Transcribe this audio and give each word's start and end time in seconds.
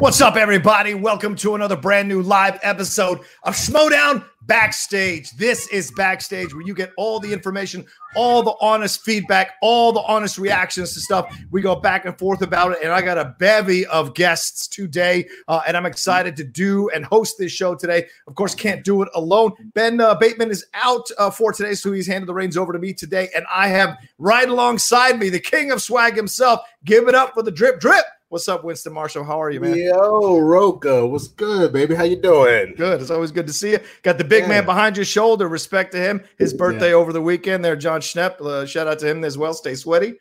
What's 0.00 0.22
up, 0.22 0.36
everybody? 0.36 0.94
Welcome 0.94 1.36
to 1.36 1.56
another 1.56 1.76
brand 1.76 2.08
new 2.08 2.22
live 2.22 2.58
episode 2.62 3.20
of 3.42 3.54
Schmoedown 3.54 4.24
Backstage. 4.40 5.30
This 5.32 5.68
is 5.68 5.90
Backstage, 5.90 6.54
where 6.54 6.62
you 6.62 6.72
get 6.72 6.92
all 6.96 7.20
the 7.20 7.30
information, 7.30 7.84
all 8.16 8.42
the 8.42 8.54
honest 8.62 9.04
feedback, 9.04 9.56
all 9.60 9.92
the 9.92 10.00
honest 10.00 10.38
reactions 10.38 10.94
to 10.94 11.00
stuff. 11.00 11.36
We 11.50 11.60
go 11.60 11.76
back 11.76 12.06
and 12.06 12.18
forth 12.18 12.40
about 12.40 12.72
it, 12.72 12.78
and 12.82 12.90
I 12.90 13.02
got 13.02 13.18
a 13.18 13.36
bevy 13.38 13.84
of 13.88 14.14
guests 14.14 14.66
today, 14.68 15.28
uh, 15.48 15.60
and 15.66 15.76
I'm 15.76 15.84
excited 15.84 16.34
to 16.38 16.44
do 16.44 16.88
and 16.94 17.04
host 17.04 17.36
this 17.38 17.52
show 17.52 17.74
today. 17.74 18.06
Of 18.26 18.36
course, 18.36 18.54
can't 18.54 18.82
do 18.82 19.02
it 19.02 19.10
alone. 19.14 19.52
Ben 19.74 20.00
uh, 20.00 20.14
Bateman 20.14 20.50
is 20.50 20.64
out 20.72 21.10
uh, 21.18 21.30
for 21.30 21.52
today, 21.52 21.74
so 21.74 21.92
he's 21.92 22.06
handed 22.06 22.26
the 22.26 22.32
reins 22.32 22.56
over 22.56 22.72
to 22.72 22.78
me 22.78 22.94
today, 22.94 23.28
and 23.36 23.44
I 23.54 23.68
have 23.68 23.98
right 24.16 24.48
alongside 24.48 25.18
me 25.18 25.28
the 25.28 25.38
king 25.38 25.70
of 25.70 25.82
swag 25.82 26.16
himself. 26.16 26.60
Give 26.86 27.06
it 27.06 27.14
up 27.14 27.34
for 27.34 27.42
the 27.42 27.52
drip 27.52 27.80
drip. 27.80 28.06
What's 28.30 28.46
up, 28.46 28.62
Winston 28.62 28.92
Marshall? 28.92 29.24
How 29.24 29.42
are 29.42 29.50
you, 29.50 29.58
man? 29.58 29.76
Yo, 29.76 30.38
Roca, 30.38 31.04
what's 31.04 31.26
good, 31.26 31.72
baby? 31.72 31.96
How 31.96 32.04
you 32.04 32.14
doing? 32.14 32.74
Good. 32.76 33.00
It's 33.00 33.10
always 33.10 33.32
good 33.32 33.48
to 33.48 33.52
see 33.52 33.72
you. 33.72 33.80
Got 34.04 34.18
the 34.18 34.24
big 34.24 34.44
yeah. 34.44 34.50
man 34.50 34.64
behind 34.64 34.94
your 34.94 35.04
shoulder. 35.04 35.48
Respect 35.48 35.90
to 35.94 35.98
him. 35.98 36.22
His 36.38 36.54
birthday 36.54 36.90
yeah. 36.90 36.94
over 36.94 37.12
the 37.12 37.20
weekend 37.20 37.64
there, 37.64 37.74
John 37.74 38.00
Schnepp. 38.00 38.40
Uh, 38.40 38.66
shout 38.66 38.86
out 38.86 39.00
to 39.00 39.10
him 39.10 39.24
as 39.24 39.36
well. 39.36 39.52
Stay 39.52 39.74
sweaty. 39.74 40.14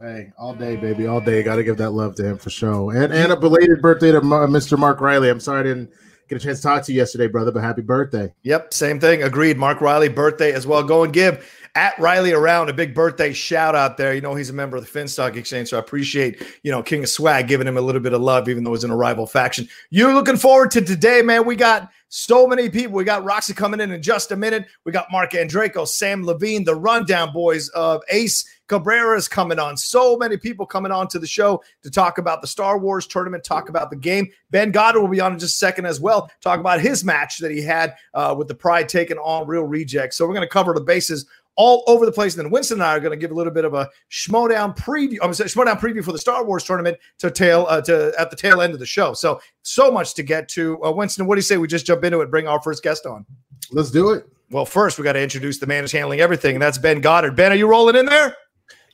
Hey, 0.00 0.32
all 0.38 0.54
day, 0.54 0.76
baby, 0.76 1.06
all 1.06 1.20
day. 1.20 1.42
Got 1.42 1.56
to 1.56 1.62
give 1.62 1.76
that 1.76 1.90
love 1.90 2.14
to 2.14 2.24
him 2.24 2.38
for 2.38 2.48
sure. 2.48 2.96
And 2.96 3.12
and 3.12 3.32
a 3.32 3.36
belated 3.36 3.82
birthday 3.82 4.12
to 4.12 4.22
Mr. 4.22 4.78
Mark 4.78 5.02
Riley. 5.02 5.28
I'm 5.28 5.38
sorry 5.38 5.60
I 5.60 5.62
didn't 5.64 5.92
get 6.32 6.42
a 6.42 6.46
chance 6.46 6.58
to 6.60 6.62
talk 6.62 6.82
to 6.82 6.92
you 6.92 6.98
yesterday, 6.98 7.26
brother, 7.26 7.52
but 7.52 7.62
happy 7.62 7.82
birthday. 7.82 8.32
Yep, 8.42 8.72
same 8.72 8.98
thing. 8.98 9.22
Agreed. 9.22 9.58
Mark 9.58 9.82
Riley 9.82 10.08
birthday 10.08 10.52
as 10.52 10.66
well. 10.66 10.82
Go 10.82 11.04
and 11.04 11.12
give 11.12 11.46
at 11.74 11.98
Riley 11.98 12.32
around 12.32 12.70
a 12.70 12.72
big 12.72 12.94
birthday 12.94 13.32
shout 13.34 13.74
out 13.74 13.98
there. 13.98 14.14
You 14.14 14.22
know, 14.22 14.34
he's 14.34 14.48
a 14.48 14.54
member 14.54 14.76
of 14.76 14.90
the 14.90 14.98
Finstock 14.98 15.36
Exchange, 15.36 15.68
so 15.68 15.76
I 15.76 15.80
appreciate, 15.80 16.42
you 16.62 16.70
know, 16.70 16.82
King 16.82 17.02
of 17.02 17.10
Swag 17.10 17.48
giving 17.48 17.66
him 17.66 17.76
a 17.76 17.82
little 17.82 18.00
bit 18.00 18.14
of 18.14 18.22
love, 18.22 18.48
even 18.48 18.64
though 18.64 18.72
he's 18.72 18.84
in 18.84 18.90
a 18.90 18.96
rival 18.96 19.26
faction. 19.26 19.68
You're 19.90 20.14
looking 20.14 20.36
forward 20.36 20.70
to 20.72 20.80
today, 20.80 21.20
man. 21.20 21.44
We 21.44 21.54
got 21.54 21.90
so 22.08 22.46
many 22.46 22.70
people. 22.70 22.96
We 22.96 23.04
got 23.04 23.24
Roxy 23.24 23.52
coming 23.52 23.80
in 23.80 23.90
in 23.90 24.02
just 24.02 24.32
a 24.32 24.36
minute. 24.36 24.66
We 24.84 24.92
got 24.92 25.12
Mark 25.12 25.32
Andreyko, 25.32 25.86
Sam 25.86 26.24
Levine, 26.24 26.64
the 26.64 26.74
rundown 26.74 27.32
boys 27.32 27.68
of 27.70 28.02
Ace 28.10 28.46
Cabrera 28.68 29.16
is 29.16 29.28
coming 29.28 29.58
on. 29.58 29.76
So 29.76 30.16
many 30.16 30.36
people 30.36 30.66
coming 30.66 30.92
on 30.92 31.08
to 31.08 31.18
the 31.18 31.26
show 31.26 31.62
to 31.82 31.90
talk 31.90 32.18
about 32.18 32.40
the 32.40 32.46
Star 32.46 32.78
Wars 32.78 33.06
tournament, 33.06 33.44
talk 33.44 33.68
about 33.68 33.90
the 33.90 33.96
game. 33.96 34.28
Ben 34.50 34.70
Goddard 34.70 35.00
will 35.00 35.08
be 35.08 35.20
on 35.20 35.32
in 35.32 35.38
just 35.38 35.54
a 35.54 35.58
second 35.58 35.86
as 35.86 36.00
well, 36.00 36.30
talk 36.40 36.60
about 36.60 36.80
his 36.80 37.04
match 37.04 37.38
that 37.38 37.50
he 37.50 37.62
had 37.62 37.94
uh, 38.14 38.34
with 38.36 38.48
the 38.48 38.54
Pride 38.54 38.88
taking 38.88 39.18
on 39.18 39.46
Real 39.46 39.64
Rejects. 39.64 40.16
So 40.16 40.26
we're 40.26 40.34
going 40.34 40.46
to 40.46 40.52
cover 40.52 40.72
the 40.72 40.80
bases 40.80 41.26
all 41.56 41.84
over 41.86 42.06
the 42.06 42.12
place. 42.12 42.34
And 42.34 42.44
then 42.44 42.50
Winston 42.50 42.76
and 42.76 42.82
I 42.82 42.96
are 42.96 43.00
going 43.00 43.10
to 43.10 43.16
give 43.16 43.30
a 43.30 43.34
little 43.34 43.52
bit 43.52 43.64
of 43.64 43.74
a 43.74 43.88
Schmoedown 44.10 44.76
preview. 44.76 45.18
I'm 45.22 45.34
sorry, 45.34 45.50
Schmoedown 45.50 45.78
preview 45.78 46.04
for 46.04 46.12
the 46.12 46.18
Star 46.18 46.44
Wars 46.44 46.64
tournament 46.64 46.98
to 47.18 47.30
tail 47.30 47.66
uh, 47.68 47.80
to 47.82 48.12
at 48.18 48.30
the 48.30 48.36
tail 48.36 48.62
end 48.62 48.72
of 48.72 48.78
the 48.78 48.86
show. 48.86 49.12
So 49.12 49.40
so 49.62 49.90
much 49.90 50.14
to 50.14 50.22
get 50.22 50.48
to. 50.50 50.82
Uh, 50.82 50.92
Winston, 50.92 51.26
what 51.26 51.34
do 51.34 51.38
you 51.38 51.42
say 51.42 51.56
we 51.56 51.68
just 51.68 51.86
jump 51.86 52.04
into 52.04 52.20
it? 52.20 52.30
Bring 52.30 52.48
our 52.48 52.60
first 52.62 52.82
guest 52.82 53.06
on. 53.06 53.26
Let's 53.70 53.90
do 53.90 54.10
it. 54.10 54.26
Well, 54.50 54.66
first 54.66 54.98
we 54.98 55.04
got 55.04 55.14
to 55.14 55.22
introduce 55.22 55.58
the 55.58 55.66
man 55.66 55.82
who's 55.82 55.92
handling 55.92 56.20
everything, 56.20 56.56
and 56.56 56.62
that's 56.62 56.76
Ben 56.76 57.00
Goddard. 57.00 57.36
Ben, 57.36 57.52
are 57.52 57.56
you 57.56 57.66
rolling 57.66 57.96
in 57.96 58.06
there? 58.06 58.36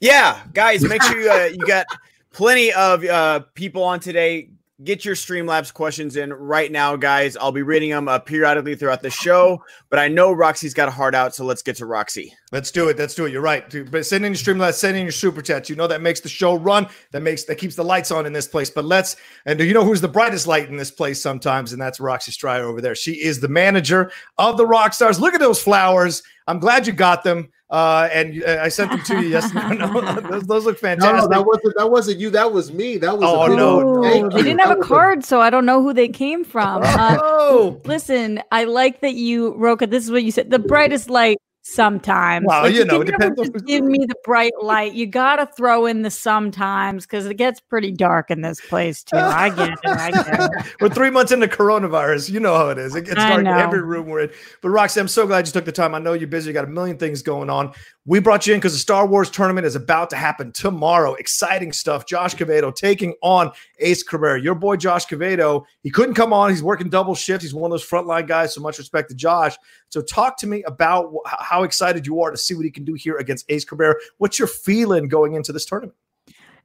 Yeah, 0.01 0.41
guys, 0.53 0.83
make 0.83 1.03
sure 1.03 1.21
you, 1.21 1.31
uh, 1.31 1.45
you 1.53 1.67
got 1.67 1.87
plenty 2.33 2.73
of 2.73 3.05
uh, 3.05 3.41
people 3.55 3.83
on 3.83 4.01
today 4.01 4.51
get 4.85 5.05
your 5.05 5.17
Streamlabs 5.17 5.75
questions 5.75 6.17
in 6.17 6.33
right 6.33 6.71
now, 6.71 6.95
guys. 6.95 7.37
I'll 7.37 7.53
be 7.53 7.63
reading 7.63 7.91
them 7.91 8.07
uh, 8.07 8.19
periodically 8.21 8.77
throughout 8.77 9.03
the 9.03 9.11
show, 9.11 9.63
but 9.91 9.99
I 9.99 10.07
know 10.07 10.31
Roxy's 10.33 10.73
got 10.73 10.87
a 10.87 10.91
heart 10.91 11.15
out, 11.15 11.35
so 11.35 11.45
let's 11.45 11.63
get 11.63 11.77
to 11.77 11.87
Roxy. 11.87 12.33
Let's 12.53 12.71
do 12.71 12.89
it. 12.89 12.97
Let's 12.97 13.15
do 13.15 13.27
it. 13.27 13.33
You're 13.33 13.43
right. 13.43 13.65
But 13.91 14.07
send 14.07 14.25
in 14.25 14.33
your 14.33 14.39
Streamlabs, 14.39 14.75
send 14.75 14.97
in 14.97 15.03
your 15.03 15.13
super 15.13 15.43
chats. 15.43 15.69
You 15.69 15.77
know 15.77 15.89
that 15.89 16.01
makes 16.01 16.21
the 16.21 16.29
show 16.29 16.57
run. 16.57 16.87
That 17.11 17.23
makes 17.23 17.45
that 17.45 17.57
keeps 17.57 17.75
the 17.75 17.85
lights 17.85 18.11
on 18.11 18.25
in 18.25 18.33
this 18.33 18.47
place. 18.47 18.71
But 18.71 18.85
let's 18.85 19.17
and 19.47 19.59
do 19.59 19.65
you 19.65 19.75
know 19.75 19.85
who's 19.85 20.01
the 20.01 20.09
brightest 20.09 20.47
light 20.47 20.69
in 20.69 20.77
this 20.77 20.91
place 20.91 21.21
sometimes, 21.21 21.73
and 21.73 21.83
that's 21.83 21.99
Roxy 21.99 22.33
Striar 22.33 22.65
over 22.65 22.81
there. 22.81 22.95
She 22.95 23.13
is 23.13 23.41
the 23.41 23.49
manager 23.49 24.13
of 24.39 24.57
the 24.57 24.67
Rock 24.67 24.95
Stars. 24.95 25.21
Look 25.21 25.35
at 25.35 25.41
those 25.41 25.61
flowers. 25.61 26.23
I'm 26.49 26.59
glad 26.59 26.87
you 26.87 26.93
got 26.93 27.23
them. 27.23 27.51
Uh, 27.71 28.09
and 28.11 28.43
uh, 28.45 28.61
I 28.63 28.69
sent 28.69 28.91
them 28.91 29.03
to 29.03 29.21
you 29.21 29.29
yesterday. 29.37 29.77
no, 29.77 30.21
those, 30.23 30.43
those, 30.45 30.65
look 30.65 30.79
fantastic. 30.79 31.29
No, 31.31 31.37
that 31.37 31.47
wasn't 31.47 31.75
that 31.77 31.91
wasn't 31.91 32.19
you. 32.19 32.31
That 32.31 32.51
was 32.51 32.73
me. 32.73 32.97
That 32.97 33.19
was. 33.19 33.25
Oh 33.25 33.55
no, 33.55 34.01
no. 34.01 34.29
they 34.31 34.43
didn't 34.43 34.61
have 34.61 34.79
a 34.79 34.81
card, 34.81 35.23
so 35.23 35.43
I 35.43 35.51
don't 35.51 35.67
know 35.67 35.83
who 35.83 35.93
they 35.93 36.09
came 36.09 36.45
from. 36.45 36.83
Uh, 36.99 37.17
oh, 37.23 37.81
listen, 37.85 38.43
I 38.51 38.65
like 38.65 39.03
that 39.03 39.15
you, 39.15 39.55
Roca. 39.55 39.87
This 39.87 40.05
is 40.05 40.11
what 40.11 40.25
you 40.25 40.33
said. 40.33 40.51
The 40.51 40.59
brightest 40.59 41.09
light 41.09 41.39
sometimes. 41.69 42.47
Well, 42.47 42.63
like, 42.63 42.73
you, 42.73 42.81
you 42.81 42.85
know, 42.85 43.03
depends. 43.03 43.41
Just 43.41 43.67
give 43.67 43.85
me 43.85 43.99
the 44.07 44.15
bright 44.25 44.53
light. 44.61 44.95
You 44.95 45.07
got 45.07 45.37
to 45.37 45.47
throw 45.47 45.87
in 45.87 46.03
the 46.03 46.11
sometimes 46.11 47.07
because 47.07 47.27
it 47.27 47.35
gets 47.35 47.61
pretty 47.61 47.93
dark 47.93 48.31
in 48.31 48.41
this 48.43 48.61
place 48.61 49.03
too. 49.03 49.17
I 49.17 49.51
get 49.51 49.71
it. 49.71 49.79
I 49.85 50.11
get 50.11 50.41
it. 50.41 50.51
we're 50.81 50.89
three 50.89 51.11
months 51.11 51.33
into 51.33 51.47
coronavirus. 51.47 52.31
You 52.31 52.41
know 52.41 52.57
how 52.57 52.69
it 52.71 52.79
is. 52.79 52.95
It 52.95 53.05
gets 53.05 53.17
dark 53.17 53.41
in 53.41 53.47
every 53.47 53.83
room 53.83 54.07
we're 54.07 54.21
in. 54.21 54.31
But 54.63 54.71
Roxy, 54.71 55.01
I'm 55.01 55.09
so 55.09 55.27
glad 55.27 55.47
you 55.47 55.53
took 55.53 55.65
the 55.65 55.73
time. 55.73 55.95
I 55.95 55.99
know 55.99 56.15
you're 56.15 56.29
busy. 56.29 56.49
You 56.49 56.55
got 56.55 56.65
a 56.65 56.69
million 56.69 56.97
things 56.97 57.23
going 57.23 57.51
on. 57.51 57.73
We 58.09 58.21
brought 58.21 58.47
you 58.47 58.55
in 58.55 58.59
because 58.59 58.73
the 58.73 58.79
Star 58.79 59.07
Wars 59.07 59.29
tournament 59.29 59.67
is 59.67 59.77
about 59.77 60.09
to 60.11 60.17
happen 60.17 60.51
tomorrow. 60.51 61.13
Exciting 61.17 61.73
stuff. 61.73 62.07
Josh 62.07 62.35
Quevedo 62.35 62.75
taking 62.75 63.15
on 63.21 63.53
Ace 63.81 64.03
Cabrera. 64.03 64.41
Your 64.41 64.55
boy 64.55 64.77
Josh 64.77 65.05
Quevedo, 65.05 65.67
he 65.83 65.91
couldn't 65.91 66.15
come 66.15 66.33
on. 66.33 66.49
He's 66.49 66.63
working 66.63 66.89
double 66.89 67.15
shift. 67.15 67.43
He's 67.43 67.53
one 67.53 67.71
of 67.71 67.73
those 67.73 67.87
frontline 67.87 68.27
guys. 68.27 68.55
So 68.55 68.63
much 68.63 68.79
respect 68.79 69.11
to 69.11 69.15
Josh. 69.15 69.59
So 69.91 70.01
talk 70.01 70.39
to 70.39 70.47
me 70.47 70.63
about 70.63 71.13
how 71.27 71.65
excited 71.65 72.07
you 72.07 72.23
are 72.23 72.31
to 72.31 72.39
see 72.39 72.55
what 72.55 72.65
he 72.65 72.71
can 72.71 72.87
do 72.87 72.95
here 72.95 73.19
against 73.19 73.45
Ace 73.51 73.67
Cabrera. 73.67 73.95
What's 74.17 74.39
your 74.39 74.49
feeling 74.49 75.09
going 75.09 75.35
into 75.35 75.53
this 75.53 75.67
tournament? 75.67 75.95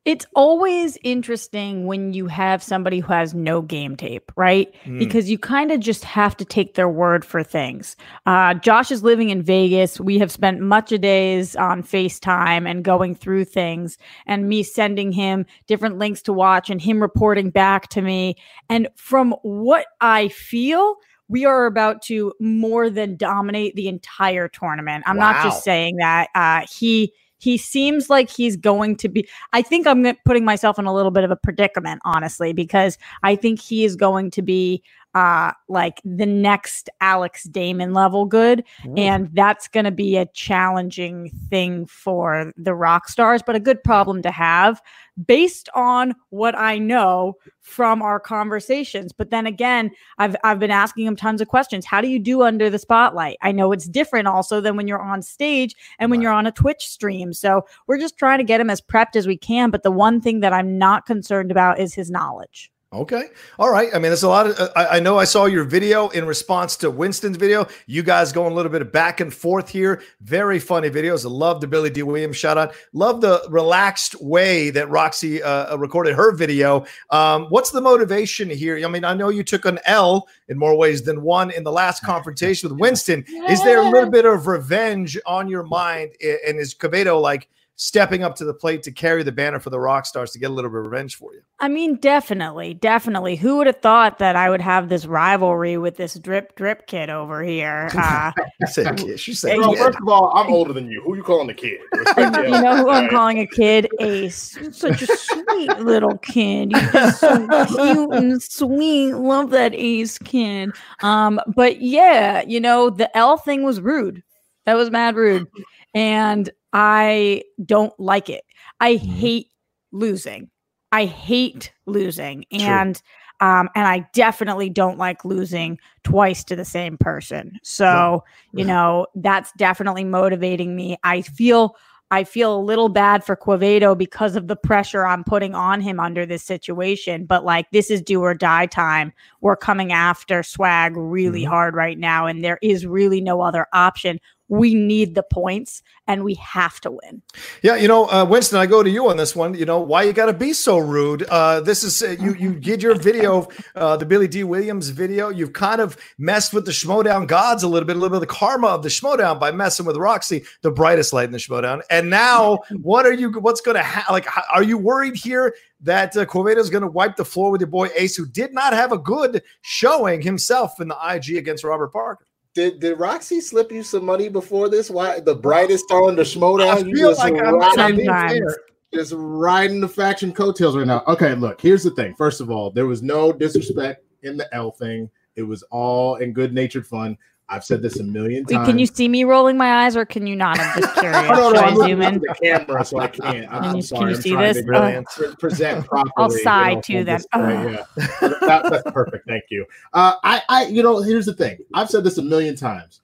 It's 0.06 0.26
always 0.36 0.98
interesting 1.04 1.86
when 1.86 2.12
you 2.12 2.28
have 2.28 2.62
somebody 2.62 3.00
who 3.00 3.14
has 3.14 3.34
no 3.34 3.62
game 3.62 3.96
tape, 3.96 4.34
right? 4.36 4.74
Mm. 4.84 5.00
Because 5.00 5.30
you 5.30 5.38
kind 5.38 5.72
of 5.72 5.80
just 5.80 6.04
have 6.04 6.36
to 6.38 6.46
take 6.46 6.74
their 6.74 6.90
word 6.90 7.24
for 7.24 7.42
things. 7.42 7.96
Uh, 8.26 8.54
Josh 8.56 8.92
is 8.92 9.02
living 9.02 9.30
in 9.30 9.42
Vegas. 9.42 10.02
We 10.02 10.20
have 10.20 10.30
spent 10.30 10.60
much 10.60 10.92
of 10.92 11.00
days 11.00 11.56
on 11.56 11.84
FaceTime 11.84 12.70
and 12.70 12.84
going 12.84 13.16
through 13.16 13.46
things, 13.46 13.98
and 14.26 14.50
me 14.50 14.62
sending 14.62 15.14
him 15.14 15.46
different 15.68 15.98
links 15.98 16.22
to 16.24 16.34
watch 16.34 16.70
and 16.70 16.82
him 16.82 17.02
reporting 17.02 17.50
back 17.50 17.88
to 17.90 18.02
me. 18.02 18.36
And 18.70 18.90
from 18.96 19.34
what 19.42 19.86
I 20.02 20.28
feel, 20.28 20.98
we 21.30 21.46
are 21.46 21.66
about 21.66 22.02
to 22.04 22.34
more 22.42 22.90
than 22.90 23.16
dominate 23.16 23.76
the 23.76 23.88
entire 23.88 24.50
tournament. 24.50 25.06
I'm 25.08 25.16
wow. 25.16 25.32
not 25.32 25.44
just 25.46 25.64
saying 25.64 25.96
that. 25.98 26.28
Uh, 26.36 26.66
he 26.70 27.14
he 27.44 27.58
seems 27.58 28.10
like 28.10 28.30
he's 28.30 28.56
going 28.56 28.96
to 28.96 29.10
be. 29.10 29.28
I 29.52 29.62
think 29.62 29.86
I'm 29.86 30.16
putting 30.24 30.46
myself 30.46 30.80
in 30.80 30.86
a 30.86 30.94
little 30.94 31.12
bit 31.12 31.26
of 31.26 31.32
a 31.32 31.36
predicament, 31.36 32.02
honestly, 32.06 32.54
because 32.54 32.98
I 33.22 33.36
think 33.36 33.60
he 33.60 33.84
is 33.84 33.98
going 33.98 34.32
to 34.32 34.42
be 34.42 34.82
uh 35.14 35.52
like 35.68 36.02
the 36.04 36.26
next 36.26 36.90
Alex 37.02 37.44
Damon 37.44 37.94
level 37.94 38.26
good. 38.26 38.64
Ooh. 38.86 38.94
and 38.96 39.30
that's 39.34 39.68
going 39.68 39.86
to 39.86 39.92
be 39.92 40.18
a 40.18 40.26
challenging 40.28 41.30
thing 41.50 41.86
for 41.86 42.52
the 42.58 42.74
rock 42.74 43.08
stars 43.08 43.42
but 43.46 43.56
a 43.56 43.60
good 43.60 43.84
problem 43.84 44.22
to 44.22 44.32
have 44.32 44.82
based 45.26 45.70
on 45.76 46.16
what 46.30 46.58
I 46.58 46.80
know 46.80 47.36
from 47.62 48.02
our 48.02 48.20
conversations. 48.20 49.14
But 49.14 49.30
then 49.30 49.46
again 49.46 49.92
I've 50.18 50.36
I've 50.44 50.60
been 50.60 50.72
asking 50.72 51.06
him 51.06 51.16
tons 51.16 51.42
of 51.42 51.48
questions. 51.48 51.86
How 51.86 52.02
do 52.02 52.08
you 52.08 52.20
do 52.20 52.42
under 52.42 52.70
the 52.70 52.80
spotlight? 52.80 53.38
I 53.42 53.52
know 53.52 53.72
it's 53.72 53.88
different 53.88 54.28
also 54.28 54.60
than 54.62 54.76
when 54.76 54.88
you're 54.88 55.02
on 55.02 55.22
stage 55.22 55.76
and 56.00 56.10
when 56.10 56.20
right. 56.20 56.24
you're 56.24 56.34
on 56.34 56.48
a 56.48 56.52
Twitch 56.52 56.88
stream. 56.88 57.34
So 57.34 57.66
we're 57.88 58.00
just 58.00 58.18
trying 58.18 58.40
to 58.40 58.44
get 58.44 58.60
him 58.60 58.70
as 58.70 58.82
prepped 58.82 59.16
as 59.16 59.28
we 59.28 59.38
can. 59.38 59.70
But 59.70 59.84
the 59.84 59.92
one 59.92 60.20
thing 60.20 60.40
that 60.42 60.54
I'm 60.54 60.78
not 60.78 61.06
concerned 61.06 61.52
about 61.52 61.80
is 61.80 61.94
his 61.94 62.10
knowledge 62.10 62.72
Okay. 62.94 63.30
All 63.58 63.72
right. 63.72 63.90
I 63.90 63.96
mean, 63.96 64.04
there's 64.04 64.22
a 64.22 64.30
lot 64.30 64.46
of, 64.46 64.60
uh, 64.60 64.70
I, 64.76 64.98
I, 64.98 65.00
know 65.00 65.18
I 65.18 65.24
saw 65.24 65.46
your 65.46 65.64
video 65.64 66.10
in 66.10 66.26
response 66.26 66.76
to 66.78 66.92
Winston's 66.92 67.38
video. 67.38 67.68
You 67.88 68.04
guys 68.04 68.32
going 68.32 68.52
a 68.52 68.56
little 68.56 68.72
bit 68.72 68.84
of 68.84 68.92
back 68.92 69.20
and 69.20 69.34
forth 69.34 69.68
here. 69.68 70.04
Very 70.22 70.60
funny 70.60 70.92
videos. 70.92 71.26
I 71.26 71.30
love 71.30 71.60
the 71.60 71.66
Billy 71.66 71.90
Dee 71.90 72.04
Williams 72.04 72.38
shout 72.38 72.56
out. 72.56 72.76
Love 72.94 73.20
the 73.20 73.44
relaxed 73.50 74.22
way 74.22 74.70
that 74.70 74.92
Roxy 74.92 75.42
uh, 75.42 75.74
uh, 75.74 75.78
recorded 75.80 76.14
her 76.14 76.36
video. 76.36 76.86
Um, 77.10 77.46
what's 77.46 77.72
the 77.72 77.82
motivation 77.82 78.48
here? 78.48 78.80
I 78.86 78.88
mean, 78.88 79.06
I 79.06 79.16
know 79.16 79.30
you 79.30 79.44
took 79.44 79.66
an 79.66 79.80
L 79.86 80.28
in 80.48 80.60
more 80.60 80.78
ways 80.78 81.02
than 81.02 81.24
one 81.24 81.50
in 81.50 81.64
the 81.64 81.72
last 81.72 82.04
confrontation 82.06 82.70
with 82.70 82.80
Winston. 82.80 83.26
Is 83.50 83.64
there 83.64 83.82
a 83.82 83.90
little 83.90 84.12
bit 84.12 84.26
of 84.26 84.46
revenge 84.46 85.18
on 85.26 85.48
your 85.48 85.64
mind? 85.64 86.12
And 86.22 86.60
is 86.60 86.76
Quevedo 86.76 87.20
like, 87.20 87.50
stepping 87.76 88.24
up 88.24 88.36
to 88.36 88.46
the 88.46 88.54
plate 88.54 88.84
to 88.84 88.92
carry 88.92 89.24
the 89.24 89.32
banner 89.32 89.60
for 89.60 89.70
the 89.70 89.80
Rock 89.80 90.06
Stars 90.06 90.32
to 90.32 90.40
get 90.40 90.52
a 90.52 90.54
little 90.54 90.70
bit 90.70 90.80
of 90.80 90.86
revenge 90.86 91.16
for 91.16 91.34
you. 91.34 91.42
I 91.60 91.68
mean, 91.68 91.96
definitely, 91.96 92.74
definitely. 92.76 93.36
Who 93.36 93.58
would 93.58 93.68
have 93.68 93.82
thought 93.82 94.20
that 94.20 94.36
I 94.36 94.50
would 94.50 94.62
have 94.62 94.90
this 94.90 95.06
rivalry 95.06 95.78
with 95.78 95.98
this 95.98 96.16
drip 96.16 96.56
drip 96.56 96.88
kid 96.88 97.10
over 97.10 97.44
here? 97.44 97.90
Uh, 98.04 98.32
said 98.66 98.98
kid. 98.98 99.20
She 99.20 99.34
said, 99.34 99.58
well, 99.58 99.74
first 99.76 99.98
of 100.00 100.08
all, 100.08 100.32
I'm 100.36 100.52
older 100.52 100.74
than 100.74 100.90
you. 100.90 101.02
Who 101.02 101.16
you 101.16 101.24
calling 101.24 101.48
the 101.48 101.54
kid? 101.54 101.80
you 102.18 102.50
know 102.50 102.78
who 102.78 102.90
I'm 102.90 103.10
calling 103.10 103.40
a 103.40 103.48
kid? 103.48 103.90
Ace. 104.00 104.58
Such 104.72 105.02
a 105.02 105.18
sweet 105.18 105.80
little 105.80 106.18
kid. 106.18 106.72
You're 106.72 106.92
just 106.92 107.20
so 107.22 107.66
cute 107.66 108.14
and 108.14 108.44
sweet. 108.44 109.14
Love 109.14 109.52
that 109.52 109.74
Ace 109.74 110.18
kid. 110.18 110.72
Um, 111.02 111.40
but 111.56 111.82
yeah, 111.82 112.44
you 112.46 112.60
know, 112.60 112.90
the 112.90 113.16
L 113.18 113.38
thing 113.38 113.64
was 113.64 113.80
rude. 113.80 114.22
That 114.66 114.76
was 114.76 114.92
mad 114.92 115.16
rude. 115.16 115.48
And 115.94 116.50
I 116.74 117.44
don't 117.66 117.98
like 118.00 118.30
it. 118.30 118.44
I 118.80 118.96
mm-hmm. 118.96 119.12
hate 119.12 119.48
losing. 119.92 120.50
I 120.92 121.06
hate 121.06 121.72
losing. 121.86 122.46
And 122.52 123.02
um, 123.40 123.70
and 123.76 123.88
I 123.88 124.08
definitely 124.14 124.70
don't 124.70 124.98
like 124.98 125.26
losing 125.26 125.80
twice 126.04 126.44
to 126.46 126.56
the 126.56 126.64
same 126.64 126.98
person. 126.98 127.58
So, 127.62 128.24
you 128.54 128.64
know, 128.64 129.08
that's 129.16 129.52
definitely 129.58 130.06
motivating 130.06 130.76
me. 130.76 130.98
I 131.04 131.24
feel 131.24 131.76
I 132.12 132.24
feel 132.24 132.56
a 132.56 132.62
little 132.62 132.90
bad 132.90 133.24
for 133.24 133.36
Quevedo 133.36 133.98
because 133.98 134.36
of 134.36 134.48
the 134.48 134.56
pressure 134.56 135.04
I'm 135.04 135.24
putting 135.24 135.56
on 135.56 135.82
him 135.82 136.00
under 136.00 136.28
this 136.28 136.44
situation. 136.44 137.26
But 137.26 137.44
like, 137.44 137.72
this 137.72 137.90
is 137.90 138.04
do 138.04 138.22
or 138.22 138.36
die 138.36 138.68
time. 138.68 139.12
We're 139.42 139.56
coming 139.56 139.92
after 139.92 140.44
swag 140.44 140.96
really 140.96 141.42
mm-hmm. 141.42 141.50
hard 141.50 141.74
right 141.74 141.98
now, 141.98 142.28
and 142.28 142.44
there 142.44 142.60
is 142.62 142.86
really 142.86 143.20
no 143.20 143.42
other 143.42 143.66
option 143.74 144.20
we 144.48 144.76
need 144.76 145.16
the 145.16 145.24
points 145.24 145.82
and 146.08 146.24
we 146.24 146.36
have 146.36 146.80
to 146.82 146.92
win. 146.92 147.22
Yeah, 147.62 147.76
you 147.76 147.88
know, 147.88 148.06
uh, 148.10 148.26
Winston, 148.26 148.60
I 148.60 148.66
go 148.66 148.84
to 148.84 148.90
you 148.90 149.10
on 149.10 149.18
this 149.18 149.36
one. 149.36 149.54
You 149.54 149.66
know, 149.66 149.80
why 149.80 150.04
you 150.04 150.14
got 150.14 150.26
to 150.26 150.34
be 150.34 150.54
so 150.54 150.78
rude? 150.78 151.24
Uh, 151.24 151.62
this 151.62 151.84
is 151.84 152.04
uh, 152.04 152.16
you. 152.20 152.36
You 152.36 152.54
did 152.54 152.84
your 152.84 152.96
video, 152.96 153.48
uh, 153.76 153.98
the 153.98 154.06
Billy 154.06 154.28
Dee 154.28 154.44
Williams 154.44 154.90
video. 154.90 155.30
You've 155.30 155.54
kind 155.54 155.80
of 155.80 155.98
messed 156.18 156.54
with 156.54 156.66
the 156.66 156.72
Schmoedown 156.72 157.28
gods 157.28 157.64
a 157.64 157.68
little 157.68 157.88
bit, 157.88 157.96
a 157.96 158.00
little 158.00 158.20
bit 158.20 158.24
of 158.24 158.28
the 158.30 158.36
karma 158.36 158.68
of 158.68 158.84
the 158.84 158.90
Schmoedown 158.90 159.40
by 159.40 159.52
messing 159.52 159.86
with 159.86 159.98
Roxy, 159.98 160.44
the 160.62 160.72
brightest 160.72 161.14
light 161.14 161.26
in 161.26 161.32
the 161.32 161.38
Schmoedown. 161.38 161.82
And 161.90 162.10
now, 162.10 162.60
what 162.82 163.06
are 163.06 163.14
you? 163.14 163.32
What's 163.32 163.62
going 163.62 163.78
to 163.78 163.84
happen? 163.84 164.14
Like, 164.14 164.28
are 164.54 164.64
you 164.64 164.78
worried 164.78 165.16
here 165.16 165.56
that 165.82 166.16
uh, 166.16 166.22
is 166.22 166.70
going 166.70 166.82
to 166.82 166.88
wipe 166.88 167.16
the 167.16 167.26
floor 167.26 167.52
with 167.52 167.62
your 167.62 167.70
boy 167.70 167.90
Ace, 167.96 168.16
who 168.16 168.26
did 168.26 168.54
not 168.54 168.74
have 168.74 168.92
a 168.92 168.98
good 168.98 169.42
showing 169.62 170.22
himself 170.22 170.80
in 170.80 170.88
the 170.88 170.98
IG 171.10 171.38
against 171.38 171.64
Robert 171.64 171.94
Parker? 171.94 172.26
Did 172.54 172.80
did 172.80 173.00
Roxy 173.00 173.42
slip 173.42 173.72
you 173.72 173.82
some 173.82 174.06
money 174.06 174.30
before 174.30 174.70
this? 174.70 174.90
Why 174.90 175.20
the 175.20 175.36
brightest 175.36 175.86
star 175.86 176.04
on 176.04 176.16
the 176.16 176.22
Schmoedown? 176.22 176.88
You 176.88 176.98
just 176.98 177.20
like 177.20 177.34
riding, 177.34 178.46
just 178.94 179.14
riding 179.16 179.82
the 179.82 179.90
faction 179.90 180.32
coattails 180.32 180.78
right 180.78 180.86
now. 180.86 181.04
Okay, 181.08 181.34
look, 181.34 181.60
here's 181.60 181.84
the 181.84 181.92
thing. 181.92 182.14
First 182.16 182.42
of 182.42 182.52
all, 182.52 182.70
there 182.70 182.86
was 182.86 183.02
no 183.02 183.34
disrespect 183.34 184.06
in 184.22 184.38
the 184.38 184.54
L 184.54 184.72
thing. 184.72 185.10
It 185.36 185.42
was 185.42 185.64
all 185.72 186.18
in 186.18 186.32
good 186.32 186.54
natured 186.54 186.86
fun. 186.86 187.18
I've 187.54 187.64
said 187.64 187.84
this 187.84 188.00
a 188.00 188.04
million 188.04 188.46
times. 188.46 188.60
Wait, 188.60 188.66
can 188.66 188.80
you 188.80 188.88
see 188.88 189.08
me 189.08 189.24
rolling 189.26 189.58
my 189.58 189.86
eyes, 189.86 189.96
or 189.96 190.06
can 190.06 190.26
you 190.26 190.36
not? 190.36 190.60
I'm 190.60 190.82
just 190.82 190.96
curious. 191.00 191.30
no, 191.30 191.36
no, 191.36 191.50
no, 191.52 191.62
I'm 191.62 191.76
zoom 191.76 192.02
in? 192.02 192.20
the 192.20 192.36
camera, 192.42 192.84
so 192.84 193.00
I 193.00 193.08
can't. 193.08 193.48
I'm, 193.54 193.64
can 193.64 193.76
you, 193.76 193.82
sorry. 193.84 194.00
Can 194.00 194.10
you 194.10 194.22
see 194.22 194.36
this? 194.36 194.58
To 194.58 195.36
present 195.40 195.86
properly. 195.88 196.12
I'll 196.18 196.32
sigh 196.32 196.70
you 196.70 196.76
know, 196.76 196.82
too. 196.82 197.04
Then, 197.04 197.22
yeah, 197.32 197.84
that, 198.22 198.68
that's 198.70 198.92
perfect. 198.92 199.28
Thank 199.28 199.44
you. 199.52 199.66
Uh, 199.94 200.16
I, 200.24 200.42
I, 200.50 200.66
you 200.66 200.82
know, 200.82 201.02
here's 201.04 201.28
the 201.28 201.36
thing. 201.36 201.60
I've 201.76 201.92
said 201.92 202.04
this 202.04 202.18
a 202.18 202.24
million 202.24 202.56
times 202.56 203.02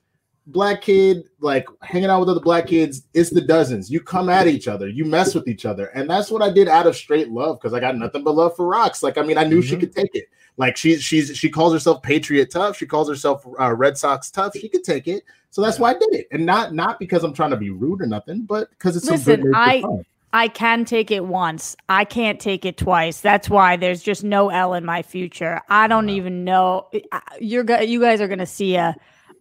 black 0.47 0.81
kid, 0.81 1.29
like 1.41 1.67
hanging 1.81 2.09
out 2.09 2.19
with 2.19 2.29
other 2.29 2.39
black 2.39 2.65
kids, 2.65 3.03
it's 3.13 3.29
the 3.29 3.41
dozens. 3.41 3.91
You 3.91 3.99
come 3.99 4.29
at 4.29 4.47
each 4.47 4.67
other, 4.67 4.87
you 4.87 5.05
mess 5.05 5.35
with 5.35 5.47
each 5.47 5.63
other. 5.63 5.87
And 5.87 6.09
that's 6.09 6.31
what 6.31 6.41
I 6.41 6.49
did 6.49 6.67
out 6.67 6.87
of 6.87 6.95
straight 6.95 7.29
love 7.29 7.59
because 7.59 7.73
I 7.73 7.79
got 7.79 7.95
nothing 7.97 8.23
but 8.23 8.33
love 8.33 8.55
for 8.55 8.65
rocks. 8.65 9.03
Like, 9.03 9.19
I 9.19 9.21
mean, 9.21 9.37
I 9.37 9.43
knew 9.43 9.59
mm-hmm. 9.59 9.69
she 9.69 9.77
could 9.77 9.95
take 9.95 10.15
it. 10.15 10.25
Like 10.59 10.75
she's 10.75 11.01
she's 11.01 11.35
she 11.37 11.49
calls 11.49 11.71
herself 11.71 12.03
Patriot 12.03 12.51
tough. 12.51 12.77
She 12.77 12.85
calls 12.85 13.07
herself 13.07 13.47
uh, 13.59 13.73
Red 13.73 13.97
Sox 13.97 14.29
tough. 14.29 14.53
She 14.53 14.67
could 14.67 14.83
take 14.83 15.07
it. 15.07 15.23
So 15.51 15.61
that's 15.61 15.79
why 15.79 15.91
I 15.91 15.93
did 15.93 16.13
it. 16.13 16.27
And 16.31 16.45
not 16.45 16.73
not 16.75 16.99
because 16.99 17.23
I'm 17.23 17.33
trying 17.33 17.51
to 17.51 17.57
be 17.57 17.69
rude 17.69 18.01
or 18.01 18.05
nothing, 18.05 18.41
but 18.43 18.69
because 18.71 18.95
it's 18.97 19.09
Listen, 19.09 19.51
I. 19.55 19.83
I 20.31 20.47
can 20.47 20.85
take 20.85 21.09
it 21.09 21.25
once. 21.25 21.75
I 21.89 22.05
can't 22.05 22.39
take 22.39 22.63
it 22.63 22.77
twice. 22.77 23.19
That's 23.19 23.49
why 23.49 23.77
there's 23.77 24.03
just 24.03 24.23
no 24.23 24.49
L 24.49 24.75
in 24.75 24.85
my 24.85 25.01
future. 25.01 25.59
I 25.69 25.87
don't 25.87 26.09
even 26.09 26.43
know. 26.43 26.87
You're 27.39 27.65
you 27.81 27.99
guys 27.99 28.21
are 28.21 28.27
gonna 28.27 28.45
see 28.45 28.75
a 28.75 28.95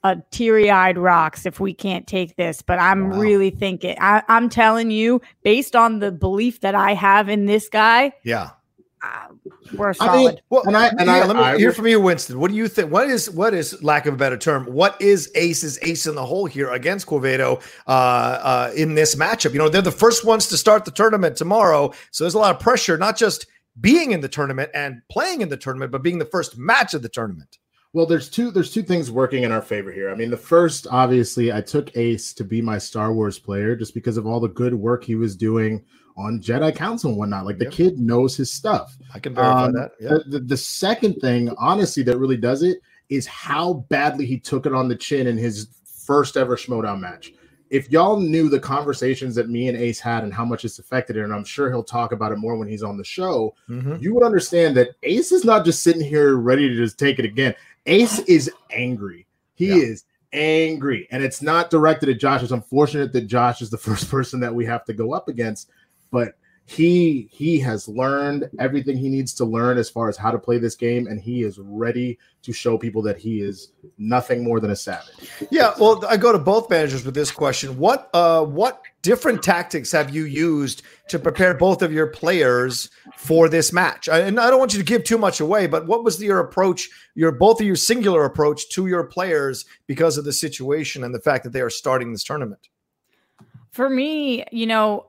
a 0.05 0.17
teary-eyed 0.31 0.97
rocks 0.97 1.45
if 1.45 1.59
we 1.59 1.75
can't 1.75 2.07
take 2.07 2.37
this 2.37 2.63
but 2.63 2.79
i'm 2.79 3.11
wow. 3.11 3.19
really 3.19 3.51
thinking 3.51 3.97
I, 4.01 4.23
I'm 4.29 4.49
telling 4.49 4.93
you 4.93 5.21
based 5.43 5.75
on 5.75 5.99
the 5.99 6.13
belief 6.13 6.61
that 6.61 6.77
i 6.77 6.95
have 6.95 7.29
in 7.29 7.47
this 7.47 7.69
guy 7.69 8.13
yeah 8.23 8.51
we're 9.73 9.93
solid. 9.93 10.13
I 10.13 10.31
mean, 10.33 10.41
well, 10.51 10.63
and 10.67 10.77
I 10.77 10.89
and 10.89 11.07
yeah, 11.07 11.13
I 11.13 11.27
let 11.27 11.37
me 11.37 11.43
I, 11.43 11.57
hear 11.57 11.73
from 11.73 11.87
you, 11.87 12.01
Winston. 12.01 12.39
What 12.39 12.51
do 12.51 12.57
you 12.57 12.69
think? 12.69 12.91
What 12.91 13.09
is 13.09 13.31
what 13.31 13.55
is 13.55 13.83
lack 13.83 14.07
of 14.07 14.15
a 14.15 14.17
better 14.17 14.37
term? 14.37 14.67
What 14.67 15.01
is 15.01 15.31
Ace's 15.35 15.79
ace 15.83 16.07
in 16.07 16.15
the 16.15 16.25
hole 16.25 16.47
here 16.47 16.71
against 16.71 17.07
Quevedo 17.07 17.63
uh, 17.87 17.91
uh, 17.91 18.73
in 18.77 18.95
this 18.95 19.15
matchup? 19.15 19.53
You 19.53 19.59
know, 19.59 19.69
they're 19.69 19.83
the 19.83 19.91
first 19.91 20.25
ones 20.25 20.47
to 20.49 20.57
start 20.57 20.85
the 20.85 20.91
tournament 20.91 21.37
tomorrow, 21.37 21.93
so 22.11 22.25
there's 22.25 22.35
a 22.35 22.39
lot 22.39 22.55
of 22.55 22.61
pressure, 22.61 22.97
not 22.97 23.17
just 23.17 23.47
being 23.81 24.13
in 24.13 24.21
the 24.21 24.29
tournament 24.29 24.71
and 24.75 25.01
playing 25.11 25.41
in 25.41 25.49
the 25.49 25.57
tournament, 25.57 25.93
but 25.93 26.03
being 26.03 26.19
the 26.19 26.25
first 26.25 26.59
match 26.59 26.95
of 26.95 27.03
the 27.03 27.09
tournament. 27.09 27.59
Well, 27.95 28.05
there's 28.05 28.29
two 28.29 28.51
there's 28.51 28.73
two 28.73 28.83
things 28.83 29.11
working 29.11 29.45
in 29.45 29.53
our 29.53 29.63
favor 29.63 29.91
here. 29.91 30.11
I 30.11 30.15
mean, 30.15 30.31
the 30.31 30.37
first, 30.37 30.87
obviously, 30.91 31.53
I 31.53 31.63
took 31.63 31.97
Ace 31.97 32.35
to 32.35 32.45
be 32.45 32.61
my 32.61 32.77
Star 32.77 33.15
Wars 33.15 33.39
player 33.39 33.75
just 33.75 33.95
because 33.95 34.19
of 34.19 34.27
all 34.27 34.41
the 34.41 34.49
good 34.49 34.75
work 34.75 35.05
he 35.05 35.15
was 35.15 35.35
doing 35.35 35.85
on 36.19 36.41
Jedi 36.41 36.75
Council 36.75 37.11
and 37.11 37.19
whatnot. 37.19 37.47
Like 37.47 37.59
the 37.59 37.65
yep. 37.67 37.73
kid 37.73 37.99
knows 37.99 38.37
his 38.37 38.53
stuff. 38.53 38.99
I 39.15 39.21
can 39.21 39.35
verify 39.35 39.67
um, 39.67 39.73
that. 39.75 39.93
Yep. 40.01 40.11
The, 40.11 40.31
the, 40.31 40.39
the 40.41 40.57
second 40.57 41.15
thing, 41.21 41.49
honestly, 41.57 42.03
that 42.03 42.19
really 42.19 42.37
does 42.37 42.63
it 42.63 42.81
is 43.09 43.27
how 43.27 43.75
badly 43.89 44.27
he 44.27 44.39
took 44.39 44.67
it 44.67 44.75
on 44.75 44.89
the 44.89 44.97
chin 44.97 45.29
in 45.29 45.39
his 45.39 45.69
first 45.85 46.37
ever 46.37 46.57
Schmoedown 46.57 47.01
match. 47.01 47.33
If 47.71 47.91
y'all 47.91 48.19
knew 48.19 48.49
the 48.49 48.59
conversations 48.59 49.35
that 49.35 49.51
me 49.51 49.69
and 49.69 49.77
Ace 49.77 50.01
had 50.01 50.25
and 50.25 50.33
how 50.33 50.45
much 50.45 50.65
it's 50.65 50.79
affected 50.79 51.17
it, 51.17 51.25
and 51.25 51.33
I'm 51.33 51.45
sure 51.45 51.71
he'll 51.71 51.85
talk 51.85 52.13
about 52.13 52.33
it 52.33 52.39
more 52.39 52.57
when 52.57 52.67
he's 52.67 52.83
on 52.83 52.97
the 52.97 53.05
show, 53.05 53.55
mm-hmm. 53.69 53.97
you 54.01 54.15
would 54.15 54.25
understand 54.25 54.77
that 54.79 54.97
Ace 55.03 55.33
is 55.33 55.45
not 55.45 55.65
just 55.65 55.83
sitting 55.83 56.03
here 56.03 56.37
ready 56.37 56.69
to 56.69 56.75
just 56.75 56.99
take 56.99 57.19
it 57.19 57.27
again. 57.27 57.55
Ace 57.87 58.21
is 58.21 58.51
angry. 58.71 59.27
He 59.55 59.69
yeah. 59.69 59.75
is 59.77 60.05
angry. 60.33 61.09
And 61.11 61.23
it's 61.23 61.43
not 61.43 61.71
directed 61.71 62.09
at 62.09 62.19
Josh. 62.19 62.43
It's 62.43 62.53
unfortunate 62.53 63.13
that 63.13 63.27
Josh 63.27 63.63
is 63.63 63.71
the 63.71 63.79
first 63.79 64.11
person 64.11 64.41
that 64.41 64.55
we 64.55 64.65
have 64.65 64.85
to 64.87 64.93
go 64.93 65.13
up 65.13 65.29
against, 65.29 65.71
but 66.11 66.35
he 66.69 67.31
he 67.33 67.59
has 67.59 67.89
learned 67.89 68.51
everything 68.59 68.95
he 68.95 69.09
needs 69.09 69.33
to 69.33 69.43
learn 69.43 69.79
as 69.79 69.89
far 69.89 70.11
as 70.11 70.19
how 70.19 70.31
to 70.31 70.39
play 70.39 70.59
this 70.59 70.75
game 70.75 71.07
and 71.07 71.19
he 71.19 71.43
is 71.43 71.59
ready 71.59 72.19
to 72.43 72.53
show 72.53 72.77
people 72.77 73.01
that 73.01 73.17
he 73.17 73.41
is 73.41 73.73
nothing 73.97 74.45
more 74.45 74.61
than 74.61 74.71
a 74.71 74.77
savage. 74.77 75.31
Yeah 75.51 75.73
well 75.81 76.05
i 76.07 76.19
go 76.19 76.31
to 76.31 76.39
both 76.39 76.69
managers 76.69 77.07
with 77.07 77.15
this 77.15 77.31
question. 77.31 77.79
What 77.79 78.11
uh 78.13 78.45
what 78.45 78.83
different 79.01 79.43
tactics 79.43 79.91
have 79.93 80.15
you 80.15 80.25
used 80.25 80.83
to 81.09 81.19
prepare 81.19 81.55
both 81.55 81.81
of 81.81 81.91
your 81.91 82.09
players 82.09 82.91
for 83.17 83.49
this 83.49 83.73
match? 83.73 84.07
And 84.07 84.39
i 84.39 84.51
don't 84.51 84.59
want 84.59 84.75
you 84.75 84.79
to 84.79 84.85
give 84.85 85.05
too 85.05 85.17
much 85.17 85.41
away 85.41 85.69
but 85.69 85.87
what 85.87 86.05
was 86.05 86.23
your 86.23 86.41
approach 86.41 86.91
your 87.15 87.33
both 87.33 87.63
of 87.63 87.67
your 87.67 87.77
singular 87.77 88.27
approach 88.27 88.69
to 88.71 88.89
your 88.89 89.05
players 89.05 89.65
because 89.87 90.19
of 90.19 90.27
the 90.27 90.35
situation 90.35 91.03
and 91.03 91.15
the 91.15 91.21
fact 91.21 91.45
that 91.45 91.55
they 91.55 91.63
are 91.63 91.71
starting 91.71 92.13
this 92.13 92.25
tournament 92.25 92.69
for 93.79 93.89
me, 93.89 94.45
you 94.51 94.67
know, 94.67 95.07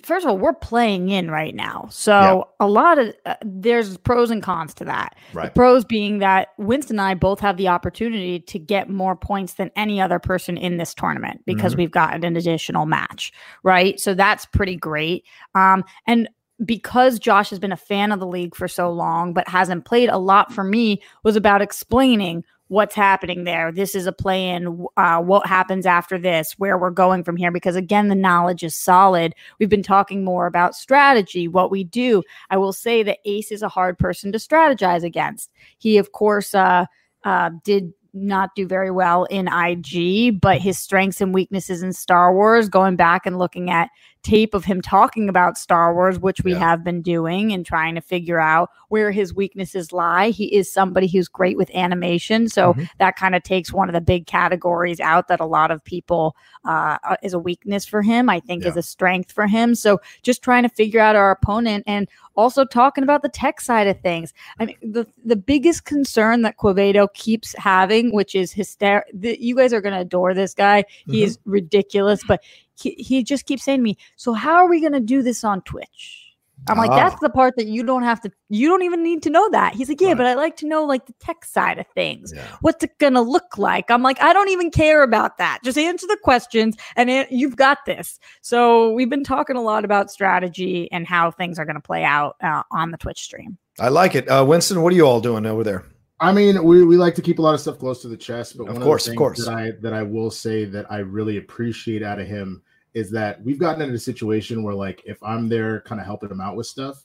first 0.00 0.24
of 0.24 0.30
all, 0.30 0.38
we're 0.38 0.52
playing 0.52 1.08
in 1.08 1.28
right 1.28 1.56
now. 1.56 1.88
So 1.90 2.48
a 2.60 2.68
lot 2.68 2.96
of 2.96 3.12
uh, 3.26 3.34
there's 3.44 3.98
pros 3.98 4.30
and 4.30 4.40
cons 4.40 4.74
to 4.74 4.84
that. 4.84 5.16
Right. 5.32 5.46
The 5.46 5.50
pros 5.50 5.84
being 5.84 6.18
that 6.18 6.50
Winston 6.56 7.00
and 7.00 7.08
I 7.08 7.14
both 7.14 7.40
have 7.40 7.56
the 7.56 7.66
opportunity 7.66 8.38
to 8.38 8.60
get 8.60 8.88
more 8.88 9.16
points 9.16 9.54
than 9.54 9.72
any 9.74 10.00
other 10.00 10.20
person 10.20 10.56
in 10.56 10.76
this 10.76 10.94
tournament 10.94 11.42
because 11.46 11.72
mm-hmm. 11.72 11.80
we've 11.80 11.90
got 11.90 12.14
an 12.14 12.36
additional 12.36 12.86
match, 12.86 13.32
right? 13.64 13.98
So 13.98 14.14
that's 14.14 14.46
pretty 14.46 14.76
great. 14.76 15.24
Um, 15.56 15.82
and 16.06 16.28
because 16.64 17.18
Josh 17.18 17.50
has 17.50 17.58
been 17.58 17.72
a 17.72 17.76
fan 17.76 18.12
of 18.12 18.20
the 18.20 18.26
league 18.28 18.54
for 18.54 18.68
so 18.68 18.92
long 18.92 19.34
but 19.34 19.48
hasn't 19.48 19.84
played 19.84 20.08
a 20.08 20.18
lot 20.18 20.52
for 20.52 20.62
me 20.62 21.02
was 21.24 21.34
about 21.34 21.60
explaining 21.60 22.44
what's 22.72 22.94
happening 22.94 23.44
there. 23.44 23.70
This 23.70 23.94
is 23.94 24.06
a 24.06 24.12
play 24.12 24.48
in. 24.48 24.86
Uh, 24.96 25.20
what 25.20 25.46
happens 25.46 25.84
after 25.84 26.16
this? 26.18 26.54
Where 26.56 26.78
we're 26.78 26.88
going 26.88 27.22
from 27.22 27.36
here? 27.36 27.50
Because 27.50 27.76
again, 27.76 28.08
the 28.08 28.14
knowledge 28.14 28.62
is 28.62 28.74
solid. 28.74 29.34
We've 29.58 29.68
been 29.68 29.82
talking 29.82 30.24
more 30.24 30.46
about 30.46 30.74
strategy, 30.74 31.48
what 31.48 31.70
we 31.70 31.84
do. 31.84 32.22
I 32.48 32.56
will 32.56 32.72
say 32.72 33.02
that 33.02 33.18
Ace 33.26 33.52
is 33.52 33.60
a 33.60 33.68
hard 33.68 33.98
person 33.98 34.32
to 34.32 34.38
strategize 34.38 35.02
against. 35.02 35.50
He, 35.76 35.98
of 35.98 36.12
course, 36.12 36.54
uh, 36.54 36.86
uh, 37.24 37.50
did 37.62 37.92
not 38.14 38.54
do 38.54 38.66
very 38.66 38.90
well 38.90 39.24
in 39.24 39.48
IG, 39.48 40.40
but 40.40 40.58
his 40.58 40.78
strengths 40.78 41.20
and 41.20 41.34
weaknesses 41.34 41.82
in 41.82 41.92
Star 41.92 42.34
Wars, 42.34 42.70
going 42.70 42.96
back 42.96 43.26
and 43.26 43.38
looking 43.38 43.70
at 43.70 43.90
tape 44.22 44.54
of 44.54 44.64
him 44.64 44.80
talking 44.80 45.28
about 45.28 45.58
Star 45.58 45.94
Wars, 45.94 46.18
which 46.18 46.42
we 46.44 46.52
yeah. 46.52 46.58
have 46.58 46.84
been 46.84 47.02
doing 47.02 47.52
and 47.52 47.66
trying 47.66 47.94
to 47.94 48.00
figure 48.00 48.38
out 48.38 48.70
where 48.88 49.10
his 49.10 49.34
weaknesses 49.34 49.92
lie. 49.92 50.30
He 50.30 50.54
is 50.54 50.72
somebody 50.72 51.08
who's 51.08 51.26
great 51.26 51.56
with 51.56 51.70
animation. 51.74 52.48
So 52.48 52.72
mm-hmm. 52.72 52.84
that 52.98 53.16
kind 53.16 53.34
of 53.34 53.42
takes 53.42 53.72
one 53.72 53.88
of 53.88 53.94
the 53.94 54.00
big 54.00 54.26
categories 54.26 55.00
out 55.00 55.28
that 55.28 55.40
a 55.40 55.46
lot 55.46 55.70
of 55.70 55.82
people 55.82 56.36
uh, 56.64 56.98
uh, 57.02 57.16
is 57.22 57.32
a 57.32 57.38
weakness 57.38 57.84
for 57.84 58.02
him, 58.02 58.28
I 58.28 58.40
think 58.40 58.62
yeah. 58.62 58.70
is 58.70 58.76
a 58.76 58.82
strength 58.82 59.32
for 59.32 59.46
him. 59.46 59.74
So 59.74 60.00
just 60.22 60.42
trying 60.42 60.62
to 60.62 60.68
figure 60.68 61.00
out 61.00 61.16
our 61.16 61.30
opponent 61.30 61.84
and 61.86 62.08
also 62.36 62.64
talking 62.64 63.02
about 63.02 63.22
the 63.22 63.28
tech 63.28 63.60
side 63.60 63.86
of 63.86 64.00
things. 64.00 64.32
I 64.60 64.66
mean, 64.66 64.76
the, 64.82 65.06
the 65.24 65.36
biggest 65.36 65.84
concern 65.84 66.42
that 66.42 66.58
Quevedo 66.58 67.12
keeps 67.14 67.54
having, 67.58 68.12
which 68.14 68.34
is 68.34 68.52
hysterical, 68.52 69.10
you 69.20 69.56
guys 69.56 69.72
are 69.72 69.80
going 69.80 69.94
to 69.94 70.00
adore 70.00 70.32
this 70.34 70.54
guy. 70.54 70.82
Mm-hmm. 70.82 71.12
He 71.12 71.22
is 71.24 71.38
ridiculous, 71.44 72.22
but 72.26 72.42
he, 72.80 72.90
he 72.98 73.22
just 73.22 73.46
keeps 73.46 73.64
saying 73.64 73.80
to 73.80 73.82
me, 73.82 73.96
So, 74.16 74.32
how 74.32 74.54
are 74.54 74.68
we 74.68 74.80
going 74.80 74.92
to 74.92 75.00
do 75.00 75.22
this 75.22 75.44
on 75.44 75.62
Twitch? 75.62 76.22
I'm 76.68 76.78
like, 76.78 76.90
that's 76.90 77.16
ah. 77.16 77.18
the 77.20 77.30
part 77.30 77.56
that 77.56 77.66
you 77.66 77.82
don't 77.82 78.04
have 78.04 78.20
to, 78.20 78.30
you 78.48 78.68
don't 78.68 78.82
even 78.82 79.02
need 79.02 79.22
to 79.24 79.30
know 79.30 79.48
that. 79.50 79.74
He's 79.74 79.88
like, 79.88 80.00
yeah, 80.00 80.08
right. 80.08 80.16
but 80.16 80.26
I 80.26 80.34
like 80.34 80.56
to 80.58 80.66
know 80.66 80.84
like 80.84 81.06
the 81.06 81.14
tech 81.14 81.44
side 81.44 81.78
of 81.78 81.86
things. 81.94 82.32
Yeah. 82.34 82.46
What's 82.60 82.84
it 82.84 82.96
going 82.98 83.14
to 83.14 83.20
look 83.20 83.58
like? 83.58 83.90
I'm 83.90 84.02
like, 84.02 84.22
I 84.22 84.32
don't 84.32 84.48
even 84.48 84.70
care 84.70 85.02
about 85.02 85.38
that. 85.38 85.58
Just 85.64 85.76
answer 85.76 86.06
the 86.06 86.18
questions 86.22 86.76
and 86.94 87.10
it, 87.10 87.32
you've 87.32 87.56
got 87.56 87.78
this. 87.84 88.18
So 88.42 88.92
we've 88.92 89.10
been 89.10 89.24
talking 89.24 89.56
a 89.56 89.62
lot 89.62 89.84
about 89.84 90.10
strategy 90.10 90.90
and 90.92 91.06
how 91.06 91.32
things 91.32 91.58
are 91.58 91.64
going 91.64 91.76
to 91.76 91.82
play 91.82 92.04
out 92.04 92.36
uh, 92.40 92.62
on 92.70 92.92
the 92.92 92.98
Twitch 92.98 93.20
stream. 93.20 93.58
I 93.80 93.88
like 93.88 94.14
it. 94.14 94.28
Uh, 94.28 94.44
Winston, 94.46 94.82
what 94.82 94.92
are 94.92 94.96
you 94.96 95.06
all 95.06 95.20
doing 95.20 95.46
over 95.46 95.64
there? 95.64 95.84
I 96.22 96.32
mean, 96.32 96.62
we, 96.62 96.84
we 96.84 96.96
like 96.96 97.16
to 97.16 97.22
keep 97.22 97.40
a 97.40 97.42
lot 97.42 97.52
of 97.52 97.60
stuff 97.60 97.80
close 97.80 98.00
to 98.02 98.08
the 98.08 98.16
chest, 98.16 98.56
but 98.56 98.68
of 98.68 98.74
one 98.74 98.82
course, 98.82 99.08
of, 99.08 99.10
the 99.10 99.12
of 99.14 99.18
course, 99.18 99.44
that 99.44 99.54
I 99.54 99.72
that 99.80 99.92
I 99.92 100.04
will 100.04 100.30
say 100.30 100.64
that 100.66 100.90
I 100.90 100.98
really 100.98 101.36
appreciate 101.36 102.04
out 102.04 102.20
of 102.20 102.28
him 102.28 102.62
is 102.94 103.10
that 103.10 103.42
we've 103.42 103.58
gotten 103.58 103.82
into 103.82 103.94
a 103.94 103.98
situation 103.98 104.62
where, 104.62 104.74
like, 104.74 105.02
if 105.04 105.20
I'm 105.22 105.48
there, 105.48 105.80
kind 105.80 106.00
of 106.00 106.06
helping 106.06 106.30
him 106.30 106.40
out 106.40 106.54
with 106.54 106.66
stuff, 106.68 107.02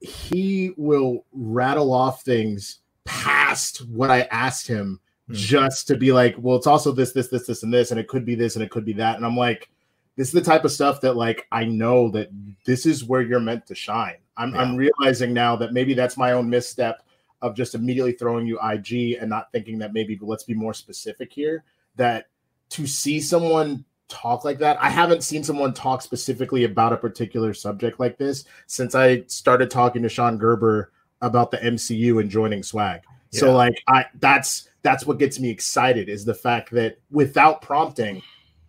he 0.00 0.72
will 0.76 1.24
rattle 1.32 1.92
off 1.92 2.22
things 2.22 2.78
past 3.04 3.78
what 3.88 4.10
I 4.10 4.22
asked 4.30 4.68
him 4.68 5.00
mm-hmm. 5.28 5.34
just 5.34 5.88
to 5.88 5.96
be 5.96 6.12
like, 6.12 6.36
well, 6.38 6.56
it's 6.56 6.68
also 6.68 6.92
this, 6.92 7.12
this, 7.12 7.28
this, 7.28 7.46
this, 7.46 7.64
and 7.64 7.74
this, 7.74 7.90
and 7.90 7.98
it 7.98 8.06
could 8.06 8.24
be 8.24 8.36
this, 8.36 8.54
and 8.54 8.62
it 8.62 8.70
could 8.70 8.84
be 8.84 8.92
that, 8.92 9.16
and 9.16 9.26
I'm 9.26 9.36
like, 9.36 9.70
this 10.16 10.28
is 10.28 10.34
the 10.34 10.40
type 10.40 10.64
of 10.64 10.70
stuff 10.70 11.00
that 11.00 11.16
like 11.16 11.48
I 11.50 11.64
know 11.64 12.10
that 12.10 12.28
this 12.64 12.86
is 12.86 13.02
where 13.02 13.22
you're 13.22 13.40
meant 13.40 13.66
to 13.66 13.74
shine. 13.74 14.18
I'm, 14.36 14.54
yeah. 14.54 14.60
I'm 14.60 14.76
realizing 14.76 15.32
now 15.32 15.56
that 15.56 15.72
maybe 15.72 15.94
that's 15.94 16.16
my 16.16 16.32
own 16.32 16.48
misstep 16.48 17.02
of 17.42 17.54
just 17.54 17.74
immediately 17.74 18.12
throwing 18.12 18.46
you 18.46 18.58
IG 18.62 19.18
and 19.20 19.28
not 19.28 19.52
thinking 19.52 19.78
that 19.78 19.92
maybe 19.92 20.18
let's 20.22 20.44
be 20.44 20.54
more 20.54 20.72
specific 20.72 21.32
here. 21.32 21.64
That 21.96 22.28
to 22.70 22.86
see 22.86 23.20
someone 23.20 23.84
talk 24.08 24.44
like 24.44 24.58
that, 24.58 24.80
I 24.80 24.88
haven't 24.88 25.22
seen 25.22 25.44
someone 25.44 25.74
talk 25.74 26.00
specifically 26.00 26.64
about 26.64 26.92
a 26.92 26.96
particular 26.96 27.52
subject 27.52 28.00
like 28.00 28.16
this 28.16 28.44
since 28.66 28.94
I 28.94 29.24
started 29.26 29.70
talking 29.70 30.02
to 30.02 30.08
Sean 30.08 30.38
Gerber 30.38 30.92
about 31.20 31.50
the 31.50 31.58
MCU 31.58 32.20
and 32.20 32.30
joining 32.30 32.62
swag. 32.62 33.02
Yeah. 33.32 33.40
So 33.40 33.52
like 33.54 33.82
I 33.88 34.06
that's 34.20 34.68
that's 34.82 35.06
what 35.06 35.18
gets 35.18 35.38
me 35.38 35.50
excited 35.50 36.08
is 36.08 36.24
the 36.24 36.34
fact 36.34 36.70
that 36.72 36.98
without 37.10 37.62
prompting, 37.62 38.22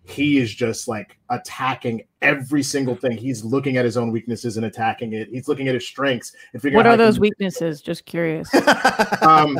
he 0.05 0.37
is 0.37 0.53
just 0.53 0.87
like 0.87 1.17
attacking 1.29 2.03
every 2.21 2.61
single 2.61 2.95
thing. 2.95 3.17
He's 3.17 3.43
looking 3.43 3.77
at 3.77 3.85
his 3.85 3.95
own 3.95 4.11
weaknesses 4.11 4.57
and 4.57 4.65
attacking 4.65 5.13
it. 5.13 5.29
He's 5.29 5.47
looking 5.47 5.69
at 5.69 5.75
his 5.75 5.85
strengths 5.85 6.33
and 6.51 6.61
figuring 6.61 6.85
out. 6.85 6.89
what 6.89 6.93
are 6.93 6.97
those 6.97 7.19
weaknesses? 7.19 7.81
Just 7.81 8.05
curious. 8.05 8.49
um, 9.21 9.57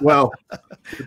well, 0.00 0.32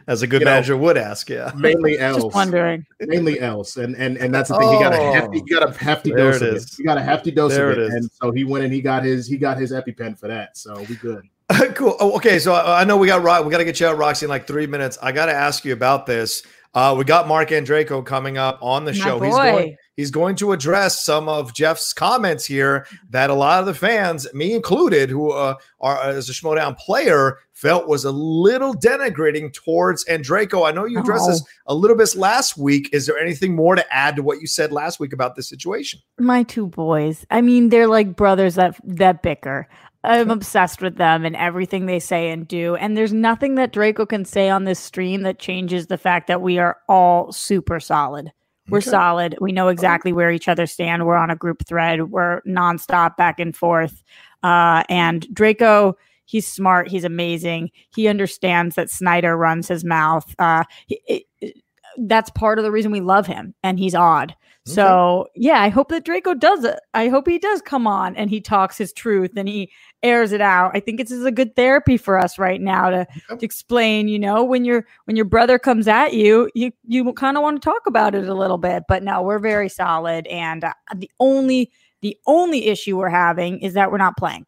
as 0.07 0.21
a 0.21 0.27
good 0.27 0.43
manager 0.43 0.75
know, 0.75 0.83
would 0.83 0.97
ask, 0.97 1.29
yeah. 1.29 1.51
Mainly 1.55 1.97
else. 1.97 2.23
Just 2.23 2.35
wondering. 2.35 2.85
Mainly 2.99 3.39
else, 3.39 3.77
and 3.77 3.95
and 3.95 4.17
and 4.17 4.33
that's 4.33 4.49
the 4.49 4.57
thing. 4.57 4.67
Oh, 4.67 4.77
he 4.77 4.83
got 4.83 4.93
a 4.93 4.99
oh. 4.99 5.13
hefty, 5.13 5.39
he 5.39 5.53
got 5.53 5.69
a 5.69 5.77
hefty 5.77 6.11
dose 6.11 6.41
of 6.41 6.55
it. 6.55 6.75
He 6.77 6.83
got 6.83 6.97
a 6.97 7.03
hefty 7.03 7.31
dose 7.31 7.55
there 7.55 7.71
of 7.71 7.79
it, 7.79 7.83
it 7.85 7.93
and 7.93 8.11
so 8.11 8.31
he 8.31 8.43
went 8.43 8.63
and 8.63 8.73
he 8.73 8.81
got 8.81 9.03
his 9.03 9.27
he 9.27 9.37
got 9.37 9.57
his 9.57 9.71
EpiPen 9.71 10.19
for 10.19 10.27
that. 10.27 10.55
So 10.57 10.85
we 10.87 10.95
good. 10.95 11.27
cool. 11.75 11.95
Oh, 11.99 12.15
okay, 12.17 12.39
so 12.39 12.53
I 12.53 12.83
know 12.83 12.97
we 12.97 13.07
got 13.07 13.23
right. 13.23 13.43
We 13.43 13.51
got 13.51 13.59
to 13.59 13.65
get 13.65 13.79
you 13.79 13.87
out, 13.87 13.97
Roxy, 13.97 14.25
in 14.25 14.29
like 14.29 14.47
three 14.47 14.67
minutes. 14.67 14.97
I 15.01 15.13
got 15.13 15.27
to 15.27 15.33
ask 15.33 15.63
you 15.63 15.73
about 15.73 16.05
this. 16.05 16.43
Uh, 16.77 16.93
we 16.93 17.03
got 17.03 17.27
Mark 17.27 17.49
Andreyko 17.49 18.05
coming 18.05 18.37
up 18.37 18.59
on 18.61 18.85
the 18.85 18.91
My 18.91 18.97
show. 18.99 19.17
Boy. 19.17 19.25
He's 19.25 19.35
going, 19.35 19.77
he's 19.95 20.11
going 20.11 20.35
to 20.35 20.51
address 20.51 21.03
some 21.03 21.27
of 21.27 21.51
Jeff's 21.55 21.91
comments 21.91 22.45
here 22.45 22.85
that 23.09 23.31
a 23.31 23.33
lot 23.33 23.61
of 23.61 23.65
the 23.65 23.73
fans, 23.73 24.31
me 24.35 24.53
included, 24.53 25.09
who 25.09 25.31
uh, 25.31 25.55
are 25.81 25.99
as 26.03 26.29
a 26.29 26.33
Schmoedown 26.33 26.77
player, 26.77 27.39
felt 27.53 27.87
was 27.87 28.05
a 28.05 28.11
little 28.11 28.75
denigrating 28.75 29.51
towards 29.51 30.05
Andreyko. 30.05 30.67
I 30.67 30.71
know 30.71 30.85
you 30.85 30.99
addressed 30.99 31.23
oh. 31.25 31.31
this 31.31 31.43
a 31.65 31.73
little 31.73 31.97
bit 31.97 32.15
last 32.15 32.59
week. 32.59 32.91
Is 32.93 33.07
there 33.07 33.17
anything 33.17 33.55
more 33.55 33.73
to 33.73 33.91
add 33.91 34.15
to 34.17 34.21
what 34.21 34.39
you 34.39 34.45
said 34.45 34.71
last 34.71 34.99
week 34.99 35.13
about 35.13 35.35
this 35.35 35.49
situation? 35.49 35.99
My 36.19 36.43
two 36.43 36.67
boys. 36.67 37.25
I 37.31 37.41
mean, 37.41 37.69
they're 37.69 37.87
like 37.87 38.15
brothers 38.15 38.53
that 38.53 38.79
that 38.83 39.23
bicker. 39.23 39.67
I'm 40.07 40.31
obsessed 40.31 40.81
with 40.81 40.95
them 40.95 41.25
and 41.25 41.35
everything 41.35 41.85
they 41.85 41.99
say 41.99 42.29
and 42.31 42.47
do. 42.47 42.75
And 42.75 42.95
there's 42.95 43.13
nothing 43.13 43.55
that 43.55 43.73
Draco 43.73 44.05
can 44.05 44.23
say 44.23 44.49
on 44.49 44.63
this 44.63 44.79
stream 44.79 45.23
that 45.23 45.37
changes 45.37 45.87
the 45.87 45.97
fact 45.97 46.27
that 46.27 46.41
we 46.41 46.57
are 46.59 46.77
all 46.87 47.31
super 47.31 47.79
solid. 47.79 48.31
We're 48.69 48.79
okay. 48.79 48.89
solid. 48.89 49.37
We 49.39 49.51
know 49.51 49.67
exactly 49.67 50.13
where 50.13 50.31
each 50.31 50.47
other 50.47 50.65
stand. 50.65 51.05
We're 51.05 51.15
on 51.15 51.29
a 51.29 51.35
group 51.35 51.65
thread. 51.67 52.09
We're 52.09 52.41
nonstop 52.41 53.17
back 53.17 53.39
and 53.39 53.55
forth. 53.55 54.03
Uh, 54.43 54.83
and 54.89 55.27
Draco, 55.33 55.97
he's 56.25 56.47
smart. 56.47 56.89
He's 56.89 57.03
amazing. 57.03 57.71
He 57.93 58.07
understands 58.07 58.75
that 58.75 58.89
Sneider 58.89 59.37
runs 59.37 59.67
his 59.67 59.83
mouth. 59.83 60.33
Uh, 60.39 60.63
it, 60.89 61.23
it, 61.39 61.57
that's 61.97 62.29
part 62.31 62.59
of 62.59 62.63
the 62.63 62.71
reason 62.71 62.91
we 62.91 63.01
love 63.01 63.25
him. 63.27 63.55
And 63.63 63.79
he's 63.79 63.95
odd. 63.95 64.35
So 64.67 65.27
yeah, 65.35 65.61
I 65.61 65.69
hope 65.69 65.89
that 65.89 66.05
Draco 66.05 66.33
does 66.33 66.63
it. 66.63 66.79
I 66.93 67.07
hope 67.07 67.27
he 67.27 67.39
does 67.39 67.61
come 67.61 67.87
on 67.87 68.15
and 68.15 68.29
he 68.29 68.41
talks 68.41 68.77
his 68.77 68.91
truth 68.91 69.31
and 69.35 69.47
he 69.47 69.71
airs 70.03 70.31
it 70.31 70.41
out. 70.41 70.71
I 70.73 70.79
think 70.79 70.99
it's 70.99 71.11
is 71.11 71.25
a 71.25 71.31
good 71.31 71.55
therapy 71.55 71.97
for 71.97 72.17
us 72.17 72.37
right 72.37 72.59
now 72.59 72.89
to, 72.89 73.07
to 73.29 73.45
explain, 73.45 74.07
you 74.07 74.19
know, 74.19 74.43
when 74.43 74.65
your 74.65 74.85
when 75.05 75.15
your 75.15 75.25
brother 75.25 75.57
comes 75.57 75.87
at 75.87 76.13
you, 76.13 76.49
you 76.53 76.71
you 76.85 77.11
kind 77.13 77.37
of 77.37 77.43
want 77.43 77.61
to 77.61 77.65
talk 77.65 77.87
about 77.87 78.13
it 78.13 78.27
a 78.27 78.33
little 78.33 78.57
bit. 78.57 78.83
But 78.87 79.03
no, 79.03 79.21
we're 79.21 79.39
very 79.39 79.69
solid 79.69 80.27
and 80.27 80.63
uh, 80.63 80.73
the 80.95 81.09
only 81.19 81.71
the 82.01 82.17
only 82.27 82.67
issue 82.67 82.97
we're 82.97 83.09
having 83.09 83.59
is 83.59 83.73
that 83.73 83.91
we're 83.91 83.97
not 83.97 84.17
playing. 84.17 84.45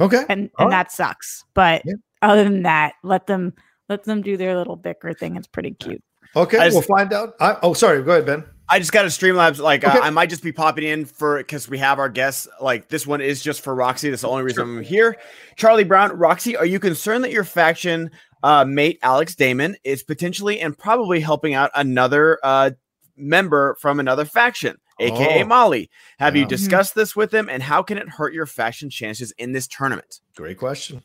Okay. 0.00 0.24
And 0.28 0.50
All 0.58 0.66
and 0.66 0.72
right. 0.72 0.84
that 0.84 0.92
sucks. 0.92 1.44
But 1.54 1.82
yeah. 1.84 1.94
other 2.22 2.44
than 2.44 2.62
that, 2.62 2.94
let 3.02 3.26
them 3.26 3.54
let 3.88 4.04
them 4.04 4.22
do 4.22 4.36
their 4.36 4.56
little 4.56 4.76
bicker 4.76 5.12
thing. 5.12 5.36
It's 5.36 5.46
pretty 5.46 5.72
cute. 5.72 6.02
Okay, 6.34 6.56
just, 6.56 6.74
we'll 6.74 6.82
find 6.82 7.12
out. 7.12 7.34
I, 7.40 7.58
oh, 7.62 7.74
sorry. 7.74 8.02
Go 8.02 8.12
ahead, 8.12 8.26
Ben. 8.26 8.44
I 8.72 8.78
just 8.78 8.90
got 8.92 9.04
a 9.04 9.08
Streamlabs. 9.08 9.58
Like, 9.58 9.84
okay. 9.84 9.98
uh, 9.98 10.02
I 10.02 10.10
might 10.10 10.30
just 10.30 10.42
be 10.42 10.50
popping 10.52 10.84
in 10.84 11.04
for 11.04 11.36
because 11.38 11.68
we 11.68 11.78
have 11.78 11.98
our 11.98 12.08
guests. 12.08 12.48
Like, 12.60 12.88
this 12.88 13.06
one 13.06 13.20
is 13.20 13.42
just 13.42 13.60
for 13.62 13.74
Roxy. 13.74 14.10
That's 14.10 14.22
the 14.22 14.28
only 14.28 14.42
reason 14.42 14.64
sure. 14.66 14.78
I'm 14.78 14.82
here. 14.82 15.16
Charlie 15.56 15.84
Brown, 15.84 16.16
Roxy, 16.16 16.56
are 16.56 16.66
you 16.66 16.80
concerned 16.80 17.22
that 17.24 17.32
your 17.32 17.44
faction 17.44 18.10
uh, 18.42 18.64
mate 18.64 18.98
Alex 19.02 19.34
Damon 19.34 19.76
is 19.84 20.02
potentially 20.02 20.58
and 20.60 20.76
probably 20.76 21.20
helping 21.20 21.54
out 21.54 21.70
another 21.74 22.38
uh, 22.42 22.70
member 23.16 23.76
from 23.80 24.00
another 24.00 24.24
faction? 24.24 24.76
aka 25.00 25.42
Oh. 25.42 25.46
Molly. 25.46 25.90
Have 26.18 26.36
you 26.36 26.42
Yeah. 26.42 26.48
discussed 26.48 26.94
this 26.94 27.16
with 27.16 27.32
him, 27.32 27.48
and 27.48 27.62
how 27.62 27.82
can 27.82 27.98
it 27.98 28.08
hurt 28.08 28.32
your 28.34 28.46
fashion 28.46 28.88
chances 28.90 29.32
in 29.38 29.52
this 29.52 29.66
tournament? 29.66 30.20
Great 30.36 30.58
question. 30.58 31.02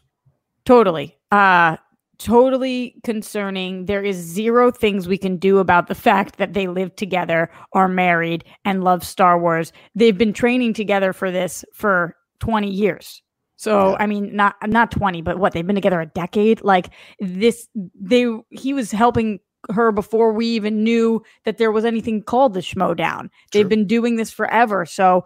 Totally. 0.66 1.18
Uh 1.32 1.78
totally 2.20 2.96
concerning. 3.04 3.86
There 3.86 4.04
is 4.04 4.18
zero 4.18 4.72
things 4.72 5.08
we 5.08 5.18
can 5.18 5.38
do 5.38 5.60
about 5.60 5.88
the 5.88 5.96
fact 5.96 6.38
that 6.38 6.54
they 6.54 6.68
live 6.68 6.96
together, 6.96 7.50
are 7.74 7.88
married, 7.88 8.44
and 8.66 8.84
love 8.84 9.04
Star 9.04 9.40
Wars. 9.40 9.72
They've 9.96 10.18
been 10.18 10.34
training 10.34 10.74
together 10.74 11.14
for 11.14 11.32
this 11.32 11.64
for 11.74 12.16
20 12.40 12.70
years. 12.70 13.22
So 13.58 13.92
Yeah. 13.92 13.98
I 14.00 14.06
mean 14.08 14.36
not 14.36 14.56
not 14.68 14.92
20, 14.92 15.22
but 15.22 15.40
what, 15.40 15.54
they've 15.54 15.66
been 15.66 15.76
together 15.76 16.02
a 16.02 16.06
decade? 16.06 16.62
Like 16.62 16.90
this 17.20 17.68
they 18.00 18.28
he 18.52 18.74
was 18.74 18.92
helping 18.92 19.40
her 19.72 19.92
before 19.92 20.32
we 20.32 20.46
even 20.48 20.84
knew 20.84 21.22
that 21.44 21.58
there 21.58 21.72
was 21.72 21.84
anything 21.84 22.22
called 22.22 22.54
the 22.54 22.62
Schmoedown. 22.62 23.30
They've 23.52 23.64
True. 23.64 23.70
been 23.70 23.88
doing 23.88 24.16
this 24.16 24.32
forever. 24.32 24.86
So 24.86 25.26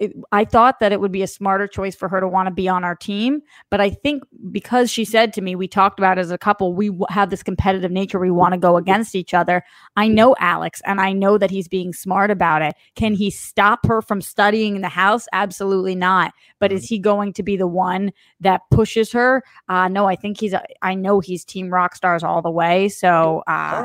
it, 0.00 0.14
I 0.32 0.46
thought 0.46 0.80
that 0.80 0.92
it 0.92 1.00
would 1.00 1.12
be 1.12 1.22
a 1.22 1.26
smarter 1.26 1.68
choice 1.68 1.94
for 1.94 2.08
her 2.08 2.20
to 2.20 2.26
want 2.26 2.46
to 2.46 2.50
be 2.50 2.68
on 2.68 2.84
our 2.84 2.96
team. 2.96 3.42
But 3.70 3.82
I 3.82 3.90
think 3.90 4.24
because 4.50 4.90
she 4.90 5.04
said 5.04 5.34
to 5.34 5.42
me, 5.42 5.54
we 5.54 5.68
talked 5.68 6.00
about 6.00 6.18
as 6.18 6.30
a 6.30 6.38
couple, 6.38 6.72
we 6.72 6.88
w- 6.88 7.04
have 7.10 7.28
this 7.28 7.42
competitive 7.42 7.90
nature. 7.90 8.18
We 8.18 8.30
want 8.30 8.54
to 8.54 8.58
go 8.58 8.78
against 8.78 9.14
each 9.14 9.34
other. 9.34 9.62
I 9.96 10.08
know 10.08 10.34
Alex 10.40 10.80
and 10.86 11.02
I 11.02 11.12
know 11.12 11.36
that 11.36 11.50
he's 11.50 11.68
being 11.68 11.92
smart 11.92 12.30
about 12.30 12.62
it. 12.62 12.74
Can 12.96 13.12
he 13.12 13.30
stop 13.30 13.86
her 13.86 14.00
from 14.00 14.22
studying 14.22 14.74
in 14.74 14.82
the 14.82 14.88
house? 14.88 15.26
Absolutely 15.34 15.94
not. 15.94 16.32
But 16.58 16.72
is 16.72 16.86
he 16.86 16.98
going 16.98 17.34
to 17.34 17.42
be 17.42 17.58
the 17.58 17.66
one 17.66 18.10
that 18.40 18.62
pushes 18.70 19.12
her? 19.12 19.44
Uh, 19.68 19.88
no, 19.88 20.06
I 20.06 20.16
think 20.16 20.40
he's, 20.40 20.54
a, 20.54 20.64
I 20.80 20.94
know 20.94 21.20
he's 21.20 21.44
team 21.44 21.68
rock 21.68 21.94
stars 21.94 22.24
all 22.24 22.40
the 22.40 22.50
way. 22.50 22.88
So 22.88 23.42
uh, 23.46 23.84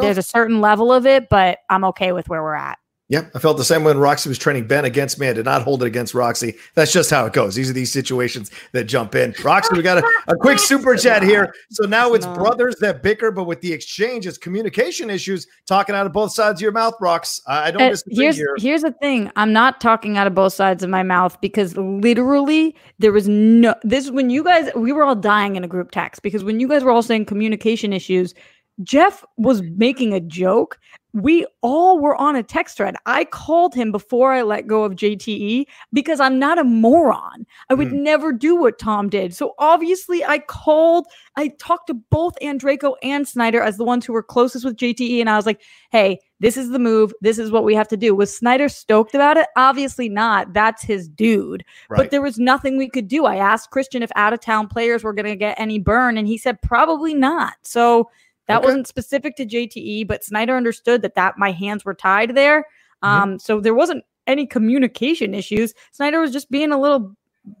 there's 0.00 0.18
a 0.18 0.22
certain 0.22 0.60
level 0.60 0.92
of 0.92 1.06
it, 1.06 1.28
but 1.28 1.58
I'm 1.70 1.84
okay 1.84 2.10
with 2.10 2.28
where 2.28 2.42
we're 2.42 2.54
at. 2.54 2.78
Yep, 3.08 3.30
I 3.36 3.38
felt 3.38 3.56
the 3.56 3.64
same 3.64 3.84
when 3.84 3.98
Roxy 3.98 4.28
was 4.28 4.36
training 4.36 4.66
Ben 4.66 4.84
against 4.84 5.20
me. 5.20 5.28
I 5.28 5.32
did 5.32 5.44
not 5.44 5.62
hold 5.62 5.84
it 5.84 5.86
against 5.86 6.12
Roxy. 6.12 6.56
That's 6.74 6.92
just 6.92 7.08
how 7.08 7.24
it 7.24 7.32
goes. 7.32 7.54
These 7.54 7.70
are 7.70 7.72
these 7.72 7.92
situations 7.92 8.50
that 8.72 8.84
jump 8.84 9.14
in. 9.14 9.32
Roxy, 9.44 9.74
we 9.74 9.82
got 9.82 9.98
a, 9.98 10.08
a 10.26 10.34
quick 10.34 10.58
super 10.58 10.96
chat 10.96 11.22
here. 11.22 11.54
So 11.70 11.84
now 11.84 12.14
it's 12.14 12.26
brothers 12.26 12.74
that 12.80 13.04
bicker, 13.04 13.30
but 13.30 13.44
with 13.44 13.60
the 13.60 13.72
exchange, 13.72 14.26
it's 14.26 14.38
communication 14.38 15.08
issues. 15.08 15.46
Talking 15.68 15.94
out 15.94 16.06
of 16.06 16.12
both 16.12 16.32
sides 16.32 16.58
of 16.58 16.62
your 16.62 16.72
mouth, 16.72 16.94
Rox. 17.00 17.40
I 17.46 17.70
don't 17.70 17.80
Uh, 17.80 17.96
here's 18.08 18.36
here. 18.36 18.56
here's 18.58 18.82
the 18.82 18.92
thing. 18.92 19.30
I'm 19.36 19.52
not 19.52 19.80
talking 19.80 20.18
out 20.18 20.26
of 20.26 20.34
both 20.34 20.54
sides 20.54 20.82
of 20.82 20.90
my 20.90 21.04
mouth 21.04 21.40
because 21.40 21.76
literally 21.76 22.74
there 22.98 23.12
was 23.12 23.28
no 23.28 23.76
this 23.84 24.10
when 24.10 24.30
you 24.30 24.42
guys 24.42 24.68
we 24.74 24.90
were 24.90 25.04
all 25.04 25.14
dying 25.14 25.54
in 25.54 25.62
a 25.62 25.68
group 25.68 25.92
text 25.92 26.22
because 26.22 26.42
when 26.42 26.58
you 26.58 26.66
guys 26.66 26.82
were 26.82 26.90
all 26.90 27.02
saying 27.02 27.26
communication 27.26 27.92
issues, 27.92 28.34
Jeff 28.82 29.24
was 29.36 29.62
making 29.62 30.12
a 30.12 30.20
joke. 30.20 30.78
We 31.16 31.46
all 31.62 31.98
were 31.98 32.14
on 32.14 32.36
a 32.36 32.42
text 32.42 32.76
thread. 32.76 32.94
I 33.06 33.24
called 33.24 33.74
him 33.74 33.90
before 33.90 34.32
I 34.32 34.42
let 34.42 34.66
go 34.66 34.84
of 34.84 34.96
JTE 34.96 35.64
because 35.94 36.20
I'm 36.20 36.38
not 36.38 36.58
a 36.58 36.64
moron. 36.64 37.46
I 37.70 37.74
would 37.74 37.88
Hmm. 37.88 38.02
never 38.02 38.32
do 38.34 38.54
what 38.54 38.78
Tom 38.78 39.08
did. 39.08 39.34
So 39.34 39.54
obviously 39.58 40.22
I 40.22 40.40
called, 40.40 41.06
I 41.36 41.48
talked 41.58 41.86
to 41.86 41.94
both 41.94 42.38
Andraco 42.42 42.96
and 43.02 43.26
Sneider 43.26 43.62
as 43.62 43.78
the 43.78 43.84
ones 43.84 44.04
who 44.04 44.12
were 44.12 44.22
closest 44.22 44.66
with 44.66 44.76
JTE 44.76 45.20
and 45.22 45.30
I 45.30 45.36
was 45.36 45.46
like, 45.46 45.62
"Hey, 45.90 46.18
this 46.38 46.58
is 46.58 46.68
the 46.68 46.78
move. 46.78 47.14
This 47.22 47.38
is 47.38 47.50
what 47.50 47.64
we 47.64 47.74
have 47.74 47.88
to 47.88 47.96
do." 47.96 48.14
Was 48.14 48.36
Sneider 48.36 48.68
stoked 48.68 49.14
about 49.14 49.38
it? 49.38 49.46
Obviously 49.56 50.10
not. 50.10 50.52
That's 50.52 50.82
his 50.82 51.08
dude. 51.08 51.64
Right. 51.88 51.96
But 51.96 52.10
there 52.10 52.20
was 52.20 52.38
nothing 52.38 52.76
we 52.76 52.90
could 52.90 53.08
do. 53.08 53.24
I 53.24 53.36
asked 53.36 53.70
Christian 53.70 54.02
if 54.02 54.12
out 54.16 54.34
of 54.34 54.40
town 54.40 54.68
players 54.68 55.02
were 55.02 55.14
going 55.14 55.24
to 55.24 55.34
get 55.36 55.58
any 55.58 55.78
burn, 55.78 56.18
and 56.18 56.28
he 56.28 56.36
said 56.36 56.60
probably 56.60 57.14
not. 57.14 57.54
So 57.62 58.10
that 58.48 58.58
Okay. 58.58 58.64
wasn't 58.66 58.86
specific 58.86 59.36
to 59.36 59.46
JTE, 59.46 60.06
but 60.06 60.22
Sneider 60.24 60.56
understood 60.56 61.02
that 61.02 61.14
that 61.14 61.38
my 61.38 61.50
hands 61.52 61.84
were 61.84 61.94
tied 61.94 62.34
there. 62.34 62.66
Mm-hmm. 63.04 63.08
Um, 63.08 63.38
so 63.38 63.60
there 63.60 63.74
wasn't 63.74 64.04
any 64.26 64.46
communication 64.46 65.34
issues. 65.34 65.74
Sneider 65.92 66.20
was 66.20 66.32
just 66.32 66.50
being 66.50 66.72
a 66.72 66.80
little 66.80 67.14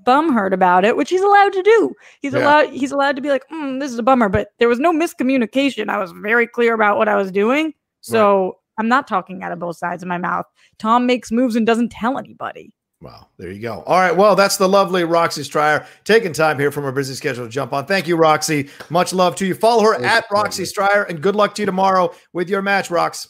bumhurt 0.04 0.52
about 0.52 0.84
it, 0.84 0.96
which 0.96 1.10
he's 1.10 1.20
allowed 1.22 1.52
to 1.52 1.62
do. 1.62 1.92
He's 2.20 2.32
Yeah. 2.32 2.40
allowed 2.40 2.70
he's 2.70 2.90
allowed 2.92 3.14
to 3.16 3.22
be 3.22 3.28
like, 3.28 3.48
"Mm, 3.50 3.78
this 3.80 3.92
is 3.92 3.98
a 3.98 4.02
bummer, 4.02 4.28
but 4.28 4.48
there 4.58 4.68
was 4.68 4.80
no 4.80 4.92
miscommunication. 4.92 5.88
I 5.88 5.98
was 5.98 6.10
very 6.12 6.46
clear 6.46 6.74
about 6.74 6.98
what 6.98 7.08
I 7.08 7.14
was 7.14 7.30
doing. 7.30 7.72
So 8.00 8.58
I'm 8.78 8.88
not 8.88 9.06
talking 9.08 9.42
out 9.42 9.52
of 9.52 9.58
both 9.58 9.76
sides 9.76 10.02
of 10.02 10.08
my 10.08 10.18
mouth. 10.18 10.44
Tom 10.78 11.06
makes 11.06 11.30
moves 11.32 11.56
and 11.56 11.66
doesn't 11.66 11.90
tell 11.92 12.18
anybody. 12.18 12.72
Wow, 13.02 13.28
there 13.36 13.50
you 13.50 13.60
go. 13.60 13.82
All 13.82 14.00
right, 14.00 14.16
well, 14.16 14.34
that's 14.34 14.56
the 14.56 14.68
lovely 14.68 15.04
Roxy 15.04 15.42
Striar 15.42 15.86
taking 16.04 16.32
time 16.32 16.58
here 16.58 16.70
from 16.70 16.84
her 16.84 16.92
busy 16.92 17.14
schedule 17.14 17.44
to 17.44 17.50
jump 17.50 17.74
on. 17.74 17.84
Thank 17.84 18.08
you, 18.08 18.16
Roxy. 18.16 18.70
Much 18.88 19.12
love 19.12 19.36
to 19.36 19.46
you. 19.46 19.54
Follow 19.54 19.82
her 19.82 20.02
at 20.02 20.24
Roxy. 20.30 20.64
Striar, 20.64 21.04
and 21.04 21.20
good 21.20 21.36
luck 21.36 21.54
to 21.56 21.62
you 21.62 21.66
tomorrow 21.66 22.14
with 22.32 22.48
your 22.48 22.62
match, 22.62 22.88
Rox. 22.88 23.28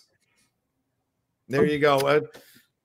There 1.48 1.66
you 1.66 1.80
go. 1.80 1.98
Uh, 1.98 2.20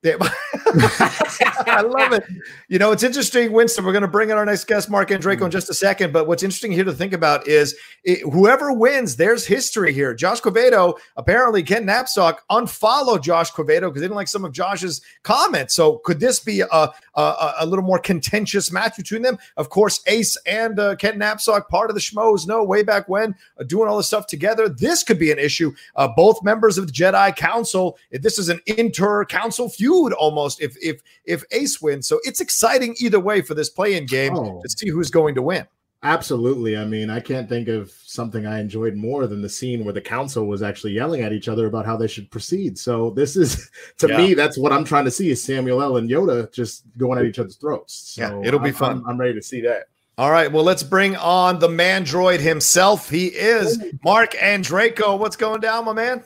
I 0.03 1.81
love 1.81 2.13
it. 2.13 2.23
You 2.67 2.79
know, 2.79 2.91
it's 2.91 3.03
interesting, 3.03 3.51
Winston. 3.51 3.85
We're 3.85 3.91
going 3.91 4.01
to 4.01 4.07
bring 4.07 4.31
in 4.31 4.37
our 4.37 4.45
next 4.45 4.65
guest, 4.65 4.89
Mark 4.89 5.09
Andreyko, 5.09 5.45
in 5.45 5.51
just 5.51 5.69
a 5.69 5.75
second. 5.75 6.11
But 6.11 6.27
what's 6.27 6.41
interesting 6.41 6.71
here 6.71 6.83
to 6.83 6.93
think 6.93 7.13
about 7.13 7.47
is 7.47 7.75
it, 8.03 8.21
whoever 8.21 8.73
wins, 8.73 9.15
there's 9.15 9.45
history 9.45 9.93
here. 9.93 10.15
Josh 10.15 10.41
Quevedo, 10.41 10.97
apparently, 11.17 11.61
Ken 11.61 11.85
Napzok 11.85 12.37
unfollowed 12.49 13.21
Josh 13.21 13.51
Quevedo 13.51 13.89
because 13.89 14.01
they 14.01 14.07
didn't 14.07 14.15
like 14.15 14.27
some 14.27 14.43
of 14.43 14.51
Josh's 14.51 15.01
comments. 15.21 15.75
So 15.75 15.97
could 15.99 16.19
this 16.19 16.39
be 16.39 16.61
a, 16.61 16.89
a, 17.15 17.53
a 17.59 17.65
little 17.65 17.83
more 17.83 17.99
contentious 17.99 18.71
match 18.71 18.95
between 18.97 19.21
them? 19.21 19.37
Of 19.57 19.69
course, 19.69 20.01
Ace 20.07 20.37
and 20.45 20.79
uh, 20.79 20.95
Ken 20.95 21.19
Napzok, 21.19 21.67
part 21.67 21.89
of 21.89 21.95
the 21.95 22.01
Schmoes, 22.01 22.47
no, 22.47 22.63
way 22.63 22.83
back 22.83 23.09
when, 23.09 23.35
uh, 23.59 23.63
doing 23.63 23.87
all 23.89 23.97
this 23.97 24.07
stuff 24.07 24.27
together. 24.27 24.69
This 24.69 25.03
could 25.03 25.19
be 25.19 25.31
an 25.31 25.39
issue. 25.39 25.73
Uh, 25.95 26.07
both 26.15 26.41
members 26.43 26.77
of 26.77 26.87
the 26.87 26.93
Jedi 26.93 27.35
Council. 27.35 27.97
This 28.11 28.37
is 28.39 28.49
an 28.49 28.59
inter-council 28.67 29.69
feud 29.69 30.13
almost. 30.13 30.61
If 30.61 30.75
if 30.81 31.01
if 31.25 31.43
Ace 31.51 31.81
wins, 31.81 32.07
so 32.07 32.19
it's 32.23 32.41
exciting 32.41 32.95
either 32.99 33.19
way 33.19 33.41
for 33.41 33.53
this 33.53 33.69
play-in 33.69 34.05
game 34.05 34.35
Oh. 34.35 34.61
to 34.61 34.69
see 34.69 34.89
who's 34.89 35.09
going 35.09 35.35
to 35.35 35.41
win. 35.41 35.65
Absolutely. 36.03 36.77
I 36.77 36.85
mean, 36.85 37.11
I 37.11 37.19
can't 37.19 37.47
think 37.47 37.67
of 37.67 37.91
something 38.03 38.47
I 38.47 38.59
enjoyed 38.59 38.95
more 38.95 39.27
than 39.27 39.41
the 39.43 39.49
scene 39.49 39.83
where 39.85 39.93
the 39.93 40.01
council 40.01 40.47
was 40.47 40.63
actually 40.63 40.93
yelling 40.93 41.21
at 41.21 41.31
each 41.31 41.47
other 41.47 41.67
about 41.67 41.85
how 41.85 41.95
they 41.95 42.07
should 42.07 42.31
proceed. 42.31 42.77
So 42.79 43.11
this 43.11 43.35
is, 43.35 43.69
to 43.99 44.07
Yeah. 44.07 44.17
me, 44.17 44.33
that's 44.33 44.57
what 44.57 44.73
I'm 44.73 44.83
trying 44.83 45.05
to 45.05 45.11
see 45.11 45.29
is 45.29 45.43
Samuel 45.43 45.81
L. 45.81 45.97
and 45.97 46.09
Yoda 46.09 46.51
just 46.51 46.85
going 46.97 47.19
at 47.19 47.25
each 47.25 47.37
other's 47.37 47.55
throats. 47.55 47.93
So 48.15 48.21
Yeah, 48.41 48.47
it'll 48.47 48.59
be 48.59 48.67
I'm- 48.69 48.75
fun. 48.75 48.91
I'm, 48.97 49.09
I'm 49.09 49.17
ready 49.19 49.33
to 49.35 49.41
see 49.43 49.61
that. 49.61 49.83
All 50.17 50.29
right, 50.31 50.51
well, 50.51 50.63
let's 50.63 50.83
bring 50.83 51.15
on 51.15 51.59
the 51.59 51.67
mandroid 51.69 52.39
himself. 52.39 53.09
He 53.09 53.27
is 53.27 53.81
Mark 54.03 54.33
Andreyko. 54.33 55.17
What's 55.17 55.35
going 55.35 55.61
down, 55.61 55.85
my 55.85 55.93
man? 55.93 56.23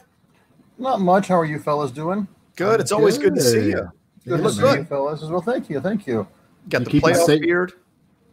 Not 0.77 0.99
much. 1.01 1.27
How 1.27 1.35
are 1.39 1.45
you 1.45 1.59
fellas 1.59 1.91
doing? 1.91 2.27
Good. 2.55 2.79
It's 2.81 2.91
always 2.91 3.17
good 3.17 3.35
to 3.35 3.41
see 3.41 3.67
you. 3.69 3.75
Good 3.75 4.31
You 4.31 4.38
to 4.38 4.43
look 4.43 4.53
see 4.53 4.61
good. 4.61 4.79
you 4.79 4.85
fellas 4.85 5.21
as 5.21 5.29
well. 5.29 5.39
Thank 5.41 5.69
you. 5.69 5.79
Thank 5.79 6.07
you. 6.07 6.27
Got 6.67 6.79
You 6.81 6.85
the 6.85 6.91
keep 6.91 7.03
it 7.03 7.05
playoff 7.07 7.25
safe. 7.25 7.41
beard. 7.41 7.73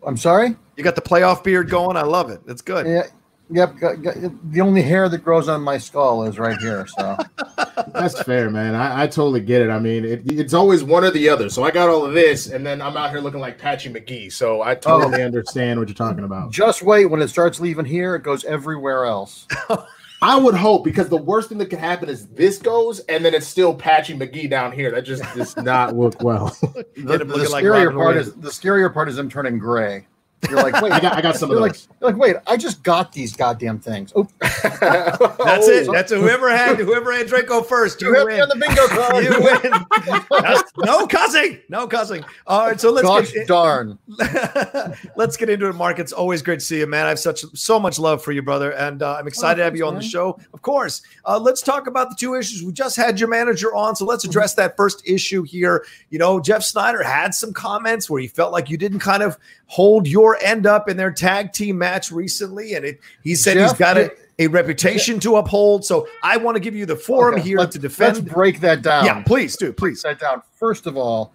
I'm 0.07 0.17
sorry. 0.17 0.57
You 0.77 0.85
got 0.85 0.95
the 0.95 1.03
playoff 1.03 1.45
beard 1.45 1.71
going. 1.71 1.97
I 1.97 2.03
love 2.03 2.31
it. 2.31 2.41
It's 2.47 2.63
good. 2.63 2.87
Yeah. 2.87 3.05
Yep. 3.51 3.77
Got, 3.79 4.03
got, 4.03 4.15
the 4.53 4.61
only 4.61 4.83
hair 4.83 5.09
that 5.09 5.19
grows 5.19 5.49
on 5.49 5.61
my 5.61 5.77
skull 5.79 6.25
is 6.25 6.39
right 6.39 6.59
here. 6.59 6.87
So 6.87 7.19
That's 7.93 8.21
fair, 8.23 8.51
man. 8.51 8.75
I, 8.75 9.03
I 9.03 9.07
totally 9.07 9.41
get 9.41 9.63
it. 9.63 9.71
I 9.71 9.79
mean, 9.79 10.05
it, 10.05 10.23
it's 10.31 10.55
always 10.55 10.83
one 10.83 11.05
or 11.05 11.11
the 11.11 11.29
other. 11.29 11.49
So 11.49 11.63
I 11.63 11.71
got 11.71 11.89
all 11.89 12.05
of 12.05 12.15
this, 12.15 12.47
and 12.47 12.65
then 12.65 12.81
I'm 12.81 12.97
out 12.97 13.11
here 13.11 13.21
looking 13.21 13.41
like 13.41 13.59
Patchy 13.59 13.91
McGee. 13.91 14.33
So 14.33 14.63
I 14.63 14.75
totally 14.75 15.23
oh. 15.23 15.27
understand 15.27 15.79
what 15.79 15.89
you're 15.89 15.95
talking 15.95 16.25
about. 16.25 16.51
just 16.51 16.83
wait. 16.83 17.07
When 17.07 17.21
it 17.21 17.29
starts 17.29 17.61
leaving 17.61 17.85
here, 17.85 18.15
it 18.15 18.23
goes 18.23 18.45
everywhere 18.45 19.05
else. 19.05 19.47
I 20.23 20.37
would 20.37 20.55
hope 20.55 20.85
because 20.85 21.09
the 21.09 21.17
worst 21.17 21.49
thing 21.49 21.59
that 21.59 21.67
could 21.67 21.81
happen 21.81 22.09
is 22.09 22.29
this 22.29 22.59
goes, 22.59 23.01
and 23.01 23.25
then 23.25 23.35
it's 23.35 23.47
still 23.47 23.75
Patchy 23.75 24.15
McGee 24.15 24.49
down 24.49 24.71
here. 24.71 24.93
That 24.93 25.03
just 25.03 25.23
does 25.35 25.57
not 25.57 25.97
look 25.97 26.23
well. 26.23 26.57
The, 26.95 27.15
him 27.19 27.29
the 27.29 27.37
looking 27.37 27.51
like 27.51 27.65
scarier 27.65 27.93
part 27.93 28.17
is 28.17 28.33
the 28.35 28.51
scarier 28.51 28.93
part 28.93 29.09
is 29.09 29.17
them 29.17 29.29
turning 29.29 29.59
gray. 29.59 30.07
You're 30.51 30.61
like, 30.63 30.81
wait, 30.83 30.93
I 30.93 30.99
got, 31.01 31.15
I 31.17 31.21
got 31.21 31.37
some 31.37 31.51
of 31.51 31.55
you're 31.55 31.61
like, 31.61 31.73
those. 31.73 31.89
you're 32.01 32.11
like, 32.11 32.21
wait, 32.21 32.37
I 32.47 32.57
just 32.57 32.83
got 32.83 33.13
these 33.13 33.35
goddamn 33.35 33.79
things. 33.79 34.13
Oh, 34.17 34.27
That's 34.41 35.69
it. 35.69 35.91
That's 35.93 36.11
whoever 36.11 36.51
had 36.51 36.79
whoever 36.79 37.13
had 37.13 37.29
Draco 37.29 37.63
first. 37.63 38.03
You 38.03 38.17
you 38.17 38.27
win. 38.27 38.41
on 38.41 38.49
the 38.49 38.57
bingo 38.57 38.87
card. 38.89 39.25
You 39.25 39.41
win. 39.41 40.43
That's- 40.43 40.65
no 40.79 41.07
cussing. 41.07 41.61
No 41.69 41.87
cussing. 41.87 42.25
All 42.47 42.67
right, 42.67 42.81
so 42.81 42.91
let's 42.91 43.07
Gosh 43.07 43.33
get, 43.33 43.47
darn. 43.47 43.99
let's 45.17 45.37
get 45.37 45.49
into 45.49 45.69
it, 45.69 45.75
Mark. 45.75 45.99
It's 45.99 46.13
always 46.13 46.43
great 46.43 46.59
to 46.61 46.65
see 46.65 46.79
you, 46.79 46.87
man. 46.87 47.07
I 47.07 47.11
have 47.11 47.19
such 47.19 47.45
so 47.55 47.79
much 47.79 47.99
love 47.99 48.23
for 48.23 48.33
you, 48.33 48.43
brother, 48.43 48.73
and 48.73 49.03
uh, 49.03 49.17
I'm 49.19 49.29
excited 49.29 49.59
to 49.59 49.65
have 49.65 49.73
thanks, 49.73 49.79
you 49.79 49.87
on 49.87 49.95
the 49.95 50.03
show. 50.03 50.39
Of 50.53 50.63
course, 50.63 51.03
uh, 51.25 51.39
let's 51.39 51.63
talk 51.63 51.87
about 51.87 52.11
the 52.11 52.17
two 52.17 52.35
issues. 52.35 52.63
We 52.63 52.73
just 52.73 52.97
had 52.97 53.21
your 53.21 53.29
manager 53.29 53.75
on, 53.75 53.95
so 53.95 54.05
let's 54.05 54.25
address 54.25 54.55
that 54.55 54.77
first 54.77 55.03
issue 55.07 55.43
here. 55.45 55.85
You 56.11 56.19
know, 56.19 56.41
Jeff 56.41 56.63
Sneider 56.63 57.03
had 57.03 57.35
some 57.35 57.53
comments 57.53 58.11
where 58.11 58.21
he 58.21 58.27
felt 58.27 58.53
like 58.53 58.69
you 58.69 58.77
didn't 58.77 59.01
kind 59.01 59.23
of 59.23 59.39
hold 59.73 60.07
your 60.07 60.37
end 60.43 60.67
up 60.67 60.87
in 60.87 60.99
their 60.99 61.11
tag 61.11 61.51
team 61.51 61.79
match 61.79 62.13
recently, 62.13 62.75
and 62.75 62.85
it, 62.85 63.01
he 63.25 63.35
said 63.35 63.57
he's 63.57 63.73
got 63.73 63.97
a, 63.97 64.13
a 64.39 64.47
reputation 64.49 65.19
to 65.19 65.37
uphold. 65.37 65.83
So 65.83 66.07
I 66.23 66.37
want 66.37 66.57
to 66.57 66.61
give 66.61 66.77
you 66.77 66.85
the 66.85 66.95
forum 66.95 67.37
Okay, 67.37 67.43
here 67.49 67.59
let's- 67.59 67.73
to 67.73 67.79
defend. 67.79 68.19
Let's 68.19 68.35
break 68.35 68.61
that 68.61 68.83
down. 68.83 69.07
Yeah, 69.07 69.23
please 69.23 69.57
do, 69.57 69.73
please. 69.73 70.03
break 70.03 70.19
that 70.19 70.25
down. 70.25 70.43
First 70.57 70.87
of 70.87 70.99
all, 70.99 71.33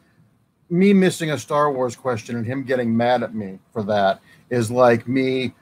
me 0.69 0.93
missing 0.93 1.31
a 1.31 1.37
Star 1.39 1.71
Wars 1.71 1.95
question 1.95 2.35
and 2.35 2.45
him 2.45 2.61
getting 2.63 2.95
mad 2.95 3.23
at 3.23 3.33
me 3.33 3.57
for 3.73 3.81
that 3.83 4.19
is 4.51 4.69
like 4.69 5.07
me 5.07 5.55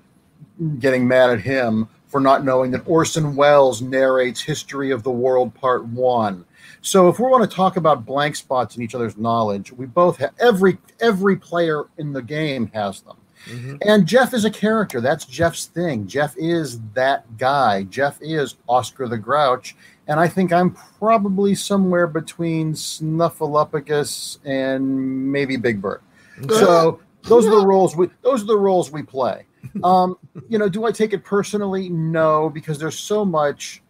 getting 0.79 1.07
mad 1.07 1.29
at 1.29 1.39
him 1.39 1.85
for 1.85 1.91
for 2.07 2.21
not 2.21 2.45
knowing 2.45 2.71
that 2.71 2.81
Orson 2.87 3.35
Welles 3.35 3.81
narrates 3.81 4.39
History 4.41 4.91
of 4.91 5.03
the 5.03 5.11
World 5.11 5.53
Part 5.53 5.85
One. 5.87 6.45
So 6.85 7.09
if 7.09 7.17
we 7.17 7.25
want 7.25 7.49
to 7.49 7.53
talk 7.53 7.77
about 7.77 8.05
blank 8.05 8.35
spots 8.35 8.77
in 8.77 8.83
each 8.83 8.93
other's 8.93 9.17
knowledge, 9.17 9.73
we 9.73 9.87
both 9.87 10.17
have 10.17 10.33
every 10.39 10.77
every 10.99 11.35
player 11.35 11.85
in 11.97 12.13
the 12.13 12.21
game 12.21 12.69
has 12.75 13.01
them. 13.01 13.17
Mm-hmm. 13.47 13.77
And 13.81 14.05
Jeff 14.05 14.35
is 14.35 14.45
a 14.45 14.51
character. 14.51 15.01
That's 15.01 15.25
Jeff's 15.25 15.65
thing. 15.65 16.05
Jeff 16.05 16.35
is 16.37 16.79
that 16.93 17.37
guy. 17.37 17.83
Jeff 17.83 18.19
is 18.21 18.57
Oscar 18.67 19.07
the 19.07 19.17
Grouch. 19.17 19.75
And 20.07 20.19
I 20.19 20.27
think 20.27 20.53
I'm 20.53 20.71
probably 20.99 21.55
somewhere 21.55 22.05
between 22.05 22.73
Snuffleupagus 22.73 24.37
and 24.45 25.31
maybe 25.31 25.57
Big 25.57 25.81
Bird. 25.81 26.01
So 26.49 26.99
those 27.23 27.47
are 27.47 27.59
the 27.59 27.65
roles 27.65 27.95
we 27.95 28.11
those 28.21 28.43
are 28.43 28.47
the 28.47 28.59
roles 28.59 28.91
we 28.91 29.01
play. 29.01 29.47
Um, 29.83 30.19
you 30.49 30.59
know, 30.59 30.69
do 30.69 30.85
I 30.85 30.91
take 30.91 31.13
it 31.13 31.23
personally? 31.23 31.89
No, 31.89 32.47
because 32.47 32.77
there's 32.77 32.99
so 32.99 33.25
much 33.25 33.81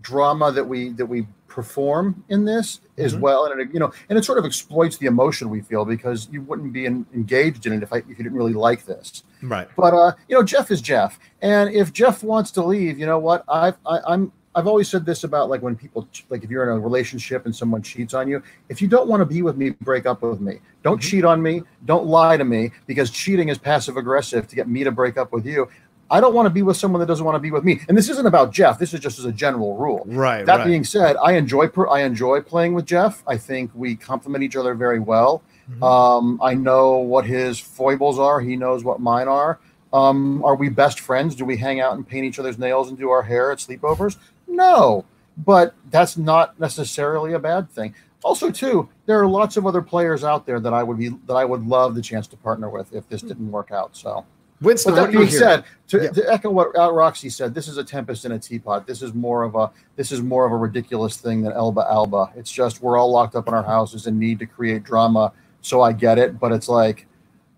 drama 0.00 0.50
that 0.50 0.64
we 0.64 0.88
that 0.90 1.06
we 1.06 1.28
perform 1.52 2.24
in 2.30 2.46
this 2.46 2.80
as 2.96 3.12
mm-hmm. 3.12 3.20
well 3.20 3.44
and 3.44 3.60
it, 3.60 3.68
you 3.74 3.78
know 3.78 3.92
and 4.08 4.18
it 4.18 4.24
sort 4.24 4.38
of 4.38 4.44
exploits 4.46 4.96
the 4.96 5.06
emotion 5.06 5.50
we 5.50 5.60
feel 5.60 5.84
because 5.84 6.26
you 6.32 6.40
wouldn't 6.40 6.72
be 6.72 6.86
in, 6.86 7.04
engaged 7.12 7.66
in 7.66 7.74
it 7.74 7.82
if 7.82 7.92
I 7.92 7.98
if 7.98 8.08
you 8.08 8.16
didn't 8.16 8.32
really 8.32 8.54
like 8.54 8.86
this 8.86 9.22
right 9.42 9.68
but 9.76 9.92
uh 9.92 10.12
you 10.28 10.34
know 10.34 10.42
Jeff 10.42 10.70
is 10.70 10.80
Jeff 10.80 11.20
and 11.42 11.68
if 11.68 11.92
Jeff 11.92 12.22
wants 12.22 12.50
to 12.52 12.64
leave 12.64 12.98
you 12.98 13.04
know 13.04 13.18
what 13.18 13.44
I've 13.48 13.76
I, 13.84 14.00
I'm 14.08 14.32
I've 14.54 14.66
always 14.66 14.88
said 14.88 15.06
this 15.06 15.24
about 15.24 15.48
like 15.48 15.62
when 15.62 15.76
people 15.76 16.08
like 16.28 16.44
if 16.44 16.50
you're 16.50 16.62
in 16.62 16.68
a 16.70 16.78
relationship 16.78 17.46
and 17.46 17.56
someone 17.56 17.82
cheats 17.82 18.12
on 18.12 18.28
you, 18.28 18.42
if 18.68 18.82
you 18.82 18.88
don't 18.88 19.08
want 19.08 19.22
to 19.22 19.24
be 19.24 19.40
with 19.40 19.56
me, 19.56 19.70
break 19.80 20.04
up 20.04 20.22
with 20.22 20.40
me. 20.40 20.58
Don't 20.82 21.00
mm-hmm. 21.00 21.08
cheat 21.08 21.24
on 21.24 21.42
me. 21.42 21.62
Don't 21.86 22.06
lie 22.06 22.36
to 22.36 22.44
me 22.44 22.70
because 22.86 23.10
cheating 23.10 23.48
is 23.48 23.56
passive 23.56 23.96
aggressive 23.96 24.46
to 24.48 24.56
get 24.56 24.68
me 24.68 24.84
to 24.84 24.90
break 24.90 25.16
up 25.16 25.32
with 25.32 25.46
you. 25.46 25.68
I 26.12 26.20
don't 26.20 26.34
want 26.34 26.44
to 26.44 26.50
be 26.50 26.60
with 26.60 26.76
someone 26.76 27.00
that 27.00 27.06
doesn't 27.06 27.24
want 27.24 27.36
to 27.36 27.40
be 27.40 27.50
with 27.50 27.64
me. 27.64 27.80
And 27.88 27.96
this 27.96 28.10
isn't 28.10 28.26
about 28.26 28.52
Jeff. 28.52 28.78
This 28.78 28.92
is 28.92 29.00
just 29.00 29.18
as 29.18 29.24
a 29.24 29.32
general 29.32 29.78
rule. 29.78 30.02
Right. 30.06 30.44
That 30.44 30.58
right. 30.58 30.66
being 30.66 30.84
said, 30.84 31.16
I 31.16 31.32
enjoy 31.32 31.68
per, 31.68 31.88
I 31.88 32.02
enjoy 32.02 32.42
playing 32.42 32.74
with 32.74 32.84
Jeff. 32.84 33.22
I 33.26 33.38
think 33.38 33.70
we 33.74 33.96
complement 33.96 34.44
each 34.44 34.54
other 34.54 34.74
very 34.74 35.00
well. 35.00 35.42
Mm-hmm. 35.70 35.82
Um, 35.82 36.38
I 36.42 36.52
know 36.52 36.98
what 36.98 37.24
his 37.24 37.58
foibles 37.58 38.18
are. 38.18 38.40
He 38.40 38.56
knows 38.56 38.84
what 38.84 39.00
mine 39.00 39.26
are. 39.26 39.58
Um, 39.94 40.44
are 40.44 40.54
we 40.54 40.68
best 40.68 41.00
friends? 41.00 41.34
Do 41.34 41.46
we 41.46 41.56
hang 41.56 41.80
out 41.80 41.94
and 41.94 42.06
paint 42.06 42.26
each 42.26 42.38
other's 42.38 42.58
nails 42.58 42.90
and 42.90 42.98
do 42.98 43.08
our 43.08 43.22
hair 43.22 43.50
at 43.50 43.58
sleepovers? 43.58 44.18
No, 44.46 45.06
but 45.38 45.74
that's 45.90 46.18
not 46.18 46.60
necessarily 46.60 47.32
a 47.32 47.38
bad 47.38 47.70
thing. 47.70 47.94
Also, 48.22 48.50
too, 48.50 48.88
there 49.06 49.18
are 49.18 49.26
lots 49.26 49.56
of 49.56 49.66
other 49.66 49.82
players 49.82 50.24
out 50.24 50.46
there 50.46 50.60
that 50.60 50.74
I 50.74 50.82
would 50.82 50.98
be 50.98 51.08
that 51.26 51.34
I 51.34 51.44
would 51.44 51.66
love 51.66 51.94
the 51.94 52.02
chance 52.02 52.26
to 52.28 52.36
partner 52.36 52.68
with 52.70 52.94
if 52.94 53.08
this 53.08 53.22
didn't 53.22 53.50
work 53.50 53.70
out. 53.70 53.96
So 53.96 54.24
Winston, 54.62 54.94
but 54.94 55.06
that 55.06 55.12
being 55.12 55.28
said, 55.28 55.64
to, 55.88 56.02
yeah. 56.02 56.10
to, 56.10 56.32
echo 56.32 56.50
what 56.50 56.72
Roxy 56.74 57.28
said, 57.28 57.54
this 57.54 57.68
is 57.68 57.76
a 57.78 57.84
tempest 57.84 58.24
in 58.24 58.32
a 58.32 58.38
teapot. 58.38 58.86
This 58.86 59.02
is 59.02 59.12
more 59.12 59.42
of 59.42 59.54
a 59.54 59.70
this 59.96 60.12
is 60.12 60.22
more 60.22 60.46
of 60.46 60.52
a 60.52 60.56
ridiculous 60.56 61.16
thing 61.16 61.42
than 61.42 61.52
Elba 61.52 61.86
Alba. 61.90 62.32
It's 62.36 62.50
just 62.50 62.80
we're 62.80 62.96
all 62.96 63.10
locked 63.10 63.34
up 63.34 63.48
in 63.48 63.54
our 63.54 63.62
houses 63.62 64.06
and 64.06 64.18
need 64.18 64.38
to 64.38 64.46
create 64.46 64.84
drama. 64.84 65.32
So 65.60 65.82
I 65.82 65.92
get 65.92 66.18
it, 66.18 66.38
but 66.38 66.52
it's 66.52 66.68
like 66.68 67.06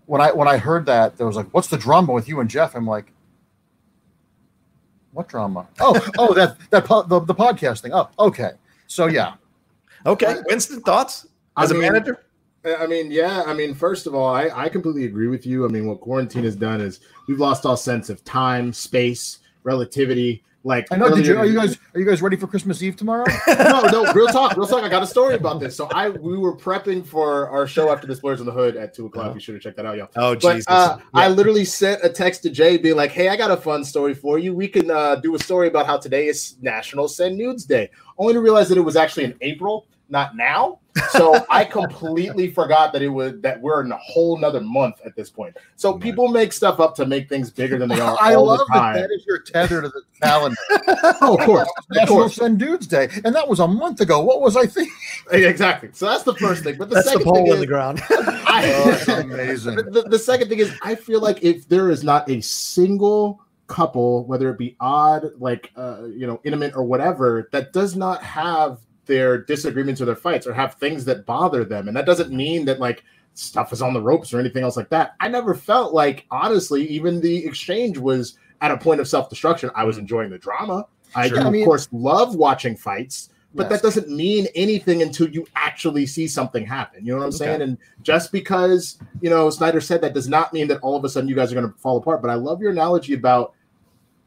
when 0.05 0.21
I 0.21 0.31
when 0.31 0.47
I 0.47 0.57
heard 0.57 0.85
that, 0.87 1.17
there 1.17 1.27
was 1.27 1.35
like, 1.35 1.47
"What's 1.51 1.67
the 1.67 1.77
drama 1.77 2.13
with 2.13 2.27
you 2.27 2.39
and 2.39 2.49
Jeff?" 2.49 2.75
I'm 2.75 2.87
like, 2.87 3.11
"What 5.11 5.27
drama? 5.27 5.67
Oh, 5.79 5.99
oh, 6.17 6.33
that 6.33 6.57
that 6.71 6.87
the, 6.87 7.19
the 7.19 7.35
podcast 7.35 7.81
thing. 7.81 7.93
Oh, 7.93 8.09
okay. 8.19 8.51
So 8.87 9.07
yeah, 9.07 9.35
okay. 10.05 10.35
Winston, 10.47 10.81
thoughts 10.81 11.27
as 11.57 11.71
I 11.71 11.75
mean, 11.75 11.83
a 11.85 11.91
manager? 11.91 12.24
I 12.65 12.87
mean, 12.87 13.11
yeah. 13.11 13.43
I 13.45 13.53
mean, 13.53 13.73
first 13.73 14.07
of 14.07 14.15
all, 14.15 14.33
I, 14.33 14.49
I 14.53 14.69
completely 14.69 15.05
agree 15.05 15.27
with 15.27 15.45
you. 15.45 15.65
I 15.65 15.67
mean, 15.67 15.87
what 15.87 16.01
quarantine 16.01 16.43
has 16.43 16.55
done 16.55 16.81
is 16.81 16.99
we've 17.27 17.39
lost 17.39 17.65
all 17.65 17.77
sense 17.77 18.09
of 18.09 18.23
time, 18.23 18.73
space, 18.73 19.39
relativity. 19.63 20.43
Like 20.65 20.87
I 20.91 20.95
know. 20.95 21.13
Did 21.13 21.27
you? 21.27 21.37
Are 21.37 21.45
you 21.45 21.53
guys? 21.53 21.77
Are 21.93 21.99
you 21.99 22.07
guys 22.07 22.23
ready 22.23 22.37
for 22.37 22.47
Christmas 22.47 22.81
Eve 22.81 22.95
tomorrow? 22.95 23.25
no, 23.47 23.81
no. 23.91 24.11
Real 24.13 24.25
talk. 24.25 24.57
Real 24.57 24.65
talk. 24.65 24.83
I 24.83 24.89
got 24.89 25.03
a 25.03 25.07
story 25.07 25.35
about 25.35 25.59
this. 25.59 25.75
So 25.75 25.87
I 25.91 26.09
we 26.09 26.39
were 26.39 26.57
prepping 26.57 27.05
for 27.05 27.47
our 27.51 27.67
show 27.67 27.91
after 27.91 28.07
the 28.07 28.15
Spoilers 28.15 28.39
in 28.39 28.47
the 28.47 28.51
Hood 28.51 28.75
at 28.75 28.91
two 28.91 29.05
o'clock. 29.05 29.27
Uh-huh. 29.27 29.33
You 29.35 29.39
should 29.41 29.53
have 29.53 29.61
checked 29.61 29.77
that 29.77 29.85
out, 29.85 29.95
y'all. 29.95 30.09
Oh, 30.15 30.33
Jesus. 30.33 30.65
Uh, 30.67 30.97
yeah. 30.97 31.03
I 31.13 31.27
literally 31.27 31.65
sent 31.65 32.03
a 32.03 32.09
text 32.09 32.41
to 32.43 32.49
Jay, 32.49 32.77
being 32.77 32.95
like, 32.95 33.11
"Hey, 33.11 33.29
I 33.29 33.37
got 33.37 33.51
a 33.51 33.57
fun 33.57 33.83
story 33.83 34.15
for 34.15 34.39
you. 34.39 34.55
We 34.55 34.67
can 34.67 34.89
uh, 34.89 35.17
do 35.17 35.35
a 35.35 35.39
story 35.39 35.67
about 35.67 35.85
how 35.85 35.97
today 35.97 36.25
is 36.29 36.55
National 36.61 37.07
Send 37.07 37.37
Nudes 37.37 37.65
Day." 37.65 37.91
Only 38.17 38.33
to 38.33 38.39
realize 38.39 38.67
that 38.69 38.79
it 38.79 38.81
was 38.81 38.95
actually 38.95 39.25
in 39.25 39.35
April 39.41 39.85
not 40.09 40.35
now. 40.35 40.79
So 41.09 41.45
I 41.49 41.65
completely 41.65 42.51
forgot 42.51 42.93
that 42.93 43.01
it 43.01 43.09
was 43.09 43.33
that 43.41 43.59
we're 43.59 43.83
in 43.83 43.91
a 43.91 43.97
whole 43.97 44.37
nother 44.37 44.61
month 44.61 45.01
at 45.05 45.15
this 45.15 45.29
point. 45.29 45.57
So 45.75 45.93
right. 45.93 46.01
people 46.01 46.29
make 46.29 46.53
stuff 46.53 46.79
up 46.79 46.95
to 46.95 47.05
make 47.05 47.27
things 47.27 47.51
bigger 47.51 47.77
than 47.77 47.89
they 47.89 47.99
are. 47.99 48.17
I 48.21 48.35
love 48.35 48.61
that 48.73 48.93
that 48.93 49.11
is 49.11 49.25
your 49.25 49.39
tether 49.39 49.81
to 49.81 49.89
the 49.89 50.01
calendar. 50.21 50.55
oh, 51.21 51.37
of 51.37 51.45
course, 51.45 51.69
National. 51.91 52.29
Send 52.29 52.59
Dudes 52.59 52.87
Day, 52.87 53.09
and 53.23 53.35
that 53.35 53.47
was 53.47 53.59
a 53.59 53.67
month 53.67 54.01
ago. 54.01 54.21
What 54.21 54.41
was 54.41 54.55
I 54.55 54.65
thinking? 54.65 54.93
Exactly. 55.31 55.89
So 55.93 56.05
that's 56.05 56.23
the 56.23 56.35
first 56.35 56.63
thing. 56.63 56.77
But 56.77 56.89
the 56.89 56.95
that's 56.95 57.07
second 57.07 57.21
the 57.21 57.25
pole 57.25 57.35
thing 57.35 57.47
in 57.47 57.53
is, 57.53 57.59
the 57.59 57.67
ground. 57.67 58.01
I, 58.09 59.03
oh, 59.07 59.19
amazing. 59.19 59.75
The, 59.75 60.07
the 60.09 60.19
second 60.19 60.49
thing 60.49 60.59
is, 60.59 60.73
I 60.81 60.95
feel 60.95 61.19
like 61.19 61.43
if 61.43 61.67
there 61.67 61.89
is 61.89 62.03
not 62.03 62.29
a 62.29 62.41
single 62.41 63.41
couple, 63.67 64.25
whether 64.25 64.49
it 64.49 64.57
be 64.57 64.75
odd, 64.79 65.31
like 65.37 65.71
uh, 65.75 66.05
you 66.05 66.27
know, 66.27 66.39
intimate 66.43 66.75
or 66.75 66.83
whatever, 66.83 67.49
that 67.51 67.73
does 67.73 67.95
not 67.95 68.23
have 68.23 68.79
their 69.05 69.37
disagreements 69.37 70.01
or 70.01 70.05
their 70.05 70.15
fights 70.15 70.47
or 70.47 70.53
have 70.53 70.75
things 70.75 71.05
that 71.05 71.25
bother 71.25 71.63
them. 71.63 71.87
And 71.87 71.95
that 71.95 72.05
doesn't 72.05 72.31
mean 72.31 72.65
that 72.65 72.79
like 72.79 73.03
stuff 73.33 73.73
is 73.73 73.81
on 73.81 73.93
the 73.93 74.01
ropes 74.01 74.33
or 74.33 74.39
anything 74.39 74.63
else 74.63 74.77
like 74.77 74.89
that. 74.89 75.15
I 75.19 75.27
never 75.27 75.53
felt 75.53 75.93
like, 75.93 76.25
honestly, 76.31 76.85
even 76.87 77.21
the 77.21 77.45
exchange 77.45 77.97
was 77.97 78.37
at 78.61 78.71
a 78.71 78.77
point 78.77 79.01
of 79.01 79.07
self 79.07 79.29
destruction. 79.29 79.69
I 79.75 79.83
was 79.83 79.97
enjoying 79.97 80.29
the 80.29 80.37
drama. 80.37 80.85
I 81.15 81.29
do, 81.29 81.37
I 81.37 81.49
mean, 81.49 81.61
of 81.61 81.67
course, 81.67 81.87
love 81.91 82.35
watching 82.35 82.75
fights, 82.75 83.29
but 83.53 83.63
yes. 83.63 83.71
that 83.71 83.81
doesn't 83.81 84.09
mean 84.09 84.47
anything 84.55 85.01
until 85.01 85.29
you 85.29 85.47
actually 85.55 86.05
see 86.05 86.27
something 86.27 86.65
happen. 86.65 87.05
You 87.05 87.13
know 87.13 87.19
what 87.19 87.23
I'm 87.25 87.29
okay. 87.29 87.37
saying? 87.37 87.61
And 87.61 87.77
just 88.01 88.31
because, 88.31 88.99
you 89.21 89.29
know, 89.29 89.49
Sneider 89.49 89.81
said 89.81 90.01
that 90.01 90.13
does 90.13 90.27
not 90.27 90.51
mean 90.51 90.67
that 90.67 90.79
all 90.81 90.95
of 90.95 91.05
a 91.05 91.09
sudden 91.09 91.29
you 91.29 91.35
guys 91.35 91.51
are 91.51 91.55
going 91.55 91.71
to 91.71 91.77
fall 91.77 91.97
apart. 91.97 92.21
But 92.21 92.31
I 92.31 92.35
love 92.35 92.61
your 92.61 92.71
analogy 92.71 93.13
about 93.13 93.53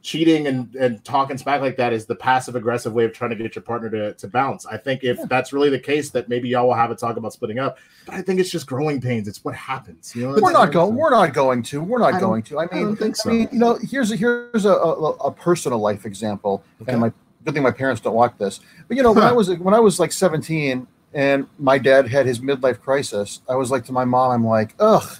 cheating 0.02 0.46
and, 0.46 0.74
and 0.76 1.04
talking 1.04 1.36
smack 1.36 1.60
like 1.60 1.76
that 1.76 1.92
is 1.92 2.06
the 2.06 2.14
passive 2.14 2.54
aggressive 2.54 2.92
way 2.92 3.04
of 3.04 3.12
trying 3.12 3.30
to 3.30 3.36
get 3.36 3.54
your 3.54 3.62
partner 3.62 3.90
to, 3.90 4.14
to 4.14 4.28
bounce. 4.28 4.64
I 4.66 4.76
think 4.76 5.04
if 5.04 5.18
yeah. 5.18 5.24
that's 5.28 5.52
really 5.52 5.70
the 5.70 5.78
case, 5.78 6.10
that 6.10 6.28
maybe 6.28 6.48
y'all 6.48 6.66
will 6.66 6.74
have 6.74 6.90
a 6.90 6.94
talk 6.94 7.16
about 7.16 7.32
splitting 7.32 7.58
up. 7.58 7.78
But 8.06 8.14
I 8.14 8.22
think 8.22 8.40
it's 8.40 8.50
just 8.50 8.66
growing 8.66 9.00
pains. 9.00 9.28
It's 9.28 9.44
what 9.44 9.54
happens. 9.54 10.14
You 10.14 10.28
know, 10.28 10.38
we're 10.40 10.52
not 10.52 10.72
going. 10.72 10.94
We're 10.94 11.10
not 11.10 11.34
going 11.34 11.62
to. 11.64 11.80
We're 11.80 11.98
not 11.98 12.20
going 12.20 12.42
to. 12.44 12.58
I 12.58 12.62
mean, 12.62 12.70
I 12.72 12.80
don't 12.80 12.96
think 12.96 13.16
so. 13.16 13.30
I 13.30 13.32
mean, 13.32 13.48
you 13.52 13.58
know, 13.58 13.78
here's 13.82 14.12
a, 14.12 14.16
here's 14.16 14.64
a, 14.64 14.72
a, 14.72 15.10
a 15.10 15.32
personal 15.32 15.78
life 15.78 16.06
example, 16.06 16.62
okay. 16.82 16.92
and 16.92 17.00
my 17.00 17.12
good 17.44 17.54
thing 17.54 17.62
my 17.62 17.70
parents 17.70 18.00
don't 18.00 18.14
watch 18.14 18.34
this. 18.38 18.60
But 18.86 18.96
you 18.96 19.02
know, 19.02 19.12
when 19.12 19.24
I 19.24 19.32
was 19.32 19.50
when 19.50 19.74
I 19.74 19.80
was 19.80 19.98
like 19.98 20.12
17 20.12 20.86
and 21.14 21.46
my 21.58 21.78
dad 21.78 22.08
had 22.08 22.26
his 22.26 22.40
midlife 22.40 22.80
crisis, 22.80 23.40
I 23.48 23.56
was 23.56 23.70
like 23.70 23.84
to 23.86 23.92
my 23.92 24.04
mom, 24.04 24.30
I'm 24.30 24.46
like, 24.46 24.74
ugh, 24.78 25.18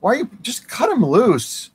why 0.00 0.12
are 0.12 0.16
you 0.16 0.30
just 0.42 0.68
cut 0.68 0.90
him 0.90 1.04
loose? 1.04 1.70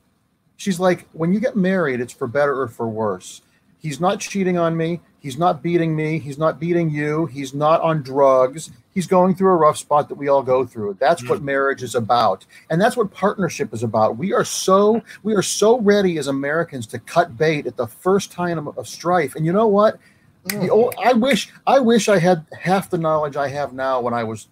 She's 0.60 0.78
like, 0.78 1.08
when 1.13 1.32
you 1.32 1.39
get 1.39 1.56
married, 1.56 2.02
it's 2.02 2.12
for 2.12 2.28
better 2.28 2.62
or 2.62 2.67
for 2.67 2.89
worse. 2.89 3.41
He's 3.78 4.02
not 4.02 4.19
cheating 4.19 4.58
on 4.58 4.76
me. 4.76 5.00
He's 5.19 5.38
not 5.38 5.63
beating 5.63 5.95
me. 5.95 6.19
He's 6.19 6.38
not 6.38 6.60
beating 6.60 6.89
you. 6.89 7.28
He's 7.28 7.54
not 7.54 7.80
on 7.80 8.04
drugs. 8.04 8.69
He's 8.93 9.08
going 9.08 9.36
through 9.36 9.54
a 9.54 9.56
rough 9.56 9.78
spot 9.78 10.10
that 10.10 10.15
we 10.15 10.28
all 10.28 10.43
go 10.43 10.65
through. 10.65 10.98
That's 11.00 11.28
what 11.30 11.39
hmm. 11.39 11.45
marriage 11.45 11.82
is 11.82 11.95
about. 11.95 12.45
And 12.69 12.82
that's 12.82 12.98
what 12.98 13.10
partnership 13.10 13.74
is 13.74 13.84
about. 13.84 14.17
We 14.17 14.34
are 14.34 14.43
so 14.43 15.02
we 15.24 15.34
are 15.34 15.41
so 15.41 15.80
ready 15.80 16.17
as 16.17 16.28
Americans 16.28 16.88
to 16.88 17.00
cut 17.00 17.38
bait 17.38 17.65
at 17.65 17.78
the 17.78 17.88
first 17.88 18.30
time 18.30 18.67
of 18.67 18.86
strife. 18.86 19.36
And 19.36 19.45
you 19.45 19.54
know 19.54 19.67
what? 19.67 19.98
The 20.43 20.58
hmm. 20.58 20.72
old, 20.72 20.95
I 21.02 21.13
wish 21.13 21.54
I 21.65 21.80
wish 21.80 22.10
I 22.10 22.19
had 22.19 22.45
half 22.60 22.89
the 22.89 22.98
knowledge 22.98 23.38
I 23.38 23.48
have 23.48 23.72
now 23.72 24.02
when 24.02 24.13
I 24.13 24.26
was 24.26 24.50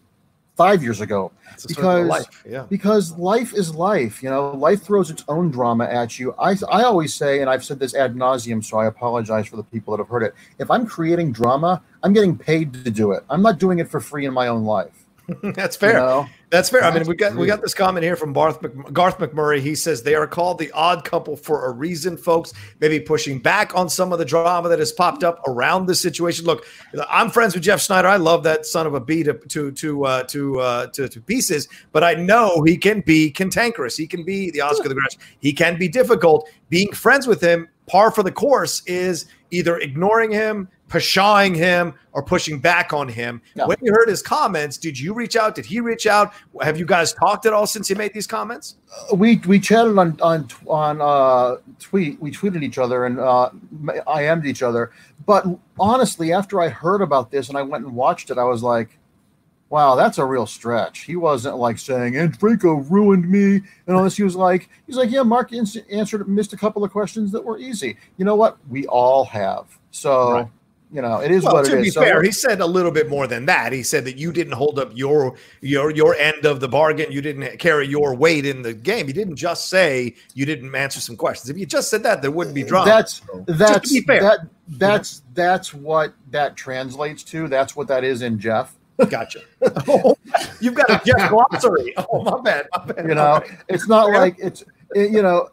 five 0.58 0.82
years 0.82 1.02
ago 1.02 1.32
because 1.67 2.08
life. 2.08 2.43
Yeah. 2.50 2.63
because 2.63 3.15
life 3.17 3.54
is 3.54 3.74
life 3.76 4.24
you 4.24 4.30
know 4.30 4.52
life 4.52 4.82
throws 4.82 5.12
its 5.12 5.24
own 5.28 5.52
drama 5.52 5.86
at 5.86 6.17
you 6.17 6.34
I, 6.39 6.56
I 6.70 6.84
always 6.84 7.13
say 7.13 7.41
and 7.41 7.50
i've 7.50 7.63
said 7.63 7.80
this 7.80 7.93
ad 7.93 8.15
nauseum 8.15 8.65
so 8.65 8.80
i 8.80 8.88
apologize 8.88 9.48
for 9.48 9.56
the 9.56 9.63
people 9.63 9.96
that 9.96 10.02
have 10.02 10.10
heard 10.10 10.24
it 10.24 10.34
if 10.58 10.72
i'm 10.72 10.88
creating 10.88 11.32
drama 11.32 11.82
i'm 12.04 12.12
getting 12.12 12.36
paid 12.36 12.74
to 12.74 12.89
do 12.89 13.12
it 13.12 13.24
i'm 13.30 13.43
not 13.43 13.60
doing 13.60 13.78
it 13.78 13.88
for 13.88 14.00
free 14.00 14.26
in 14.26 14.34
my 14.34 14.48
own 14.48 14.65
life 14.65 15.07
That's 15.44 15.76
fair. 15.76 15.94
You 15.94 15.98
know? 15.98 16.30
That's 16.50 16.70
fair. 16.70 16.84
I 16.84 16.94
mean, 16.94 17.06
we 17.06 17.16
got 17.16 17.36
we 17.36 17.48
got 17.48 17.62
this 17.62 17.74
comment 17.74 18.06
here 18.06 18.16
from 18.16 18.32
Garth, 18.32 18.62
Mc, 18.62 18.94
Garth 18.94 19.18
McMurray. 19.18 19.60
He 19.60 19.76
says 19.76 20.02
they 20.02 20.16
are 20.16 20.26
called 20.26 20.58
the 20.58 20.72
odd 20.72 21.04
couple 21.04 21.36
for 21.36 21.66
a 21.66 21.72
reason, 21.72 22.16
folks. 22.16 22.54
Maybe 22.80 23.02
pushing 23.02 23.40
back 23.40 23.76
on 23.76 23.90
some 23.90 24.13
of 24.13 24.20
the 24.20 24.26
drama 24.26 24.70
that 24.70 24.80
has 24.80 24.94
popped 24.94 25.26
up 25.26 25.46
around 25.46 25.88
this 25.88 26.00
situation. 26.00 26.46
Look, 26.46 26.66
I'm 27.10 27.30
friends 27.30 27.54
with 27.54 27.63
Jeff 27.63 27.82
Sneider. 27.82 28.08
I 28.08 28.16
love 28.16 28.44
that 28.44 28.66
son 28.66 28.88
of 28.88 28.94
a 28.94 29.02
bee 29.02 29.24
to 29.24 29.34
to 29.34 29.72
to 29.72 30.06
uh, 30.06 30.24
to, 30.24 30.60
uh, 30.62 30.88
to, 30.88 31.10
to 31.10 31.20
pieces, 31.20 31.68
but 31.92 32.06
I 32.06 32.13
know 32.13 32.63
he 32.63 32.78
can 32.78 33.02
be 33.02 33.30
cantankerous. 33.30 33.98
He 33.98 34.08
can 34.08 34.24
be 34.24 34.50
the 34.52 34.62
Oscar 34.62 34.88
the 34.88 34.96
Grouch. 34.96 35.18
He 35.40 35.52
can 35.52 35.78
be 35.78 35.90
difficult. 35.90 36.50
Being 36.70 36.94
friends 36.94 37.28
with 37.28 37.42
him, 37.42 37.68
par 37.88 38.12
for 38.12 38.24
the 38.24 38.32
course, 38.32 38.84
is 38.86 39.26
either 39.52 39.78
ignoring 39.80 40.32
him, 40.32 40.70
pshawing 40.89 41.56
him 41.56 41.93
or 42.13 42.23
pushing 42.23 42.60
back 42.60 42.93
on 42.93 43.08
him. 43.08 43.41
No. 43.56 43.67
When 43.67 43.78
you 43.82 43.91
heard 43.91 44.08
his 44.08 44.21
comments, 44.21 44.78
did 44.78 45.00
you 45.00 45.13
reach 45.13 45.36
out? 45.36 45.56
Did 45.56 45.65
he 45.65 45.80
reach 45.80 46.08
out? 46.08 46.34
Have 46.62 46.78
you 46.80 46.86
guys 46.86 47.13
talked 47.13 47.45
at 47.45 47.54
all 47.54 47.67
since 47.67 47.88
he 47.88 47.95
made 47.95 48.13
these 48.13 48.28
comments? 48.28 48.76
we 49.13 49.38
we 49.47 49.60
chatted 49.60 49.97
on 49.97 50.19
on 50.21 50.47
on 50.67 51.02
uh, 51.02 51.58
tweet. 51.80 52.19
We 52.21 52.32
tweeted 52.32 52.63
each 52.63 52.78
other 52.78 53.06
and 53.06 53.19
uh, 53.19 53.50
IM'd 54.08 54.45
each 54.45 54.63
other. 54.63 54.91
But 55.26 55.45
honestly, 55.80 56.32
after 56.34 56.62
I 56.62 56.69
heard 56.69 57.02
about 57.02 57.32
this 57.32 57.50
and 57.50 57.58
I 57.58 57.62
went 57.62 57.86
and 57.86 57.95
watched 57.95 58.30
it, 58.30 58.38
I 58.38 58.43
was 58.45 58.63
like, 58.63 58.97
"Wow, 59.69 59.95
that's 59.95 60.17
a 60.17 60.26
real 60.26 60.45
stretch." 60.45 61.00
He 61.02 61.15
wasn't 61.15 61.58
like 61.58 61.78
saying, 61.80 62.15
"And 62.15 62.38
Franco 62.39 62.76
ruined 62.76 63.30
me," 63.30 63.62
and 63.88 63.95
all 63.95 64.04
this. 64.04 64.17
He 64.17 64.23
was 64.23 64.36
like, 64.36 64.69
"He's 64.86 64.95
like, 64.95 65.12
yeah, 65.12 65.23
Mark 65.23 65.52
answered, 65.54 66.28
missed 66.28 66.54
a 66.54 66.58
couple 66.58 66.84
of 66.84 66.91
questions 66.91 67.32
that 67.34 67.43
were 67.43 67.58
easy. 67.58 67.97
You 68.17 68.26
know 68.26 68.36
what? 68.36 68.58
We 68.69 68.88
all 68.88 69.26
have. 69.26 69.65
So." 69.91 70.32
Right. 70.32 70.47
You 70.89 71.02
know, 71.02 71.19
it 71.19 71.32
is 71.32 71.43
Well, 71.43 71.56
what 71.56 71.65
to 71.65 71.78
it 71.78 71.82
be 71.82 71.88
is. 71.89 71.95
So- 71.95 72.02
fair, 72.02 72.21
he 72.23 72.32
said 72.32 72.62
a 72.62 72.65
little 72.65 72.91
bit 72.91 73.10
more 73.10 73.28
than 73.28 73.45
that. 73.47 73.73
He 73.73 73.84
said 73.84 74.06
that 74.06 74.17
you 74.17 74.32
didn't 74.32 74.54
hold 74.54 74.80
up 74.80 74.91
your 74.95 75.36
your 75.60 75.91
your 75.91 76.15
end 76.15 76.45
of 76.45 76.62
the 76.62 76.67
bargain. 76.69 77.12
You 77.12 77.21
didn't 77.21 77.60
carry 77.60 77.88
your 77.88 78.15
weight 78.15 78.45
in 78.45 78.62
the 78.62 78.73
game. 78.73 79.06
He 79.08 79.12
didn't 79.13 79.36
just 79.36 79.67
say 79.69 80.15
you 80.34 80.45
didn't 80.45 80.73
answer 80.73 81.02
some 81.02 81.17
questions. 81.17 81.50
If 81.50 81.58
you 81.58 81.65
just 81.65 81.89
said 81.89 82.04
that, 82.04 82.21
there 82.21 82.32
wouldn't 82.32 82.56
be 82.56 82.63
drama. 82.63 82.86
That's 82.86 83.21
that's 83.47 83.91
be 83.91 84.00
fair. 84.02 84.21
that 84.21 84.39
that's 84.69 85.23
that's 85.34 85.73
what 85.73 86.13
that 86.32 86.56
translates 86.56 87.21
to. 87.26 87.50
That's 87.50 87.76
what 87.76 87.89
that 87.89 88.06
is 88.06 88.21
in 88.21 88.39
Jeff. 88.39 88.73
gotcha. 89.10 89.41
You've 90.60 90.73
got 90.73 90.89
a 90.89 91.02
Jeff 91.06 91.30
glossary. 91.30 91.93
Oh 92.12 92.23
my 92.23 92.39
bad. 92.41 92.67
My 92.76 92.86
bad. 92.93 93.08
You 93.10 93.15
know, 93.15 93.41
it's 93.67 93.88
not 93.88 94.12
like 94.12 94.38
it's 94.39 94.63
it- 94.95 95.12
you 95.12 95.21
know, 95.21 95.50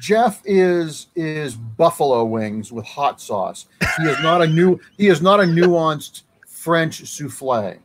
Jeff 0.00 0.42
is 0.44 1.08
is 1.16 1.54
buffalo 1.56 2.24
wings 2.24 2.70
with 2.72 2.84
hot 2.86 3.20
sauce. 3.20 3.66
He 3.98 4.04
is 4.04 4.20
not 4.22 4.42
a 4.42 4.46
new. 4.46 4.78
He 4.96 5.08
is 5.08 5.20
not 5.20 5.40
a 5.40 5.44
nuanced 5.44 6.22
French 6.46 7.02
souffle. 7.06 7.78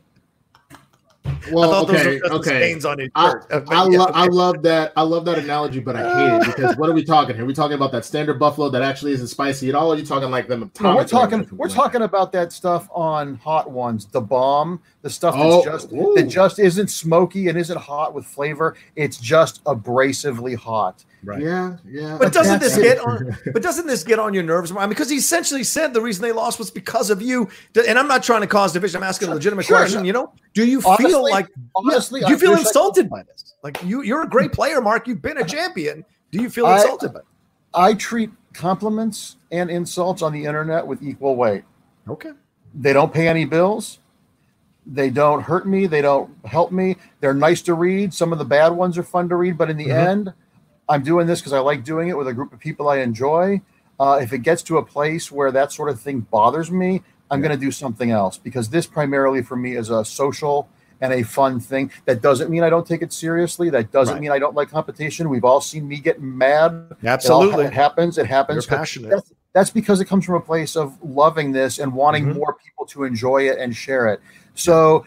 I 1.26 1.50
Well, 1.52 1.70
thought 1.70 1.88
those 1.88 1.96
okay, 2.00 2.06
were 2.06 2.18
just 2.18 2.30
the 2.30 2.34
okay. 2.36 2.50
stains 2.70 2.84
on 2.84 2.98
his 2.98 3.08
I, 3.14 3.30
shirt. 3.30 3.46
I, 3.70 3.84
lo- 3.84 4.10
I 4.14 4.26
love 4.26 4.62
that. 4.62 4.92
I 4.96 5.02
love 5.02 5.24
that 5.24 5.38
analogy, 5.38 5.80
but 5.80 5.96
I 5.96 6.38
hate 6.38 6.48
it 6.48 6.54
because 6.56 6.76
what 6.76 6.88
are 6.90 6.92
we 6.92 7.02
talking 7.04 7.34
here? 7.34 7.44
Are 7.44 7.46
we 7.46 7.54
talking 7.54 7.74
about 7.74 7.92
that 7.92 8.04
standard 8.04 8.38
buffalo 8.38 8.68
that 8.68 8.82
actually 8.82 9.12
isn't 9.12 9.28
spicy 9.28 9.68
at 9.70 9.74
all? 9.74 9.90
Or 9.90 9.94
are 9.94 9.98
you 9.98 10.04
talking 10.04 10.30
like 10.30 10.48
them? 10.48 10.70
No, 10.80 10.94
we're 10.96 11.04
talking. 11.06 11.38
ones? 11.40 11.52
We're 11.52 11.68
talking 11.70 12.02
about 12.02 12.30
that 12.32 12.52
stuff 12.52 12.88
on 12.92 13.36
hot 13.36 13.70
ones. 13.70 14.04
The 14.06 14.20
bomb, 14.20 14.80
the 15.02 15.08
stuff 15.10 15.34
that's 15.34 15.46
Oh, 15.46 15.64
just 15.64 15.92
ooh. 15.92 16.12
that 16.14 16.24
just 16.24 16.58
isn't 16.58 16.88
smoky 16.88 17.48
and 17.48 17.58
isn't 17.58 17.78
hot 17.78 18.12
with 18.14 18.26
flavor. 18.26 18.76
It's 18.94 19.16
just 19.16 19.64
abrasively 19.64 20.54
hot. 20.56 21.04
Right. 21.24 21.40
Yeah, 21.40 21.76
yeah. 21.88 22.16
But 22.18 22.32
doesn't 22.32 22.60
this 22.60 22.76
get 22.76 22.98
on? 22.98 23.36
But 23.52 23.62
doesn't 23.62 23.86
this 23.86 24.04
get 24.04 24.18
on 24.18 24.34
your 24.34 24.42
nerves? 24.42 24.70
I 24.70 24.74
mean, 24.80 24.90
because 24.90 25.08
he 25.08 25.16
essentially 25.16 25.64
said 25.64 25.94
the 25.94 26.00
reason 26.02 26.22
they 26.22 26.32
lost 26.32 26.58
was 26.58 26.70
because 26.70 27.08
of 27.10 27.22
you. 27.22 27.48
And 27.88 27.98
I'm 27.98 28.08
not 28.08 28.22
trying 28.22 28.42
to 28.42 28.46
cause 28.46 28.72
division. 28.72 28.98
I'm 29.02 29.08
asking 29.08 29.28
a 29.28 29.34
legitimate 29.34 29.64
Sure, 29.64 29.78
question. 29.78 30.00
no. 30.02 30.06
You 30.06 30.12
know, 30.12 30.32
do 30.52 30.66
you 30.66 30.80
feel 30.80 31.22
like 31.22 31.48
honestly, 31.74 32.20
Do 32.20 32.28
you 32.28 32.36
I 32.36 32.38
feel 32.38 32.50
wish 32.50 32.58
I- 32.58 32.62
insulted 32.62 33.08
by 33.08 33.22
this? 33.22 33.54
Like 33.62 33.82
you, 33.82 34.02
you're 34.02 34.22
a 34.22 34.28
great 34.28 34.52
player, 34.52 34.80
Mark. 34.80 35.08
You've 35.08 35.22
been 35.22 35.38
a 35.38 35.44
champion. 35.44 36.04
Do 36.30 36.42
you 36.42 36.50
feel 36.50 36.66
I- 36.66 36.76
insulted 36.76 37.12
by 37.14 37.20
it? 37.20 37.24
I 37.72 37.94
treat 37.94 38.30
compliments 38.52 39.36
and 39.50 39.70
insults 39.70 40.22
on 40.22 40.32
the 40.32 40.44
internet 40.44 40.86
with 40.86 41.02
equal 41.02 41.36
weight. 41.36 41.64
Okay. 42.08 42.30
They 42.74 42.92
don't 42.92 43.12
pay 43.12 43.28
any 43.28 43.44
bills. 43.46 43.98
They 44.86 45.08
don't 45.08 45.40
hurt 45.42 45.66
me. 45.66 45.86
They 45.86 46.02
don't 46.02 46.30
help 46.44 46.70
me. 46.70 46.96
They're 47.20 47.32
nice 47.34 47.62
to 47.62 47.74
read. 47.74 48.12
Some 48.12 48.32
of 48.32 48.38
the 48.38 48.44
bad 48.44 48.68
ones 48.68 48.98
are 48.98 49.02
fun 49.02 49.28
to 49.30 49.36
read, 49.36 49.56
but 49.56 49.70
in 49.70 49.76
the 49.78 49.86
Mhm. 49.86 50.06
end, 50.08 50.34
I'm 50.88 51.02
doing 51.02 51.26
this 51.26 51.40
because 51.40 51.52
I 51.52 51.60
like 51.60 51.84
doing 51.84 52.08
it 52.08 52.16
with 52.16 52.28
a 52.28 52.34
group 52.34 52.52
of 52.52 52.58
people 52.60 52.88
I 52.88 52.98
enjoy. 52.98 53.60
Uh, 53.98 54.18
if 54.20 54.32
it 54.32 54.38
gets 54.38 54.62
to 54.64 54.78
a 54.78 54.84
place 54.84 55.30
where 55.30 55.50
that 55.52 55.72
sort 55.72 55.88
of 55.88 56.00
thing 56.00 56.20
bothers 56.20 56.70
me, 56.70 57.02
I'm 57.30 57.40
going 57.40 57.52
to 57.52 57.56
do 57.64 57.70
something 57.70 58.10
else 58.10 58.38
because 58.38 58.68
this 58.68 58.86
primarily 58.86 59.42
for 59.42 59.56
me 59.56 59.76
is 59.76 59.88
a 59.90 60.04
social 60.04 60.68
and 61.00 61.12
a 61.12 61.22
fun 61.22 61.58
thing. 61.58 61.90
That 62.04 62.20
doesn't 62.22 62.50
mean 62.50 62.62
I 62.62 62.70
don't 62.70 62.86
take 62.86 63.02
it 63.02 63.12
seriously. 63.12 63.70
That 63.70 63.90
doesn't 63.92 64.14
Right. 64.14 64.20
mean 64.20 64.30
I 64.30 64.38
don't 64.38 64.54
like 64.54 64.70
competition. 64.70 65.28
We've 65.28 65.44
all 65.44 65.60
seen 65.60 65.88
me 65.88 65.98
get 65.98 66.20
mad. 66.20 66.72
It, 66.90 66.96
all, 67.04 67.08
Absolutely. 67.08 67.64
it 67.66 67.72
happens. 67.72 68.18
It 68.18 68.22
You're 68.22 68.26
happens. 68.28 68.66
but 68.66 68.76
passionate. 68.78 69.10
That's, 69.10 69.32
that's 69.52 69.70
because 69.70 70.00
it 70.00 70.04
comes 70.06 70.24
from 70.24 70.34
a 70.34 70.40
place 70.40 70.76
of 70.76 70.96
loving 71.02 71.52
this 71.52 71.78
and 71.78 71.92
wanting 71.94 72.26
Mhm. 72.26 72.36
more 72.36 72.54
people 72.64 72.84
to 72.86 73.04
enjoy 73.04 73.48
it 73.48 73.58
and 73.58 73.74
share 73.74 74.08
it. 74.08 74.20
So 74.54 75.04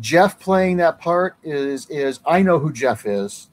Jeff 0.00 0.38
playing 0.40 0.78
that 0.78 0.98
part 0.98 1.36
is 1.42 1.86
is 1.90 2.20
I 2.26 2.42
know 2.42 2.58
who 2.58 2.72
Jeff 2.72 3.04
is, 3.06 3.48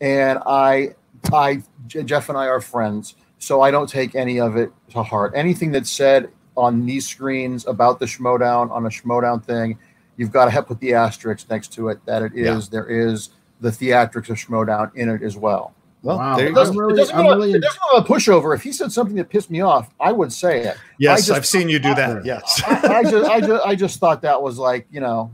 and 0.00 0.38
I, 0.46 0.94
I, 1.32 1.62
Jeff 1.86 2.28
and 2.28 2.36
I 2.38 2.46
are 2.46 2.60
friends, 2.60 3.14
so 3.38 3.60
I 3.62 3.70
don't 3.70 3.88
take 3.88 4.14
any 4.14 4.40
of 4.40 4.56
it 4.56 4.70
to 4.90 5.02
heart. 5.02 5.32
Anything 5.34 5.72
that's 5.72 5.90
said 5.90 6.30
on 6.56 6.86
these 6.86 7.06
screens 7.06 7.66
about 7.66 7.98
the 7.98 8.06
Schmoedown 8.06 8.70
on 8.70 8.86
a 8.86 8.88
Schmoedown 8.88 9.44
thing, 9.44 9.78
you've 10.16 10.32
got 10.32 10.46
to 10.46 10.50
have 10.50 10.66
put 10.66 10.80
the 10.80 10.94
asterisk 10.94 11.48
next 11.50 11.72
to 11.74 11.88
it 11.88 11.98
that 12.06 12.22
it 12.22 12.32
is 12.34 12.44
yeah. 12.44 12.60
there 12.70 12.86
is 12.88 13.30
the 13.60 13.70
theatrics 13.70 14.28
of 14.30 14.36
Schmoedown 14.36 14.94
in 14.94 15.08
it 15.08 15.22
as 15.22 15.36
well. 15.36 15.74
Well, 16.02 16.18
Wow. 16.18 16.36
there 16.36 16.46
It 16.48 16.54
doesn't, 16.54 16.76
really- 16.76 16.94
it 16.94 16.96
doesn't, 16.96 17.16
I'm 17.16 17.24
go- 17.24 17.30
really- 17.36 17.52
it 17.54 17.62
doesn't 17.62 17.80
go 17.90 17.98
a 17.98 18.04
pushover. 18.04 18.54
If 18.54 18.62
he 18.62 18.70
said 18.72 18.92
something 18.92 19.16
that 19.16 19.28
pissed 19.28 19.50
me 19.50 19.60
off, 19.60 19.90
I 20.00 20.12
would 20.12 20.32
say 20.32 20.60
it. 20.60 20.76
Yes, 20.98 21.26
just- 21.26 21.36
I've 21.36 21.46
seen 21.46 21.68
you 21.68 21.78
do 21.78 21.94
that. 21.94 22.24
Yes. 22.24 22.62
I, 22.66 22.98
I 22.98 23.02
just, 23.02 23.30
I 23.30 23.40
just, 23.40 23.66
I 23.66 23.74
just 23.74 24.00
thought 24.00 24.22
that 24.22 24.40
was 24.40 24.58
like, 24.58 24.86
you 24.90 25.00
know, 25.00 25.32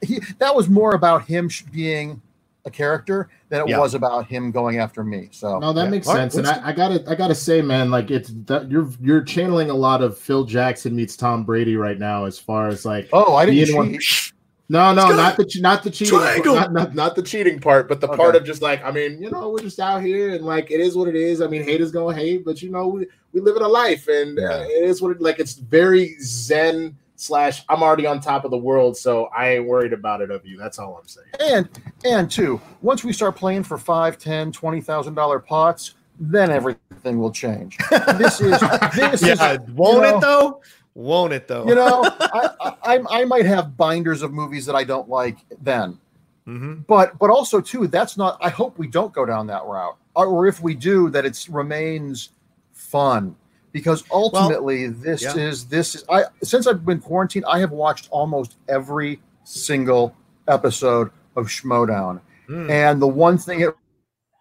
he 0.00 0.20
that 0.38 0.54
was 0.54 0.68
more 0.68 0.94
about 0.94 1.26
him 1.26 1.50
being 1.72 2.22
a 2.64 2.70
character 2.70 3.28
than 3.48 3.60
it 3.62 3.68
Yeah. 3.68 3.78
was 3.80 3.94
about 3.94 4.26
him 4.26 4.50
going 4.52 4.78
after 4.78 5.02
me. 5.02 5.28
So 5.32 5.58
No, 5.58 5.72
that 5.72 5.84
Yeah. 5.84 5.90
makes 5.90 6.06
All 6.06 6.14
right, 6.14 6.30
sense, 6.32 6.36
and 6.36 6.46
I, 6.46 6.68
I 6.68 6.72
gotta, 6.72 7.02
I 7.10 7.14
gotta 7.14 7.34
say, 7.34 7.60
man, 7.60 7.90
like 7.90 8.10
it's 8.10 8.32
that 8.46 8.70
you're 8.70 8.88
you're 9.00 9.22
channeling 9.22 9.70
a 9.70 9.74
lot 9.74 10.02
of 10.02 10.16
Phil 10.16 10.44
Jackson 10.44 10.94
meets 10.94 11.16
Tom 11.16 11.44
Brady 11.44 11.76
right 11.76 11.98
now, 11.98 12.24
as 12.24 12.38
far 12.38 12.68
as 12.68 12.84
like, 12.84 13.08
oh, 13.12 13.34
I 13.34 13.46
didn't 13.46 13.64
being 13.64 13.76
one- 13.76 13.98
cheat. 13.98 14.32
no, 14.68 14.94
no, 14.94 15.08
not 15.08 15.36
the 15.36 15.46
not 15.60 15.82
the 15.82 15.90
cheating, 15.90 16.18
not, 16.44 16.72
not 16.72 16.94
not 16.94 17.16
the 17.16 17.22
cheating 17.22 17.58
part, 17.58 17.88
but 17.88 18.00
the 18.00 18.06
Okay. 18.06 18.16
part 18.16 18.36
of 18.36 18.44
just 18.44 18.62
like, 18.62 18.82
I 18.84 18.92
mean, 18.92 19.20
you 19.20 19.28
know, 19.30 19.50
we're 19.50 19.58
just 19.58 19.80
out 19.80 20.00
here, 20.02 20.30
and 20.34 20.44
like 20.44 20.70
it 20.70 20.80
is 20.80 20.96
what 20.96 21.08
it 21.08 21.16
is. 21.16 21.40
I 21.42 21.48
mean, 21.48 21.64
haters 21.64 21.90
gonna 21.90 22.14
hate, 22.16 22.44
but 22.44 22.62
you 22.62 22.70
know, 22.70 22.86
we 22.86 23.06
we 23.32 23.40
live 23.40 23.56
in 23.56 23.62
a 23.62 23.68
life, 23.68 24.06
and 24.06 24.38
uh, 24.38 24.64
it 24.68 24.84
is 24.84 25.02
what 25.02 25.10
it 25.10 25.20
like. 25.20 25.40
It's 25.40 25.54
very 25.54 26.14
zen 26.20 26.96
slash. 27.16 27.64
I'm 27.68 27.82
already 27.82 28.06
on 28.06 28.20
top 28.20 28.44
of 28.44 28.50
the 28.50 28.58
world, 28.58 28.96
so 28.96 29.26
I 29.26 29.50
ain't 29.50 29.66
worried 29.66 29.92
about 29.92 30.20
it 30.20 30.30
of 30.30 30.46
you. 30.46 30.58
That's 30.58 30.78
all 30.78 30.98
I'm 31.00 31.08
saying. 31.08 31.28
And 31.40 31.68
and 32.04 32.30
two, 32.30 32.60
once 32.80 33.04
we 33.04 33.12
start 33.12 33.36
playing 33.36 33.64
for 33.64 33.78
five, 33.78 34.18
ten, 34.18 34.52
twenty 34.52 34.80
thousand 34.80 35.14
dollar 35.14 35.38
pots, 35.38 35.94
then 36.18 36.50
everything 36.50 37.18
will 37.18 37.32
change. 37.32 37.78
This 38.18 38.40
is 38.40 38.60
this 38.94 39.22
is 39.22 39.28
yeah. 39.28 39.56
Won't 39.74 39.96
you 39.96 40.02
know, 40.02 40.16
it 40.16 40.20
though? 40.20 40.62
Won't 40.94 41.32
it 41.32 41.48
though? 41.48 41.66
You 41.66 41.74
know, 41.74 42.02
I, 42.20 42.50
I 42.60 42.96
I 42.96 43.20
I 43.20 43.24
might 43.24 43.46
have 43.46 43.76
binders 43.76 44.22
of 44.22 44.32
movies 44.32 44.66
that 44.66 44.74
I 44.74 44.84
don't 44.84 45.08
like 45.08 45.38
then. 45.60 45.98
Mhm. 46.46 46.84
but 46.88 47.16
but 47.20 47.30
also 47.30 47.60
too 47.60 47.86
that's 47.86 48.16
not 48.16 48.36
i 48.40 48.48
hope 48.48 48.76
we 48.76 48.88
don't 48.88 49.12
go 49.12 49.24
down 49.24 49.46
that 49.46 49.64
route 49.64 49.96
or, 50.16 50.26
or 50.26 50.48
if 50.48 50.60
we 50.60 50.74
do 50.74 51.08
that 51.08 51.24
it 51.24 51.46
remains 51.48 52.30
fun 52.72 53.36
because 53.72 54.04
ultimately 54.10 54.86
this 54.88 55.22
yeah. 55.22 55.36
is 55.36 55.64
this 55.66 55.94
is 55.94 56.04
i 56.10 56.24
since 56.42 56.66
i've 56.66 56.84
been 56.84 57.00
quarantined 57.00 57.44
i 57.46 57.58
have 57.58 57.70
watched 57.70 58.08
almost 58.10 58.56
every 58.68 59.20
single 59.44 60.14
episode 60.48 61.10
of 61.36 61.46
schmoedown 61.46 62.20
Mm. 62.48 62.68
and 62.70 63.00
the 63.00 63.06
one 63.06 63.38
thing 63.38 63.60
it 63.60 63.70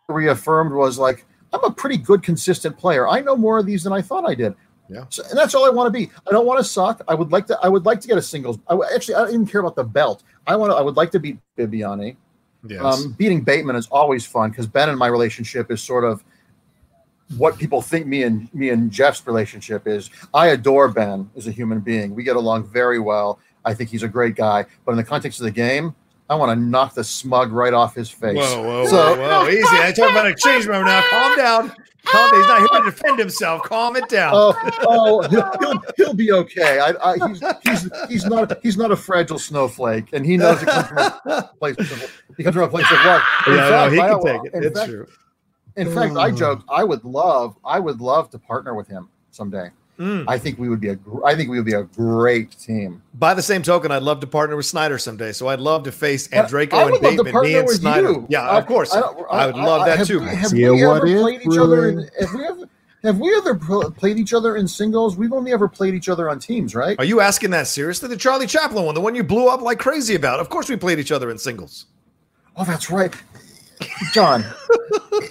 reaffirmed 0.10 0.74
was 0.74 0.98
like 0.98 1.26
i'm 1.54 1.64
a 1.64 1.72
pretty 1.72 1.98
good 1.98 2.24
consistent 2.24 2.76
player 2.78 3.08
i 3.08 3.22
know 3.22 3.36
more 3.38 3.60
of 3.60 3.66
these 3.66 3.84
than 3.84 3.94
i 3.94 4.02
thought 4.02 4.28
i 4.28 4.34
did 4.34 4.56
Yeah. 4.90 5.06
so, 5.10 5.24
and 5.30 5.38
that's 5.38 5.54
all 5.56 5.66
I 5.66 5.70
want 5.70 5.88
to 5.88 5.92
be. 5.98 6.12
I 6.28 6.32
don't 6.32 6.46
want 6.46 6.58
to 6.60 6.66
suck. 6.66 7.02
I 7.08 7.14
would 7.16 7.32
like 7.32 7.46
to. 7.48 7.58
I 7.64 7.70
would 7.70 7.86
like 7.86 8.02
to 8.02 8.10
get 8.10 8.18
a 8.18 8.22
singles. 8.22 8.60
I, 8.68 8.78
actually, 8.94 9.16
I 9.16 9.20
don't 9.20 9.34
even 9.36 9.46
care 9.48 9.62
about 9.62 9.78
the 9.78 9.86
belt. 9.86 10.24
I 10.46 10.58
want 10.58 10.74
to. 10.74 10.76
I 10.76 10.82
would 10.82 10.98
like 10.98 11.12
to 11.12 11.20
beat 11.20 11.38
Bibbiani. 11.58 12.18
Yes. 12.68 12.82
Um, 12.84 13.14
beating 13.18 13.40
Bateman 13.42 13.78
is 13.78 13.88
always 13.88 14.26
fun 14.26 14.50
because 14.50 14.68
Ben 14.68 14.90
and 14.90 15.00
my 15.00 15.08
relationship 15.08 15.72
is 15.72 15.82
sort 15.82 16.04
of 16.04 16.26
what 17.38 17.58
people 17.58 17.82
think 17.82 18.06
me 18.08 18.24
and 18.24 18.54
me 18.54 18.70
and 18.70 18.92
Jeff's 18.92 19.26
relationship 19.26 19.88
is. 19.88 20.10
I 20.34 20.48
adore 20.48 20.90
Ben 20.90 21.30
as 21.36 21.48
a 21.48 21.52
human 21.52 21.80
being. 21.80 22.14
We 22.16 22.24
get 22.24 22.36
along 22.36 22.66
very 22.68 23.00
well. 23.00 23.40
I 23.66 23.74
think 23.74 23.90
he's 23.90 24.04
a 24.04 24.08
great 24.08 24.36
guy. 24.36 24.66
But 24.86 24.92
in 24.92 24.98
the 24.98 25.04
context 25.04 25.40
of 25.40 25.44
the 25.46 25.52
game, 25.52 25.96
I 26.30 26.36
want 26.36 26.58
to 26.58 26.64
knock 26.64 26.94
the 26.96 27.04
smug 27.04 27.52
right 27.52 27.74
off 27.74 27.94
his 27.96 28.10
face. 28.10 28.38
Whoa, 28.38 28.64
whoa, 28.64 28.88
So- 28.88 29.16
whoa, 29.18 29.44
whoa. 29.44 29.50
Easy. 29.50 29.62
I 29.70 29.92
talk 29.92 30.12
about 30.12 30.28
a 30.28 30.34
change 30.36 30.68
member 30.68 30.86
now. 30.86 31.02
Calm 31.10 31.36
down. 31.38 31.76
Calm 32.06 32.32
down. 32.32 32.40
He's 32.40 32.48
not 32.48 32.60
here 32.60 32.80
to 32.80 32.86
defend 32.90 33.20
himself. 33.20 33.62
Calm 33.64 33.96
it 33.96 34.08
down. 34.10 34.32
Oh, 34.34 34.56
oh, 34.88 35.22
he'll, 35.30 35.52
he'll, 35.60 35.82
he'll 35.98 36.14
be 36.14 36.32
okay. 36.32 36.80
I, 36.80 36.94
I, 37.12 37.28
he's, 37.28 37.44
he's, 37.64 37.92
he's 38.10 38.26
not 38.26 38.58
he's 38.64 38.78
not 38.78 38.92
a 38.92 38.96
fragile 38.96 39.38
snowflake, 39.38 40.06
and 40.14 40.26
he 40.26 40.36
knows 40.38 40.64
it 40.64 40.68
comes 40.70 40.88
from 40.88 40.98
a 40.98 41.52
place. 41.60 41.78
Of, 41.78 42.22
he 42.38 42.44
comes 42.44 42.56
from 42.56 42.64
a 42.64 42.70
place 42.70 42.90
of 42.92 42.98
love. 43.06 43.22
Yeah, 43.48 43.54
no, 43.56 43.70
fact, 43.70 43.94
he 43.94 44.00
I- 44.00 44.10
can 44.10 44.24
take 44.24 44.54
it. 44.54 44.66
It's 44.66 44.80
fact- 44.80 44.92
true. 44.92 45.08
In 45.76 45.94
fact, 45.94 46.16
I 46.18 46.32
joked 46.32 46.64
I 46.70 46.84
would 46.84 47.04
love 47.04 47.56
I 47.66 47.80
would 47.80 48.02
love 48.02 48.30
to 48.32 48.40
partner 48.40 48.74
with 48.74 48.88
him 48.88 49.10
someday. 49.32 49.70
Mm. 50.00 50.26
I 50.28 50.38
think 50.40 50.58
we 50.58 50.68
would 50.68 50.80
be 50.82 50.90
a 50.90 50.96
gr- 50.96 51.24
I 51.26 51.36
think 51.36 51.50
we 51.50 51.58
would 51.58 51.66
be 51.66 51.74
a 51.74 51.84
great 51.84 52.58
team. 52.58 53.04
By 53.14 53.34
the 53.36 53.42
same 53.44 53.62
token, 53.62 53.92
I'd 53.92 54.02
love 54.02 54.20
to 54.22 54.28
partner 54.28 54.56
with 54.56 54.66
Sneider 54.66 54.98
someday. 54.98 55.32
So 55.32 55.48
I'd 55.48 55.60
love 55.60 55.84
to 55.84 55.92
face 55.92 56.28
And 56.32 56.48
Andreyko 56.48 56.74
I 56.74 56.82
and 56.84 56.92
would 56.94 57.02
love 57.04 57.16
to 57.18 57.24
Bateman, 57.24 57.44
me 57.44 57.56
and 57.56 57.70
Sneider. 57.70 58.10
you. 58.10 58.26
Yeah, 58.30 58.42
I- 58.50 58.58
of 58.58 58.66
course. 58.66 58.94
I, 58.94 59.00
don't- 59.02 59.18
would 59.18 59.56
love 59.58 59.86
that 59.86 60.00
have 60.00 60.08
too. 60.08 60.20
We, 60.22 60.26
have 60.28 60.48
See 60.50 60.68
we 60.70 60.86
what 60.86 60.98
ever 60.98 61.08
if 61.08 61.22
played 61.22 61.42
each 61.42 61.58
other? 61.60 61.90
In, 61.90 62.10
have 62.20 62.34
we 62.34 62.46
ever 62.46 62.70
Have 63.04 63.20
we 63.20 63.36
ever 63.36 63.56
played 63.92 64.18
each 64.18 64.34
other 64.34 64.56
in 64.56 64.68
singles? 64.68 65.18
We've 65.18 65.34
only 65.34 65.52
ever 65.54 65.68
played 65.68 65.94
each 65.94 66.10
other 66.10 66.30
on 66.30 66.40
teams, 66.40 66.74
right? 66.74 66.98
Are 66.98 67.06
you 67.06 67.20
asking 67.22 67.52
that 67.52 67.68
seriously? 67.68 68.10
The 68.10 68.18
Charlie 68.18 68.48
Chaplin 68.48 68.86
one, 68.86 68.96
the 68.96 69.02
one 69.02 69.14
you 69.14 69.24
blew 69.24 69.50
up 69.50 69.62
like 69.62 69.78
crazy 69.80 70.16
about. 70.16 70.40
Of 70.40 70.50
course, 70.50 70.68
we 70.68 70.78
played 70.78 70.98
each 71.00 71.12
other 71.12 71.30
in 71.30 71.38
singles. 71.38 71.86
Oh, 72.56 72.66
that's 72.66 72.90
right. 72.90 73.14
John. 74.14 74.44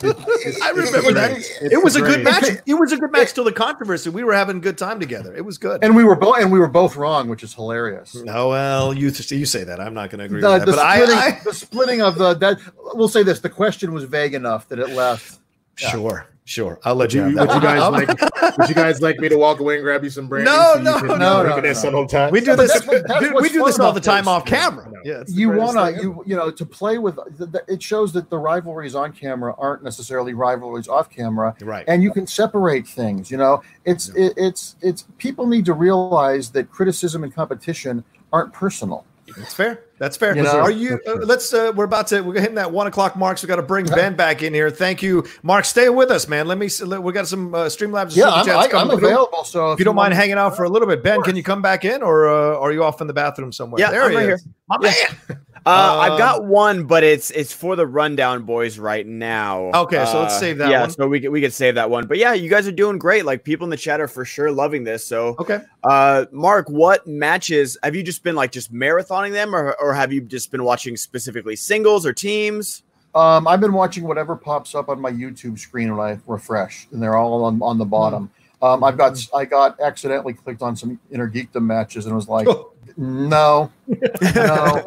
I 0.02 0.72
remember 0.74 1.12
that. 1.12 1.36
it 1.60 1.82
was 1.82 1.96
a 1.96 2.00
good 2.00 2.24
match. 2.24 2.44
It 2.66 2.74
was 2.74 2.92
a 2.92 2.96
good 2.96 3.12
match 3.12 3.32
till 3.34 3.44
the 3.44 3.52
controversy. 3.52 4.10
We 4.10 4.24
were 4.24 4.32
having 4.32 4.58
a 4.58 4.60
good 4.60 4.78
time 4.78 5.00
together. 5.00 5.34
It 5.34 5.44
was 5.44 5.58
good. 5.58 5.82
And 5.84 5.94
we 5.94 6.04
were 6.04 6.16
both 6.16 6.38
and 6.38 6.50
we 6.52 6.58
were 6.58 6.68
both 6.68 6.96
wrong, 6.96 7.28
which 7.28 7.42
is 7.42 7.54
hilarious. 7.54 8.16
Oh 8.28 8.48
well, 8.48 8.94
you 8.94 9.08
you 9.10 9.46
say 9.46 9.64
that. 9.64 9.80
I'm 9.80 9.94
not 9.94 10.10
going 10.10 10.20
to 10.20 10.24
agree 10.24 10.40
The, 10.40 10.50
with 10.50 10.60
that. 10.60 10.66
the 10.66 10.72
But 10.72 10.94
splitting, 10.94 11.16
I, 11.16 11.26
I 11.26 11.40
the 11.44 11.54
splitting 11.54 12.02
of 12.02 12.18
the 12.18 12.34
that 12.34 12.58
we'll 12.94 13.08
say 13.08 13.22
this: 13.22 13.40
the 13.40 13.50
question 13.50 13.92
was 13.92 14.04
vague 14.04 14.34
enough 14.34 14.68
that 14.68 14.78
it 14.78 14.90
left. 14.90 15.38
Yeah. 15.80 15.88
sure, 15.90 16.26
sure. 16.50 16.78
I'll 16.84 16.94
let 16.94 17.06
Would 17.06 17.12
you. 17.14 17.28
you, 17.28 17.36
have 17.36 17.48
would 17.48 17.54
you 17.54 17.60
guys 17.60 17.90
like? 17.90 18.08
Would 18.58 18.68
you 18.68 18.74
guys 18.74 19.00
like 19.00 19.18
me 19.18 19.28
to 19.28 19.36
walk 19.36 19.60
away 19.60 19.76
and 19.76 19.84
grab 19.84 20.02
you 20.02 20.10
some 20.10 20.26
brandy? 20.26 20.50
No, 20.50 20.74
you 20.74 20.82
no, 20.82 20.98
no, 20.98 21.16
no, 21.16 21.42
no. 21.44 21.88
on 21.88 21.94
old 21.94 22.08
times? 22.08 22.32
We 22.32 22.40
do 22.40 22.56
this. 22.56 22.72
that's 22.72 22.86
what- 22.86 23.06
that's 23.06 23.20
dude, 23.20 23.34
we 23.34 23.48
do 23.48 23.64
this 23.64 23.78
all 23.78 23.92
the 23.92 24.00
time 24.00 24.26
off 24.26 24.44
camera. 24.44 24.90
Yeah, 25.04 25.22
the 25.24 25.32
you 25.32 25.50
wanna 25.50 25.92
you 25.92 26.22
you 26.26 26.36
know 26.36 26.50
to 26.50 26.66
play 26.66 26.98
with 26.98 27.16
the, 27.38 27.46
the, 27.46 27.64
it 27.68 27.82
shows 27.82 28.12
that 28.12 28.28
the 28.28 28.38
rivalries 28.38 28.94
on 28.94 29.12
camera 29.12 29.54
aren't 29.58 29.82
necessarily 29.82 30.34
rivalries 30.34 30.88
off 30.88 31.10
camera 31.10 31.54
right. 31.62 31.84
and 31.88 32.02
you 32.02 32.12
can 32.12 32.26
separate 32.26 32.86
things 32.86 33.30
you 33.30 33.36
know 33.36 33.62
it's 33.84 34.08
it, 34.10 34.34
it's 34.36 34.76
it's 34.80 35.06
people 35.18 35.46
need 35.46 35.64
to 35.64 35.72
realize 35.72 36.50
that 36.50 36.70
criticism 36.70 37.24
and 37.24 37.34
competition 37.34 38.04
aren't 38.32 38.52
personal 38.52 39.04
That's 39.36 39.54
fair. 39.54 39.84
That's 39.98 40.16
fair. 40.16 40.34
You 40.36 40.42
know? 40.42 40.58
Are 40.60 40.70
you? 40.70 40.98
Uh, 41.06 41.14
let's. 41.16 41.52
Uh, 41.52 41.72
we're 41.74 41.84
about 41.84 42.06
to. 42.08 42.20
We're 42.22 42.40
hitting 42.40 42.54
that 42.54 42.70
one 42.72 42.86
o'clock 42.86 43.16
mark. 43.16 43.38
So 43.38 43.46
we 43.46 43.48
got 43.48 43.56
to 43.56 43.62
bring 43.62 43.86
Ben 43.86 44.16
back 44.16 44.42
in 44.42 44.54
here. 44.54 44.70
Thank 44.70 45.02
you, 45.02 45.26
Mark. 45.42 45.64
Stay 45.64 45.88
with 45.88 46.10
us, 46.10 46.26
man. 46.28 46.46
Let 46.46 46.58
me. 46.58 46.68
let- 46.84 47.02
We 47.02 47.12
got 47.12 47.28
some 47.28 47.54
uh, 47.54 47.66
Streamlabs. 47.66 48.16
yeah 48.16 48.42
Super 48.42 48.56
i'm, 48.56 48.74
I, 48.76 48.80
I'm 48.80 48.90
available 48.90 49.44
so 49.44 49.72
If 49.72 49.78
you 49.78 49.84
don't 49.84 49.96
mind 49.96 50.14
hanging 50.14 50.36
out 50.38 50.56
for 50.56 50.64
a 50.64 50.68
little 50.68 50.88
bit, 50.88 51.02
Ben, 51.02 51.22
can 51.22 51.36
you 51.36 51.42
come 51.42 51.60
back 51.62 51.84
in, 51.84 52.02
or 52.02 52.28
uh, 52.28 52.58
are 52.58 52.72
you 52.72 52.82
off 52.84 53.00
in 53.00 53.06
the 53.06 53.12
bathroom 53.12 53.52
somewhere? 53.52 53.80
Yeah, 53.80 53.90
there 53.90 54.04
I'm 54.04 54.10
he 54.10 54.16
right 54.16 54.28
is. 54.30 54.46
My 54.68 54.78
Yeah. 54.82 54.90
man. 55.28 55.38
Uh, 55.66 55.70
Um, 55.70 56.00
I've 56.12 56.18
got 56.18 56.44
one, 56.46 56.84
but 56.84 57.04
it's 57.04 57.30
it's 57.32 57.52
for 57.52 57.76
the 57.76 57.86
rundown 57.86 58.44
boys 58.44 58.78
right 58.78 59.06
now. 59.06 59.70
Okay, 59.74 60.04
so 60.06 60.20
let's 60.20 60.34
Uh, 60.34 60.40
save 60.40 60.58
that 60.58 60.70
yeah, 60.70 60.80
one. 60.82 60.90
so 60.90 61.06
we 61.06 61.20
could 61.20 61.30
we 61.30 61.40
could 61.40 61.52
save 61.52 61.74
that 61.74 61.90
one. 61.90 62.06
But 62.06 62.18
yeah, 62.18 62.32
you 62.32 62.48
guys 62.48 62.66
are 62.66 62.72
doing 62.72 62.98
great. 62.98 63.24
Like 63.26 63.44
people 63.44 63.64
in 63.64 63.70
the 63.70 63.76
chat 63.76 64.00
are 64.00 64.08
for 64.08 64.24
sure 64.24 64.50
loving 64.50 64.84
this. 64.84 65.06
So 65.06 65.36
Okay. 65.38 65.60
uh 65.84 66.24
Mark, 66.32 66.68
what 66.70 67.06
matches 67.06 67.76
have 67.82 67.94
you 67.94 68.02
just 68.02 68.22
been 68.22 68.34
like 68.34 68.52
just 68.52 68.72
marathoning 68.72 69.32
them 69.32 69.54
or 69.54 69.74
or 69.80 69.92
have 69.92 70.12
you 70.12 70.22
just 70.22 70.50
been 70.50 70.64
watching 70.64 70.96
specifically 70.96 71.56
singles 71.56 72.06
or 72.06 72.12
teams? 72.12 72.82
um, 73.14 73.48
i've 73.48 73.58
been 73.60 73.72
watching 73.72 74.04
whatever 74.04 74.36
pops 74.36 74.72
up 74.76 74.88
on 74.88 75.00
my 75.00 75.10
youtube 75.10 75.58
screen 75.58 75.96
when 75.96 76.06
i 76.06 76.16
refresh 76.28 76.86
and 76.92 77.02
they're 77.02 77.16
all 77.16 77.42
on, 77.42 77.60
on 77.60 77.76
the 77.76 77.84
bottom 77.84 78.30
um, 78.62 78.84
i've 78.84 78.96
got 78.96 79.18
i 79.34 79.44
got 79.44 79.80
accidentally 79.80 80.32
clicked 80.32 80.62
on 80.62 80.76
some 80.76 80.96
inner 81.10 81.28
geekdom 81.28 81.62
matches 81.64 82.06
and 82.06 82.14
was 82.14 82.28
like 82.28 82.46
no 83.00 83.72
no 84.20 84.84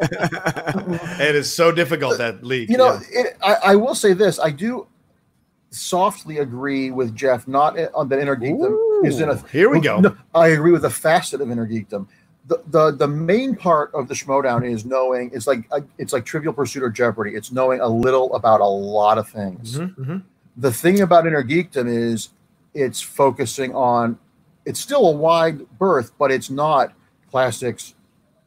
It 1.18 1.34
is 1.34 1.54
so 1.54 1.72
difficult 1.72 2.18
that 2.18 2.44
league. 2.44 2.70
You 2.70 2.78
know, 2.78 3.00
yeah. 3.12 3.20
it, 3.20 3.36
I, 3.42 3.54
I 3.54 3.76
will 3.76 3.94
say 3.94 4.12
this: 4.12 4.38
I 4.38 4.50
do 4.50 4.86
softly 5.70 6.38
agree 6.38 6.90
with 6.92 7.14
Jeff. 7.14 7.48
Not 7.48 7.76
on 7.92 8.08
the 8.08 8.20
inner 8.20 8.36
geekdom 8.36 9.04
is 9.04 9.20
in 9.20 9.28
a. 9.28 9.36
here 9.48 9.68
we 9.68 9.80
go. 9.80 10.00
No, 10.00 10.16
I 10.34 10.48
agree 10.48 10.70
with 10.70 10.84
a 10.84 10.90
facet 10.90 11.40
of 11.40 11.50
inner 11.50 11.66
geekdom. 11.66 12.06
The, 12.46 12.62
the 12.68 12.90
the 12.92 13.08
main 13.08 13.56
part 13.56 13.92
of 13.94 14.06
the 14.06 14.14
Schmoedown 14.14 14.70
is 14.70 14.84
knowing. 14.84 15.30
It's 15.34 15.46
like 15.46 15.66
uh, 15.72 15.80
it's 15.98 16.12
like 16.12 16.24
Trivial 16.24 16.52
Pursuit 16.52 16.82
or 16.82 16.90
Jeopardy. 16.90 17.34
It's 17.34 17.50
knowing 17.50 17.80
a 17.80 17.88
little 17.88 18.32
about 18.34 18.60
a 18.60 18.66
lot 18.66 19.18
of 19.18 19.28
things. 19.28 19.78
Mhm, 19.78 19.96
mhm. 19.96 20.22
The 20.56 20.72
thing 20.72 21.00
about 21.00 21.26
inner 21.26 21.42
geekdom 21.42 21.88
is 21.88 22.28
it's 22.74 23.00
focusing 23.00 23.74
on. 23.74 24.18
It's 24.66 24.80
still 24.80 25.06
a 25.08 25.12
wide 25.12 25.68
berth, 25.78 26.12
but 26.18 26.30
it's 26.30 26.48
not 26.48 26.94
classics, 27.30 27.94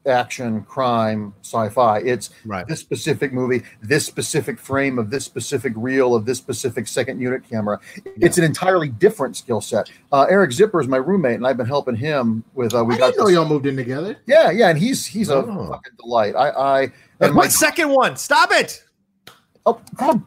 action, 0.08 0.63
crime, 0.63 1.34
sci-fi. 1.43 2.00
It's 2.00 2.30
Right. 2.46 2.67
this 2.67 2.80
specific 2.80 3.34
movie, 3.34 3.63
this 3.82 4.06
specific 4.06 4.60
frame 4.60 4.98
of 4.98 5.10
this 5.10 5.26
specific 5.26 5.74
reel 5.76 6.15
of 6.15 6.26
this 6.26 6.38
specific 6.38 6.88
second 6.88 7.20
unit 7.22 7.43
camera. 7.50 7.80
It's 8.17 8.38
an 8.38 8.43
entirely 8.43 8.89
different 8.89 9.36
skill 9.38 9.62
set. 9.62 9.89
Uh, 10.12 10.26
Eric 10.30 10.52
Zipper 10.52 10.80
is 10.82 10.88
my 10.88 10.98
roommate, 10.98 11.36
and 11.36 11.46
I've 11.46 11.58
been 11.58 11.65
helping 11.67 11.96
him 11.96 12.43
with. 12.54 12.74
Uh, 12.74 12.84
we 12.84 12.96
I 12.96 12.98
got 12.98 13.08
didn't 13.13 13.24
know 13.26 13.30
y'all 13.30 13.48
moved 13.50 13.65
in 13.65 13.76
together. 13.76 14.17
yeah, 14.26 14.50
yeah, 14.52 14.70
and 14.70 14.80
he's 14.80 15.06
he's 15.06 15.30
a 15.30 15.36
Oh. 15.38 15.67
fucking 15.70 15.93
delight. 16.00 16.36
I 16.36 16.50
I 16.50 16.82
And 17.20 17.34
my 17.34 17.43
my 17.43 17.48
second 17.48 17.89
one. 17.89 18.15
Stop 18.15 18.52
it. 18.52 18.84
oh. 19.65 19.80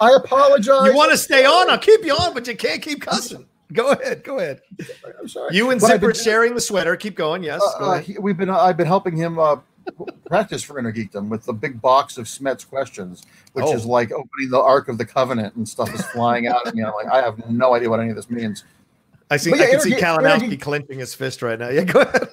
I 0.00 0.14
apologize. 0.14 0.86
You 0.86 0.94
want 0.94 1.10
to 1.12 1.18
stay 1.18 1.44
on? 1.44 1.70
I'll 1.70 1.78
keep 1.78 2.04
you 2.04 2.12
on, 2.14 2.32
but 2.34 2.46
you 2.46 2.56
can't 2.56 2.80
keep 2.80 3.00
cussing. 3.02 3.46
Go 3.72 3.90
ahead. 3.90 4.24
Go 4.24 4.38
ahead. 4.38 4.62
I'm 5.20 5.28
sorry. 5.28 5.54
You 5.54 5.70
and 5.70 5.80
But 5.80 5.88
Zipper 5.88 6.06
been- 6.08 6.16
sharing 6.16 6.54
the 6.54 6.60
sweater. 6.60 6.96
Keep 6.96 7.16
going. 7.16 7.42
Yes. 7.42 7.60
Uh, 7.62 7.78
go 7.78 7.84
uh, 7.92 7.98
he- 8.00 8.18
we've 8.18 8.36
been 8.36 8.50
I've 8.50 8.76
been 8.76 8.86
helping 8.86 9.16
him 9.16 9.38
uh, 9.38 9.56
practice 10.26 10.62
for 10.62 10.78
Inner 10.78 10.92
Geekdom 10.92 11.28
with 11.28 11.44
the 11.44 11.52
big 11.52 11.80
box 11.80 12.16
of 12.18 12.26
Smets 12.26 12.66
questions, 12.68 13.24
which 13.52 13.64
Oh. 13.66 13.74
is 13.74 13.84
like 13.86 14.10
opening 14.12 14.50
the 14.50 14.60
Ark 14.60 14.88
of 14.88 14.98
the 14.98 15.04
Covenant 15.06 15.54
and 15.56 15.68
stuff 15.68 15.92
is 15.94 16.04
flying 16.06 16.46
out 16.46 16.66
at 16.66 16.74
me. 16.74 16.82
I'm 16.82 16.92
like, 16.94 17.08
I 17.08 17.20
have 17.22 17.48
no 17.50 17.74
idea 17.74 17.90
what 17.90 18.00
any 18.00 18.10
of 18.10 18.16
this 18.16 18.30
means. 18.30 18.64
I 19.30 19.36
see. 19.36 19.50
but 19.50 19.60
I 19.60 19.64
yeah, 19.64 19.70
can 19.72 19.80
see 19.80 19.92
Kalinowski 19.92 20.58
clenching 20.58 20.98
his 21.00 21.14
fist 21.14 21.42
right 21.42 21.58
now. 21.58 21.68
Yeah. 21.68 21.84
Go 21.84 22.00
ahead. 22.00 22.28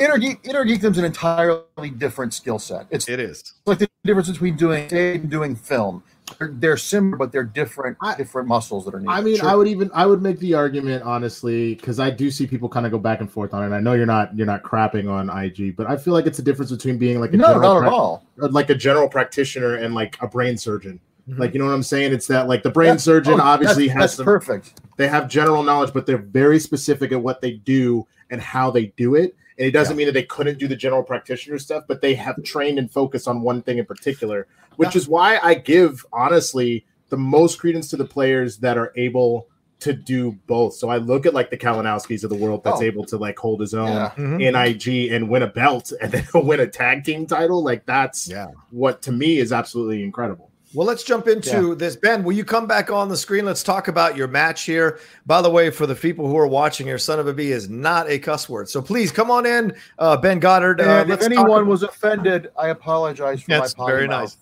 Inner, 0.00 0.18
Geek, 0.18 0.42
Geekdom's 0.42 0.98
an 0.98 1.04
entirely 1.04 1.90
different 1.96 2.34
skill 2.34 2.58
set. 2.58 2.86
It's 2.90 3.08
It 3.08 3.20
is. 3.20 3.54
like 3.64 3.78
the 3.78 3.88
difference 4.02 4.28
between 4.28 4.56
doing 4.56 4.88
stage 4.88 5.20
and 5.20 5.30
doing 5.30 5.54
film. 5.54 6.02
They're, 6.38 6.50
they're 6.52 6.76
similar, 6.76 7.16
but 7.16 7.32
they're 7.32 7.44
different 7.44 7.96
I- 8.00 8.14
different 8.16 8.48
muscles 8.48 8.84
that 8.84 8.94
are 8.94 9.00
needed. 9.00 9.12
I 9.12 9.20
mean, 9.20 9.36
Sure. 9.36 9.48
I 9.48 9.54
would 9.54 9.68
even 9.68 9.90
I 9.94 10.06
would 10.06 10.22
make 10.22 10.38
the 10.38 10.54
argument 10.54 11.02
honestly 11.02 11.74
because 11.74 11.98
I 12.00 12.10
do 12.10 12.30
see 12.30 12.46
people 12.46 12.68
kind 12.68 12.86
of 12.86 12.92
go 12.92 12.98
back 12.98 13.20
and 13.20 13.30
forth 13.30 13.54
on 13.54 13.70
it. 13.70 13.74
I 13.74 13.80
know 13.80 13.92
you're 13.94 14.06
not 14.06 14.36
you're 14.36 14.46
not 14.46 14.62
crapping 14.62 15.10
on 15.10 15.28
IG, 15.30 15.76
but 15.76 15.86
I 15.88 15.96
feel 15.96 16.12
like 16.14 16.26
it's 16.26 16.38
a 16.38 16.42
difference 16.42 16.70
between 16.70 16.98
being 16.98 17.20
like 17.20 17.32
a 17.32 17.36
no, 17.36 17.46
general 17.48 17.74
not 17.80 17.86
at 17.86 17.92
all. 17.92 18.24
like 18.36 18.70
a 18.70 18.74
general 18.74 19.08
practitioner 19.08 19.74
and 19.74 19.94
like 19.94 20.16
a 20.20 20.26
brain 20.26 20.56
surgeon. 20.56 21.00
Mhm. 21.28 21.38
Like 21.38 21.54
you 21.54 21.60
know 21.60 21.66
what 21.66 21.72
I'm 21.74 21.82
saying? 21.82 22.12
It's 22.12 22.26
that 22.28 22.48
like 22.48 22.62
the 22.62 22.70
brain 22.70 22.86
That's- 22.88 23.04
surgeon 23.04 23.34
oh, 23.34 23.42
obviously 23.42 23.86
that's, 23.88 23.94
has 23.94 24.02
that's 24.02 24.14
some 24.16 24.24
perfect. 24.24 24.80
they 24.96 25.08
have 25.08 25.28
general 25.28 25.62
knowledge, 25.62 25.92
but 25.92 26.06
they're 26.06 26.18
very 26.18 26.58
specific 26.58 27.12
at 27.12 27.22
what 27.22 27.40
they 27.40 27.52
do 27.52 28.06
and 28.30 28.40
how 28.40 28.70
they 28.70 28.86
do 28.96 29.14
it. 29.14 29.36
And 29.62 29.68
it 29.68 29.70
doesn't 29.70 29.96
mean 29.96 30.06
that 30.06 30.12
they 30.12 30.24
couldn't 30.24 30.58
do 30.58 30.66
the 30.66 30.74
general 30.74 31.04
practitioner 31.04 31.56
stuff, 31.56 31.84
but 31.86 32.00
they 32.00 32.14
have 32.16 32.42
trained 32.42 32.80
and 32.80 32.90
focused 32.90 33.28
on 33.28 33.42
one 33.42 33.62
thing 33.62 33.78
in 33.78 33.84
particular, 33.84 34.48
which 34.74 34.96
is 34.96 35.06
why 35.08 35.38
I 35.40 35.54
give 35.54 36.04
honestly 36.12 36.84
the 37.10 37.16
most 37.16 37.60
credence 37.60 37.88
to 37.90 37.96
the 37.96 38.04
players 38.04 38.56
that 38.58 38.76
are 38.76 38.92
able 38.96 39.46
to 39.78 39.92
do 39.92 40.32
both. 40.48 40.74
So 40.74 40.88
I 40.88 40.96
look 40.96 41.26
at 41.26 41.32
like 41.34 41.50
the 41.50 41.56
Kalinowskis 41.56 42.24
of 42.24 42.30
the 42.30 42.36
world 42.36 42.64
that's 42.64 42.80
Oh. 42.80 42.84
able 42.84 43.04
to 43.04 43.16
like 43.16 43.38
hold 43.38 43.60
his 43.60 43.72
own 43.72 43.86
Yeah. 43.86 44.10
Mhm. 44.16 44.42
in 44.42 44.56
IG 44.56 45.12
and 45.14 45.28
win 45.28 45.42
a 45.42 45.46
belt 45.46 45.92
and 46.02 46.10
then 46.10 46.26
win 46.34 46.58
a 46.58 46.66
tag 46.66 47.04
team 47.04 47.24
title. 47.26 47.62
Like 47.62 47.86
that's 47.86 48.28
Yeah. 48.28 48.48
what 48.70 49.00
to 49.02 49.12
me 49.12 49.38
is 49.38 49.52
absolutely 49.52 50.02
incredible. 50.02 50.50
Well, 50.74 50.86
let's 50.86 51.02
jump 51.04 51.28
into 51.28 51.74
this. 51.74 51.96
Ben, 51.96 52.24
will 52.24 52.32
you 52.32 52.44
come 52.44 52.66
back 52.66 52.90
on 52.90 53.08
the 53.10 53.16
screen? 53.16 53.44
Let's 53.44 53.62
talk 53.62 53.88
about 53.88 54.16
your 54.16 54.26
match 54.26 54.62
here. 54.62 54.98
By 55.26 55.42
the 55.42 55.50
way, 55.50 55.68
for 55.70 55.86
the 55.86 55.94
people 55.94 56.26
who 56.26 56.38
are 56.38 56.46
watching 56.46 56.86
here, 56.86 56.96
son 56.96 57.20
of 57.20 57.26
a 57.26 57.34
bee 57.34 57.52
is 57.52 57.68
not 57.68 58.08
a 58.08 58.18
cuss 58.18 58.48
word. 58.48 58.70
So 58.70 58.80
please 58.80 59.12
come 59.12 59.30
on 59.30 59.44
in, 59.44 59.74
uh, 59.98 60.16
Ben 60.16 60.38
Goddard. 60.38 60.80
Uh, 60.80 60.84
And 60.84 61.10
if 61.10 61.20
anyone 61.22 61.66
was 61.66 61.82
offended, 61.82 62.50
I 62.58 62.68
apologize 62.68 63.42
for 63.42 63.50
That's 63.50 63.76
my 63.76 63.86
very 63.86 64.06
mouth. 64.08 64.22
nice. 64.22 64.36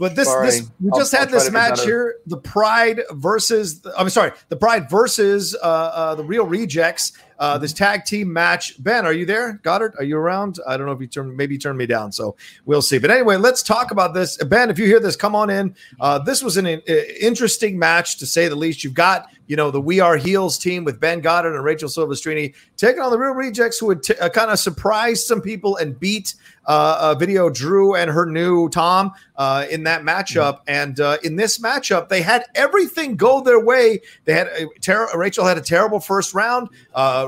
But 0.00 0.14
this, 0.16 0.28
Sorry. 0.28 0.46
this 0.46 0.62
we 0.80 0.90
I'll- 0.92 0.98
just 0.98 1.12
I'll 1.14 1.20
had 1.20 1.30
this 1.30 1.50
match 1.50 1.82
here: 1.84 2.16
the 2.26 2.36
Pride 2.36 3.02
versus. 3.12 3.80
I'm 3.96 4.08
sorry, 4.10 4.30
the 4.48 4.54
Pride 4.56 4.88
versus 4.88 5.56
uh, 5.60 5.66
uh, 5.66 6.14
the 6.14 6.22
Real 6.24 6.46
Rejects. 6.46 7.12
Uh, 7.38 7.56
this 7.58 7.72
tag 7.72 8.04
team 8.04 8.32
match. 8.32 8.82
Ben, 8.82 9.06
are 9.06 9.12
you 9.12 9.24
there? 9.24 9.60
Goddard, 9.62 9.94
are 9.98 10.04
you 10.04 10.16
around? 10.16 10.58
I 10.66 10.76
don't 10.76 10.86
know 10.86 10.92
if 10.92 11.00
you 11.00 11.06
turn 11.06 11.36
maybe 11.36 11.54
you 11.54 11.60
turned 11.60 11.78
me 11.78 11.86
down, 11.86 12.10
so 12.12 12.36
we'll 12.64 12.82
see. 12.82 12.98
But 12.98 13.10
anyway, 13.10 13.36
let's 13.36 13.62
talk 13.62 13.90
about 13.90 14.14
this. 14.14 14.36
Ben, 14.36 14.70
if 14.70 14.78
you 14.78 14.86
hear 14.86 15.00
this, 15.00 15.16
come 15.16 15.34
on 15.34 15.50
in. 15.50 15.74
Uh, 16.00 16.18
this 16.18 16.42
was 16.42 16.56
an 16.56 16.66
uh, 16.66 16.80
interesting 17.20 17.78
match 17.78 18.18
to 18.18 18.26
say 18.26 18.48
the 18.48 18.56
least. 18.56 18.82
You've 18.82 18.94
got 18.94 19.28
you 19.46 19.56
know 19.56 19.70
the 19.70 19.80
We 19.80 20.00
Are 20.00 20.16
Heels 20.16 20.58
team 20.58 20.84
with 20.84 21.00
Ben 21.00 21.20
Goddard 21.20 21.54
and 21.54 21.64
Rachel 21.64 21.88
Silvestrini 21.88 22.54
taking 22.76 23.00
on 23.00 23.10
the 23.10 23.18
Real 23.18 23.32
Rejects, 23.32 23.78
who 23.78 23.90
had 23.90 24.02
t- 24.02 24.14
uh, 24.14 24.28
kind 24.28 24.50
of 24.50 24.58
surprised 24.58 25.26
some 25.26 25.40
people 25.40 25.76
and 25.76 25.98
beat 25.98 26.34
uh, 26.68 26.98
uh, 27.00 27.14
Video 27.14 27.48
Drew 27.48 27.94
and 27.94 28.10
her 28.10 28.26
new 28.26 28.68
Tom 28.68 29.12
uh, 29.36 29.66
in 29.70 29.84
that 29.84 30.02
matchup. 30.02 30.60
And 30.68 31.00
uh, 31.00 31.16
in 31.24 31.34
this 31.36 31.58
matchup, 31.58 32.10
they 32.10 32.20
had 32.20 32.44
everything 32.54 33.16
go 33.16 33.40
their 33.40 33.58
way. 33.58 34.02
They 34.26 34.34
had 34.34 34.48
a 34.48 34.66
ter- 34.80 35.08
Rachel 35.16 35.46
had 35.46 35.56
a 35.56 35.62
terrible 35.62 35.98
first 35.98 36.34
round. 36.34 36.68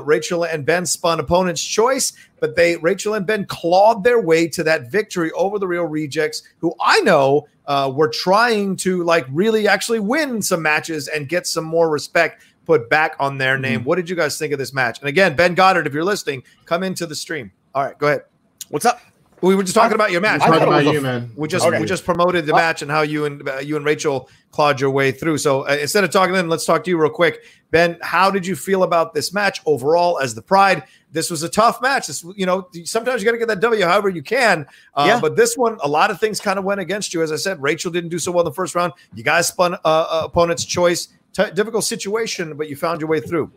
Uh, 0.01 0.03
Rachel 0.03 0.43
and 0.43 0.65
Ben 0.65 0.85
spun 0.85 1.19
opponent's 1.19 1.63
choice, 1.63 2.13
but 2.39 2.55
they 2.55 2.77
Rachel 2.77 3.13
and 3.13 3.25
Ben 3.25 3.45
clawed 3.45 4.03
their 4.03 4.21
way 4.21 4.47
to 4.49 4.63
that 4.63 4.91
victory 4.91 5.31
over 5.31 5.59
the 5.59 5.67
Real 5.67 5.85
Rejects, 5.85 6.43
who 6.59 6.73
I 6.81 6.99
know 7.01 7.47
uh, 7.65 7.91
were 7.93 8.09
trying 8.09 8.75
to 8.77 9.03
like 9.03 9.25
really 9.29 9.67
actually 9.67 9.99
win 9.99 10.41
some 10.41 10.61
matches 10.61 11.07
and 11.07 11.29
get 11.29 11.47
some 11.47 11.65
more 11.65 11.89
respect 11.89 12.43
put 12.65 12.89
back 12.89 13.15
on 13.19 13.37
their 13.37 13.57
name. 13.57 13.83
What 13.83 13.95
did 13.95 14.09
you 14.09 14.15
guys 14.15 14.37
think 14.37 14.53
of 14.53 14.59
this 14.59 14.73
match? 14.73 14.99
And 14.99 15.09
again, 15.09 15.35
Ben 15.35 15.55
Goddard, 15.55 15.87
if 15.87 15.93
you're 15.93 16.03
listening, 16.05 16.43
come 16.65 16.83
into 16.83 17.05
the 17.05 17.15
stream. 17.15 17.51
All 17.73 17.83
right, 17.83 17.97
go 17.97 18.07
ahead. 18.07 18.23
What's 18.69 18.85
up? 18.85 19.01
We 19.41 19.55
were 19.55 19.63
just 19.63 19.73
talking 19.75 19.95
about 19.95 20.11
your 20.11 20.21
match. 20.21 20.41
Talking 20.41 20.61
about 20.63 20.85
you, 20.85 21.01
man. 21.01 21.31
We 21.35 21.47
just 21.47 21.65
Okay. 21.65 21.79
we 21.79 21.85
just 21.85 22.05
promoted 22.05 22.45
the 22.45 22.53
match 22.53 22.81
and 22.83 22.91
how 22.91 23.01
you 23.01 23.25
and 23.25 23.47
uh, 23.49 23.57
you 23.57 23.75
and 23.75 23.83
Rachel 23.85 24.29
clawed 24.51 24.79
your 24.79 24.91
way 24.91 25.11
through. 25.11 25.39
So 25.39 25.67
uh, 25.67 25.77
instead 25.81 26.03
of 26.03 26.11
talking, 26.11 26.33
then 26.33 26.47
let's 26.47 26.65
talk 26.65 26.83
to 26.83 26.89
you 26.91 26.97
real 27.01 27.09
quick, 27.09 27.43
Ben. 27.71 27.97
How 28.01 28.29
did 28.29 28.45
you 28.45 28.55
feel 28.55 28.83
about 28.83 29.13
this 29.13 29.33
match 29.33 29.59
overall 29.65 30.19
as 30.19 30.35
the 30.35 30.41
Pride? 30.41 30.83
This 31.11 31.31
was 31.31 31.41
a 31.43 31.49
tough 31.49 31.81
match. 31.81 32.07
This, 32.07 32.23
you 32.35 32.45
know, 32.45 32.67
sometimes 32.83 33.21
you 33.21 33.25
got 33.25 33.31
to 33.31 33.37
get 33.39 33.47
that 33.47 33.59
W 33.61 33.83
however 33.83 34.09
you 34.09 34.21
can. 34.21 34.65
Uh, 34.93 35.05
Yeah. 35.07 35.19
But 35.19 35.35
this 35.35 35.57
one, 35.57 35.77
a 35.81 35.87
lot 35.87 36.11
of 36.11 36.19
things 36.19 36.39
kind 36.39 36.59
of 36.59 36.63
went 36.65 36.79
against 36.79 37.13
you. 37.13 37.21
As 37.23 37.31
I 37.31 37.35
said, 37.37 37.61
Rachel 37.61 37.91
didn't 37.91 38.09
do 38.11 38.19
so 38.19 38.31
well 38.31 38.41
in 38.41 38.45
the 38.45 38.53
first 38.55 38.75
round. 38.75 38.93
You 39.15 39.23
guys 39.23 39.47
spun 39.47 39.73
uh, 39.73 39.77
uh, 39.85 40.21
opponent's 40.25 40.65
choice. 40.65 41.07
T- 41.33 41.49
difficult 41.55 41.85
situation, 41.85 42.55
but 42.57 42.69
you 42.69 42.75
found 42.75 42.99
your 43.01 43.09
way 43.09 43.21
through. 43.21 43.51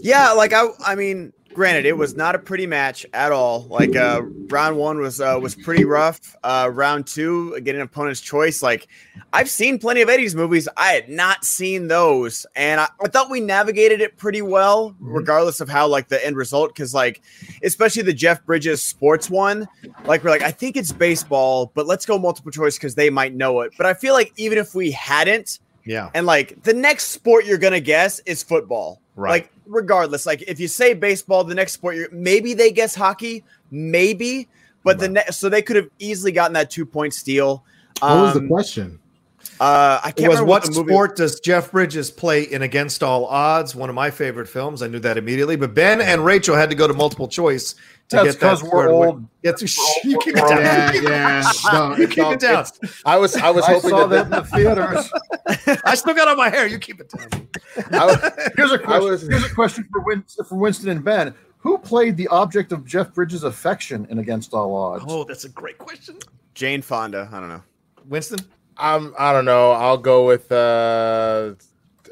Yeah, 0.00 0.32
like 0.32 0.52
I 0.52 0.68
I 0.84 0.94
mean, 0.94 1.32
granted, 1.54 1.86
it 1.86 1.96
was 1.96 2.14
not 2.16 2.34
a 2.34 2.38
pretty 2.38 2.66
match 2.66 3.06
at 3.14 3.32
all. 3.32 3.62
Like 3.70 3.94
uh 3.96 4.22
round 4.48 4.76
one 4.76 4.98
was 4.98 5.20
uh 5.20 5.38
was 5.40 5.54
pretty 5.54 5.84
rough. 5.84 6.36
Uh 6.44 6.70
round 6.72 7.06
two, 7.06 7.52
getting 7.60 7.76
an 7.80 7.86
opponent's 7.86 8.20
choice. 8.20 8.62
Like 8.62 8.88
I've 9.32 9.48
seen 9.48 9.78
plenty 9.78 10.02
of 10.02 10.08
Eddie's 10.08 10.34
movies. 10.34 10.68
I 10.76 10.88
had 10.92 11.08
not 11.08 11.44
seen 11.44 11.88
those. 11.88 12.44
And 12.56 12.80
I, 12.80 12.88
I 13.02 13.08
thought 13.08 13.30
we 13.30 13.40
navigated 13.40 14.00
it 14.00 14.16
pretty 14.16 14.42
well, 14.42 14.94
regardless 15.00 15.60
of 15.60 15.68
how 15.68 15.86
like 15.88 16.08
the 16.08 16.24
end 16.24 16.36
result, 16.36 16.74
because 16.74 16.92
like 16.94 17.22
especially 17.62 18.02
the 18.02 18.12
Jeff 18.12 18.44
Bridges 18.44 18.82
sports 18.82 19.30
one, 19.30 19.66
like 20.04 20.24
we're 20.24 20.30
like, 20.30 20.42
I 20.42 20.50
think 20.50 20.76
it's 20.76 20.92
baseball, 20.92 21.70
but 21.74 21.86
let's 21.86 22.04
go 22.06 22.18
multiple 22.18 22.50
choice 22.52 22.76
because 22.76 22.94
they 22.94 23.10
might 23.10 23.34
know 23.34 23.60
it. 23.60 23.72
But 23.76 23.86
I 23.86 23.94
feel 23.94 24.14
like 24.14 24.32
even 24.36 24.58
if 24.58 24.74
we 24.74 24.90
hadn't, 24.90 25.60
Yeah. 25.84 26.10
and 26.14 26.26
like 26.26 26.62
the 26.62 26.74
next 26.74 27.04
sport 27.08 27.44
you're 27.46 27.58
gonna 27.58 27.80
guess 27.80 28.20
is 28.26 28.42
football. 28.42 29.00
Right. 29.16 29.30
Like 29.30 29.50
regardless, 29.66 30.26
like 30.26 30.42
if 30.42 30.60
you 30.60 30.68
say 30.68 30.94
baseball, 30.94 31.44
the 31.44 31.54
next 31.54 31.72
sport 31.72 31.96
you're 31.96 32.10
maybe 32.10 32.54
they 32.54 32.70
guess 32.70 32.94
hockey, 32.94 33.44
maybe, 33.70 34.48
but 34.82 34.98
the 34.98 35.08
next 35.08 35.36
so 35.36 35.48
they 35.48 35.62
could 35.62 35.76
have 35.76 35.88
easily 35.98 36.32
gotten 36.32 36.52
that 36.54 36.70
two 36.70 36.86
point 36.86 37.14
steal. 37.14 37.64
What 38.00 38.20
was 38.20 38.34
the 38.34 38.40
Um, 38.40 38.48
question? 38.48 38.98
Uh, 39.60 40.00
I 40.02 40.10
can't 40.10 40.20
It 40.20 40.28
was 40.28 40.36
remember 40.40 40.50
what 40.50 40.64
the 40.64 40.70
movie- 40.72 40.92
sport 40.92 41.16
does 41.16 41.40
Jeff 41.40 41.70
Bridges 41.70 42.10
play 42.10 42.42
in 42.42 42.62
Against 42.62 43.02
All 43.02 43.26
Odds? 43.26 43.74
One 43.74 43.88
of 43.88 43.94
my 43.94 44.10
favorite 44.10 44.48
films. 44.48 44.82
I 44.82 44.88
knew 44.88 44.98
that 45.00 45.16
immediately. 45.16 45.56
But 45.56 45.74
Ben 45.74 46.00
and 46.00 46.24
Rachel 46.24 46.56
had 46.56 46.70
to 46.70 46.76
go 46.76 46.88
to 46.88 46.94
multiple 46.94 47.28
choice 47.28 47.74
to 48.08 48.16
That's 48.16 48.32
get 48.32 48.40
that 48.40 48.48
'cause 48.50 48.62
we're 48.64 48.86
third 48.86 48.92
win. 48.98 49.08
old. 49.08 49.24
Yeah, 49.42 49.52
too- 49.52 49.66
you 50.04 50.18
keep 50.18 50.36
it 50.36 50.46
down. 50.48 50.58
Yeah, 50.60 50.92
yeah. 50.92 51.52
No, 51.72 51.96
You 51.96 52.08
keep 52.08 52.24
it 52.26 52.40
down. 52.40 52.64
I 53.06 53.16
was 53.16 53.36
I 53.36 53.50
was 53.50 53.64
I 53.64 53.72
hoping 53.74 53.90
saw 53.90 54.06
that, 54.06 54.28
that 54.30 54.38
in 54.38 54.42
the 54.42 54.56
theaters. 54.56 55.80
I 55.84 55.94
still 55.94 56.14
got 56.14 56.28
on 56.28 56.36
my 56.36 56.50
hair. 56.50 56.66
You 56.66 56.78
keep 56.78 57.00
it 57.00 57.10
down. 57.10 57.48
Was, 58.08 58.18
Here's 58.56 58.72
a 58.72 58.74
I 58.74 58.78
question. 58.78 59.10
was- 59.10 59.22
Here's 59.28 59.44
a 59.44 59.54
question 59.54 59.88
for 59.92 60.00
Winston, 60.02 60.44
for 60.44 60.56
Winston 60.56 60.88
and 60.90 61.04
Ben. 61.04 61.34
Who 61.58 61.78
played 61.78 62.18
the 62.18 62.28
object 62.28 62.72
of 62.72 62.84
Jeff 62.84 63.14
Bridges' 63.14 63.42
affection 63.42 64.06
in 64.10 64.18
Against 64.18 64.52
All 64.52 64.74
Odds? 64.74 65.04
Oh, 65.08 65.24
that's 65.24 65.44
a 65.44 65.48
great 65.48 65.78
question. 65.78 66.18
Jane 66.54 66.82
Fonda. 66.82 67.28
I 67.32 67.40
don't 67.40 67.48
know. 67.48 67.62
Winston? 68.06 68.38
I'm 68.76 69.14
I 69.18 69.32
don't 69.32 69.44
know. 69.44 69.72
I'll 69.72 69.98
go 69.98 70.26
with 70.26 70.50
uh 70.52 71.54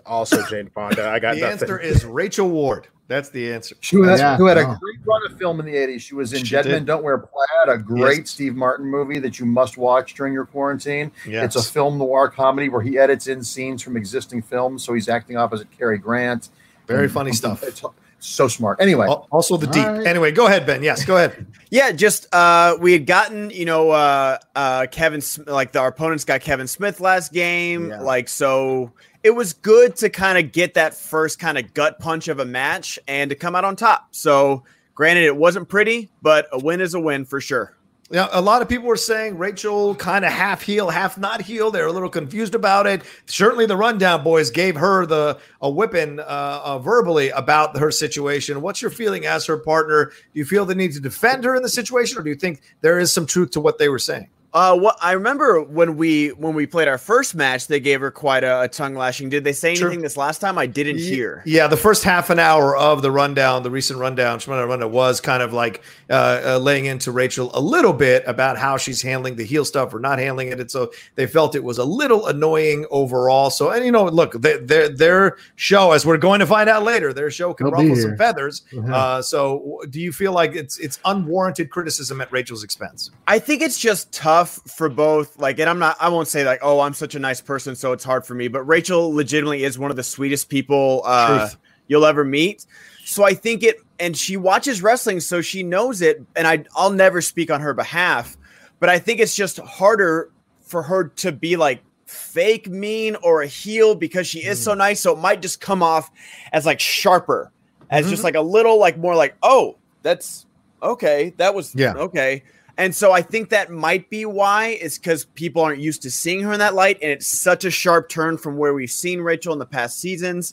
also 0.06 0.44
Jane 0.46 0.68
Fonda. 0.70 1.08
I 1.08 1.18
got 1.18 1.34
The 1.34 1.40
nothing. 1.42 1.52
answer 1.62 1.78
is 1.78 2.04
Rachel 2.04 2.48
Ward. 2.48 2.88
That's 3.08 3.28
the 3.28 3.52
answer. 3.52 3.74
She 3.80 3.96
was, 3.96 4.20
Yeah, 4.20 4.36
who 4.38 4.46
had 4.46 4.56
a 4.56 4.64
wow. 4.64 4.78
great 4.80 4.96
run 5.04 5.20
of 5.30 5.36
film 5.38 5.60
in 5.60 5.66
the 5.66 5.74
80s. 5.74 6.00
She 6.00 6.14
was 6.14 6.32
in 6.32 6.44
She 6.44 6.54
Dead 6.54 6.64
Men 6.64 6.74
did. 6.76 6.86
Don't 6.86 7.02
Wear 7.02 7.18
Plaid, 7.18 7.68
a 7.68 7.76
great 7.76 8.18
Yes. 8.20 8.30
Steve 8.30 8.54
Martin 8.56 8.86
movie 8.86 9.18
that 9.18 9.38
you 9.38 9.44
must 9.44 9.76
watch 9.76 10.14
during 10.14 10.32
your 10.32 10.46
quarantine. 10.46 11.12
Yes. 11.28 11.54
It's 11.54 11.68
a 11.68 11.72
film 11.72 11.98
noir 11.98 12.28
comedy 12.30 12.68
where 12.70 12.80
he 12.80 12.98
edits 12.98 13.26
in 13.26 13.44
scenes 13.44 13.82
from 13.82 13.96
existing 13.98 14.40
films, 14.42 14.82
so 14.82 14.94
he's 14.94 15.08
acting 15.10 15.36
opposite 15.36 15.70
Cary 15.76 15.98
Grant. 15.98 16.48
Very 16.86 17.04
And 17.04 17.12
funny 17.12 17.32
stuff. 17.32 17.62
It's 17.62 17.82
so 18.22 18.48
smart. 18.48 18.80
Anyway, 18.80 19.06
Also 19.06 19.56
the 19.56 19.66
deep. 19.66 19.84
Right. 19.84 20.06
Anyway, 20.06 20.32
go 20.32 20.46
ahead, 20.46 20.64
Ben. 20.66 20.82
Yes, 20.82 21.04
go 21.04 21.16
ahead. 21.16 21.46
Yeah, 21.72 21.90
just 21.90 22.26
uh 22.34 22.76
we 22.78 22.92
had 22.92 23.06
gotten, 23.06 23.48
you 23.48 23.64
know, 23.64 23.92
uh 23.92 24.36
uh 24.54 24.86
Kevin 24.90 25.22
like 25.46 25.72
the, 25.72 25.78
our 25.78 25.88
opponents 25.88 26.22
got 26.22 26.42
Kevin 26.42 26.66
Smith 26.66 27.00
last 27.00 27.32
game. 27.32 27.88
Yeah. 27.88 28.02
Like 28.02 28.28
so 28.28 28.92
it 29.22 29.30
was 29.30 29.54
good 29.54 29.96
to 29.96 30.10
kind 30.10 30.36
of 30.36 30.52
get 30.52 30.74
that 30.74 30.92
first 30.92 31.38
kind 31.38 31.56
of 31.56 31.72
gut 31.72 31.98
punch 31.98 32.28
of 32.28 32.40
a 32.40 32.44
match 32.44 32.98
and 33.08 33.30
to 33.30 33.36
come 33.36 33.54
out 33.54 33.64
on 33.64 33.74
top. 33.76 34.08
So 34.10 34.64
granted 34.94 35.24
it 35.24 35.34
wasn't 35.34 35.66
pretty, 35.70 36.10
but 36.20 36.46
a 36.52 36.58
win 36.58 36.82
is 36.82 36.92
a 36.92 37.00
win 37.00 37.24
for 37.24 37.40
sure. 37.40 37.74
Yeah, 38.12 38.28
a 38.30 38.42
lot 38.42 38.60
of 38.60 38.68
people 38.68 38.88
were 38.88 38.96
saying 38.96 39.38
Rachel 39.38 39.94
kind 39.94 40.22
of 40.22 40.30
half 40.30 40.60
heel, 40.60 40.90
half 40.90 41.16
not 41.16 41.40
heel. 41.40 41.70
They're 41.70 41.86
a 41.86 41.92
little 41.92 42.10
confused 42.10 42.54
about 42.54 42.86
it. 42.86 43.00
Certainly, 43.24 43.64
the 43.64 43.76
rundown 43.78 44.22
boys 44.22 44.50
gave 44.50 44.76
her 44.76 45.06
the 45.06 45.38
a 45.62 45.70
whipping 45.70 46.20
uh, 46.20 46.22
uh, 46.62 46.78
verbally 46.78 47.30
about 47.30 47.74
her 47.78 47.90
situation. 47.90 48.60
What's 48.60 48.82
your 48.82 48.90
feeling 48.90 49.24
as 49.24 49.46
her 49.46 49.56
partner? 49.56 50.12
Do 50.34 50.38
you 50.38 50.44
feel 50.44 50.66
the 50.66 50.74
need 50.74 50.92
to 50.92 51.00
defend 51.00 51.42
her 51.44 51.56
in 51.56 51.62
the 51.62 51.70
situation, 51.70 52.18
or 52.18 52.22
do 52.22 52.28
you 52.28 52.36
think 52.36 52.60
there 52.82 52.98
is 52.98 53.10
some 53.10 53.24
truth 53.24 53.50
to 53.52 53.62
what 53.62 53.78
they 53.78 53.88
were 53.88 53.98
saying? 53.98 54.28
Uh, 54.55 54.76
what 54.76 54.98
I 55.00 55.12
remember 55.12 55.62
when 55.62 55.96
we 55.96 56.28
when 56.28 56.53
we 56.55 56.66
played 56.66 56.86
our 56.86 56.98
first 56.98 57.34
match, 57.34 57.68
they 57.68 57.80
gave 57.80 58.00
her 58.00 58.11
quite 58.11 58.44
a, 58.44 58.62
a 58.62 58.68
tongue 58.68 58.94
lashing. 58.94 59.30
Did 59.30 59.44
they 59.44 59.55
say 59.55 59.74
Sure. 59.74 59.86
anything 59.88 60.03
this 60.03 60.18
last 60.18 60.40
time? 60.40 60.59
I 60.59 60.66
didn't 60.66 60.98
hear. 60.98 61.42
Yeah, 61.46 61.68
the 61.68 61.76
first 61.78 62.05
half 62.05 62.28
an 62.28 62.38
hour 62.38 62.76
of 62.76 63.00
the 63.00 63.11
rundown, 63.11 63.62
the 63.62 63.70
recent 63.70 63.98
rundown, 63.98 64.40
Shimano 64.40 64.68
rundown 64.68 64.92
was 64.92 65.22
kind 65.22 65.42
of 65.42 65.55
like 65.55 65.82
uh, 66.11 66.42
uh, 66.44 66.59
laying 66.59 66.84
into 66.84 67.12
Rachel 67.12 67.50
a 67.55 67.61
little 67.61 67.94
bit 67.94 68.24
about 68.26 68.59
how 68.59 68.76
she's 68.76 69.00
handling 69.00 69.36
the 69.36 69.44
heel 69.44 69.64
stuff 69.64 69.94
or 69.94 70.00
not 70.00 70.18
handling 70.18 70.48
it, 70.48 70.61
and 70.61 70.70
so 70.70 70.92
they 71.14 71.26
felt 71.26 71.55
it 71.55 71.64
was 71.64 71.78
a 71.78 71.84
little 71.84 72.26
annoying 72.26 72.84
overall. 72.90 73.48
So, 73.48 73.70
and 73.70 73.86
you 73.86 73.92
know, 73.92 74.05
look, 74.05 74.32
their 74.34 74.59
their, 74.59 74.88
their 74.90 75.36
show, 75.57 75.92
as 75.92 76.05
we're 76.05 76.18
going 76.18 76.40
to 76.40 76.46
find 76.46 76.68
out 76.68 76.82
later, 76.82 77.14
their 77.14 77.30
show 77.30 77.55
can 77.55 77.64
They'll 77.68 77.72
ruffle 77.72 77.96
some 77.96 78.11
here. 78.11 78.16
feathers. 78.18 78.62
Mhm. 78.70 78.92
Uh, 78.92 79.22
so, 79.22 79.80
do 79.88 79.98
you 79.98 80.12
feel 80.12 80.32
like 80.32 80.55
it's 80.55 80.76
it's 80.78 80.98
unwarranted 81.07 81.70
criticism 81.70 82.20
at 82.20 82.30
Rachel's 82.30 82.62
expense? 82.64 83.11
I 83.26 83.38
think 83.38 83.62
it's 83.62 83.78
just 83.78 84.12
tough 84.12 84.41
for 84.49 84.88
both. 84.88 85.38
Like, 85.38 85.59
and 85.59 85.68
I'm 85.68 85.78
not, 85.78 85.97
I 86.01 86.09
won't 86.09 86.28
say 86.28 86.45
like, 86.45 86.61
oh, 86.62 86.80
I'm 86.80 86.95
such 86.95 87.14
a 87.14 87.18
nice 87.18 87.40
person, 87.40 87.74
so 87.76 87.93
it's 87.93 88.05
hard 88.05 88.26
for 88.26 88.34
me. 88.34 88.49
But 88.49 88.62
Rachel 88.62 89.12
legitimately 89.14 89.64
is 89.64 89.78
one 89.78 89.90
of 89.90 89.97
the 89.97 90.03
sweetest 90.03 90.49
people 90.49 91.03
uh, 91.05 91.49
you'll 91.88 92.07
ever 92.07 92.24
meet. 92.24 92.66
So 93.05 93.24
I 93.24 93.34
think 93.34 93.62
it, 93.62 93.76
and 93.99 94.16
she 94.16 94.36
watches 94.36 94.82
wrestling, 94.82 95.20
so 95.20 95.40
she 95.40 95.62
knows 95.62 96.03
it. 96.03 96.22
And 96.36 96.47
I, 96.47 96.64
I'll 96.76 96.90
never 96.90 97.20
speak 97.20 97.51
on 97.51 97.61
her 97.61 97.74
behalf, 97.74 98.36
but 98.80 98.88
I 98.88 98.99
think 98.99 99.20
it's 99.20 99.34
just 99.36 99.59
harder 99.59 100.30
for 100.62 100.82
her 100.82 101.09
to 101.09 101.32
be 101.32 101.57
like 101.57 101.82
fake 102.07 102.68
mean 102.68 103.16
or 103.22 103.43
a 103.43 103.47
heel 103.47 103.95
because 103.95 104.26
she 104.26 104.40
is 104.45 104.59
Mm. 104.61 104.64
so 104.64 104.74
nice. 104.74 105.01
So 105.01 105.12
it 105.12 105.18
might 105.18 105.43
just 105.43 105.61
come 105.61 105.82
off 105.82 106.11
as 106.53 106.64
like 106.66 106.80
sharper, 106.80 107.51
as 107.90 108.05
Mm-hmm. 108.05 108.11
just 108.11 108.24
like 108.24 108.34
a 108.34 108.40
little 108.40 108.78
like 108.78 108.97
more 108.99 109.14
like, 109.16 109.34
oh, 109.43 109.76
that's 110.03 110.47
okay. 110.82 111.32
That 111.36 111.55
was 111.55 111.74
Yeah. 111.74 111.95
okay. 111.95 112.43
And 112.83 112.93
so 112.97 113.12
I 113.12 113.22
think 113.22 113.51
that 113.51 113.70
might 113.70 114.11
be 114.11 114.24
why 114.26 114.70
is 114.70 114.99
because 114.99 115.24
people 115.24 115.62
aren't 115.62 115.78
used 115.80 116.03
to 116.03 116.11
seeing 116.11 116.41
her 116.41 116.53
in 116.53 116.59
that 116.59 116.74
light, 116.74 116.99
and 117.01 117.12
it's 117.12 117.28
such 117.28 117.64
a 117.64 117.70
sharp 117.70 118.09
turn 118.09 118.37
from 118.37 118.57
where 118.57 118.74
we've 118.74 118.91
seen 118.91 119.20
Rachel 119.20 119.53
in 119.53 119.61
the 119.61 119.66
past 119.66 120.01
seasons. 120.01 120.53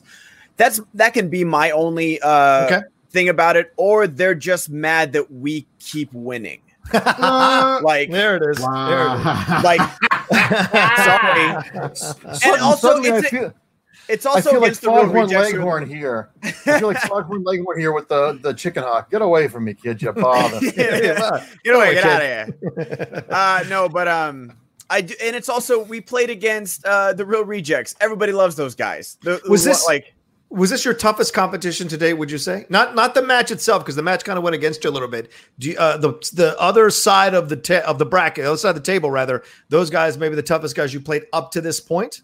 That's 0.56 0.80
that 0.94 1.12
can 1.12 1.28
be 1.28 1.42
my 1.42 1.72
only 1.72 2.20
uh, 2.20 2.66
Okay. 2.66 2.80
thing 3.10 3.28
about 3.30 3.56
it, 3.56 3.72
or 3.76 4.06
they're 4.06 4.36
just 4.36 4.70
mad 4.70 5.12
that 5.14 5.32
we 5.32 5.66
keep 5.80 6.12
winning. 6.12 6.60
Like, 6.92 8.10
There 8.12 8.36
it 8.36 8.42
is. 8.48 8.58
There 8.58 9.06
it 9.06 9.16
is. 9.16 9.64
Like, 9.64 9.80
sorry. 10.98 11.94
Sudden- 11.94 12.60
also, 12.60 13.02
it's 13.02 13.32
I 13.34 13.36
a- 13.38 13.52
It's 14.10 14.26
I 14.26 14.30
also 14.30 14.50
feel 14.50 14.60
like 14.60 14.68
against 14.68 14.82
the 14.82 14.90
real 14.90 15.06
Foghorn. 15.28 15.28
Leghorn 15.28 15.88
here. 15.88 16.30
I 16.42 16.50
feel 16.50 16.88
like 16.88 16.98
Foghorn 17.02 17.42
Leghorn 17.44 17.78
here 17.78 17.92
with 17.92 18.08
the, 18.08 18.38
the 18.42 18.52
chicken 18.52 18.82
hawk. 18.82 19.10
Get 19.10 19.22
away 19.22 19.48
from 19.48 19.64
me, 19.64 19.74
kid, 19.74 20.02
you 20.02 20.12
bother. 20.12 20.58
Yeah. 20.76 21.44
Get 21.64 21.74
away, 21.74 21.94
get 21.94 22.04
out 22.04 22.22
of 22.22 22.54
here. 22.76 23.24
Uh, 23.30 23.64
no, 23.68 23.88
but 23.88 24.08
um, 24.08 24.52
I 24.88 25.00
do, 25.02 25.14
and 25.22 25.34
it's 25.36 25.48
also 25.48 25.82
we 25.84 26.00
played 26.00 26.30
against 26.30 26.84
uh 26.84 27.12
the 27.12 27.24
real 27.24 27.44
rejects. 27.44 27.94
Everybody 28.00 28.32
loves 28.32 28.56
those 28.56 28.74
guys. 28.74 29.16
The, 29.22 29.40
Was 29.48 29.64
the- 29.64 29.70
this- 29.70 29.86
like 29.86 30.14
Was 30.50 30.68
this 30.70 30.84
your 30.84 30.94
toughest 30.94 31.32
competition 31.32 31.86
today? 31.86 32.12
Would 32.12 32.28
you 32.30 32.38
say 32.38 32.66
not 32.70 32.96
not 32.96 33.14
the 33.14 33.22
match 33.22 33.52
itself 33.52 33.82
because 33.84 33.94
the 33.94 34.02
match 34.02 34.24
kind 34.24 34.36
of 34.36 34.42
went 34.42 34.56
against 34.56 34.82
you 34.82 34.90
a 34.90 34.92
little 34.92 35.06
bit. 35.08 35.30
Do 35.60 35.70
you, 35.70 35.78
uh, 35.78 35.96
the 35.96 36.10
the 36.32 36.58
other 36.60 36.90
side 36.90 37.34
of 37.34 37.48
the 37.48 37.56
ta- 37.56 37.84
of 37.86 37.98
the 38.00 38.06
bracket, 38.06 38.42
the 38.42 38.48
other 38.50 38.58
side 38.58 38.70
of 38.70 38.74
the 38.74 38.80
table 38.92 39.10
rather? 39.12 39.44
Those 39.68 39.90
guys 39.90 40.18
maybe 40.18 40.34
the 40.34 40.42
toughest 40.42 40.74
guys 40.74 40.92
you 40.92 41.00
played 41.00 41.26
up 41.32 41.52
to 41.52 41.60
this 41.60 41.78
point. 41.78 42.22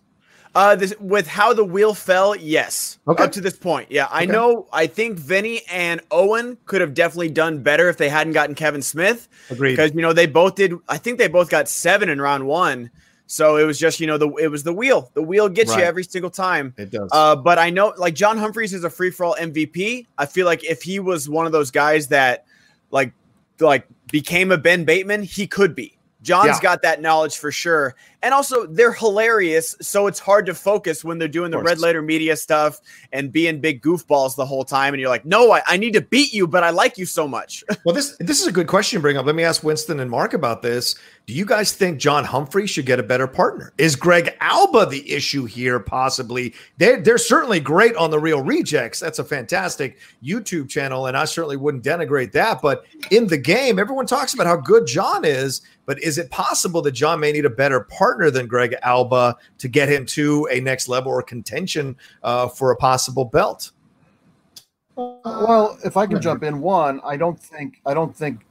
Uh 0.55 0.75
this 0.77 0.95
with 1.01 1.27
how 1.27 1.53
the 1.53 1.65
wheel 1.65 1.95
fell? 1.95 2.35
Yes, 2.37 2.99
Okay. 3.09 3.25
up 3.25 3.33
to 3.33 3.41
this 3.41 3.57
point. 3.57 3.91
Yeah, 3.91 4.07
I 4.11 4.23
Okay. 4.25 4.33
know. 4.33 4.67
I 4.73 4.87
think 4.87 5.19
Vinny 5.19 5.63
and 5.71 6.01
Owen 6.11 6.57
could 6.67 6.81
have 6.81 6.95
definitely 6.95 7.31
done 7.31 7.59
better 7.63 7.89
if 7.89 7.97
they 7.97 8.09
hadn't 8.09 8.33
gotten 8.33 8.55
Kevin 8.55 8.83
Smith. 8.83 9.29
Agreed. 9.51 9.73
because 9.73 9.93
you 9.95 10.03
know 10.03 10.13
they 10.13 10.27
both 10.27 10.55
did. 10.55 10.75
I 10.89 10.99
think 10.99 11.19
they 11.19 11.29
both 11.29 11.51
got 11.51 11.69
seven 11.69 12.09
in 12.09 12.21
round 12.21 12.47
one. 12.47 12.91
So 13.29 13.57
it 13.57 13.65
was 13.65 13.79
just 13.79 13.99
you 14.01 14.07
know 14.07 14.19
the 14.19 14.29
it 14.37 14.49
was 14.49 14.63
the 14.63 14.73
wheel. 14.73 15.11
The 15.15 15.23
wheel 15.23 15.49
gets 15.49 15.71
Right. 15.73 15.81
you 15.81 15.85
every 15.85 16.05
single 16.05 16.31
time. 16.31 16.75
It 16.79 16.91
does. 16.91 17.09
Uh, 17.13 17.35
but 17.37 17.59
I 17.59 17.71
know 17.71 17.93
like 17.97 18.15
John 18.15 18.39
Humphreys 18.39 18.73
is 18.73 18.85
a 18.85 18.91
free 18.91 19.11
for 19.11 19.25
all 19.25 19.37
MVP. 19.39 20.07
I 20.17 20.27
feel 20.27 20.47
like 20.47 20.65
if 20.65 20.83
he 20.83 21.01
was 21.01 21.29
one 21.29 21.45
of 21.47 21.53
those 21.53 21.71
guys 21.73 22.07
that 22.09 22.45
like 22.91 23.13
like 23.59 23.87
became 24.13 24.53
a 24.53 24.59
Ben 24.59 24.85
Bateman, 24.85 25.23
he 25.25 25.47
could 25.47 25.75
be. 25.75 25.93
John's 26.23 26.47
Yeah. 26.57 26.61
got 26.61 26.83
that 26.83 27.01
knowledge 27.01 27.37
for 27.39 27.51
sure. 27.53 27.95
And 28.27 28.35
also 28.35 28.67
they're 28.67 28.93
hilarious. 28.93 29.77
So 29.81 30.09
it's 30.09 30.19
hard 30.19 30.47
to 30.47 30.55
focus 30.55 31.05
when 31.05 31.19
they're 31.19 31.29
doing 31.29 31.53
the 31.53 31.63
red 31.63 31.79
letter 31.79 32.03
media 32.03 32.37
stuff 32.37 32.81
and 33.13 33.31
being 33.31 33.61
big 33.61 33.81
goofballs 33.81 34.35
the 34.35 34.45
whole 34.45 34.65
time. 34.65 34.95
And 34.95 35.01
you're 35.01 35.09
like, 35.09 35.25
no, 35.25 35.53
I, 35.53 35.63
I 35.65 35.77
need 35.77 35.93
to 35.93 36.01
beat 36.01 36.35
you, 36.35 36.49
but 36.49 36.65
I 36.65 36.71
like 36.71 36.99
you 36.99 37.07
so 37.07 37.29
much. 37.29 37.63
well, 37.85 37.95
this 37.95 38.17
this 38.19 38.41
is 38.41 38.49
a 38.49 38.53
good 38.53 38.67
question 38.67 38.99
to 38.99 39.01
bring 39.01 39.17
up. 39.17 39.27
Let 39.27 39.37
me 39.37 39.45
ask 39.45 39.63
Winston 39.63 40.01
and 40.01 40.11
Mark 40.11 40.35
about 40.35 40.61
this. 40.61 40.97
Do 41.27 41.35
you 41.35 41.45
guys 41.45 41.73
think 41.73 41.99
John 41.99 42.25
Humphrey 42.25 42.67
should 42.67 42.87
get 42.87 43.01
a 43.01 43.03
better 43.05 43.27
partner? 43.27 43.73
Is 43.79 43.97
Greg 43.97 44.37
Alba 44.41 44.87
the 44.87 45.09
issue 45.11 45.45
here? 45.45 45.79
Possibly. 45.81 46.55
They're, 46.79 47.01
they're 47.01 47.19
certainly 47.19 47.59
great 47.59 47.97
on 47.97 48.11
the 48.13 48.19
Real 48.19 48.43
Rejects. 48.43 49.01
That's 49.01 49.19
a 49.19 49.25
fantastic 49.25 49.99
YouTube 50.23 50.69
channel, 50.69 51.07
and 51.07 51.17
I 51.17 51.25
certainly 51.25 51.57
wouldn't 51.57 51.83
denigrate 51.83 52.31
that. 52.33 52.63
But 52.63 52.85
in 53.11 53.27
the 53.27 53.39
game, 53.39 53.81
everyone 53.81 54.07
talks 54.07 54.35
about 54.35 54.47
how 54.47 54.57
good 54.57 54.87
John 54.87 55.25
is. 55.25 55.63
But 55.85 56.03
is 56.03 56.19
it 56.19 56.31
possible 56.31 56.83
that 56.83 56.93
John 56.93 57.21
may 57.21 57.33
need 57.33 57.45
a 57.45 57.51
better 57.51 57.81
partner 57.81 58.16
than 58.31 58.47
Greg 58.47 58.75
Alba 58.83 59.37
to 59.59 59.69
get 59.69 59.89
him 59.89 60.07
to 60.07 60.49
a 60.51 60.61
next 60.61 60.89
level 60.89 61.13
or 61.13 61.23
contention 61.23 61.97
uh, 62.23 62.49
for 62.49 62.71
a 62.71 62.77
possible 62.77 63.25
belt? 63.25 63.73
Well, 64.97 65.79
if 65.85 65.97
I 65.97 66.07
can 66.07 66.21
jump 66.23 66.43
in, 66.43 66.61
one, 66.61 67.01
I 67.05 67.17
don't 67.17 67.39
think 67.39 67.81
I 67.85 67.93
don't 67.93 68.17
think 68.17 68.47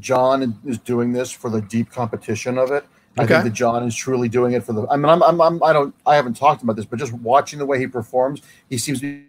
John 0.00 0.58
is 0.66 0.78
doing 0.78 1.12
this 1.12 1.30
for 1.30 1.48
the 1.48 1.60
deep 1.60 1.90
competition 1.90 2.58
of 2.58 2.70
it. 2.70 2.84
I 3.18 3.26
think 3.26 3.44
that 3.44 3.52
John 3.52 3.84
is 3.84 3.94
truly 3.94 4.28
doing 4.28 4.52
it 4.54 4.64
for 4.64 4.72
the. 4.72 4.86
I 4.88 4.96
mean, 4.96 5.06
I'm, 5.06 5.22
I'm, 5.22 5.40
I'm, 5.40 5.62
I 5.62 5.72
don't, 5.72 5.94
I 6.06 6.14
haven't 6.14 6.34
talked 6.34 6.62
about 6.62 6.76
this, 6.76 6.84
but 6.84 6.98
just 6.98 7.12
watching 7.12 7.58
the 7.58 7.66
way 7.66 7.78
he 7.78 7.86
performs, 7.86 8.40
he 8.68 8.78
seems 8.78 9.00
to 9.00 9.22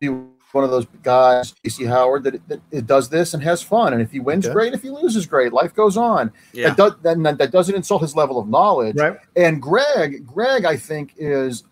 be 0.00 0.08
one 0.52 0.64
of 0.64 0.70
those 0.70 0.86
guys, 1.02 1.52
Casey 1.62 1.84
Howard, 1.84 2.24
that, 2.24 2.48
that, 2.48 2.60
that 2.70 2.86
does 2.86 3.08
this 3.08 3.34
and 3.34 3.42
has 3.42 3.62
fun. 3.62 3.92
And 3.92 4.02
if 4.02 4.10
he 4.10 4.20
wins, 4.20 4.46
okay. 4.46 4.52
great. 4.52 4.74
If 4.74 4.82
he 4.82 4.90
loses, 4.90 5.26
great. 5.26 5.52
Life 5.52 5.74
goes 5.74 5.96
on. 5.96 6.32
Yeah. 6.52 6.68
That, 6.68 6.76
does, 6.76 6.92
that, 7.02 7.38
that 7.38 7.50
doesn't 7.50 7.74
insult 7.74 8.02
his 8.02 8.16
level 8.16 8.38
of 8.38 8.48
knowledge. 8.48 8.96
Right. 8.96 9.16
And 9.36 9.60
Greg, 9.60 10.26
Greg, 10.26 10.64
I 10.64 10.76
think 10.76 11.14
is 11.16 11.64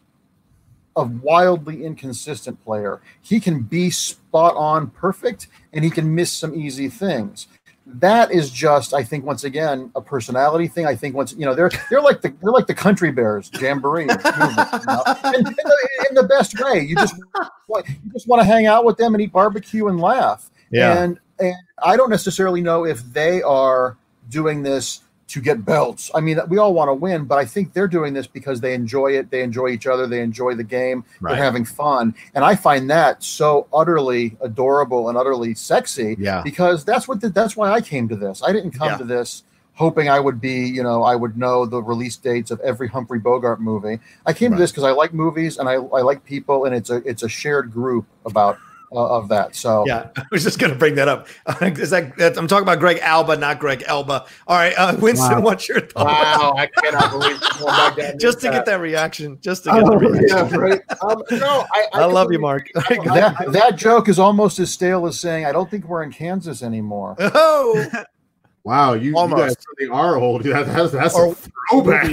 a 0.97 1.05
wildly 1.05 1.85
inconsistent 1.85 2.63
player. 2.65 3.01
He 3.23 3.39
can 3.39 3.63
be 3.63 3.91
spot 3.91 4.55
on 4.57 4.91
perfect, 4.91 5.47
and 5.73 5.85
he 5.85 5.91
can 5.91 6.13
miss 6.15 6.33
some 6.33 6.55
easy 6.55 6.89
things 6.89 7.47
that 7.95 8.31
is 8.31 8.51
just, 8.51 8.93
I 8.93 9.03
think, 9.03 9.25
once 9.25 9.45
again, 9.45 9.91
a 9.97 10.01
personality 10.01 10.69
thing. 10.69 10.87
I 10.87 10.95
think 10.95 11.15
once 11.15 11.35
you 11.37 11.47
know, 11.47 11.55
they're 11.55 11.71
they're 11.91 12.03
like 12.03 12.21
the 12.21 12.35
they're 12.43 12.53
like 12.53 12.67
the 12.67 12.75
country 12.75 13.11
bears 13.11 13.51
jamboree, 13.59 14.05
movement, 14.07 14.69
you 14.73 14.87
know? 14.87 15.03
in, 15.25 15.35
in, 15.35 15.45
the, 15.45 16.07
in, 16.11 16.15
the, 16.15 16.29
best 16.29 16.59
way. 16.61 16.81
You 16.81 16.95
just 16.97 17.17
you 17.17 18.13
just 18.13 18.29
want 18.29 18.41
to 18.41 18.45
hang 18.45 18.67
out 18.67 18.85
with 18.85 18.99
them 18.99 19.15
and 19.15 19.23
eat 19.23 19.33
barbecue 19.33 19.89
and 19.89 20.01
laugh. 20.01 20.51
Yeah. 20.71 21.03
And 21.03 21.19
and 21.41 21.57
I 21.83 21.97
don't 21.97 22.11
necessarily 22.11 22.61
know 22.61 22.85
if 22.85 23.03
they 23.13 23.43
are 23.43 23.97
doing 24.29 24.63
this 24.63 25.01
to 25.29 25.41
get 25.41 25.65
belts. 25.65 26.11
I 26.15 26.21
mean, 26.21 26.39
we 26.49 26.59
all 26.59 26.73
want 26.73 26.89
to 26.89 26.95
win, 26.95 27.27
but 27.27 27.39
I 27.39 27.45
think 27.45 27.75
they're 27.75 27.89
doing 27.89 28.15
this 28.15 28.27
because 28.27 28.61
they 28.61 28.75
enjoy 28.75 29.13
it. 29.13 29.31
They 29.31 29.43
enjoy 29.43 29.69
each 29.69 29.87
other. 29.87 30.07
They 30.07 30.23
enjoy 30.23 30.55
the 30.55 30.65
game. 30.65 31.05
Right. 31.21 31.35
They're 31.35 31.45
having 31.45 31.65
fun. 31.65 32.15
And 32.35 32.45
I 32.45 32.55
find 32.55 32.91
that 32.91 33.23
so 33.23 33.69
utterly 33.73 34.37
adorable 34.41 35.09
and 35.09 35.19
utterly 35.19 35.55
sexy. 35.55 36.17
Yeah. 36.19 36.43
Because 36.43 36.85
that's 36.85 37.07
what 37.07 37.21
the, 37.21 37.29
that's 37.29 37.57
why 37.57 37.71
I 37.71 37.81
came 37.83 38.09
to 38.09 38.17
this. 38.17 38.43
I 38.43 38.53
didn't 38.53 38.73
come 38.73 38.89
yeah. 38.89 38.97
to 38.99 39.05
this 39.05 39.45
hoping 39.75 40.09
I 40.09 40.19
would 40.19 40.41
be, 40.41 40.67
you 40.67 40.83
know, 40.83 41.05
I 41.05 41.15
would 41.15 41.39
know 41.39 41.65
the 41.65 41.81
release 41.81 42.17
dates 42.17 42.51
of 42.51 42.59
every 42.61 42.89
Humphrey 42.89 43.21
Bogart 43.21 43.61
movie. 43.61 44.01
I 44.27 44.33
came 44.33 44.51
right. 44.51 44.57
to 44.57 44.61
this 44.61 44.73
because 44.73 44.83
I 44.83 44.91
like 44.91 45.15
movies 45.15 45.57
and 45.57 45.69
I, 45.69 45.75
I 45.75 46.01
like 46.01 46.25
people 46.25 46.65
and 46.65 46.75
it's 46.75 46.91
a 46.91 46.97
it's 47.09 47.23
a 47.23 47.29
shared 47.29 47.73
group 47.73 48.05
about 48.27 48.59
of 48.93 49.29
that. 49.29 49.55
So 49.55 49.85
yeah, 49.87 50.09
I 50.17 50.25
was 50.31 50.43
just 50.43 50.59
going 50.59 50.73
to 50.73 50.79
bring 50.79 50.95
that 50.97 51.09
up. 51.09 51.29
Is 51.63 51.91
that, 51.91 52.37
I'm 52.37 52.47
talking 52.47 52.63
about 52.63 52.79
Greg 52.79 52.99
Alba, 53.01 53.37
not 53.37 53.59
Greg 53.59 53.85
Elba. 53.87 54.27
All 54.47 54.57
right, 54.57 54.73
uh, 54.77 54.97
Winston, 54.99 55.39
wow. 55.39 55.41
what's 55.41 55.69
your 55.69 55.81
thought? 55.81 56.07
Wow, 56.07 56.55
I 56.57 56.67
cannot 56.67 57.11
believe 57.11 57.41
just 58.21 58.41
to 58.41 58.47
that. 58.47 58.53
get 58.53 58.67
that 58.67 58.81
reaction. 58.81 59.39
Just 59.41 59.65
to 59.65 59.71
get 59.71 59.83
oh, 59.85 59.91
the 59.91 59.97
reaction. 59.99 60.29
Yeah, 60.29 60.57
right. 60.57 60.81
Um, 61.03 61.23
no, 61.33 61.67
I, 61.73 61.87
I, 61.95 62.01
I 62.03 62.05
love 62.07 62.33
you, 62.33 62.39
Mark. 62.39 62.69
that, 62.75 63.47
that 63.49 63.77
joke 63.77 64.09
is 64.09 64.19
almost 64.19 64.59
as 64.59 64.71
stale 64.71 65.07
as 65.07 65.19
saying, 65.19 65.45
"I 65.45 65.53
don't 65.53 65.71
think 65.71 65.87
we're 65.87 66.03
in 66.03 66.13
Kansas 66.13 66.63
anymore." 66.63 67.17
Oh. 67.19 67.87
Wow, 68.65 68.93
you, 68.93 69.19
you 69.19 69.29
guys 69.35 69.57
really 69.79 69.91
are 69.91 70.17
old. 70.17 70.43
That, 70.43 70.67
that's 70.67 70.93
that's 70.93 71.15
or, 71.15 71.33
a 71.33 71.35
throwback. 71.71 72.11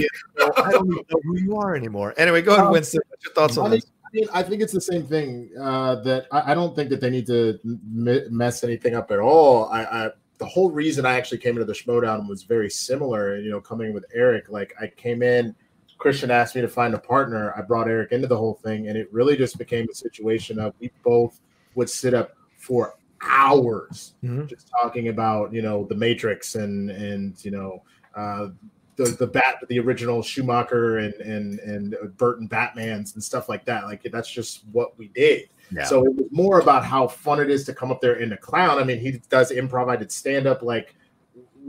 I 0.56 0.70
don't 0.70 0.90
even 0.90 1.04
know 1.10 1.20
who 1.22 1.38
you 1.38 1.56
are 1.58 1.76
anymore. 1.76 2.14
Anyway, 2.16 2.40
go 2.40 2.54
ahead, 2.54 2.66
um, 2.66 2.72
Winston. 2.72 3.02
What's 3.08 3.24
your 3.26 3.34
thoughts 3.34 3.58
on 3.58 3.72
this? 3.72 3.84
Mean, 4.12 4.26
I 4.32 4.42
think 4.42 4.62
it's 4.62 4.72
the 4.72 4.80
same 4.80 5.04
thing. 5.04 5.50
Uh, 5.60 5.96
that 5.96 6.26
I, 6.32 6.52
I, 6.52 6.54
don't 6.54 6.74
think 6.74 6.90
that 6.90 7.00
they 7.00 7.10
need 7.10 7.26
to 7.26 7.58
m- 7.64 8.36
mess 8.36 8.64
anything 8.64 8.94
up 8.94 9.10
at 9.10 9.18
all. 9.18 9.66
I, 9.66 9.84
I, 9.84 10.10
the 10.38 10.46
whole 10.46 10.70
reason 10.70 11.06
I 11.06 11.16
actually 11.16 11.38
came 11.38 11.56
into 11.56 11.64
the 11.64 11.72
Schmoedown 11.72 12.28
was 12.28 12.42
very 12.42 12.70
similar. 12.70 13.38
You 13.38 13.50
know, 13.50 13.60
coming 13.60 13.92
with 13.92 14.04
Eric, 14.14 14.48
like 14.48 14.74
I 14.80 14.88
came 14.88 15.22
in, 15.22 15.54
Christian 15.98 16.30
asked 16.30 16.54
me 16.54 16.60
to 16.60 16.68
find 16.68 16.94
a 16.94 16.98
partner. 16.98 17.54
I 17.56 17.62
brought 17.62 17.88
Eric 17.88 18.12
into 18.12 18.26
the 18.26 18.36
whole 18.36 18.54
thing, 18.54 18.88
and 18.88 18.96
it 18.96 19.12
really 19.12 19.36
just 19.36 19.58
became 19.58 19.86
a 19.90 19.94
situation 19.94 20.58
of 20.58 20.74
we 20.78 20.90
both 21.02 21.40
would 21.74 21.88
sit 21.88 22.14
up 22.14 22.36
for 22.56 22.94
hours 23.22 24.14
mm-hmm. 24.22 24.46
just 24.46 24.68
talking 24.68 25.08
about 25.08 25.52
you 25.52 25.62
know 25.62 25.84
the 25.84 25.94
Matrix 25.94 26.54
and 26.54 26.90
and 26.90 27.44
you 27.44 27.50
know. 27.50 27.82
Uh, 28.14 28.48
the 28.96 29.04
the 29.04 29.26
bat 29.26 29.56
the 29.68 29.78
original 29.78 30.22
Schumacher 30.22 30.98
and 30.98 31.14
and 31.14 31.58
and 31.60 31.96
Burton 32.16 32.46
Batman's 32.46 33.14
and 33.14 33.22
stuff 33.22 33.48
like 33.48 33.64
that. 33.66 33.84
Like 33.84 34.02
that's 34.10 34.30
just 34.30 34.64
what 34.72 34.98
we 34.98 35.08
did. 35.08 35.48
Yeah. 35.70 35.84
So 35.84 36.04
it 36.04 36.14
was 36.14 36.26
more 36.30 36.60
about 36.60 36.84
how 36.84 37.08
fun 37.08 37.40
it 37.40 37.50
is 37.50 37.64
to 37.64 37.74
come 37.74 37.90
up 37.90 38.00
there 38.00 38.16
in 38.16 38.32
a 38.32 38.36
clown. 38.36 38.78
I 38.78 38.84
mean, 38.84 38.98
he 38.98 39.20
does 39.28 39.50
improv. 39.50 39.90
I 39.90 39.96
did 39.96 40.10
stand 40.10 40.46
up. 40.46 40.62
Like 40.62 40.94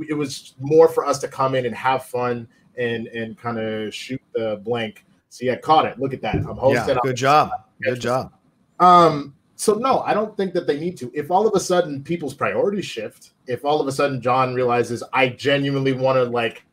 it 0.07 0.13
was 0.13 0.55
more 0.59 0.87
for 0.87 1.05
us 1.05 1.19
to 1.19 1.27
come 1.27 1.55
in 1.55 1.65
and 1.65 1.75
have 1.75 2.05
fun 2.05 2.47
and 2.77 3.07
and 3.07 3.37
kind 3.37 3.59
of 3.59 3.93
shoot 3.93 4.21
the 4.33 4.61
blank. 4.63 5.05
So 5.29 5.51
I 5.51 5.55
caught 5.55 5.85
it. 5.85 5.99
Look 5.99 6.13
at 6.13 6.21
that. 6.21 6.35
I'm 6.35 6.57
hosting. 6.57 6.95
Yeah, 6.95 7.01
good 7.03 7.17
job. 7.17 7.51
Good 7.81 7.99
job. 7.99 8.33
Um. 8.79 9.33
So 9.59 9.73
no, 9.73 10.01
I 10.01 10.13
don't 10.13 10.37
think 10.37 10.53
that 10.53 10.67
they 10.67 10.79
need 10.79 10.97
to. 10.97 11.11
If 11.15 11.31
all 11.31 11.47
of 11.47 11.55
a 11.55 11.59
sudden 11.59 12.03
people's 12.03 12.35
priorities 12.35 12.85
shift, 12.85 13.31
if 13.47 13.65
all 13.65 13.81
of 13.81 13.87
a 13.87 13.91
sudden 13.91 14.21
John 14.21 14.53
realizes 14.53 15.03
I 15.13 15.29
genuinely 15.29 15.93
want 15.93 16.17
to 16.17 16.23
like 16.25 16.63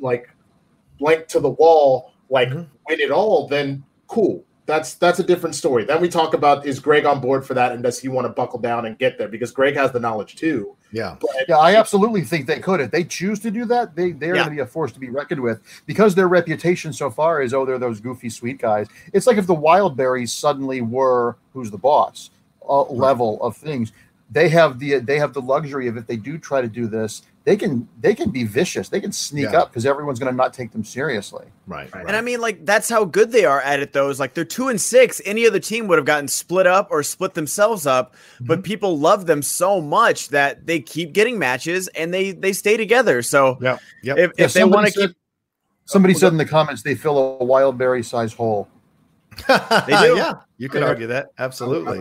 like 0.00 0.28
blank 0.98 1.28
to 1.28 1.40
the 1.40 1.50
wall, 1.50 2.12
like 2.30 2.48
mm-hmm. 2.48 2.62
win 2.88 3.00
it 3.00 3.10
all, 3.10 3.48
then 3.48 3.84
cool. 4.08 4.44
That's 4.66 4.94
that's 4.94 5.20
a 5.20 5.22
different 5.22 5.54
story. 5.54 5.84
Then 5.84 6.00
we 6.00 6.08
talk 6.08 6.34
about 6.34 6.66
is 6.66 6.80
Greg 6.80 7.06
on 7.06 7.20
board 7.20 7.46
for 7.46 7.54
that, 7.54 7.70
and 7.70 7.84
does 7.84 8.00
he 8.00 8.08
want 8.08 8.26
to 8.26 8.32
buckle 8.32 8.58
down 8.58 8.86
and 8.86 8.98
get 8.98 9.16
there? 9.16 9.28
Because 9.28 9.52
Greg 9.52 9.76
has 9.76 9.92
the 9.92 10.00
knowledge 10.00 10.34
too. 10.34 10.76
Yeah, 10.90 11.16
but, 11.20 11.30
yeah, 11.48 11.58
I 11.58 11.76
absolutely 11.76 12.22
think 12.22 12.46
they 12.46 12.58
could. 12.58 12.80
If 12.80 12.90
they 12.90 13.04
choose 13.04 13.38
to 13.40 13.52
do 13.52 13.64
that, 13.66 13.94
they 13.94 14.10
they're 14.10 14.34
yeah. 14.34 14.42
going 14.42 14.48
to 14.48 14.54
be 14.56 14.62
a 14.62 14.66
force 14.66 14.90
to 14.92 14.98
be 14.98 15.08
reckoned 15.08 15.40
with 15.40 15.60
because 15.86 16.16
their 16.16 16.26
reputation 16.26 16.92
so 16.92 17.10
far 17.10 17.42
is 17.42 17.54
oh 17.54 17.64
they're 17.64 17.78
those 17.78 18.00
goofy 18.00 18.28
sweet 18.28 18.58
guys. 18.58 18.88
It's 19.12 19.28
like 19.28 19.36
if 19.36 19.46
the 19.46 19.54
Wildberries 19.54 20.30
suddenly 20.30 20.80
were 20.80 21.36
who's 21.52 21.70
the 21.70 21.78
boss 21.78 22.30
uh, 22.68 22.82
level 22.84 23.40
of 23.42 23.56
things. 23.56 23.92
They 24.30 24.48
have 24.48 24.78
the 24.78 24.98
they 24.98 25.18
have 25.18 25.34
the 25.34 25.40
luxury 25.40 25.86
of 25.86 25.96
if 25.96 26.06
they 26.06 26.16
do 26.16 26.36
try 26.36 26.60
to 26.60 26.68
do 26.68 26.86
this, 26.88 27.22
they 27.46 27.56
can 27.56 27.88
they 28.00 28.12
can 28.12 28.30
be 28.30 28.42
vicious. 28.42 28.88
They 28.88 29.00
can 29.00 29.12
sneak 29.12 29.52
yeah. 29.52 29.60
up 29.60 29.70
because 29.70 29.86
everyone's 29.86 30.18
going 30.18 30.32
to 30.32 30.36
not 30.36 30.52
take 30.52 30.72
them 30.72 30.82
seriously. 30.82 31.46
Right, 31.68 31.92
right, 31.94 32.04
And 32.04 32.16
I 32.16 32.20
mean, 32.20 32.40
like 32.40 32.66
that's 32.66 32.88
how 32.88 33.04
good 33.04 33.30
they 33.30 33.44
are 33.44 33.60
at 33.60 33.78
it. 33.78 33.92
Though 33.92 34.10
is 34.10 34.18
like 34.18 34.34
they're 34.34 34.44
two 34.44 34.66
and 34.66 34.80
six. 34.80 35.22
Any 35.24 35.46
other 35.46 35.60
team 35.60 35.86
would 35.86 35.96
have 35.96 36.04
gotten 36.04 36.26
split 36.26 36.66
up 36.66 36.88
or 36.90 37.04
split 37.04 37.34
themselves 37.34 37.86
up. 37.86 38.14
Mm-hmm. 38.14 38.46
But 38.46 38.64
people 38.64 38.98
love 38.98 39.26
them 39.26 39.42
so 39.42 39.80
much 39.80 40.30
that 40.30 40.66
they 40.66 40.80
keep 40.80 41.12
getting 41.12 41.38
matches 41.38 41.86
and 41.88 42.12
they 42.12 42.32
they 42.32 42.52
stay 42.52 42.76
together. 42.76 43.22
So 43.22 43.58
yeah, 43.60 43.78
yep. 44.02 44.18
if, 44.18 44.32
if 44.38 44.52
they 44.52 44.64
want 44.64 44.88
to 44.88 44.92
keep. 44.92 45.16
Somebody 45.84 46.14
said 46.14 46.32
in 46.32 46.38
the 46.38 46.44
comments 46.44 46.82
they 46.82 46.96
fill 46.96 47.38
a 47.40 47.44
wild 47.44 47.78
berry 47.78 48.02
size 48.02 48.32
hole. 48.32 48.66
they 49.46 49.54
do. 49.86 50.16
yeah, 50.16 50.32
you 50.58 50.68
could 50.68 50.82
argue 50.82 51.06
that. 51.08 51.32
Absolutely. 51.38 52.00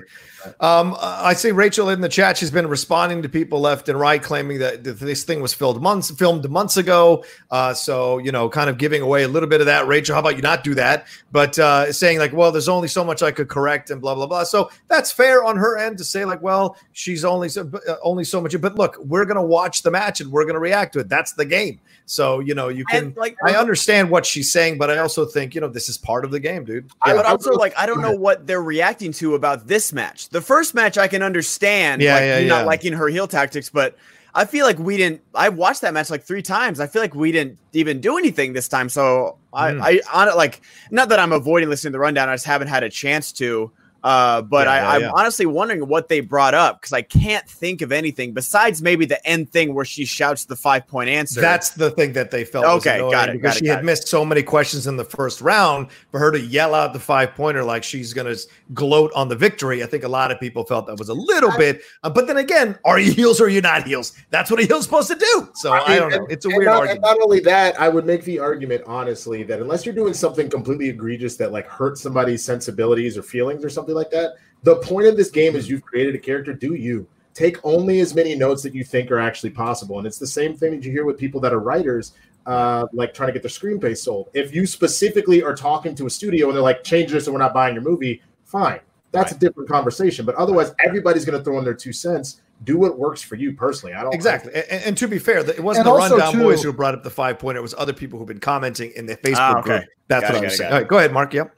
Um, 0.59 0.95
I 0.99 1.33
see 1.33 1.51
Rachel 1.51 1.89
in 1.89 2.01
the 2.01 2.07
chat. 2.07 2.37
She's 2.37 2.51
been 2.51 2.67
responding 2.67 3.21
to 3.23 3.29
people 3.29 3.59
left 3.59 3.89
and 3.89 3.99
right, 3.99 4.21
claiming 4.21 4.59
that 4.59 4.83
this 4.83 5.23
thing 5.23 5.41
was 5.41 5.53
filmed 5.53 5.81
months 5.81 6.11
filmed 6.11 6.49
months 6.49 6.77
ago. 6.77 7.25
Uh, 7.51 7.73
so 7.73 8.17
you 8.19 8.31
know, 8.31 8.47
kind 8.47 8.69
of 8.69 8.77
giving 8.77 9.01
away 9.01 9.23
a 9.23 9.27
little 9.27 9.49
bit 9.49 9.59
of 9.59 9.65
that. 9.65 9.87
Rachel, 9.87 10.13
how 10.13 10.21
about 10.21 10.35
you 10.37 10.41
not 10.41 10.63
do 10.63 10.73
that? 10.75 11.07
But 11.31 11.59
uh, 11.59 11.91
saying 11.91 12.19
like, 12.19 12.31
well, 12.31 12.51
there's 12.51 12.69
only 12.69 12.87
so 12.87 13.03
much 13.03 13.21
I 13.21 13.31
could 13.31 13.49
correct 13.49 13.89
and 13.89 13.99
blah 13.99 14.15
blah 14.15 14.27
blah. 14.27 14.43
So 14.43 14.69
that's 14.87 15.11
fair 15.11 15.43
on 15.43 15.57
her 15.57 15.77
end 15.77 15.97
to 15.97 16.03
say 16.03 16.23
like, 16.23 16.41
well, 16.41 16.77
she's 16.93 17.25
only 17.25 17.49
so, 17.49 17.69
uh, 17.87 17.95
only 18.03 18.23
so 18.23 18.39
much. 18.39 18.59
But 18.61 18.75
look, 18.75 18.97
we're 18.99 19.25
gonna 19.25 19.45
watch 19.45 19.81
the 19.81 19.91
match 19.91 20.21
and 20.21 20.31
we're 20.31 20.45
gonna 20.45 20.59
react 20.59 20.93
to 20.93 20.99
it. 20.99 21.09
That's 21.09 21.33
the 21.33 21.45
game. 21.45 21.79
So 22.05 22.39
you 22.39 22.53
know, 22.53 22.69
you 22.69 22.85
can. 22.85 23.05
And, 23.05 23.17
like, 23.17 23.35
I 23.43 23.55
understand 23.55 24.09
what 24.09 24.25
she's 24.25 24.51
saying, 24.51 24.77
but 24.77 24.89
I 24.89 24.99
also 24.99 25.25
think 25.25 25.55
you 25.55 25.61
know 25.61 25.67
this 25.67 25.89
is 25.89 25.97
part 25.97 26.23
of 26.23 26.31
the 26.31 26.39
game, 26.39 26.63
dude. 26.63 26.89
I 27.01 27.13
would 27.13 27.25
also 27.25 27.51
like. 27.53 27.73
I 27.77 27.85
don't 27.85 28.01
know 28.01 28.15
what 28.15 28.44
they're 28.45 28.61
reacting 28.61 29.11
to 29.13 29.35
about 29.35 29.67
this 29.67 29.93
match. 29.93 30.29
The 30.29 30.41
first 30.41 30.73
match 30.73 30.97
I 30.97 31.07
can 31.07 31.23
understand. 31.23 32.01
Yeah, 32.01 32.13
like, 32.13 32.21
yeah, 32.21 32.37
yeah. 32.39 32.47
Not 32.47 32.65
liking 32.65 32.93
her 32.93 33.07
heel 33.07 33.27
tactics, 33.27 33.69
but 33.69 33.97
I 34.33 34.45
feel 34.45 34.65
like 34.65 34.77
we 34.79 34.97
didn't. 34.97 35.21
I 35.33 35.49
watched 35.49 35.81
that 35.81 35.93
match 35.93 36.09
like 36.09 36.23
three 36.23 36.41
times. 36.41 36.79
I 36.79 36.87
feel 36.87 37.01
like 37.01 37.15
we 37.15 37.31
didn't 37.31 37.57
even 37.73 38.01
do 38.01 38.17
anything 38.17 38.53
this 38.53 38.67
time. 38.67 38.89
So 38.89 39.37
I, 39.53 39.71
mm. 39.71 39.81
I 39.81 40.01
on 40.13 40.27
it 40.27 40.35
like 40.35 40.61
not 40.91 41.09
that 41.09 41.19
I'm 41.19 41.31
avoiding 41.31 41.69
listening 41.69 41.91
to 41.91 41.95
the 41.95 41.99
rundown. 41.99 42.29
I 42.29 42.33
just 42.33 42.45
haven't 42.45 42.67
had 42.67 42.83
a 42.83 42.89
chance 42.89 43.31
to. 43.33 43.71
Uh, 44.05 44.39
but 44.43 44.67
Yeah, 44.67 44.73
I, 44.73 44.77
yeah, 44.77 44.89
I'm 44.89 45.01
yeah. 45.01 45.11
honestly 45.15 45.47
wondering 45.47 45.87
what 45.87 46.09
they 46.09 46.19
brought 46.19 46.53
up 46.53 46.79
because 46.79 46.93
I 46.93 47.01
can't 47.01 47.49
think 47.49 47.81
of 47.81 47.91
anything 47.91 48.33
besides 48.33 48.79
maybe 48.79 49.05
the 49.07 49.25
end 49.27 49.51
thing 49.51 49.73
where 49.73 49.83
she 49.83 50.05
shouts 50.05 50.45
the 50.45 50.55
five 50.55 50.85
point 50.87 51.09
answer. 51.09 51.41
That's 51.41 51.71
the 51.71 51.89
thing 51.89 52.13
that 52.13 52.29
they 52.29 52.45
felt. 52.45 52.65
was 52.65 52.85
Okay, 52.85 52.97
annoying 52.97 53.11
got 53.11 53.29
it, 53.29 53.31
Because 53.33 53.53
got 53.53 53.55
it, 53.55 53.59
she 53.61 53.65
got 53.65 53.71
had 53.77 53.79
it. 53.79 53.85
missed 53.85 54.07
so 54.07 54.23
many 54.23 54.43
questions 54.43 54.85
in 54.85 54.95
the 54.95 55.03
first 55.03 55.41
round. 55.41 55.87
For 56.11 56.19
her 56.19 56.31
to 56.31 56.39
yell 56.39 56.75
out 56.75 56.93
the 56.93 56.99
five 56.99 57.33
pointer 57.33 57.63
like 57.63 57.83
she's 57.83 58.13
going 58.13 58.31
to 58.31 58.39
gloat 58.75 59.11
on 59.15 59.27
the 59.27 59.35
victory, 59.35 59.81
I 59.83 59.87
think 59.87 60.03
a 60.03 60.07
lot 60.07 60.29
of 60.29 60.39
people 60.39 60.63
felt 60.65 60.85
that 60.85 60.99
was 60.99 61.09
a 61.09 61.13
little 61.15 61.51
bit. 61.57 61.81
Uh, 62.03 62.11
but 62.11 62.27
then 62.27 62.37
again, 62.37 62.77
are 62.85 62.99
you 62.99 63.11
heels 63.11 63.41
or 63.41 63.45
are 63.45 63.49
you 63.49 63.61
not 63.61 63.87
heels? 63.87 64.13
That's 64.29 64.51
what 64.51 64.59
a 64.59 64.65
heel's 64.67 64.83
supposed 64.83 65.07
to 65.09 65.15
do. 65.15 65.49
So 65.55 65.73
I, 65.73 65.89
mean, 65.89 65.97
don't 65.97 66.11
know. 66.11 66.27
It's 66.29 66.45
a 66.45 66.49
and 66.49 66.57
weird 66.57 66.67
not, 66.67 66.75
argument. 66.81 66.97
And 66.97 67.17
not 67.17 67.23
only 67.23 67.39
that, 67.39 67.81
I 67.81 67.89
would 67.89 68.05
make 68.05 68.23
the 68.23 68.37
argument 68.37 68.83
honestly 68.85 69.41
that 69.45 69.61
unless 69.61 69.83
you're 69.83 69.95
doing 69.95 70.13
something 70.13 70.47
completely 70.47 70.89
egregious 70.89 71.37
that 71.37 71.51
like 71.51 71.65
hurts 71.65 72.01
somebody's 72.01 72.45
sensibilities 72.45 73.17
or 73.17 73.23
feelings 73.23 73.65
or 73.65 73.69
something 73.71 73.94
like 73.95 74.11
that, 74.11 74.33
the 74.63 74.75
point 74.77 75.07
of 75.07 75.17
this 75.17 75.29
game 75.31 75.55
is 75.55 75.69
you've 75.69 75.83
created 75.83 76.13
a 76.15 76.19
character. 76.19 76.53
Do 76.53 76.75
you 76.75 77.07
take 77.33 77.57
only 77.63 77.99
as 78.01 78.13
many 78.15 78.35
notes 78.35 78.61
that 78.63 78.73
you 78.75 78.83
think 78.83 79.11
are 79.11 79.19
actually 79.19 79.49
possible? 79.51 79.97
And 79.97 80.05
it's 80.07 80.19
the 80.19 80.27
same 80.27 80.55
thing 80.55 80.71
that 80.71 80.83
you 80.83 80.91
hear 80.91 81.05
with 81.05 81.17
people 81.17 81.39
that 81.41 81.53
are 81.53 81.59
writers. 81.59 82.13
Uh, 82.47 82.85
like 82.93 83.11
trying 83.11 83.25
to 83.25 83.33
get 83.33 83.41
their 83.41 83.49
screenplay 83.49 83.97
sold. 83.97 84.29
If 84.35 84.53
you 84.53 84.67
specifically 84.67 85.41
are 85.41 85.55
talking 85.55 85.95
to 85.95 86.05
a 86.05 86.09
studio 86.11 86.45
and 86.45 86.55
they're 86.55 86.61
like, 86.61 86.83
change 86.83 87.11
this 87.11 87.25
and 87.25 87.33
we're 87.33 87.39
not 87.39 87.55
buying 87.55 87.73
your 87.73 87.81
movie, 87.81 88.21
fine. 88.43 88.81
That's 89.11 89.31
a 89.31 89.35
different 89.39 89.67
conversation. 89.67 90.27
But 90.27 90.35
otherwise, 90.35 90.71
everybody's 90.85 91.25
going 91.25 91.39
to 91.39 91.43
throw 91.43 91.57
in 91.57 91.63
their 91.65 91.73
two 91.73 91.91
cents. 91.91 92.41
Do 92.63 92.77
what 92.77 92.99
works 92.99 93.23
for 93.23 93.33
you 93.33 93.53
personally. 93.53 93.95
I 93.95 94.03
don't 94.03 94.13
Exactly. 94.13 94.53
And, 94.53 94.83
and 94.83 94.97
to 94.99 95.07
be 95.07 95.17
fair, 95.17 95.39
it 95.39 95.59
wasn't 95.59 95.87
And 95.87 95.95
the 95.95 95.97
rundown 95.97 96.33
too- 96.33 96.39
boys 96.43 96.61
who 96.61 96.71
brought 96.71 96.93
up 96.93 97.01
the 97.01 97.09
five 97.09 97.39
pointer. 97.39 97.57
It 97.57 97.63
was 97.63 97.73
other 97.79 97.93
people 97.93 98.19
who've 98.19 98.27
been 98.27 98.39
commenting 98.39 98.91
in 98.95 99.07
the 99.07 99.17
Facebook 99.17 99.35
Ah, 99.39 99.57
okay. 99.57 99.77
group. 99.79 99.83
That's 100.07 100.21
Got 100.21 100.27
what 100.27 100.35
it, 100.35 100.37
I 100.37 100.41
got 100.41 100.43
was 100.45 100.53
it, 100.53 100.57
saying. 100.57 100.69
got 100.69 100.73
All 100.75 100.79
right, 100.81 100.87
go 100.87 100.97
ahead, 100.99 101.13
Mark. 101.13 101.33
Yep. 101.33 101.55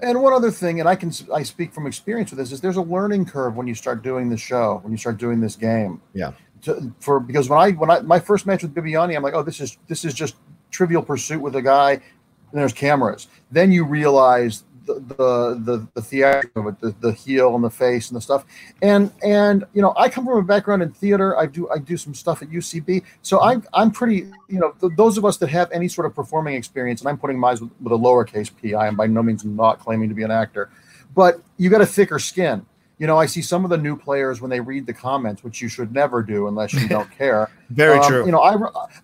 And 0.00 0.22
one 0.22 0.32
other 0.32 0.50
thing, 0.50 0.80
and 0.80 0.88
I 0.88 0.96
can 0.96 1.12
I 1.32 1.42
speak 1.42 1.72
from 1.72 1.86
experience 1.86 2.30
with 2.30 2.38
this, 2.38 2.52
is 2.52 2.60
there's 2.60 2.76
a 2.76 2.82
learning 2.82 3.26
curve 3.26 3.56
when 3.56 3.66
you 3.66 3.74
start 3.74 4.02
doing 4.02 4.28
the 4.28 4.36
show, 4.36 4.80
when 4.82 4.92
you 4.92 4.98
start 4.98 5.18
doing 5.18 5.40
this 5.40 5.56
game. 5.56 6.00
Yeah. 6.14 6.32
To, 6.62 6.92
for 7.00 7.20
because 7.20 7.48
when 7.48 7.58
I 7.58 7.70
when 7.72 7.90
I 7.90 8.00
my 8.00 8.20
first 8.20 8.46
match 8.46 8.62
with 8.62 8.74
Bibbiani, 8.74 9.16
I'm 9.16 9.22
like, 9.22 9.34
oh, 9.34 9.42
this 9.42 9.60
is 9.60 9.78
this 9.88 10.04
is 10.04 10.14
just 10.14 10.36
Trivial 10.70 11.02
Pursuit 11.02 11.40
with 11.40 11.56
a 11.56 11.62
guy, 11.62 11.92
and 11.92 12.00
there's 12.52 12.72
cameras. 12.72 13.28
Then 13.50 13.72
you 13.72 13.84
realize 13.84 14.64
the 14.86 14.94
the 14.94 15.60
the, 15.64 15.88
the 15.94 16.02
theater 16.02 16.50
of 16.56 16.66
it, 16.66 16.80
the, 16.80 16.94
the 17.00 17.12
heel 17.12 17.54
and 17.54 17.64
the 17.64 17.70
face 17.70 18.08
and 18.08 18.16
the 18.16 18.20
stuff. 18.20 18.44
And 18.80 19.10
and 19.22 19.64
you 19.72 19.82
know, 19.82 19.92
I 19.96 20.08
come 20.08 20.24
from 20.24 20.38
a 20.38 20.42
background 20.42 20.82
in 20.82 20.92
theater. 20.92 21.38
I 21.38 21.46
do 21.46 21.68
I 21.70 21.78
do 21.78 21.96
some 21.96 22.14
stuff 22.14 22.42
at 22.42 22.48
UCB, 22.50 23.02
so 23.22 23.40
I'm 23.40 23.64
I'm 23.72 23.90
pretty 23.90 24.26
you 24.48 24.58
know 24.60 24.74
th- 24.80 24.92
those 24.96 25.18
of 25.18 25.24
us 25.24 25.36
that 25.38 25.48
have 25.48 25.70
any 25.72 25.88
sort 25.88 26.06
of 26.06 26.14
performing 26.14 26.54
experience, 26.54 27.00
and 27.00 27.08
I'm 27.08 27.18
putting 27.18 27.38
mine 27.38 27.58
with, 27.60 27.70
with 27.80 27.92
a 27.92 27.96
lowercase 27.96 28.50
p. 28.60 28.74
I 28.74 28.86
am 28.88 28.96
by 28.96 29.06
no 29.06 29.22
means 29.22 29.44
not 29.44 29.78
claiming 29.78 30.08
to 30.08 30.14
be 30.14 30.22
an 30.22 30.30
actor, 30.30 30.70
but 31.14 31.40
you 31.56 31.70
got 31.70 31.80
a 31.80 31.86
thicker 31.86 32.18
skin. 32.18 32.64
You 32.98 33.08
know, 33.08 33.16
I 33.18 33.26
see 33.26 33.42
some 33.42 33.64
of 33.64 33.70
the 33.70 33.78
new 33.78 33.96
players 33.96 34.40
when 34.40 34.48
they 34.48 34.60
read 34.60 34.86
the 34.86 34.92
comments, 34.92 35.42
which 35.42 35.60
you 35.60 35.68
should 35.68 35.92
never 35.92 36.22
do 36.22 36.46
unless 36.46 36.72
you 36.72 36.86
don't 36.86 37.10
care. 37.18 37.50
Very 37.70 37.98
Um, 37.98 38.08
true. 38.08 38.24
You 38.26 38.30
know, 38.30 38.40
I, 38.40 38.54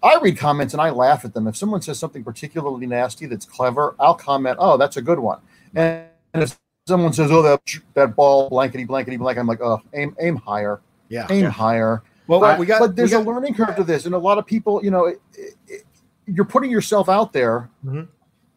I 0.04 0.20
read 0.20 0.38
comments 0.38 0.72
and 0.72 0.80
I 0.80 0.90
laugh 0.90 1.24
at 1.24 1.34
them. 1.34 1.48
If 1.48 1.56
someone 1.56 1.82
says 1.82 1.98
something 1.98 2.22
particularly 2.22 2.86
nasty 2.86 3.26
that's 3.26 3.44
clever, 3.44 3.96
I'll 3.98 4.14
comment, 4.14 4.58
"Oh, 4.60 4.76
that's 4.76 4.96
a 4.98 5.02
good 5.02 5.18
one." 5.18 5.40
And 5.74 6.06
if 6.34 6.58
someone 6.86 7.12
says, 7.12 7.30
"Oh, 7.30 7.42
that 7.42 7.60
that 7.94 8.16
ball 8.16 8.48
blankety 8.48 8.84
blankety 8.84 9.16
blank," 9.16 9.38
I'm 9.38 9.46
like, 9.46 9.60
"Oh, 9.60 9.80
aim 9.94 10.16
aim 10.20 10.36
higher, 10.36 10.80
yeah. 11.08 11.26
aim 11.30 11.46
higher." 11.46 12.02
Well, 12.26 12.40
But, 12.40 12.58
we 12.58 12.66
got. 12.66 12.80
but 12.80 12.94
there's 12.96 13.10
we 13.10 13.16
got, 13.16 13.26
a 13.26 13.30
learning 13.30 13.54
curve 13.54 13.74
to 13.76 13.84
this, 13.84 14.04
and 14.04 14.14
a 14.14 14.18
lot 14.18 14.36
of 14.36 14.44
people, 14.46 14.84
you 14.84 14.90
know, 14.90 15.06
it, 15.06 15.20
it, 15.34 15.54
it- 15.66 15.84
you're 16.26 16.44
putting 16.44 16.70
yourself 16.70 17.08
out 17.08 17.32
there, 17.32 17.70
Mhm. 17.86 18.06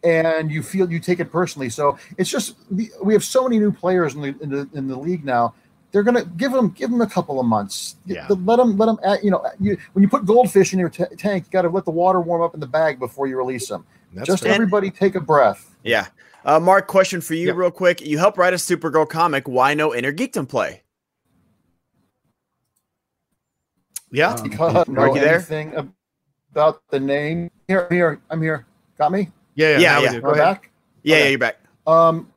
and 0.04 0.52
you 0.52 0.62
feel 0.62 0.92
you 0.92 1.00
take 1.00 1.22
it 1.22 1.32
personally. 1.32 1.70
So 1.70 1.98
it's 2.18 2.30
just 2.30 2.56
we 2.70 2.90
we 3.04 3.14
have 3.14 3.24
so 3.24 3.44
many 3.44 3.60
new 3.60 3.72
players 3.72 4.14
in 4.16 4.22
the 4.22 4.36
in 4.42 4.50
the, 4.50 4.70
in 4.74 4.88
the 4.88 4.98
league 4.98 5.24
now. 5.24 5.54
They're 5.94 6.04
gonna 6.04 6.26
give 6.26 6.52
them 6.52 6.70
give 6.70 6.90
them 6.90 7.02
a 7.02 7.08
couple 7.08 7.40
of 7.40 7.46
months. 7.46 7.96
Yeah. 8.06 8.26
Let 8.30 8.58
them 8.58 8.78
let 8.78 8.86
them. 8.88 8.98
You 9.24 9.32
know, 9.32 9.46
you, 9.60 9.78
when 9.94 10.04
you 10.04 10.10
put 10.10 10.26
goldfish 10.26 10.74
in 10.74 10.80
your 10.80 10.90
t- 10.90 11.04
tank, 11.18 11.46
you 11.46 11.52
got 11.52 11.62
to 11.64 11.70
let 11.70 11.86
the 11.86 11.92
water 11.92 12.20
warm 12.22 12.42
up 12.42 12.54
in 12.54 12.60
the 12.62 12.68
bag 12.68 12.98
before 13.00 13.28
you 13.28 13.38
release 13.38 13.68
them. 13.68 13.86
That's 14.14 14.28
just 14.28 14.44
fair. 14.44 14.54
everybody 14.54 14.90
take 14.92 15.16
a 15.16 15.20
breath. 15.22 15.74
yeah. 15.84 16.08
Uh, 16.44 16.60
Mark, 16.60 16.88
question 16.88 17.22
for 17.22 17.34
you, 17.36 17.48
Yep. 17.48 17.56
real 17.56 17.72
quick. 17.72 18.02
You 18.02 18.18
helped 18.18 18.38
write 18.38 18.54
a 18.54 18.58
Supergirl 18.58 19.08
comic. 19.08 19.48
Why 19.48 19.74
no 19.74 19.94
Inner 19.94 20.12
Geekdom 20.12 20.48
play? 20.50 20.82
yeah. 24.12 24.34
Um, 24.34 24.44
Because 24.50 24.88
know 24.88 24.94
Mark, 24.94 25.16
you 25.16 25.22
there? 25.22 25.36
anything 25.36 25.94
about 26.52 26.82
the 26.90 27.00
name. 27.00 27.50
Here, 27.68 27.88
I'm 27.90 27.96
here, 27.96 28.22
I'm 28.30 28.42
here. 28.42 28.66
Got 28.98 29.12
me? 29.12 29.30
Yeah. 29.56 29.70
Yeah. 29.70 29.80
Yeah, 29.80 29.92
now 29.94 29.98
we 30.00 30.04
yeah. 30.06 30.12
do. 30.12 30.22
Go 30.22 30.28
Am 30.30 30.34
ahead. 30.34 30.46
back? 30.46 30.72
Yeah, 31.04 31.16
Okay. 31.16 31.24
yeah, 31.24 31.30
you're 31.30 31.40
back. 31.40 31.58
Um, 31.88 32.28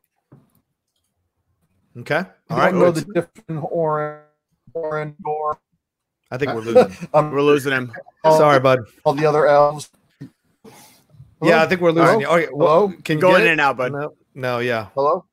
Okay. 1.97 2.23
All 2.49 2.59
I 2.59 2.71
know 2.71 2.91
the 2.91 3.01
different 3.05 3.65
orange, 3.71 4.21
orange 4.73 5.15
or 5.25 5.57
I 6.29 6.37
think 6.37 6.53
we're 6.53 6.59
losing. 6.61 7.07
um, 7.13 7.31
We're 7.31 7.41
losing 7.41 7.71
him. 7.71 7.93
all, 8.25 8.37
Sorry, 8.37 8.59
bud. 8.59 8.79
all 9.05 9.13
the 9.13 9.25
other 9.25 9.47
elves. 9.47 9.89
Yeah, 11.41 11.61
I 11.63 11.67
think 11.67 11.81
we're 11.81 11.91
losing 11.91 12.21
Hello? 12.21 12.37
you. 12.37 12.43
Okay. 12.45 12.53
Well, 12.53 12.87
Hello? 12.87 12.93
can 13.03 13.19
get 13.19 13.41
in 13.41 13.47
it? 13.47 13.51
and 13.51 13.61
out, 13.61 13.77
bud. 13.77 13.91
No. 13.91 14.13
No. 14.33 14.59
Yeah. 14.59 14.87
Hello. 14.95 15.25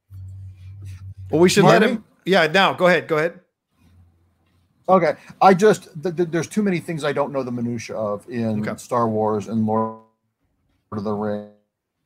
Well, 1.31 1.41
we 1.41 1.49
should 1.49 1.65
let 1.65 1.83
him. 1.83 2.05
Yeah. 2.25 2.47
Now, 2.49 2.73
go 2.75 2.87
ahead. 2.87 3.09
Go 3.09 3.19
ahead. 3.19 3.41
Okay, 4.89 5.15
I 5.41 5.55
just 5.55 5.89
th- 6.03 6.17
th- 6.17 6.29
there's 6.31 6.49
too 6.49 6.63
many 6.63 6.81
things 6.81 7.05
I 7.05 7.13
don't 7.13 7.33
know 7.33 7.45
the 7.45 7.53
minutia 7.53 7.97
of 7.97 8.29
in 8.29 8.61
Okay. 8.69 8.77
Star 8.79 9.09
Wars 9.09 9.47
and 9.47 9.65
Lord 9.65 10.01
of 10.91 11.05
the 11.05 11.13
Rings. 11.13 11.51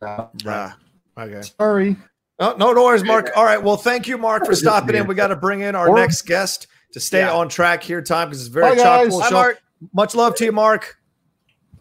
Uh, 0.03 0.71
Okay. 1.19 1.41
Sorry. 1.59 1.97
Oh, 2.39 2.55
no, 2.59 2.73
no 2.73 2.85
worries, 2.85 3.03
Mark. 3.03 3.31
All 3.35 3.45
right. 3.47 3.61
Well, 3.61 3.79
thank 3.79 4.07
you, 4.07 4.19
Mark, 4.19 4.45
for 4.45 4.55
stopping 4.55 4.95
in. 4.95 5.07
We 5.07 5.15
got 5.15 5.29
to 5.29 5.37
bring 5.37 5.63
in 5.63 5.75
our 5.75 5.89
Or- 5.89 5.97
next 5.97 6.23
guest 6.27 6.67
to 6.93 7.01
stay 7.01 7.21
Yeah. 7.21 7.33
on 7.33 7.49
track 7.49 7.83
here, 7.83 8.03
Tom, 8.03 8.29
because 8.29 8.43
it's 8.43 8.49
very 8.55 8.77
Bye, 8.77 8.83
chock 8.83 9.09
full 9.09 9.23
show. 9.23 9.53
Much 9.95 10.15
love 10.15 10.35
to 10.37 10.45
you, 10.45 10.53
Mark. 10.53 10.99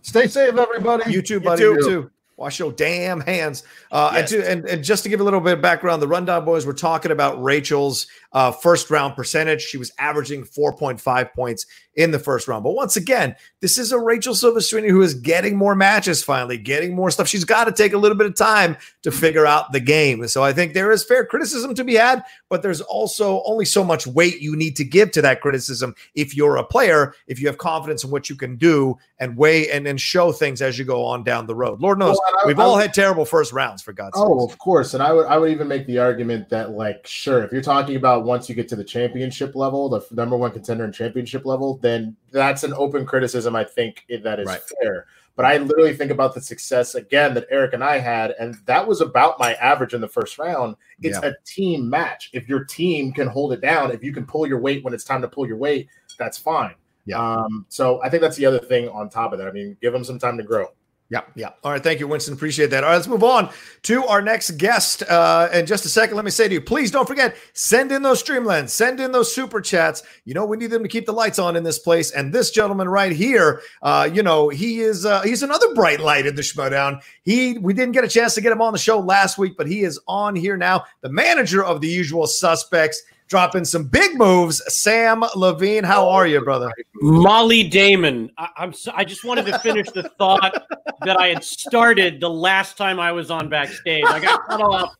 Stay 0.05 0.27
safe, 0.27 0.55
everybody. 0.55 1.11
You 1.11 1.21
too, 1.23 1.35
You 1.35 1.39
buddy. 1.39 1.61
too. 1.63 1.73
You 1.79 1.81
too. 1.81 2.11
Wash 2.37 2.59
your 2.59 2.73
damn 2.73 3.21
hands. 3.21 3.63
Uh, 3.91 4.11
Yes. 4.13 4.31
and, 4.33 4.41
to, 4.43 4.51
and, 4.51 4.65
and 4.65 4.83
just 4.83 5.03
to 5.03 5.09
give 5.09 5.21
a 5.21 5.23
little 5.23 5.39
bit 5.39 5.53
of 5.53 5.61
background, 5.61 6.01
the 6.01 6.07
Rundown 6.07 6.43
Boys 6.43 6.65
were 6.65 6.73
talking 6.73 7.11
about 7.11 7.41
Rachel's 7.41 8.07
uh, 8.33 8.51
first 8.51 8.91
round 8.91 9.15
percentage. 9.15 9.61
She 9.61 9.77
was 9.77 9.91
averaging 9.97 10.43
4.5 10.43 11.33
points 11.33 11.65
in 11.95 12.11
the 12.11 12.19
first 12.19 12.49
round. 12.49 12.61
But 12.65 12.73
once 12.73 12.97
again, 12.97 13.37
this 13.61 13.77
is 13.77 13.93
a 13.93 13.97
Rachel 13.97 14.33
Silvestrini 14.33 14.89
who 14.89 15.01
is 15.01 15.13
getting 15.13 15.55
more 15.55 15.75
matches 15.75 16.21
finally, 16.21 16.57
getting 16.57 16.93
more 16.93 17.09
stuff. 17.09 17.29
She's 17.29 17.45
got 17.45 17.65
to 17.65 17.71
take 17.71 17.93
a 17.93 17.97
little 17.97 18.17
bit 18.17 18.27
of 18.27 18.35
time 18.35 18.75
to 19.03 19.11
figure 19.11 19.45
out 19.45 19.71
the 19.71 19.79
game. 19.79 20.27
So 20.27 20.43
I 20.43 20.51
think 20.51 20.73
there 20.73 20.91
is 20.91 21.05
fair 21.05 21.25
criticism 21.25 21.73
to 21.75 21.85
be 21.85 21.93
had, 21.93 22.21
but 22.49 22.61
there's 22.61 22.81
also 22.81 23.41
only 23.45 23.63
so 23.63 23.81
much 23.81 24.05
weight 24.05 24.41
you 24.41 24.57
need 24.57 24.75
to 24.75 24.83
give 24.83 25.11
to 25.11 25.21
that 25.21 25.39
criticism 25.39 25.95
if 26.15 26.35
you're 26.35 26.57
a 26.57 26.65
player, 26.65 27.13
if 27.27 27.39
you 27.39 27.47
have 27.47 27.57
confidence 27.57 28.03
in 28.03 28.11
what 28.11 28.29
you 28.29 28.35
can 28.35 28.57
do 28.57 28.97
and 29.19 29.37
weigh 29.37 29.71
and, 29.71 29.87
and 29.87 29.99
show 29.99 30.31
things 30.31 30.61
as 30.61 30.77
you 30.77 30.83
go 30.85 31.03
on 31.05 31.23
down 31.23 31.47
the 31.47 31.55
road. 31.55 31.79
Lord 31.81 31.97
knows 31.99 32.19
Well, 32.25 32.39
I- 32.43 32.47
we've 32.47 32.59
I- 32.59 32.63
all 32.63 32.75
had 32.77 32.93
terrible 32.93 33.25
first 33.25 33.53
rounds 33.53 33.81
for 33.81 33.93
God's 33.93 34.17
sake. 34.17 34.27
Oh, 34.27 34.45
of 34.45 34.57
course. 34.57 34.93
And 34.93 35.01
I 35.01 35.13
would 35.13 35.25
I 35.27 35.37
would 35.37 35.51
even 35.51 35.67
make 35.67 35.87
the 35.87 35.99
argument 35.99 36.49
that 36.49 36.71
like 36.71 37.07
sure, 37.07 37.43
if 37.43 37.51
you're 37.51 37.61
talking 37.61 37.95
about 37.95 38.25
once 38.25 38.49
you 38.49 38.55
get 38.55 38.67
to 38.69 38.75
the 38.75 38.83
championship 38.83 39.55
level, 39.55 39.87
the 39.89 40.05
number 40.11 40.35
one 40.35 40.51
contender 40.51 40.83
in 40.85 40.91
championship 40.91 41.45
level, 41.45 41.77
then 41.81 42.15
that's 42.31 42.63
an 42.63 42.73
open 42.73 43.05
criticism. 43.05 43.55
I 43.55 43.63
think 43.63 44.05
that 44.23 44.39
is 44.39 44.47
Right. 44.47 44.61
fair. 44.81 45.05
But 45.37 45.43
I 45.45 45.57
literally 45.57 45.93
think 45.93 46.11
about 46.11 46.33
the 46.33 46.39
success 46.39 46.95
again 46.95 47.33
that 47.33 47.45
Eric 47.49 47.73
and 47.73 47.83
I 47.83 47.97
had, 47.99 48.31
and 48.39 48.55
that 48.67 48.87
was 48.87 49.01
about 49.01 49.37
my 49.37 49.53
average 49.55 49.93
in 49.93 49.99
the 49.99 50.07
first 50.07 50.37
round. 50.39 50.77
It's 51.01 51.17
a 51.17 51.35
team 51.45 51.89
match. 51.89 52.29
If 52.31 52.47
your 52.47 52.63
team 52.63 53.11
can 53.11 53.27
hold 53.27 53.51
it 53.51 53.59
down, 53.59 53.91
if 53.91 54.01
you 54.01 54.13
can 54.13 54.25
pull 54.25 54.47
your 54.47 54.59
weight 54.59 54.83
when 54.85 54.93
it's 54.93 55.03
time 55.03 55.21
to 55.21 55.27
pull 55.27 55.45
your 55.45 55.57
weight, 55.57 55.89
that's 56.17 56.37
fine. 56.37 56.73
Yeah. 57.05 57.19
Um, 57.19 57.65
so 57.69 58.01
I 58.03 58.09
think 58.09 58.21
that's 58.21 58.37
the 58.37 58.45
other 58.45 58.59
thing 58.59 58.89
on 58.89 59.09
top 59.09 59.31
of 59.31 59.39
that. 59.39 59.47
I 59.47 59.51
mean, 59.51 59.77
give 59.81 59.93
them 59.93 60.03
some 60.03 60.19
time 60.19 60.37
to 60.37 60.43
grow. 60.43 60.69
Yeah, 61.11 61.21
yeah. 61.35 61.51
All 61.63 61.71
right, 61.71 61.83
thank 61.83 61.99
you, 61.99 62.07
Winston. 62.07 62.33
Appreciate 62.33 62.71
that. 62.71 62.83
All 62.83 62.89
right, 62.89 62.95
let's 62.95 63.07
move 63.07 63.23
on 63.23 63.51
to 63.83 64.03
our 64.07 64.23
next 64.23 64.57
guest. 64.57 65.03
Uh, 65.03 65.49
in 65.53 65.67
just 65.67 65.85
a 65.85 65.89
second, 65.89 66.15
let 66.15 66.25
me 66.25 66.31
say 66.31 66.47
to 66.47 66.53
you, 66.55 66.61
please 66.61 66.89
don't 66.89 67.07
forget, 67.07 67.37
send 67.53 67.91
in 67.91 68.01
those 68.01 68.23
Streamlabs, 68.23 68.69
send 68.69 68.99
in 68.99 69.11
those 69.11 69.33
super 69.33 69.61
chats. 69.61 70.01
You 70.25 70.33
know, 70.33 70.45
we 70.45 70.57
need 70.57 70.71
them 70.71 70.81
to 70.81 70.89
keep 70.89 71.05
the 71.05 71.13
lights 71.13 71.37
on 71.37 71.55
in 71.55 71.63
this 71.63 71.77
place. 71.77 72.09
And 72.09 72.33
this 72.33 72.49
gentleman 72.49 72.89
right 72.89 73.11
here, 73.11 73.61
uh, 73.83 74.09
you 74.11 74.23
know, 74.23 74.49
he 74.49 74.79
is 74.79 75.05
uh, 75.05 75.21
he's 75.21 75.43
another 75.43 75.75
bright 75.75 75.99
light 75.99 76.25
in 76.25 76.33
the 76.33 76.41
Schmoedown. 76.41 77.03
He 77.21 77.59
we 77.59 77.75
didn't 77.75 77.93
get 77.93 78.03
a 78.03 78.09
chance 78.09 78.33
to 78.33 78.41
get 78.41 78.51
him 78.51 78.61
on 78.61 78.73
the 78.73 78.79
show 78.79 78.99
last 78.99 79.37
week, 79.37 79.53
but 79.57 79.67
he 79.67 79.83
is 79.83 79.99
on 80.07 80.35
here 80.35 80.57
now. 80.57 80.85
The 81.01 81.09
manager 81.09 81.63
of 81.63 81.81
the 81.81 81.87
usual 81.87 82.25
suspects, 82.25 83.03
dropping 83.27 83.65
some 83.65 83.85
big 83.85 84.17
moves. 84.17 84.61
Sam 84.73 85.23
Levine, 85.35 85.83
how 85.83 86.07
are 86.09 86.27
you, 86.27 86.41
brother? 86.41 86.71
Molly 86.95 87.63
Damon. 87.63 88.31
I, 88.37 88.49
I'm. 88.57 88.73
So, 88.73 88.91
I 88.95 89.03
just 89.03 89.23
wanted 89.23 89.45
to 89.47 89.59
finish 89.59 89.89
the 89.89 90.03
thought 90.17 90.65
that 91.01 91.19
I 91.19 91.27
had 91.27 91.43
started 91.43 92.19
the 92.19 92.29
last 92.29 92.77
time 92.77 92.99
I 92.99 93.11
was 93.11 93.31
on 93.31 93.49
backstage. 93.49 94.03
I 94.05 94.19
got 94.19 94.47
cut 94.47 94.61
off 94.61 94.95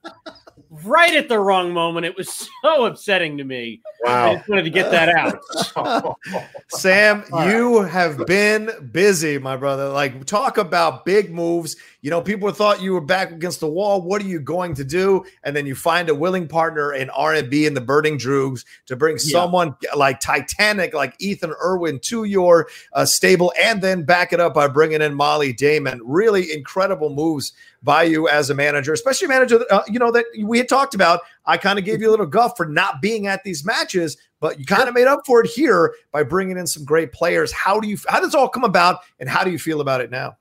right 0.83 1.15
at 1.15 1.29
the 1.29 1.39
wrong 1.39 1.71
moment. 1.71 2.05
It 2.05 2.15
was 2.17 2.49
so 2.61 2.85
upsetting 2.85 3.37
to 3.37 3.43
me. 3.43 3.81
Wow. 4.03 4.31
I 4.31 4.35
just 4.35 4.49
wanted 4.49 4.63
to 4.63 4.69
get 4.69 4.91
that 4.91 5.09
out. 5.09 6.17
Sam, 6.69 7.23
you 7.47 7.81
have 7.81 8.25
been 8.25 8.89
busy, 8.91 9.37
my 9.37 9.57
brother. 9.57 9.89
Like, 9.89 10.25
talk 10.25 10.57
about 10.57 11.05
big 11.05 11.33
moves. 11.33 11.75
You 12.01 12.11
know, 12.11 12.21
people 12.21 12.51
thought 12.51 12.81
you 12.81 12.93
were 12.93 13.01
back 13.01 13.31
against 13.31 13.59
the 13.59 13.67
wall. 13.67 14.01
What 14.01 14.21
are 14.21 14.27
you 14.27 14.39
going 14.39 14.75
to 14.75 14.83
do? 14.83 15.25
And 15.43 15.55
then 15.55 15.65
you 15.65 15.75
find 15.75 16.09
a 16.09 16.15
willing 16.15 16.47
partner 16.47 16.93
in 16.93 17.07
RMB 17.09 17.67
and 17.67 17.75
the 17.75 17.81
Burning 17.81 18.17
Droogs 18.17 18.63
to 18.85 18.95
bring 18.95 19.17
yeah. 19.17 19.31
someone 19.31 19.75
like 19.95 20.19
Titanic, 20.19 20.93
like 20.93 21.15
Ethan 21.19 21.53
Erwin, 21.63 21.99
to 22.03 22.25
your 22.25 22.67
uh, 22.93 23.05
stable, 23.05 23.53
and 23.59 23.81
then 23.81 24.03
back 24.03 24.33
it 24.33 24.39
up 24.39 24.53
by 24.53 24.67
bringing 24.67 25.01
in 25.01 25.15
Molly 25.15 25.53
Damon. 25.53 25.99
Really 26.03 26.53
incredible 26.53 27.09
moves 27.09 27.53
by 27.85 28.03
you 28.03 28.27
as 28.27 28.49
a 28.49 28.55
manager, 28.55 28.91
especially 28.91 29.27
a 29.27 29.29
manager, 29.29 29.63
uh, 29.69 29.83
you 29.87 29.99
know, 29.99 30.11
that 30.11 30.25
we 30.43 30.59
had 30.65 30.69
talked 30.69 30.95
about. 30.95 31.21
I 31.45 31.57
kind 31.57 31.79
of 31.79 31.85
gave 31.85 32.01
you 32.01 32.09
a 32.09 32.11
little 32.11 32.25
guff 32.25 32.57
for 32.57 32.65
not 32.65 33.01
being 33.01 33.27
at 33.27 33.43
these 33.43 33.63
matches, 33.63 34.17
but 34.39 34.59
you 34.59 34.65
kind 34.65 34.87
of 34.87 34.93
made 34.93 35.07
up 35.07 35.21
for 35.25 35.43
it 35.43 35.49
here 35.49 35.95
by 36.11 36.23
bringing 36.23 36.57
in 36.57 36.67
some 36.67 36.83
great 36.83 37.11
players. 37.11 37.51
How 37.51 37.79
do 37.79 37.87
you, 37.87 37.97
how 38.07 38.19
does 38.19 38.35
all 38.35 38.49
come 38.49 38.63
about 38.63 38.99
and 39.19 39.29
how 39.29 39.43
do 39.43 39.51
you 39.51 39.59
feel 39.59 39.81
about 39.81 40.01
it 40.01 40.11
now? 40.11 40.37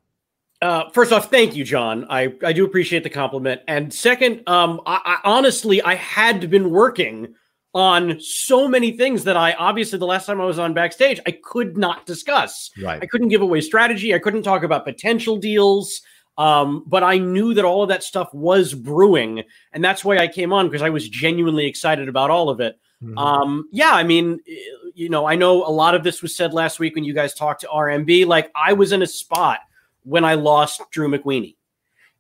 Uh, 0.63 0.89
first 0.91 1.13
off, 1.13 1.31
thank 1.31 1.55
you, 1.55 1.63
John. 1.63 2.07
I, 2.09 2.35
I 2.43 2.53
do 2.55 2.65
appreciate 2.65 3.03
the 3.03 3.11
compliment. 3.11 3.61
And 3.69 3.93
second, 3.93 4.49
um, 4.49 4.81
I, 4.87 5.01
I 5.05 5.19
honestly, 5.25 5.83
I 5.83 5.95
had 5.95 6.49
been 6.49 6.71
working 6.71 7.35
on 7.75 8.21
so 8.21 8.69
many 8.69 8.93
things 8.93 9.25
that 9.25 9.37
I 9.37 9.53
obviously 9.55 9.99
the 9.99 10.07
last 10.07 10.27
time 10.27 10.41
I 10.41 10.45
was 10.45 10.59
on 10.59 10.73
backstage, 10.73 11.21
I 11.27 11.33
could 11.33 11.77
not 11.77 12.07
discuss. 12.07 12.71
Right. 12.81 13.03
I 13.03 13.07
couldn't 13.07 13.29
give 13.29 13.43
away 13.43 13.61
strategy. 13.61 14.15
I 14.15 14.21
couldn't 14.21 14.45
talk 14.45 14.63
about 14.63 14.85
potential 14.85 15.37
deals. 15.37 16.01
Um, 16.37 16.83
but 16.87 17.03
I 17.03 17.19
knew 17.19 17.55
that 17.55 17.65
all 17.65 17.83
of 17.83 17.91
that 17.91 18.03
stuff 18.03 18.33
was 18.35 18.75
brewing, 18.75 19.45
and 19.73 19.85
that's 19.85 20.05
why 20.05 20.19
I 20.19 20.29
came 20.29 20.53
on 20.53 20.67
because 20.67 20.83
I 20.83 20.91
was 20.91 21.09
genuinely 21.09 21.67
excited 21.67 22.09
about 22.09 22.31
all 22.31 22.51
of 22.51 22.61
it. 22.61 22.79
Mm-hmm. 23.03 23.19
Um, 23.19 23.69
yeah, 23.71 23.93
I 23.93 24.03
mean, 24.03 24.41
you 24.95 25.09
know, 25.09 25.27
I 25.27 25.37
know 25.37 25.65
a 25.65 25.71
lot 25.71 25.95
of 25.95 26.03
this 26.03 26.23
was 26.23 26.35
said 26.35 26.53
last 26.53 26.81
week 26.81 26.95
when 26.95 27.05
you 27.05 27.15
guys 27.15 27.35
talked 27.35 27.61
to 27.61 27.69
RMB. 27.69 28.27
Like, 28.27 28.51
I 28.55 28.73
was 28.73 28.93
in 28.93 29.03
a 29.03 29.07
spot 29.07 29.61
when 30.03 30.25
I 30.25 30.35
lost 30.35 30.81
Drew 30.91 31.09
McWeeny, 31.09 31.57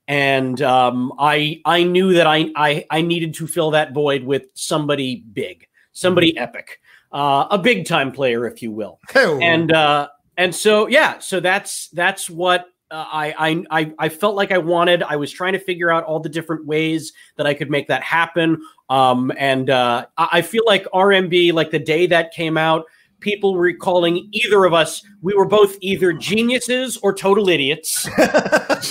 and 0.07 0.61
um, 0.62 1.12
I 1.19 1.61
I 1.65 1.83
knew 1.83 2.15
that 2.15 2.27
I, 2.27 2.51
I 2.55 2.87
I 2.91 3.03
needed 3.03 3.35
to 3.35 3.47
fill 3.47 3.73
that 3.73 3.93
void 3.93 4.23
with 4.23 4.45
somebody 4.55 5.25
big, 5.33 5.67
somebody 5.93 6.33
mm-hmm. 6.33 6.43
epic, 6.43 6.81
uh, 7.11 7.47
a 7.51 7.59
big 7.59 7.87
time 7.87 8.12
player, 8.12 8.47
if 8.47 8.62
you 8.62 8.71
will. 8.71 9.01
And 9.43 9.73
uh, 9.73 10.09
and 10.37 10.55
so 10.55 10.87
yeah, 10.87 11.19
so 11.19 11.41
that's 11.41 11.89
that's 11.89 12.29
what 12.29 12.67
uh, 12.95 13.07
I, 13.11 13.64
I 13.70 13.92
I 13.99 14.09
felt 14.09 14.36
like 14.36 14.53
I 14.53 14.59
wanted. 14.59 15.03
I 15.03 15.16
was 15.16 15.32
trying 15.32 15.55
to 15.55 15.59
figure 15.59 15.90
out 15.90 16.05
all 16.05 16.20
the 16.20 16.28
different 16.28 16.64
ways 16.64 17.12
that 17.36 17.45
I 17.45 17.53
could 17.53 17.68
make 17.68 17.88
that 17.88 18.05
happen. 18.05 18.62
Um, 18.88 19.32
and 19.36 19.68
uh, 19.68 20.07
I 20.16 20.42
feel 20.42 20.62
like 20.64 20.84
RMB, 20.95 21.53
like 21.55 21.72
the 21.72 21.80
day 21.80 22.07
that 22.07 22.32
came 22.32 22.57
out, 22.57 22.84
people 23.18 23.55
were 23.55 23.72
calling 23.72 24.28
either 24.30 24.64
of 24.64 24.72
us. 24.74 25.05
We 25.22 25.34
were 25.34 25.47
both 25.47 25.76
either 25.80 26.12
geniuses 26.12 26.97
or 26.99 27.12
total 27.12 27.49
idiots. 27.49 28.09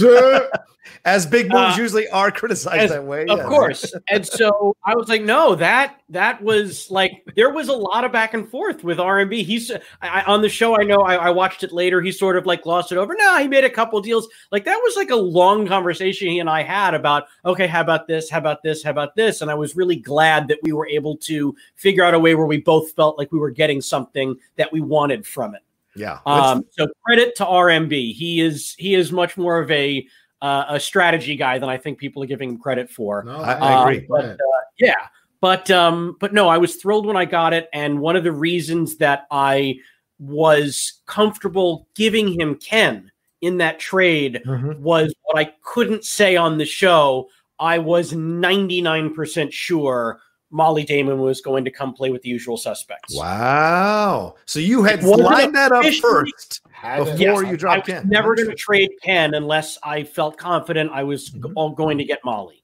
as 1.06 1.26
big 1.26 1.50
moves 1.50 1.78
uh, 1.78 1.82
usually 1.82 2.08
are 2.10 2.32
criticized 2.32 2.84
as, 2.84 2.90
that 2.92 3.04
way. 3.04 3.26
Of 3.28 3.38
yeah. 3.38 3.46
course. 3.46 3.94
and 4.10 4.26
so 4.26 4.76
I 4.86 4.96
was 4.96 5.10
like, 5.10 5.22
no, 5.22 5.54
that 5.56 6.02
that 6.10 6.42
was 6.42 6.90
like 6.90 7.28
there 7.36 7.50
was 7.50 7.68
a 7.68 7.74
lot 7.74 8.06
of 8.06 8.12
back 8.12 8.34
and 8.34 8.48
forth 8.48 8.84
with 8.84 9.00
RMB. 9.00 9.44
He's 9.44 9.72
I, 10.02 10.22
on 10.22 10.42
the 10.42 10.50
show. 10.50 10.80
I 10.80 10.84
know 10.84 11.02
I, 11.02 11.16
I, 11.16 11.30
watched 11.32 11.64
it 11.64 11.74
later. 11.74 12.02
He 12.02 12.12
sort 12.12 12.38
of 12.38 12.46
like 12.46 12.64
glossed 12.64 12.92
it 12.92 12.98
over. 12.98 13.16
No, 13.18 13.38
he 13.38 13.48
made 13.48 13.66
a 13.66 13.70
couple 13.70 14.00
deals. 14.02 14.30
Like 14.52 14.64
that 14.66 14.78
was 14.78 14.96
like 14.96 15.10
a 15.10 15.16
long 15.16 15.68
conversation 15.68 16.30
he 16.30 16.40
and 16.40 16.50
I 16.50 16.64
had 16.64 16.94
about 16.94 17.26
okay, 17.46 17.68
how 17.68 17.82
about 17.82 18.08
this? 18.08 18.30
How 18.30 18.38
about 18.38 18.64
this? 18.64 18.82
How 18.82 18.92
about 18.92 19.16
this? 19.16 19.42
And 19.42 19.52
I 19.52 19.56
was 19.56 19.76
really 19.76 19.98
glad 19.98 20.48
that 20.48 20.60
we 20.64 20.72
were 20.72 20.88
able 20.88 21.18
to 21.18 21.54
figure 21.76 22.06
out 22.06 22.14
a 22.14 22.20
way 22.20 22.36
where 22.36 22.46
we 22.46 22.62
both 22.62 22.92
felt 22.92 23.18
like 23.18 23.32
we 23.32 23.40
were 23.40 23.52
getting 23.52 23.82
something 23.82 24.38
that 24.56 24.72
we 24.72 24.80
wanted 24.80 25.28
from 25.28 25.54
it. 25.54 25.62
Yeah. 25.96 26.20
Um, 26.26 26.66
so 26.72 26.88
credit 27.06 27.36
to 27.36 27.46
RMB. 27.46 28.14
He 28.14 28.42
is 28.42 28.76
he 28.80 28.96
is 28.96 29.12
much 29.12 29.38
more 29.38 29.60
of 29.60 29.70
a 29.70 30.08
uh, 30.44 30.66
a 30.68 30.80
strategy 30.80 31.38
guy 31.38 31.58
than 31.58 31.70
I 31.70 31.78
think 31.78 31.98
people 31.98 32.22
are 32.22 32.28
giving 32.28 32.50
him 32.50 32.58
credit 32.58 32.90
for. 32.90 33.24
No, 33.24 33.38
I, 33.38 33.54
I 33.54 33.82
agree. 33.82 34.00
Um, 34.00 34.06
but, 34.10 34.26
uh, 34.26 34.38
yeah, 34.78 35.08
but 35.40 35.72
um, 35.72 36.18
but 36.20 36.34
no, 36.34 36.50
I 36.50 36.58
was 36.58 36.76
thrilled 36.76 37.06
when 37.06 37.16
I 37.16 37.24
got 37.24 37.54
it, 37.54 37.70
and 37.74 38.02
one 38.02 38.18
of 38.18 38.26
the 38.26 38.34
reasons 38.34 38.98
that 38.98 39.26
I 39.32 39.76
was 40.20 41.02
comfortable 41.06 41.88
giving 41.96 42.38
him 42.40 42.56
Ken 42.56 43.10
in 43.42 43.58
that 43.58 43.80
trade 43.80 44.42
mm-hmm. 44.46 44.84
was 44.84 45.14
what 45.24 45.38
I 45.38 45.54
couldn't 45.64 46.04
say 46.04 46.36
on 46.36 46.58
the 46.58 46.66
show. 46.66 47.30
I 47.60 47.78
was 47.78 48.12
99% 48.12 49.52
sure 49.52 50.20
Molly 50.52 50.84
Damon 50.84 51.20
was 51.20 51.40
going 51.40 51.64
to 51.66 51.72
come 51.72 51.94
play 51.94 52.10
with 52.10 52.22
the 52.22 52.30
usual 52.30 52.58
suspects. 52.58 53.16
Wow. 53.18 54.36
So 54.46 54.60
you 54.60 54.84
had 54.84 55.04
lined 55.04 55.56
that 55.56 55.72
up 55.72 55.86
first 56.02 56.62
before 56.84 57.18
yes, 57.18 57.52
you 57.52 57.58
dropped 57.58 57.90
in. 57.90 58.08
Never 58.10 58.36
going 58.36 58.50
to 58.50 58.56
trade 58.56 58.92
Ken 59.02 59.34
unless 59.34 59.78
I 59.84 60.04
felt 60.04 60.38
confident 60.38 60.92
I 60.92 61.04
was 61.04 61.30
mm-hmm. 61.30 61.76
going 61.76 61.98
to 61.98 62.04
get 62.04 62.20
Molly. 62.26 62.64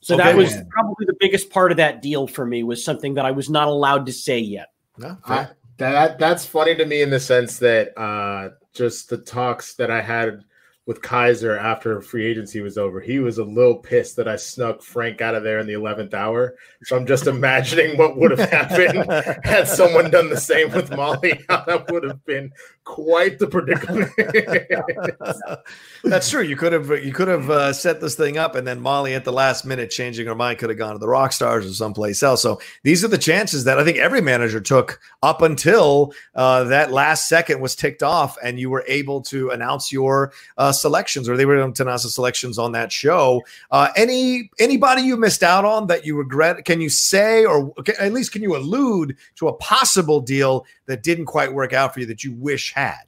So 0.00 0.14
okay, 0.14 0.24
that 0.24 0.36
was 0.36 0.54
man. 0.54 0.68
probably 0.68 1.06
the 1.06 1.16
biggest 1.20 1.50
part 1.50 1.70
of 1.70 1.76
that 1.76 2.02
deal 2.02 2.26
for 2.26 2.44
me 2.44 2.62
was 2.64 2.84
something 2.84 3.14
that 3.14 3.24
I 3.24 3.30
was 3.30 3.48
not 3.48 3.68
allowed 3.68 4.06
to 4.06 4.12
say 4.12 4.38
yet. 4.38 4.72
No, 4.98 5.16
I, 5.24 5.48
that 5.78 6.18
that's 6.18 6.44
funny 6.44 6.74
to 6.74 6.84
me 6.84 7.02
in 7.02 7.10
the 7.10 7.20
sense 7.20 7.58
that 7.58 7.96
uh, 7.98 8.50
just 8.72 9.08
the 9.08 9.18
talks 9.18 9.74
that 9.74 9.90
I 9.90 10.00
had 10.00 10.44
with 10.86 11.00
Kaiser 11.00 11.56
after 11.56 12.00
free 12.00 12.26
agency 12.26 12.60
was 12.60 12.76
over. 12.76 13.00
He 13.00 13.20
was 13.20 13.38
a 13.38 13.44
little 13.44 13.76
pissed 13.76 14.16
that 14.16 14.26
I 14.26 14.34
snuck 14.34 14.82
Frank 14.82 15.20
out 15.20 15.36
of 15.36 15.44
there 15.44 15.60
in 15.60 15.66
the 15.66 15.74
11th 15.74 16.12
hour. 16.12 16.56
So 16.84 16.96
I'm 16.96 17.06
just 17.06 17.28
imagining 17.28 17.96
what 17.96 18.16
would 18.16 18.32
have 18.32 18.50
happened 18.50 19.10
had 19.44 19.68
someone 19.68 20.10
done 20.10 20.28
the 20.28 20.40
same 20.40 20.72
with 20.72 20.90
Molly. 20.90 21.40
That 21.62 21.90
would 21.92 22.02
have 22.02 22.24
been 22.24 22.50
quite 22.84 23.38
the 23.38 23.46
predicament. 23.46 24.10
That's 26.02 26.28
true. 26.28 26.42
You 26.42 26.56
could 26.56 26.72
have 26.72 26.90
you 27.04 27.12
could 27.12 27.28
have 27.28 27.50
uh, 27.50 27.72
set 27.72 28.00
this 28.00 28.14
thing 28.14 28.36
up, 28.36 28.54
and 28.54 28.66
then 28.66 28.80
Molly 28.80 29.14
at 29.14 29.24
the 29.24 29.32
last 29.32 29.64
minute 29.64 29.90
changing 29.90 30.26
her 30.26 30.34
mind 30.34 30.58
could 30.58 30.70
have 30.70 30.78
gone 30.78 30.94
to 30.94 30.98
the 30.98 31.08
Rock 31.08 31.32
Stars 31.32 31.66
or 31.66 31.72
someplace 31.72 32.22
else. 32.22 32.42
So 32.42 32.60
these 32.82 33.04
are 33.04 33.08
the 33.08 33.18
chances 33.18 33.64
that 33.64 33.78
I 33.78 33.84
think 33.84 33.98
every 33.98 34.20
manager 34.20 34.60
took 34.60 35.00
up 35.22 35.42
until 35.42 36.12
uh, 36.34 36.64
that 36.64 36.90
last 36.90 37.28
second 37.28 37.60
was 37.60 37.76
ticked 37.76 38.02
off, 38.02 38.36
and 38.42 38.58
you 38.58 38.70
were 38.70 38.84
able 38.88 39.22
to 39.22 39.50
announce 39.50 39.92
your 39.92 40.32
uh, 40.58 40.72
selections, 40.82 41.28
or 41.28 41.36
they 41.36 41.46
were 41.46 41.56
announce 41.56 42.02
the 42.02 42.10
selections 42.10 42.58
on 42.58 42.72
that 42.72 42.92
show. 42.92 43.42
Uh, 43.70 43.88
any 43.96 44.50
anybody 44.58 45.02
you 45.02 45.16
missed 45.16 45.42
out 45.42 45.64
on 45.64 45.86
that 45.86 46.04
you 46.04 46.16
regret? 46.16 46.64
Can 46.64 46.80
you 46.80 46.90
say, 46.90 47.44
or 47.44 47.72
at 47.98 48.12
least 48.12 48.32
can 48.32 48.42
you 48.42 48.56
allude 48.56 49.16
to 49.36 49.48
a 49.48 49.52
possible 49.54 50.20
deal 50.20 50.66
that 50.86 51.02
didn't 51.02 51.26
quite 51.26 51.52
work 51.52 51.72
out 51.72 51.94
for 51.94 52.00
you 52.00 52.06
that 52.06 52.22
you 52.22 52.32
wish 52.32 52.74
had? 52.74 53.02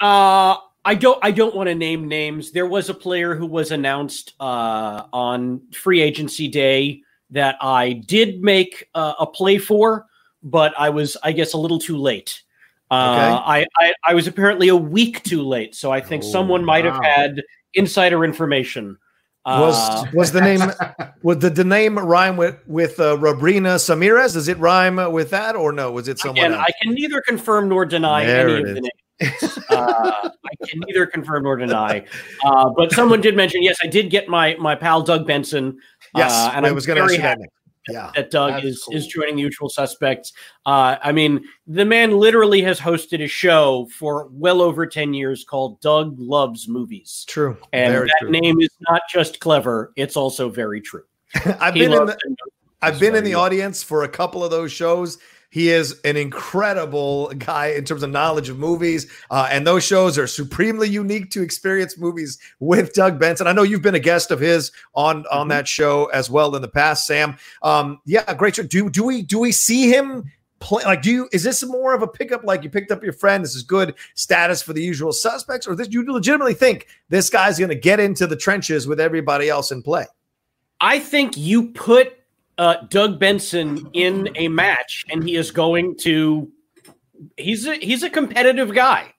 Uh, 0.00 0.56
I 0.84 0.94
don't. 0.94 1.18
I 1.22 1.30
don't 1.30 1.54
want 1.54 1.68
to 1.68 1.74
name 1.74 2.08
names. 2.08 2.52
There 2.52 2.66
was 2.66 2.88
a 2.88 2.94
player 2.94 3.34
who 3.34 3.46
was 3.46 3.72
announced 3.72 4.34
uh, 4.40 5.02
on 5.12 5.60
free 5.72 6.00
agency 6.00 6.48
day 6.48 7.02
that 7.30 7.56
I 7.60 7.92
did 7.92 8.42
make 8.42 8.88
uh, 8.94 9.14
a 9.18 9.26
play 9.26 9.58
for, 9.58 10.06
but 10.42 10.72
I 10.78 10.88
was, 10.88 11.16
I 11.22 11.32
guess, 11.32 11.52
a 11.52 11.58
little 11.58 11.78
too 11.78 11.98
late. 11.98 12.42
Uh, 12.90 12.94
okay. 12.94 13.42
I, 13.46 13.66
I, 13.76 13.92
I 14.06 14.14
was 14.14 14.26
apparently 14.26 14.68
a 14.68 14.76
week 14.76 15.22
too 15.22 15.42
late, 15.42 15.74
so 15.74 15.90
I 15.90 16.00
think 16.00 16.24
oh, 16.24 16.30
someone 16.30 16.64
might 16.64 16.84
wow. 16.84 16.92
have 16.92 17.04
had 17.04 17.42
insider 17.74 18.24
information. 18.24 18.98
Was 19.46 19.76
uh, 19.76 20.04
was 20.12 20.32
the 20.32 20.42
name 20.42 20.60
was 21.22 21.38
the, 21.38 21.48
the 21.48 21.64
name 21.64 21.98
rhyme 21.98 22.36
with 22.36 22.56
with 22.66 23.00
uh, 23.00 23.16
Robrina 23.16 23.76
Samirez? 23.76 24.34
Does 24.34 24.48
it 24.48 24.58
rhyme 24.58 24.96
with 25.12 25.30
that 25.30 25.56
or 25.56 25.72
no? 25.72 25.90
Was 25.90 26.06
it 26.06 26.18
someone? 26.18 26.38
Again, 26.38 26.52
else? 26.52 26.66
I 26.68 26.72
can 26.82 26.92
neither 26.92 27.22
confirm 27.22 27.68
nor 27.68 27.86
deny 27.86 28.26
there 28.26 28.48
any 28.48 28.60
of 28.60 28.74
the 28.74 28.80
names 28.82 28.90
uh, 29.70 30.30
I 30.30 30.66
can 30.66 30.80
neither 30.86 31.06
confirm 31.06 31.42
nor 31.42 31.56
deny. 31.56 32.04
Uh, 32.44 32.70
but 32.76 32.92
someone 32.92 33.20
did 33.20 33.34
mention, 33.34 33.62
yes, 33.62 33.76
I 33.82 33.88
did 33.88 34.10
get 34.10 34.28
my 34.28 34.54
my 34.56 34.74
pal 34.74 35.02
Doug 35.02 35.26
Benson. 35.26 35.78
Yes, 36.14 36.32
uh, 36.32 36.52
and 36.54 36.64
I 36.64 36.72
was 36.72 36.86
going 36.86 36.98
to 36.98 37.02
ask 37.02 37.20
that. 37.20 37.38
Yeah, 37.88 38.10
that 38.14 38.30
Doug 38.30 38.64
is 38.64 38.82
cool. 38.84 38.94
is 38.94 39.06
joining 39.06 39.36
the 39.36 39.42
Usual 39.42 39.68
Suspects. 39.68 40.32
Uh, 40.66 40.96
I 41.02 41.12
mean, 41.12 41.44
the 41.66 41.84
man 41.84 42.18
literally 42.18 42.62
has 42.62 42.78
hosted 42.78 43.22
a 43.22 43.28
show 43.28 43.88
for 43.96 44.28
well 44.32 44.60
over 44.60 44.86
ten 44.86 45.14
years 45.14 45.44
called 45.44 45.80
Doug 45.80 46.18
Loves 46.18 46.68
Movies. 46.68 47.24
True, 47.28 47.56
and 47.72 47.92
very 47.92 48.08
that 48.08 48.18
true. 48.20 48.30
name 48.30 48.60
is 48.60 48.70
not 48.88 49.02
just 49.10 49.40
clever; 49.40 49.92
it's 49.96 50.16
also 50.16 50.48
very 50.48 50.80
true. 50.80 51.04
I've 51.60 51.74
he 51.74 51.80
been 51.80 51.92
in 51.92 52.06
the, 52.06 52.18
I've 52.80 53.00
been 53.00 53.14
in 53.14 53.24
the 53.24 53.34
audience 53.34 53.82
for 53.82 54.04
a 54.04 54.08
couple 54.08 54.44
of 54.44 54.50
those 54.50 54.72
shows 54.72 55.18
he 55.50 55.70
is 55.70 55.98
an 56.04 56.16
incredible 56.16 57.28
guy 57.38 57.68
in 57.68 57.84
terms 57.84 58.02
of 58.02 58.10
knowledge 58.10 58.48
of 58.48 58.58
movies. 58.58 59.10
Uh, 59.30 59.48
and 59.50 59.66
those 59.66 59.84
shows 59.84 60.18
are 60.18 60.26
supremely 60.26 60.88
unique 60.88 61.30
to 61.30 61.42
experience 61.42 61.96
movies 61.96 62.38
with 62.60 62.92
Doug 62.92 63.18
Benson. 63.18 63.46
I 63.46 63.52
know 63.52 63.62
you've 63.62 63.82
been 63.82 63.94
a 63.94 64.00
guest 64.00 64.30
of 64.30 64.40
his 64.40 64.70
on, 64.94 65.24
on 65.30 65.42
mm-hmm. 65.42 65.48
that 65.50 65.68
show 65.68 66.06
as 66.06 66.28
well 66.28 66.54
in 66.54 66.62
the 66.62 66.68
past, 66.68 67.06
Sam. 67.06 67.36
Um, 67.62 68.00
yeah, 68.04 68.32
great 68.34 68.56
show. 68.56 68.62
Do, 68.62 68.90
do 68.90 69.04
we 69.04 69.22
do 69.22 69.38
we 69.38 69.52
see 69.52 69.88
him 69.90 70.24
play 70.60 70.82
like 70.84 71.02
do 71.02 71.10
you 71.10 71.28
is 71.32 71.44
this 71.44 71.64
more 71.64 71.94
of 71.94 72.02
a 72.02 72.06
pickup 72.06 72.42
like 72.44 72.64
you 72.64 72.70
picked 72.70 72.90
up 72.90 73.02
your 73.02 73.12
friend 73.12 73.44
this 73.44 73.54
is 73.54 73.62
good 73.62 73.94
status 74.14 74.60
for 74.60 74.72
the 74.72 74.82
usual 74.82 75.12
suspects 75.12 75.68
or 75.68 75.76
this 75.76 75.88
you 75.92 76.04
legitimately 76.12 76.54
think 76.54 76.88
this 77.08 77.30
guy's 77.30 77.60
going 77.60 77.68
to 77.68 77.76
get 77.76 78.00
into 78.00 78.26
the 78.26 78.34
trenches 78.34 78.86
with 78.86 78.98
everybody 78.98 79.48
else 79.48 79.70
in 79.70 79.82
play 79.82 80.04
i 80.80 80.98
think 80.98 81.36
you 81.36 81.68
put 81.70 82.17
uh, 82.58 82.76
Doug 82.88 83.18
Benson 83.18 83.88
in 83.92 84.28
a 84.34 84.48
match, 84.48 85.06
and 85.10 85.22
he 85.22 85.36
is 85.36 85.50
going 85.50 85.96
to. 85.98 86.50
He's 87.36 87.66
a 87.66 87.74
he's 87.74 88.02
a 88.02 88.10
competitive 88.10 88.74
guy, 88.74 89.12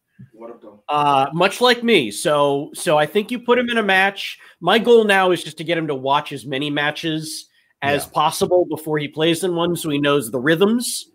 uh, 0.90 1.28
much 1.34 1.62
like 1.62 1.84
me. 1.84 2.12
So 2.12 2.70
so 2.74 2.98
I 2.98 3.06
think 3.06 3.32
you 3.32 3.40
put 3.40 3.58
him 3.58 3.70
in 3.70 3.78
a 3.78 3.84
match. 3.84 4.38
My 4.60 4.78
goal 4.78 5.06
now 5.06 5.32
is 5.32 5.44
just 5.44 5.58
to 5.58 5.64
get 5.64 5.78
him 5.78 5.88
to 5.88 5.96
watch 5.96 6.32
as 6.32 6.46
many 6.46 6.70
matches 6.70 7.50
as 7.82 8.06
yeah. 8.06 8.12
possible 8.14 8.66
before 8.66 8.98
he 9.00 9.08
plays 9.08 9.44
in 9.44 9.56
one, 9.56 9.76
so 9.76 9.90
he 9.90 10.00
knows 10.00 10.32
the 10.32 10.40
rhythms. 10.40 11.10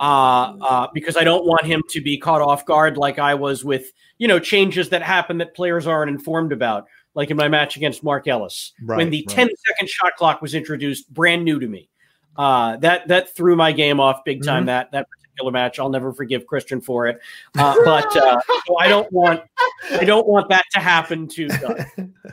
Uh, 0.00 0.56
uh, 0.60 0.86
because 0.92 1.16
I 1.16 1.22
don't 1.22 1.44
want 1.44 1.64
him 1.64 1.80
to 1.90 2.00
be 2.00 2.18
caught 2.18 2.40
off 2.40 2.66
guard 2.66 2.96
like 2.96 3.20
I 3.20 3.34
was 3.34 3.64
with 3.64 3.92
you 4.18 4.26
know 4.26 4.40
changes 4.40 4.88
that 4.88 5.02
happen 5.02 5.38
that 5.38 5.54
players 5.54 5.86
aren't 5.86 6.10
informed 6.10 6.50
about 6.50 6.86
like 7.14 7.30
in 7.30 7.36
my 7.36 7.48
match 7.48 7.76
against 7.76 8.02
Mark 8.02 8.26
Ellis, 8.28 8.72
right, 8.82 8.96
when 8.96 9.10
the 9.10 9.24
right. 9.28 9.36
10 9.36 9.48
second 9.66 9.88
shot 9.88 10.16
clock 10.16 10.42
was 10.42 10.54
introduced, 10.54 11.12
brand 11.12 11.44
new 11.44 11.58
to 11.60 11.68
me. 11.68 11.88
Uh, 12.36 12.76
that 12.78 13.06
that 13.08 13.34
threw 13.36 13.56
my 13.56 13.72
game 13.72 14.00
off 14.00 14.24
big 14.24 14.42
time. 14.42 14.60
Mm-hmm. 14.60 14.66
That 14.66 14.92
that 14.92 15.06
particular 15.10 15.52
match, 15.52 15.78
I'll 15.78 15.90
never 15.90 16.12
forgive 16.12 16.46
Christian 16.46 16.80
for 16.80 17.06
it. 17.06 17.20
Uh, 17.58 17.76
but 17.84 18.16
uh, 18.16 18.40
so 18.66 18.78
I 18.78 18.88
don't 18.88 19.10
want 19.12 19.42
I 19.90 20.04
don't 20.04 20.26
want 20.26 20.48
that 20.48 20.64
to 20.72 20.80
happen 20.80 21.28
to 21.28 21.48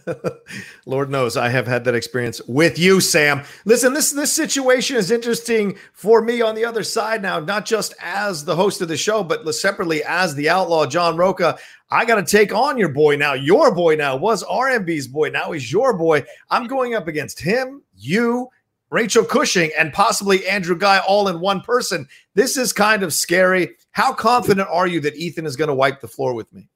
Lord 0.86 1.10
knows 1.10 1.36
I 1.36 1.50
have 1.50 1.68
had 1.68 1.84
that 1.86 1.96
experience 1.96 2.42
with 2.48 2.80
you, 2.80 3.02
Sam. 3.02 3.44
Listen, 3.66 3.94
this 3.94 4.12
this 4.12 4.32
situation 4.32 4.96
is 4.96 5.12
interesting 5.12 5.78
for 5.94 6.22
me 6.22 6.42
on 6.42 6.56
the 6.56 6.66
other 6.66 6.84
side 6.84 7.22
now, 7.22 7.40
not 7.40 7.66
just 7.66 7.94
as 8.02 8.46
the 8.46 8.56
host 8.56 8.82
of 8.82 8.88
the 8.88 8.98
show, 8.98 9.24
but 9.24 9.50
separately 9.54 10.04
as 10.04 10.36
the 10.36 10.50
outlaw 10.50 10.86
John 10.86 11.18
Rocha. 11.18 11.58
I 11.92 12.06
got 12.06 12.16
to 12.16 12.24
take 12.24 12.54
on 12.54 12.78
your 12.78 12.90
boy 12.90 13.16
now. 13.16 13.34
Your 13.34 13.74
boy 13.74 13.96
now 13.96 14.16
was 14.16 14.44
RMB's 14.44 15.08
boy. 15.08 15.30
Now 15.30 15.52
he's 15.52 15.72
your 15.72 15.98
boy. 15.98 16.24
I'm 16.50 16.68
going 16.68 16.94
up 16.94 17.08
against 17.08 17.40
him, 17.40 17.82
you, 17.98 18.50
Rachel 18.92 19.24
Cushing, 19.24 19.72
and 19.78 19.92
possibly 19.92 20.48
Andrew 20.48 20.78
Guy 20.78 21.00
all 21.08 21.28
in 21.28 21.40
one 21.40 21.62
person. 21.62 22.08
This 22.36 22.58
is 22.58 22.74
kind 22.74 23.02
of 23.02 23.14
scary. 23.14 23.76
How 23.92 24.14
confident 24.14 24.70
are 24.70 24.88
you 24.88 25.00
that 25.02 25.16
Ethan 25.16 25.46
is 25.46 25.56
going 25.56 25.68
to 25.68 25.74
wipe 25.74 26.00
the 26.00 26.08
floor 26.08 26.34
with 26.34 26.52
me? 26.54 26.70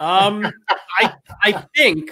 Um, 0.00 0.46
I 0.98 1.14
I 1.42 1.64
think 1.74 2.10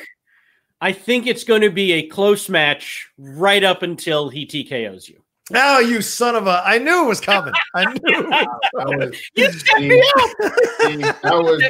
I 0.80 0.92
think 0.92 1.26
it's 1.26 1.44
going 1.44 1.62
to 1.62 1.70
be 1.70 1.92
a 1.92 2.08
close 2.08 2.48
match 2.48 3.08
right 3.18 3.62
up 3.62 3.82
until 3.82 4.28
he 4.28 4.46
TKOs 4.46 5.08
you. 5.08 5.21
Oh, 5.54 5.80
you 5.80 6.00
son 6.02 6.36
of 6.36 6.46
a! 6.46 6.62
I 6.64 6.78
knew 6.78 7.04
it 7.04 7.08
was 7.08 7.20
coming. 7.20 7.52
I 7.74 7.84
knew. 7.84 8.30
was, 8.74 9.20
you 9.34 9.50
set 9.50 9.80
me 9.80 10.00
up. 10.00 10.30
that 11.22 11.32
was, 11.34 11.62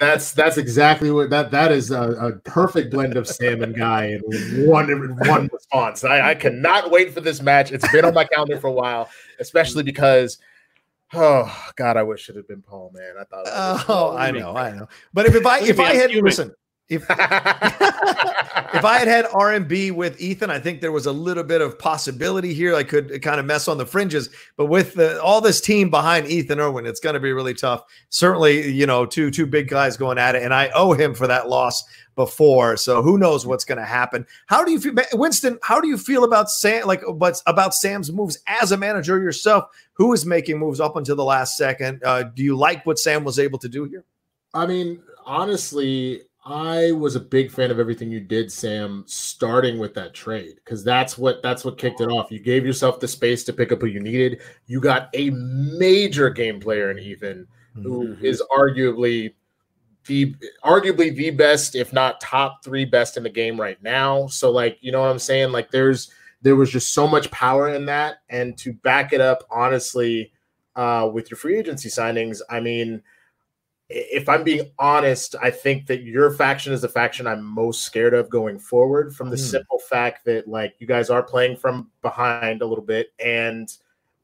that's 0.00 0.32
that's 0.32 0.56
exactly 0.56 1.10
what 1.10 1.28
that 1.30 1.50
that 1.50 1.70
is 1.70 1.90
a, 1.90 2.02
a 2.02 2.32
perfect 2.32 2.90
blend 2.90 3.16
of 3.16 3.28
Sam 3.28 3.62
and 3.62 3.76
Guy 3.76 4.06
in 4.06 4.66
one 4.66 4.88
one 5.28 5.50
response. 5.52 6.02
I, 6.02 6.30
I 6.30 6.34
cannot 6.34 6.90
wait 6.90 7.12
for 7.12 7.20
this 7.20 7.42
match. 7.42 7.72
It's 7.72 7.90
been 7.92 8.04
on 8.04 8.14
my 8.14 8.24
calendar 8.24 8.58
for 8.58 8.68
a 8.68 8.72
while, 8.72 9.10
especially 9.38 9.82
because 9.82 10.38
Oh 11.14 11.70
God, 11.76 11.96
I 11.96 12.02
wish 12.02 12.28
it 12.28 12.36
had 12.36 12.46
been 12.46 12.62
Paul. 12.62 12.90
Man, 12.94 13.14
I 13.18 13.24
thought. 13.24 13.44
oh, 13.88 14.16
I 14.16 14.30
know, 14.30 14.56
I 14.56 14.74
know. 14.74 14.88
But 15.14 15.26
if, 15.26 15.34
if 15.34 15.46
I 15.46 15.60
if 15.60 15.80
I 15.80 15.94
had 15.94 16.10
listen, 16.10 16.54
if 16.88 17.02
if 18.74 18.84
I 18.84 18.98
had 18.98 19.08
had 19.08 19.24
RMB 19.26 19.92
with 19.92 20.20
Ethan, 20.20 20.50
I 20.50 20.58
think 20.58 20.80
there 20.80 20.92
was 20.92 21.06
a 21.06 21.12
little 21.12 21.44
bit 21.44 21.60
of 21.60 21.78
possibility 21.78 22.54
here. 22.54 22.74
I 22.74 22.82
could 22.82 23.22
kind 23.22 23.38
of 23.38 23.46
mess 23.46 23.68
on 23.68 23.78
the 23.78 23.86
fringes, 23.86 24.30
but 24.56 24.66
with 24.66 24.94
the, 24.94 25.22
all 25.22 25.40
this 25.40 25.60
team 25.60 25.90
behind 25.90 26.28
Ethan 26.28 26.60
Erwin, 26.60 26.86
it's 26.86 27.00
going 27.00 27.14
to 27.14 27.20
be 27.20 27.32
really 27.32 27.54
tough. 27.54 27.84
Certainly, 28.08 28.70
you 28.70 28.86
know, 28.86 29.04
two 29.04 29.30
two 29.30 29.46
big 29.46 29.68
guys 29.68 29.96
going 29.96 30.18
at 30.18 30.34
it, 30.34 30.42
and 30.42 30.54
I 30.54 30.70
owe 30.74 30.92
him 30.92 31.14
for 31.14 31.26
that 31.26 31.48
loss 31.48 31.84
before. 32.16 32.76
So 32.76 33.02
who 33.02 33.18
knows 33.18 33.46
what's 33.46 33.64
going 33.64 33.78
to 33.78 33.84
happen? 33.84 34.26
How 34.46 34.64
do 34.64 34.72
you 34.72 34.80
feel, 34.80 34.94
Winston? 35.12 35.58
How 35.62 35.80
do 35.80 35.88
you 35.88 35.98
feel 35.98 36.24
about 36.24 36.50
Sam? 36.50 36.86
Like, 36.86 37.02
but 37.16 37.40
about 37.46 37.74
Sam's 37.74 38.10
moves 38.10 38.38
as 38.46 38.72
a 38.72 38.76
manager 38.76 39.20
yourself, 39.20 39.66
who 39.92 40.12
is 40.12 40.24
making 40.24 40.58
moves 40.58 40.80
up 40.80 40.96
until 40.96 41.16
the 41.16 41.24
last 41.24 41.56
second? 41.56 42.02
Uh, 42.04 42.24
do 42.24 42.42
you 42.42 42.56
like 42.56 42.86
what 42.86 42.98
Sam 42.98 43.24
was 43.24 43.38
able 43.38 43.58
to 43.58 43.68
do 43.68 43.84
here? 43.84 44.04
I 44.54 44.66
mean, 44.66 45.02
honestly, 45.26 46.22
I 46.48 46.92
was 46.92 47.14
a 47.14 47.20
big 47.20 47.50
fan 47.50 47.70
of 47.70 47.78
everything 47.78 48.10
you 48.10 48.20
did, 48.20 48.50
Sam, 48.50 49.04
starting 49.06 49.78
with 49.78 49.92
that 49.94 50.14
trade 50.14 50.54
because 50.64 50.82
that's 50.82 51.18
what 51.18 51.42
that's 51.42 51.62
what 51.62 51.76
kicked 51.76 52.00
it 52.00 52.08
off. 52.08 52.32
You 52.32 52.38
gave 52.38 52.64
yourself 52.64 53.00
the 53.00 53.08
space 53.08 53.44
to 53.44 53.52
pick 53.52 53.70
up 53.70 53.82
who 53.82 53.86
you 53.86 54.00
needed. 54.00 54.40
You 54.66 54.80
got 54.80 55.10
a 55.12 55.28
major 55.28 56.30
game 56.30 56.58
player 56.58 56.90
in 56.90 56.98
Ethan, 56.98 57.46
who 57.74 58.08
mm-hmm. 58.08 58.24
is 58.24 58.42
arguably 58.50 59.34
the 60.06 60.34
arguably 60.64 61.14
the 61.14 61.28
best, 61.30 61.74
if 61.74 61.92
not 61.92 62.18
top 62.18 62.64
three 62.64 62.86
best 62.86 63.18
in 63.18 63.24
the 63.24 63.30
game 63.30 63.60
right 63.60 63.80
now. 63.82 64.26
So, 64.28 64.50
like, 64.50 64.78
you 64.80 64.90
know 64.90 65.02
what 65.02 65.10
I'm 65.10 65.18
saying? 65.18 65.52
Like, 65.52 65.70
there's 65.70 66.10
there 66.40 66.56
was 66.56 66.70
just 66.70 66.94
so 66.94 67.06
much 67.06 67.30
power 67.30 67.68
in 67.68 67.84
that, 67.86 68.22
and 68.30 68.56
to 68.56 68.72
back 68.72 69.12
it 69.12 69.20
up, 69.20 69.44
honestly, 69.50 70.32
uh, 70.76 71.10
with 71.12 71.30
your 71.30 71.36
free 71.36 71.58
agency 71.58 71.90
signings, 71.90 72.40
I 72.48 72.60
mean 72.60 73.02
if 73.88 74.28
I'm 74.28 74.44
being 74.44 74.70
honest, 74.78 75.34
I 75.40 75.50
think 75.50 75.86
that 75.86 76.02
your 76.02 76.30
faction 76.30 76.72
is 76.72 76.82
the 76.82 76.88
faction 76.88 77.26
I'm 77.26 77.42
most 77.42 77.84
scared 77.84 78.12
of 78.12 78.28
going 78.28 78.58
forward 78.58 79.14
from 79.14 79.30
the 79.30 79.36
mm. 79.36 79.50
simple 79.50 79.78
fact 79.78 80.26
that 80.26 80.46
like 80.46 80.74
you 80.78 80.86
guys 80.86 81.08
are 81.08 81.22
playing 81.22 81.56
from 81.56 81.90
behind 82.02 82.60
a 82.60 82.66
little 82.66 82.84
bit 82.84 83.12
and 83.18 83.72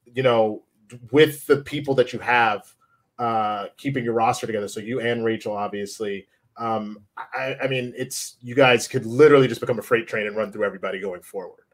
you 0.04 0.22
know 0.22 0.62
with 1.10 1.46
the 1.46 1.56
people 1.58 1.94
that 1.94 2.12
you 2.12 2.18
have 2.18 2.74
uh 3.18 3.66
keeping 3.78 4.04
your 4.04 4.12
roster 4.12 4.46
together 4.46 4.68
so 4.68 4.80
you 4.80 5.00
and 5.00 5.24
Rachel 5.24 5.56
obviously 5.56 6.26
um 6.58 6.98
I, 7.16 7.56
I 7.62 7.68
mean 7.68 7.94
it's 7.96 8.36
you 8.42 8.54
guys 8.54 8.86
could 8.86 9.06
literally 9.06 9.48
just 9.48 9.62
become 9.62 9.78
a 9.78 9.82
freight 9.82 10.06
train 10.06 10.26
and 10.26 10.36
run 10.36 10.52
through 10.52 10.64
everybody 10.64 11.00
going 11.00 11.22
forward 11.22 11.64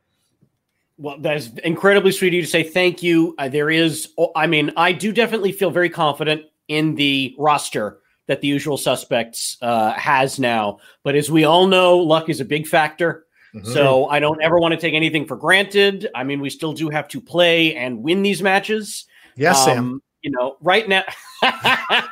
well, 0.97 1.19
that 1.21 1.39
is 1.39 1.51
incredibly 1.65 2.13
sweet 2.13 2.29
of 2.29 2.35
you 2.35 2.43
to 2.43 2.47
say 2.47 2.63
thank 2.63 3.03
you. 3.03 3.35
Uh, 3.39 3.49
there 3.49 3.71
is, 3.71 4.11
I 4.37 4.47
mean, 4.47 4.71
I 4.77 4.93
do 4.93 5.13
definitely 5.13 5.51
feel 5.51 5.71
very 5.71 5.89
confident 5.89 6.43
in 6.71 6.95
the 6.95 7.35
roster 7.37 7.99
that 8.29 8.41
the 8.41 8.47
usual 8.47 8.79
suspects 8.79 9.59
uh, 9.61 9.93
has 9.95 10.39
now. 10.39 10.79
But 11.03 11.17
as 11.17 11.29
we 11.29 11.43
all 11.43 11.67
know, 11.67 11.99
luck 11.99 12.29
is 12.29 12.41
a 12.41 12.45
big 12.45 12.67
factor. 12.69 13.27
Mm-hmm. 13.53 13.73
So 13.73 14.07
I 14.07 14.21
don't 14.21 14.41
ever 14.41 14.61
want 14.61 14.73
to 14.73 14.81
take 14.81 14.95
anything 14.95 15.27
for 15.27 15.37
granted. 15.37 16.09
I 16.15 16.23
mean, 16.23 16.41
we 16.41 16.49
still 16.49 16.73
do 16.73 16.89
have 16.91 17.09
to 17.09 17.21
play 17.21 17.75
and 17.75 18.01
win 18.05 18.23
these 18.23 18.41
matches. 18.41 19.07
Yes, 19.37 19.59
um, 19.59 19.65
Sam. 19.65 20.03
You 20.23 20.31
know, 20.31 20.57
right 20.61 20.89
now, 20.89 21.03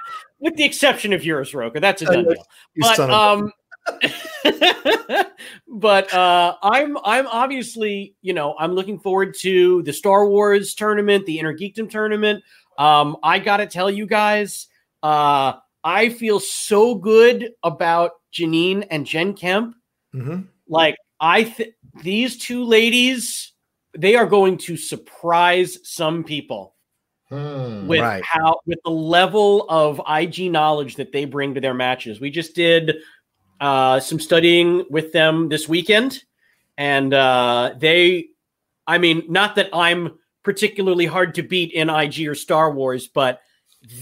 with 0.40 0.56
the 0.56 0.64
exception 0.64 1.12
of 1.12 1.24
yours, 1.24 1.54
Rocha, 1.54 1.78
that's 1.78 2.02
a 2.02 2.06
done 2.06 2.24
deal. 2.24 2.44
But 2.76 2.98
um, 2.98 3.52
but 5.68 6.12
uh, 6.12 6.56
I'm 6.62 6.98
I'm 7.04 7.28
obviously 7.28 8.14
you 8.22 8.32
know 8.32 8.56
I'm 8.59 8.72
looking 8.72 8.98
forward 8.98 9.36
to 9.40 9.82
the 9.84 9.92
Star 9.92 10.26
Wars 10.26 10.74
tournament, 10.74 11.26
the 11.26 11.38
Inner 11.38 11.56
Geekdom 11.56 11.88
tournament. 11.88 12.42
Um, 12.79 13.16
I 13.22 13.41
got 13.41 13.59
to 13.59 13.66
tell 13.66 13.91
you 13.91 14.07
guys, 14.07 14.68
uh, 15.03 15.55
I 15.83 16.09
feel 16.09 16.41
so 16.41 16.95
good 16.95 17.51
about 17.62 18.12
Janine 18.33 18.87
and 18.91 19.05
Jen 19.05 19.35
Kemp. 19.35 19.74
Mm-hmm. 20.14 20.43
Like 20.68 20.97
I, 21.20 21.43
th- 21.43 21.74
these 22.03 22.39
two 22.39 22.64
ladies, 22.64 23.53
they 23.97 24.14
are 24.14 24.26
going 24.26 24.59
to 24.59 24.76
surprise 24.76 25.79
some 25.83 26.22
people 26.22 26.76
hmm, 27.29 27.87
with 27.87 28.01
right. 28.01 28.22
how 28.24 28.61
with 28.66 28.79
the 28.85 28.91
level 28.91 29.66
of 29.68 30.01
IG 30.09 30.53
knowledge 30.53 30.97
that 30.97 31.11
they 31.11 31.24
bring 31.24 31.55
to 31.55 31.61
their 31.61 31.74
matches. 31.74 32.20
We 32.20 32.31
just 32.31 32.55
did 32.55 32.99
uh, 33.61 33.99
some 33.99 34.20
studying 34.20 34.85
with 34.89 35.12
them 35.12 35.49
this 35.49 35.68
weekend, 35.68 36.22
and 36.76 37.12
uh, 37.12 37.74
they, 37.76 38.29
I 38.87 38.99
mean, 38.99 39.24
not 39.29 39.57
that 39.57 39.70
I'm 39.72 40.18
particularly 40.49 41.05
hard 41.05 41.34
to 41.34 41.42
beat 41.42 41.70
in 41.72 41.90
IG 41.90 42.26
or 42.26 42.34
Star 42.34 42.72
Wars, 42.72 43.07
but 43.07 43.42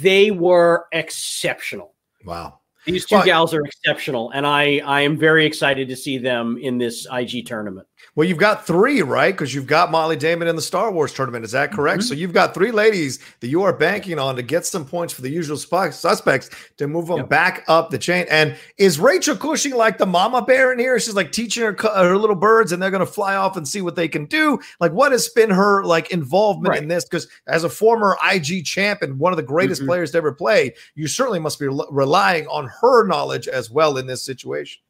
they 0.00 0.30
were 0.30 0.86
exceptional. 0.92 1.94
Wow. 2.24 2.60
These 2.84 3.04
two 3.04 3.16
well, 3.16 3.24
gals 3.24 3.52
are 3.52 3.62
exceptional, 3.62 4.30
and 4.30 4.46
I 4.46 4.78
I 4.86 5.00
am 5.00 5.16
very 5.16 5.44
excited 5.44 5.88
to 5.88 5.96
see 5.96 6.18
them 6.18 6.56
in 6.56 6.78
this 6.78 7.04
IG 7.12 7.46
tournament. 7.46 7.88
Well, 8.14 8.26
you've 8.26 8.38
got 8.38 8.66
three, 8.66 9.02
right? 9.02 9.34
Because 9.34 9.54
you've 9.54 9.66
got 9.66 9.90
Molly 9.90 10.16
Damon 10.16 10.48
in 10.48 10.56
the 10.56 10.62
Star 10.62 10.90
Wars 10.90 11.12
tournament. 11.12 11.44
Is 11.44 11.52
that 11.52 11.72
correct? 11.72 12.00
Mm-hmm. 12.00 12.08
So 12.08 12.14
you've 12.14 12.32
got 12.32 12.54
three 12.54 12.70
ladies 12.70 13.18
that 13.40 13.48
you 13.48 13.62
are 13.62 13.72
banking 13.72 14.18
on 14.18 14.36
to 14.36 14.42
get 14.42 14.64
some 14.64 14.84
points 14.84 15.12
for 15.12 15.22
the 15.22 15.28
usual 15.28 15.56
suspects 15.56 16.50
to 16.78 16.86
move 16.86 17.08
them 17.08 17.18
yep. 17.18 17.28
back 17.28 17.64
up 17.68 17.90
the 17.90 17.98
chain. 17.98 18.26
And 18.30 18.56
is 18.78 18.98
Rachel 18.98 19.36
Cushing 19.36 19.74
like 19.74 19.98
the 19.98 20.06
mama 20.06 20.42
bear 20.42 20.72
in 20.72 20.78
here? 20.78 20.98
She's 20.98 21.14
like 21.14 21.32
teaching 21.32 21.62
her 21.62 21.76
her 21.94 22.16
little 22.16 22.36
birds, 22.36 22.72
and 22.72 22.82
they're 22.82 22.90
going 22.90 23.04
to 23.04 23.12
fly 23.12 23.34
off 23.34 23.56
and 23.56 23.66
see 23.66 23.82
what 23.82 23.96
they 23.96 24.08
can 24.08 24.26
do. 24.26 24.58
Like, 24.80 24.92
what 24.92 25.12
has 25.12 25.28
been 25.28 25.50
her 25.50 25.84
like 25.84 26.10
involvement 26.10 26.70
right. 26.70 26.82
in 26.82 26.88
this? 26.88 27.04
Because 27.04 27.28
as 27.46 27.64
a 27.64 27.68
former 27.68 28.16
IG 28.32 28.64
champ 28.64 29.02
and 29.02 29.18
one 29.18 29.32
of 29.32 29.36
the 29.36 29.42
greatest 29.42 29.82
mm-hmm. 29.82 29.88
players 29.88 30.12
to 30.12 30.18
ever 30.18 30.32
play, 30.32 30.74
you 30.94 31.06
certainly 31.06 31.38
must 31.38 31.58
be 31.58 31.68
re- 31.68 31.86
relying 31.90 32.46
on 32.46 32.70
her 32.80 33.06
knowledge 33.06 33.48
as 33.48 33.70
well 33.70 33.98
in 33.98 34.06
this 34.06 34.22
situation. 34.22 34.80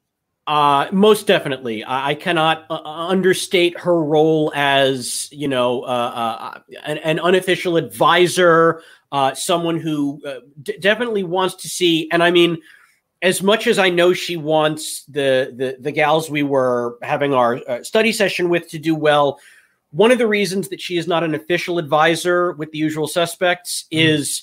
Uh, 0.46 0.86
most 0.92 1.26
definitely. 1.26 1.82
I, 1.82 2.10
I 2.10 2.14
cannot 2.14 2.66
uh, 2.70 2.74
uh, 2.74 3.08
understate 3.08 3.78
her 3.80 4.00
role 4.00 4.52
as, 4.54 5.28
you 5.32 5.48
know, 5.48 5.82
uh, 5.82 5.86
uh, 5.86 6.60
an, 6.84 6.98
an, 6.98 7.18
unofficial 7.18 7.76
advisor, 7.76 8.80
uh, 9.10 9.34
someone 9.34 9.80
who 9.80 10.22
d- 10.62 10.78
definitely 10.78 11.24
wants 11.24 11.56
to 11.56 11.68
see. 11.68 12.08
And 12.12 12.22
I 12.22 12.30
mean, 12.30 12.58
as 13.22 13.42
much 13.42 13.66
as 13.66 13.80
I 13.80 13.90
know 13.90 14.12
she 14.12 14.36
wants 14.36 15.02
the 15.06 15.52
the, 15.56 15.78
the 15.80 15.90
gals 15.90 16.30
we 16.30 16.44
were 16.44 16.96
having 17.02 17.34
our 17.34 17.82
study 17.82 18.12
session 18.12 18.48
with 18.48 18.68
to 18.68 18.78
do 18.78 18.94
well, 18.94 19.40
one 19.90 20.12
of 20.12 20.18
the 20.18 20.28
reasons 20.28 20.68
that 20.68 20.80
she 20.80 20.96
is 20.96 21.08
not 21.08 21.24
an 21.24 21.34
official 21.34 21.78
advisor 21.78 22.52
with 22.52 22.70
the 22.70 22.78
usual 22.78 23.08
suspects 23.08 23.86
mm-hmm. 23.90 24.14
is 24.14 24.42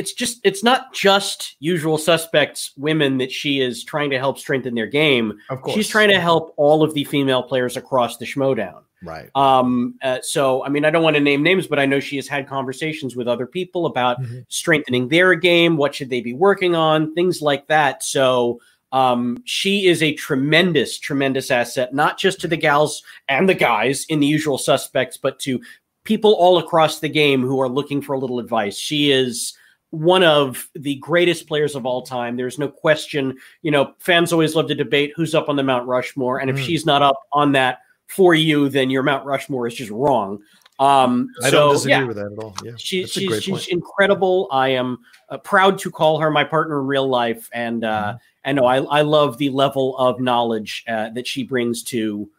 it's 0.00 0.14
just 0.14 0.40
it's 0.44 0.64
not 0.64 0.94
just 0.94 1.56
usual 1.60 1.98
suspects 1.98 2.72
women 2.78 3.18
that 3.18 3.30
she 3.30 3.60
is 3.60 3.84
trying 3.84 4.08
to 4.08 4.18
help 4.18 4.38
strengthen 4.38 4.74
their 4.74 4.86
game. 4.86 5.38
Of 5.50 5.60
course, 5.60 5.76
she's 5.76 5.88
trying 5.88 6.08
to 6.08 6.18
help 6.18 6.54
all 6.56 6.82
of 6.82 6.94
the 6.94 7.04
female 7.04 7.42
players 7.42 7.76
across 7.76 8.16
the 8.16 8.24
Schmoedown. 8.24 8.80
Right. 9.02 9.28
Um. 9.34 9.96
Uh, 10.02 10.20
so, 10.22 10.64
I 10.64 10.70
mean, 10.70 10.86
I 10.86 10.90
don't 10.90 11.02
want 11.02 11.16
to 11.16 11.20
name 11.20 11.42
names, 11.42 11.66
but 11.66 11.78
I 11.78 11.84
know 11.84 12.00
she 12.00 12.16
has 12.16 12.26
had 12.26 12.48
conversations 12.48 13.14
with 13.14 13.28
other 13.28 13.46
people 13.46 13.84
about 13.84 14.22
mm-hmm. 14.22 14.38
strengthening 14.48 15.08
their 15.08 15.34
game. 15.34 15.76
What 15.76 15.94
should 15.94 16.08
they 16.08 16.22
be 16.22 16.32
working 16.32 16.74
on? 16.74 17.14
Things 17.14 17.42
like 17.42 17.66
that. 17.66 18.02
So, 18.02 18.58
um, 18.92 19.42
she 19.44 19.86
is 19.86 20.02
a 20.02 20.14
tremendous, 20.14 20.98
tremendous 20.98 21.50
asset, 21.50 21.92
not 21.92 22.18
just 22.18 22.40
to 22.40 22.48
the 22.48 22.56
gals 22.56 23.02
and 23.28 23.46
the 23.46 23.54
guys 23.54 24.06
in 24.08 24.20
the 24.20 24.26
usual 24.26 24.56
suspects, 24.56 25.18
but 25.18 25.38
to 25.40 25.60
people 26.04 26.32
all 26.32 26.56
across 26.56 27.00
the 27.00 27.08
game 27.08 27.42
who 27.42 27.60
are 27.60 27.68
looking 27.68 28.00
for 28.00 28.14
a 28.14 28.18
little 28.18 28.38
advice. 28.38 28.78
She 28.78 29.10
is 29.10 29.54
one 29.90 30.22
of 30.22 30.68
the 30.74 30.94
greatest 30.96 31.46
players 31.46 31.74
of 31.74 31.84
all 31.84 32.02
time. 32.02 32.36
There's 32.36 32.58
no 32.58 32.68
question. 32.68 33.36
You 33.62 33.70
know, 33.70 33.94
fans 33.98 34.32
always 34.32 34.54
love 34.54 34.68
to 34.68 34.74
debate 34.74 35.12
who's 35.16 35.34
up 35.34 35.48
on 35.48 35.56
the 35.56 35.62
Mount 35.62 35.86
Rushmore, 35.86 36.38
and 36.38 36.48
if 36.48 36.56
mm. 36.56 36.64
she's 36.64 36.86
not 36.86 37.02
up 37.02 37.20
on 37.32 37.52
that 37.52 37.80
for 38.06 38.34
you, 38.34 38.68
then 38.68 38.90
your 38.90 39.02
Mount 39.02 39.24
Rushmore 39.24 39.66
is 39.66 39.74
just 39.74 39.90
wrong. 39.90 40.40
Um, 40.80 41.28
I 41.42 41.50
so, 41.50 41.56
don't 41.56 41.72
disagree 41.74 41.92
yeah, 41.92 42.04
with 42.04 42.16
that 42.16 42.32
at 42.32 42.38
all. 42.38 42.54
Yeah, 42.64 42.72
she, 42.78 43.06
she's 43.06 43.42
she's 43.42 43.68
incredible. 43.68 44.48
I 44.50 44.68
am 44.68 44.98
uh, 45.28 45.36
proud 45.36 45.78
to 45.80 45.90
call 45.90 46.18
her 46.18 46.30
my 46.30 46.42
partner 46.42 46.80
in 46.80 46.86
real 46.86 47.06
life, 47.06 47.50
and 47.52 47.84
uh, 47.84 48.14
mm. 48.14 48.18
and 48.44 48.56
no, 48.56 48.64
I 48.64 48.78
I 48.78 49.02
love 49.02 49.36
the 49.36 49.50
level 49.50 49.96
of 49.98 50.20
knowledge 50.20 50.84
uh, 50.88 51.10
that 51.10 51.26
she 51.26 51.44
brings 51.44 51.82
to, 51.84 52.30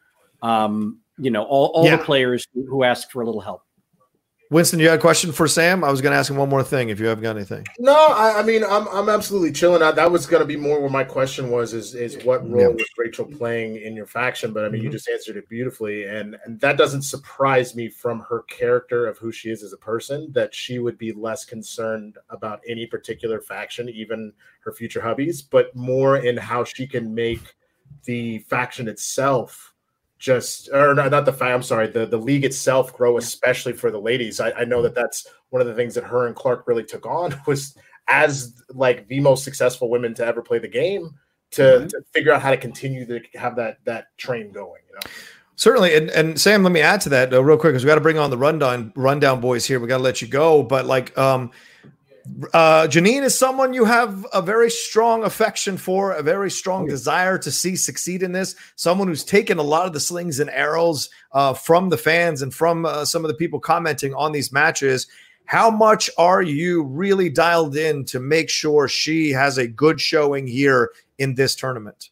um, 0.41 0.99
you 1.19 1.29
know, 1.29 1.43
all 1.43 1.67
all 1.67 1.85
yeah. 1.85 1.97
the 1.97 2.03
players 2.03 2.47
who, 2.53 2.65
who 2.65 2.83
ask 2.83 3.11
for 3.11 3.21
a 3.21 3.25
little 3.25 3.41
help. 3.41 3.63
Winston, 4.51 4.81
you 4.81 4.89
had 4.89 4.99
a 4.99 5.01
question 5.01 5.31
for 5.31 5.47
Sam? 5.47 5.81
I 5.81 5.89
was 5.89 6.01
going 6.01 6.11
to 6.11 6.17
ask 6.17 6.29
him 6.29 6.35
one 6.35 6.49
more 6.49 6.61
thing. 6.61 6.89
If 6.89 6.99
you 6.99 7.05
haven't 7.05 7.23
got 7.23 7.37
anything, 7.37 7.65
no. 7.79 7.93
I, 7.93 8.39
I 8.39 8.43
mean, 8.43 8.65
I'm 8.65 8.85
I'm 8.89 9.07
absolutely 9.07 9.53
chilling. 9.53 9.81
I, 9.81 9.91
that 9.91 10.11
was 10.11 10.27
going 10.27 10.41
to 10.41 10.45
be 10.45 10.57
more 10.57 10.81
where 10.81 10.89
my 10.89 11.05
question 11.05 11.49
was: 11.49 11.73
is 11.73 11.95
is 11.95 12.21
what 12.25 12.47
role 12.47 12.61
yeah. 12.61 12.67
was 12.67 12.85
Rachel 12.97 13.25
playing 13.25 13.77
in 13.77 13.95
your 13.95 14.05
faction? 14.05 14.51
But 14.51 14.65
I 14.65 14.67
mean, 14.67 14.79
mm-hmm. 14.81 14.87
you 14.87 14.91
just 14.91 15.07
answered 15.07 15.37
it 15.37 15.47
beautifully, 15.47 16.03
and 16.03 16.35
and 16.43 16.59
that 16.59 16.77
doesn't 16.77 17.03
surprise 17.03 17.75
me 17.75 17.87
from 17.87 18.19
her 18.27 18.41
character 18.43 19.07
of 19.07 19.17
who 19.17 19.31
she 19.31 19.49
is 19.49 19.63
as 19.63 19.71
a 19.71 19.77
person. 19.77 20.29
That 20.33 20.53
she 20.53 20.79
would 20.79 20.97
be 20.97 21.13
less 21.13 21.45
concerned 21.45 22.17
about 22.29 22.59
any 22.67 22.85
particular 22.85 23.39
faction, 23.39 23.87
even 23.87 24.33
her 24.65 24.73
future 24.73 24.99
hubbies, 24.99 25.41
but 25.49 25.73
more 25.77 26.17
in 26.17 26.35
how 26.35 26.65
she 26.65 26.85
can 26.85 27.15
make 27.15 27.55
the 28.03 28.39
faction 28.39 28.89
itself 28.89 29.70
just 30.21 30.69
or 30.71 30.93
not, 30.93 31.09
not 31.09 31.25
the 31.25 31.35
I'm 31.43 31.63
sorry, 31.63 31.87
the 31.87 32.05
the 32.05 32.17
league 32.17 32.45
itself 32.45 32.95
grow, 32.95 33.17
especially 33.17 33.73
for 33.73 33.89
the 33.89 33.99
ladies. 33.99 34.39
I, 34.39 34.51
I 34.51 34.65
know 34.65 34.83
that 34.83 34.93
that's 34.93 35.27
one 35.49 35.61
of 35.61 35.67
the 35.67 35.73
things 35.73 35.95
that 35.95 36.03
her 36.03 36.27
and 36.27 36.35
Clark 36.35 36.67
really 36.67 36.83
took 36.83 37.07
on 37.07 37.35
was 37.47 37.75
as 38.07 38.61
like 38.69 39.07
the 39.07 39.19
most 39.19 39.43
successful 39.43 39.89
women 39.89 40.13
to 40.13 40.25
ever 40.25 40.41
play 40.43 40.59
the 40.59 40.67
game 40.67 41.15
to, 41.51 41.61
mm-hmm. 41.61 41.87
to 41.87 42.01
figure 42.13 42.31
out 42.31 42.41
how 42.41 42.51
to 42.51 42.57
continue 42.57 43.05
to 43.05 43.19
have 43.33 43.55
that 43.55 43.79
that 43.85 44.15
train 44.17 44.51
going. 44.51 44.81
You 44.87 44.95
know. 44.95 45.11
Certainly, 45.55 45.95
and, 45.95 46.09
and 46.11 46.39
Sam, 46.39 46.63
let 46.63 46.71
me 46.71 46.81
add 46.81 47.01
to 47.01 47.09
that 47.09 47.33
uh, 47.33 47.43
real 47.43 47.57
quick 47.57 47.71
because 47.71 47.83
we 47.83 47.87
got 47.87 47.95
to 47.95 48.01
bring 48.01 48.19
on 48.19 48.29
the 48.29 48.37
rundown 48.37 48.93
rundown 48.95 49.41
boys 49.41 49.65
here. 49.65 49.79
We 49.79 49.87
got 49.87 49.97
to 49.97 50.03
let 50.03 50.21
you 50.21 50.27
go, 50.27 50.61
but 50.61 50.85
like, 50.85 51.17
um, 51.17 51.51
uh, 52.53 52.87
Janine 52.87 53.23
is 53.23 53.37
someone 53.37 53.73
you 53.73 53.85
have 53.85 54.25
a 54.33 54.41
very 54.41 54.69
strong 54.69 55.23
affection 55.23 55.77
for, 55.77 56.11
a 56.11 56.23
very 56.23 56.51
strong 56.51 56.87
desire 56.87 57.37
to 57.39 57.51
see 57.51 57.75
succeed 57.75 58.23
in 58.23 58.31
this. 58.31 58.55
Someone 58.75 59.07
who's 59.07 59.23
taken 59.23 59.57
a 59.57 59.63
lot 59.63 59.87
of 59.87 59.93
the 59.93 59.99
slings 59.99 60.39
and 60.39 60.49
arrows 60.49 61.09
uh, 61.31 61.53
from 61.53 61.89
the 61.89 61.97
fans 61.97 62.41
and 62.41 62.53
from 62.53 62.85
uh, 62.85 63.05
some 63.05 63.23
of 63.23 63.29
the 63.29 63.35
people 63.35 63.59
commenting 63.59 64.13
on 64.13 64.31
these 64.31 64.51
matches. 64.51 65.07
How 65.45 65.69
much 65.69 66.09
are 66.17 66.41
you 66.41 66.83
really 66.83 67.29
dialed 67.29 67.75
in 67.75 68.05
to 68.05 68.19
make 68.19 68.49
sure 68.49 68.87
she 68.87 69.31
has 69.31 69.57
a 69.57 69.67
good 69.67 69.99
showing 69.99 70.47
here 70.47 70.91
in 71.17 71.35
this 71.35 71.55
tournament? 71.55 72.09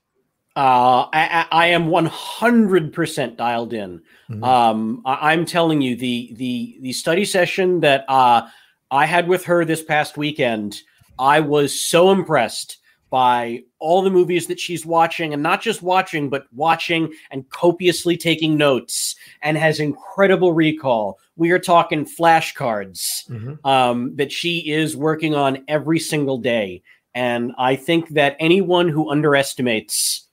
Uh, 0.55 1.07
I, 1.13 1.45
I, 1.51 1.67
am 1.67 1.87
100% 1.87 3.37
dialed 3.37 3.71
in. 3.71 4.01
Mm-hmm. 4.29 4.43
Um, 4.43 5.01
I, 5.05 5.31
am 5.31 5.45
telling 5.45 5.81
you, 5.81 5.95
the 5.95 6.33
the 6.33 6.77
the 6.81 6.91
study 6.91 7.23
session 7.23 7.79
that 7.79 8.03
uh, 8.09 8.47
I 8.91 9.05
had 9.05 9.27
with 9.27 9.45
her 9.45 9.65
this 9.65 9.83
past 9.83 10.17
weekend, 10.17 10.81
I 11.17 11.41
was 11.41 11.79
so 11.79 12.11
impressed 12.11 12.77
by 13.09 13.63
all 13.79 14.01
the 14.01 14.09
movies 14.09 14.47
that 14.47 14.59
she's 14.59 14.85
watching 14.85 15.33
and 15.33 15.41
not 15.41 15.61
just 15.61 15.81
watching, 15.81 16.29
but 16.29 16.45
watching 16.53 17.11
and 17.31 17.49
copiously 17.49 18.17
taking 18.17 18.57
notes 18.57 19.15
and 19.41 19.57
has 19.57 19.79
incredible 19.79 20.53
recall. 20.53 21.19
We 21.35 21.51
are 21.51 21.59
talking 21.59 22.05
flashcards 22.05 23.27
mm-hmm. 23.27 23.65
um, 23.67 24.15
that 24.17 24.31
she 24.31 24.71
is 24.71 24.95
working 24.95 25.33
on 25.33 25.63
every 25.67 25.99
single 25.99 26.37
day. 26.37 26.83
And 27.15 27.53
I 27.57 27.75
think 27.75 28.09
that 28.09 28.37
anyone 28.39 28.89
who 28.89 29.09
underestimates 29.09 30.27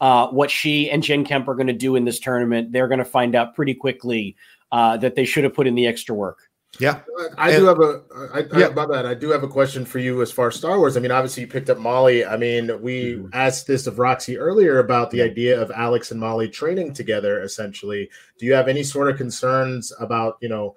uh, 0.00 0.28
what 0.28 0.50
she 0.50 0.90
and 0.90 1.02
Jen 1.02 1.24
Kemp 1.24 1.46
are 1.48 1.54
going 1.54 1.66
to 1.66 1.72
do 1.72 1.96
in 1.96 2.04
this 2.04 2.18
tournament, 2.18 2.72
they're 2.72 2.88
going 2.88 2.98
to 2.98 3.04
find 3.04 3.34
out 3.34 3.54
pretty 3.54 3.74
quickly 3.74 4.36
uh, 4.72 4.96
that 4.96 5.14
they 5.14 5.26
should 5.26 5.44
have 5.44 5.54
put 5.54 5.66
in 5.66 5.74
the 5.74 5.86
extra 5.86 6.14
work. 6.14 6.38
Yeah, 6.78 7.00
I 7.36 7.50
and, 7.50 7.58
do 7.58 7.66
have 7.66 7.80
a. 7.80 8.02
I, 8.32 8.58
yeah. 8.58 8.68
I, 8.68 8.72
my 8.72 8.86
bad. 8.86 9.04
I 9.04 9.12
do 9.12 9.28
have 9.30 9.42
a 9.42 9.48
question 9.48 9.84
for 9.84 9.98
you 9.98 10.22
as 10.22 10.32
far 10.32 10.48
as 10.48 10.54
Star 10.54 10.78
Wars. 10.78 10.96
I 10.96 11.00
mean, 11.00 11.10
obviously 11.10 11.42
you 11.42 11.46
picked 11.46 11.68
up 11.68 11.78
Molly. 11.78 12.24
I 12.24 12.38
mean, 12.38 12.80
we 12.80 13.14
mm-hmm. 13.14 13.28
asked 13.34 13.66
this 13.66 13.86
of 13.86 13.98
Roxy 13.98 14.38
earlier 14.38 14.78
about 14.78 15.10
the 15.10 15.20
idea 15.20 15.60
of 15.60 15.70
Alex 15.70 16.12
and 16.12 16.20
Molly 16.20 16.48
training 16.48 16.94
together. 16.94 17.42
Essentially, 17.42 18.08
do 18.38 18.46
you 18.46 18.54
have 18.54 18.68
any 18.68 18.82
sort 18.82 19.10
of 19.10 19.18
concerns 19.18 19.92
about 20.00 20.38
you 20.40 20.48
know 20.48 20.74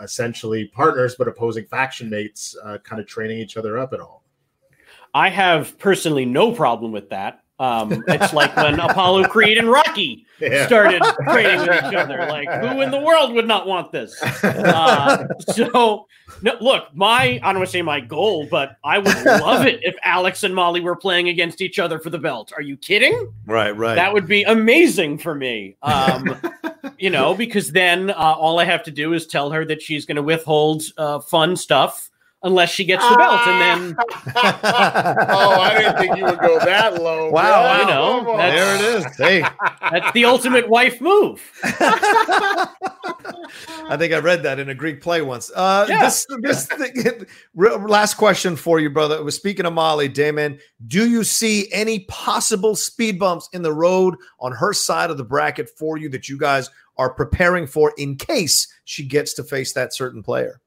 essentially 0.00 0.66
partners 0.66 1.16
but 1.16 1.26
opposing 1.26 1.64
faction 1.64 2.08
mates, 2.08 2.56
uh, 2.62 2.78
kind 2.78 3.00
of 3.00 3.08
training 3.08 3.38
each 3.38 3.56
other 3.56 3.78
up 3.78 3.92
at 3.92 4.00
all? 4.00 4.22
I 5.14 5.28
have 5.28 5.76
personally 5.78 6.24
no 6.24 6.52
problem 6.52 6.92
with 6.92 7.10
that. 7.10 7.42
Um, 7.58 8.04
it's 8.08 8.32
like 8.32 8.54
when 8.56 8.80
Apollo 8.80 9.24
Creed 9.28 9.58
and 9.58 9.68
Rocky 9.68 10.26
yeah. 10.42 10.66
started 10.66 11.02
training 11.30 11.60
with 11.60 11.84
each 11.84 11.94
other. 11.94 12.18
Like, 12.28 12.50
who 12.60 12.80
in 12.80 12.90
the 12.90 13.00
world 13.00 13.32
would 13.34 13.46
not 13.46 13.66
want 13.66 13.92
this? 13.92 14.20
Uh, 14.22 15.26
so, 15.52 16.06
no, 16.42 16.56
look, 16.60 16.94
my 16.94 17.40
I 17.42 17.52
don't 17.52 17.56
want 17.56 17.68
to 17.68 17.72
say 17.72 17.82
my 17.82 18.00
goal, 18.00 18.46
but 18.50 18.76
I 18.84 18.98
would 18.98 19.24
love 19.24 19.66
it 19.66 19.80
if 19.82 19.94
Alex 20.04 20.44
and 20.44 20.54
Molly 20.54 20.80
were 20.80 20.96
playing 20.96 21.28
against 21.28 21.60
each 21.60 21.78
other 21.78 21.98
for 21.98 22.10
the 22.10 22.18
belt. 22.18 22.52
Are 22.56 22.62
you 22.62 22.76
kidding? 22.76 23.32
Right, 23.46 23.76
right. 23.76 23.94
That 23.94 24.12
would 24.12 24.26
be 24.26 24.42
amazing 24.42 25.18
for 25.18 25.34
me. 25.34 25.76
Um, 25.82 26.36
you 26.98 27.10
know, 27.10 27.34
because 27.34 27.72
then 27.72 28.10
uh, 28.10 28.14
all 28.14 28.58
I 28.58 28.64
have 28.64 28.82
to 28.84 28.90
do 28.90 29.12
is 29.12 29.26
tell 29.26 29.50
her 29.50 29.64
that 29.66 29.82
she's 29.82 30.06
going 30.06 30.16
to 30.16 30.22
withhold 30.22 30.82
uh, 30.96 31.20
fun 31.20 31.56
stuff 31.56 32.10
unless 32.42 32.70
she 32.70 32.84
gets 32.84 33.08
the 33.08 33.16
belt, 33.16 33.40
and 33.46 33.60
then. 33.60 33.96
oh, 34.36 35.60
I 35.60 35.74
didn't 35.78 35.98
think 35.98 36.16
you 36.16 36.24
would 36.24 36.40
go 36.40 36.58
that 36.58 37.00
low. 37.00 37.30
Wow, 37.30 37.62
wow. 37.62 37.80
you 37.80 37.86
know, 37.86 38.36
there 38.36 38.74
it 38.74 38.80
is. 38.80 39.16
Hey, 39.16 39.44
that's 39.90 40.12
the 40.12 40.24
ultimate 40.24 40.68
wife 40.68 41.00
move. 41.00 41.42
I 43.88 43.96
think 43.96 44.12
I 44.12 44.18
read 44.18 44.42
that 44.44 44.58
in 44.58 44.68
a 44.68 44.74
Greek 44.74 45.00
play 45.00 45.22
once. 45.22 45.50
Uh, 45.54 45.86
yeah. 45.88 46.04
This, 46.04 46.26
this 46.40 46.66
thing, 46.66 47.26
last 47.54 48.14
question 48.14 48.56
for 48.56 48.80
you, 48.80 48.90
brother. 48.90 49.22
Was 49.22 49.36
speaking 49.36 49.66
of 49.66 49.72
Molly, 49.72 50.08
Damon, 50.08 50.58
do 50.86 51.08
you 51.08 51.24
see 51.24 51.70
any 51.72 52.00
possible 52.00 52.74
speed 52.74 53.18
bumps 53.18 53.48
in 53.52 53.62
the 53.62 53.72
road 53.72 54.16
on 54.40 54.52
her 54.52 54.72
side 54.72 55.10
of 55.10 55.16
the 55.16 55.24
bracket 55.24 55.70
for 55.70 55.96
you 55.96 56.08
that 56.10 56.28
you 56.28 56.38
guys 56.38 56.70
are 56.96 57.12
preparing 57.12 57.66
for 57.66 57.92
in 57.96 58.16
case 58.16 58.66
she 58.84 59.06
gets 59.06 59.34
to 59.34 59.44
face 59.44 59.72
that 59.74 59.94
certain 59.94 60.22
player? 60.22 60.61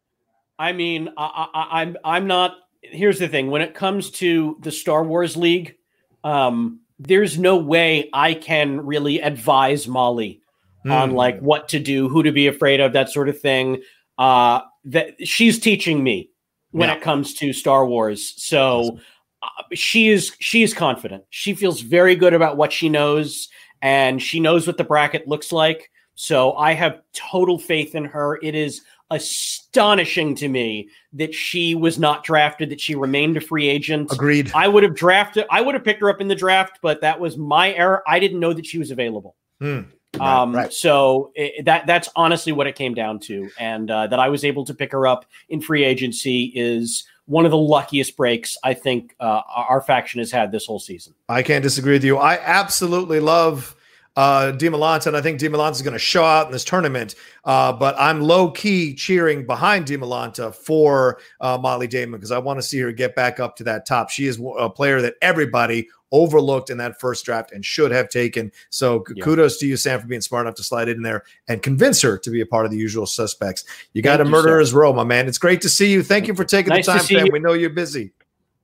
I 0.58 0.72
mean, 0.72 1.10
I, 1.18 1.47
I, 1.53 1.82
I'm 1.82 1.97
I'm 2.03 2.28
not. 2.28 2.56
Here's 2.82 3.20
the 3.20 3.28
thing: 3.28 3.51
when 3.51 3.62
it 3.62 3.74
comes 3.74 4.10
to 4.12 4.58
the 4.62 4.72
Star 4.72 5.03
Wars 5.03 5.36
League, 5.36 5.76
um, 6.24 6.80
there's 6.99 7.38
no 7.38 7.58
way 7.58 8.10
I 8.14 8.34
can 8.34 8.86
really 8.86 9.20
advise 9.20 9.88
Molly 9.88 10.41
mm. 10.86 10.91
on 10.91 11.12
hmm. 11.12 11.16
like 11.16 11.39
what 11.39 11.70
to 11.70 11.80
do, 11.80 12.10
who 12.10 12.24
to 12.24 12.32
be 12.32 12.47
afraid 12.47 12.80
of, 12.80 12.93
that 12.93 13.10
sort 13.10 13.30
of 13.30 13.39
thing. 13.39 13.82
Uh, 14.18 14.62
that 14.86 15.16
she's 15.28 15.60
teaching 15.60 16.03
me 16.03 16.30
when 16.72 16.89
yeah. 16.89 16.95
it 16.95 17.01
comes 17.01 17.34
to 17.34 17.51
Star 17.51 17.86
Wars. 17.86 18.34
So 18.38 18.99
uh, 19.41 19.64
she 19.74 20.10
is 20.10 20.36
she 20.39 20.64
is 20.64 20.74
confident. 20.74 21.24
She 21.30 21.53
feels 21.53 21.82
very 21.82 22.16
good 22.16 22.34
about 22.34 22.58
what 22.58 22.72
she 22.72 22.88
knows, 22.88 23.49
and 23.82 24.22
she 24.22 24.39
knows 24.39 24.68
what 24.68 24.78
the 24.78 24.84
bracket 24.84 25.28
looks 25.28 25.51
like. 25.51 25.91
So 26.16 26.53
I 26.53 26.74
have 26.74 27.01
total 27.14 27.60
faith 27.60 27.93
in 27.93 28.06
her. 28.06 28.39
It 28.41 28.56
is 28.56 28.82
astonishing 29.16 30.36
to 30.36 30.47
me 30.47 30.89
that 31.13 31.34
she 31.34 31.74
was 31.74 31.97
not 31.97 32.24
drafted, 32.24 32.70
that 32.70 32.80
she 32.80 32.95
remained 32.95 33.38
a 33.38 33.41
free 33.41 33.68
agent. 33.68 34.11
Agreed. 34.11 34.51
I 34.53 34.68
would 34.68 34.84
have 34.84 34.95
drafted, 34.95 35.45
I 35.49 35.61
would 35.61 35.74
have 35.74 35.84
picked 35.84 36.01
her 36.01 36.09
up 36.09 36.22
in 36.22 36.28
the 36.28 36.36
draft, 36.36 36.80
but 36.82 37.01
that 37.01 37.20
was 37.20 37.38
my 37.38 37.74
error. 37.74 38.03
I 38.07 38.20
didn't 38.20 38.39
know 38.39 38.53
that 38.53 38.66
she 38.66 38.78
was 38.78 38.91
available. 38.91 39.36
Right, 39.59 40.41
um, 40.41 40.55
right. 40.55 40.72
so 40.72 41.32
it, 41.36 41.66
that 41.66 41.88
that's 41.88 42.09
honestly 42.16 42.51
what 42.51 42.68
it 42.68 42.76
came 42.76 42.93
down 42.93 43.20
to, 43.22 43.49
and 43.59 43.89
uh, 43.89 44.07
that 44.07 44.20
I 44.20 44.30
was 44.30 44.43
able 44.43 44.66
to 44.66 44.74
pick 44.74 44.91
her 44.91 45.07
up 45.07 45.26
in 45.49 45.61
free 45.61 45.84
agency 45.84 46.51
is 46.55 47.05
one 47.26 47.45
of 47.45 47.51
the 47.51 47.57
luckiest 47.57 48.16
breaks 48.16 48.57
I 48.63 48.74
think 48.74 49.16
uh, 49.20 49.41
our 49.47 49.82
faction 49.82 50.20
has 50.20 50.32
had 50.32 50.51
this 50.51 50.66
whole 50.66 50.80
season. 50.80 51.13
I 51.28 51.41
can't 51.41 51.63
disagree 51.63 51.93
with 51.93 52.03
you. 52.03 52.18
I 52.18 52.38
absolutely 52.38 53.20
love 53.20 53.76
uh, 54.16 54.53
DiMolanta, 54.55 55.07
and 55.07 55.18
I 55.18 55.22
think 55.22 55.39
DiMolanta 55.39 55.72
is 55.72 55.82
going 55.82 55.93
to 55.93 55.99
show 55.99 56.24
out 56.24 56.45
in 56.45 56.51
this 56.51 56.63
tournament. 56.63 57.16
Uh, 57.43 57.74
but 57.74 57.95
I'm 57.99 58.22
low 58.22 58.51
key 58.51 58.93
cheering 58.93 59.45
behind 59.45 59.86
DiMolanta 59.86 60.55
for 60.55 61.20
uh, 61.41 61.57
Molly 61.57 61.88
Damon 61.88 62.20
because 62.20 62.32
I 62.32 62.38
want 62.38 62.59
to 62.59 62.63
see 62.63 62.80
her 62.80 62.91
get 62.91 63.16
back 63.16 63.39
up 63.39 63.55
to 63.57 63.63
that 63.66 63.86
top. 63.86 64.09
She 64.09 64.28
is 64.28 64.41
a 64.57 64.70
player 64.70 65.01
that 65.01 65.16
everybody 65.22 65.89
overlooked 66.11 66.70
in 66.70 66.78
that 66.78 66.99
first 66.99 67.26
draft 67.26 67.51
and 67.51 67.66
should 67.66 67.91
have 67.91 68.09
taken. 68.09 68.51
So 68.70 69.03
yeah. 69.13 69.24
kudos 69.24 69.57
to 69.57 69.68
you, 69.68 69.76
Sam, 69.76 69.99
for 69.99 70.07
being 70.07 70.22
smart 70.22 70.45
enough 70.45 70.55
to 70.55 70.63
slide 70.63 70.88
in 70.88 71.01
there 71.01 71.24
and 71.49 71.61
convince 71.61 72.01
her 72.01 72.18
to 72.20 72.30
be 72.30 72.39
a 72.39 72.45
part 72.45 72.66
of 72.66 72.72
the 72.72 72.78
usual 72.78 73.05
suspects. 73.05 73.66
You 73.93 74.01
got 74.01 74.22
a 74.22 74.26
murderer's 74.26 74.74
row, 74.74 74.93
my 74.93 75.03
man. 75.03 75.28
It's 75.28 75.38
great 75.38 75.61
to 75.61 75.70
see 75.70 75.91
you. 75.91 76.03
Thank 76.03 76.28
you 76.28 76.36
for 76.36 76.45
taking 76.45 76.70
nice 76.70 76.86
the 76.86 76.93
time, 76.93 77.01
Sam. 77.01 77.28
We 77.32 77.39
know 77.39 77.53
you're 77.53 77.70
busy. 77.70 78.11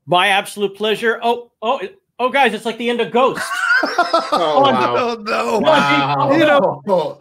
My 0.05 0.29
absolute 0.29 0.75
pleasure. 0.75 1.19
Oh, 1.21 1.51
oh, 1.61 1.81
oh, 2.21 2.29
guys, 2.29 2.53
it's 2.53 2.65
like 2.65 2.77
the 2.77 2.89
end 2.89 3.01
of 3.01 3.11
Ghost. 3.11 3.41
oh, 3.83 4.29
oh 4.31 4.61
wow. 4.61 4.95
Oh, 4.95 5.15
no, 5.15 5.23
no. 5.23 5.59
Wow. 5.59 6.31
You 6.31 6.45
know, 6.45 7.19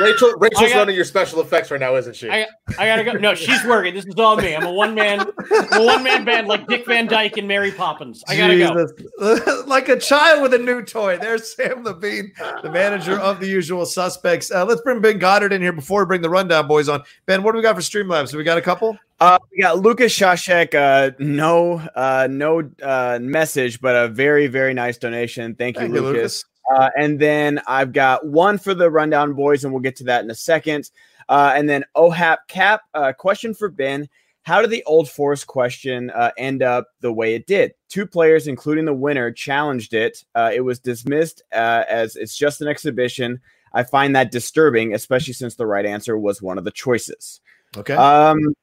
Rachel, 0.00 0.32
Rachel's 0.38 0.70
got, 0.70 0.78
running 0.78 0.96
your 0.96 1.04
special 1.04 1.40
effects 1.40 1.70
right 1.70 1.80
now, 1.80 1.96
isn't 1.96 2.16
she? 2.16 2.30
I, 2.30 2.46
I 2.78 2.86
gotta 2.86 3.04
go. 3.04 3.12
No, 3.12 3.34
she's 3.34 3.64
working. 3.64 3.94
This 3.94 4.06
is 4.06 4.14
all 4.16 4.36
me. 4.36 4.54
I'm 4.54 4.64
a 4.64 4.72
one 4.72 4.94
man, 4.94 5.20
a 5.20 5.84
one 5.84 6.02
man 6.02 6.24
band 6.24 6.48
like 6.48 6.66
Dick 6.66 6.86
Van 6.86 7.06
Dyke 7.06 7.36
and 7.36 7.46
Mary 7.46 7.72
Poppins. 7.72 8.22
I 8.28 8.36
gotta 8.36 8.56
Jesus. 8.56 8.92
go. 9.18 9.64
like 9.66 9.88
a 9.88 9.98
child 9.98 10.42
with 10.42 10.54
a 10.54 10.58
new 10.58 10.82
toy. 10.82 11.18
There's 11.18 11.54
Sam 11.54 11.84
Levine, 11.84 12.32
the 12.62 12.70
manager 12.70 13.18
of 13.18 13.40
the 13.40 13.46
usual 13.46 13.86
suspects. 13.86 14.50
Uh, 14.50 14.64
let's 14.64 14.80
bring 14.82 15.00
Ben 15.00 15.18
Goddard 15.18 15.52
in 15.52 15.62
here 15.62 15.72
before 15.72 16.04
we 16.04 16.06
bring 16.06 16.22
the 16.22 16.30
rundown 16.30 16.66
boys 16.66 16.88
on. 16.88 17.02
Ben, 17.26 17.42
what 17.42 17.52
do 17.52 17.58
we 17.58 17.62
got 17.62 17.76
for 17.76 17.82
Streamlabs? 17.82 18.34
We 18.34 18.44
got 18.44 18.58
a 18.58 18.62
couple. 18.62 18.98
Uh, 19.20 19.38
we 19.52 19.60
got 19.60 19.78
Lucas 19.78 20.16
Shashek. 20.16 20.74
Uh, 20.74 21.12
no, 21.18 21.74
uh, 21.94 22.26
no 22.30 22.70
uh, 22.82 23.18
message, 23.20 23.80
but 23.80 23.94
a 23.94 24.08
very, 24.08 24.46
very 24.46 24.72
nice 24.72 24.96
donation. 24.96 25.54
Thank 25.54 25.76
you, 25.76 25.82
Thank 25.82 25.94
Lucas. 25.94 26.06
You, 26.06 26.12
Lucas. 26.16 26.44
Uh, 26.70 26.90
and 26.96 27.18
then 27.18 27.60
I've 27.66 27.92
got 27.92 28.26
one 28.26 28.58
for 28.58 28.74
the 28.74 28.90
rundown 28.90 29.34
boys, 29.34 29.64
and 29.64 29.72
we'll 29.72 29.82
get 29.82 29.96
to 29.96 30.04
that 30.04 30.24
in 30.24 30.30
a 30.30 30.34
second. 30.34 30.90
Uh, 31.28 31.52
and 31.54 31.68
then 31.68 31.84
OHAP 31.96 32.38
Cap, 32.48 32.82
uh, 32.94 33.12
question 33.12 33.54
for 33.54 33.68
Ben. 33.68 34.08
How 34.42 34.60
did 34.62 34.70
the 34.70 34.82
Old 34.84 35.10
Force 35.10 35.44
question 35.44 36.10
uh, 36.10 36.30
end 36.38 36.62
up 36.62 36.88
the 37.00 37.12
way 37.12 37.34
it 37.34 37.46
did? 37.46 37.72
Two 37.88 38.06
players, 38.06 38.46
including 38.46 38.84
the 38.84 38.94
winner, 38.94 39.30
challenged 39.30 39.92
it. 39.92 40.24
Uh, 40.34 40.50
it 40.52 40.62
was 40.62 40.78
dismissed 40.78 41.42
uh, 41.52 41.84
as 41.88 42.16
it's 42.16 42.36
just 42.36 42.60
an 42.60 42.68
exhibition. 42.68 43.40
I 43.72 43.84
find 43.84 44.16
that 44.16 44.32
disturbing, 44.32 44.94
especially 44.94 45.34
since 45.34 45.54
the 45.54 45.66
right 45.66 45.86
answer 45.86 46.18
was 46.18 46.42
one 46.42 46.58
of 46.58 46.64
the 46.64 46.70
choices. 46.70 47.40
Okay. 47.76 47.94
Um, 47.94 48.54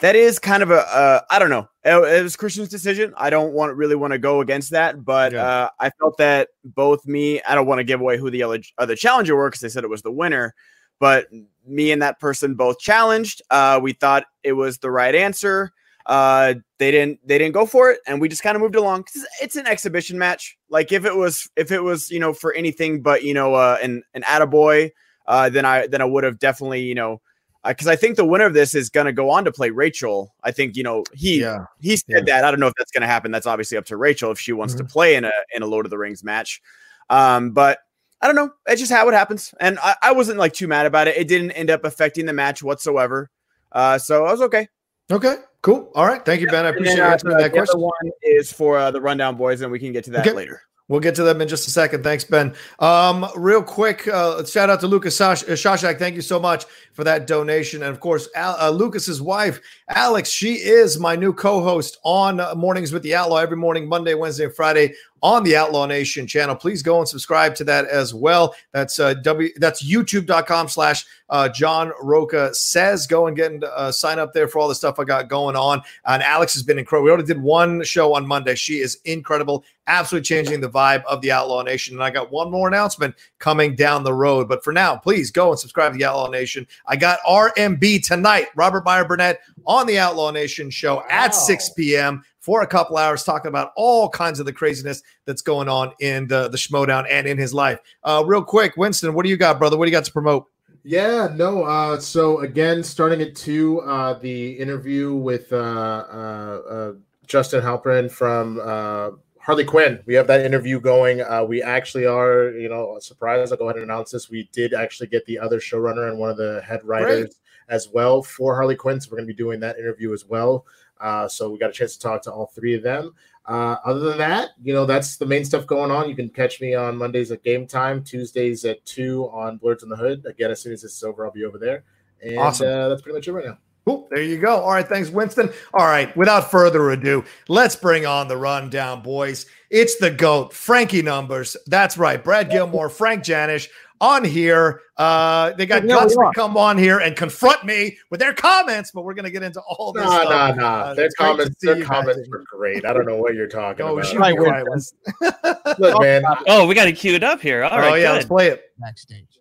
that 0.00 0.16
is 0.16 0.38
kind 0.38 0.62
of 0.62 0.70
a 0.70 0.80
uh, 0.80 1.20
I 1.30 1.38
don't 1.38 1.50
know. 1.50 1.68
It, 1.84 1.94
it, 1.94 2.22
was 2.22 2.36
Christian's 2.36 2.68
decision. 2.68 3.12
I 3.16 3.30
don't 3.30 3.52
want 3.52 3.76
really 3.76 3.94
want 3.94 4.12
to 4.12 4.18
go 4.18 4.40
against 4.40 4.70
that, 4.70 5.04
but 5.04 5.32
yeah. 5.32 5.44
uh, 5.44 5.68
I 5.78 5.90
felt 5.90 6.16
that 6.18 6.48
both 6.64 7.06
me. 7.06 7.40
I 7.42 7.54
don't 7.54 7.66
want 7.66 7.78
to 7.78 7.84
give 7.84 8.00
away 8.00 8.18
who 8.18 8.30
the 8.30 8.42
other, 8.42 8.60
other 8.78 8.96
challenger 8.96 9.36
were 9.36 9.48
because 9.48 9.60
they 9.60 9.68
said 9.68 9.84
it 9.84 9.90
was 9.90 10.02
the 10.02 10.10
winner, 10.10 10.54
but 10.98 11.26
me 11.66 11.92
and 11.92 12.02
that 12.02 12.18
person 12.18 12.54
both 12.54 12.78
challenged. 12.78 13.42
Uh, 13.50 13.78
we 13.82 13.92
thought 13.92 14.24
it 14.42 14.52
was 14.52 14.78
the 14.78 14.90
right 14.90 15.14
answer. 15.14 15.70
Uh, 16.06 16.54
they 16.78 16.90
didn't. 16.90 17.20
They 17.26 17.38
didn't 17.38 17.54
go 17.54 17.66
for 17.66 17.90
it, 17.90 18.00
and 18.06 18.20
we 18.20 18.28
just 18.28 18.42
kind 18.42 18.56
of 18.56 18.62
moved 18.62 18.76
along. 18.76 19.04
It's 19.42 19.56
an 19.56 19.66
exhibition 19.66 20.18
match. 20.18 20.56
Like 20.70 20.92
if 20.92 21.04
it 21.04 21.14
was, 21.14 21.48
if 21.56 21.70
it 21.70 21.82
was, 21.82 22.10
you 22.10 22.18
know, 22.18 22.32
for 22.32 22.54
anything 22.54 23.02
but 23.02 23.22
you 23.22 23.34
know, 23.34 23.54
uh, 23.54 23.76
an 23.82 24.02
an 24.14 24.22
attaboy, 24.22 24.90
uh, 25.26 25.50
then 25.50 25.66
I 25.66 25.86
then 25.86 26.00
I 26.00 26.06
would 26.06 26.24
have 26.24 26.38
definitely, 26.38 26.80
you 26.82 26.94
know 26.94 27.20
because 27.66 27.86
I 27.86 27.96
think 27.96 28.16
the 28.16 28.24
winner 28.24 28.46
of 28.46 28.54
this 28.54 28.74
is 28.74 28.88
going 28.88 29.06
to 29.06 29.12
go 29.12 29.30
on 29.30 29.44
to 29.44 29.52
play 29.52 29.70
Rachel. 29.70 30.34
I 30.42 30.50
think 30.50 30.76
you 30.76 30.82
know 30.82 31.04
he 31.12 31.40
yeah. 31.40 31.64
he 31.80 31.96
said 31.96 32.04
yeah. 32.08 32.20
that. 32.40 32.44
I 32.44 32.50
don't 32.50 32.60
know 32.60 32.66
if 32.66 32.74
that's 32.78 32.90
going 32.90 33.02
to 33.02 33.06
happen. 33.06 33.30
That's 33.30 33.46
obviously 33.46 33.76
up 33.76 33.84
to 33.86 33.96
Rachel 33.96 34.30
if 34.30 34.40
she 34.40 34.52
wants 34.52 34.74
mm-hmm. 34.74 34.86
to 34.86 34.92
play 34.92 35.14
in 35.14 35.24
a 35.24 35.32
in 35.54 35.62
a 35.62 35.66
Lord 35.66 35.86
of 35.86 35.90
the 35.90 35.98
Rings 35.98 36.24
match. 36.24 36.62
Um, 37.10 37.50
but 37.50 37.78
I 38.22 38.26
don't 38.26 38.36
know. 38.36 38.50
It's 38.66 38.80
just 38.80 38.92
how 38.92 39.08
it 39.08 39.12
happens, 39.12 39.54
and 39.60 39.78
I, 39.80 39.96
I, 40.02 40.12
wasn't 40.12 40.38
like 40.38 40.52
too 40.52 40.68
mad 40.68 40.86
about 40.86 41.08
it. 41.08 41.16
It 41.16 41.26
didn't 41.26 41.52
end 41.52 41.70
up 41.70 41.84
affecting 41.84 42.26
the 42.26 42.32
match 42.32 42.62
whatsoever. 42.62 43.30
Uh, 43.72 43.98
so 43.98 44.26
I 44.26 44.32
was 44.32 44.42
okay. 44.42 44.68
Okay, 45.10 45.36
cool. 45.62 45.90
All 45.94 46.06
right, 46.06 46.24
thank 46.24 46.40
you, 46.40 46.46
Ben. 46.46 46.66
I 46.66 46.68
appreciate 46.68 46.96
then, 46.96 47.06
uh, 47.06 47.10
answering 47.10 47.38
that 47.38 47.52
question. 47.52 47.80
One 47.80 47.92
is 48.22 48.52
for 48.52 48.78
uh, 48.78 48.90
the 48.90 49.00
rundown 49.00 49.36
boys, 49.36 49.60
and 49.62 49.72
we 49.72 49.78
can 49.78 49.92
get 49.92 50.04
to 50.04 50.10
that 50.12 50.26
okay. 50.26 50.36
later. 50.36 50.62
We'll 50.90 50.98
get 50.98 51.14
to 51.14 51.22
them 51.22 51.40
in 51.40 51.46
just 51.46 51.68
a 51.68 51.70
second. 51.70 52.02
Thanks, 52.02 52.24
Ben. 52.24 52.52
Um, 52.80 53.24
real 53.36 53.62
quick, 53.62 54.08
uh, 54.08 54.44
shout 54.44 54.70
out 54.70 54.80
to 54.80 54.88
Lucas 54.88 55.16
Shashak. 55.16 56.00
Thank 56.00 56.16
you 56.16 56.20
so 56.20 56.40
much 56.40 56.64
for 56.94 57.04
that 57.04 57.28
donation. 57.28 57.84
And 57.84 57.92
of 57.92 58.00
course, 58.00 58.28
Al- 58.34 58.56
uh, 58.58 58.70
Lucas's 58.70 59.22
wife, 59.22 59.60
Alex, 59.90 60.30
she 60.30 60.54
is 60.54 61.00
my 61.00 61.16
new 61.16 61.32
co-host 61.32 61.98
on 62.04 62.38
uh, 62.38 62.54
Mornings 62.54 62.92
with 62.92 63.02
the 63.02 63.12
Outlaw 63.12 63.38
every 63.38 63.56
morning, 63.56 63.88
Monday, 63.88 64.14
Wednesday, 64.14 64.44
and 64.44 64.54
Friday 64.54 64.94
on 65.22 65.42
the 65.44 65.56
Outlaw 65.56 65.86
Nation 65.86 66.26
channel. 66.26 66.54
Please 66.54 66.82
go 66.82 66.98
and 66.98 67.08
subscribe 67.08 67.54
to 67.56 67.64
that 67.64 67.86
as 67.86 68.14
well. 68.14 68.54
That's 68.72 68.98
uh, 68.98 69.14
w 69.14 69.50
that's 69.56 69.84
youtube.com 69.84 70.68
slash 70.68 71.04
uh, 71.28 71.48
John 71.48 71.92
Rocha 72.00 72.54
says. 72.54 73.06
Go 73.06 73.26
and 73.26 73.36
get 73.36 73.62
uh, 73.62 73.92
sign 73.92 74.18
up 74.18 74.32
there 74.32 74.48
for 74.48 74.58
all 74.60 74.68
the 74.68 74.74
stuff 74.74 74.98
I 74.98 75.04
got 75.04 75.28
going 75.28 75.56
on. 75.56 75.82
And 76.06 76.22
Alex 76.22 76.54
has 76.54 76.62
been 76.62 76.78
incredible. 76.78 77.04
We 77.04 77.10
already 77.10 77.26
did 77.26 77.42
one 77.42 77.82
show 77.82 78.14
on 78.14 78.26
Monday. 78.26 78.54
She 78.54 78.78
is 78.78 78.98
incredible, 79.04 79.64
absolutely 79.86 80.24
changing 80.24 80.60
the 80.60 80.70
vibe 80.70 81.04
of 81.04 81.20
the 81.20 81.32
Outlaw 81.32 81.62
Nation. 81.62 81.96
And 81.96 82.02
I 82.02 82.10
got 82.10 82.30
one 82.30 82.50
more 82.50 82.68
announcement 82.68 83.14
coming 83.38 83.74
down 83.74 84.04
the 84.04 84.14
road. 84.14 84.48
But 84.48 84.64
for 84.64 84.72
now, 84.72 84.96
please 84.96 85.30
go 85.30 85.50
and 85.50 85.58
subscribe 85.58 85.92
to 85.92 85.98
the 85.98 86.04
Outlaw 86.04 86.30
Nation. 86.30 86.66
I 86.86 86.96
got 86.96 87.20
RMB 87.28 88.06
tonight, 88.06 88.48
Robert 88.56 88.84
Meyer 88.84 89.04
Burnett 89.04 89.40
on 89.66 89.86
the 89.86 89.98
Outlaw 89.98 90.30
Nation 90.30 90.70
show 90.70 90.96
wow. 90.96 91.06
at 91.08 91.34
6 91.34 91.70
p.m 91.70 92.22
for 92.40 92.62
a 92.62 92.66
couple 92.66 92.96
hours 92.96 93.22
talking 93.22 93.48
about 93.48 93.72
all 93.76 94.08
kinds 94.08 94.40
of 94.40 94.46
the 94.46 94.52
craziness 94.52 95.02
that's 95.26 95.42
going 95.42 95.68
on 95.68 95.92
in 96.00 96.26
the 96.26 96.48
the 96.48 96.56
Schmoedown 96.56 97.06
and 97.08 97.26
in 97.26 97.38
his 97.38 97.54
life. 97.54 97.78
Uh, 98.02 98.24
real 98.26 98.42
quick, 98.42 98.76
Winston, 98.76 99.14
what 99.14 99.24
do 99.24 99.30
you 99.30 99.36
got, 99.36 99.58
brother? 99.58 99.76
What 99.76 99.84
do 99.84 99.90
you 99.90 99.96
got 99.96 100.06
to 100.06 100.12
promote? 100.12 100.46
Yeah, 100.82 101.28
no. 101.34 101.64
Uh, 101.64 102.00
so 102.00 102.40
again, 102.40 102.82
starting 102.82 103.20
at 103.20 103.36
two, 103.36 103.82
uh, 103.82 104.14
the 104.18 104.52
interview 104.52 105.14
with 105.14 105.52
uh, 105.52 105.56
uh, 105.56 106.60
uh 106.68 106.92
Justin 107.26 107.62
Halpern 107.62 108.10
from 108.10 108.58
uh, 108.60 109.10
Harley 109.50 109.64
Quinn. 109.64 109.98
We 110.06 110.14
have 110.14 110.28
that 110.28 110.46
interview 110.46 110.78
going. 110.78 111.22
Uh, 111.22 111.42
we 111.42 111.60
actually 111.60 112.06
are, 112.06 112.50
you 112.50 112.68
know, 112.68 113.00
surprised. 113.00 113.50
I'll 113.50 113.58
go 113.58 113.64
ahead 113.64 113.82
and 113.82 113.82
announce 113.82 114.12
this. 114.12 114.30
We 114.30 114.48
did 114.52 114.74
actually 114.74 115.08
get 115.08 115.26
the 115.26 115.40
other 115.40 115.58
showrunner 115.58 116.08
and 116.08 116.20
one 116.20 116.30
of 116.30 116.36
the 116.36 116.62
head 116.64 116.84
writers 116.84 117.22
Great. 117.22 117.34
as 117.68 117.88
well 117.88 118.22
for 118.22 118.54
Harley 118.54 118.76
Quinn. 118.76 119.00
So 119.00 119.08
we're 119.10 119.16
going 119.16 119.26
to 119.26 119.34
be 119.34 119.36
doing 119.36 119.58
that 119.58 119.76
interview 119.76 120.12
as 120.12 120.24
well. 120.24 120.66
Uh, 121.00 121.26
so 121.26 121.50
we 121.50 121.58
got 121.58 121.70
a 121.70 121.72
chance 121.72 121.94
to 121.94 121.98
talk 121.98 122.22
to 122.22 122.30
all 122.30 122.46
three 122.46 122.74
of 122.74 122.84
them. 122.84 123.12
Uh, 123.44 123.74
other 123.84 123.98
than 123.98 124.18
that, 124.18 124.50
you 124.62 124.72
know, 124.72 124.86
that's 124.86 125.16
the 125.16 125.26
main 125.26 125.44
stuff 125.44 125.66
going 125.66 125.90
on. 125.90 126.08
You 126.08 126.14
can 126.14 126.28
catch 126.28 126.60
me 126.60 126.76
on 126.76 126.96
Mondays 126.96 127.32
at 127.32 127.42
game 127.42 127.66
time, 127.66 128.04
Tuesdays 128.04 128.64
at 128.64 128.84
two 128.84 129.28
on 129.32 129.56
Blurs 129.56 129.82
in 129.82 129.88
the 129.88 129.96
Hood. 129.96 130.26
Again, 130.26 130.52
as 130.52 130.60
soon 130.60 130.74
as 130.74 130.82
this 130.82 130.94
is 130.94 131.02
over, 131.02 131.26
I'll 131.26 131.32
be 131.32 131.44
over 131.44 131.58
there. 131.58 131.82
And 132.22 132.38
awesome. 132.38 132.68
uh, 132.68 132.88
that's 132.88 133.02
pretty 133.02 133.18
much 133.18 133.26
it 133.26 133.32
right 133.32 133.46
now. 133.46 133.58
Cool. 133.84 134.08
There 134.10 134.22
you 134.22 134.38
go. 134.38 134.60
All 134.60 134.72
right. 134.72 134.86
Thanks, 134.86 135.10
Winston. 135.10 135.50
All 135.72 135.86
right. 135.86 136.14
Without 136.16 136.50
further 136.50 136.90
ado, 136.90 137.24
let's 137.48 137.76
bring 137.76 138.06
on 138.06 138.28
the 138.28 138.36
rundown, 138.36 139.02
boys. 139.02 139.46
It's 139.70 139.96
the 139.96 140.10
GOAT, 140.10 140.52
Frankie 140.52 141.02
Numbers. 141.02 141.56
That's 141.66 141.96
right. 141.96 142.22
Brad 142.22 142.50
Gilmore, 142.50 142.90
Frank 142.90 143.24
Janish 143.24 143.68
on 144.00 144.24
here. 144.24 144.82
Uh, 144.96 145.52
they 145.52 145.66
got 145.66 145.86
guts 145.86 146.14
to 146.14 146.30
come 146.34 146.56
on 146.56 146.76
here 146.76 146.98
and 146.98 147.16
confront 147.16 147.64
me 147.64 147.96
with 148.10 148.20
their 148.20 148.34
comments, 148.34 148.90
but 148.90 149.02
we're 149.02 149.14
going 149.14 149.24
to 149.24 149.30
get 149.30 149.42
into 149.42 149.60
all 149.60 149.92
this. 149.92 150.04
No, 150.04 150.24
no, 150.24 150.54
no. 150.54 150.94
Their 150.94 151.08
comments, 151.16 151.56
their 151.62 151.82
comments 151.82 152.28
were 152.28 152.44
great. 152.50 152.84
I 152.84 152.92
don't 152.92 153.06
know 153.06 153.16
what 153.16 153.34
you're 153.34 153.46
talking 153.46 153.86
about. 153.86 154.04
oh, 154.04 154.16
about. 154.16 154.38
Right, 154.40 155.78
Look, 155.78 156.00
man. 156.02 156.22
Oh, 156.46 156.66
we 156.66 156.74
got 156.76 156.88
it 156.88 156.96
queued 156.96 157.24
up 157.24 157.40
here. 157.40 157.64
All 157.64 157.78
right. 157.78 157.92
Oh, 157.92 157.94
yeah. 157.94 158.08
Good. 158.08 158.12
Let's 158.14 158.26
play 158.26 158.48
it. 158.48 158.64
Backstage. 158.78 159.38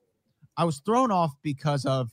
I 0.58 0.64
was 0.66 0.80
thrown 0.80 1.12
off 1.12 1.32
because 1.42 1.86
of 1.86 2.12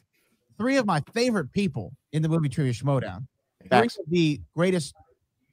three 0.56 0.76
of 0.76 0.86
my 0.86 1.02
favorite 1.12 1.52
people 1.52 1.92
in 2.16 2.22
the 2.22 2.28
movie 2.30 2.48
Trivia 2.48 2.72
Schmoedown. 2.72 3.26
Three 3.70 3.86
of 3.86 3.92
the 4.08 4.40
greatest 4.56 4.94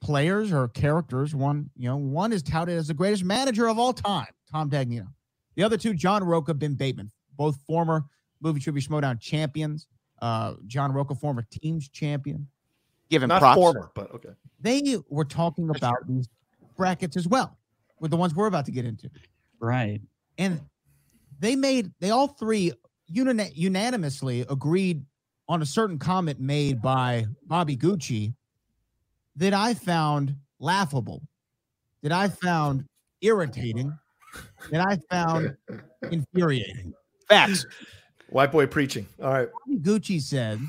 players 0.00 0.50
or 0.50 0.68
characters. 0.68 1.34
One, 1.34 1.68
you 1.76 1.88
know, 1.88 1.96
one 1.96 2.32
is 2.32 2.42
touted 2.42 2.78
as 2.78 2.88
the 2.88 2.94
greatest 2.94 3.22
manager 3.22 3.68
of 3.68 3.78
all 3.78 3.92
time, 3.92 4.28
Tom 4.50 4.70
Dagnino. 4.70 5.08
The 5.56 5.62
other 5.62 5.76
two, 5.76 5.92
John 5.92 6.24
Rocha, 6.24 6.54
Ben 6.54 6.74
Bateman, 6.74 7.10
both 7.36 7.58
former 7.66 8.04
movie 8.40 8.60
trivia 8.60 8.80
Schmoedown 8.82 9.20
champions. 9.20 9.86
Uh, 10.22 10.54
John 10.66 10.90
Rocha, 10.90 11.14
former 11.14 11.44
teams 11.50 11.88
champion. 11.90 12.48
Given 13.10 13.28
Not 13.28 13.40
props. 13.40 13.56
former, 13.56 13.90
but 13.94 14.10
okay. 14.14 14.30
They 14.60 14.96
were 15.10 15.26
talking 15.26 15.68
about 15.68 16.06
these 16.08 16.28
brackets 16.78 17.16
as 17.16 17.28
well, 17.28 17.58
with 18.00 18.10
the 18.10 18.16
ones 18.16 18.34
we're 18.34 18.46
about 18.46 18.64
to 18.64 18.72
get 18.72 18.86
into. 18.86 19.10
Right. 19.60 20.00
And 20.38 20.62
they 21.38 21.56
made 21.56 21.92
they 22.00 22.10
all 22.10 22.28
three 22.28 22.72
uni- 23.06 23.52
unanimously 23.54 24.46
agreed 24.48 25.04
on 25.48 25.62
a 25.62 25.66
certain 25.66 25.98
comment 25.98 26.40
made 26.40 26.80
by 26.80 27.26
Bobby 27.46 27.76
Gucci 27.76 28.34
that 29.36 29.52
I 29.52 29.74
found 29.74 30.34
laughable, 30.58 31.22
that 32.02 32.12
I 32.12 32.28
found 32.28 32.84
irritating, 33.20 33.96
that 34.70 34.80
I 34.80 34.98
found 35.10 35.56
infuriating. 36.10 36.94
Facts. 37.28 37.66
White 38.30 38.52
boy 38.52 38.66
preaching. 38.66 39.06
All 39.22 39.32
right. 39.32 39.48
Gucci 39.80 40.20
said 40.20 40.60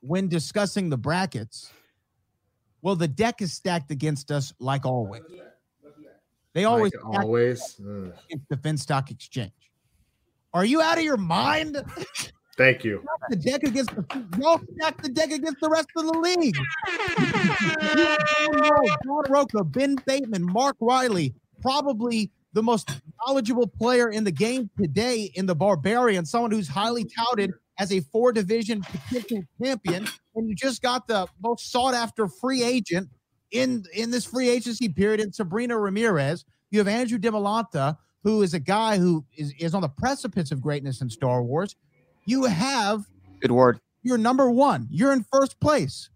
when 0.00 0.28
discussing 0.28 0.90
the 0.90 0.98
brackets, 0.98 1.72
well, 2.82 2.96
the 2.96 3.08
deck 3.08 3.40
is 3.40 3.52
stacked 3.52 3.90
against 3.90 4.30
us 4.30 4.52
like 4.58 4.84
always. 4.84 5.22
They 6.52 6.64
always 6.64 6.92
like 7.02 7.24
always 7.24 7.76
the 7.78 8.56
Finstock 8.56 9.10
Exchange. 9.10 9.52
Are 10.52 10.64
you 10.64 10.80
out 10.80 10.98
of 10.98 11.04
your 11.04 11.16
mind? 11.16 11.82
Thank 12.56 12.84
you. 12.84 13.04
The 13.30 13.36
deck 13.36 13.64
against 13.64 13.94
the 13.94 14.04
y'all 14.38 14.60
stack 14.76 15.02
the 15.02 15.08
deck 15.08 15.32
against 15.32 15.60
the 15.60 15.68
rest 15.68 15.88
of 15.96 16.06
the 16.06 16.18
league. 16.18 16.56
John 19.04 19.24
Rocha, 19.28 19.64
Ben 19.64 19.96
Bateman, 20.06 20.44
Mark 20.44 20.76
Reilly, 20.80 21.34
probably 21.60 22.30
the 22.52 22.62
most 22.62 22.90
knowledgeable 23.26 23.66
player 23.66 24.10
in 24.10 24.22
the 24.24 24.30
game 24.30 24.70
today 24.78 25.32
in 25.34 25.46
the 25.46 25.54
Barbarian, 25.54 26.24
someone 26.24 26.52
who's 26.52 26.68
highly 26.68 27.04
touted 27.04 27.52
as 27.78 27.92
a 27.92 28.00
four 28.00 28.32
division 28.32 28.82
potential 28.82 29.42
champion. 29.62 30.06
And 30.36 30.48
you 30.48 30.54
just 30.54 30.80
got 30.80 31.08
the 31.08 31.26
most 31.42 31.72
sought 31.72 31.94
after 31.94 32.28
free 32.28 32.62
agent 32.62 33.08
in 33.50 33.84
in 33.94 34.10
this 34.10 34.24
free 34.24 34.48
agency 34.48 34.88
period 34.88 35.20
in 35.20 35.32
Sabrina 35.32 35.78
Ramirez. 35.78 36.44
You 36.70 36.78
have 36.78 36.88
Andrew 36.88 37.18
DiMolanta, 37.18 37.96
who 38.22 38.42
is 38.42 38.54
a 38.54 38.60
guy 38.60 38.98
who 38.98 39.24
is, 39.36 39.52
is 39.58 39.74
on 39.74 39.82
the 39.82 39.88
precipice 39.88 40.52
of 40.52 40.60
greatness 40.60 41.00
in 41.00 41.10
Star 41.10 41.42
Wars. 41.42 41.76
You 42.26 42.44
have 42.44 43.04
good 43.40 43.52
word. 43.52 43.80
You're 44.02 44.18
number 44.18 44.50
one. 44.50 44.86
You're 44.90 45.12
in 45.12 45.24
first 45.32 45.58
place. 45.60 46.10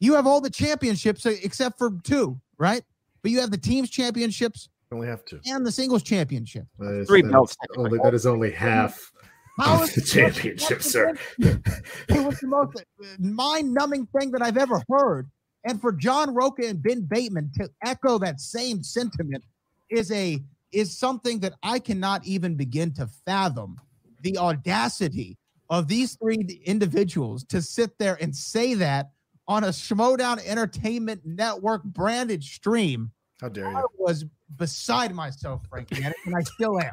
You 0.00 0.14
have 0.14 0.26
all 0.26 0.40
the 0.40 0.50
championships 0.50 1.24
except 1.26 1.78
for 1.78 1.92
two, 2.02 2.40
right? 2.58 2.82
But 3.22 3.30
you 3.30 3.40
have 3.40 3.50
the 3.50 3.58
teams 3.58 3.90
championships. 3.90 4.68
Only 4.92 5.08
have 5.08 5.24
two. 5.24 5.40
And 5.46 5.64
the 5.66 5.72
singles 5.72 6.02
championship. 6.02 6.66
That 6.78 7.00
is, 7.00 7.08
Three 7.08 7.22
belts. 7.22 7.56
Only, 7.76 7.98
that 8.02 8.14
is 8.14 8.26
only 8.26 8.50
half. 8.50 9.12
How 9.58 9.82
is 9.82 9.94
the 9.94 10.02
championship, 10.02 10.82
sir? 10.82 11.14
it 11.38 12.24
was 12.24 12.38
the 12.40 12.46
most 12.46 12.76
uh, 12.76 13.06
mind-numbing 13.18 14.06
thing 14.06 14.30
that 14.32 14.42
I've 14.42 14.58
ever 14.58 14.82
heard. 14.88 15.30
And 15.64 15.80
for 15.80 15.92
John 15.92 16.34
Rocha 16.34 16.66
and 16.66 16.82
Ben 16.82 17.02
Bateman 17.02 17.50
to 17.56 17.68
echo 17.84 18.18
that 18.18 18.40
same 18.40 18.82
sentiment 18.82 19.44
is 19.90 20.12
a 20.12 20.40
is 20.72 20.96
something 20.96 21.40
that 21.40 21.54
I 21.62 21.78
cannot 21.78 22.26
even 22.26 22.54
begin 22.54 22.92
to 22.94 23.08
fathom. 23.24 23.80
The 24.22 24.36
audacity 24.36 25.38
of 25.70 25.88
these 25.88 26.16
three 26.16 26.60
individuals 26.64 27.44
to 27.44 27.62
sit 27.62 27.98
there 27.98 28.18
and 28.20 28.34
say 28.34 28.74
that 28.74 29.10
on 29.48 29.64
a 29.64 29.68
Schmoedown 29.68 30.44
Entertainment 30.46 31.22
Network 31.24 31.84
branded 31.84 32.42
stream. 32.42 33.12
How 33.40 33.48
dare 33.48 33.70
you? 33.70 33.76
I 33.76 33.82
was 33.98 34.24
beside 34.56 35.14
myself, 35.14 35.62
Frankie, 35.68 36.02
and 36.02 36.14
I 36.34 36.42
still 36.42 36.80
am. 36.80 36.92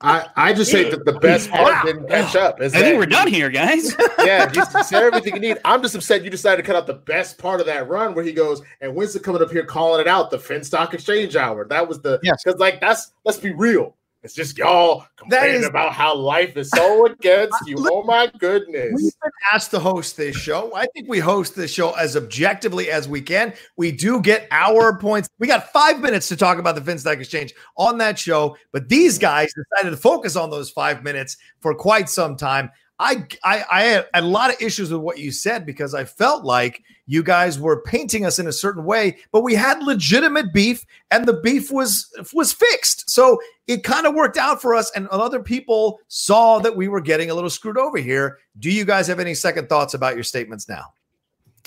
I, 0.00 0.28
I 0.36 0.52
just 0.52 0.70
say 0.70 0.88
that 0.90 1.04
the 1.04 1.14
best 1.14 1.50
part 1.50 1.84
didn't 1.84 2.08
catch 2.08 2.36
up. 2.36 2.60
I 2.60 2.68
think 2.68 2.98
we're 2.98 3.06
done 3.06 3.26
here, 3.26 3.50
guys. 3.50 3.96
yeah, 4.24 4.50
you 4.52 4.64
said 4.84 5.02
everything 5.02 5.34
you 5.34 5.40
need. 5.40 5.58
I'm 5.64 5.82
just 5.82 5.96
upset 5.96 6.22
you 6.22 6.30
decided 6.30 6.58
to 6.58 6.62
cut 6.62 6.76
out 6.76 6.86
the 6.86 6.94
best 6.94 7.36
part 7.36 7.58
of 7.58 7.66
that 7.66 7.88
run 7.88 8.14
where 8.14 8.24
he 8.24 8.32
goes 8.32 8.62
and 8.80 8.94
Winston 8.94 9.22
coming 9.22 9.42
up 9.42 9.50
here 9.50 9.64
calling 9.64 10.00
it 10.00 10.06
out 10.06 10.30
the 10.30 10.38
Finstock 10.38 10.94
Exchange 10.94 11.34
Hour. 11.34 11.66
That 11.66 11.88
was 11.88 12.00
the 12.00 12.20
yes, 12.22 12.44
because 12.44 12.60
like 12.60 12.80
that's 12.80 13.10
let's 13.24 13.38
be 13.38 13.52
real. 13.52 13.96
It's 14.22 14.34
just 14.34 14.58
y'all 14.58 15.06
complaining 15.16 15.60
is, 15.60 15.66
about 15.66 15.92
how 15.92 16.14
life 16.16 16.56
is 16.56 16.70
so 16.70 17.06
against 17.12 17.56
you. 17.66 17.76
oh 17.78 18.02
my 18.02 18.28
goodness. 18.38 18.92
We've 18.94 19.12
been 19.22 19.30
asked 19.52 19.70
to 19.70 19.78
host 19.78 20.16
this 20.16 20.36
show. 20.36 20.74
I 20.74 20.86
think 20.86 21.08
we 21.08 21.20
host 21.20 21.54
this 21.54 21.72
show 21.72 21.92
as 21.92 22.16
objectively 22.16 22.90
as 22.90 23.08
we 23.08 23.22
can. 23.22 23.54
We 23.76 23.92
do 23.92 24.20
get 24.20 24.48
our 24.50 24.98
points. 24.98 25.28
We 25.38 25.46
got 25.46 25.72
five 25.72 26.00
minutes 26.00 26.26
to 26.28 26.36
talk 26.36 26.58
about 26.58 26.74
the 26.74 26.80
Finstock 26.80 27.20
Exchange 27.20 27.54
on 27.76 27.98
that 27.98 28.18
show, 28.18 28.56
but 28.72 28.88
these 28.88 29.18
guys 29.18 29.52
decided 29.54 29.90
to 29.90 29.96
focus 29.96 30.34
on 30.34 30.50
those 30.50 30.68
five 30.68 31.04
minutes 31.04 31.36
for 31.60 31.74
quite 31.74 32.08
some 32.08 32.36
time. 32.36 32.70
I, 33.00 33.26
I, 33.44 33.64
I 33.70 33.82
had 33.82 34.06
a 34.14 34.22
lot 34.22 34.50
of 34.50 34.60
issues 34.60 34.92
with 34.92 35.00
what 35.00 35.18
you 35.18 35.30
said 35.30 35.64
because 35.64 35.94
I 35.94 36.04
felt 36.04 36.44
like 36.44 36.82
you 37.06 37.22
guys 37.22 37.58
were 37.58 37.82
painting 37.82 38.26
us 38.26 38.38
in 38.38 38.48
a 38.48 38.52
certain 38.52 38.84
way, 38.84 39.18
but 39.30 39.42
we 39.42 39.54
had 39.54 39.82
legitimate 39.82 40.52
beef, 40.52 40.84
and 41.10 41.26
the 41.26 41.34
beef 41.34 41.70
was 41.70 42.10
was 42.34 42.52
fixed. 42.52 43.08
So 43.08 43.40
it 43.66 43.84
kind 43.84 44.06
of 44.06 44.14
worked 44.14 44.36
out 44.36 44.60
for 44.60 44.74
us, 44.74 44.90
and 44.96 45.06
other 45.08 45.40
people 45.40 46.00
saw 46.08 46.58
that 46.58 46.76
we 46.76 46.88
were 46.88 47.00
getting 47.00 47.30
a 47.30 47.34
little 47.34 47.50
screwed 47.50 47.78
over 47.78 47.98
here. 47.98 48.38
Do 48.58 48.70
you 48.70 48.84
guys 48.84 49.06
have 49.06 49.20
any 49.20 49.34
second 49.34 49.68
thoughts 49.68 49.94
about 49.94 50.14
your 50.14 50.24
statements 50.24 50.68
now? 50.68 50.86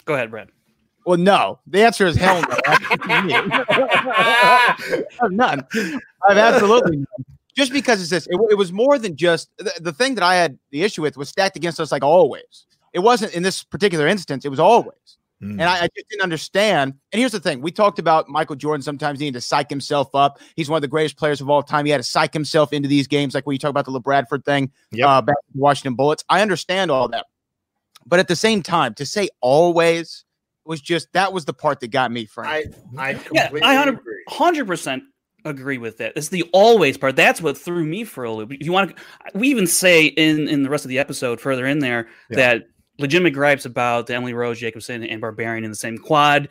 Go 0.05 0.15
ahead, 0.15 0.31
Brad. 0.31 0.49
Well, 1.05 1.17
no. 1.17 1.59
The 1.65 1.81
answer 1.81 2.05
is 2.05 2.15
hell 2.15 2.41
no. 2.41 2.57
none. 5.29 5.65
I've 6.27 6.37
absolutely 6.37 6.97
none 6.97 7.30
just 7.61 7.73
because 7.73 8.01
it's 8.01 8.09
this, 8.09 8.27
it, 8.27 8.39
it 8.49 8.55
was 8.55 8.73
more 8.73 8.97
than 8.97 9.15
just 9.15 9.49
the, 9.57 9.71
the, 9.79 9.93
thing 9.93 10.15
that 10.15 10.23
I 10.23 10.35
had 10.35 10.57
the 10.71 10.83
issue 10.83 11.01
with 11.01 11.15
was 11.15 11.29
stacked 11.29 11.55
against 11.55 11.79
us 11.79 11.91
like 11.91 12.03
always. 12.03 12.65
It 12.93 12.99
wasn't 12.99 13.33
in 13.33 13.43
this 13.43 13.63
particular 13.63 14.07
instance, 14.07 14.45
it 14.45 14.49
was 14.49 14.59
always. 14.59 15.17
Mm. 15.41 15.53
And 15.53 15.63
I, 15.63 15.83
I, 15.83 15.87
just 15.95 16.09
didn't 16.09 16.23
understand. 16.23 16.93
And 17.11 17.19
here's 17.19 17.31
the 17.31 17.39
thing 17.39 17.61
we 17.61 17.71
talked 17.71 17.99
about 17.99 18.29
Michael 18.29 18.55
Jordan 18.55 18.81
sometimes 18.81 19.19
needing 19.19 19.33
to 19.33 19.41
psych 19.41 19.69
himself 19.69 20.13
up. 20.13 20.39
He's 20.55 20.69
one 20.69 20.77
of 20.77 20.81
the 20.81 20.87
greatest 20.87 21.17
players 21.17 21.41
of 21.41 21.49
all 21.49 21.63
time. 21.63 21.85
He 21.85 21.91
had 21.91 21.97
to 21.97 22.03
psych 22.03 22.33
himself 22.33 22.73
into 22.73 22.87
these 22.87 23.07
games, 23.07 23.33
like 23.33 23.45
when 23.45 23.53
you 23.53 23.59
talk 23.59 23.69
about 23.69 23.85
the 23.85 23.91
LaBradford 23.91 24.43
thing 24.43 24.71
yep. 24.91 25.07
uh, 25.07 25.21
back 25.21 25.35
to 25.35 25.57
Washington 25.57 25.95
Bullets. 25.95 26.23
I 26.29 26.41
understand 26.41 26.91
all 26.91 27.07
that. 27.09 27.25
But 28.05 28.19
at 28.19 28.27
the 28.27 28.35
same 28.35 28.63
time, 28.63 28.93
to 28.95 29.05
say 29.05 29.29
always 29.39 30.25
was 30.65 30.81
just 30.81 31.11
that 31.13 31.33
was 31.33 31.45
the 31.45 31.53
part 31.53 31.79
that 31.79 31.87
got 31.89 32.11
me, 32.11 32.25
Frank. 32.25 32.75
I, 32.97 33.09
I 33.09 33.13
completely 33.13 33.61
yeah, 33.61 33.67
I 33.67 33.85
100 33.85 34.67
percent 34.67 35.03
agree 35.45 35.77
with 35.77 35.97
that. 35.97 36.13
It's 36.15 36.29
the 36.29 36.43
always 36.53 36.97
part. 36.97 37.15
That's 37.15 37.41
what 37.41 37.57
threw 37.57 37.83
me 37.83 38.03
for 38.03 38.23
a 38.23 38.31
loop. 38.31 38.53
If 38.53 38.65
you 38.65 38.71
want 38.71 38.95
to? 38.95 39.03
We 39.33 39.49
even 39.49 39.67
say 39.67 40.05
in 40.05 40.47
in 40.47 40.63
the 40.63 40.69
rest 40.69 40.85
of 40.85 40.89
the 40.89 40.99
episode 40.99 41.39
further 41.39 41.65
in 41.65 41.79
there 41.79 42.07
yeah. 42.29 42.37
that 42.37 42.63
legitimate 42.99 43.33
gripes 43.33 43.65
about 43.65 44.07
the 44.07 44.15
Emily 44.15 44.33
Rose, 44.33 44.59
Jacobson, 44.59 45.03
and 45.03 45.19
Barbarian 45.19 45.63
in 45.63 45.71
the 45.71 45.75
same 45.75 45.97
quad. 45.97 46.49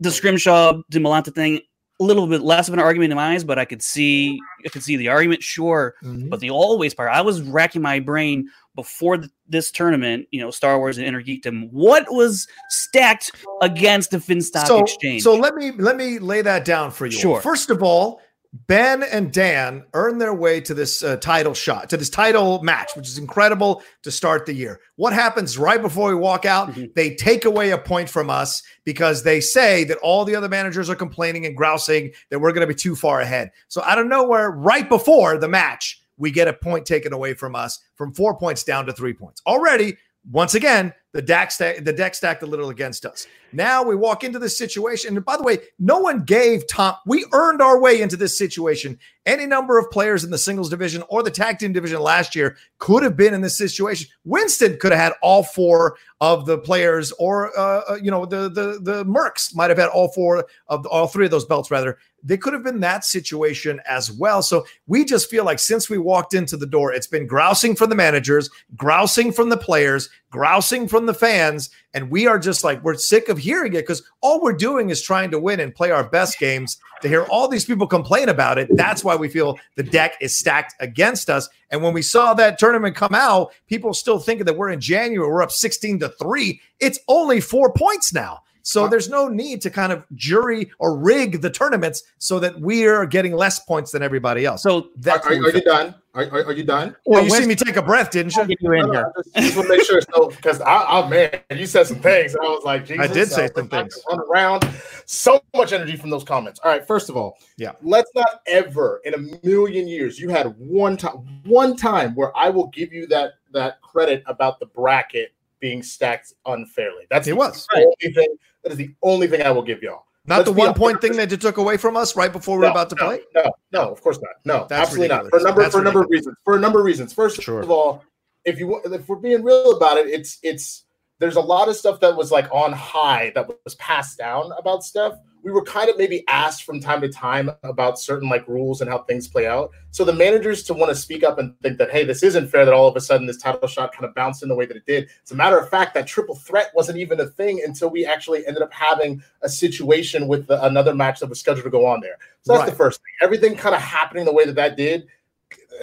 The 0.00 0.10
Scrimshaw 0.10 0.82
DiMolanta 0.90 1.34
thing, 1.34 1.60
a 2.00 2.04
little 2.04 2.26
bit 2.26 2.40
less 2.40 2.68
of 2.68 2.74
an 2.74 2.80
argument 2.80 3.12
in 3.12 3.16
my 3.16 3.34
eyes, 3.34 3.44
but 3.44 3.58
I 3.58 3.64
could 3.64 3.82
see 3.82 4.40
I 4.64 4.68
could 4.70 4.82
see 4.82 4.96
the 4.96 5.08
argument, 5.08 5.42
sure. 5.42 5.94
Mm-hmm. 6.02 6.28
But 6.28 6.40
the 6.40 6.50
always 6.50 6.94
part, 6.94 7.10
I 7.12 7.20
was 7.20 7.42
racking 7.42 7.82
my 7.82 8.00
brain 8.00 8.48
before 8.74 9.18
the, 9.18 9.30
this 9.48 9.70
tournament, 9.70 10.26
you 10.30 10.40
know, 10.40 10.50
Star 10.50 10.78
Wars 10.78 10.96
and 10.96 11.06
Inner 11.06 11.22
Geekdom. 11.22 11.70
What 11.70 12.06
was 12.08 12.46
stacked 12.70 13.32
against 13.60 14.10
the 14.10 14.18
Finstock 14.18 14.66
so, 14.66 14.82
Exchange? 14.82 15.22
So 15.22 15.34
let 15.34 15.54
me 15.54 15.72
let 15.72 15.96
me 15.96 16.18
lay 16.18 16.40
that 16.42 16.64
down 16.64 16.90
for 16.90 17.06
you. 17.06 17.12
Sure. 17.12 17.40
First 17.40 17.68
of 17.68 17.82
all, 17.82 18.20
Ben 18.52 19.04
and 19.04 19.32
Dan 19.32 19.84
earn 19.94 20.18
their 20.18 20.34
way 20.34 20.60
to 20.62 20.74
this 20.74 21.04
uh, 21.04 21.16
title 21.18 21.54
shot, 21.54 21.88
to 21.90 21.96
this 21.96 22.10
title 22.10 22.60
match, 22.62 22.90
which 22.96 23.08
is 23.08 23.16
incredible 23.16 23.82
to 24.02 24.10
start 24.10 24.44
the 24.44 24.52
year. 24.52 24.80
What 24.96 25.12
happens 25.12 25.56
right 25.56 25.80
before 25.80 26.08
we 26.08 26.16
walk 26.16 26.44
out? 26.44 26.70
Mm-hmm. 26.70 26.86
They 26.96 27.14
take 27.14 27.44
away 27.44 27.70
a 27.70 27.78
point 27.78 28.08
from 28.08 28.28
us 28.28 28.62
because 28.84 29.22
they 29.22 29.40
say 29.40 29.84
that 29.84 29.98
all 29.98 30.24
the 30.24 30.34
other 30.34 30.48
managers 30.48 30.90
are 30.90 30.96
complaining 30.96 31.46
and 31.46 31.56
grousing 31.56 32.10
that 32.30 32.40
we're 32.40 32.52
going 32.52 32.66
to 32.66 32.74
be 32.74 32.74
too 32.74 32.96
far 32.96 33.20
ahead. 33.20 33.52
So 33.68 33.82
I 33.82 33.94
don't 33.94 34.08
know 34.08 34.26
where 34.26 34.50
right 34.50 34.88
before 34.88 35.38
the 35.38 35.48
match, 35.48 36.02
we 36.16 36.32
get 36.32 36.48
a 36.48 36.52
point 36.52 36.86
taken 36.86 37.12
away 37.12 37.34
from 37.34 37.54
us 37.54 37.78
from 37.94 38.12
four 38.12 38.36
points 38.36 38.64
down 38.64 38.84
to 38.86 38.92
three 38.92 39.14
points. 39.14 39.40
Already, 39.46 39.96
once 40.30 40.54
again, 40.54 40.92
the 41.12 41.22
deck 41.22 41.50
stack, 41.50 41.84
the 41.84 41.92
deck 41.92 42.14
stacked 42.14 42.42
a 42.42 42.46
little 42.46 42.70
against 42.70 43.06
us. 43.06 43.26
Now 43.52 43.82
we 43.82 43.94
walk 43.94 44.24
into 44.24 44.38
this 44.38 44.56
situation. 44.56 45.16
And 45.16 45.24
by 45.24 45.36
the 45.36 45.42
way, 45.42 45.58
no 45.78 45.98
one 45.98 46.24
gave 46.24 46.66
Tom. 46.66 46.94
We 47.06 47.24
earned 47.32 47.62
our 47.62 47.80
way 47.80 48.00
into 48.00 48.16
this 48.16 48.36
situation. 48.36 48.98
Any 49.26 49.46
number 49.46 49.78
of 49.78 49.90
players 49.90 50.24
in 50.24 50.30
the 50.30 50.38
singles 50.38 50.70
division 50.70 51.02
or 51.08 51.22
the 51.22 51.30
tag 51.30 51.58
team 51.58 51.72
division 51.72 52.00
last 52.00 52.34
year 52.34 52.56
could 52.78 53.02
have 53.02 53.16
been 53.16 53.34
in 53.34 53.40
this 53.40 53.56
situation. 53.56 54.08
Winston 54.24 54.78
could 54.78 54.92
have 54.92 55.00
had 55.00 55.12
all 55.22 55.42
four 55.42 55.96
of 56.20 56.46
the 56.46 56.58
players, 56.58 57.12
or 57.12 57.56
uh, 57.58 57.82
uh 57.88 57.98
you 58.02 58.10
know, 58.10 58.26
the 58.26 58.48
the 58.48 58.78
the 58.80 59.04
Mercs 59.04 59.54
might 59.54 59.70
have 59.70 59.78
had 59.78 59.88
all 59.88 60.08
four 60.08 60.46
of 60.68 60.82
the, 60.82 60.88
all 60.88 61.06
three 61.06 61.26
of 61.26 61.30
those 61.30 61.44
belts 61.44 61.70
rather 61.70 61.98
they 62.22 62.36
could 62.36 62.52
have 62.52 62.62
been 62.62 62.80
that 62.80 63.04
situation 63.04 63.80
as 63.86 64.10
well. 64.10 64.42
So 64.42 64.66
we 64.86 65.04
just 65.04 65.30
feel 65.30 65.44
like 65.44 65.58
since 65.58 65.88
we 65.88 65.98
walked 65.98 66.34
into 66.34 66.56
the 66.56 66.66
door, 66.66 66.92
it's 66.92 67.06
been 67.06 67.26
grousing 67.26 67.74
from 67.74 67.90
the 67.90 67.96
managers, 67.96 68.50
grousing 68.76 69.32
from 69.32 69.48
the 69.48 69.56
players, 69.56 70.08
grousing 70.30 70.88
from 70.88 71.06
the 71.06 71.14
fans. 71.14 71.70
And 71.92 72.10
we 72.10 72.26
are 72.26 72.38
just 72.38 72.62
like, 72.62 72.82
we're 72.84 72.94
sick 72.94 73.28
of 73.28 73.38
hearing 73.38 73.72
it 73.72 73.82
because 73.82 74.02
all 74.20 74.40
we're 74.40 74.52
doing 74.52 74.90
is 74.90 75.02
trying 75.02 75.30
to 75.32 75.38
win 75.38 75.60
and 75.60 75.74
play 75.74 75.90
our 75.90 76.04
best 76.04 76.38
games. 76.38 76.78
To 77.02 77.08
hear 77.08 77.24
all 77.24 77.48
these 77.48 77.64
people 77.64 77.86
complain 77.86 78.28
about 78.28 78.58
it, 78.58 78.68
that's 78.76 79.02
why 79.02 79.16
we 79.16 79.28
feel 79.28 79.58
the 79.76 79.82
deck 79.82 80.14
is 80.20 80.38
stacked 80.38 80.74
against 80.80 81.30
us. 81.30 81.48
And 81.70 81.82
when 81.82 81.94
we 81.94 82.02
saw 82.02 82.34
that 82.34 82.58
tournament 82.58 82.94
come 82.94 83.14
out, 83.14 83.52
people 83.66 83.94
still 83.94 84.18
thinking 84.18 84.46
that 84.46 84.56
we're 84.56 84.70
in 84.70 84.80
January, 84.80 85.28
we're 85.28 85.42
up 85.42 85.50
16 85.50 86.00
to 86.00 86.08
3. 86.10 86.60
It's 86.78 86.98
only 87.08 87.40
four 87.40 87.72
points 87.72 88.12
now. 88.12 88.42
So 88.62 88.86
there's 88.86 89.08
no 89.08 89.28
need 89.28 89.62
to 89.62 89.70
kind 89.70 89.92
of 89.92 90.04
jury 90.14 90.70
or 90.78 90.96
rig 90.96 91.40
the 91.40 91.50
tournaments 91.50 92.02
so 92.18 92.38
that 92.40 92.60
we're 92.60 93.06
getting 93.06 93.34
less 93.34 93.58
points 93.58 93.90
than 93.90 94.02
everybody 94.02 94.44
else. 94.44 94.62
So 94.62 94.90
that's 94.96 95.26
are, 95.26 95.32
are, 95.32 95.36
are 95.36 95.50
you 95.50 95.62
done? 95.62 95.94
Are, 96.12 96.24
are, 96.24 96.44
are, 96.46 96.52
you 96.52 96.64
done? 96.64 96.96
Well, 97.06 97.22
you 97.22 97.30
see 97.30 97.46
me 97.46 97.54
take 97.54 97.76
a 97.76 97.82
breath, 97.82 98.10
didn't 98.10 98.34
you? 98.34 98.44
Get 98.44 98.60
you 98.60 98.72
in 98.72 98.90
here. 98.90 99.12
just, 99.16 99.34
just 99.36 99.56
want 99.56 99.68
to 99.68 99.76
make 99.76 99.84
sure. 99.84 100.00
So, 100.12 100.30
because 100.30 100.60
I, 100.60 100.82
I, 100.82 101.08
man, 101.08 101.40
you 101.50 101.66
said 101.66 101.86
some 101.86 102.00
things, 102.00 102.34
and 102.34 102.44
I 102.44 102.48
was 102.48 102.64
like, 102.64 102.84
Jesus, 102.84 103.10
I 103.10 103.14
did 103.14 103.28
say 103.28 103.48
some 103.54 103.68
things. 103.68 103.96
Run 104.10 104.20
around. 104.28 104.68
So 105.06 105.40
much 105.54 105.72
energy 105.72 105.96
from 105.96 106.10
those 106.10 106.24
comments. 106.24 106.58
All 106.64 106.70
right, 106.70 106.84
first 106.84 107.10
of 107.10 107.16
all, 107.16 107.38
yeah, 107.58 107.72
let's 107.82 108.10
not 108.16 108.40
ever 108.48 109.00
in 109.04 109.14
a 109.14 109.46
million 109.46 109.86
years. 109.86 110.18
You 110.18 110.30
had 110.30 110.46
one 110.58 110.96
time, 110.96 111.42
one 111.44 111.76
time 111.76 112.16
where 112.16 112.36
I 112.36 112.50
will 112.50 112.66
give 112.68 112.92
you 112.92 113.06
that 113.06 113.34
that 113.52 113.80
credit 113.80 114.24
about 114.26 114.58
the 114.58 114.66
bracket 114.66 115.32
being 115.60 115.82
stacked 115.82 116.34
unfairly. 116.46 117.04
That's 117.08 117.28
it 117.28 117.36
was 117.36 117.68
the 117.72 117.80
only 117.80 118.14
thing 118.14 118.36
that 118.64 118.72
is 118.72 118.78
the 118.78 118.94
only 119.02 119.28
thing 119.28 119.42
I 119.42 119.50
will 119.52 119.62
give 119.62 119.80
y'all. 119.80 120.06
Not 120.26 120.44
the 120.44 120.52
one 120.52 120.74
point 120.74 121.00
thing 121.00 121.16
that 121.16 121.30
you 121.30 121.36
took 121.36 121.56
away 121.56 121.76
from 121.76 121.96
us 121.96 122.14
right 122.14 122.32
before 122.32 122.58
we 122.58 122.62
no, 122.62 122.68
are 122.68 122.70
about 122.72 122.90
to 122.90 122.96
no, 122.96 123.04
play. 123.06 123.20
No, 123.34 123.52
no, 123.72 123.90
of 123.90 124.00
course 124.02 124.20
not. 124.20 124.32
No, 124.44 124.66
That's 124.68 124.88
absolutely 124.88 125.08
not. 125.08 125.28
For 125.30 125.38
a 125.38 125.42
number 125.42 125.62
That's 125.62 125.74
for 125.74 125.80
a 125.80 125.84
number 125.84 126.02
of 126.02 126.10
reasons. 126.10 126.36
For 126.44 126.56
a 126.56 126.60
number 126.60 126.78
of 126.78 126.84
reasons. 126.84 127.12
First 127.12 127.42
Sure. 127.42 127.60
of 127.60 127.70
all, 127.70 128.04
if 128.44 128.58
you 128.58 128.80
if 128.84 129.08
we're 129.08 129.16
being 129.16 129.42
real 129.42 129.76
about 129.76 129.96
it, 129.96 130.08
it's 130.08 130.38
it's 130.42 130.84
there's 131.20 131.36
a 131.36 131.40
lot 131.40 131.68
of 131.68 131.76
stuff 131.76 132.00
that 132.00 132.16
was 132.16 132.32
like 132.32 132.48
on 132.50 132.72
high 132.72 133.30
that 133.34 133.46
was 133.64 133.74
passed 133.76 134.18
down 134.18 134.50
about 134.58 134.82
stuff. 134.82 135.14
We 135.42 135.52
were 135.52 135.62
kind 135.62 135.88
of 135.88 135.96
maybe 135.96 136.22
asked 136.28 136.64
from 136.64 136.80
time 136.80 137.00
to 137.00 137.08
time 137.08 137.50
about 137.62 137.98
certain 137.98 138.28
like 138.28 138.46
rules 138.46 138.80
and 138.80 138.90
how 138.90 138.98
things 139.04 139.26
play 139.28 139.46
out. 139.46 139.70
So 139.90 140.04
the 140.04 140.12
managers 140.12 140.62
to 140.64 140.74
want 140.74 140.90
to 140.90 140.94
speak 140.94 141.22
up 141.22 141.38
and 141.38 141.54
think 141.60 141.78
that 141.78 141.90
hey, 141.90 142.04
this 142.04 142.22
isn't 142.22 142.48
fair 142.48 142.64
that 142.64 142.74
all 142.74 142.88
of 142.88 142.96
a 142.96 143.00
sudden 143.00 143.26
this 143.26 143.38
title 143.38 143.66
shot 143.68 143.92
kind 143.92 144.04
of 144.04 144.14
bounced 144.14 144.42
in 144.42 144.48
the 144.50 144.54
way 144.54 144.66
that 144.66 144.76
it 144.76 144.84
did. 144.86 145.08
As 145.24 145.30
a 145.32 145.34
matter 145.34 145.58
of 145.58 145.68
fact, 145.70 145.94
that 145.94 146.06
triple 146.06 146.34
threat 146.34 146.70
wasn't 146.74 146.98
even 146.98 147.20
a 147.20 147.26
thing 147.26 147.62
until 147.64 147.88
we 147.90 148.04
actually 148.04 148.46
ended 148.46 148.62
up 148.62 148.72
having 148.72 149.22
a 149.42 149.48
situation 149.48 150.26
with 150.26 150.46
the, 150.46 150.62
another 150.64 150.94
match 150.94 151.20
that 151.20 151.28
was 151.28 151.40
scheduled 151.40 151.64
to 151.64 151.70
go 151.70 151.86
on 151.86 152.00
there. 152.00 152.16
So 152.42 152.52
that's 152.52 152.60
Right. 152.64 152.70
the 152.70 152.76
first 152.76 152.98
thing. 153.00 153.12
Everything 153.26 153.56
kind 153.56 153.74
of 153.74 153.80
happening 153.80 154.24
the 154.24 154.32
way 154.32 154.44
that 154.46 154.54
that 154.56 154.76
did 154.76 155.06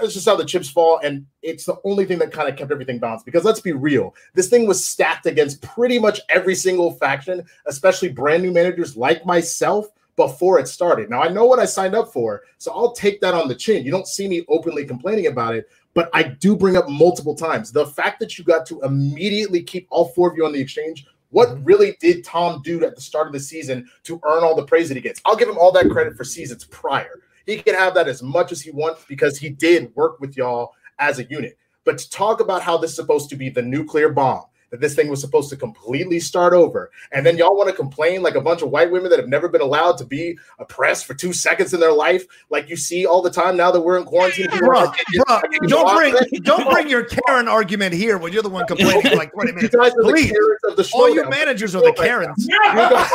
it's 0.01 0.13
just 0.13 0.27
how 0.27 0.35
the 0.35 0.45
chips 0.45 0.69
fall, 0.69 0.99
and 1.03 1.25
it's 1.41 1.65
the 1.65 1.77
only 1.83 2.05
thing 2.05 2.19
that 2.19 2.31
kind 2.31 2.49
of 2.49 2.55
kept 2.55 2.71
everything 2.71 2.99
balanced. 2.99 3.25
Because 3.25 3.43
let's 3.43 3.59
be 3.59 3.71
real, 3.71 4.15
this 4.33 4.49
thing 4.49 4.67
was 4.67 4.83
stacked 4.83 5.25
against 5.25 5.61
pretty 5.61 5.99
much 5.99 6.19
every 6.29 6.55
single 6.55 6.93
faction, 6.93 7.43
especially 7.65 8.09
brand 8.09 8.43
new 8.43 8.51
managers 8.51 8.97
like 8.97 9.25
myself 9.25 9.87
before 10.15 10.59
it 10.59 10.67
started. 10.67 11.09
Now 11.09 11.21
I 11.21 11.29
know 11.29 11.45
what 11.45 11.59
I 11.59 11.65
signed 11.65 11.95
up 11.95 12.11
for, 12.11 12.43
so 12.57 12.71
I'll 12.71 12.93
take 12.93 13.21
that 13.21 13.33
on 13.33 13.47
the 13.47 13.55
chin. 13.55 13.85
You 13.85 13.91
don't 13.91 14.07
see 14.07 14.27
me 14.27 14.43
openly 14.49 14.85
complaining 14.85 15.27
about 15.27 15.55
it, 15.55 15.69
but 15.93 16.09
I 16.13 16.23
do 16.23 16.55
bring 16.55 16.75
up 16.75 16.89
multiple 16.89 17.35
times 17.35 17.71
the 17.71 17.85
fact 17.85 18.19
that 18.19 18.37
you 18.37 18.43
got 18.43 18.65
to 18.67 18.81
immediately 18.81 19.63
keep 19.63 19.87
all 19.89 20.09
four 20.09 20.29
of 20.29 20.37
you 20.37 20.45
on 20.45 20.53
the 20.53 20.59
exchange. 20.59 21.05
What 21.29 21.49
mm-hmm. 21.49 21.63
really 21.63 21.97
did 21.99 22.23
Tom 22.23 22.61
do 22.63 22.83
at 22.85 22.95
the 22.95 23.01
start 23.01 23.27
of 23.27 23.33
the 23.33 23.39
season 23.39 23.89
to 24.03 24.19
earn 24.23 24.43
all 24.43 24.55
the 24.55 24.63
praise 24.63 24.87
that 24.89 24.95
he 24.95 25.01
gets? 25.01 25.21
I'll 25.25 25.35
give 25.35 25.49
him 25.49 25.57
all 25.57 25.71
that 25.73 25.89
credit 25.89 26.15
for 26.15 26.23
seasons 26.23 26.65
prior. 26.65 27.21
He 27.47 27.57
can 27.57 27.75
have 27.75 27.95
that 27.95 28.09
as 28.09 28.21
much 28.21 28.51
as 28.51 28.61
he 28.61 28.71
wants 28.71 29.05
because 29.07 29.39
he 29.39 29.49
did 29.49 29.95
work 29.95 30.19
with 30.19 30.35
y'all 30.37 30.73
as 30.99 31.17
a 31.17 31.23
unit. 31.23 31.57
But 31.85 31.97
to 31.97 32.09
talk 32.09 32.41
about 32.41 32.61
how 32.61 32.77
this 32.77 32.91
is 32.91 32.97
supposed 32.97 33.29
to 33.29 33.37
be 33.37 33.49
the 33.49 33.61
nuclear 33.61 34.09
bomb, 34.09 34.43
that 34.69 34.81
this 34.81 34.95
thing 34.95 35.09
was 35.09 35.21
supposed 35.21 35.49
to 35.49 35.55
completely 35.55 36.19
start 36.19 36.53
over, 36.53 36.91
and 37.11 37.25
then 37.25 37.37
y'all 37.37 37.55
want 37.55 37.69
to 37.69 37.75
complain 37.75 38.21
like 38.21 38.35
a 38.35 38.41
bunch 38.41 38.61
of 38.61 38.69
white 38.69 38.91
women 38.91 39.09
that 39.09 39.19
have 39.19 39.29
never 39.29 39.47
been 39.47 39.61
allowed 39.61 39.97
to 39.97 40.05
be 40.05 40.37
oppressed 40.59 41.05
for 41.05 41.13
two 41.13 41.33
seconds 41.33 41.73
in 41.73 41.79
their 41.79 41.93
life, 41.93 42.25
like 42.49 42.69
you 42.69 42.75
see 42.75 43.05
all 43.05 43.21
the 43.21 43.29
time 43.29 43.57
now 43.57 43.71
that 43.71 43.81
we're 43.81 43.97
in 43.97 44.05
quarantine. 44.05 44.47
Bruh, 44.47 44.93
bruh, 45.15 45.67
don't 45.67 45.95
bring 45.95 46.15
don't 46.43 46.69
bring 46.71 46.89
your 46.89 47.03
Karen 47.03 47.47
argument 47.47 47.93
here 47.93 48.17
when 48.17 48.33
you're 48.33 48.43
the 48.43 48.49
one 48.49 48.65
complaining 48.67 49.01
for 49.01 49.15
like 49.15 49.31
20 49.33 49.51
minutes. 49.53 49.73
You 49.73 49.79
guys 49.79 49.91
are 49.93 50.03
the 50.03 50.11
Please. 50.11 50.33
Of 50.63 50.75
the 50.77 50.89
All 50.93 51.13
you 51.13 51.29
managers 51.29 51.75
are 51.75 51.81
the 51.81 51.93
Karens. 51.93 52.47
You 52.47 52.57
guys, 52.59 53.09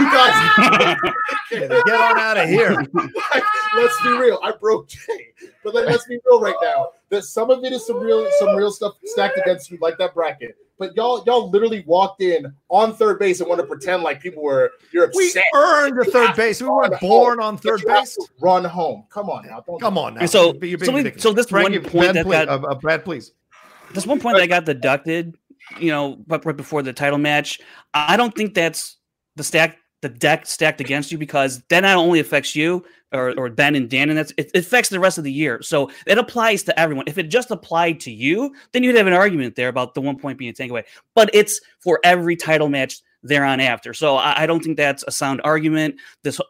you 0.00 0.10
guys 0.10 1.12
Get 1.50 1.70
on 1.70 2.18
out 2.18 2.36
of 2.36 2.48
here. 2.48 2.84
Like, 3.34 3.44
let's 3.76 4.02
be 4.02 4.10
real. 4.10 4.38
I 4.42 4.52
broke 4.52 4.88
Jay, 4.88 5.32
but 5.62 5.74
like, 5.74 5.86
let's 5.86 6.06
be 6.06 6.18
real 6.24 6.40
right 6.40 6.54
now. 6.62 6.88
That 7.10 7.24
some 7.24 7.50
of 7.50 7.62
it 7.64 7.72
is 7.72 7.86
some 7.86 7.98
real, 8.00 8.26
some 8.38 8.56
real 8.56 8.70
stuff 8.70 8.94
stacked 9.04 9.38
against 9.38 9.70
you, 9.70 9.78
like 9.80 9.98
that 9.98 10.14
bracket. 10.14 10.56
But 10.78 10.94
y'all, 10.96 11.24
y'all 11.26 11.50
literally 11.50 11.82
walked 11.86 12.22
in 12.22 12.52
on 12.68 12.94
third 12.94 13.18
base 13.18 13.40
and 13.40 13.48
want 13.48 13.60
to 13.60 13.66
pretend 13.66 14.02
like 14.02 14.20
people 14.20 14.42
were 14.42 14.70
you're 14.92 15.10
We 15.14 15.32
earned 15.54 16.00
the 16.00 16.04
You 16.06 16.12
third 16.12 16.36
base. 16.36 16.62
We 16.62 16.68
weren't 16.68 16.94
home. 16.94 17.08
born 17.08 17.40
on 17.40 17.58
third 17.58 17.82
base. 17.84 18.16
Run 18.40 18.64
home. 18.64 19.04
Come 19.10 19.28
on 19.28 19.46
now. 19.46 19.62
Don't 19.66 19.80
Come 19.80 19.98
on 19.98 20.14
now. 20.14 20.26
So- 20.26 20.54
You're 20.62 20.78
being 20.78 21.12
so 21.14 21.18
so 21.18 21.32
this 21.32 21.46
Frank, 21.46 21.70
one 21.70 21.82
point 21.82 21.92
Ben, 22.06 22.14
that 22.14 22.24
please, 22.26 22.46
got- 22.46 22.48
uh, 22.48 22.66
uh, 22.68 22.74
Brad, 22.76 23.04
please. 23.04 23.32
There's 23.92 24.06
one 24.06 24.20
point 24.20 24.36
that 24.36 24.46
got 24.48 24.64
deducted, 24.66 25.34
you 25.80 25.90
know, 25.90 26.18
but 26.26 26.44
right 26.44 26.56
before 26.56 26.82
the 26.82 26.92
title 26.92 27.18
match. 27.18 27.60
I 27.94 28.16
don't 28.16 28.34
think 28.34 28.54
that's 28.54 28.98
the 29.36 29.42
stack, 29.44 29.78
the 30.00 30.08
deck 30.08 30.46
stacked 30.46 30.80
against 30.80 31.10
you 31.10 31.18
because 31.18 31.60
that 31.68 31.80
not 31.80 31.96
only 31.96 32.20
affects 32.20 32.54
you 32.54 32.84
or, 33.12 33.34
or 33.38 33.48
Ben 33.48 33.74
and 33.74 33.88
Dan, 33.88 34.10
and 34.10 34.18
that's 34.18 34.32
it, 34.36 34.50
it 34.54 34.60
affects 34.60 34.90
the 34.90 35.00
rest 35.00 35.18
of 35.18 35.24
the 35.24 35.32
year. 35.32 35.60
So 35.62 35.90
it 36.06 36.18
applies 36.18 36.62
to 36.64 36.78
everyone. 36.78 37.04
If 37.06 37.18
it 37.18 37.24
just 37.24 37.50
applied 37.50 38.00
to 38.00 38.12
you, 38.12 38.54
then 38.72 38.82
you'd 38.82 38.96
have 38.96 39.06
an 39.06 39.12
argument 39.12 39.56
there 39.56 39.68
about 39.68 39.94
the 39.94 40.00
one 40.00 40.18
point 40.18 40.38
being 40.38 40.50
a 40.50 40.54
takeaway. 40.54 40.84
But 41.14 41.30
it's 41.32 41.60
for 41.80 42.00
every 42.04 42.36
title 42.36 42.68
match 42.68 43.00
there 43.22 43.44
on 43.44 43.60
after. 43.60 43.92
So 43.94 44.16
I, 44.16 44.42
I 44.42 44.46
don't 44.46 44.62
think 44.62 44.76
that's 44.76 45.04
a 45.06 45.10
sound 45.10 45.40
argument. 45.42 45.96
This 46.22 46.40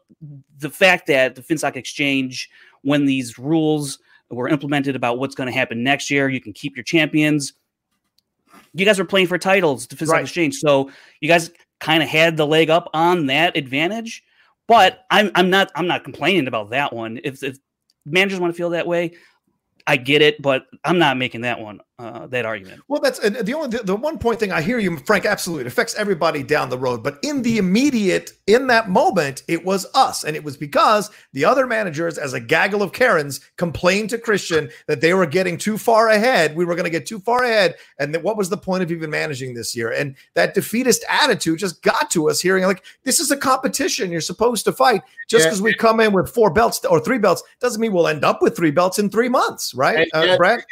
the 0.58 0.70
fact 0.70 1.06
that 1.06 1.34
the 1.34 1.42
FinStock 1.42 1.76
Exchange, 1.76 2.50
when 2.82 3.06
these 3.06 3.38
rules 3.38 3.98
were 4.30 4.48
implemented 4.48 4.94
about 4.94 5.18
what's 5.18 5.34
going 5.34 5.46
to 5.46 5.52
happen 5.52 5.82
next 5.82 6.10
year, 6.10 6.28
you 6.28 6.40
can 6.40 6.52
keep 6.52 6.76
your 6.76 6.84
champions. 6.84 7.54
You 8.74 8.84
guys 8.84 8.98
were 8.98 9.06
playing 9.06 9.28
for 9.28 9.38
titles, 9.38 9.86
the 9.86 9.96
FinStock 9.96 10.12
Right. 10.12 10.22
Exchange, 10.22 10.56
so 10.56 10.90
you 11.20 11.28
guys 11.28 11.50
kind 11.80 12.02
of 12.02 12.08
had 12.08 12.36
the 12.36 12.46
leg 12.46 12.70
up 12.70 12.88
on 12.92 13.26
that 13.26 13.56
advantage. 13.56 14.24
But 14.66 15.04
I'm 15.10 15.30
I'm 15.34 15.50
not 15.50 15.70
I'm 15.74 15.86
not 15.86 16.04
complaining 16.04 16.46
about 16.46 16.70
that 16.70 16.92
one. 16.92 17.20
If 17.24 17.42
if 17.42 17.58
managers 18.04 18.40
want 18.40 18.52
to 18.52 18.56
feel 18.56 18.70
that 18.70 18.86
way, 18.86 19.12
I 19.86 19.96
get 19.96 20.20
it, 20.20 20.42
but 20.42 20.66
I'm 20.84 20.98
not 20.98 21.16
making 21.16 21.42
that 21.42 21.60
one 21.60 21.80
uh, 21.98 22.26
that 22.28 22.46
argument. 22.46 22.80
Well, 22.86 23.00
that's 23.00 23.18
and 23.18 23.34
the 23.36 23.54
only 23.54 23.76
the, 23.76 23.82
the 23.82 23.96
one 23.96 24.18
point 24.18 24.38
thing 24.38 24.52
I 24.52 24.62
hear 24.62 24.78
you, 24.78 24.96
Frank. 24.98 25.26
Absolutely, 25.26 25.62
it 25.64 25.66
affects 25.66 25.94
everybody 25.96 26.42
down 26.42 26.70
the 26.70 26.78
road. 26.78 27.02
But 27.02 27.18
in 27.22 27.42
the 27.42 27.58
immediate, 27.58 28.32
in 28.46 28.68
that 28.68 28.88
moment, 28.88 29.42
it 29.48 29.64
was 29.64 29.86
us, 29.94 30.22
and 30.24 30.36
it 30.36 30.44
was 30.44 30.56
because 30.56 31.10
the 31.32 31.44
other 31.44 31.66
managers, 31.66 32.16
as 32.16 32.34
a 32.34 32.40
gaggle 32.40 32.82
of 32.82 32.92
Karens, 32.92 33.40
complained 33.56 34.10
to 34.10 34.18
Christian 34.18 34.70
that 34.86 35.00
they 35.00 35.12
were 35.12 35.26
getting 35.26 35.58
too 35.58 35.76
far 35.76 36.08
ahead. 36.08 36.54
We 36.54 36.64
were 36.64 36.76
going 36.76 36.84
to 36.84 36.90
get 36.90 37.06
too 37.06 37.18
far 37.18 37.42
ahead, 37.42 37.74
and 37.98 38.14
that 38.14 38.22
what 38.22 38.36
was 38.36 38.48
the 38.48 38.56
point 38.56 38.82
of 38.84 38.92
even 38.92 39.10
managing 39.10 39.54
this 39.54 39.74
year? 39.74 39.90
And 39.90 40.14
that 40.34 40.54
defeatist 40.54 41.04
attitude 41.08 41.58
just 41.58 41.82
got 41.82 42.10
to 42.12 42.30
us. 42.30 42.40
Hearing 42.40 42.64
like 42.64 42.84
this 43.02 43.18
is 43.18 43.30
a 43.32 43.36
competition, 43.36 44.12
you're 44.12 44.20
supposed 44.20 44.64
to 44.66 44.72
fight. 44.72 45.02
Just 45.26 45.44
Yeah. 45.44 45.48
because 45.48 45.62
we 45.62 45.74
come 45.74 45.98
in 46.00 46.12
with 46.12 46.32
four 46.32 46.50
belts 46.50 46.84
or 46.84 47.00
three 47.00 47.18
belts 47.18 47.42
doesn't 47.60 47.80
mean 47.80 47.92
we'll 47.92 48.08
end 48.08 48.24
up 48.24 48.40
with 48.40 48.56
three 48.56 48.70
belts 48.70 48.98
in 48.98 49.10
three 49.10 49.28
months, 49.28 49.74
right? 49.74 50.08
And- 50.14 50.28
Uh, 50.28 50.36
Brad, 50.36 50.64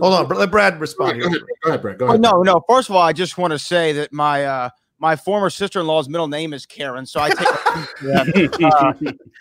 hold 0.00 0.14
on, 0.14 0.28
let 0.28 0.50
Brad 0.50 0.69
respond 0.78 1.20
Go 1.20 1.28
here. 1.28 1.38
ahead, 1.38 1.48
go 1.62 1.68
ahead, 1.70 1.82
Brett. 1.82 1.98
Go 1.98 2.08
Oh, 2.08 2.16
no, 2.16 2.42
no. 2.42 2.62
First 2.68 2.88
of 2.90 2.96
all, 2.96 3.02
I 3.02 3.12
just 3.12 3.38
want 3.38 3.52
to 3.52 3.58
say 3.58 3.92
that 3.92 4.12
my 4.12 4.44
uh, 4.44 4.70
my 4.98 5.16
former 5.16 5.50
sister 5.50 5.80
in 5.80 5.86
law's 5.86 6.08
middle 6.08 6.28
name 6.28 6.52
is 6.52 6.66
Karen, 6.66 7.06
so 7.06 7.20
I 7.20 7.30
take. 7.30 7.48
yeah, 8.60 8.68
uh, 8.68 8.92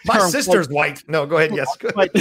My 0.06 0.16
Karen, 0.16 0.32
sister's 0.32 0.70
white. 0.70 1.04
No, 1.08 1.26
go 1.26 1.38
ahead. 1.38 1.54
Yes. 1.54 1.68
Go 1.80 1.90
ahead. 1.90 2.12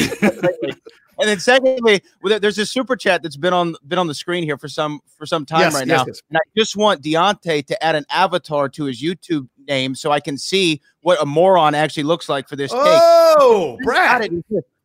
and 1.21 1.29
then 1.29 1.39
secondly, 1.39 2.03
there's 2.23 2.59
a 2.59 2.67
super 2.67 2.97
chat 2.97 3.23
that's 3.23 3.37
been 3.37 3.53
on 3.53 3.77
been 3.87 3.99
on 3.99 4.07
the 4.09 4.15
screen 4.15 4.43
here 4.43 4.59
for 4.59 4.69
some 4.69 5.01
for 5.17 5.25
some 5.27 5.47
time 5.47 5.61
Yes, 5.61 5.75
right 5.75 5.87
yes, 5.87 5.99
now, 5.99 6.05
yes. 6.07 6.23
and 6.31 6.37
I 6.37 6.41
just 6.57 6.77
want 6.77 7.03
Deontay 7.03 7.67
to 7.67 7.85
add 7.85 7.95
an 7.95 8.05
avatar 8.11 8.69
to 8.71 8.85
his 8.85 9.01
YouTube 9.01 9.49
name 9.69 9.95
so 9.95 10.11
I 10.11 10.19
can 10.21 10.37
see 10.37 10.81
what 11.03 11.21
a 11.23 11.27
moron 11.27 11.75
actually 11.75 12.03
looks 12.05 12.29
like 12.29 12.49
for 12.49 12.57
this 12.57 12.71
take. 12.73 12.81
Oh, 12.83 13.77
Got 13.85 13.85
Brad. 13.85 14.31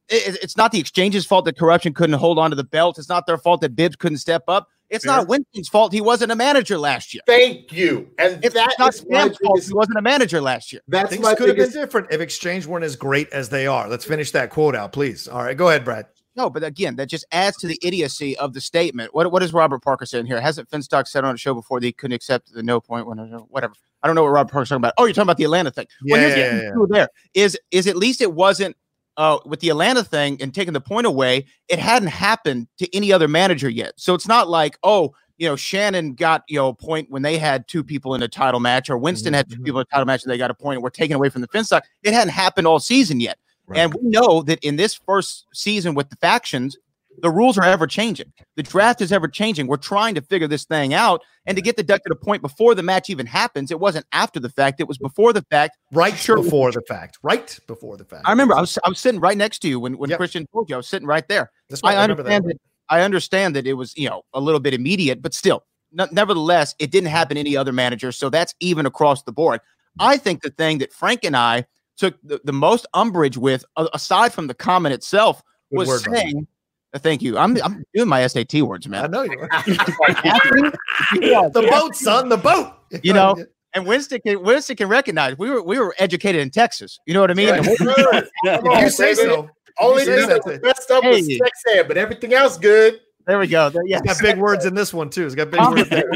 It. 0.09 0.13
It- 0.15 0.27
it- 0.35 0.43
it's 0.43 0.57
not 0.57 0.71
the 0.71 0.79
exchange's 0.79 1.25
fault 1.25 1.45
that 1.45 1.57
corruption 1.57 1.93
couldn't 1.93 2.17
hold 2.17 2.39
on 2.39 2.49
to 2.49 2.55
the 2.55 2.63
belt. 2.63 2.97
It's 2.99 3.09
not 3.09 3.25
their 3.25 3.37
fault 3.37 3.61
that 3.61 3.75
Bibbs 3.75 3.95
couldn't 3.95 4.17
step 4.19 4.43
up. 4.47 4.67
It's 4.89 5.05
not 5.05 5.27
Winston's 5.27 5.69
fault 5.69 5.91
he 5.91 6.01
wasn't 6.01 6.31
a 6.31 6.35
manager 6.35 6.77
last 6.77 7.15
year. 7.15 7.23
Thank 7.25 7.71
you. 7.71 8.09
And 8.19 8.43
It's 8.45 8.53
that 8.53 8.75
not 8.77 8.93
is 8.93 8.99
Sam's 8.99 9.09
fault 9.11 9.37
biggest- 9.55 9.67
he 9.69 9.73
wasn't 9.73 9.97
a 9.97 10.01
manager 10.03 10.39
last 10.39 10.71
year. 10.71 10.81
That's 10.87 11.09
Things 11.09 11.23
my 11.23 11.33
could 11.33 11.47
have 11.47 11.57
been 11.57 11.71
different 11.71 12.07
if 12.11 12.21
Exchange 12.21 12.67
weren't 12.67 12.85
as 12.85 12.95
great 12.95 13.27
as 13.33 13.49
they 13.49 13.65
are. 13.65 13.89
Let's 13.89 14.05
finish 14.05 14.29
that 14.31 14.51
quote 14.51 14.75
out, 14.75 14.91
please. 14.91 15.27
All 15.27 15.41
right, 15.41 15.57
go 15.57 15.69
ahead, 15.69 15.83
Brad. 15.83 16.05
No, 16.35 16.49
but 16.49 16.63
again, 16.63 16.95
that 16.97 17.09
just 17.09 17.25
adds 17.31 17.57
to 17.57 17.67
the 17.67 17.79
idiocy 17.81 18.37
of 18.37 18.53
the 18.53 18.61
statement. 18.61 19.15
What 19.15 19.31
what 19.31 19.41
is 19.41 19.51
Robert 19.53 19.81
Parker 19.83 20.05
saying 20.05 20.25
here? 20.27 20.39
Hasn't 20.41 20.69
Finstock 20.69 21.07
said 21.07 21.23
on 21.23 21.33
a 21.33 21.37
show 21.37 21.53
before 21.55 21.79
that 21.79 21.85
he 21.85 21.91
couldn't 21.91 22.15
accept 22.15 22.53
the 22.53 22.61
no 22.63 22.79
point 22.79 23.07
when 23.07 23.17
whatever? 23.49 23.73
I 24.03 24.07
don't 24.07 24.15
know 24.15 24.23
what 24.23 24.29
Robert 24.31 24.51
Parker's 24.51 24.69
talking 24.69 24.81
about. 24.81 24.93
Oh, 24.97 25.05
you're 25.05 25.13
talking 25.13 25.23
about 25.27 25.37
the 25.37 25.43
Atlanta 25.45 25.71
thing. 25.71 25.87
well, 26.07 26.19
Yeah, 26.19 26.27
here's 26.27 26.37
yeah, 26.37 26.57
the 26.71 26.87
yeah, 26.91 26.95
there 26.97 27.07
is 27.35 27.57
is 27.71 27.87
at 27.87 27.95
least 27.95 28.19
it 28.21 28.33
wasn't 28.33 28.75
uh, 29.17 29.39
with 29.45 29.59
the 29.59 29.69
Atlanta 29.69 30.03
thing 30.03 30.41
and 30.41 30.53
taking 30.53 30.73
the 30.73 30.81
point 30.81 31.07
away. 31.07 31.45
It 31.69 31.79
hadn't 31.79 32.09
happened 32.09 32.67
to 32.77 32.95
any 32.95 33.11
other 33.13 33.27
manager 33.27 33.69
yet, 33.69 33.93
so 33.97 34.13
it's 34.13 34.27
not 34.27 34.49
like 34.49 34.77
oh. 34.83 35.13
You 35.37 35.49
know, 35.49 35.55
Shannon 35.55 36.13
got 36.13 36.43
you 36.47 36.57
know 36.57 36.67
a 36.69 36.75
point 36.75 37.09
when 37.09 37.23
they 37.23 37.39
had 37.39 37.67
two 37.67 37.83
people 37.83 38.13
in 38.13 38.21
a 38.21 38.27
title 38.27 38.59
match, 38.59 38.87
or 38.87 38.99
Winston 38.99 39.33
had 39.33 39.49
two 39.49 39.59
people 39.61 39.79
in 39.79 39.87
a 39.89 39.91
title 39.91 40.05
match 40.05 40.23
and 40.23 40.31
they 40.31 40.37
got 40.37 40.51
a 40.51 40.53
point. 40.53 40.77
And 40.77 40.83
we're 40.83 40.91
taken 40.91 41.15
away 41.15 41.29
from 41.29 41.41
the 41.41 41.47
Finstock. 41.47 41.81
It 42.03 42.13
hadn't 42.13 42.29
happened 42.29 42.67
all 42.67 42.79
season 42.79 43.19
yet, 43.19 43.39
and 43.73 43.93
we 43.95 44.01
know 44.03 44.43
that 44.43 44.59
in 44.63 44.75
this 44.75 44.93
first 44.93 45.47
season 45.51 45.95
with 45.95 46.11
the 46.11 46.15
factions, 46.17 46.77
the 47.21 47.29
rules 47.29 47.57
are 47.57 47.63
ever 47.63 47.87
changing. 47.87 48.31
The 48.55 48.63
draft 48.63 49.01
is 49.01 49.11
ever 49.11 49.27
changing. 49.27 49.67
We're 49.67 49.77
trying 49.77 50.15
to 50.15 50.21
figure 50.21 50.47
this 50.47 50.65
thing 50.65 50.93
out. 50.93 51.21
And 51.45 51.55
to 51.57 51.61
get 51.61 51.75
deducted 51.75 52.11
a 52.11 52.15
point 52.15 52.41
before 52.41 52.73
the 52.75 52.83
match 52.83 53.09
even 53.09 53.25
happens, 53.25 53.69
it 53.71 53.79
wasn't 53.79 54.05
after 54.11 54.39
the 54.39 54.49
fact, 54.49 54.79
it 54.79 54.87
was 54.87 54.97
before 54.97 55.33
the 55.33 55.41
fact. 55.43 55.77
Right 55.91 56.17
Sure. 56.17 56.37
before 56.41 56.71
the 56.71 56.81
fact. 56.81 57.17
Right 57.23 57.59
before 57.67 57.97
the 57.97 58.05
fact. 58.05 58.23
I 58.25 58.31
remember 58.31 58.55
I 58.55 58.61
was 58.61 58.77
I 58.85 58.89
was 58.89 58.99
sitting 58.99 59.19
right 59.19 59.37
next 59.37 59.59
to 59.59 59.67
you 59.67 59.79
when, 59.79 59.97
when 59.97 60.09
Yep. 60.09 60.17
Christian 60.17 60.47
told 60.53 60.69
you 60.69 60.75
I 60.75 60.77
was 60.77 60.87
sitting 60.87 61.07
right 61.07 61.27
there. 61.27 61.51
That's 61.69 61.81
I 61.83 61.95
I 61.95 62.03
understand 62.03 62.45
that. 62.45 62.57
I 62.89 63.01
understand 63.01 63.55
that 63.55 63.65
it 63.67 63.73
was 63.73 63.95
you 63.97 64.09
know 64.09 64.23
a 64.33 64.39
little 64.39 64.59
bit 64.59 64.73
immediate, 64.73 65.21
but 65.21 65.33
still, 65.33 65.63
ne- 65.91 66.07
nevertheless, 66.11 66.75
it 66.79 66.91
didn't 66.91 67.09
happen 67.09 67.35
to 67.35 67.39
any 67.39 67.55
other 67.57 67.71
manager. 67.73 68.11
So 68.11 68.29
that's 68.29 68.53
even 68.59 68.85
across 68.85 69.23
the 69.23 69.31
board. 69.31 69.61
I 69.99 70.17
think 70.17 70.41
the 70.41 70.49
thing 70.49 70.79
that 70.79 70.91
Frank 70.93 71.23
and 71.23 71.35
I 71.37 71.65
took 71.97 72.15
the, 72.23 72.41
the 72.43 72.53
most 72.53 72.85
umbrage 72.93 73.37
with, 73.37 73.63
a- 73.77 73.87
aside 73.93 74.33
from 74.33 74.47
the 74.47 74.53
comment 74.53 74.93
itself, 74.93 75.43
Good 75.71 75.77
was 75.77 75.87
word, 75.87 76.01
saying. 76.01 76.47
Uh, 76.93 76.99
Thank 76.99 77.21
you. 77.21 77.37
I'm 77.37 77.57
I'm 77.63 77.83
doing 77.93 78.07
my 78.07 78.25
SAT 78.27 78.53
words, 78.61 78.87
man. 78.87 79.05
I 79.05 79.07
know 79.07 79.23
you. 79.23 79.37
Yeah. 81.21 81.49
the 81.53 81.67
boat, 81.69 81.95
son, 81.95 82.29
the 82.29 82.37
boat. 82.37 82.73
You 83.03 83.13
know, 83.13 83.35
and 83.73 83.85
Winston 83.85 84.19
can 84.25 84.41
Winston 84.43 84.75
can 84.75 84.87
recognize 84.89 85.37
we 85.37 85.49
were 85.49 85.61
we 85.61 85.79
were 85.79 85.95
educated 85.99 86.41
in 86.41 86.49
Texas. 86.49 86.99
You 87.05 87.13
know 87.13 87.21
what 87.21 87.31
I 87.31 87.33
mean? 87.33 87.49
Right. 87.49 87.63
Come 88.45 88.67
on, 88.67 88.79
you 88.81 88.89
say 88.89 89.15
baby. 89.15 89.29
so. 89.29 89.49
Only 89.79 90.03
You 90.03 90.05
say 90.05 90.27
thing 90.27 90.41
so. 90.43 90.49
that 90.51 90.63
messed 90.63 90.91
up 90.91 91.03
was 91.03 91.27
Hey. 91.27 91.37
sex 91.39 91.61
ed, 91.73 91.87
but 91.87 91.97
everything 91.97 92.33
else 92.33 92.57
good. 92.57 92.99
There 93.25 93.39
we 93.39 93.47
go. 93.47 93.69
There, 93.69 93.81
He's 93.83 93.91
yes. 93.91 94.01
got 94.01 94.19
big 94.21 94.37
words 94.37 94.65
in 94.65 94.75
this 94.75 94.93
one 94.93 95.09
too. 95.09 95.23
He's 95.23 95.33
got 95.33 95.49
big 95.49 95.61
words 95.61 95.89
there. 95.89 96.11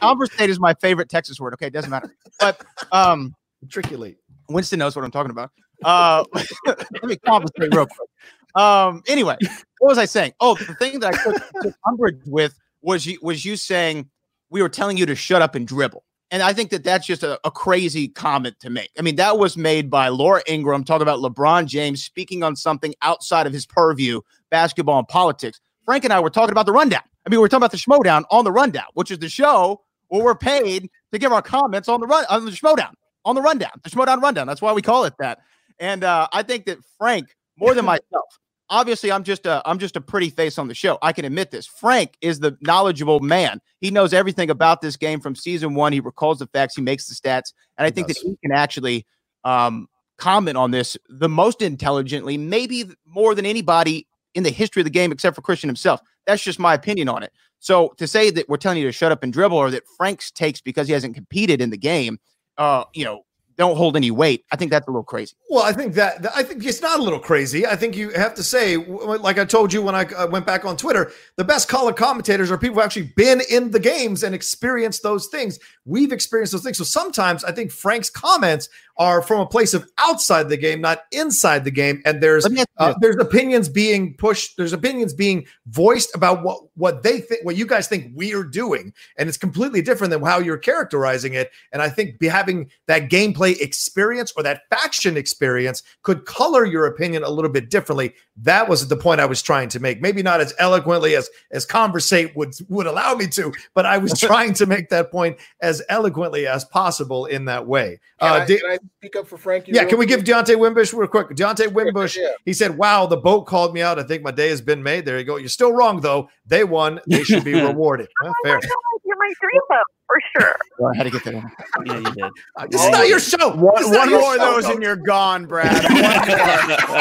Conversate 0.00 0.48
is 0.50 0.60
my 0.60 0.74
favorite 0.74 1.08
Texas 1.08 1.40
word. 1.40 1.54
Okay, 1.54 1.66
it 1.66 1.72
doesn't 1.72 1.90
matter. 1.90 2.14
But 2.38 2.62
um, 2.92 3.34
Matriculate. 3.62 4.18
Winston 4.48 4.78
knows 4.78 4.94
what 4.94 5.04
I'm 5.04 5.10
talking 5.10 5.30
about. 5.30 5.50
Uh, 5.82 6.22
let 6.66 7.04
me 7.04 7.16
conversate 7.16 7.74
real 7.74 7.86
quick. 7.86 8.08
Um, 8.54 9.02
anyway, 9.06 9.36
what 9.78 9.88
was 9.88 9.98
I 9.98 10.04
saying? 10.04 10.32
Oh, 10.40 10.54
the 10.54 10.74
thing 10.74 11.00
that 11.00 11.14
I 11.14 11.22
took, 11.22 11.42
took 11.62 11.74
umbrage 11.86 12.20
with 12.26 12.58
was 12.82 13.06
you 13.06 13.18
was 13.22 13.44
you 13.44 13.56
saying 13.56 14.08
we 14.50 14.62
were 14.62 14.68
telling 14.68 14.96
you 14.96 15.06
to 15.06 15.14
shut 15.14 15.42
up 15.42 15.54
and 15.54 15.66
dribble. 15.66 16.04
And 16.30 16.42
I 16.42 16.52
think 16.52 16.70
that 16.70 16.82
that's 16.82 17.06
just 17.06 17.22
a, 17.22 17.38
a 17.44 17.50
crazy 17.50 18.08
comment 18.08 18.58
to 18.60 18.70
make. 18.70 18.90
I 18.98 19.02
mean, 19.02 19.16
that 19.16 19.38
was 19.38 19.56
made 19.56 19.90
by 19.90 20.08
Laura 20.08 20.42
Ingraham 20.48 20.84
talking 20.84 21.02
about 21.02 21.20
LeBron 21.20 21.66
James 21.66 22.02
speaking 22.02 22.42
on 22.42 22.56
something 22.56 22.94
outside 23.02 23.46
of 23.46 23.52
his 23.52 23.66
purview, 23.66 24.20
basketball 24.50 24.98
and 24.98 25.08
politics. 25.08 25.60
Frank 25.84 26.04
and 26.04 26.12
I 26.12 26.20
were 26.20 26.30
talking 26.30 26.52
about 26.52 26.66
the 26.66 26.72
rundown. 26.72 27.02
I 27.26 27.30
mean, 27.30 27.38
we 27.38 27.42
were 27.42 27.48
talking 27.48 27.62
about 27.62 27.72
the 27.72 27.78
Schmoedown 27.78 28.24
on 28.30 28.44
the 28.44 28.52
rundown, 28.52 28.86
which 28.94 29.10
is 29.10 29.18
the 29.18 29.28
show 29.28 29.82
where 30.08 30.24
we're 30.24 30.34
paid 30.34 30.88
to 31.12 31.18
give 31.18 31.32
our 31.32 31.42
comments 31.42 31.88
on 31.88 32.00
the 32.00 32.06
run 32.06 32.24
on 32.28 32.44
the 32.44 32.50
Schmoedown, 32.50 32.92
on 33.24 33.34
the 33.34 33.42
rundown, 33.42 33.72
the 33.82 33.90
Schmoedown 33.90 34.20
rundown. 34.20 34.46
That's 34.46 34.62
why 34.62 34.72
we 34.72 34.82
call 34.82 35.04
it 35.04 35.14
that. 35.18 35.40
And 35.78 36.04
uh, 36.04 36.28
I 36.32 36.42
think 36.42 36.66
that 36.66 36.78
Frank, 36.98 37.36
more 37.56 37.74
than 37.74 37.84
myself, 37.86 38.40
obviously 38.74 39.12
I'm 39.12 39.22
just 39.22 39.46
a 39.46 39.62
I'm 39.64 39.78
just 39.78 39.96
a 39.96 40.00
pretty 40.00 40.30
face 40.30 40.58
on 40.58 40.66
the 40.66 40.74
show. 40.74 40.98
I 41.00 41.12
can 41.12 41.24
admit 41.24 41.52
this. 41.52 41.64
Frank 41.66 42.16
is 42.20 42.40
the 42.40 42.58
knowledgeable 42.60 43.20
man. 43.20 43.60
He 43.80 43.90
knows 43.90 44.12
everything 44.12 44.50
about 44.50 44.80
this 44.80 44.96
game 44.96 45.20
from 45.20 45.36
season 45.36 45.74
one. 45.74 45.92
He 45.92 46.00
recalls 46.00 46.40
the 46.40 46.48
facts. 46.48 46.74
He 46.74 46.82
makes 46.82 47.06
the 47.06 47.14
stats, 47.14 47.52
and 47.78 47.86
I 47.86 47.90
think 47.90 48.08
that 48.08 48.18
he 48.18 48.36
can 48.42 48.52
actually 48.52 49.06
um, 49.44 49.88
comment 50.18 50.56
on 50.56 50.72
this 50.72 50.96
the 51.08 51.28
most 51.28 51.62
intelligently, 51.62 52.36
maybe 52.36 52.84
more 53.06 53.34
than 53.34 53.46
anybody 53.46 54.08
in 54.34 54.42
the 54.42 54.50
history 54.50 54.80
of 54.80 54.84
the 54.84 54.90
game, 54.90 55.12
except 55.12 55.36
for 55.36 55.42
Christian 55.42 55.68
himself. 55.68 56.00
That's 56.26 56.42
just 56.42 56.58
my 56.58 56.74
opinion 56.74 57.08
on 57.08 57.22
it. 57.22 57.32
So 57.60 57.94
to 57.98 58.08
say 58.08 58.30
that 58.30 58.48
we're 58.48 58.56
telling 58.56 58.78
you 58.78 58.86
to 58.86 58.92
shut 58.92 59.12
up 59.12 59.22
and 59.22 59.32
dribble, 59.32 59.56
or 59.56 59.70
that 59.70 59.84
Frank's 59.96 60.32
takes 60.32 60.60
because 60.60 60.88
he 60.88 60.92
hasn't 60.92 61.14
competed 61.14 61.60
in 61.60 61.70
the 61.70 61.78
game, 61.78 62.18
uh, 62.58 62.84
you 62.92 63.04
know, 63.04 63.22
don't 63.56 63.76
hold 63.76 63.96
any 63.96 64.10
weight. 64.10 64.44
I 64.50 64.56
think 64.56 64.70
that's 64.70 64.86
a 64.86 64.90
little 64.90 65.04
crazy. 65.04 65.34
Well, 65.48 65.62
I 65.62 65.72
think 65.72 65.94
that 65.94 66.26
I 66.34 66.42
think 66.42 66.64
it's 66.64 66.80
not 66.80 67.00
a 67.00 67.02
little 67.02 67.18
crazy. 67.18 67.66
I 67.66 67.76
think 67.76 67.96
you 67.96 68.10
have 68.10 68.34
to 68.34 68.42
say, 68.42 68.76
like 68.76 69.38
I 69.38 69.44
told 69.44 69.72
you 69.72 69.82
when 69.82 69.94
I 69.94 70.04
uh, 70.04 70.26
went 70.26 70.46
back 70.46 70.64
on 70.64 70.76
Twitter, 70.76 71.12
the 71.36 71.44
best 71.44 71.68
color 71.68 71.92
commentators 71.92 72.50
are 72.50 72.58
people 72.58 72.76
who 72.76 72.82
actually 72.82 73.12
been 73.16 73.40
in 73.50 73.70
the 73.70 73.80
games 73.80 74.22
and 74.22 74.34
experienced 74.34 75.02
those 75.02 75.26
things. 75.28 75.58
We've 75.84 76.12
experienced 76.12 76.52
those 76.52 76.62
things. 76.62 76.78
So 76.78 76.84
sometimes 76.84 77.44
I 77.44 77.52
think 77.52 77.70
Frank's 77.70 78.10
comments 78.10 78.68
are 78.96 79.22
from 79.22 79.40
a 79.40 79.46
place 79.46 79.74
of 79.74 79.88
outside 79.98 80.48
the 80.48 80.56
game, 80.56 80.80
not 80.80 81.04
inside 81.10 81.64
the 81.64 81.70
game. 81.70 82.00
And 82.04 82.22
there's 82.22 82.44
Let 82.44 82.52
me 82.52 82.60
ask 82.60 82.68
you 82.78 82.86
uh, 82.86 82.94
there's 83.00 83.16
opinions 83.16 83.68
being 83.68 84.14
pushed. 84.14 84.56
There's 84.56 84.72
opinions 84.72 85.12
being 85.12 85.46
voiced 85.66 86.14
about 86.14 86.42
what 86.42 86.60
what 86.76 87.02
they 87.02 87.20
think, 87.20 87.44
what 87.44 87.56
you 87.56 87.66
guys 87.66 87.88
think 87.88 88.12
we're 88.14 88.44
doing, 88.44 88.92
and 89.16 89.28
it's 89.28 89.38
completely 89.38 89.82
different 89.82 90.10
than 90.10 90.22
how 90.22 90.38
you're 90.38 90.58
characterizing 90.58 91.34
it. 91.34 91.50
And 91.72 91.82
I 91.82 91.88
think 91.88 92.18
be 92.18 92.28
having 92.28 92.70
that 92.86 93.10
gameplay 93.10 93.60
experience 93.60 94.32
or 94.36 94.42
that 94.44 94.62
faction 94.70 95.16
experience 95.16 95.82
could 96.02 96.24
color 96.24 96.64
your 96.64 96.86
opinion 96.86 97.24
a 97.24 97.30
little 97.30 97.50
bit 97.50 97.70
differently. 97.70 98.14
That 98.36 98.68
was 98.68 98.88
the 98.88 98.96
point 98.96 99.20
I 99.20 99.26
was 99.26 99.42
trying 99.42 99.68
to 99.70 99.80
make. 99.80 100.00
Maybe 100.00 100.22
not 100.22 100.40
as 100.40 100.54
eloquently 100.58 101.16
as 101.16 101.28
as 101.50 101.66
conversate 101.66 102.36
would 102.36 102.54
would 102.68 102.86
allow 102.86 103.14
me 103.14 103.26
to, 103.28 103.52
but 103.74 103.86
I 103.86 103.98
was 103.98 104.18
trying 104.20 104.54
to 104.54 104.66
make 104.66 104.88
that 104.90 105.10
point 105.10 105.36
as 105.60 105.82
eloquently 105.88 106.46
as 106.46 106.64
possible 106.64 107.26
in 107.26 107.46
that 107.46 107.66
way. 107.66 107.98
Can, 108.20 108.28
Uh, 108.28 108.34
I, 108.34 108.46
di- 108.46 108.58
can 108.58 108.70
I 108.70 108.78
speak 108.98 109.16
up 109.16 109.26
for 109.26 109.36
Frankie? 109.36 109.72
yeah, 109.72 109.84
can 109.84 109.98
we 109.98 110.06
give 110.06 110.24
quick? 110.24 110.36
Deontay 110.36 110.58
Wimbush 110.58 110.92
real 110.92 111.08
quick? 111.08 111.28
Deontay 111.30 111.72
Wimbush, 111.72 112.16
yeah. 112.16 112.30
he 112.44 112.52
said, 112.52 112.76
Wow, 112.76 113.06
the 113.06 113.16
boat 113.16 113.46
called 113.46 113.74
me 113.74 113.82
out. 113.82 113.98
I 113.98 114.02
think 114.02 114.22
my 114.22 114.30
day 114.30 114.48
has 114.48 114.60
been 114.60 114.82
made. 114.82 115.04
There 115.04 115.18
you 115.18 115.24
go. 115.24 115.36
You're 115.36 115.48
still 115.48 115.72
wrong, 115.72 116.00
though. 116.00 116.28
They 116.46 116.64
won. 116.64 117.00
They 117.06 117.24
should 117.24 117.44
be 117.44 117.54
rewarded. 117.60 118.08
Oh, 118.22 118.26
well, 118.26 118.34
fair. 118.60 118.70
You're 119.04 119.16
my 119.18 119.32
dream 119.40 119.60
boat 119.68 119.78
for 120.06 120.16
sure. 120.40 120.56
Oh, 120.80 120.86
I 120.86 120.96
had 120.96 121.04
to 121.04 121.10
get 121.10 121.22
that 121.22 121.34
in. 121.34 121.50
Yeah, 121.86 121.98
you 121.98 122.02
did. 122.02 122.32
This 122.70 122.84
is 122.84 122.90
not 122.90 123.06
your 123.06 123.20
show. 123.20 123.54
One, 123.54 123.74
This 123.76 123.86
is 123.86 123.92
not 123.92 123.98
one 124.00 124.10
your 124.10 124.20
more 124.20 124.34
of 124.34 124.40
those 124.40 124.64
though. 124.64 124.72
and 124.72 124.82
you're 124.82 124.96
gone, 124.96 125.46
Brad. 125.46 125.82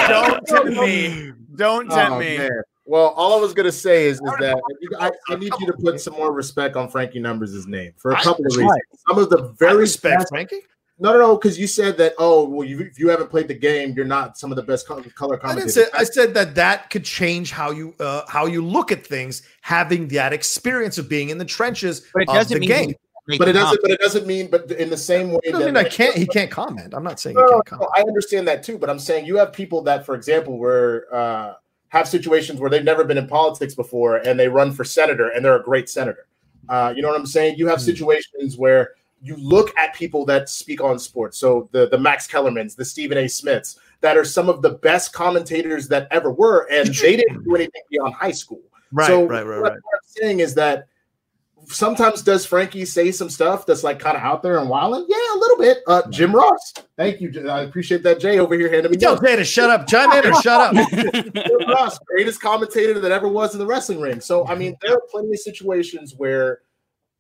Don't 0.09 0.39
oh, 0.39 0.39
tempt 0.45 0.79
me. 0.79 1.31
Don't 1.55 1.91
oh, 1.91 1.95
tempt 1.95 2.11
Oh, 2.13 2.19
me. 2.19 2.37
man. 2.37 2.51
Well, 2.85 3.07
all 3.15 3.35
I 3.35 3.41
was 3.41 3.53
gonna 3.53 3.71
say 3.71 4.05
is, 4.05 4.17
is 4.17 4.21
that 4.39 4.61
I, 4.99 5.11
I 5.29 5.35
need 5.37 5.53
you 5.59 5.65
to 5.67 5.73
put 5.73 6.01
some 6.01 6.13
more 6.13 6.31
respect 6.33 6.75
on 6.75 6.87
Frankie 6.89 7.19
Numbers' 7.19 7.65
name 7.65 7.93
for 7.97 8.11
a 8.11 8.15
couple 8.17 8.45
of 8.45 8.55
reasons. 8.55 8.79
Some 9.07 9.17
of 9.17 9.29
the 9.29 9.53
very 9.57 9.77
respect 9.77 10.19
best- 10.19 10.29
Frankie. 10.29 10.61
No, 11.03 11.11
no, 11.11 11.19
no, 11.19 11.35
because 11.35 11.59
you 11.59 11.67
said 11.67 11.97
that. 11.97 12.13
Oh, 12.17 12.47
well, 12.47 12.65
you, 12.65 12.79
if 12.79 12.97
you 12.97 13.09
haven't 13.09 13.29
played 13.29 13.49
the 13.49 13.53
game, 13.53 13.93
you're 13.93 14.05
not 14.05 14.37
some 14.37 14.53
of 14.53 14.55
the 14.55 14.63
best 14.63 14.87
co- 14.87 15.01
color 15.15 15.35
I 15.43 15.53
didn't 15.53 15.71
commentators. 15.71 15.73
say. 15.73 15.85
I 15.93 16.03
said 16.05 16.33
that 16.35 16.55
that 16.55 16.89
could 16.89 17.03
change 17.03 17.51
how 17.51 17.71
you 17.71 17.93
uh, 17.99 18.21
how 18.29 18.45
you 18.45 18.63
look 18.65 18.89
at 18.93 19.05
things, 19.05 19.41
having 19.59 20.07
that 20.07 20.31
experience 20.31 20.97
of 20.97 21.09
being 21.09 21.27
in 21.29 21.37
the 21.37 21.43
trenches 21.45 22.07
But 22.13 22.23
it 22.23 22.29
of 22.29 22.35
doesn't 22.35 22.53
the 22.53 22.59
mean 22.61 22.69
game. 22.69 22.95
but 23.37 23.49
it 23.49 23.51
doesn't. 23.51 23.65
comment. 23.65 23.81
But 23.81 23.91
it 23.91 23.99
doesn't 23.99 24.25
mean. 24.25 24.49
But 24.49 24.71
in 24.71 24.89
the 24.89 24.95
same 24.95 25.31
way, 25.33 25.39
I 25.47 25.51
that, 25.51 25.65
mean, 25.65 25.75
I 25.75 25.83
can't. 25.83 26.15
He 26.15 26.25
can't 26.25 26.49
comment. 26.49 26.93
I'm 26.93 27.03
not 27.03 27.19
saying 27.19 27.35
he 27.35 27.41
No, 27.41 27.47
can't 27.49 27.71
no, 27.71 27.77
comment. 27.79 27.89
I 27.97 28.01
understand 28.03 28.47
that 28.47 28.63
too, 28.63 28.77
but 28.77 28.89
I'm 28.89 28.97
saying 28.99 29.25
you 29.25 29.35
have 29.35 29.51
people 29.51 29.81
that, 29.81 30.05
for 30.05 30.15
example, 30.15 30.57
where 30.57 31.13
uh, 31.13 31.55
have 31.89 32.07
situations 32.07 32.61
where 32.61 32.69
they've 32.69 32.81
never 32.81 33.03
been 33.03 33.17
in 33.17 33.27
politics 33.27 33.75
before 33.75 34.17
and 34.17 34.39
they 34.39 34.47
run 34.47 34.71
for 34.71 34.85
senator 34.85 35.27
and 35.35 35.43
they're 35.43 35.59
a 35.59 35.63
great 35.63 35.89
senator. 35.89 36.27
Uh, 36.69 36.93
you 36.95 37.01
know 37.01 37.09
what 37.09 37.19
I'm 37.19 37.25
saying? 37.25 37.57
You 37.57 37.67
have 37.67 37.79
Hmm. 37.79 37.85
situations 37.87 38.57
where 38.57 38.91
you 39.23 39.37
look 39.37 39.75
at 39.77 39.95
people 39.95 40.25
that 40.25 40.49
speak 40.49 40.81
on 40.83 40.99
sports. 40.99 41.37
So 41.37 41.69
the 41.71 41.87
the 41.87 41.97
Max 41.97 42.27
Kellermans, 42.27 42.75
the 42.75 42.85
Stephen 42.85 43.17
A. 43.17 43.27
Smiths, 43.27 43.79
that 44.01 44.17
are 44.17 44.25
some 44.25 44.49
of 44.49 44.61
the 44.61 44.71
best 44.71 45.13
commentators 45.13 45.87
that 45.87 46.07
ever 46.11 46.31
were, 46.31 46.67
and 46.69 46.93
they 46.93 47.15
didn't 47.15 47.43
do 47.43 47.55
anything 47.55 47.81
beyond 47.89 48.13
high 48.13 48.31
school. 48.31 48.61
Right, 48.91 49.07
so 49.07 49.25
right, 49.25 49.45
right, 49.45 49.61
what, 49.61 49.71
right. 49.71 49.81
what 49.81 49.95
I'm 49.95 50.07
saying 50.07 50.41
is 50.41 50.53
that 50.55 50.87
sometimes 51.67 52.21
does 52.21 52.45
Frankie 52.45 52.83
say 52.83 53.11
some 53.11 53.29
stuff 53.29 53.65
that's 53.65 53.83
like 53.83 53.97
kind 53.97 54.17
of 54.17 54.23
out 54.23 54.43
there 54.43 54.59
and 54.59 54.69
wilding? 54.69 55.05
Yeah, 55.07 55.35
a 55.35 55.39
little 55.39 55.57
bit. 55.57 55.77
Uh, 55.87 56.01
Jim 56.09 56.35
Ross. 56.35 56.73
Thank 56.97 57.21
you. 57.21 57.49
I 57.49 57.61
appreciate 57.61 58.03
that. 58.03 58.19
Jay 58.19 58.39
over 58.39 58.55
here 58.55 58.69
handing 58.69 58.91
me 58.91 58.97
Tell. 58.97 59.17
Jay 59.19 59.37
to 59.37 59.45
shut 59.45 59.69
up. 59.69 59.87
Chime 59.87 60.11
in 60.11 60.31
or 60.31 60.41
shut 60.41 60.75
up. 60.75 60.89
Jim 60.91 61.69
Ross, 61.69 61.97
greatest 61.99 62.41
commentator 62.41 62.99
that 62.99 63.11
ever 63.11 63.27
was 63.27 63.53
in 63.53 63.59
the 63.59 63.65
wrestling 63.65 64.01
ring. 64.01 64.19
So 64.19 64.45
I 64.47 64.55
mean, 64.55 64.75
there 64.81 64.93
are 64.93 65.01
plenty 65.09 65.31
of 65.31 65.39
situations 65.39 66.13
where 66.15 66.59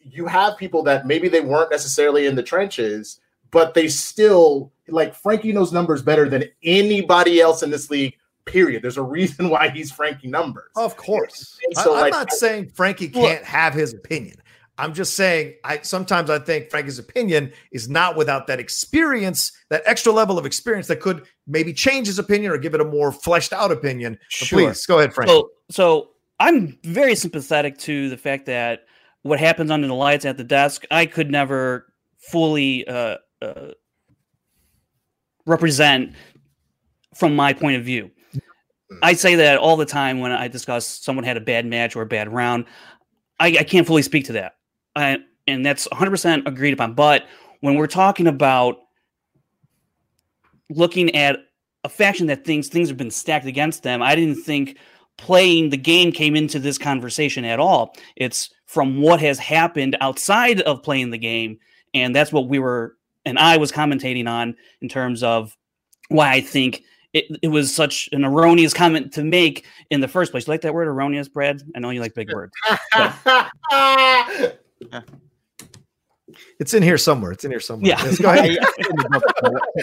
you 0.03 0.25
have 0.27 0.57
people 0.57 0.83
that 0.83 1.05
maybe 1.05 1.27
they 1.27 1.41
weren't 1.41 1.71
necessarily 1.71 2.25
in 2.25 2.35
the 2.35 2.43
trenches, 2.43 3.19
but 3.51 3.73
they 3.73 3.87
still 3.87 4.71
like 4.87 5.15
Frankie 5.15 5.51
knows 5.53 5.71
numbers 5.71 6.01
better 6.01 6.27
than 6.27 6.45
anybody 6.63 7.39
else 7.39 7.63
in 7.63 7.69
this 7.69 7.89
league. 7.89 8.15
Period. 8.45 8.83
There's 8.83 8.97
a 8.97 9.03
reason 9.03 9.49
why 9.49 9.69
he's 9.69 9.91
Frankie 9.91 10.27
numbers. 10.27 10.69
Of 10.75 10.97
course. 10.97 11.57
And 11.63 11.77
so, 11.77 11.93
I, 11.93 11.95
am 11.95 12.01
like- 12.01 12.11
not 12.11 12.31
saying 12.31 12.71
Frankie 12.75 13.07
can't 13.07 13.43
have 13.45 13.73
his 13.73 13.93
opinion. 13.93 14.35
I'm 14.77 14.93
just 14.93 15.13
saying 15.13 15.53
I 15.63 15.79
sometimes 15.81 16.29
I 16.29 16.39
think 16.39 16.71
Frankie's 16.71 16.97
opinion 16.97 17.53
is 17.71 17.87
not 17.89 18.15
without 18.15 18.47
that 18.47 18.59
experience, 18.59 19.51
that 19.69 19.83
extra 19.85 20.11
level 20.11 20.39
of 20.39 20.45
experience 20.45 20.87
that 20.87 20.99
could 20.99 21.25
maybe 21.45 21.73
change 21.73 22.07
his 22.07 22.17
opinion 22.17 22.51
or 22.51 22.57
give 22.57 22.73
it 22.73 22.81
a 22.81 22.85
more 22.85 23.11
fleshed 23.11 23.53
out 23.53 23.71
opinion. 23.71 24.13
But 24.13 24.47
Sure. 24.47 24.59
Please 24.59 24.85
go 24.85 24.97
ahead, 24.97 25.13
Frank. 25.13 25.29
So, 25.29 25.51
so 25.69 26.09
I'm 26.39 26.77
very 26.83 27.15
sympathetic 27.15 27.77
to 27.79 28.09
the 28.09 28.17
fact 28.17 28.47
that 28.47 28.85
what 29.23 29.39
happens 29.39 29.71
under 29.71 29.87
the 29.87 29.93
lights 29.93 30.25
at 30.25 30.37
the 30.37 30.43
desk, 30.43 30.85
I 30.91 31.05
could 31.05 31.31
never 31.31 31.87
fully 32.17 32.87
uh, 32.87 33.17
uh, 33.41 33.71
represent 35.45 36.13
from 37.15 37.35
my 37.35 37.53
point 37.53 37.77
of 37.77 37.83
view. 37.83 38.11
I 39.01 39.13
say 39.13 39.35
that 39.35 39.57
all 39.57 39.75
the 39.75 39.85
time 39.85 40.19
when 40.19 40.31
I 40.31 40.47
discuss 40.47 40.85
someone 40.85 41.25
had 41.25 41.37
a 41.37 41.41
bad 41.41 41.65
match 41.65 41.95
or 41.95 42.03
a 42.03 42.05
bad 42.05 42.31
round. 42.31 42.65
I, 43.39 43.47
I 43.47 43.63
can't 43.63 43.87
fully 43.87 44.03
speak 44.03 44.25
to 44.25 44.33
that. 44.33 44.57
I, 44.95 45.19
and 45.47 45.65
that's 45.65 45.87
100% 45.87 46.45
agreed 46.45 46.73
upon. 46.73 46.93
But 46.93 47.25
when 47.61 47.75
we're 47.75 47.87
talking 47.87 48.27
about 48.27 48.77
looking 50.69 51.15
at 51.15 51.39
a 51.83 51.89
faction 51.89 52.27
that 52.27 52.45
thinks 52.45 52.67
things 52.67 52.89
have 52.89 52.97
been 52.97 53.11
stacked 53.11 53.45
against 53.45 53.83
them, 53.83 54.01
I 54.01 54.15
didn't 54.15 54.43
think 54.43 54.77
playing 55.17 55.69
the 55.69 55.77
game 55.77 56.11
came 56.11 56.35
into 56.35 56.59
this 56.59 56.77
conversation 56.77 57.45
at 57.45 57.59
all. 57.59 57.95
It's 58.15 58.49
from 58.65 59.01
what 59.01 59.19
has 59.19 59.39
happened 59.39 59.95
outside 60.01 60.61
of 60.61 60.83
playing 60.83 61.11
the 61.11 61.17
game. 61.17 61.59
And 61.93 62.15
that's 62.15 62.31
what 62.31 62.47
we 62.47 62.59
were, 62.59 62.97
and 63.25 63.37
I 63.37 63.57
was 63.57 63.71
commentating 63.71 64.27
on 64.27 64.55
in 64.81 64.89
terms 64.89 65.23
of 65.23 65.55
why 66.09 66.31
I 66.31 66.41
think 66.41 66.83
it, 67.13 67.25
it 67.43 67.49
was 67.49 67.73
such 67.73 68.09
an 68.11 68.25
erroneous 68.25 68.73
comment 68.73 69.13
to 69.13 69.23
make 69.23 69.65
in 69.91 70.01
the 70.01 70.07
first 70.07 70.31
place. 70.31 70.47
You 70.47 70.51
like 70.51 70.61
that 70.61 70.73
word 70.73 70.87
erroneous, 70.87 71.27
Brad? 71.27 71.61
I 71.75 71.79
know 71.79 71.91
you 71.91 72.01
like 72.01 72.15
big 72.15 72.33
words. 72.33 72.53
It's 76.59 76.73
in 76.73 76.83
here 76.83 76.97
somewhere. 76.97 77.31
It's 77.31 77.43
in 77.43 77.51
here 77.51 77.59
somewhere. 77.59 77.89
Yeah. 77.89 78.03
Yes, 78.03 78.19
go 78.19 78.31
ahead. 78.31 78.57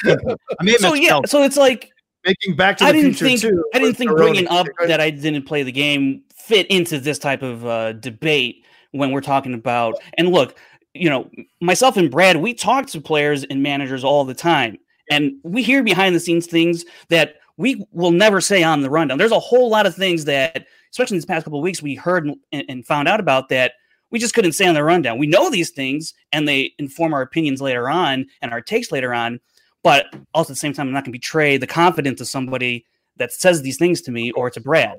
I 0.60 0.64
mean, 0.64 0.78
so 0.78 0.94
yeah, 0.94 1.20
so 1.26 1.42
it's 1.42 1.56
like 1.56 1.90
making 2.24 2.56
Back 2.56 2.78
to 2.78 2.84
I 2.84 2.92
the 2.92 3.02
didn't 3.02 3.14
Future 3.14 3.24
think 3.24 3.40
too 3.40 3.64
I 3.74 3.78
didn't 3.78 3.96
think 3.96 4.10
bringing 4.12 4.48
up 4.48 4.66
that 4.86 5.00
I 5.00 5.10
didn't 5.10 5.44
play 5.44 5.62
the 5.62 5.72
game 5.72 6.22
fit 6.34 6.66
into 6.68 6.98
this 6.98 7.18
type 7.18 7.42
of 7.42 7.66
uh, 7.66 7.92
debate 7.92 8.64
when 8.92 9.12
we're 9.12 9.20
talking 9.20 9.54
about. 9.54 9.94
And 10.14 10.30
look, 10.30 10.56
you 10.94 11.08
know, 11.08 11.30
myself 11.60 11.96
and 11.96 12.10
Brad, 12.10 12.36
we 12.36 12.54
talk 12.54 12.86
to 12.88 13.00
players 13.00 13.44
and 13.44 13.62
managers 13.62 14.02
all 14.04 14.24
the 14.24 14.34
time, 14.34 14.78
and 15.10 15.32
we 15.44 15.62
hear 15.62 15.82
behind 15.82 16.14
the 16.14 16.20
scenes 16.20 16.46
things 16.46 16.84
that 17.08 17.36
we 17.56 17.84
will 17.92 18.10
never 18.10 18.40
say 18.40 18.62
on 18.62 18.80
the 18.80 18.90
rundown. 18.90 19.18
There's 19.18 19.32
a 19.32 19.38
whole 19.38 19.68
lot 19.68 19.86
of 19.86 19.94
things 19.94 20.24
that, 20.24 20.66
especially 20.90 21.16
in 21.16 21.18
these 21.18 21.26
past 21.26 21.44
couple 21.44 21.58
of 21.58 21.62
weeks, 21.62 21.82
we 21.82 21.94
heard 21.94 22.26
and, 22.52 22.64
and 22.68 22.86
found 22.86 23.06
out 23.06 23.20
about 23.20 23.48
that 23.50 23.72
we 24.10 24.18
just 24.18 24.34
couldn't 24.34 24.52
say 24.52 24.66
on 24.66 24.74
the 24.74 24.82
rundown. 24.84 25.18
We 25.18 25.26
know 25.26 25.50
these 25.50 25.70
things, 25.70 26.14
and 26.32 26.46
they 26.46 26.72
inform 26.78 27.14
our 27.14 27.22
opinions 27.22 27.60
later 27.60 27.88
on 27.88 28.26
and 28.42 28.52
our 28.52 28.60
takes 28.60 28.90
later 28.90 29.14
on. 29.14 29.40
But 29.82 30.06
also 30.34 30.52
at 30.52 30.56
the 30.56 30.60
same 30.60 30.72
time, 30.72 30.88
I'm 30.88 30.92
not 30.92 31.04
going 31.04 31.12
to 31.12 31.18
betray 31.18 31.56
the 31.56 31.66
confidence 31.66 32.20
of 32.20 32.28
somebody 32.28 32.84
that 33.16 33.32
says 33.32 33.62
these 33.62 33.78
things 33.78 34.00
to 34.02 34.10
me 34.10 34.32
or 34.32 34.50
to 34.50 34.60
Brad. 34.60 34.98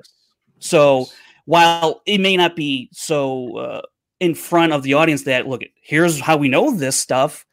So 0.58 1.06
while 1.44 2.02
it 2.06 2.18
may 2.18 2.36
not 2.36 2.56
be 2.56 2.88
so 2.92 3.56
uh, 3.56 3.82
in 4.20 4.34
front 4.34 4.72
of 4.72 4.82
the 4.82 4.94
audience 4.94 5.22
that 5.24 5.46
look, 5.46 5.62
here's 5.82 6.20
how 6.20 6.36
we 6.36 6.48
know 6.48 6.74
this 6.74 6.96
stuff. 6.96 7.44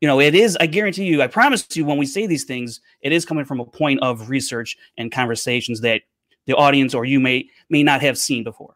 You 0.00 0.08
know, 0.08 0.20
it 0.20 0.34
is. 0.34 0.56
I 0.60 0.66
guarantee 0.66 1.04
you. 1.04 1.22
I 1.22 1.26
promise 1.26 1.66
you, 1.74 1.84
when 1.84 1.96
we 1.96 2.06
say 2.06 2.26
these 2.26 2.44
things, 2.44 2.80
it 3.00 3.12
is 3.12 3.24
coming 3.24 3.44
from 3.44 3.60
a 3.60 3.64
point 3.64 4.00
of 4.02 4.28
research 4.28 4.76
and 4.98 5.10
conversations 5.10 5.80
that 5.80 6.02
the 6.46 6.54
audience 6.54 6.94
or 6.94 7.04
you 7.04 7.20
may 7.20 7.48
may 7.70 7.82
not 7.82 8.02
have 8.02 8.18
seen 8.18 8.44
before. 8.44 8.74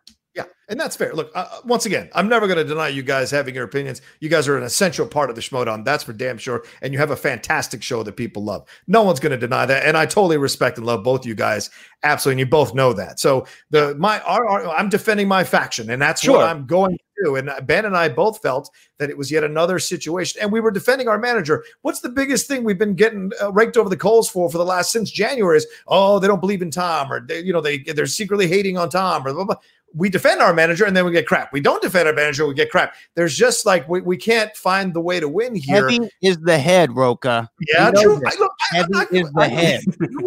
And 0.70 0.78
that's 0.78 0.97
fair. 0.97 1.15
Look, 1.15 1.31
uh, 1.35 1.47
once 1.65 1.86
again, 1.86 2.11
I'm 2.15 2.28
never 2.28 2.47
going 2.47 2.59
to 2.59 2.65
deny 2.65 2.89
you 2.89 3.03
guys 3.03 3.31
having 3.31 3.55
your 3.55 3.65
opinions. 3.65 4.03
You 4.20 4.28
guys 4.28 4.47
are 4.49 4.59
an 4.59 4.65
essential 4.65 5.07
part 5.07 5.31
of 5.31 5.36
the 5.36 5.40
Schmoedown. 5.43 5.82
That's 5.82 6.05
for 6.05 6.12
damn 6.12 6.36
sure. 6.36 6.65
And 6.82 6.93
you 6.93 6.99
have 6.99 7.11
a 7.11 7.16
fantastic 7.16 7.82
show 7.82 8.03
that 8.03 8.16
people 8.16 8.45
love. 8.45 8.69
No 8.86 9.03
one's 9.03 9.19
going 9.19 9.32
to 9.32 9.39
deny 9.39 9.65
that. 9.65 9.86
And 9.86 9.97
I 9.97 10.05
totally 10.05 10.36
respect 10.36 10.77
and 10.77 10.86
love 10.86 11.03
both 11.03 11.24
you 11.24 11.35
guys. 11.35 11.70
Absolutely. 12.03 12.43
And 12.43 12.47
you 12.49 12.51
both 12.51 12.74
know 12.74 12.93
that. 12.93 13.19
So 13.19 13.47
the 13.70 13.95
my 13.97 14.20
our, 14.20 14.47
our, 14.47 14.69
I'm 14.69 14.89
defending 14.89 15.27
my 15.27 15.43
faction, 15.43 15.90
and 15.90 16.01
that's 16.01 16.23
Sure. 16.23 16.36
what 16.36 16.47
I'm 16.47 16.65
going 16.66 16.97
to 16.97 17.24
do. 17.24 17.36
And 17.36 17.51
Ben 17.66 17.85
and 17.86 17.97
I 17.97 18.09
both 18.09 18.40
felt 18.40 18.70
that 18.99 19.11
it 19.11 19.19
was 19.19 19.32
yet 19.32 19.43
another 19.43 19.81
situation, 19.81 20.40
and 20.40 20.53
we 20.53 20.61
were 20.61 20.70
defending 20.70 21.09
our 21.09 21.19
manager. 21.19 21.65
What's 21.82 22.01
the 22.01 22.09
biggest 22.09 22.47
thing 22.47 22.62
we've 22.62 22.78
been 22.78 22.95
getting 22.95 23.32
uh, 23.43 23.51
raked 23.53 23.77
over 23.77 23.89
the 23.89 23.97
coals 23.97 24.28
for 24.31 24.49
for 24.49 24.59
the 24.59 24.65
last 24.65 24.93
since 24.93 25.11
January 25.11 25.57
is 25.57 25.66
oh 25.89 26.20
they 26.20 26.28
don't 26.28 26.40
believe 26.40 26.62
in 26.62 26.70
Tom 26.70 27.11
or 27.11 27.20
they, 27.20 27.40
you 27.40 27.53
know 27.53 27.61
they 27.61 27.78
they're 27.78 28.07
secretly 28.07 28.47
hating 28.47 28.78
on 28.78 28.90
Tom 28.90 29.27
or 29.27 29.32
blah, 29.32 29.45
blah. 29.45 29.57
We 29.99 30.09
defend 30.09 30.41
our 30.41 30.55
manager 30.55 30.87
and 30.87 30.97
then 30.97 31.05
we 31.05 31.12
get 31.12 31.27
crap. 31.27 31.53
We 31.53 31.61
don't 31.61 31.83
defend 31.83 32.09
our 32.09 32.15
manager, 32.15 32.47
we 32.47 32.55
get 32.55 32.70
crap. 32.70 32.95
There's 33.15 33.37
just 33.37 33.66
like 33.66 33.89
we, 33.89 34.01
we 34.01 34.16
can't 34.16 34.57
find 34.57 34.95
the 34.95 35.01
way 35.01 35.20
to 35.20 35.29
win 35.29 35.55
here. 35.55 35.91
Heavy 35.91 36.09
is 36.23 36.39
the 36.39 36.59
head, 36.59 36.95
Rocha. 36.97 37.51
Yeah, 37.69 37.91
true. 37.91 38.23
I, 38.25 38.35
look, 38.39 38.53
Heavy 38.70 39.19
is 39.19 39.31
the 39.33 39.49
head. 39.49 39.83
You're. 40.01 40.20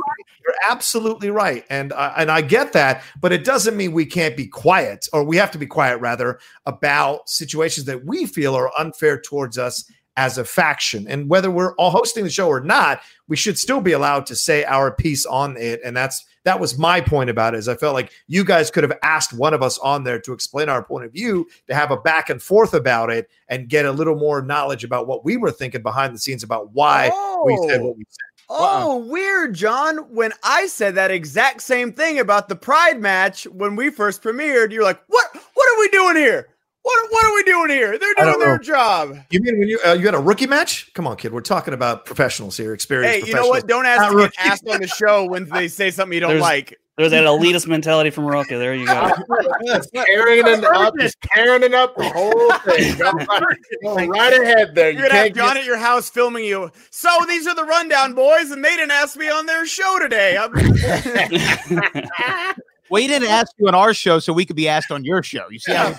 You're 0.43 0.55
absolutely 0.71 1.29
right, 1.29 1.63
and 1.69 1.93
uh, 1.93 2.13
and 2.17 2.31
I 2.31 2.41
get 2.41 2.73
that, 2.73 3.03
but 3.21 3.31
it 3.31 3.43
doesn't 3.43 3.77
mean 3.77 3.91
we 3.91 4.07
can't 4.07 4.35
be 4.35 4.47
quiet, 4.47 5.07
or 5.13 5.23
we 5.23 5.37
have 5.37 5.51
to 5.51 5.59
be 5.59 5.67
quiet 5.67 5.97
rather 5.97 6.39
about 6.65 7.29
situations 7.29 7.85
that 7.85 8.05
we 8.05 8.25
feel 8.25 8.55
are 8.55 8.71
unfair 8.79 9.21
towards 9.21 9.59
us 9.59 9.87
as 10.17 10.37
a 10.37 10.45
faction. 10.45 11.07
And 11.07 11.29
whether 11.29 11.49
we're 11.49 11.73
all 11.75 11.89
hosting 11.89 12.23
the 12.23 12.29
show 12.29 12.47
or 12.47 12.59
not, 12.59 13.01
we 13.27 13.35
should 13.35 13.57
still 13.57 13.81
be 13.81 13.93
allowed 13.93 14.25
to 14.27 14.35
say 14.35 14.63
our 14.65 14.91
piece 14.91 15.25
on 15.25 15.55
it. 15.57 15.79
And 15.83 15.95
that's 15.95 16.25
that 16.43 16.59
was 16.59 16.77
my 16.77 16.99
point 16.99 17.29
about 17.29 17.53
it. 17.53 17.57
Is 17.59 17.67
I 17.67 17.75
felt 17.75 17.93
like 17.93 18.11
you 18.27 18.43
guys 18.43 18.71
could 18.71 18.83
have 18.83 18.97
asked 19.03 19.33
one 19.33 19.53
of 19.53 19.61
us 19.61 19.77
on 19.77 20.03
there 20.03 20.19
to 20.21 20.33
explain 20.33 20.69
our 20.69 20.83
point 20.83 21.05
of 21.05 21.13
view, 21.13 21.47
to 21.67 21.75
have 21.75 21.91
a 21.91 21.97
back 21.97 22.29
and 22.29 22.41
forth 22.41 22.73
about 22.73 23.09
it, 23.09 23.29
and 23.47 23.69
get 23.69 23.85
a 23.85 23.91
little 23.91 24.15
more 24.15 24.41
knowledge 24.41 24.83
about 24.83 25.07
what 25.07 25.23
we 25.23 25.37
were 25.37 25.51
thinking 25.51 25.81
behind 25.81 26.13
the 26.13 26.19
scenes 26.19 26.43
about 26.43 26.73
why 26.73 27.05
we 27.45 27.57
said 27.67 27.81
oh. 27.81 27.85
what 27.85 27.97
we 27.97 28.05
said. 28.09 28.31
Oh, 28.53 28.97
uh-uh. 28.97 29.05
weird, 29.05 29.53
John. 29.53 29.97
When 30.13 30.33
I 30.43 30.67
said 30.67 30.95
that 30.95 31.11
exact 31.11 31.61
same 31.61 31.93
thing 31.93 32.19
about 32.19 32.49
the 32.49 32.55
Pride 32.55 32.99
match 32.99 33.45
when 33.45 33.75
we 33.75 33.89
first 33.89 34.21
premiered, 34.21 34.71
you're 34.71 34.83
like, 34.83 35.01
"What? 35.07 35.29
What 35.53 35.69
are 35.71 35.79
we 35.79 35.87
doing 35.89 36.17
here? 36.17 36.49
What? 36.83 37.11
What 37.11 37.25
are 37.25 37.35
we 37.35 37.43
doing 37.43 37.69
here? 37.69 37.97
They're 37.99 38.13
doing 38.15 38.39
their 38.39 38.57
know. 38.57 38.63
job." 38.63 39.15
You 39.29 39.41
mean 39.41 39.59
when 39.59 39.67
you 39.67 39.79
uh, 39.85 39.93
you 39.93 40.05
had 40.05 40.15
a 40.15 40.19
rookie 40.19 40.47
match? 40.47 40.91
Come 40.93 41.07
on, 41.07 41.15
kid. 41.17 41.31
We're 41.31 41.41
talking 41.41 41.73
about 41.73 42.05
professionals 42.05 42.57
here, 42.57 42.73
experience. 42.73 43.23
Hey, 43.23 43.29
you 43.29 43.35
know 43.35 43.47
what? 43.47 43.67
Don't 43.67 43.85
ask 43.85 44.11
to 44.11 44.17
get 44.17 44.33
asked 44.39 44.67
on 44.67 44.81
the 44.81 44.87
show 44.87 45.25
when 45.25 45.47
they 45.49 45.67
say 45.67 45.91
something 45.91 46.13
you 46.13 46.21
don't 46.21 46.29
There's- 46.31 46.41
like. 46.41 46.77
There's 46.97 47.11
that 47.11 47.23
elitist 47.23 47.67
mentality 47.67 48.09
from 48.09 48.25
Rocha. 48.25 48.57
There 48.59 48.75
you 48.75 48.85
go. 48.85 49.11
Just 49.65 49.91
carrying 49.93 50.45
it 50.45 50.63
up, 50.63 50.93
just 50.99 51.19
carrying 51.21 51.63
it 51.63 51.73
up 51.73 51.95
the 51.95 52.07
whole 52.09 52.51
thing. 52.59 52.95
Go 52.97 53.95
right, 53.95 54.09
right 54.09 54.33
ahead 54.33 54.75
there. 54.75 54.91
You 54.91 54.99
You're 54.99 55.07
gonna 55.07 55.19
have 55.19 55.23
can't 55.27 55.35
John 55.35 55.53
get, 55.55 55.61
at 55.61 55.65
your 55.65 55.77
house 55.77 56.09
filming 56.09 56.43
you. 56.43 56.69
So 56.91 57.09
these 57.27 57.47
are 57.47 57.55
the 57.55 57.63
rundown 57.63 58.13
boys, 58.13 58.51
and 58.51 58.63
they 58.63 58.75
didn't 58.75 58.91
ask 58.91 59.17
me 59.17 59.29
on 59.29 59.45
their 59.47 59.65
show 59.65 59.97
today. 59.99 60.37
I'm- 62.91 62.93
Well, 62.93 63.01
he 63.01 63.07
didn't 63.07 63.29
ask 63.29 63.51
you 63.57 63.67
on 63.67 63.75
our 63.75 63.93
show, 63.93 64.19
so 64.19 64.33
we 64.33 64.45
could 64.45 64.55
be 64.55 64.67
asked 64.67 64.91
on 64.91 65.03
your 65.03 65.23
show. 65.23 65.45
You 65.49 65.59
see 65.59 65.73
how 65.73 65.89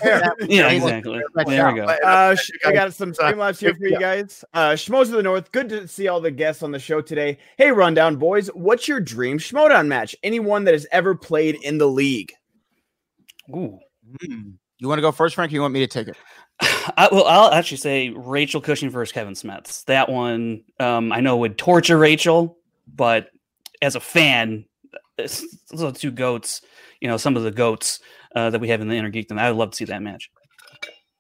Yeah, 0.49 0.69
exactly. 0.69 1.21
There 1.47 1.73
we 1.73 1.81
go. 1.81 1.85
Uh, 1.87 2.35
sh- 2.35 2.51
I 2.67 2.73
got 2.73 2.93
some 2.95 3.13
streamlabs 3.13 3.59
here 3.61 3.75
for 3.75 3.87
you 3.87 3.99
guys. 3.99 4.45
Uh, 4.53 4.71
Schmoes 4.73 5.03
of 5.05 5.11
the 5.13 5.23
North, 5.23 5.51
good 5.53 5.69
to 5.71 5.89
see 5.89 6.09
all 6.09 6.21
the 6.21 6.31
guests 6.31 6.63
on 6.63 6.71
the 6.71 6.79
show 6.79 7.01
today. 7.01 7.39
Hey, 7.57 7.71
Rundown 7.71 8.17
boys, 8.17 8.49
what's 8.49 8.87
your 8.89 9.01
dream 9.01 9.39
Schmoedown 9.39 9.87
match? 9.87 10.15
Anyone 10.23 10.65
that 10.65 10.75
has 10.75 10.87
ever 10.93 11.15
played 11.15 11.57
in 11.63 11.79
the 11.79 11.87
league? 11.89 12.33
Ooh. 13.55 13.79
You 14.21 14.89
want 14.89 14.99
to 14.99 15.03
go 15.03 15.13
first, 15.13 15.35
Frank? 15.35 15.53
Or 15.53 15.55
you 15.55 15.61
want 15.63 15.75
me 15.75 15.81
to 15.81 15.87
take 15.87 16.09
it? 16.09 16.17
I, 16.61 17.09
well, 17.11 17.25
I'll 17.27 17.53
actually 17.53 17.79
say 17.79 18.11
Rachel 18.11 18.61
Cushing 18.61 18.91
versus 18.91 19.13
Kevin 19.13 19.35
Smets. 19.35 19.85
That 19.85 20.09
one, 20.09 20.63
um, 20.81 21.13
I 21.13 21.21
know 21.21 21.37
would 21.39 21.57
torture 21.57 21.97
Rachel, 21.99 22.59
but 22.87 23.29
as 23.81 23.95
a 23.97 24.01
fan, 24.01 24.65
those 25.17 25.45
are 25.83 25.93
two 25.93 26.11
goats. 26.11 26.63
You 27.03 27.09
know, 27.09 27.17
some 27.17 27.37
of 27.37 27.43
the 27.43 27.51
goats 27.51 27.99
uh, 28.37 28.51
that 28.51 28.61
we 28.61 28.69
have 28.69 28.81
in 28.81 28.89
the 28.89 28.95
Inner 28.95 29.11
Geekdom. 29.11 29.37
I 29.39 29.51
would 29.51 29.59
love 29.59 29.71
to 29.73 29.77
see 29.77 29.85
that 29.87 30.01
match. 30.03 30.31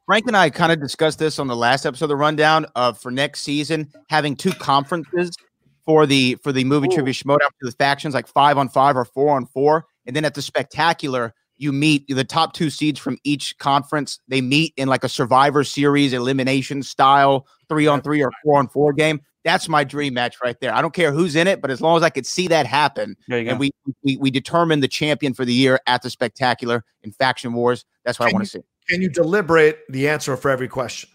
Frank 0.06 0.26
and 0.28 0.36
I 0.36 0.48
kind 0.48 0.70
of 0.70 0.80
discussed 0.80 1.18
this 1.18 1.40
on 1.40 1.48
the 1.48 1.56
last 1.56 1.84
episode 1.84 2.04
of 2.04 2.10
the 2.10 2.16
rundown 2.16 2.66
of 2.76 2.98
for 2.98 3.10
next 3.10 3.40
season 3.40 3.90
having 4.08 4.36
two 4.36 4.52
conferences 4.52 5.36
for 5.84 6.06
the 6.06 6.36
for 6.36 6.52
the 6.52 6.62
movie 6.62 6.86
trivia 6.86 7.12
schmoedown 7.12 7.50
for 7.60 7.66
the 7.66 7.72
factions 7.72 8.14
like 8.14 8.28
five 8.28 8.58
on 8.58 8.68
five 8.68 8.96
or 8.96 9.04
four 9.04 9.34
on 9.34 9.46
four, 9.46 9.86
and 10.06 10.14
then 10.14 10.24
at 10.24 10.34
the 10.34 10.42
spectacular 10.42 11.34
you 11.56 11.72
meet 11.72 12.06
the 12.08 12.24
top 12.24 12.52
two 12.52 12.70
seeds 12.70 12.98
from 12.98 13.18
each 13.24 13.56
conference. 13.58 14.18
They 14.28 14.40
meet 14.40 14.74
in 14.76 14.88
like 14.88 15.04
a 15.04 15.08
Survivor 15.08 15.64
Series 15.64 16.12
elimination 16.12 16.82
style 16.82 17.46
three 17.68 17.86
on 17.86 18.02
three 18.02 18.22
or 18.22 18.30
four 18.44 18.58
on 18.58 18.68
four 18.68 18.92
game. 18.92 19.20
That's 19.44 19.68
my 19.68 19.82
dream 19.84 20.14
match 20.14 20.36
right 20.42 20.58
there. 20.60 20.72
I 20.72 20.80
don't 20.82 20.94
care 20.94 21.10
who's 21.12 21.34
in 21.34 21.46
it, 21.48 21.60
but 21.60 21.70
as 21.70 21.80
long 21.80 21.96
as 21.96 22.02
I 22.04 22.10
could 22.10 22.26
see 22.26 22.46
that 22.48 22.64
happen, 22.66 23.16
There 23.26 23.42
go. 23.42 23.50
and 23.50 23.58
we 23.58 23.72
we 24.04 24.16
we 24.18 24.30
determine 24.30 24.80
the 24.80 24.88
champion 24.88 25.34
for 25.34 25.44
the 25.44 25.52
year 25.52 25.80
at 25.86 26.02
the 26.02 26.10
spectacular 26.10 26.84
in 27.02 27.10
faction 27.12 27.52
wars. 27.52 27.84
That's 28.04 28.18
what 28.20 28.28
I 28.28 28.32
want 28.32 28.44
to 28.44 28.50
see. 28.50 28.60
Can 28.88 29.02
you 29.02 29.08
deliberate 29.08 29.78
the 29.88 30.08
answer 30.08 30.36
for 30.36 30.50
every 30.50 30.68
question? 30.68 31.10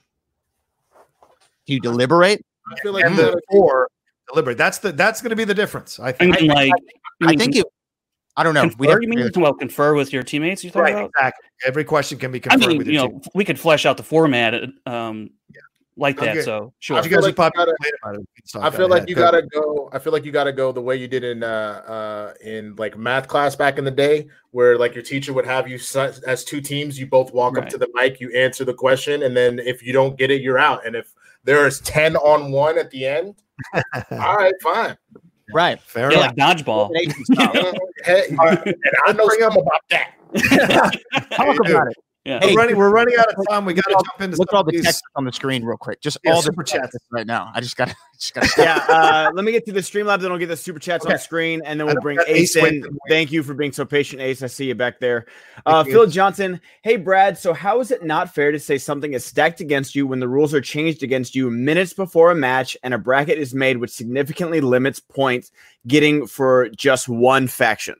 Do 1.66 1.74
you 1.74 1.80
deliberate? 1.80 2.46
I 2.72 2.80
feel 2.82 2.94
like 2.94 3.06
And 3.06 3.16
you 3.16 3.22
the 3.22 3.28
gotta- 3.30 3.42
or 3.50 3.90
deliberate. 4.30 4.58
That's 4.58 4.80
the 4.80 4.92
that's 4.92 5.22
going 5.22 5.30
to 5.32 5.36
be 5.36 5.44
the 5.46 5.54
difference. 5.56 6.00
I 6.00 6.10
I 6.10 6.12
think. 6.12 6.40
mean, 6.42 6.50
like, 6.52 6.72
I 7.24 7.36
think 7.36 7.56
it. 7.56 7.66
I 8.36 8.44
don't 8.44 8.54
know. 8.54 8.64
We'd 8.64 8.72
Confer, 8.78 8.92
have 8.92 9.02
you 9.02 9.08
to 9.08 9.16
mean 9.16 9.26
figure- 9.26 9.42
well, 9.42 9.54
confer 9.54 9.94
with 9.96 10.14
your 10.14 10.22
teammates? 10.24 10.64
You 10.64 10.70
talking 10.70 10.82
right, 10.84 10.92
about? 10.96 11.10
exactly. 11.16 11.48
Every 11.66 11.84
question 11.84 12.20
can 12.20 12.32
be 12.32 12.38
I 12.38 12.42
confirmed 12.42 12.68
mean, 12.68 12.78
with 12.78 12.88
you 12.88 12.94
your 12.94 13.04
know, 13.04 13.10
team. 13.20 13.22
we 13.34 13.44
could 13.46 13.60
flesh 13.60 13.86
out 13.86 13.98
the 13.98 14.04
format 14.04 14.54
um, 14.86 15.32
like 15.98 16.18
that. 16.20 16.30
Okay. 16.30 16.42
So 16.42 16.74
sure. 16.80 16.98
You 17.04 17.10
guys 17.10 17.24
like 17.24 17.32
you 17.32 17.34
gotta- 17.36 17.52
complaining 17.54 17.94
about 18.04 18.16
it. 18.16 18.20
We 18.20 18.26
can 18.42 18.62
talk 18.62 18.74
I 18.74 18.76
feel 18.78 18.88
like 18.88 19.10
you 19.10 19.16
gotta 19.16 19.42
go. 19.42 19.90
I 19.92 20.00
feel 20.00 20.14
like 20.14 20.26
you 20.26 20.32
gotta 20.32 20.54
go 20.54 20.72
the 20.72 20.82
way 20.82 20.96
you 20.96 21.08
did 21.08 21.24
in 21.24 21.44
uh 21.44 21.48
uh 21.48 22.34
in 22.44 22.76
like 22.78 22.98
math 22.98 23.28
class 23.28 23.56
back 23.56 23.78
in 23.78 23.84
the 23.86 23.92
day, 23.92 24.28
where 24.52 24.78
like 24.78 24.94
your 24.96 25.04
teacher 25.04 25.34
would 25.34 25.46
have 25.46 25.68
you 25.68 25.80
as 26.26 26.44
two 26.46 26.62
teams. 26.62 27.00
You 27.00 27.08
both 27.08 27.34
walk 27.34 27.58
up 27.58 27.68
to 27.70 27.78
the 27.78 27.88
mic, 27.94 28.20
you 28.20 28.32
answer 28.34 28.64
the 28.64 28.74
question, 28.74 29.24
and 29.24 29.36
then 29.36 29.60
if 29.60 29.84
you 29.84 29.92
don't 29.94 30.18
get 30.18 30.32
it, 30.32 30.42
you're 30.42 30.60
out. 30.60 30.86
And 30.86 30.96
if 30.96 31.14
there 31.44 31.66
is 31.68 31.80
ten 31.82 32.16
on 32.18 32.52
one 32.52 32.78
at 32.78 32.90
the 32.92 33.06
end, 33.06 33.36
all 34.12 34.36
right, 34.38 34.54
fine. 34.62 34.98
Right. 35.54 35.82
Fair 35.82 36.12
Yeah, 36.12 36.30
enough. 36.34 36.34
like 36.38 36.58
dodgeball. 36.58 36.92
Hey, 38.06 38.28
and 38.30 38.40
I 38.40 39.12
know 39.14 39.28
something 39.28 39.62
about 39.62 39.82
that. 39.90 40.14
Talk 41.32 41.56
about 41.66 41.88
it. 41.88 41.98
Yeah. 42.28 42.40
We're 42.44 42.54
running. 42.56 42.76
We're 42.76 42.90
running 42.92 43.16
out 43.18 43.34
of 43.34 43.48
time. 43.48 43.64
We 43.64 43.74
got 43.74 43.86
to 43.86 43.92
jump 43.92 44.22
into 44.22 44.38
Look 44.38 44.52
at 44.52 44.58
all 44.58 44.64
the 44.66 44.82
text 44.82 45.02
on 45.16 45.24
the 45.24 45.32
screen 45.32 45.64
real 45.64 45.78
quick. 45.78 46.02
Just 46.02 46.18
Yeah, 46.26 46.32
all 46.32 46.38
the 46.42 46.48
super 46.48 46.64
chats. 46.64 46.96
right 47.10 47.26
now. 47.26 47.52
I 47.54 47.62
just 47.62 47.78
got 47.78 47.88
to 47.88 47.96
just 48.20 48.34
got 48.34 48.44
to 48.44 48.62
yeah, 48.62 48.86
uh, 48.90 49.32
let 49.34 49.46
me 49.46 49.54
get 49.54 49.66
to 49.66 49.72
the 49.72 49.80
Streamlabs 49.80 50.24
and 50.24 50.28
I'll 50.34 50.38
get 50.38 50.48
the 50.48 50.58
super 50.58 50.78
chats 50.80 51.06
on 51.06 51.14
Okay. 51.14 51.22
screen, 51.22 51.62
and 51.64 51.80
then 51.80 51.88
we'll 51.88 52.02
bring 52.02 52.20
Ace 52.28 52.56
Ace 52.58 52.64
in. 52.64 52.84
Thank 53.08 53.32
you 53.32 53.44
for 53.44 53.54
being 53.54 53.72
so 53.72 53.86
patient, 53.86 54.22
Ace. 54.22 54.44
I 54.44 54.48
see 54.48 54.66
you 54.66 54.76
back 54.76 55.00
there. 55.00 55.26
Uh. 55.66 55.86
Phil 55.86 56.06
Johnson, 56.08 56.60
hey 56.82 56.98
Brad. 56.98 57.38
So 57.38 57.54
how 57.54 57.80
is 57.80 57.92
it 57.92 58.04
not 58.04 58.36
fair 58.36 58.52
to 58.52 58.60
say 58.60 58.78
something 58.78 59.14
is 59.14 59.24
stacked 59.24 59.62
against 59.62 59.96
you 59.96 60.06
when 60.06 60.20
the 60.20 60.28
rules 60.28 60.54
are 60.54 60.60
changed 60.62 61.04
against 61.04 61.34
you 61.34 61.50
minutes 61.50 61.94
before 61.94 62.32
a 62.32 62.36
match 62.36 62.76
and 62.84 62.94
a 62.94 62.98
bracket 62.98 63.38
is 63.38 63.54
made 63.54 63.78
which 63.78 63.92
significantly 63.92 64.60
limits 64.60 65.00
points 65.00 65.52
getting 65.88 66.28
for 66.28 66.68
just 66.70 67.08
one 67.08 67.48
faction? 67.48 67.96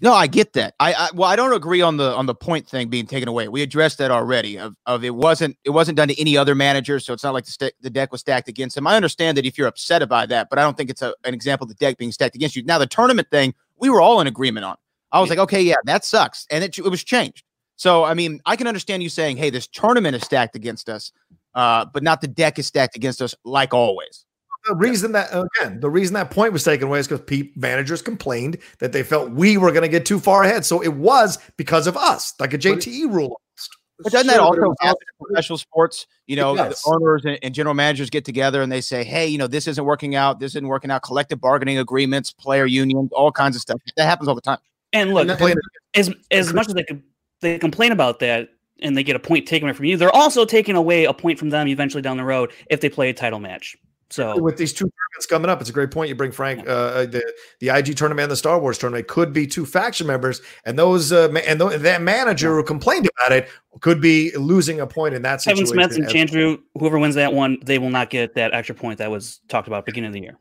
No, 0.00 0.12
I 0.12 0.28
get 0.28 0.52
that. 0.52 0.74
I, 0.78 0.92
I 0.92 1.08
well, 1.12 1.28
I 1.28 1.34
don't 1.34 1.52
agree 1.52 1.82
on 1.82 1.96
the 1.96 2.14
on 2.14 2.26
the 2.26 2.34
point 2.34 2.68
thing 2.68 2.88
being 2.88 3.06
taken 3.06 3.28
away. 3.28 3.48
We 3.48 3.62
addressed 3.62 3.98
that 3.98 4.12
already. 4.12 4.56
Of, 4.56 4.76
of 4.86 5.02
it 5.02 5.14
wasn't 5.14 5.56
it 5.64 5.70
wasn't 5.70 5.96
done 5.96 6.08
to 6.08 6.20
any 6.20 6.36
other 6.36 6.54
manager, 6.54 7.00
so 7.00 7.12
it's 7.12 7.24
not 7.24 7.34
like 7.34 7.46
the, 7.46 7.50
sta- 7.50 7.72
the 7.80 7.90
deck 7.90 8.12
was 8.12 8.20
stacked 8.20 8.48
against 8.48 8.76
him. 8.76 8.86
I 8.86 8.94
understand 8.94 9.36
that 9.36 9.44
if 9.44 9.58
you're 9.58 9.66
upset 9.66 10.00
about 10.00 10.28
that, 10.28 10.50
but 10.50 10.58
I 10.58 10.62
don't 10.62 10.76
think 10.76 10.90
it's 10.90 11.02
a, 11.02 11.14
an 11.24 11.34
example 11.34 11.64
of 11.64 11.68
the 11.70 11.74
deck 11.74 11.98
being 11.98 12.12
stacked 12.12 12.36
against 12.36 12.54
you. 12.54 12.62
Now 12.62 12.78
the 12.78 12.86
tournament 12.86 13.28
thing, 13.30 13.54
we 13.76 13.90
were 13.90 14.00
all 14.00 14.20
in 14.20 14.28
agreement 14.28 14.64
on. 14.64 14.76
I 15.10 15.20
was 15.20 15.30
like, 15.30 15.38
okay, 15.38 15.62
yeah, 15.62 15.76
that 15.84 16.04
sucks, 16.04 16.46
and 16.50 16.62
it, 16.62 16.78
it 16.78 16.88
was 16.88 17.02
changed. 17.02 17.42
So 17.74 18.04
I 18.04 18.14
mean, 18.14 18.40
I 18.46 18.54
can 18.54 18.68
understand 18.68 19.02
you 19.02 19.08
saying, 19.08 19.36
hey, 19.36 19.50
this 19.50 19.66
tournament 19.66 20.14
is 20.14 20.22
stacked 20.22 20.54
against 20.54 20.88
us, 20.88 21.10
uh, 21.54 21.86
but 21.92 22.04
not 22.04 22.20
the 22.20 22.28
deck 22.28 22.58
is 22.60 22.66
stacked 22.66 22.94
against 22.94 23.20
us 23.20 23.34
like 23.44 23.74
always. 23.74 24.26
The 24.64 24.74
reason 24.74 25.12
that 25.12 25.30
again, 25.32 25.80
the 25.80 25.90
reason 25.90 26.14
that 26.14 26.30
point 26.30 26.52
was 26.52 26.64
taken 26.64 26.88
away 26.88 26.98
is 26.98 27.08
because 27.08 27.24
Pete 27.24 27.56
managers 27.56 28.02
complained 28.02 28.58
that 28.80 28.92
they 28.92 29.02
felt 29.02 29.30
we 29.30 29.56
were 29.56 29.70
going 29.70 29.82
to 29.82 29.88
get 29.88 30.04
too 30.04 30.18
far 30.18 30.42
ahead. 30.42 30.64
So 30.64 30.82
it 30.82 30.94
was 30.94 31.38
because 31.56 31.86
of 31.86 31.96
us, 31.96 32.34
like 32.38 32.52
a 32.52 32.58
JTE 32.58 33.12
rule. 33.12 33.40
But 34.00 34.12
doesn't 34.12 34.28
that 34.28 34.38
also 34.38 34.74
happen 34.80 34.98
in 35.00 35.26
professional 35.26 35.58
sports? 35.58 36.06
You 36.26 36.36
know, 36.36 36.54
the 36.54 36.76
owners 36.86 37.24
and, 37.24 37.38
and, 37.42 37.52
general 37.52 37.74
managers 37.74 38.10
get 38.10 38.24
together 38.24 38.62
and 38.62 38.70
they 38.70 38.80
say, 38.80 39.02
"Hey, 39.02 39.26
you 39.26 39.38
know, 39.38 39.48
this 39.48 39.66
isn't 39.66 39.84
working 39.84 40.14
out. 40.14 40.38
This 40.38 40.52
isn't 40.52 40.68
working 40.68 40.90
out. 40.90 41.02
Collective 41.02 41.40
bargaining 41.40 41.78
agreements, 41.78 42.30
player 42.32 42.66
unions, 42.66 43.10
all 43.12 43.32
kinds 43.32 43.56
of 43.56 43.62
stuff. 43.62 43.80
That 43.96 44.04
happens 44.04 44.28
all 44.28 44.36
the 44.36 44.40
time." 44.40 44.58
And 44.92 45.14
look, 45.14 45.28
and 45.28 45.60
as 45.94 46.14
as 46.30 46.52
much 46.52 46.68
as 46.68 46.74
they 46.74 46.84
they 47.40 47.58
complain 47.58 47.90
about 47.90 48.20
that, 48.20 48.50
and 48.80 48.96
they 48.96 49.02
get 49.02 49.16
a 49.16 49.20
point 49.20 49.48
taken 49.48 49.68
away 49.68 49.74
from 49.74 49.86
you, 49.86 49.96
they're 49.96 50.14
also 50.14 50.44
taking 50.44 50.76
away 50.76 51.04
a 51.04 51.12
point 51.12 51.38
from 51.38 51.50
them 51.50 51.66
eventually 51.66 52.02
down 52.02 52.16
the 52.16 52.24
road 52.24 52.52
if 52.70 52.80
they 52.80 52.88
play 52.88 53.08
a 53.10 53.14
title 53.14 53.40
match. 53.40 53.76
So 54.10 54.40
with 54.40 54.56
these 54.56 54.72
two 54.72 54.84
tournaments 54.84 55.26
coming 55.28 55.50
up, 55.50 55.60
it's 55.60 55.68
a 55.68 55.72
great 55.72 55.90
point 55.90 56.08
you 56.08 56.14
bring, 56.14 56.32
Frank. 56.32 56.66
Uh, 56.66 56.72
uh 56.72 57.06
the 57.06 57.22
the 57.60 57.68
IG 57.68 57.96
tournament 57.96 58.24
and 58.24 58.30
the 58.30 58.36
Star 58.36 58.58
Wars 58.58 58.78
tournament 58.78 59.06
could 59.06 59.32
be 59.32 59.46
two 59.46 59.66
faction 59.66 60.06
members, 60.06 60.40
and 60.64 60.78
those 60.78 61.12
uh, 61.12 61.28
and 61.46 61.60
th- 61.60 61.80
that 61.80 62.00
manager 62.00 62.54
who 62.54 62.62
complained 62.62 63.08
about 63.18 63.32
it 63.32 63.48
could 63.80 64.00
be 64.00 64.34
losing 64.36 64.80
a 64.80 64.86
point 64.86 65.14
in 65.14 65.22
that 65.22 65.42
situation. 65.42 65.66
Kevin 65.78 65.90
Smith 65.90 66.12
and 66.14 66.30
Chandru, 66.30 66.58
whoever 66.78 66.98
wins 66.98 67.16
that 67.16 67.34
one, 67.34 67.58
they 67.62 67.78
will 67.78 67.90
not 67.90 68.08
get 68.08 68.34
that 68.34 68.54
extra 68.54 68.74
point 68.74 68.98
that 68.98 69.10
was 69.10 69.40
talked 69.48 69.68
about 69.68 69.84
beginning 69.84 70.08
of 70.08 70.14
the 70.14 70.20
year. 70.20 70.38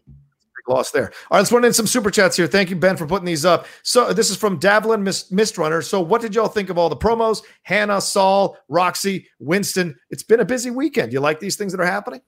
Lost 0.69 0.91
there. 0.91 1.05
All 1.31 1.37
right, 1.37 1.37
let's 1.39 1.51
run 1.51 1.63
in 1.63 1.71
some 1.71 1.87
super 1.87 2.11
chats 2.11 2.35
here. 2.35 2.45
Thank 2.45 2.69
you, 2.69 2.75
Ben, 2.75 2.97
for 2.97 3.07
putting 3.07 3.25
these 3.25 3.45
up. 3.45 3.67
So 3.83 4.11
this 4.11 4.29
is 4.29 4.35
from 4.35 4.59
Davlin 4.59 5.01
Mist, 5.01 5.31
Mist 5.31 5.57
Runner. 5.57 5.81
So 5.81 6.01
what 6.01 6.19
did 6.19 6.35
y'all 6.35 6.49
think 6.49 6.69
of 6.69 6.77
all 6.77 6.89
the 6.89 6.97
promos? 6.97 7.41
Hannah, 7.63 8.01
Saul, 8.01 8.57
Roxy, 8.67 9.29
Winston. 9.39 9.95
It's 10.09 10.23
been 10.23 10.41
a 10.41 10.45
busy 10.45 10.69
weekend. 10.69 11.13
You 11.13 11.21
like 11.21 11.39
these 11.39 11.55
things 11.55 11.71
that 11.71 11.79
are 11.79 11.85
happening? 11.85 12.19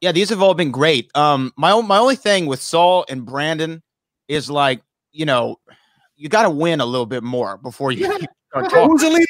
Yeah, 0.00 0.12
these 0.12 0.30
have 0.30 0.42
all 0.42 0.54
been 0.54 0.70
great. 0.70 1.10
Um, 1.14 1.52
my 1.56 1.78
my 1.82 1.98
only 1.98 2.16
thing 2.16 2.46
with 2.46 2.60
Saul 2.62 3.04
and 3.08 3.24
Brandon 3.24 3.82
is 4.28 4.50
like, 4.50 4.82
you 5.12 5.26
know, 5.26 5.56
you 6.16 6.28
got 6.28 6.44
to 6.44 6.50
win 6.50 6.80
a 6.80 6.86
little 6.86 7.06
bit 7.06 7.22
more 7.22 7.58
before 7.58 7.92
you. 7.92 8.06
Yeah. 8.06 8.26
Who's 8.52 9.00
the 9.00 9.10
lead? 9.10 9.26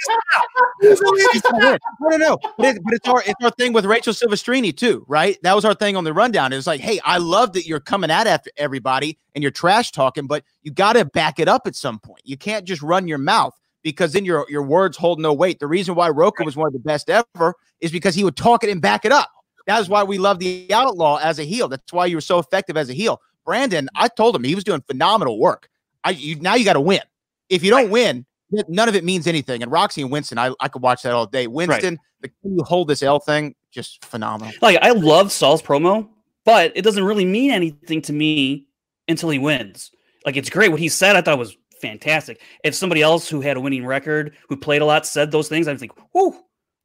Who's 0.81 0.99
the 0.99 1.53
lead? 1.61 1.79
No, 2.01 2.09
no, 2.09 2.17
no. 2.17 2.39
But, 2.57 2.77
it, 2.77 2.83
but 2.83 2.95
it's 2.95 3.07
our 3.07 3.23
it's 3.23 3.45
our 3.45 3.51
thing 3.51 3.75
with 3.75 3.85
Rachel 3.85 4.15
Silvestrini 4.15 4.75
too, 4.75 5.05
right? 5.09 5.37
That 5.43 5.55
was 5.55 5.67
our 5.67 5.75
thing 5.75 5.95
on 5.95 6.05
the 6.05 6.15
rundown. 6.15 6.55
It's 6.55 6.67
like, 6.67 6.81
hey, 6.81 7.01
I 7.05 7.19
love 7.19 7.53
that 7.53 7.67
you're 7.67 7.81
coming 7.81 8.11
at 8.11 8.27
after 8.27 8.51
everybody 8.57 9.19
and 9.35 9.43
you're 9.43 9.51
trash 9.51 9.93
talking, 9.93 10.27
but 10.27 10.43
you 10.63 10.73
got 10.73 10.95
to 10.95 11.05
back 11.05 11.39
it 11.39 11.49
up 11.49 11.67
at 11.67 11.75
some 11.75 11.99
point. 11.99 12.23
You 12.25 12.39
can't 12.39 12.65
just 12.65 12.81
run 12.81 13.07
your 13.09 13.19
mouth 13.19 13.53
because 13.83 14.15
then 14.15 14.25
your 14.25 14.47
your 14.49 14.63
words 14.63 14.97
hold 14.97 15.21
no 15.21 15.35
weight. 15.35 15.59
The 15.59 15.67
reason 15.67 15.95
why 15.95 16.09
Rocha 16.09 16.43
was 16.45 16.57
one 16.57 16.69
of 16.69 16.73
the 16.73 16.79
best 16.79 17.11
ever 17.11 17.55
is 17.81 17.93
because 17.93 18.15
he 18.15 18.25
would 18.25 18.37
talk 18.37 18.65
it 18.65 18.71
and 18.71 18.81
back 18.81 19.05
it 19.05 19.13
up. 19.13 19.31
That 19.67 19.81
is 19.81 19.89
why 19.89 20.03
we 20.03 20.19
love 20.19 20.39
the 20.39 20.67
outlaw 20.73 21.19
as 21.23 21.39
a 21.39 21.45
heel. 21.45 21.69
That's 21.69 21.93
why 21.93 22.07
you 22.07 22.17
were 22.17 22.23
so 22.23 22.39
effective 22.39 22.77
as 22.77 22.91
a 22.91 22.93
heel. 22.93 23.21
Brandon, 23.45 23.89
I 23.95 24.09
told 24.09 24.37
him 24.37 24.45
he 24.45 24.55
was 24.55 24.65
doing 24.65 24.83
phenomenal 24.83 25.39
work. 25.39 25.69
I 26.05 26.11
you, 26.11 26.37
now 26.37 26.55
you 26.55 26.65
got 26.65 26.75
to 26.75 26.81
win. 26.81 27.01
If 27.49 27.65
you 27.65 27.71
don't 27.71 27.91
win, 27.91 28.27
none 28.69 28.89
of 28.89 28.95
it 28.95 29.05
means 29.05 29.27
anything. 29.27 29.63
And 29.63 29.71
Roxy 29.71 30.03
and 30.03 30.11
Winston, 30.11 30.39
I, 30.39 30.53
I 30.61 30.69
could 30.69 30.83
watch 30.83 31.03
that 31.03 31.13
all 31.13 31.27
day. 31.27 31.47
Winston, 31.47 31.99
right. 32.23 32.33
the 32.43 32.49
you 32.49 32.63
hold 32.65 32.89
this 32.89 33.03
L 33.03 33.19
thing, 33.19 33.55
just 33.71 34.05
phenomenal. 34.05 34.53
Like 34.63 34.79
I 34.83 34.91
love 34.91 35.33
Saul's 35.33 35.63
promo, 35.63 36.09
but 36.45 36.73
it 36.75 36.83
doesn't 36.83 37.05
really 37.05 37.25
mean 37.25 37.51
anything 37.51 38.03
to 38.03 38.13
me 38.13 38.67
until 39.09 39.31
he 39.31 39.39
wins. 39.39 39.91
Like 40.25 40.37
it's 40.37 40.51
great 40.51 40.71
what 40.71 40.81
he 40.81 40.89
said. 40.89 41.17
I 41.17 41.23
thought 41.23 41.39
was 41.39 41.57
fantastic. 41.81 42.41
If 42.65 42.75
somebody 42.75 43.03
else 43.03 43.29
who 43.29 43.41
had 43.41 43.57
a 43.57 43.61
winning 43.61 43.87
record, 43.87 44.37
who 44.49 44.57
played 44.57 44.83
a 44.83 44.85
lot, 44.85 45.07
said 45.07 45.31
those 45.31 45.49
things, 45.49 45.67
I'd 45.67 45.81
think, 45.81 45.93
"Whoo, 46.15 46.37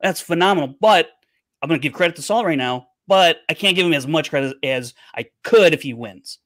that's 0.01 0.21
phenomenal." 0.21 0.75
But 0.79 1.09
I'm 1.65 1.69
going 1.69 1.81
to 1.81 1.83
give 1.83 1.93
credit 1.93 2.15
to 2.17 2.21
Saul 2.21 2.45
right 2.45 2.59
now, 2.59 2.89
but 3.07 3.37
I 3.49 3.55
can't 3.55 3.75
give 3.75 3.87
him 3.87 3.93
as 3.93 4.05
much 4.05 4.29
credit 4.29 4.55
as 4.61 4.93
I 5.15 5.25
could 5.43 5.73
if 5.73 5.81
he 5.81 5.95
wins. 5.95 6.37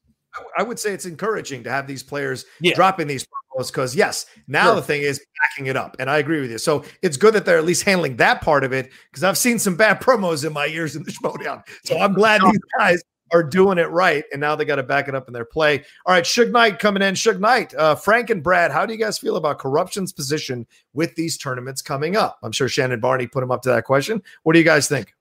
I 0.58 0.64
would 0.64 0.80
say 0.80 0.94
it's 0.94 1.06
encouraging 1.06 1.62
to 1.66 1.70
have 1.70 1.88
these 1.88 2.04
players 2.04 2.46
yeah. 2.62 2.74
dropping 2.74 3.08
these 3.08 3.26
promos 3.26 3.68
because 3.68 3.98
yes, 3.98 4.28
now 4.48 4.68
sure. 4.68 4.76
the 4.76 4.82
thing 4.82 5.02
is 5.02 5.22
backing 5.42 5.68
it 5.68 5.76
up, 5.76 5.98
and 6.00 6.10
I 6.10 6.20
agree 6.20 6.40
with 6.40 6.52
you. 6.52 6.58
So 6.58 6.86
it's 7.02 7.18
good 7.18 7.34
that 7.34 7.44
they're 7.44 7.58
at 7.58 7.66
least 7.66 7.84
handling 7.84 8.16
that 8.16 8.40
part 8.40 8.64
of 8.64 8.72
it 8.72 8.92
because 9.12 9.26
I've 9.26 9.38
seen 9.38 9.60
some 9.60 9.76
bad 9.76 10.00
promos 10.02 10.46
in 10.46 10.54
my 10.54 10.64
years 10.64 10.96
in 10.96 11.04
the 11.04 11.12
Schmoedown. 11.12 11.64
So 11.84 12.00
I'm 12.00 12.14
glad 12.14 12.42
these 12.42 12.62
guys 12.78 13.04
are 13.32 13.44
doing 13.44 13.78
it 13.78 13.90
right, 13.90 14.24
and 14.32 14.42
now 14.42 14.56
they 14.56 14.66
got 14.66 14.76
to 14.76 14.84
back 14.84 15.08
it 15.08 15.16
up 15.16 15.28
in 15.28 15.34
their 15.34 15.46
play. 15.46 15.84
All 16.06 16.14
right, 16.14 16.24
Suge 16.24 16.52
Knight 16.52 16.80
coming 16.80 17.04
in. 17.04 17.16
Suge 17.16 17.40
Knight, 17.40 17.74
uh, 17.76 17.96
Frank 17.96 18.30
and 18.30 18.44
Brad, 18.44 18.72
how 18.72 18.86
do 18.86 18.94
you 18.94 19.00
guys 19.00 19.18
feel 19.18 19.36
about 19.36 19.60
corruption's 19.60 20.14
position 20.14 20.66
with 20.94 21.16
these 21.16 21.38
tournaments 21.38 21.82
coming 21.82 22.16
up? 22.16 22.40
I'm 22.44 22.52
sure 22.52 22.68
Shannon 22.68 23.00
Barney 23.00 23.28
put 23.28 23.44
him 23.44 23.52
up 23.52 23.62
to 23.64 23.70
that 23.70 23.86
question. 23.86 24.22
What 24.44 24.54
do 24.54 24.60
you 24.60 24.66
guys 24.66 24.88
think? 24.88 25.14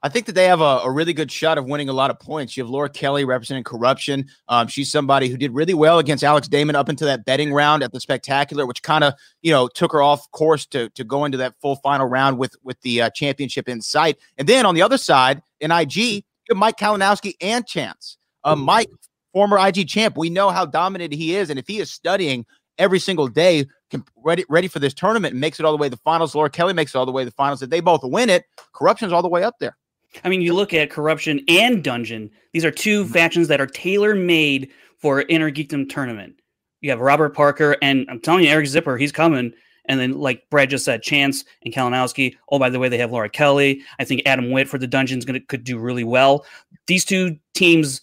I 0.00 0.08
think 0.08 0.26
that 0.26 0.34
they 0.34 0.44
have 0.44 0.60
a, 0.60 0.80
a, 0.84 0.90
really 0.90 1.12
good 1.12 1.30
shot 1.30 1.58
of 1.58 1.66
winning 1.66 1.88
a 1.88 1.92
lot 1.92 2.10
of 2.10 2.20
points. 2.20 2.56
You 2.56 2.62
have 2.62 2.70
Laura 2.70 2.88
Kelly 2.88 3.24
representing 3.24 3.64
corruption. 3.64 4.28
Um, 4.46 4.68
she's 4.68 4.92
somebody 4.92 5.28
who 5.28 5.36
did 5.36 5.52
really 5.52 5.74
well 5.74 5.98
against 5.98 6.22
Alex 6.22 6.46
Damon 6.46 6.76
up 6.76 6.88
into 6.88 7.04
that 7.06 7.24
betting 7.24 7.52
round 7.52 7.82
at 7.82 7.90
the 7.90 7.98
spectacular, 7.98 8.64
which 8.64 8.82
kind 8.82 9.02
of 9.02 9.14
you 9.42 9.50
know 9.50 9.66
took 9.66 9.92
her 9.92 10.02
off 10.02 10.30
course 10.30 10.66
to 10.66 10.88
to 10.90 11.02
go 11.02 11.24
into 11.24 11.38
that 11.38 11.54
full 11.60 11.76
final 11.76 12.06
round 12.06 12.38
with 12.38 12.54
with 12.62 12.80
the 12.82 13.02
uh, 13.02 13.10
championship 13.10 13.68
in 13.68 13.80
sight. 13.80 14.18
And 14.36 14.48
then 14.48 14.66
on 14.66 14.76
the 14.76 14.82
other 14.82 14.98
side 14.98 15.42
in 15.58 15.72
IG, 15.72 16.24
Mike 16.54 16.76
Kalinowski 16.76 17.34
and 17.40 17.66
Chance. 17.66 18.18
Uh, 18.44 18.56
Mike, 18.56 18.90
former 19.32 19.58
IG 19.58 19.88
champ, 19.88 20.16
we 20.16 20.30
know 20.30 20.50
how 20.50 20.64
dominant 20.64 21.12
he 21.12 21.34
is, 21.34 21.50
and 21.50 21.58
if 21.58 21.66
he 21.66 21.80
is 21.80 21.90
studying 21.90 22.46
every 22.78 22.98
single 22.98 23.28
day, 23.28 23.66
ready 24.16 24.44
ready 24.48 24.68
for 24.68 24.78
this 24.78 24.94
tournament, 24.94 25.32
and 25.32 25.40
makes 25.40 25.58
it 25.58 25.66
all 25.66 25.72
the 25.72 25.78
way 25.78 25.88
to 25.88 25.96
the 25.96 26.02
finals. 26.02 26.34
Laura 26.34 26.50
Kelly 26.50 26.72
makes 26.72 26.94
it 26.94 26.98
all 26.98 27.06
the 27.06 27.12
way 27.12 27.22
to 27.22 27.30
the 27.30 27.34
finals. 27.34 27.62
If 27.62 27.70
they 27.70 27.80
both 27.80 28.02
win 28.04 28.30
it, 28.30 28.44
corruption's 28.72 29.12
all 29.12 29.22
the 29.22 29.28
way 29.28 29.42
up 29.42 29.56
there. 29.60 29.76
I 30.24 30.28
mean, 30.28 30.40
you 30.40 30.54
look 30.54 30.72
at 30.72 30.90
corruption 30.90 31.44
and 31.48 31.82
dungeon; 31.82 32.30
these 32.52 32.64
are 32.64 32.70
2 32.70 33.04
mm-hmm. 33.04 33.12
factions 33.12 33.48
that 33.48 33.60
are 33.60 33.66
tailor 33.66 34.14
made 34.14 34.70
for 34.98 35.22
Inner 35.22 35.50
Geekdom 35.50 35.88
tournament. 35.88 36.40
You 36.80 36.90
have 36.90 37.00
Robert 37.00 37.34
Parker, 37.34 37.76
and 37.82 38.06
I'm 38.08 38.20
telling 38.20 38.44
you, 38.44 38.50
Eric 38.50 38.66
Zipper, 38.66 38.96
he's 38.96 39.12
coming. 39.12 39.52
And 39.88 39.98
then, 39.98 40.12
like 40.12 40.48
Brad 40.50 40.70
just 40.70 40.84
said, 40.84 41.02
Chance 41.02 41.44
and 41.64 41.74
Kalinowski. 41.74 42.36
Oh, 42.50 42.58
by 42.58 42.70
the 42.70 42.78
way, 42.78 42.88
they 42.88 42.98
have 42.98 43.10
Laura 43.10 43.28
Kelly. 43.28 43.82
I 43.98 44.04
think 44.04 44.22
Adam 44.26 44.50
Witt 44.50 44.68
for 44.68 44.78
the 44.78 44.86
dungeons 44.86 45.24
gonna 45.24 45.40
could 45.40 45.64
do 45.64 45.78
really 45.78 46.04
well. 46.04 46.44
These 46.86 47.04
two 47.04 47.38
teams 47.54 48.02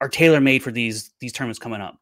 are 0.00 0.08
tailor 0.08 0.40
made 0.40 0.62
for 0.62 0.72
these 0.72 1.10
these 1.20 1.32
tournaments 1.32 1.58
coming 1.58 1.80
up. 1.80 1.98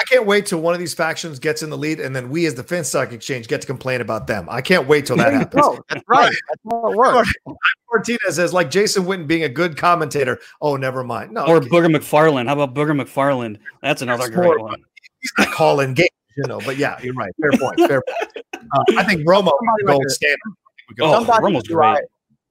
I 0.00 0.04
can't 0.04 0.26
wait 0.26 0.46
till 0.46 0.60
one 0.60 0.74
of 0.74 0.80
these 0.80 0.94
factions 0.94 1.40
gets 1.40 1.64
in 1.64 1.70
the 1.70 1.76
lead, 1.76 1.98
and 1.98 2.14
then 2.14 2.30
we, 2.30 2.46
as 2.46 2.54
the 2.54 2.62
Finstock 2.62 3.10
Exchange, 3.10 3.48
get 3.48 3.60
to 3.62 3.66
complain 3.66 4.00
about 4.00 4.28
them. 4.28 4.46
I 4.48 4.60
can't 4.60 4.86
wait 4.86 5.06
till 5.06 5.16
that 5.16 5.32
happens. 5.32 5.80
That's 5.88 6.04
right. 6.06 6.32
That's 6.48 6.60
how 6.70 6.92
it 6.92 6.96
works. 6.96 7.32
Martinez 7.90 8.36
says, 8.36 8.52
like 8.52 8.70
Jason 8.70 9.06
Witten 9.06 9.26
being 9.26 9.42
a 9.42 9.48
good 9.48 9.76
commentator. 9.76 10.38
Oh, 10.60 10.76
never 10.76 11.02
mind. 11.02 11.32
No, 11.32 11.44
or 11.46 11.60
Booger 11.60 11.94
McFarland. 11.94 12.46
How 12.46 12.60
about 12.60 12.74
Booger 12.74 13.00
McFarland? 13.00 13.58
That's 13.82 14.00
another 14.00 14.24
That's 14.24 14.36
great 14.36 14.46
more, 14.46 14.60
one. 14.60 14.84
He's 15.20 15.32
not 15.36 15.48
calling 15.48 15.94
games, 15.94 16.10
you 16.36 16.46
know. 16.46 16.60
But 16.64 16.76
yeah, 16.76 16.96
you're 17.02 17.14
right. 17.14 17.32
Fair 17.40 17.50
point. 17.58 17.80
Fair 17.88 18.02
point. 18.02 18.27
Uh, 18.72 18.84
I 18.96 19.04
think 19.04 19.26
Romo 19.26 19.50
gold 19.86 20.00
like 20.00 20.10
standard. 20.10 20.38
Oh, 21.00 21.24
Romo's 21.24 21.68
great. 21.68 22.04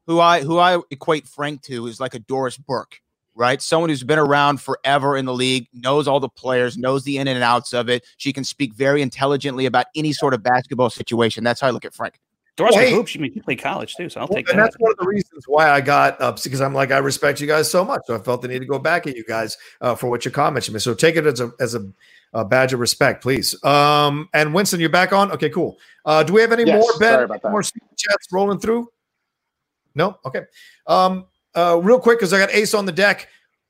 Who 0.05 0.19
I 0.19 0.41
who 0.41 0.57
I 0.57 0.79
equate 0.91 1.27
Frank 1.27 1.61
to 1.63 1.87
is 1.87 1.99
like 1.99 2.13
a 2.13 2.19
Doris 2.19 2.57
Burke 2.57 3.01
right? 3.37 3.61
Someone 3.61 3.89
who's 3.89 4.03
been 4.03 4.19
around 4.19 4.59
forever 4.59 5.15
in 5.15 5.25
the 5.25 5.33
league, 5.33 5.67
knows 5.71 6.07
all 6.07 6.19
the 6.19 6.27
players, 6.27 6.77
knows 6.77 7.03
the 7.03 7.19
in 7.19 7.27
and 7.27 7.43
outs 7.43 7.71
of 7.71 7.87
it. 7.87 8.03
She 8.17 8.33
can 8.33 8.43
speak 8.43 8.73
very 8.73 9.01
intelligently 9.01 9.67
about 9.67 9.85
any 9.95 10.11
sort 10.11 10.33
of 10.33 10.43
basketball 10.43 10.89
situation. 10.89 11.43
That's 11.43 11.61
how 11.61 11.67
I 11.67 11.69
look 11.69 11.85
at 11.85 11.93
Frank. 11.93 12.19
Doris 12.57 12.73
hey, 12.73 12.91
hoops. 12.91 13.11
She, 13.11 13.19
she 13.19 13.39
played 13.39 13.61
college 13.61 13.95
too, 13.95 14.09
so 14.09 14.19
I'll 14.19 14.27
take 14.27 14.37
and 14.37 14.47
that. 14.47 14.51
And 14.53 14.59
that's 14.59 14.75
one 14.79 14.91
of 14.91 14.97
the 14.97 15.05
reasons 15.05 15.43
why 15.47 15.69
I 15.69 15.79
got 15.79 16.19
up 16.19 16.41
because 16.41 16.59
I'm 16.59 16.73
like 16.73 16.91
I 16.91 16.97
respect 16.97 17.39
you 17.39 17.45
guys 17.45 17.69
so 17.69 17.85
much, 17.85 18.01
so 18.05 18.15
I 18.15 18.17
felt 18.17 18.41
the 18.41 18.47
need 18.47 18.59
to 18.59 18.65
go 18.65 18.79
back 18.79 19.05
at 19.05 19.15
you 19.15 19.23
guys 19.23 19.55
uh, 19.79 19.93
for 19.93 20.09
what 20.09 20.25
your 20.25 20.31
comments 20.31 20.69
me. 20.71 20.79
So 20.79 20.95
take 20.95 21.15
it 21.15 21.27
as 21.27 21.39
a 21.39 21.51
as 21.59 21.75
a, 21.75 21.87
a, 22.33 22.45
badge 22.45 22.73
of 22.73 22.79
respect, 22.79 23.21
please. 23.21 23.61
Um, 23.63 24.29
and 24.33 24.53
Winston, 24.53 24.79
you're 24.79 24.89
back 24.89 25.13
on. 25.13 25.31
Okay, 25.31 25.49
cool. 25.49 25.77
Uh, 26.05 26.23
do 26.23 26.33
we 26.33 26.41
have 26.41 26.51
any 26.51 26.65
yes, 26.65 26.81
more 26.81 26.99
Ben? 26.99 27.27
More 27.51 27.63
chats 27.63 28.27
rolling 28.31 28.59
through? 28.59 28.89
No. 29.95 30.17
Okay. 30.25 30.41
Um, 30.85 31.25
uh, 31.55 31.79
real 31.81 31.99
quick, 31.99 32.19
because 32.19 32.33
I 32.33 32.39
got 32.39 32.51
Ace 32.51 32.73
on 32.73 32.85
the 32.85 32.91
deck. 32.91 33.27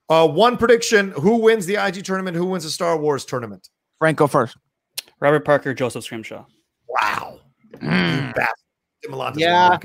Uh, 0.10 0.28
one 0.28 0.58
prediction: 0.58 1.12
Who 1.12 1.38
wins 1.38 1.66
the 1.66 1.76
IG 1.76 2.04
tournament? 2.04 2.38
Who 2.38 2.46
wins 2.46 2.64
the 2.64 2.70
Star 2.70 2.98
Wars 2.98 3.26
tournament? 3.26 3.70
Frank, 4.00 4.18
go 4.18 4.28
first. 4.28 4.58
Robert 5.20 5.46
Parker, 5.46 5.74
Joseph 5.74 6.04
Scrimshaw. 6.04 6.46
Wow. 6.88 7.40
Mm. 7.76 8.34
Yeah. 9.36 9.78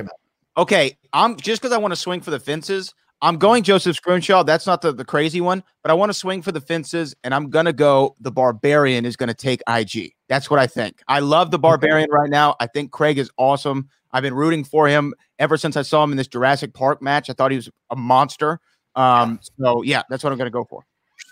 Okay. 0.56 0.96
I'm 1.12 1.36
just 1.36 1.62
because 1.62 1.72
I 1.72 1.78
want 1.78 1.92
to 1.92 1.96
swing 1.96 2.20
for 2.20 2.30
the 2.30 2.40
fences. 2.40 2.94
I'm 3.22 3.38
going 3.38 3.62
Joseph 3.62 3.96
Scrimshaw. 3.96 4.42
That's 4.42 4.66
not 4.66 4.82
the, 4.82 4.92
the 4.92 5.04
crazy 5.04 5.40
one, 5.40 5.62
but 5.82 5.90
I 5.90 5.94
want 5.94 6.10
to 6.10 6.14
swing 6.14 6.42
for 6.42 6.50
the 6.50 6.60
fences, 6.60 7.14
and 7.22 7.32
I'm 7.32 7.48
gonna 7.50 7.72
go. 7.72 8.16
The 8.20 8.32
Barbarian 8.32 9.06
is 9.06 9.16
gonna 9.16 9.32
take 9.32 9.62
IG. 9.68 10.12
That's 10.28 10.50
what 10.50 10.58
I 10.58 10.66
think. 10.66 11.00
I 11.06 11.20
love 11.20 11.52
the 11.52 11.58
Barbarian 11.58 12.10
right 12.10 12.28
now. 12.28 12.56
I 12.58 12.66
think 12.66 12.90
Craig 12.90 13.18
is 13.18 13.30
awesome. 13.38 13.88
I've 14.12 14.22
been 14.22 14.34
rooting 14.34 14.64
for 14.64 14.88
him 14.88 15.14
ever 15.38 15.56
since 15.56 15.76
I 15.76 15.82
saw 15.82 16.04
him 16.04 16.10
in 16.10 16.16
this 16.16 16.28
Jurassic 16.28 16.74
Park 16.74 17.00
match. 17.00 17.30
I 17.30 17.32
thought 17.32 17.50
he 17.50 17.56
was 17.56 17.70
a 17.90 17.96
monster. 17.96 18.60
Um, 18.94 19.40
so 19.58 19.82
yeah, 19.82 20.02
that's 20.10 20.22
what 20.22 20.32
I'm 20.32 20.38
going 20.38 20.46
to 20.46 20.50
go 20.50 20.64
for. 20.64 20.84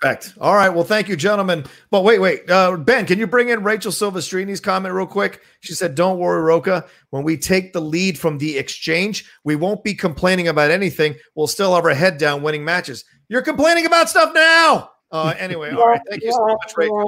Respect. 0.02 0.34
All 0.40 0.54
right. 0.54 0.70
Well, 0.70 0.84
thank 0.84 1.08
you, 1.08 1.16
gentlemen. 1.16 1.64
But 1.90 2.04
wait, 2.04 2.20
wait. 2.20 2.48
Uh, 2.50 2.76
ben, 2.76 3.04
can 3.04 3.18
you 3.18 3.26
bring 3.26 3.50
in 3.50 3.62
Rachel 3.62 3.92
Silvestrini's 3.92 4.60
comment 4.60 4.94
real 4.94 5.06
quick? 5.06 5.42
She 5.60 5.74
said, 5.74 5.94
Don't 5.94 6.18
worry, 6.18 6.40
Rocha. 6.40 6.86
When 7.10 7.22
we 7.22 7.36
take 7.36 7.72
the 7.72 7.80
lead 7.80 8.18
from 8.18 8.38
the 8.38 8.56
exchange, 8.56 9.30
we 9.44 9.56
won't 9.56 9.84
be 9.84 9.94
complaining 9.94 10.48
about 10.48 10.70
anything. 10.70 11.16
We'll 11.34 11.48
still 11.48 11.74
have 11.74 11.84
our 11.84 11.94
head 11.94 12.16
down 12.16 12.42
winning 12.42 12.64
matches. 12.64 13.04
You're 13.28 13.42
complaining 13.42 13.84
about 13.84 14.08
stuff 14.08 14.32
now. 14.34 14.90
Uh, 15.12 15.34
anyway, 15.38 15.72
all 15.72 15.88
right. 15.88 16.00
Thank 16.08 16.22
you 16.22 16.32
so 16.32 16.46
much, 16.46 16.72
Rachel. 16.76 17.06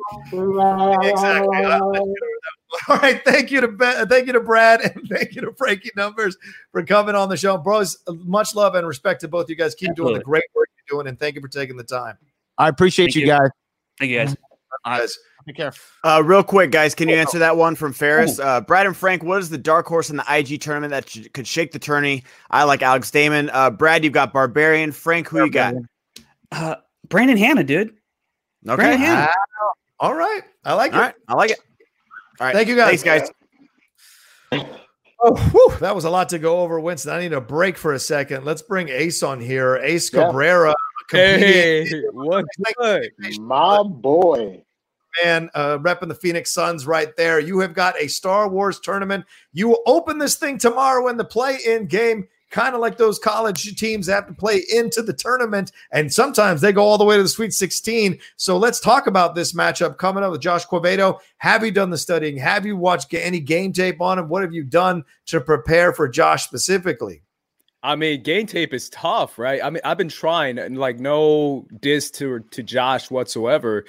Exactly. 1.02 1.64
All 2.88 2.96
right. 2.96 3.22
Thank 3.24 3.50
you 3.50 3.60
to 3.60 3.68
ben, 3.68 4.08
thank 4.08 4.26
you 4.26 4.32
to 4.32 4.40
Brad 4.40 4.80
and 4.80 5.08
thank 5.08 5.34
you 5.34 5.40
to 5.42 5.52
Frankie 5.56 5.92
Numbers 5.96 6.36
for 6.72 6.84
coming 6.84 7.14
on 7.14 7.28
the 7.28 7.36
show. 7.36 7.56
Bros, 7.56 7.98
much 8.08 8.54
love 8.54 8.74
and 8.74 8.86
respect 8.86 9.20
to 9.22 9.28
both 9.28 9.48
you 9.48 9.56
guys. 9.56 9.74
Keep 9.74 9.90
Absolutely. 9.90 10.14
doing 10.14 10.18
the 10.20 10.24
great 10.24 10.44
work 10.54 10.68
you're 10.76 10.98
doing, 10.98 11.08
and 11.08 11.18
thank 11.18 11.36
you 11.36 11.40
for 11.40 11.48
taking 11.48 11.76
the 11.76 11.84
time. 11.84 12.18
I 12.62 12.68
appreciate 12.68 13.14
you, 13.14 13.22
you, 13.22 13.26
guys. 13.26 13.48
Thank 13.98 14.12
you 14.12 14.18
guys. 14.18 14.36
guys. 14.84 15.18
Take 15.46 15.56
care. 15.56 15.72
Uh, 16.04 16.22
real 16.24 16.44
quick, 16.44 16.70
guys, 16.70 16.94
can 16.94 17.08
you 17.08 17.16
answer 17.16 17.40
that 17.40 17.56
one 17.56 17.74
from 17.74 17.92
Ferris? 17.92 18.38
Uh, 18.38 18.60
Brad 18.60 18.86
and 18.86 18.96
Frank, 18.96 19.24
what 19.24 19.40
is 19.40 19.50
the 19.50 19.58
dark 19.58 19.86
horse 19.86 20.08
in 20.08 20.16
the 20.16 20.24
IG 20.28 20.60
tournament 20.60 20.92
that 20.92 21.08
sh- 21.08 21.26
could 21.34 21.48
shake 21.48 21.72
the 21.72 21.80
tourney? 21.80 22.22
I 22.50 22.62
like 22.62 22.80
Alex 22.82 23.10
Damon. 23.10 23.50
Uh, 23.52 23.70
Brad, 23.70 24.04
you've 24.04 24.12
got 24.12 24.32
Barbarian. 24.32 24.92
Frank, 24.92 25.28
who 25.28 25.38
Barbarian. 25.38 25.88
you 26.14 26.24
got? 26.50 26.62
Uh, 26.62 26.76
Brandon 27.08 27.36
Hanna, 27.36 27.64
dude. 27.64 27.96
Okay. 28.68 28.96
Hanna. 28.96 29.28
all 29.98 30.14
right. 30.14 30.42
I 30.64 30.74
like 30.74 30.92
all 30.92 31.00
it. 31.00 31.02
Right. 31.02 31.14
I 31.26 31.34
like 31.34 31.50
it. 31.50 31.58
All 32.38 32.46
right. 32.46 32.54
Thank 32.54 32.68
you, 32.68 32.76
guys. 32.76 33.02
Thanks, 33.02 33.30
guys. 34.52 34.66
Oh, 35.24 35.36
whew, 35.36 35.76
that 35.78 35.94
was 35.94 36.04
a 36.04 36.10
lot 36.10 36.28
to 36.30 36.38
go 36.38 36.60
over, 36.60 36.80
Winston. 36.80 37.12
I 37.12 37.20
need 37.20 37.32
a 37.32 37.40
break 37.40 37.76
for 37.76 37.92
a 37.92 37.98
second. 37.98 38.44
Let's 38.44 38.62
bring 38.62 38.88
Ace 38.88 39.22
on 39.22 39.40
here. 39.40 39.76
Ace 39.76 40.10
Cabrera. 40.10 40.74
Hey, 41.12 41.86
what's 42.12 42.48
good? 42.78 43.10
My 43.40 43.82
boy. 43.82 44.64
Man, 45.22 45.50
uh, 45.54 45.76
repping 45.78 46.08
the 46.08 46.14
Phoenix 46.14 46.52
Suns 46.52 46.86
right 46.86 47.14
there. 47.16 47.38
You 47.38 47.60
have 47.60 47.74
got 47.74 48.00
a 48.00 48.08
Star 48.08 48.48
Wars 48.48 48.80
tournament. 48.80 49.26
You 49.52 49.68
will 49.68 49.82
open 49.84 50.18
this 50.18 50.36
thing 50.36 50.56
tomorrow 50.56 51.08
in 51.08 51.18
the 51.18 51.24
play 51.24 51.58
in 51.66 51.86
game 51.86 52.26
kind 52.52 52.74
of 52.74 52.80
like 52.80 52.96
those 52.96 53.18
college 53.18 53.74
teams 53.76 54.06
have 54.06 54.26
to 54.28 54.32
play 54.32 54.62
into 54.72 55.02
the 55.02 55.12
tournament, 55.12 55.72
and 55.90 56.12
sometimes 56.12 56.60
they 56.60 56.72
go 56.72 56.82
all 56.84 56.98
the 56.98 57.04
way 57.04 57.16
to 57.16 57.22
the 57.22 57.28
Sweet 57.28 57.52
16. 57.52 58.20
So 58.36 58.56
let's 58.58 58.78
talk 58.78 59.08
about 59.08 59.34
this 59.34 59.54
matchup 59.54 59.96
coming 59.96 60.22
up 60.22 60.30
with 60.30 60.42
Josh 60.42 60.66
Quevedo. 60.66 61.18
Have 61.38 61.64
you 61.64 61.72
done 61.72 61.90
the 61.90 61.98
studying? 61.98 62.36
Have 62.36 62.64
you 62.64 62.76
watched 62.76 63.12
any 63.14 63.40
game 63.40 63.72
tape 63.72 64.00
on 64.00 64.18
him? 64.18 64.28
What 64.28 64.42
have 64.42 64.52
you 64.52 64.62
done 64.62 65.04
to 65.26 65.40
prepare 65.40 65.92
for 65.92 66.08
Josh 66.08 66.44
specifically? 66.44 67.22
I 67.82 67.96
mean, 67.96 68.22
game 68.22 68.46
tape 68.46 68.72
is 68.72 68.88
tough, 68.90 69.38
right? 69.38 69.60
I 69.62 69.70
mean, 69.70 69.80
I've 69.84 69.98
been 69.98 70.08
trying, 70.08 70.58
and 70.58 70.78
like 70.78 71.00
no 71.00 71.66
diss 71.80 72.10
to 72.12 72.40
to 72.50 72.62
Josh 72.62 73.10
whatsoever. 73.10 73.84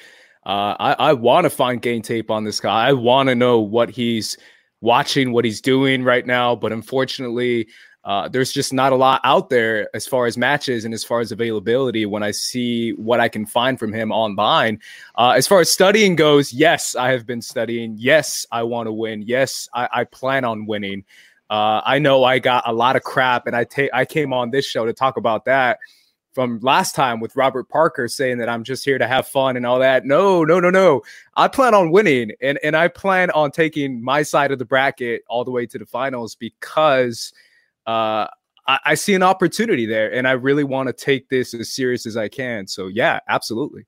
Uh, 0.45 0.76
I, 0.80 0.94
I 0.94 1.14
want 1.14 1.45
to 1.45 1.49
find 1.49 1.82
game 1.82 2.02
tape 2.02 2.30
on 2.30 2.44
this 2.44 2.60
guy. 2.60 2.88
I 2.88 2.94
want 2.94 3.30
to 3.30 3.36
know 3.36 3.60
what 3.60 3.90
he's 3.90 4.38
watching, 4.82 5.32
what 5.32 5.45
he's 5.45 5.61
doing 5.61 6.03
right 6.03 6.26
now. 6.26 6.56
But 6.56 6.74
unfortunately, 6.74 7.68
uh, 8.03 8.28
there's 8.28 8.52
just 8.52 8.74
not 8.74 8.91
a 8.91 8.95
lot 8.95 9.22
out 9.24 9.49
there 9.49 9.88
as 9.95 10.06
far 10.06 10.26
as 10.26 10.38
matches 10.38 10.84
and 10.84 10.94
as 10.94 11.03
far 11.03 11.22
as 11.22 11.32
availability 11.32 12.06
when 12.06 12.22
I 12.22 12.32
see 12.32 12.91
what 12.91 13.22
I 13.22 13.30
can 13.30 13.45
find 13.45 13.80
from 13.80 13.94
him 13.94 14.11
online. 14.11 14.80
Uh, 15.15 15.34
as 15.38 15.48
far 15.48 15.61
as 15.61 15.72
studying 15.72 16.18
goes, 16.18 16.52
yes, 16.52 16.95
I 16.95 17.11
have 17.11 17.26
been 17.26 17.41
studying. 17.41 17.95
Yes, 17.98 18.45
I 18.52 18.64
want 18.64 18.88
to 18.88 18.91
win. 18.91 19.22
Yes, 19.22 19.70
I, 19.74 19.88
I 19.94 20.03
plan 20.03 20.44
on 20.44 20.65
winning. 20.65 21.06
Uh, 21.54 21.84
I 21.86 22.00
know 22.00 22.24
I 22.24 22.40
got 22.40 22.64
a 22.66 22.74
lot 22.74 22.96
of 22.96 23.04
crap, 23.04 23.46
and 23.46 23.56
I 23.56 23.64
take 23.64 23.92
I 23.94 24.06
came 24.06 24.34
on 24.34 24.50
this 24.50 24.66
show 24.66 24.88
to 24.88 24.94
talk 24.94 25.18
about 25.18 25.46
that 25.46 25.78
from 26.34 26.58
last 26.64 26.96
time 26.96 27.20
with 27.20 27.36
Robert 27.36 27.70
Parker 27.70 28.08
saying 28.08 28.40
that 28.40 28.50
I'm 28.50 28.64
just 28.64 28.84
here 28.84 28.98
to 28.98 29.06
have 29.06 29.28
fun 29.28 29.56
and 29.56 29.64
all 29.64 29.78
that. 29.78 30.04
No, 30.04 30.44
no, 30.44 30.60
no, 30.60 30.72
no. 30.72 31.04
I 31.36 31.48
plan 31.48 31.76
on 31.76 31.92
winning, 31.92 32.32
and 32.42 32.58
and 32.64 32.76
I 32.76 32.88
plan 32.88 33.30
on 33.36 33.52
taking 33.52 34.04
my 34.04 34.24
side 34.24 34.52
of 34.52 34.58
the 34.58 34.66
bracket 34.66 35.22
all 35.28 35.46
the 35.46 35.52
way 35.52 35.68
to 35.68 35.78
the 35.78 35.86
finals 35.86 36.34
because 36.34 37.32
uh, 37.86 38.26
I, 38.66 38.80
I 38.86 38.96
see 38.96 39.14
an 39.14 39.22
opportunity 39.22 39.86
there, 39.86 40.12
and 40.12 40.28
I 40.28 40.32
really 40.32 40.64
want 40.64 40.88
to 40.88 40.94
take 40.94 41.30
this 41.30 41.54
as 41.54 41.70
serious 41.70 42.08
as 42.08 42.18
I 42.18 42.30
can. 42.30 42.66
So 42.66 42.88
yeah, 42.88 43.20
absolutely. 43.30 43.86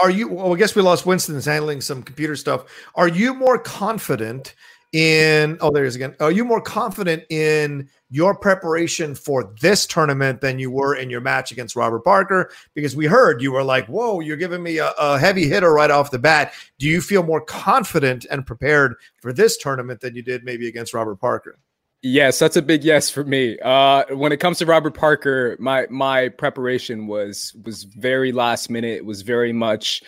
Are 0.00 0.08
you? 0.08 0.28
Well, 0.28 0.54
I 0.54 0.56
guess 0.56 0.74
we 0.74 0.80
lost 0.80 1.04
Winston's 1.04 1.44
handling 1.44 1.82
some 1.82 2.02
computer 2.02 2.36
stuff. 2.36 2.64
Are 2.94 3.08
you 3.08 3.34
more 3.34 3.58
confident 3.58 4.54
in? 4.92 5.58
Oh, 5.60 5.70
there 5.70 5.84
he 5.84 5.88
is 5.88 5.96
again. 5.96 6.14
Are 6.20 6.30
you 6.30 6.44
more 6.44 6.60
confident 6.60 7.24
in 7.30 7.88
your 8.10 8.36
preparation 8.36 9.14
for 9.14 9.52
this 9.60 9.86
tournament 9.86 10.40
than 10.40 10.58
you 10.58 10.70
were 10.70 10.94
in 10.94 11.10
your 11.10 11.20
match 11.20 11.50
against 11.50 11.76
Robert 11.76 12.04
Parker? 12.04 12.50
Because 12.74 12.94
we 12.94 13.06
heard 13.06 13.42
you 13.42 13.52
were 13.52 13.64
like, 13.64 13.86
"Whoa, 13.86 14.20
you're 14.20 14.36
giving 14.36 14.62
me 14.62 14.78
a, 14.78 14.92
a 14.98 15.18
heavy 15.18 15.48
hitter 15.48 15.72
right 15.72 15.90
off 15.90 16.10
the 16.10 16.18
bat." 16.18 16.52
Do 16.78 16.86
you 16.86 17.00
feel 17.00 17.22
more 17.22 17.40
confident 17.40 18.26
and 18.30 18.46
prepared 18.46 18.94
for 19.20 19.32
this 19.32 19.56
tournament 19.56 20.00
than 20.00 20.14
you 20.14 20.22
did 20.22 20.44
maybe 20.44 20.68
against 20.68 20.94
Robert 20.94 21.16
Parker? 21.16 21.58
Yes, 22.04 22.40
that's 22.40 22.56
a 22.56 22.62
big 22.62 22.82
yes 22.82 23.08
for 23.08 23.22
me. 23.22 23.58
Uh, 23.60 24.04
when 24.16 24.32
it 24.32 24.38
comes 24.38 24.58
to 24.58 24.66
Robert 24.66 24.94
Parker, 24.94 25.56
my 25.60 25.86
my 25.88 26.28
preparation 26.30 27.06
was 27.06 27.54
was 27.64 27.84
very 27.84 28.32
last 28.32 28.68
minute. 28.70 28.96
It 28.96 29.04
was 29.04 29.22
very 29.22 29.52
much 29.52 30.02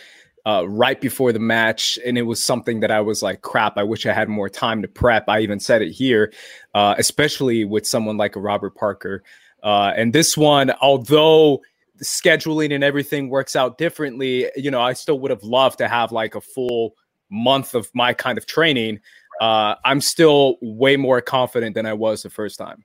uh, 0.47 0.69
right 0.69 1.01
before 1.01 1.33
the 1.33 1.39
match, 1.39 1.99
and 2.05 2.19
it 2.19 2.23
was 2.23 2.43
something 2.43 2.81
that 2.81 2.91
I 2.91 3.01
was 3.01 3.23
like, 3.23 3.43
"Crap! 3.43 3.77
I 3.77 3.83
wish 3.83 4.07
I 4.07 4.13
had 4.13 4.29
more 4.29 4.49
time 4.49 4.83
to 4.83 4.89
prep." 4.89 5.29
I 5.29 5.41
even 5.41 5.61
said 5.61 5.83
it 5.83 5.93
here, 5.93 6.33
uh, 6.75 6.95
especially 6.99 7.65
with 7.65 7.87
someone 7.87 8.17
like 8.17 8.37
a 8.37 8.41
Robert 8.41 8.75
Parker. 8.75 9.23
Uh, 9.63 9.93
and 9.97 10.13
this 10.13 10.37
one, 10.37 10.71
although 10.83 11.63
scheduling 12.03 12.75
and 12.75 12.85
everything 12.85 13.31
works 13.31 13.57
out 13.57 13.79
differently, 13.79 14.51
you 14.57 14.71
know, 14.71 14.81
I 14.81 14.93
still 14.93 15.19
would 15.21 15.31
have 15.31 15.43
loved 15.43 15.79
to 15.79 15.89
have 15.89 16.13
like 16.13 16.35
a 16.35 16.41
full 16.41 16.97
month 17.31 17.75
of 17.75 17.91
my 17.95 18.13
kind 18.13 18.37
of 18.37 18.45
training 18.45 19.01
uh, 19.41 19.75
I'm 19.85 20.01
still 20.01 20.57
way 20.61 20.97
more 20.97 21.21
confident 21.21 21.75
than 21.75 21.87
I 21.87 21.93
was 21.93 22.23
the 22.23 22.31
first 22.31 22.59
time. 22.59 22.85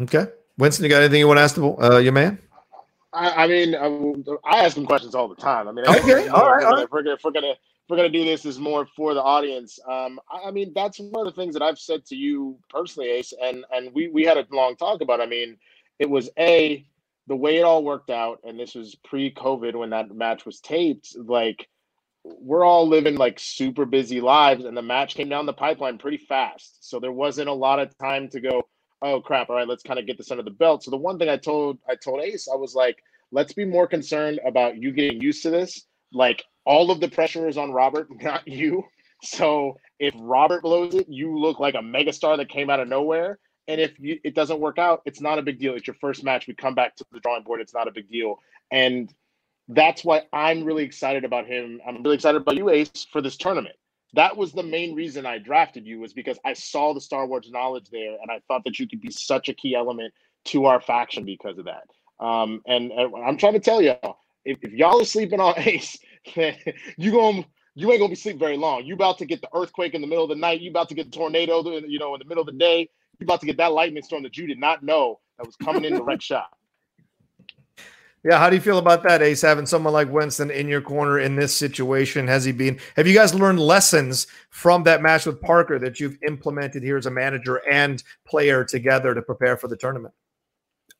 Okay, 0.00 0.26
Winston, 0.58 0.84
you 0.84 0.90
got 0.90 1.02
anything 1.02 1.20
you 1.20 1.28
want 1.28 1.38
to 1.38 1.42
ask 1.42 1.54
the, 1.54 1.64
uh, 1.64 1.98
your 1.98 2.12
man? 2.12 2.38
I, 3.12 3.44
I 3.44 3.46
mean, 3.46 3.74
I, 3.74 3.86
I, 4.50 4.64
ask 4.64 4.74
them 4.74 4.86
questions 4.86 5.14
all 5.14 5.28
the 5.28 5.34
time. 5.34 5.68
I 5.68 5.72
mean, 5.72 5.86
okay, 5.86 6.28
all 6.28 6.50
right, 6.50 6.64
all 6.64 6.72
right. 6.72 6.84
If 6.84 6.90
we're 6.90 7.02
gonna, 7.02 7.14
if 7.14 7.24
we're 7.24 7.30
gonna 7.30 7.50
if 7.50 7.90
we're 7.90 7.96
gonna 7.96 8.08
do 8.08 8.24
this 8.24 8.46
is 8.46 8.58
more 8.58 8.86
for 8.86 9.12
the 9.14 9.22
audience. 9.22 9.78
Um, 9.86 10.18
I, 10.30 10.48
I, 10.48 10.50
mean, 10.50 10.72
that's 10.74 10.98
one 10.98 11.26
of 11.26 11.34
the 11.34 11.40
things 11.40 11.54
that 11.54 11.62
I've 11.62 11.78
said 11.78 12.06
to 12.06 12.16
you 12.16 12.58
personally, 12.70 13.10
Ace, 13.10 13.34
and 13.42 13.64
and 13.70 13.92
we 13.92 14.08
we 14.08 14.24
had 14.24 14.38
a 14.38 14.46
long 14.50 14.76
talk 14.76 15.02
about. 15.02 15.20
I 15.20 15.26
mean, 15.26 15.58
it 15.98 16.08
was 16.08 16.30
a 16.38 16.86
the 17.26 17.36
way 17.36 17.58
it 17.58 17.64
all 17.64 17.84
worked 17.84 18.10
out, 18.10 18.40
and 18.44 18.58
this 18.58 18.74
was 18.74 18.94
pre-COVID 19.04 19.76
when 19.76 19.90
that 19.90 20.14
match 20.14 20.46
was 20.46 20.60
taped. 20.60 21.16
Like 21.16 21.68
we're 22.24 22.64
all 22.64 22.88
living 22.88 23.16
like 23.16 23.38
super 23.38 23.84
busy 23.84 24.20
lives 24.20 24.64
and 24.64 24.76
the 24.76 24.82
match 24.82 25.14
came 25.14 25.28
down 25.28 25.44
the 25.44 25.52
pipeline 25.52 25.98
pretty 25.98 26.16
fast 26.16 26.88
so 26.88 27.00
there 27.00 27.10
wasn't 27.10 27.48
a 27.48 27.52
lot 27.52 27.80
of 27.80 27.96
time 27.98 28.28
to 28.28 28.40
go 28.40 28.62
oh 29.02 29.20
crap 29.20 29.50
all 29.50 29.56
right 29.56 29.68
let's 29.68 29.82
kind 29.82 29.98
of 29.98 30.06
get 30.06 30.16
this 30.16 30.30
under 30.30 30.42
the 30.42 30.50
belt. 30.50 30.82
So 30.82 30.90
the 30.90 30.96
one 30.96 31.18
thing 31.18 31.28
i 31.28 31.36
told 31.36 31.78
i 31.88 31.94
told 31.94 32.22
ace 32.22 32.48
i 32.52 32.56
was 32.56 32.74
like 32.74 33.02
let's 33.30 33.52
be 33.52 33.64
more 33.64 33.86
concerned 33.86 34.40
about 34.46 34.76
you 34.76 34.92
getting 34.92 35.20
used 35.20 35.42
to 35.42 35.50
this. 35.50 35.86
Like 36.12 36.44
all 36.64 36.90
of 36.90 37.00
the 37.00 37.08
pressure 37.08 37.48
is 37.48 37.58
on 37.58 37.72
robert 37.72 38.08
not 38.22 38.46
you. 38.46 38.84
So 39.22 39.78
if 39.98 40.14
robert 40.16 40.62
blows 40.62 40.94
it 40.94 41.08
you 41.08 41.38
look 41.38 41.60
like 41.60 41.74
a 41.74 41.78
megastar 41.78 42.36
that 42.36 42.48
came 42.48 42.70
out 42.70 42.80
of 42.80 42.88
nowhere. 42.88 43.38
And 43.68 43.80
if 43.80 43.98
you, 44.00 44.18
it 44.24 44.34
doesn't 44.34 44.60
work 44.60 44.78
out 44.78 45.02
it's 45.04 45.20
not 45.20 45.38
a 45.38 45.42
big 45.42 45.58
deal. 45.60 45.74
It's 45.74 45.86
your 45.86 45.96
first 46.00 46.24
match. 46.24 46.46
We 46.46 46.54
come 46.54 46.74
back 46.74 46.96
to 46.96 47.04
the 47.12 47.20
drawing 47.20 47.44
board. 47.44 47.60
It's 47.60 47.74
not 47.74 47.88
a 47.88 47.92
big 47.92 48.08
deal. 48.08 48.36
And 48.70 49.12
that's 49.68 50.04
why 50.04 50.22
I'm 50.32 50.64
really 50.64 50.84
excited 50.84 51.24
about 51.24 51.46
him. 51.46 51.80
I'm 51.86 52.02
really 52.02 52.16
excited 52.16 52.42
about 52.42 52.56
you, 52.56 52.70
Ace, 52.70 53.06
for 53.10 53.20
this 53.20 53.36
tournament. 53.36 53.76
That 54.14 54.36
was 54.36 54.52
the 54.52 54.62
main 54.62 54.94
reason 54.94 55.24
I 55.24 55.38
drafted 55.38 55.86
you, 55.86 56.00
was 56.00 56.12
because 56.12 56.38
I 56.44 56.52
saw 56.52 56.92
the 56.92 57.00
Star 57.00 57.26
Wars 57.26 57.50
knowledge 57.50 57.88
there, 57.90 58.16
and 58.20 58.30
I 58.30 58.40
thought 58.46 58.64
that 58.64 58.78
you 58.78 58.86
could 58.86 59.00
be 59.00 59.10
such 59.10 59.48
a 59.48 59.54
key 59.54 59.74
element 59.74 60.12
to 60.46 60.66
our 60.66 60.80
faction 60.80 61.24
because 61.24 61.58
of 61.58 61.66
that. 61.66 61.84
Um, 62.24 62.60
and, 62.66 62.92
and, 62.92 63.14
I'm 63.16 63.36
trying 63.36 63.54
to 63.54 63.60
tell 63.60 63.80
y'all, 63.80 64.18
if, 64.44 64.58
if 64.62 64.72
y'all 64.72 65.00
are 65.00 65.04
sleeping 65.04 65.40
on 65.40 65.54
Ace, 65.58 65.98
you 66.96 67.10
going 67.10 67.44
you 67.74 67.90
ain't 67.90 68.00
gonna 68.00 68.10
be 68.10 68.16
sleeping 68.16 68.38
very 68.38 68.56
long. 68.56 68.84
You 68.84 68.94
about 68.94 69.18
to 69.18 69.26
get 69.26 69.40
the 69.40 69.48
earthquake 69.54 69.94
in 69.94 70.02
the 70.02 70.06
middle 70.06 70.24
of 70.24 70.28
the 70.28 70.36
night. 70.36 70.60
You 70.60 70.70
about 70.70 70.88
to 70.90 70.94
get 70.94 71.10
the 71.10 71.16
tornado, 71.16 71.62
you 71.78 71.98
know, 71.98 72.14
in 72.14 72.18
the 72.18 72.26
middle 72.26 72.42
of 72.42 72.46
the 72.46 72.58
day. 72.58 72.80
You 73.18 73.24
about 73.24 73.40
to 73.40 73.46
get 73.46 73.56
that 73.58 73.72
lightning 73.72 74.02
storm 74.02 74.22
that 74.24 74.36
you 74.36 74.46
did 74.46 74.58
not 74.58 74.82
know 74.82 75.20
that 75.38 75.46
was 75.46 75.56
coming 75.56 75.84
in 75.84 75.94
the 75.94 76.02
wreck 76.02 76.20
shop. 76.20 76.58
Yeah, 78.24 78.38
how 78.38 78.48
do 78.48 78.54
you 78.54 78.62
feel 78.62 78.78
about 78.78 79.02
that, 79.02 79.20
Ace? 79.20 79.42
Having 79.42 79.66
someone 79.66 79.92
like 79.92 80.08
Winston 80.08 80.50
in 80.50 80.68
your 80.68 80.80
corner 80.80 81.18
in 81.18 81.34
this 81.34 81.56
situation, 81.56 82.28
has 82.28 82.44
he 82.44 82.52
been? 82.52 82.78
Have 82.94 83.08
you 83.08 83.14
guys 83.14 83.34
learned 83.34 83.58
lessons 83.58 84.28
from 84.50 84.84
that 84.84 85.02
match 85.02 85.26
with 85.26 85.40
Parker 85.40 85.78
that 85.80 85.98
you've 85.98 86.18
implemented 86.26 86.84
here 86.84 86.96
as 86.96 87.06
a 87.06 87.10
manager 87.10 87.60
and 87.68 88.02
player 88.24 88.64
together 88.64 89.12
to 89.12 89.22
prepare 89.22 89.56
for 89.56 89.66
the 89.66 89.76
tournament? 89.76 90.14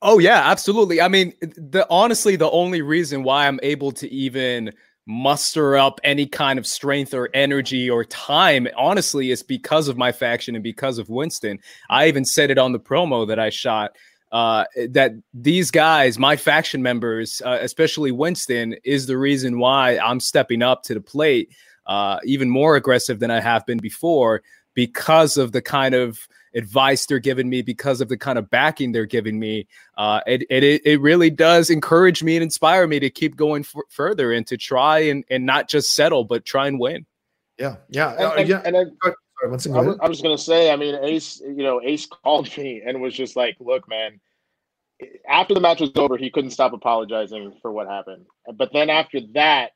Oh 0.02 0.18
yeah, 0.18 0.50
absolutely. 0.50 1.00
I 1.00 1.06
mean, 1.06 1.32
the 1.40 1.86
honestly, 1.88 2.34
the 2.34 2.50
only 2.50 2.82
reason 2.82 3.22
why 3.22 3.46
I'm 3.46 3.60
able 3.62 3.92
to 3.92 4.12
even 4.12 4.72
muster 5.06 5.76
up 5.76 6.00
any 6.02 6.26
kind 6.26 6.58
of 6.58 6.66
strength 6.66 7.14
or 7.14 7.28
energy 7.34 7.88
or 7.88 8.04
time, 8.04 8.66
honestly, 8.76 9.30
is 9.30 9.44
because 9.44 9.86
of 9.86 9.96
my 9.96 10.10
faction 10.10 10.56
and 10.56 10.64
because 10.64 10.98
of 10.98 11.08
Winston. 11.08 11.60
I 11.88 12.08
even 12.08 12.24
said 12.24 12.50
it 12.50 12.58
on 12.58 12.72
the 12.72 12.80
promo 12.80 13.26
that 13.28 13.38
I 13.38 13.50
shot 13.50 13.92
uh, 14.32 14.64
that 14.88 15.12
these 15.34 15.70
guys, 15.70 16.18
my 16.18 16.36
faction 16.36 16.82
members, 16.82 17.42
uh, 17.44 17.58
especially 17.60 18.10
Winston, 18.10 18.74
is 18.82 19.06
the 19.06 19.18
reason 19.18 19.58
why 19.58 19.98
I'm 19.98 20.20
stepping 20.20 20.62
up 20.62 20.82
to 20.84 20.94
the 20.94 21.00
plate, 21.02 21.50
uh, 21.86 22.18
even 22.24 22.48
more 22.48 22.74
aggressive 22.74 23.20
than 23.20 23.30
I 23.30 23.40
have 23.40 23.66
been 23.66 23.78
before, 23.78 24.42
because 24.74 25.36
of 25.36 25.52
the 25.52 25.60
kind 25.60 25.94
of 25.94 26.26
advice 26.54 27.04
they're 27.04 27.18
giving 27.18 27.50
me, 27.50 27.60
because 27.60 28.00
of 28.00 28.08
the 28.08 28.16
kind 28.16 28.38
of 28.38 28.48
backing 28.48 28.92
they're 28.92 29.04
giving 29.04 29.38
me. 29.38 29.66
Uh, 29.98 30.20
it, 30.26 30.44
it 30.48 30.80
it 30.84 31.00
really 31.02 31.28
does 31.28 31.68
encourage 31.68 32.22
me 32.22 32.36
and 32.36 32.42
inspire 32.42 32.86
me 32.86 33.00
to 33.00 33.10
keep 33.10 33.36
going 33.36 33.62
f- 33.62 33.82
further 33.90 34.32
and 34.32 34.46
to 34.46 34.56
try 34.56 34.98
and 35.00 35.24
and 35.28 35.44
not 35.44 35.68
just 35.68 35.94
settle, 35.94 36.24
but 36.24 36.46
try 36.46 36.66
and 36.66 36.80
win. 36.80 37.04
Yeah, 37.58 37.76
yeah, 37.90 38.12
And, 38.12 38.40
and, 38.40 38.48
yeah. 38.48 38.62
and 38.64 38.92
Winston, 39.48 39.76
I 39.76 39.80
was. 39.80 39.98
I 40.00 40.08
was 40.08 40.20
gonna 40.20 40.38
say, 40.38 40.70
I 40.70 40.76
mean, 40.76 40.96
Ace, 41.02 41.40
you 41.40 41.62
know, 41.62 41.80
Ace 41.82 42.06
called 42.06 42.56
me 42.56 42.82
and 42.84 43.00
was 43.00 43.14
just 43.14 43.36
like, 43.36 43.56
"Look, 43.60 43.88
man." 43.88 44.20
After 45.28 45.52
the 45.52 45.60
match 45.60 45.80
was 45.80 45.90
over, 45.96 46.16
he 46.16 46.30
couldn't 46.30 46.50
stop 46.50 46.72
apologizing 46.72 47.58
for 47.60 47.72
what 47.72 47.88
happened. 47.88 48.24
But 48.54 48.72
then 48.72 48.88
after 48.88 49.18
that, 49.34 49.72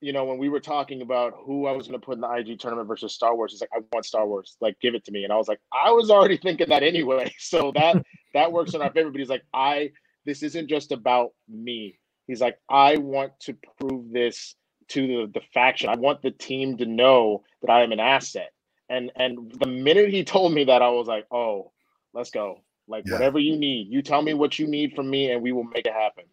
you 0.00 0.12
know, 0.12 0.24
when 0.24 0.38
we 0.38 0.48
were 0.48 0.60
talking 0.60 1.02
about 1.02 1.34
who 1.44 1.66
I 1.66 1.72
was 1.72 1.88
going 1.88 2.00
to 2.00 2.04
put 2.04 2.14
in 2.14 2.20
the 2.20 2.30
IG 2.30 2.58
tournament 2.58 2.86
versus 2.86 3.12
Star 3.12 3.34
Wars, 3.34 3.52
he's 3.52 3.60
like, 3.60 3.70
"I 3.74 3.80
want 3.92 4.06
Star 4.06 4.26
Wars. 4.26 4.56
Like, 4.60 4.78
give 4.80 4.94
it 4.94 5.04
to 5.06 5.12
me." 5.12 5.24
And 5.24 5.32
I 5.32 5.36
was 5.36 5.48
like, 5.48 5.60
"I 5.72 5.90
was 5.90 6.10
already 6.10 6.36
thinking 6.36 6.68
that 6.68 6.82
anyway." 6.82 7.32
So 7.38 7.72
that 7.74 8.02
that 8.34 8.52
works 8.52 8.74
in 8.74 8.82
our 8.82 8.92
favor. 8.92 9.10
But 9.10 9.18
he's 9.18 9.28
like, 9.28 9.44
"I 9.52 9.90
this 10.24 10.42
isn't 10.42 10.68
just 10.68 10.92
about 10.92 11.30
me." 11.48 11.98
He's 12.26 12.40
like, 12.40 12.58
"I 12.68 12.96
want 12.96 13.32
to 13.40 13.56
prove 13.78 14.12
this 14.12 14.54
to 14.88 15.06
the, 15.06 15.30
the 15.34 15.46
faction. 15.52 15.88
I 15.88 15.96
want 15.96 16.22
the 16.22 16.30
team 16.30 16.76
to 16.78 16.86
know 16.86 17.42
that 17.62 17.70
I 17.70 17.82
am 17.82 17.92
an 17.92 18.00
asset." 18.00 18.52
And 18.90 19.12
and 19.16 19.52
the 19.52 19.68
minute 19.68 20.10
he 20.10 20.24
told 20.24 20.54
me 20.54 20.64
that, 20.66 20.82
I 20.82 20.90
was 20.90 21.08
like, 21.08 21.26
"Oh, 21.32 21.72
let's 22.14 22.30
go." 22.30 22.62
Like 22.88 23.06
Yeah. 23.06 23.14
whatever 23.14 23.40
you 23.40 23.56
need, 23.56 23.88
you 23.90 24.02
tell 24.02 24.22
me 24.22 24.34
what 24.34 24.58
you 24.60 24.68
need 24.68 24.94
from 24.96 25.10
me, 25.10 25.32
and 25.32 25.42
we 25.42 25.52
will 25.52 25.64
make 25.64 25.86
it 25.86 25.94
happen. 25.94 26.26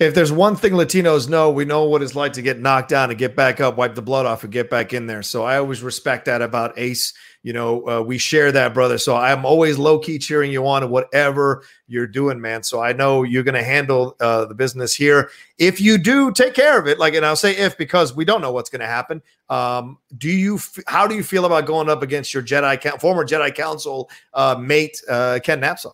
If 0.00 0.14
there's 0.14 0.32
one 0.32 0.56
thing 0.56 0.72
Latinos 0.72 1.28
know, 1.28 1.50
we 1.50 1.64
know 1.64 1.84
what 1.84 2.02
it's 2.02 2.16
like 2.16 2.32
to 2.32 2.42
get 2.42 2.58
knocked 2.58 2.88
down 2.88 3.10
and 3.10 3.18
get 3.18 3.36
back 3.36 3.60
up, 3.60 3.76
wipe 3.76 3.94
the 3.94 4.02
blood 4.02 4.26
off, 4.26 4.42
and 4.42 4.52
get 4.52 4.68
back 4.68 4.92
in 4.92 5.06
there. 5.06 5.22
So 5.22 5.44
I 5.44 5.58
always 5.58 5.82
respect 5.82 6.24
that 6.24 6.42
about 6.42 6.76
Ace. 6.76 7.14
You 7.44 7.52
know, 7.52 7.88
uh, 7.88 8.02
we 8.02 8.18
share 8.18 8.50
that, 8.52 8.74
brother. 8.74 8.98
So 8.98 9.14
I'm 9.14 9.44
always 9.44 9.78
low 9.78 10.00
key 10.00 10.18
cheering 10.18 10.50
you 10.50 10.66
on 10.66 10.82
in 10.82 10.90
whatever 10.90 11.62
you're 11.86 12.06
doing, 12.06 12.40
man. 12.40 12.62
So 12.62 12.82
I 12.82 12.92
know 12.92 13.22
you're 13.22 13.44
going 13.44 13.54
to 13.54 13.62
handle 13.62 14.16
uh, 14.18 14.46
the 14.46 14.54
business 14.54 14.94
here. 14.94 15.30
If 15.58 15.80
you 15.80 15.96
do, 15.96 16.32
take 16.32 16.54
care 16.54 16.78
of 16.78 16.88
it. 16.88 16.98
Like, 16.98 17.14
and 17.14 17.24
I'll 17.24 17.36
say 17.36 17.56
if 17.56 17.78
because 17.78 18.16
we 18.16 18.24
don't 18.24 18.40
know 18.40 18.50
what's 18.50 18.70
going 18.70 18.80
to 18.80 18.86
happen. 18.86 19.22
Um, 19.48 19.98
do 20.18 20.30
you? 20.30 20.56
F- 20.56 20.78
how 20.86 21.06
do 21.06 21.14
you 21.14 21.22
feel 21.22 21.44
about 21.44 21.66
going 21.66 21.88
up 21.88 22.02
against 22.02 22.34
your 22.34 22.42
Jedi, 22.42 23.00
former 23.00 23.24
Jedi 23.24 23.54
Council 23.54 24.10
uh, 24.32 24.56
mate, 24.58 25.00
uh, 25.08 25.38
Ken 25.44 25.60
Napzok? 25.60 25.92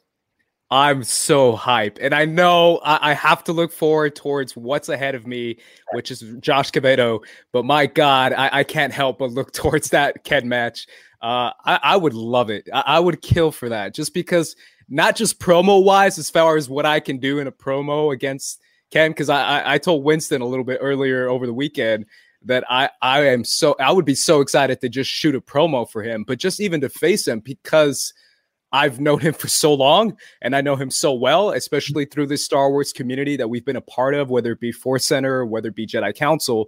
I'm 0.73 1.03
so 1.03 1.57
hype. 1.57 1.99
And 2.01 2.15
I 2.15 2.25
know 2.25 2.79
I, 2.85 3.11
I 3.11 3.15
have 3.15 3.43
to 3.45 3.53
look 3.53 3.73
forward 3.73 4.15
towards 4.15 4.57
what's 4.57 4.89
ahead 4.89 5.17
of 5.17 5.27
me, 5.27 5.59
which 5.93 6.13
is 6.13 6.23
Josh 6.39 6.71
Quevedo. 6.71 7.25
But 7.51 7.65
my 7.65 7.87
God, 7.87 8.33
I, 8.33 8.61
I 8.61 8.65
can't 8.65 8.93
help 8.93 9.19
but 9.19 9.33
look 9.33 9.53
towards 9.53 9.91
that 9.91 10.23
Ken 10.23 10.49
match. 10.49 10.87
Uh, 11.21 11.51
I, 11.65 11.81
I 11.83 11.97
would 11.97 12.15
love 12.15 12.51
it. 12.51 12.69
I, 12.73 13.01
would 13.01 13.21
kill 13.21 13.51
for 13.51 13.69
that 13.69 13.95
just 13.95 14.15
because, 14.15 14.57
not 14.89 15.17
just 15.17 15.39
promo 15.39 15.85
wise, 15.85 16.19
as 16.19 16.31
far 16.31 16.57
as 16.57 16.69
what 16.69 16.87
I 16.87 16.99
can 16.99 17.19
do 17.19 17.41
in 17.41 17.47
a 17.47 17.53
promo 17.53 18.13
against 18.13 18.61
Ken, 18.91 19.11
because 19.11 19.29
I, 19.29 19.61
I, 19.61 19.75
I 19.75 19.79
told 19.79 20.03
Winston 20.03 20.41
a 20.41 20.47
little 20.47 20.65
bit 20.65 20.79
earlier 20.81 21.29
over 21.29 21.47
the 21.47 21.53
weekend 21.53 22.07
that 22.45 22.65
I, 22.71 22.89
I 23.03 23.27
am 23.27 23.45
so, 23.45 23.77
I 23.79 23.93
would 23.93 24.07
be 24.07 24.15
so 24.15 24.41
excited 24.41 24.81
to 24.81 24.89
just 24.89 25.11
shoot 25.11 25.35
a 25.35 25.41
promo 25.41 25.89
for 25.89 26.03
him, 26.03 26.25
but 26.25 26.39
just 26.39 26.61
even 26.61 26.81
to 26.81 26.89
face 26.89 27.27
him 27.27 27.41
because. 27.41 28.15
I've 28.73 29.01
known 29.01 29.21
him 29.21 29.35
for 29.35 29.49
so 29.49 29.75
long 29.75 30.17
and 30.43 30.55
I 30.55 30.61
know 30.61 30.77
him 30.77 30.91
so 30.91 31.13
well, 31.13 31.51
especially 31.51 32.05
through 32.05 32.27
this 32.27 32.45
Star 32.45 32.71
Wars 32.71 32.93
community 32.93 33.37
that 33.37 33.49
we've 33.49 33.65
been 33.65 33.77
a 33.77 33.81
part 33.81 34.15
of, 34.15 34.31
whether 34.31 34.53
it 34.53 34.61
be 34.61 34.73
Force 34.73 35.07
Center, 35.07 35.45
whether 35.45 35.69
it 35.69 35.75
be 35.75 35.87
Jedi 35.87 36.15
Council. 36.15 36.67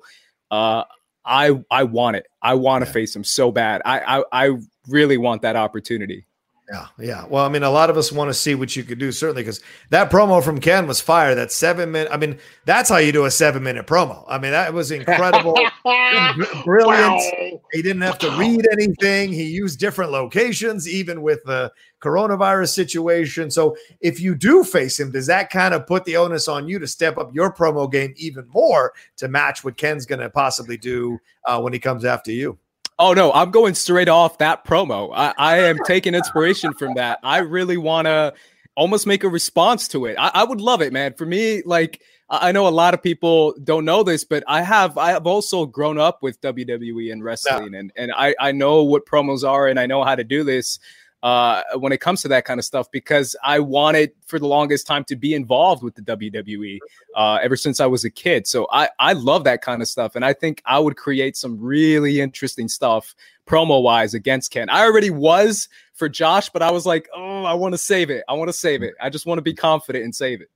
Uh, 0.50 0.84
I 1.24 1.62
I 1.70 1.84
want 1.84 2.16
it. 2.16 2.26
I 2.42 2.54
want 2.54 2.84
to 2.84 2.90
face 2.90 3.14
him 3.14 3.24
so 3.24 3.52
bad. 3.52 3.82
I, 3.84 4.18
I 4.18 4.24
I 4.32 4.56
really 4.88 5.16
want 5.16 5.42
that 5.42 5.56
opportunity. 5.56 6.26
Yeah, 6.72 6.86
yeah. 6.98 7.24
Well, 7.28 7.44
I 7.44 7.50
mean, 7.50 7.64
a 7.64 7.70
lot 7.70 7.90
of 7.90 7.98
us 7.98 8.10
want 8.10 8.30
to 8.30 8.34
see 8.34 8.54
what 8.54 8.74
you 8.74 8.82
could 8.82 8.98
do, 8.98 9.12
certainly, 9.12 9.42
because 9.42 9.60
that 9.90 10.10
promo 10.10 10.42
from 10.42 10.58
Ken 10.58 10.86
was 10.86 11.02
fire. 11.02 11.34
That 11.34 11.52
seven 11.52 11.92
minute. 11.92 12.10
I 12.10 12.16
mean, 12.16 12.38
that's 12.64 12.88
how 12.88 12.96
you 12.96 13.12
do 13.12 13.26
a 13.26 13.30
seven 13.30 13.62
minute 13.62 13.86
promo. 13.86 14.24
I 14.26 14.38
mean, 14.38 14.52
that 14.52 14.72
was 14.72 14.90
incredible, 14.90 15.54
br- 15.84 16.62
brilliant. 16.64 17.62
He 17.72 17.82
didn't 17.82 18.00
have 18.00 18.16
to 18.20 18.30
read 18.38 18.66
anything. 18.72 19.34
He 19.34 19.50
used 19.50 19.80
different 19.80 20.12
locations, 20.12 20.88
even 20.88 21.20
with 21.20 21.44
the 21.44 21.70
coronavirus 22.00 22.70
situation. 22.70 23.50
So, 23.50 23.76
if 24.00 24.18
you 24.18 24.34
do 24.34 24.64
face 24.64 24.98
him, 24.98 25.10
does 25.10 25.26
that 25.26 25.50
kind 25.50 25.74
of 25.74 25.86
put 25.86 26.06
the 26.06 26.16
onus 26.16 26.48
on 26.48 26.68
you 26.68 26.78
to 26.78 26.86
step 26.86 27.18
up 27.18 27.34
your 27.34 27.52
promo 27.52 27.90
game 27.92 28.14
even 28.16 28.48
more 28.48 28.94
to 29.18 29.28
match 29.28 29.62
what 29.62 29.76
Ken's 29.76 30.06
going 30.06 30.20
to 30.20 30.30
possibly 30.30 30.78
do 30.78 31.18
uh, 31.44 31.60
when 31.60 31.74
he 31.74 31.78
comes 31.78 32.06
after 32.06 32.32
you? 32.32 32.58
Oh 33.04 33.14
no, 33.14 33.32
I'm 33.32 33.50
going 33.50 33.74
straight 33.74 34.08
off 34.08 34.38
that 34.38 34.64
promo. 34.64 35.10
I, 35.12 35.34
I 35.36 35.58
am 35.64 35.76
taking 35.86 36.14
inspiration 36.14 36.72
from 36.72 36.94
that. 36.94 37.18
I 37.24 37.38
really 37.38 37.76
want 37.76 38.06
to 38.06 38.32
almost 38.76 39.08
make 39.08 39.24
a 39.24 39.28
response 39.28 39.88
to 39.88 40.06
it. 40.06 40.14
I, 40.20 40.30
I 40.34 40.44
would 40.44 40.60
love 40.60 40.82
it, 40.82 40.92
man. 40.92 41.14
For 41.14 41.26
me, 41.26 41.62
like 41.66 42.00
I 42.30 42.52
know 42.52 42.68
a 42.68 42.70
lot 42.70 42.94
of 42.94 43.02
people 43.02 43.54
don't 43.64 43.84
know 43.84 44.04
this, 44.04 44.22
but 44.22 44.44
I 44.46 44.62
have 44.62 44.96
I 44.98 45.10
have 45.10 45.26
also 45.26 45.66
grown 45.66 45.98
up 45.98 46.22
with 46.22 46.40
WWE 46.42 47.10
and 47.10 47.24
wrestling, 47.24 47.74
and 47.74 47.92
and 47.96 48.12
I 48.16 48.36
I 48.38 48.52
know 48.52 48.84
what 48.84 49.04
promos 49.04 49.42
are, 49.42 49.66
and 49.66 49.80
I 49.80 49.86
know 49.86 50.04
how 50.04 50.14
to 50.14 50.22
do 50.22 50.44
this 50.44 50.78
uh, 51.22 51.62
when 51.78 51.92
it 51.92 52.00
comes 52.00 52.20
to 52.22 52.28
that 52.28 52.44
kind 52.44 52.58
of 52.58 52.64
stuff 52.64 52.90
because 52.90 53.36
I 53.44 53.60
wanted 53.60 54.12
for 54.26 54.38
the 54.38 54.46
longest 54.46 54.86
time 54.86 55.04
to 55.04 55.16
be 55.16 55.34
involved 55.34 55.82
with 55.82 55.94
the 55.94 56.02
WWE 56.02 56.78
uh, 57.14 57.38
ever 57.42 57.56
since 57.56 57.78
I 57.80 57.86
was 57.86 58.04
a 58.04 58.10
kid. 58.10 58.46
So 58.46 58.66
I 58.72 58.88
I 58.98 59.12
love 59.12 59.44
that 59.44 59.62
kind 59.62 59.82
of 59.82 59.88
stuff, 59.88 60.16
and 60.16 60.24
I 60.24 60.32
think 60.32 60.62
I 60.66 60.78
would 60.78 60.96
create 60.96 61.36
some 61.36 61.58
really 61.60 62.20
interesting 62.20 62.68
stuff 62.68 63.14
promo 63.46 63.82
wise 63.82 64.14
against 64.14 64.50
Ken. 64.50 64.68
I 64.70 64.82
already 64.84 65.10
was 65.10 65.68
for 65.94 66.08
Josh, 66.08 66.48
but 66.48 66.62
I 66.62 66.70
was 66.70 66.86
like, 66.86 67.08
oh, 67.14 67.44
I 67.44 67.54
want 67.54 67.74
to 67.74 67.78
save 67.78 68.08
it. 68.10 68.24
I 68.28 68.34
want 68.34 68.48
to 68.48 68.52
save 68.52 68.82
it. 68.82 68.94
I 69.00 69.10
just 69.10 69.26
want 69.26 69.38
to 69.38 69.42
be 69.42 69.54
confident 69.54 70.04
and 70.04 70.14
save 70.14 70.40
it. 70.40 70.48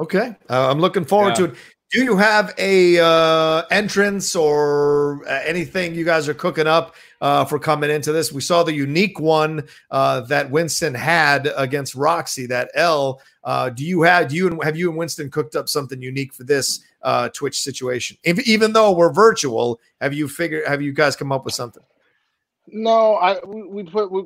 Okay, 0.00 0.34
uh, 0.50 0.70
I'm 0.70 0.80
looking 0.80 1.04
forward 1.04 1.30
Yeah. 1.30 1.34
to 1.34 1.44
it. 1.44 1.54
Do 1.94 2.02
you 2.02 2.16
have 2.16 2.52
a 2.58 2.98
uh, 2.98 3.62
entrance 3.70 4.34
or 4.34 5.24
uh, 5.28 5.42
anything 5.44 5.94
you 5.94 6.04
guys 6.04 6.28
are 6.28 6.34
cooking 6.34 6.66
up 6.66 6.96
uh, 7.20 7.44
for 7.44 7.60
coming 7.60 7.88
into 7.88 8.10
this? 8.10 8.32
We 8.32 8.40
saw 8.40 8.64
the 8.64 8.74
unique 8.74 9.20
one 9.20 9.68
uh, 9.92 10.22
that 10.22 10.50
Winston 10.50 10.92
had 10.92 11.52
against 11.56 11.94
Roxy. 11.94 12.46
That 12.46 12.72
L. 12.74 13.22
Uh, 13.44 13.70
do 13.70 13.84
you 13.84 14.02
have 14.02 14.26
do 14.26 14.34
you 14.34 14.48
and 14.48 14.64
have 14.64 14.76
you 14.76 14.88
and 14.88 14.98
Winston 14.98 15.30
cooked 15.30 15.54
up 15.54 15.68
something 15.68 16.02
unique 16.02 16.34
for 16.34 16.42
this 16.42 16.80
uh, 17.02 17.28
Twitch 17.28 17.60
situation? 17.60 18.16
If, 18.24 18.40
even 18.40 18.72
though 18.72 18.90
we're 18.90 19.12
virtual, 19.12 19.78
have 20.00 20.12
you 20.12 20.26
figured? 20.26 20.66
Have 20.66 20.82
you 20.82 20.92
guys 20.92 21.14
come 21.14 21.30
up 21.30 21.44
with 21.44 21.54
something? 21.54 21.84
No, 22.66 23.16
I 23.16 23.44
we, 23.44 23.62
we 23.62 23.82
put. 23.82 24.10
We, 24.10 24.24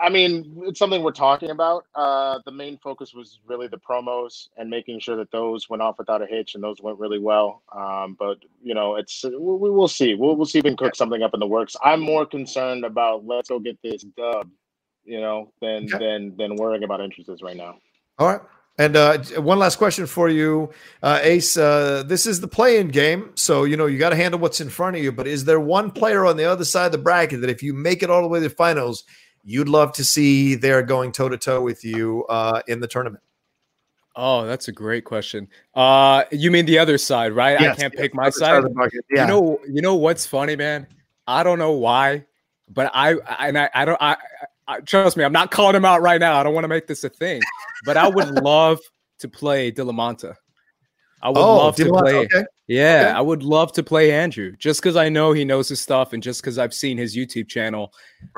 I 0.00 0.08
mean, 0.08 0.62
it's 0.66 0.78
something 0.78 1.02
we're 1.02 1.10
talking 1.10 1.50
about. 1.50 1.84
Uh, 1.94 2.38
the 2.44 2.52
main 2.52 2.78
focus 2.78 3.12
was 3.12 3.40
really 3.44 3.66
the 3.66 3.78
promos 3.78 4.48
and 4.56 4.70
making 4.70 5.00
sure 5.00 5.16
that 5.16 5.32
those 5.32 5.68
went 5.68 5.82
off 5.82 5.98
without 5.98 6.22
a 6.22 6.26
hitch, 6.26 6.54
and 6.54 6.62
those 6.62 6.80
went 6.80 7.00
really 7.00 7.18
well. 7.18 7.62
Um, 7.74 8.16
but 8.16 8.38
you 8.62 8.74
know, 8.74 8.94
it's 8.96 9.24
we, 9.24 9.32
we 9.32 9.70
will 9.70 9.88
see. 9.88 10.14
We'll 10.14 10.36
we'll 10.36 10.46
see 10.46 10.58
if 10.58 10.64
we 10.64 10.70
can 10.70 10.76
cook 10.76 10.94
something 10.94 11.24
up 11.24 11.34
in 11.34 11.40
the 11.40 11.46
works. 11.46 11.74
I'm 11.82 12.00
more 12.00 12.24
concerned 12.24 12.84
about 12.84 13.26
let's 13.26 13.48
go 13.48 13.58
get 13.58 13.78
this 13.82 14.04
dub, 14.16 14.48
you 15.04 15.20
know, 15.20 15.52
than 15.60 15.86
than 15.86 16.36
than 16.36 16.54
worrying 16.54 16.84
about 16.84 17.00
entrances 17.00 17.42
right 17.42 17.56
now. 17.56 17.78
All 18.18 18.28
right. 18.28 18.40
And 18.78 18.96
uh, 18.96 19.18
one 19.36 19.58
last 19.58 19.76
question 19.76 20.06
for 20.06 20.30
you, 20.30 20.70
uh, 21.02 21.20
Ace. 21.22 21.56
Uh, 21.56 22.02
this 22.06 22.26
is 22.26 22.40
the 22.40 22.48
play-in 22.48 22.88
game, 22.88 23.32
so 23.34 23.64
you 23.64 23.76
know 23.76 23.84
you 23.86 23.98
got 23.98 24.10
to 24.10 24.16
handle 24.16 24.40
what's 24.40 24.62
in 24.62 24.70
front 24.70 24.96
of 24.96 25.02
you. 25.02 25.12
But 25.12 25.26
is 25.26 25.44
there 25.44 25.60
one 25.60 25.90
player 25.90 26.24
on 26.24 26.38
the 26.38 26.44
other 26.44 26.64
side 26.64 26.86
of 26.86 26.92
the 26.92 26.98
bracket 26.98 27.42
that, 27.42 27.50
if 27.50 27.62
you 27.62 27.74
make 27.74 28.02
it 28.02 28.08
all 28.08 28.22
the 28.22 28.28
way 28.28 28.40
to 28.40 28.48
the 28.48 28.54
finals, 28.54 29.04
you'd 29.44 29.68
love 29.68 29.92
to 29.92 30.04
see 30.04 30.54
there 30.54 30.82
going 30.82 31.12
toe 31.12 31.28
to 31.28 31.36
toe 31.36 31.60
with 31.60 31.84
you 31.84 32.24
uh, 32.30 32.62
in 32.66 32.80
the 32.80 32.88
tournament? 32.88 33.22
Oh, 34.16 34.46
that's 34.46 34.68
a 34.68 34.72
great 34.72 35.04
question. 35.04 35.48
Uh, 35.74 36.24
you 36.30 36.50
mean 36.50 36.66
the 36.66 36.78
other 36.78 36.98
side, 36.98 37.32
right? 37.32 37.56
I 37.58 37.74
can't 37.74 37.92
yes, 37.94 38.00
pick 38.00 38.14
my 38.14 38.30
side 38.30 38.32
side. 38.32 38.56
of 38.56 38.64
the 38.64 38.70
bucket, 38.70 39.04
yeah. 39.10 39.22
You 39.22 39.28
know, 39.28 39.60
you 39.68 39.82
know 39.82 39.96
what's 39.96 40.26
funny, 40.26 40.56
man? 40.56 40.86
I 41.26 41.42
don't 41.42 41.58
know 41.58 41.72
why, 41.72 42.24
but 42.68 42.90
I 42.94 43.14
and 43.38 43.58
I, 43.58 43.70
I 43.74 43.84
don't. 43.84 44.00
I, 44.00 44.16
I 44.68 44.80
trust 44.80 45.16
me. 45.16 45.24
I'm 45.24 45.32
not 45.32 45.50
calling 45.50 45.74
him 45.76 45.84
out 45.84 46.02
right 46.02 46.20
now. 46.20 46.38
I 46.38 46.42
don't 46.42 46.54
want 46.54 46.64
to 46.64 46.68
make 46.68 46.86
this 46.86 47.04
a 47.04 47.08
thing, 47.08 47.40
but 47.84 47.96
I 47.96 48.08
would 48.08 48.30
love 48.42 48.78
to 49.20 49.28
play 49.28 49.70
Dilamanta. 49.72 50.34
I 51.22 51.28
would 51.28 51.38
Oh, 51.38 51.56
love 51.56 51.76
to 51.76 51.88
play. 51.88 52.16
okay. 52.18 52.44
Yeah, 52.66 53.02
Okay. 53.02 53.10
I 53.10 53.20
would 53.20 53.42
love 53.42 53.72
to 53.74 53.82
play 53.82 54.12
Andrew 54.12 54.56
just 54.56 54.80
because 54.80 54.96
I 54.96 55.08
know 55.08 55.32
he 55.32 55.44
knows 55.44 55.68
his 55.68 55.80
stuff 55.80 56.12
and 56.12 56.22
just 56.22 56.40
because 56.40 56.58
I've 56.58 56.72
seen 56.74 56.96
his 56.98 57.16
YouTube 57.16 57.48
channel. 57.48 57.92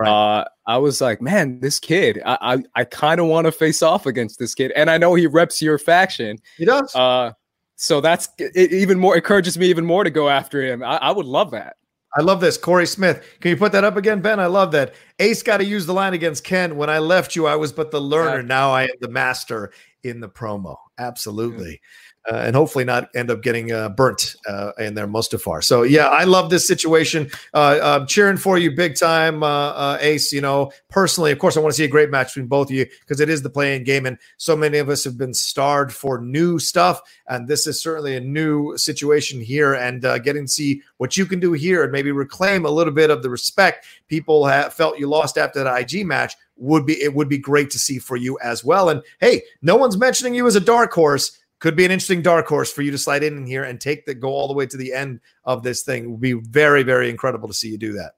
Uh, 0.05 0.45
I 0.67 0.77
was 0.79 1.01
like, 1.01 1.23
man, 1.23 1.61
this 1.61 1.79
kid, 1.79 2.21
I 2.27 2.37
I, 2.41 2.81
I 2.81 2.85
kind 2.85 3.21
of 3.21 3.27
want 3.27 3.47
to 3.47 3.53
face 3.53 3.81
off 3.83 4.07
against 4.07 4.39
this 4.39 4.55
kid, 4.55 4.73
and 4.75 4.91
I 4.91 4.99
know 4.99 5.15
he 5.15 5.27
reps 5.27 5.63
your 5.63 5.79
faction. 5.79 6.39
He 6.57 6.65
does. 6.65 6.95
Uh, 6.95 7.33
so 7.77 8.01
that's 8.01 8.29
it, 8.39 8.73
even 8.73 8.99
more 8.99 9.15
encourages 9.17 9.57
me 9.59 9.67
even 9.69 9.85
more 9.87 10.05
to 10.05 10.11
go 10.11 10.29
after 10.29 10.61
him. 10.63 10.83
I, 10.83 10.97
I 10.97 11.11
would 11.13 11.27
love 11.27 11.53
that. 11.53 11.77
I 12.17 12.23
love 12.23 12.41
this. 12.41 12.57
Corey 12.57 12.87
Smith. 12.87 13.25
Can 13.41 13.51
you 13.51 13.57
put 13.57 13.73
that 13.73 13.85
up 13.85 13.97
again, 13.97 14.21
Ben? 14.21 14.39
I 14.39 14.47
love 14.47 14.71
that. 14.73 14.95
Ace 15.19 15.43
got 15.43 15.57
to 15.59 15.65
use 15.65 15.87
the 15.87 15.95
line 15.95 16.15
against 16.15 16.45
Ken. 16.45 16.77
When 16.77 16.89
I 16.89 16.99
left 16.99 17.35
you, 17.35 17.47
I 17.47 17.57
was 17.57 17.73
but 17.73 17.91
the 17.91 18.01
learner. 18.01 18.43
Now 18.43 18.71
I 18.71 18.85
am 18.85 18.97
the 19.01 19.09
master 19.09 19.73
in 20.05 20.21
the 20.21 20.29
promo. 20.29 20.77
Absolutely 20.99 21.81
uh, 22.31 22.37
and 22.37 22.57
hopefully 22.57 22.85
not 22.85 23.11
end 23.15 23.31
up 23.31 23.43
getting 23.43 23.73
uh, 23.73 23.89
burnt 23.91 24.37
uh, 24.49 24.73
in 24.79 24.95
their 24.95 25.07
Mustafar. 25.07 25.63
So 25.63 25.83
yeah, 25.83 26.09
I 26.09 26.25
love 26.25 26.51
this 26.51 26.67
situation. 26.67 27.31
Uh, 27.53 27.79
I'm 27.83 28.07
cheering 28.07 28.37
for 28.37 28.57
you 28.59 28.71
big 28.71 28.97
time, 28.97 29.43
uh, 29.43 29.47
uh, 29.47 29.99
Ace. 30.01 30.33
You 30.33 30.41
know, 30.41 30.73
personally, 30.89 31.33
of 31.33 31.39
course, 31.39 31.57
I 31.57 31.61
want 31.61 31.73
to 31.73 31.77
see 31.77 31.85
a 31.85 31.89
great 31.89 32.11
match 32.11 32.29
between 32.29 32.47
both 32.47 32.69
of 32.69 32.77
you 32.77 32.87
because 33.01 33.21
it 33.21 33.29
is 33.29 33.43
the 33.43 33.51
playing 33.51 33.85
game, 33.85 34.07
and 34.07 34.19
so 34.37 34.57
many 34.57 34.79
of 34.79 34.89
us 34.89 35.05
have 35.05 35.19
been 35.19 35.35
starved 35.35 35.93
for 35.93 36.21
new 36.21 36.59
stuff, 36.59 37.01
and 37.29 37.47
this 37.49 37.67
is 37.67 37.83
certainly 37.83 38.17
a 38.17 38.21
new 38.21 38.77
situation 38.77 39.41
here. 39.41 39.75
And 39.75 40.03
getting 40.23 40.47
to 40.47 40.51
see 40.51 40.83
what 40.99 41.17
you 41.17 41.27
can 41.27 41.41
do 41.41 41.53
here 41.53 41.83
and 41.83 41.93
maybe 41.93 42.13
reclaim 42.13 42.65
a 42.65 42.71
little 42.71 42.93
bit 42.93 43.11
of 43.11 43.23
the 43.23 43.31
respect 43.31 43.87
people 44.09 44.47
have 44.47 44.73
felt 44.73 44.99
you 44.99 45.09
lost 45.09 45.39
after 45.39 45.63
that 45.63 45.93
IG 45.93 46.07
match 46.07 46.37
would 46.57 46.87
be 46.87 47.01
it 47.03 47.15
would 47.15 47.29
be 47.29 47.39
great 47.39 47.71
to 47.71 47.79
see 47.79 47.99
for 47.99 48.17
you 48.17 48.39
as 48.43 48.65
well. 48.65 48.89
And 48.89 49.03
hey, 49.21 49.43
no 49.63 49.77
one's 49.77 49.97
mentioning 49.97 50.35
you 50.35 50.47
as 50.47 50.57
a 50.57 50.61
dark 50.61 50.93
horse 50.93 51.39
could 51.65 51.77
be 51.77 51.87
an 51.87 51.91
interesting 51.91 52.21
dark 52.21 52.47
horse 52.47 52.71
for 52.71 52.83
you 52.83 52.91
to 52.91 52.99
slide 52.99 53.23
in 53.25 53.47
here 53.47 53.65
and 53.65 53.81
take 53.81 54.05
the 54.05 54.15
go 54.15 54.29
all 54.29 54.49
the 54.49 54.53
way 54.53 54.67
to 54.67 54.77
the 54.77 54.93
end 54.93 55.19
of 55.45 55.63
this 55.63 55.81
thing. 55.81 56.05
It 56.05 56.11
would 56.11 56.21
be 56.21 56.35
very, 56.35 56.83
very 56.83 57.09
incredible 57.09 57.49
to 57.49 57.55
see 57.55 57.71
you 57.71 57.79
do 57.79 57.95
that. 57.95 58.17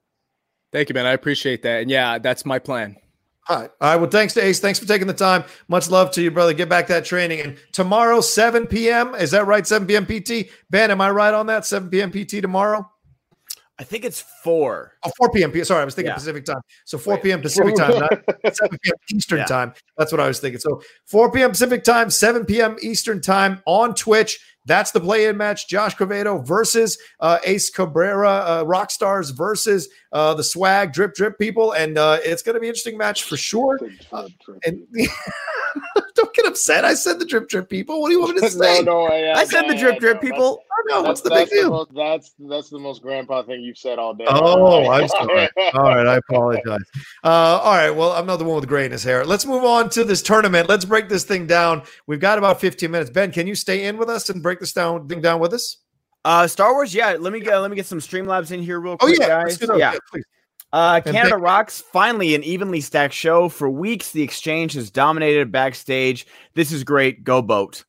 Thank 0.73 0.89
you, 0.89 0.95
man. 0.95 1.07
I 1.07 1.13
appreciate 1.13 1.63
that. 1.63 1.83
And 1.83 1.89
yeah, 1.89 2.19
that's 2.19 2.45
my 2.45 2.59
plan. 2.59 2.97
All 3.49 3.61
right. 3.61 3.71
All 3.81 3.91
right. 3.93 4.01
Well, 4.01 4.11
thanks 4.11 4.35
to 4.35 4.45
Ace. 4.45 4.59
Thanks 4.59 4.81
for 4.81 4.87
taking 4.89 5.07
the 5.07 5.15
time. 5.15 5.45
Much 5.69 5.89
love 5.89 6.11
to 6.11 6.23
you, 6.23 6.33
brother. 6.33 6.55
Get 6.55 6.69
back 6.69 6.89
that 6.89 7.05
training. 7.05 7.39
And 7.39 7.57
tomorrow, 7.71 8.21
7 8.21 8.67
p.m. 8.67 9.15
Is 9.15 9.31
that 9.31 9.47
right? 9.47 9.65
7 9.65 9.87
p.m. 9.87 10.07
PT? 10.07 10.51
Ben, 10.69 10.91
am 10.91 11.01
I 11.01 11.11
right 11.11 11.33
on 11.33 11.47
that? 11.47 11.65
7 11.65 11.89
p.m. 11.89 12.11
PT 12.11 12.43
tomorrow? 12.43 12.91
I 13.79 13.85
think 13.85 14.05
it's 14.05 14.23
four. 14.43 14.93
Oh, 15.05 15.11
4 15.19 15.31
p.m. 15.33 15.65
Sorry, 15.65 15.83
I 15.83 15.85
was 15.85 15.95
thinking 15.95 16.11
yeah. 16.11 16.15
Pacific 16.15 16.47
time. 16.47 16.61
So 16.87 16.97
4 16.97 17.19
p.m. 17.19 17.43
Pacific 17.43 17.75
time, 17.77 17.91
not 17.91 18.57
7 18.57 18.79
p.m. 18.83 18.95
Eastern 19.15 19.39
yeah. 19.41 19.45
time. 19.45 19.75
That's 19.99 20.13
what 20.13 20.21
I 20.21 20.29
was 20.29 20.41
thinking. 20.41 20.61
So 20.61 20.81
4 21.05 21.31
p.m. 21.31 21.51
Pacific 21.51 21.85
time, 21.85 22.09
7 22.09 22.47
p.m. 22.47 22.77
Eastern 22.81 23.21
time 23.21 23.63
on 23.67 23.95
Twitch. 23.95 24.41
That's 24.65 24.91
the 24.91 25.01
play-in 25.01 25.37
match. 25.37 25.69
Josh 25.69 25.95
Quevedo 25.95 26.45
versus 26.45 26.99
uh, 27.21 27.39
Ace 27.45 27.71
Cabrera, 27.71 28.31
uh, 28.31 28.65
Rock 28.67 28.91
Stars 28.91 29.31
versus 29.31 29.89
uh, 30.13 30.35
the 30.35 30.43
Swag 30.43 30.93
Drip 30.93 31.15
Drip 31.15 31.39
people, 31.39 31.73
and 31.73 31.99
uh, 31.99 32.19
it's 32.25 32.43
going 32.43 32.55
to 32.55 32.61
be 32.61 32.67
an 32.67 32.71
interesting 32.71 32.99
match 32.99 33.25
for 33.25 33.37
sure. 33.37 33.79
Uh, 34.11 34.29
and 34.65 34.81
don't 36.17 36.35
get 36.35 36.47
upset. 36.47 36.85
I 36.85 36.95
said 36.95 37.19
the 37.19 37.25
Drip 37.25 37.49
Drip 37.49 37.69
people. 37.69 38.01
What 38.01 38.09
do 38.09 38.15
you 38.15 38.21
want 38.21 38.37
me 38.37 38.41
to 38.43 38.51
say? 38.51 38.83
no, 38.83 39.07
no, 39.07 39.07
I, 39.07 39.41
I 39.41 39.45
said 39.45 39.69
the 39.69 39.77
Drip 39.77 40.01
Drip 40.01 40.21
people. 40.21 40.61
Oh 40.71 40.83
no, 40.89 41.03
what's 41.03 41.21
the 41.21 41.31
big 41.31 41.49
deal? 41.49 41.65
The 41.65 41.71
most, 41.71 41.95
that's 41.95 42.35
that's 42.39 42.71
the 42.71 42.79
most 42.79 43.03
grandpa 43.03 43.43
thing 43.43 43.61
you've 43.63 43.79
said 43.79 43.99
all 43.99 44.15
day. 44.15 44.25
Oh, 44.29 44.91
I'm 44.91 45.09
sorry. 45.09 45.49
all 45.75 45.83
right, 45.83 46.07
I 46.07 46.17
apologize. 46.17 46.81
Uh, 47.23 47.29
all 47.29 47.75
right, 47.75 47.91
well, 47.91 48.13
I'm 48.13 48.27
not 48.27 48.39
the 48.39 48.45
one 48.45 48.57
with 48.57 48.69
gray 48.69 48.87
in 48.87 48.93
his 48.93 49.05
hair. 49.05 49.25
Let's 49.25 49.47
move 49.47 49.65
on 49.65 49.91
to 49.91 50.05
this 50.05 50.23
tournament. 50.23 50.69
Let's 50.69 50.85
break 50.85 51.09
this 51.09 51.25
thing 51.25 51.47
down. 51.47 51.83
We've 52.07 52.21
got 52.21 52.39
about 52.39 52.61
15 52.61 52.91
minutes. 52.91 53.11
Ben, 53.11 53.31
can 53.31 53.47
you 53.47 53.55
stay 53.55 53.87
in 53.87 53.97
with 53.97 54.09
us 54.09 54.29
and 54.31 54.43
break 54.43 54.61
this 54.61 54.73
down 54.73 55.09
thing 55.09 55.21
down 55.21 55.41
with 55.41 55.53
us? 55.53 55.79
Uh, 56.25 56.47
Star 56.47 56.73
Wars, 56.73 56.93
yeah. 56.95 57.17
Let 57.19 57.33
me 57.33 57.41
get 57.41 57.57
let 57.59 57.71
me 57.71 57.77
get 57.77 57.87
some 57.87 58.01
Streamlabs 58.01 58.51
in 58.51 58.61
here 58.61 58.81
real 58.81 58.97
quick, 58.97 59.17
oh, 59.21 59.23
yeah. 59.23 59.45
guys. 59.45 59.59
Yeah, 59.77 59.95
please. 60.11 60.25
Uh, 60.77 61.01
Canada 61.01 61.39
Rocks, 61.39 61.81
finally 61.81 62.35
an 62.35 62.45
evenly 62.45 62.83
stacked 62.83 63.15
show. 63.15 63.49
For 63.49 63.71
weeks, 63.71 64.13
the 64.13 64.23
exchange 64.23 64.75
has 64.75 64.91
dominated 64.91 65.51
backstage. 65.51 66.27
This 66.53 66.71
is 66.71 66.85
great. 66.85 67.25
Go 67.25 67.41
boat. 67.41 67.83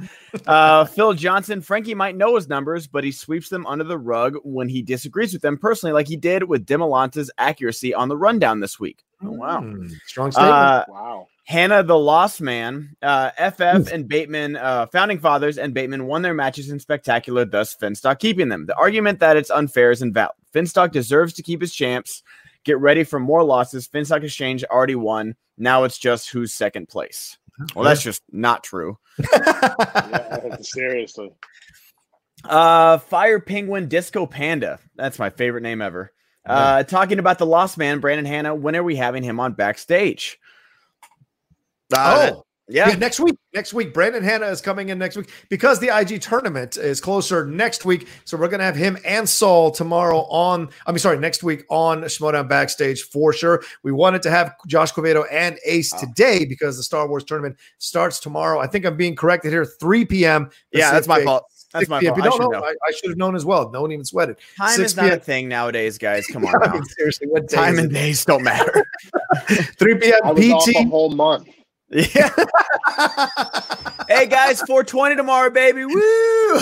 uh, 0.46 0.84
Phil 0.84 1.14
Johnson, 1.14 1.62
Frankie 1.62 1.94
might 1.94 2.16
know 2.16 2.36
his 2.36 2.46
numbers, 2.46 2.86
but 2.86 3.02
he 3.02 3.12
sweeps 3.12 3.48
them 3.48 3.64
under 3.64 3.84
the 3.84 3.96
rug 3.96 4.36
when 4.44 4.68
he 4.68 4.82
disagrees 4.82 5.32
with 5.32 5.40
them 5.40 5.56
personally, 5.56 5.94
like 5.94 6.06
he 6.06 6.16
did 6.16 6.42
with 6.42 6.66
Demalanta's 6.66 7.30
accuracy 7.38 7.94
on 7.94 8.10
the 8.10 8.16
rundown 8.18 8.60
this 8.60 8.78
week. 8.78 9.02
Oh, 9.24 9.30
wow. 9.30 9.62
Mm, 9.62 9.90
strong 10.06 10.30
statement. 10.30 10.52
Uh, 10.52 10.84
wow. 10.86 11.28
Hannah 11.46 11.82
the 11.82 11.98
Lost 11.98 12.42
Man, 12.42 12.94
uh, 13.00 13.30
FF 13.30 13.90
and 13.90 14.06
Bateman, 14.06 14.56
uh, 14.56 14.84
founding 14.88 15.18
fathers 15.18 15.56
and 15.56 15.72
Bateman 15.72 16.06
won 16.06 16.20
their 16.20 16.34
matches 16.34 16.68
in 16.68 16.78
spectacular, 16.78 17.46
thus 17.46 17.74
Finstock 17.74 18.18
keeping 18.18 18.50
them. 18.50 18.66
The 18.66 18.76
argument 18.76 19.20
that 19.20 19.38
it's 19.38 19.50
unfair 19.50 19.90
is 19.90 20.02
invalid. 20.02 20.36
Finstock 20.54 20.92
deserves 20.92 21.32
to 21.34 21.42
keep 21.42 21.60
his 21.60 21.74
champs. 21.74 22.22
Get 22.64 22.78
ready 22.78 23.04
for 23.04 23.18
more 23.18 23.42
losses. 23.42 23.88
Finstock 23.88 24.22
Exchange 24.22 24.64
already 24.64 24.94
won. 24.94 25.36
Now 25.58 25.84
it's 25.84 25.98
just 25.98 26.30
who's 26.30 26.54
second 26.54 26.88
place. 26.88 27.36
Well, 27.74 27.84
that's 27.84 28.02
just 28.02 28.22
not 28.32 28.64
true. 28.64 28.98
yeah, 29.18 30.56
seriously. 30.60 31.32
Uh, 32.42 32.98
Fire 32.98 33.40
Penguin 33.40 33.88
Disco 33.88 34.26
Panda. 34.26 34.78
That's 34.96 35.18
my 35.18 35.30
favorite 35.30 35.62
name 35.62 35.80
ever. 35.80 36.12
Uh, 36.46 36.82
talking 36.82 37.18
about 37.18 37.38
the 37.38 37.46
Lost 37.46 37.78
Man, 37.78 38.00
Brandon 38.00 38.26
Hanna. 38.26 38.54
When 38.54 38.76
are 38.76 38.82
we 38.82 38.96
having 38.96 39.22
him 39.22 39.40
on 39.40 39.52
backstage? 39.54 40.38
Uh, 41.94 42.32
oh, 42.32 42.44
yeah. 42.68 42.88
yeah. 42.88 42.94
next 42.94 43.20
week. 43.20 43.36
Next 43.52 43.72
week, 43.72 43.94
Brandon 43.94 44.22
Hanna 44.22 44.46
is 44.46 44.60
coming 44.60 44.88
in 44.88 44.98
next 44.98 45.16
week 45.16 45.30
because 45.48 45.78
the 45.78 45.96
IG 45.96 46.20
tournament 46.20 46.76
is 46.76 47.00
closer 47.00 47.46
next 47.46 47.84
week. 47.84 48.08
So 48.24 48.36
we're 48.36 48.48
gonna 48.48 48.64
have 48.64 48.76
him 48.76 48.98
and 49.04 49.28
Saul 49.28 49.70
tomorrow 49.70 50.20
on. 50.28 50.70
I 50.86 50.92
mean, 50.92 50.98
sorry, 50.98 51.18
next 51.18 51.42
week 51.42 51.64
on 51.70 52.02
Schmoedown 52.02 52.48
backstage 52.48 53.02
for 53.02 53.32
sure. 53.32 53.62
We 53.82 53.92
wanted 53.92 54.22
to 54.22 54.30
have 54.30 54.54
Josh 54.66 54.92
Quevedo 54.92 55.24
and 55.30 55.58
Ace 55.64 55.92
wow. 55.92 56.00
today 56.00 56.44
because 56.44 56.76
the 56.76 56.82
Star 56.82 57.06
Wars 57.06 57.24
tournament 57.24 57.56
starts 57.78 58.18
tomorrow. 58.18 58.58
I 58.58 58.66
think 58.66 58.84
I'm 58.84 58.96
being 58.96 59.14
corrected 59.14 59.52
here, 59.52 59.64
3 59.64 60.04
p.m. 60.06 60.50
Yeah, 60.72 60.90
that's 60.90 61.06
my 61.06 61.22
fault. 61.22 61.44
That's 61.74 61.88
my 61.88 62.00
fault. 62.00 62.20
I 62.20 62.30
should, 62.30 62.50
know. 62.50 62.64
I, 62.64 62.70
I 62.70 62.92
should 62.92 63.10
have 63.10 63.18
known 63.18 63.34
as 63.34 63.44
well. 63.44 63.70
No 63.70 63.82
one 63.82 63.90
even 63.90 64.04
sweated. 64.04 64.36
Time 64.56 64.80
is 64.80 64.96
not 64.96 65.12
a 65.12 65.16
thing 65.16 65.48
nowadays, 65.48 65.98
guys. 65.98 66.26
Come 66.26 66.44
on. 66.46 66.62
I 66.62 66.72
mean, 66.72 66.84
seriously, 66.84 67.26
what 67.26 67.50
time 67.50 67.78
and 67.78 67.92
days 67.92 68.24
don't 68.24 68.44
matter. 68.44 68.84
3 69.48 69.98
p.m. 69.98 70.20
I 70.24 70.32
PT. 70.34 70.52
Off 70.52 70.68
a 70.68 70.84
whole 70.84 71.10
month. 71.10 71.48
Yeah. 71.90 72.30
hey 74.08 74.26
guys, 74.26 74.60
420 74.62 75.16
tomorrow, 75.16 75.50
baby. 75.50 75.84
Woo! 75.84 76.60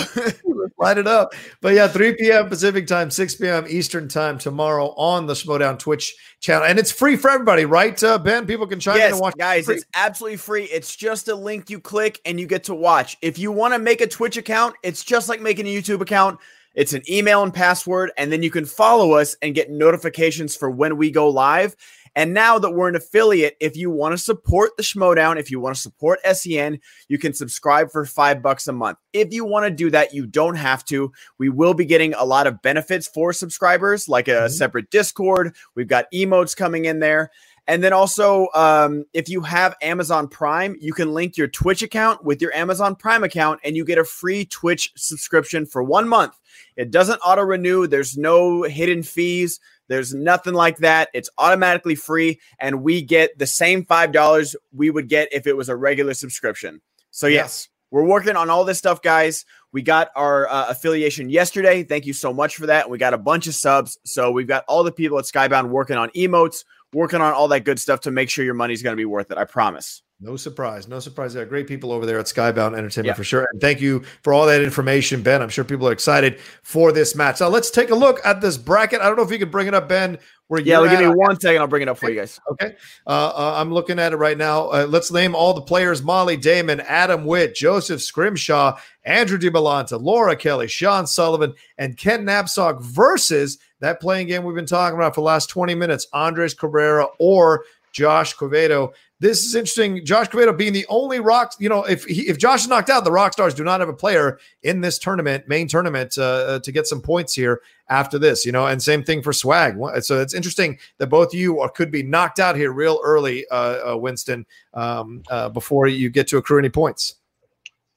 Light 0.79 0.99
it 0.99 1.07
up. 1.07 1.33
But 1.61 1.75
yeah, 1.75 1.89
3 1.89 2.17
p.m. 2.17 2.49
Pacific 2.49 2.87
time, 2.87 3.11
6 3.11 3.37
p.m. 3.37 3.65
Eastern 3.69 4.09
time 4.09 4.39
tomorrow 4.39 4.89
on 4.97 5.27
the 5.27 5.35
Schmoedown 5.35 5.79
Twitch 5.79 6.15
channel. 6.41 6.67
And 6.67 6.79
it's 6.79 6.91
free 6.91 7.17
for 7.17 7.31
everybody, 7.31 7.65
right, 7.65 8.03
uh, 8.03 8.19
Ben? 8.19 8.47
People 8.47 8.67
can 8.67 8.81
chime 8.81 8.97
yes, 8.97 9.09
in 9.09 9.13
and 9.15 9.21
watch. 9.21 9.35
Guys, 9.39 9.69
it's 9.69 9.85
absolutely 9.95 10.39
free. 10.39 10.65
It's 10.65 10.97
just 10.97 11.29
a 11.29 11.35
link 11.35 11.71
you 11.71 11.81
click 11.81 12.21
and 12.25 12.39
you 12.39 12.47
get 12.47 12.65
to 12.65 12.75
watch. 12.75 13.17
If 13.23 13.39
you 13.39 13.53
want 13.53 13.75
to 13.75 13.79
make 13.79 14.01
a 14.01 14.09
Twitch 14.09 14.37
account, 14.37 14.75
it's 14.83 15.05
just 15.05 15.29
like 15.29 15.41
making 15.41 15.67
a 15.67 15.75
YouTube 15.75 16.01
account. 16.01 16.41
It's 16.75 16.95
an 16.95 17.03
email 17.09 17.43
and 17.43 17.53
password, 17.53 18.13
and 18.17 18.33
then 18.33 18.43
you 18.43 18.51
can 18.51 18.65
follow 18.65 19.13
us 19.13 19.37
and 19.43 19.55
get 19.55 19.71
notifications 19.71 20.57
for 20.57 20.71
when 20.71 20.97
we 20.97 21.11
go 21.11 21.29
live. 21.29 21.77
And 22.15 22.35
now 22.35 22.59
that 22.59 22.73
we're 22.73 22.89
an 22.89 22.97
affiliate, 22.97 23.57
if 23.61 23.77
you 23.77 23.91
want 23.91 24.13
to 24.13 24.19
support 24.19 24.77
the 24.77 24.83
Schmoedown, 24.83 25.39
if 25.39 25.51
you 25.51 25.61
want 25.61 25.77
to 25.77 25.81
support 25.81 26.21
SEN, 26.31 26.79
you 27.09 27.19
can 27.19 27.33
subscribe 27.33 27.91
for 27.91 28.05
five 28.05 28.43
bucks 28.43 28.69
a 28.69 28.73
month. 28.73 28.99
If 29.13 29.33
you 29.33 29.45
want 29.45 29.65
to 29.65 29.71
do 29.71 29.91
that, 29.91 30.13
you 30.13 30.27
don't 30.27 30.57
have 30.57 30.85
to. 30.87 31.13
We 31.39 31.49
will 31.49 31.75
be 31.75 31.87
getting 31.87 32.15
a 32.15 32.25
lot 32.25 32.47
of 32.47 32.61
benefits 32.63 33.09
for 33.09 33.33
subscribers, 33.33 34.09
like 34.09 34.29
a 34.29 34.33
mm-hmm. 34.33 34.53
separate 34.53 34.91
Discord. 34.91 35.57
We've 35.75 35.89
got 35.89 36.07
emotes 36.13 36.57
coming 36.57 36.85
in 36.85 37.01
there. 37.01 37.31
And 37.69 37.83
then 37.83 37.93
also, 37.93 38.49
um, 38.55 39.05
if 39.13 39.29
you 39.29 39.41
have 39.43 39.77
Amazon 39.83 40.27
Prime, 40.27 40.77
you 40.81 40.93
can 40.93 41.15
link 41.15 41.37
your 41.37 41.47
Twitch 41.47 41.83
account 41.83 42.25
with 42.25 42.43
your 42.43 42.53
Amazon 42.55 42.97
Prime 42.97 43.23
account 43.23 43.61
and 43.63 43.77
you 43.77 43.85
get 43.85 43.99
a 43.99 44.05
free 44.05 44.45
Twitch 44.47 44.93
subscription 44.97 45.65
for 45.65 45.83
one 45.83 46.09
month. 46.09 46.39
It 46.77 46.91
doesn't 46.91 47.21
auto 47.21 47.43
renew, 47.43 47.87
there's 47.87 48.17
no 48.19 48.63
hidden 48.65 49.03
fees. 49.03 49.61
There's 49.93 50.15
nothing 50.15 50.55
like 50.55 50.79
that. 50.79 51.11
It's 51.13 51.29
automatically 51.37 51.97
free, 51.97 52.41
and 52.59 52.83
we 52.83 53.03
get 53.03 53.39
the 53.39 53.47
same 53.47 53.85
$5 53.85 54.57
we 54.75 54.91
would 54.91 55.07
get 55.07 55.29
if 55.33 55.47
it 55.47 55.55
was 55.55 55.69
a 55.69 55.77
regular 55.77 56.15
subscription. 56.15 56.81
So, 57.11 57.27
yes, 57.27 57.69
we're 57.91 58.07
working 58.07 58.35
on 58.37 58.49
all 58.49 58.65
this 58.65 58.79
stuff, 58.79 59.03
guys. 59.03 59.45
We 59.71 59.83
got 59.83 60.09
our 60.17 60.49
uh, 60.49 60.67
affiliation 60.71 61.29
yesterday. 61.29 61.85
Thank 61.85 62.07
you 62.07 62.15
so 62.15 62.33
much 62.33 62.57
for 62.57 62.65
that. 62.67 62.89
We 62.89 62.97
got 62.97 63.13
a 63.13 63.19
bunch 63.19 63.47
of 63.47 63.55
subs. 63.55 63.99
So, 64.05 64.31
we've 64.31 64.47
got 64.47 64.65
all 64.67 64.83
the 64.83 64.93
people 64.93 65.19
at 65.19 65.27
Skybound 65.27 65.69
working 65.69 65.97
on 65.99 66.09
emotes, 66.11 66.65
working 66.93 67.21
on 67.21 67.33
all 67.33 67.49
that 67.49 67.65
good 67.65 67.79
stuff 67.79 68.01
to 68.01 68.11
make 68.11 68.31
sure 68.31 68.45
your 68.45 68.55
money's 68.55 68.83
going 68.83 68.93
to 68.93 69.01
be 69.01 69.05
worth 69.05 69.31
it. 69.31 69.39
I 69.39 69.45
promise. 69.45 70.03
No 70.25 70.37
surprise. 70.37 70.87
No 70.87 71.01
surprise. 71.01 71.35
There 71.35 71.43
are 71.43 71.47
great 71.47 71.67
people 71.67 71.91
over 71.91 72.07
there 72.07 72.21
at 72.21 72.27
Skybound 72.27 72.79
Entertainment 72.79 73.07
yeah. 73.07 73.15
for 73.15 73.25
sure. 73.25 73.49
And 73.51 73.61
thank 73.61 73.81
you 73.81 74.05
for 74.23 74.33
all 74.33 74.47
that 74.47 74.63
information, 74.63 75.21
Ben. 75.21 75.43
I'm 75.43 75.49
sure 75.49 75.65
people 75.65 75.89
are 75.89 75.93
excited 75.93 76.39
for 76.63 76.93
this 76.93 77.17
match. 77.17 77.41
Now 77.41 77.49
let's 77.49 77.71
take 77.73 77.91
a 77.91 77.95
look 77.97 78.21
at 78.25 78.41
this 78.41 78.57
bracket. 78.57 79.01
I 79.01 79.07
don't 79.09 79.17
know 79.17 79.25
if 79.25 79.33
you 79.33 79.39
can 79.41 79.51
bring 79.51 79.67
it 79.67 79.75
up, 79.75 79.89
Ben. 79.89 80.19
Where 80.47 80.61
yeah, 80.61 80.87
give 80.89 81.01
me 81.01 81.07
one 81.09 81.41
second. 81.41 81.61
I'll 81.61 81.67
bring 81.67 81.83
it 81.83 81.89
up 81.89 81.99
for 81.99 82.09
you 82.09 82.15
guys. 82.15 82.39
Okay. 82.53 82.77
Uh, 83.05 83.33
uh, 83.35 83.55
I'm 83.57 83.73
looking 83.73 83.99
at 83.99 84.13
it 84.13 84.17
right 84.17 84.39
now. 84.39 84.69
Uh, 84.69 84.87
let's 84.89 85.11
name 85.11 85.35
all 85.35 85.55
the 85.55 85.63
players 85.63 86.03
Molly 86.03 86.37
Damon, 86.37 86.81
Adam 86.83 87.25
Witt, 87.25 87.57
Joseph 87.57 88.01
Scrimshaw, 88.01 88.79
Andrew 89.05 89.39
DiBalanta, 89.39 90.01
Laura 90.01 90.37
Kelly, 90.37 90.69
Sean 90.69 91.09
Sullivan, 91.09 91.55
and 91.79 91.97
Ken 91.97 92.25
Napzok 92.25 92.81
versus 92.81 93.59
that 93.83 94.01
playing 94.01 94.29
game 94.29 94.45
we've 94.45 94.57
been 94.57 94.65
talking 94.65 94.97
about 94.97 95.15
for 95.15 95.21
the 95.21 95.27
last 95.27 95.51
20 95.51 95.75
minutes, 95.75 96.07
Andres 96.13 96.55
Cabrera 96.55 97.07
or 97.19 97.65
Josh 97.93 98.35
Quevedo. 98.35 98.95
this 99.21 99.45
is 99.45 99.55
interesting. 99.55 100.05
Josh 100.05 100.29
Quevedo 100.29 100.57
being 100.57 100.73
the 100.73 100.87
only 100.89 101.21
rock, 101.21 101.53
you 101.59 101.69
know, 101.69 101.85
if 101.85 102.05
he, 102.05 102.23
if 102.23 102.39
Josh 102.39 102.63
is 102.63 102.69
knocked 102.69 102.91
out, 102.91 103.05
the 103.05 103.13
Rock 103.13 103.35
Stars 103.35 103.55
do 103.55 103.65
not 103.65 103.81
have 103.81 103.89
a 103.89 103.95
player 103.95 104.39
in 104.63 104.81
this 104.81 104.99
tournament, 104.99 105.47
main 105.47 105.69
tournament, 105.69 106.17
uh, 106.17 106.23
uh, 106.23 106.59
to 106.61 106.73
get 106.73 106.87
some 106.87 107.03
points 107.03 107.35
here 107.35 107.61
after 107.89 108.19
this, 108.19 108.47
you 108.47 108.53
know, 108.53 108.67
and 108.67 108.83
same 108.83 109.05
thing 109.05 109.21
for 109.21 109.33
Swag. 109.33 109.77
So 110.03 110.21
it's 110.21 110.33
interesting 110.33 110.79
that 110.99 111.09
both 111.09 111.35
you 111.35 111.61
are, 111.61 111.69
could 111.69 111.91
be 111.91 112.03
knocked 112.03 112.41
out 112.41 112.57
here 112.57 112.73
real 112.73 113.01
early, 113.05 113.47
uh, 113.49 113.93
uh 113.93 113.97
Winston, 113.99 114.47
um, 114.73 115.23
uh, 115.29 115.51
before 115.51 115.87
you 115.87 116.09
get 116.09 116.29
to 116.29 116.39
accrue 116.39 116.59
any 116.59 116.71
points. 116.71 117.17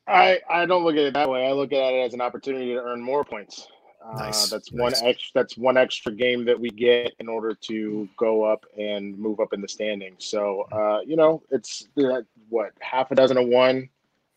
I 0.08 0.40
I 0.50 0.66
don't 0.66 0.84
look 0.84 0.96
at 0.96 1.04
it 1.04 1.14
that 1.14 1.30
way. 1.30 1.48
I 1.48 1.52
look 1.54 1.72
at 1.72 1.94
it 1.94 2.06
as 2.06 2.14
an 2.14 2.22
opportunity 2.22 2.74
to 2.74 2.80
earn 2.80 3.02
more 3.02 3.24
points. 3.24 3.68
Nice. 4.14 4.52
Uh, 4.52 4.56
that's 4.56 4.72
nice. 4.72 4.82
one 5.02 5.10
extra. 5.10 5.32
That's 5.34 5.58
one 5.58 5.78
extra 5.78 6.12
game 6.12 6.46
that 6.46 6.60
we 6.60 6.70
get 6.70 7.14
in 7.20 7.28
order 7.28 7.56
to 7.62 8.08
go 8.18 8.44
up 8.44 8.66
and 8.78 9.18
move 9.18 9.40
up 9.40 9.54
in 9.54 9.62
the 9.62 9.68
standings. 9.68 10.26
So 10.26 10.68
uh, 10.72 11.00
you 11.06 11.16
know, 11.16 11.42
it's 11.50 11.88
uh, 11.98 12.22
what 12.50 12.72
half 12.82 13.12
a 13.12 13.16
dozen 13.16 13.38
of 13.38 13.48
one. 13.48 13.90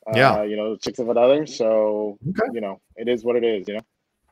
Uh, 0.06 0.12
Yeah. 0.16 0.42
You 0.42 0.56
know, 0.56 0.76
six 0.80 0.98
of 0.98 1.08
another. 1.10 1.46
So 1.46 2.18
Okay. 2.30 2.50
you 2.52 2.60
know, 2.60 2.80
it 2.96 3.08
is 3.08 3.24
what 3.24 3.36
it 3.36 3.44
is. 3.44 3.68
You 3.68 3.74
know. 3.74 3.80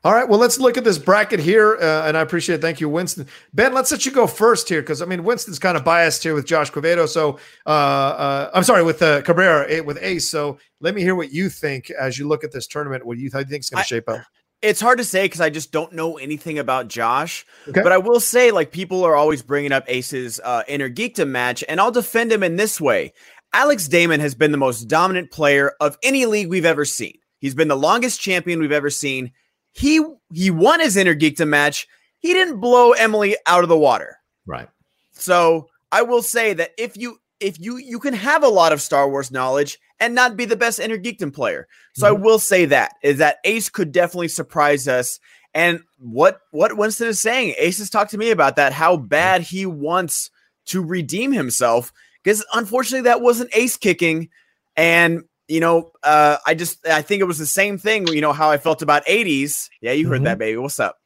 All 0.03 0.13
right, 0.13 0.29
well, 0.29 0.39
let's 0.39 0.59
look 0.59 0.77
at 0.77 0.83
this 0.83 0.99
bracket 0.99 1.39
here, 1.39 1.75
uh, 1.81 2.07
and 2.07 2.15
I 2.15 2.21
appreciate 2.21 2.57
it. 2.57 2.61
Thank 2.61 2.79
you, 2.79 2.87
Winston. 2.87 3.27
Ben, 3.53 3.73
let's 3.73 3.91
let 3.91 4.05
you 4.05 4.11
go 4.11 4.25
first 4.27 4.69
here 4.69 4.81
because 4.81 5.01
I 5.01 5.05
mean 5.05 5.23
Winston's 5.23 5.59
kind 5.59 5.75
of 5.75 5.83
biased 5.83 6.23
here 6.23 6.33
with 6.33 6.45
Josh 6.45 6.71
Quevedo. 6.71 7.07
So 7.09 7.39
uh, 7.65 7.69
uh, 7.69 8.51
I'm 8.53 8.63
sorry 8.63 8.83
with 8.83 9.01
uh, 9.01 9.21
Cabrera 9.23 9.69
eh, 9.69 9.79
with 9.81 9.97
Ace. 10.01 10.29
So 10.29 10.59
let 10.79 10.95
me 10.95 11.01
hear 11.01 11.15
what 11.15 11.31
you 11.33 11.49
think 11.49 11.89
as 11.89 12.17
you 12.17 12.27
look 12.27 12.43
at 12.43 12.51
this 12.51 12.67
tournament. 12.67 13.05
What 13.05 13.17
do 13.17 13.23
you, 13.23 13.29
how 13.33 13.39
do 13.39 13.45
you 13.45 13.49
think 13.49 13.63
is 13.63 13.69
going 13.69 13.83
to 13.83 13.87
shape 13.87 14.07
up? 14.07 14.21
It's 14.61 14.81
hard 14.81 14.97
to 14.97 15.03
say 15.03 15.25
because 15.25 15.41
I 15.41 15.49
just 15.49 15.71
don't 15.71 15.93
know 15.93 16.17
anything 16.17 16.57
about 16.57 16.87
Josh. 16.87 17.45
Okay. 17.67 17.81
But 17.83 17.91
I 17.91 17.99
will 17.99 18.19
say, 18.19 18.51
like, 18.51 18.71
people 18.71 19.03
are 19.03 19.15
always 19.15 19.43
bringing 19.43 19.71
up 19.71 19.83
Ace's 19.87 20.39
uh, 20.43 20.63
inner 20.67 20.89
geekdom 20.89 21.29
match, 21.29 21.63
and 21.69 21.79
I'll 21.79 21.91
defend 21.91 22.31
him 22.31 22.41
in 22.41 22.55
this 22.55 22.81
way. 22.81 23.13
Alex 23.53 23.87
Damon 23.87 24.19
has 24.19 24.35
been 24.35 24.51
the 24.51 24.57
most 24.57 24.85
dominant 24.85 25.31
player 25.31 25.73
of 25.79 25.97
any 26.03 26.25
league 26.25 26.49
we've 26.49 26.65
ever 26.65 26.85
seen. 26.85 27.13
He's 27.39 27.55
been 27.55 27.67
the 27.67 27.77
longest 27.77 28.19
champion 28.19 28.59
we've 28.59 28.71
ever 28.71 28.89
seen. 28.89 29.31
He 29.73 30.03
he 30.33 30.49
won 30.49 30.79
his 30.79 30.97
inner 30.97 31.15
geekdom 31.15 31.49
match. 31.49 31.87
He 32.19 32.33
didn't 32.33 32.59
blow 32.59 32.91
Emily 32.93 33.37
out 33.45 33.63
of 33.63 33.69
the 33.69 33.77
water. 33.77 34.17
Right. 34.45 34.67
So 35.11 35.69
I 35.91 36.01
will 36.01 36.23
say 36.23 36.53
that 36.53 36.71
if 36.77 36.97
you 36.97 37.19
if 37.39 37.59
you 37.59 37.77
you 37.77 37.99
can 37.99 38.13
have 38.13 38.43
a 38.43 38.49
lot 38.49 38.73
of 38.73 38.81
Star 38.81 39.09
Wars 39.09 39.31
knowledge 39.31 39.79
and 39.99 40.15
not 40.15 40.37
be 40.37 40.45
the 40.45 40.55
best 40.55 40.79
inner 40.79 40.97
geekdom 40.97 41.33
player. 41.33 41.67
So 41.95 42.07
I 42.07 42.11
will 42.11 42.39
say 42.39 42.65
that 42.65 42.93
is 43.01 43.17
that 43.17 43.37
Ace 43.43 43.69
could 43.69 43.91
definitely 43.91 44.27
surprise 44.27 44.87
us. 44.87 45.19
And 45.53 45.81
what 45.97 46.39
what 46.51 46.77
Winston 46.77 47.07
is 47.07 47.19
saying, 47.19 47.55
Ace 47.57 47.79
has 47.79 47.89
talked 47.89 48.11
to 48.11 48.17
me 48.17 48.31
about 48.31 48.57
that, 48.57 48.73
how 48.73 48.97
bad 48.97 49.41
he 49.41 49.65
wants 49.65 50.29
to 50.67 50.83
redeem 50.83 51.31
himself. 51.31 51.91
Because 52.23 52.45
unfortunately, 52.53 53.05
that 53.05 53.21
wasn't 53.21 53.49
ace 53.53 53.77
kicking. 53.77 54.29
And 54.75 55.23
you 55.47 55.59
know, 55.59 55.91
uh, 56.03 56.37
I 56.45 56.53
just 56.53 56.85
I 56.85 57.01
think 57.01 57.21
it 57.21 57.25
was 57.25 57.39
the 57.39 57.45
same 57.45 57.77
thing, 57.77 58.07
you 58.07 58.21
know, 58.21 58.33
how 58.33 58.51
I 58.51 58.57
felt 58.57 58.81
about 58.81 59.05
80s. 59.05 59.69
Yeah, 59.81 59.93
you 59.93 60.07
heard 60.07 60.23
that, 60.25 60.37
baby. 60.37 60.57
What's 60.57 60.79
up? 60.79 60.97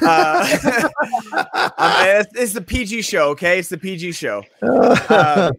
Uh, 0.00 0.46
um, 1.32 1.70
it's, 1.76 2.32
it's 2.34 2.52
the 2.52 2.62
PG 2.62 3.02
show, 3.02 3.30
okay? 3.30 3.58
It's 3.58 3.68
the 3.68 3.78
PG 3.78 4.12
show. 4.12 4.44
Uh, 4.62 5.52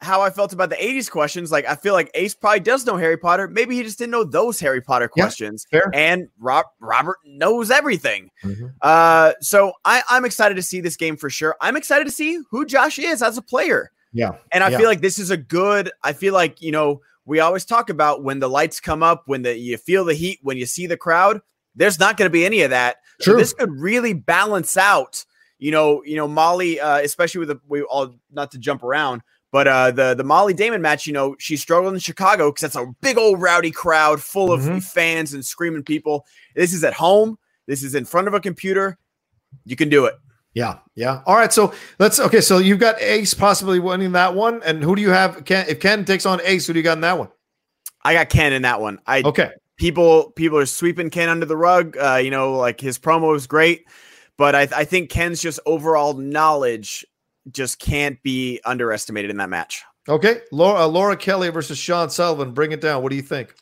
how 0.00 0.20
I 0.20 0.30
felt 0.30 0.52
about 0.52 0.68
the 0.70 0.76
80s 0.76 1.10
questions. 1.10 1.50
Like, 1.50 1.66
I 1.66 1.74
feel 1.74 1.94
like 1.94 2.10
Ace 2.14 2.34
probably 2.34 2.60
does 2.60 2.84
know 2.84 2.96
Harry 2.96 3.16
Potter. 3.16 3.48
Maybe 3.48 3.76
he 3.76 3.82
just 3.82 3.98
didn't 3.98 4.10
know 4.10 4.24
those 4.24 4.60
Harry 4.60 4.80
Potter 4.82 5.10
Yeah, 5.16 5.24
questions. 5.24 5.66
fair. 5.70 5.90
And 5.94 6.28
Rob, 6.38 6.66
Robert 6.80 7.16
knows 7.24 7.70
everything. 7.70 8.30
Mhm. 8.44 8.72
Uh, 8.82 9.32
so 9.40 9.72
I, 9.84 10.02
I'm 10.08 10.24
excited 10.24 10.56
to 10.56 10.62
see 10.62 10.80
this 10.80 10.96
game 10.96 11.16
for 11.16 11.30
sure. 11.30 11.56
I'm 11.60 11.76
excited 11.76 12.04
to 12.04 12.10
see 12.10 12.40
who 12.50 12.66
Josh 12.66 12.98
is 12.98 13.22
as 13.22 13.38
a 13.38 13.42
player. 13.42 13.90
Yeah. 14.12 14.32
And 14.52 14.62
I 14.62 14.70
Yeah. 14.70 14.78
feel 14.78 14.88
like 14.88 15.00
this 15.00 15.18
is 15.18 15.30
a 15.30 15.36
good, 15.36 15.90
I 16.02 16.12
feel 16.12 16.34
like, 16.34 16.60
you 16.60 16.72
know, 16.72 17.00
we 17.24 17.40
always 17.40 17.64
talk 17.64 17.90
about 17.90 18.22
when 18.22 18.38
the 18.38 18.48
lights 18.48 18.78
come 18.80 19.02
up, 19.02 19.22
when 19.26 19.42
the 19.42 19.56
you 19.58 19.76
feel 19.78 20.04
the 20.04 20.14
heat, 20.14 20.38
when 20.42 20.56
you 20.58 20.66
see 20.66 20.86
the 20.86 20.96
crowd, 20.96 21.40
there's 21.74 21.98
not 21.98 22.16
going 22.16 22.26
to 22.26 22.32
be 22.32 22.44
any 22.46 22.60
of 22.62 22.70
that. 22.70 22.96
So 23.20 23.34
this 23.34 23.52
could 23.54 23.70
really 23.80 24.12
balance 24.12 24.76
out, 24.76 25.24
you 25.58 25.70
know, 25.70 26.02
you 26.04 26.16
know, 26.16 26.28
Molly, 26.28 26.78
uh, 26.78 26.98
especially 26.98 27.38
with 27.40 27.48
the 27.48 27.60
we 27.66 27.82
all 27.82 28.14
not 28.30 28.50
to 28.52 28.58
jump 28.58 28.82
around, 28.82 29.22
but 29.52 29.68
uh 29.68 29.90
the 29.90 30.14
the 30.14 30.24
Molly 30.24 30.54
Damon 30.54 30.82
match, 30.82 31.06
you 31.06 31.12
know, 31.12 31.36
she 31.38 31.56
struggled 31.56 31.94
in 31.94 32.00
Chicago 32.00 32.50
because 32.50 32.62
that's 32.62 32.76
a 32.76 32.86
big 33.00 33.16
old 33.18 33.40
rowdy 33.40 33.70
crowd 33.70 34.22
full 34.22 34.52
of 34.52 34.60
Mhm. 34.62 34.82
fans 34.82 35.32
and 35.32 35.44
screaming 35.44 35.82
people. 35.82 36.26
This 36.54 36.72
is 36.72 36.82
at 36.84 36.94
home, 36.94 37.38
this 37.66 37.82
is 37.82 37.94
in 37.94 38.04
front 38.04 38.28
of 38.28 38.34
a 38.34 38.40
computer. 38.40 38.98
You 39.64 39.76
can 39.76 39.88
do 39.88 40.04
it. 40.06 40.14
Yeah, 40.54 40.78
yeah. 40.94 41.20
All 41.26 41.36
right, 41.36 41.52
so 41.52 41.74
let's 41.98 42.18
okay. 42.18 42.40
So 42.40 42.58
you've 42.58 42.78
got 42.78 43.00
Ace 43.00 43.34
possibly 43.34 43.78
winning 43.78 44.12
that 44.12 44.34
one, 44.34 44.62
and 44.64 44.82
who 44.82 44.96
do 44.96 45.02
you 45.02 45.10
have? 45.10 45.44
Ken, 45.44 45.66
if 45.68 45.80
Ken 45.80 46.04
takes 46.06 46.24
on 46.24 46.40
Ace, 46.44 46.66
who 46.66 46.72
do 46.72 46.78
you 46.78 46.82
got 46.82 46.96
in 46.96 47.02
that 47.02 47.18
one? 47.18 47.28
I 48.02 48.14
got 48.14 48.30
Ken 48.30 48.52
in 48.54 48.62
that 48.62 48.80
one. 48.80 48.98
I 49.06 49.20
Okay, 49.22 49.50
people 49.76 50.30
people 50.30 50.56
are 50.58 50.64
sweeping 50.66 51.10
Ken 51.10 51.28
under 51.28 51.44
the 51.44 51.56
rug. 51.56 51.96
Uh, 51.98 52.16
you 52.22 52.30
know, 52.30 52.56
like 52.56 52.80
his 52.80 52.98
promo 52.98 53.32
was 53.32 53.46
great, 53.46 53.84
but 54.38 54.54
I, 54.54 54.62
I 54.74 54.84
think 54.84 55.10
Ken's 55.10 55.42
just 55.42 55.60
overall 55.66 56.14
knowledge 56.14 57.04
just 57.50 57.78
can't 57.78 58.22
be 58.22 58.60
underestimated 58.64 59.30
in 59.30 59.36
that 59.38 59.48
match. 59.50 59.82
okay. 60.08 60.40
Laura, 60.52 60.82
uh, 60.82 60.86
Laura 60.88 61.16
Kelly 61.16 61.48
versus 61.50 61.78
Sean 61.78 62.10
Sullivan. 62.10 62.52
Bring 62.52 62.72
it 62.72 62.80
down. 62.80 63.02
What 63.02 63.10
do 63.10 63.16
you 63.16 63.22
think? 63.22 63.54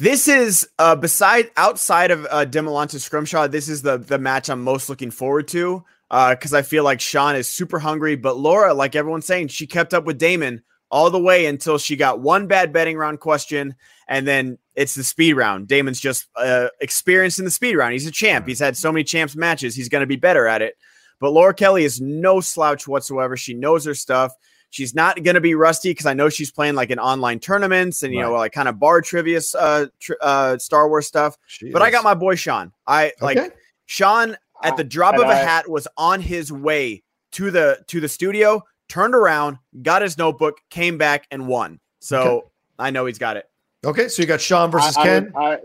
This 0.00 0.28
is 0.28 0.68
uh 0.78 0.94
beside 0.94 1.50
outside 1.56 2.10
of 2.12 2.24
uh 2.30 2.44
Demolante 2.46 3.00
Scrimshaw, 3.00 3.48
this 3.48 3.68
is 3.68 3.82
the 3.82 3.98
the 3.98 4.18
match 4.18 4.48
I'm 4.48 4.62
most 4.62 4.88
looking 4.88 5.10
forward 5.10 5.48
to. 5.48 5.84
Uh 6.10 6.34
because 6.34 6.54
I 6.54 6.62
feel 6.62 6.84
like 6.84 7.00
Sean 7.00 7.34
is 7.34 7.48
super 7.48 7.80
hungry, 7.80 8.14
but 8.14 8.36
Laura, 8.36 8.74
like 8.74 8.94
everyone's 8.94 9.26
saying, 9.26 9.48
she 9.48 9.66
kept 9.66 9.94
up 9.94 10.04
with 10.04 10.18
Damon 10.18 10.62
all 10.90 11.10
the 11.10 11.20
way 11.20 11.46
until 11.46 11.78
she 11.78 11.96
got 11.96 12.20
one 12.20 12.46
bad 12.46 12.72
betting 12.72 12.96
round 12.96 13.18
question, 13.20 13.74
and 14.06 14.26
then 14.26 14.56
it's 14.76 14.94
the 14.94 15.02
speed 15.04 15.32
round. 15.34 15.66
Damon's 15.66 15.98
just 16.00 16.28
uh 16.36 16.68
experienced 16.80 17.40
in 17.40 17.44
the 17.44 17.50
speed 17.50 17.74
round. 17.74 17.92
He's 17.92 18.06
a 18.06 18.12
champ. 18.12 18.46
He's 18.46 18.60
had 18.60 18.76
so 18.76 18.92
many 18.92 19.02
champs 19.02 19.34
matches, 19.34 19.74
he's 19.74 19.88
gonna 19.88 20.06
be 20.06 20.16
better 20.16 20.46
at 20.46 20.62
it. 20.62 20.76
But 21.20 21.30
Laura 21.30 21.54
Kelly 21.54 21.84
is 21.84 22.00
no 22.00 22.40
slouch 22.40 22.86
whatsoever. 22.86 23.36
She 23.36 23.54
knows 23.54 23.84
her 23.84 23.94
stuff. 23.94 24.32
She's 24.70 24.94
not 24.94 25.22
going 25.22 25.34
to 25.34 25.40
be 25.40 25.54
rusty 25.54 25.90
because 25.90 26.06
I 26.06 26.12
know 26.14 26.28
she's 26.28 26.50
playing 26.50 26.74
like 26.74 26.90
in 26.90 26.98
online 26.98 27.40
tournaments 27.40 28.02
and 28.02 28.12
you 28.12 28.20
know 28.20 28.32
like 28.32 28.52
kind 28.52 28.68
of 28.68 28.78
bar 28.78 29.00
trivia 29.00 29.40
uh, 29.58 29.86
tr- 29.98 30.12
uh 30.20 30.58
Star 30.58 30.88
Wars 30.88 31.06
stuff. 31.06 31.36
She 31.46 31.70
But 31.70 31.80
I 31.82 31.90
got 31.90 32.04
my 32.04 32.14
boy 32.14 32.34
Sean. 32.34 32.72
I 32.86 33.12
like 33.22 33.38
Sean 33.86 34.36
at 34.62 34.76
the 34.76 34.84
drop 34.84 35.14
And 35.14 35.22
of 35.24 35.28
a 35.30 35.32
I- 35.32 35.36
hat 35.36 35.68
was 35.70 35.88
on 35.96 36.20
his 36.20 36.52
way 36.52 37.02
to 37.32 37.50
the 37.50 37.82
to 37.88 37.98
the 38.00 38.08
studio, 38.08 38.62
turned 38.90 39.14
around, 39.14 39.56
got 39.82 40.02
his 40.02 40.18
notebook, 40.18 40.58
came 40.68 40.98
back 40.98 41.26
and 41.30 41.46
won. 41.48 41.80
So 42.00 42.20
Okay. 42.20 42.46
I 42.78 42.90
know 42.90 43.06
he's 43.06 43.18
got 43.18 43.36
it. 43.38 43.48
Okay, 43.86 44.08
so 44.08 44.20
you 44.22 44.28
got 44.28 44.40
Sean 44.40 44.70
versus 44.70 44.96
I, 44.96 45.00
I 45.00 45.04
Ken. 45.04 45.32
would- 45.34 45.60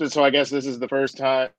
I, 0.00 0.08
so 0.08 0.24
I 0.24 0.30
guess 0.30 0.50
this 0.50 0.66
is 0.66 0.78
the 0.80 0.88
first 0.88 1.16
time 1.16 1.50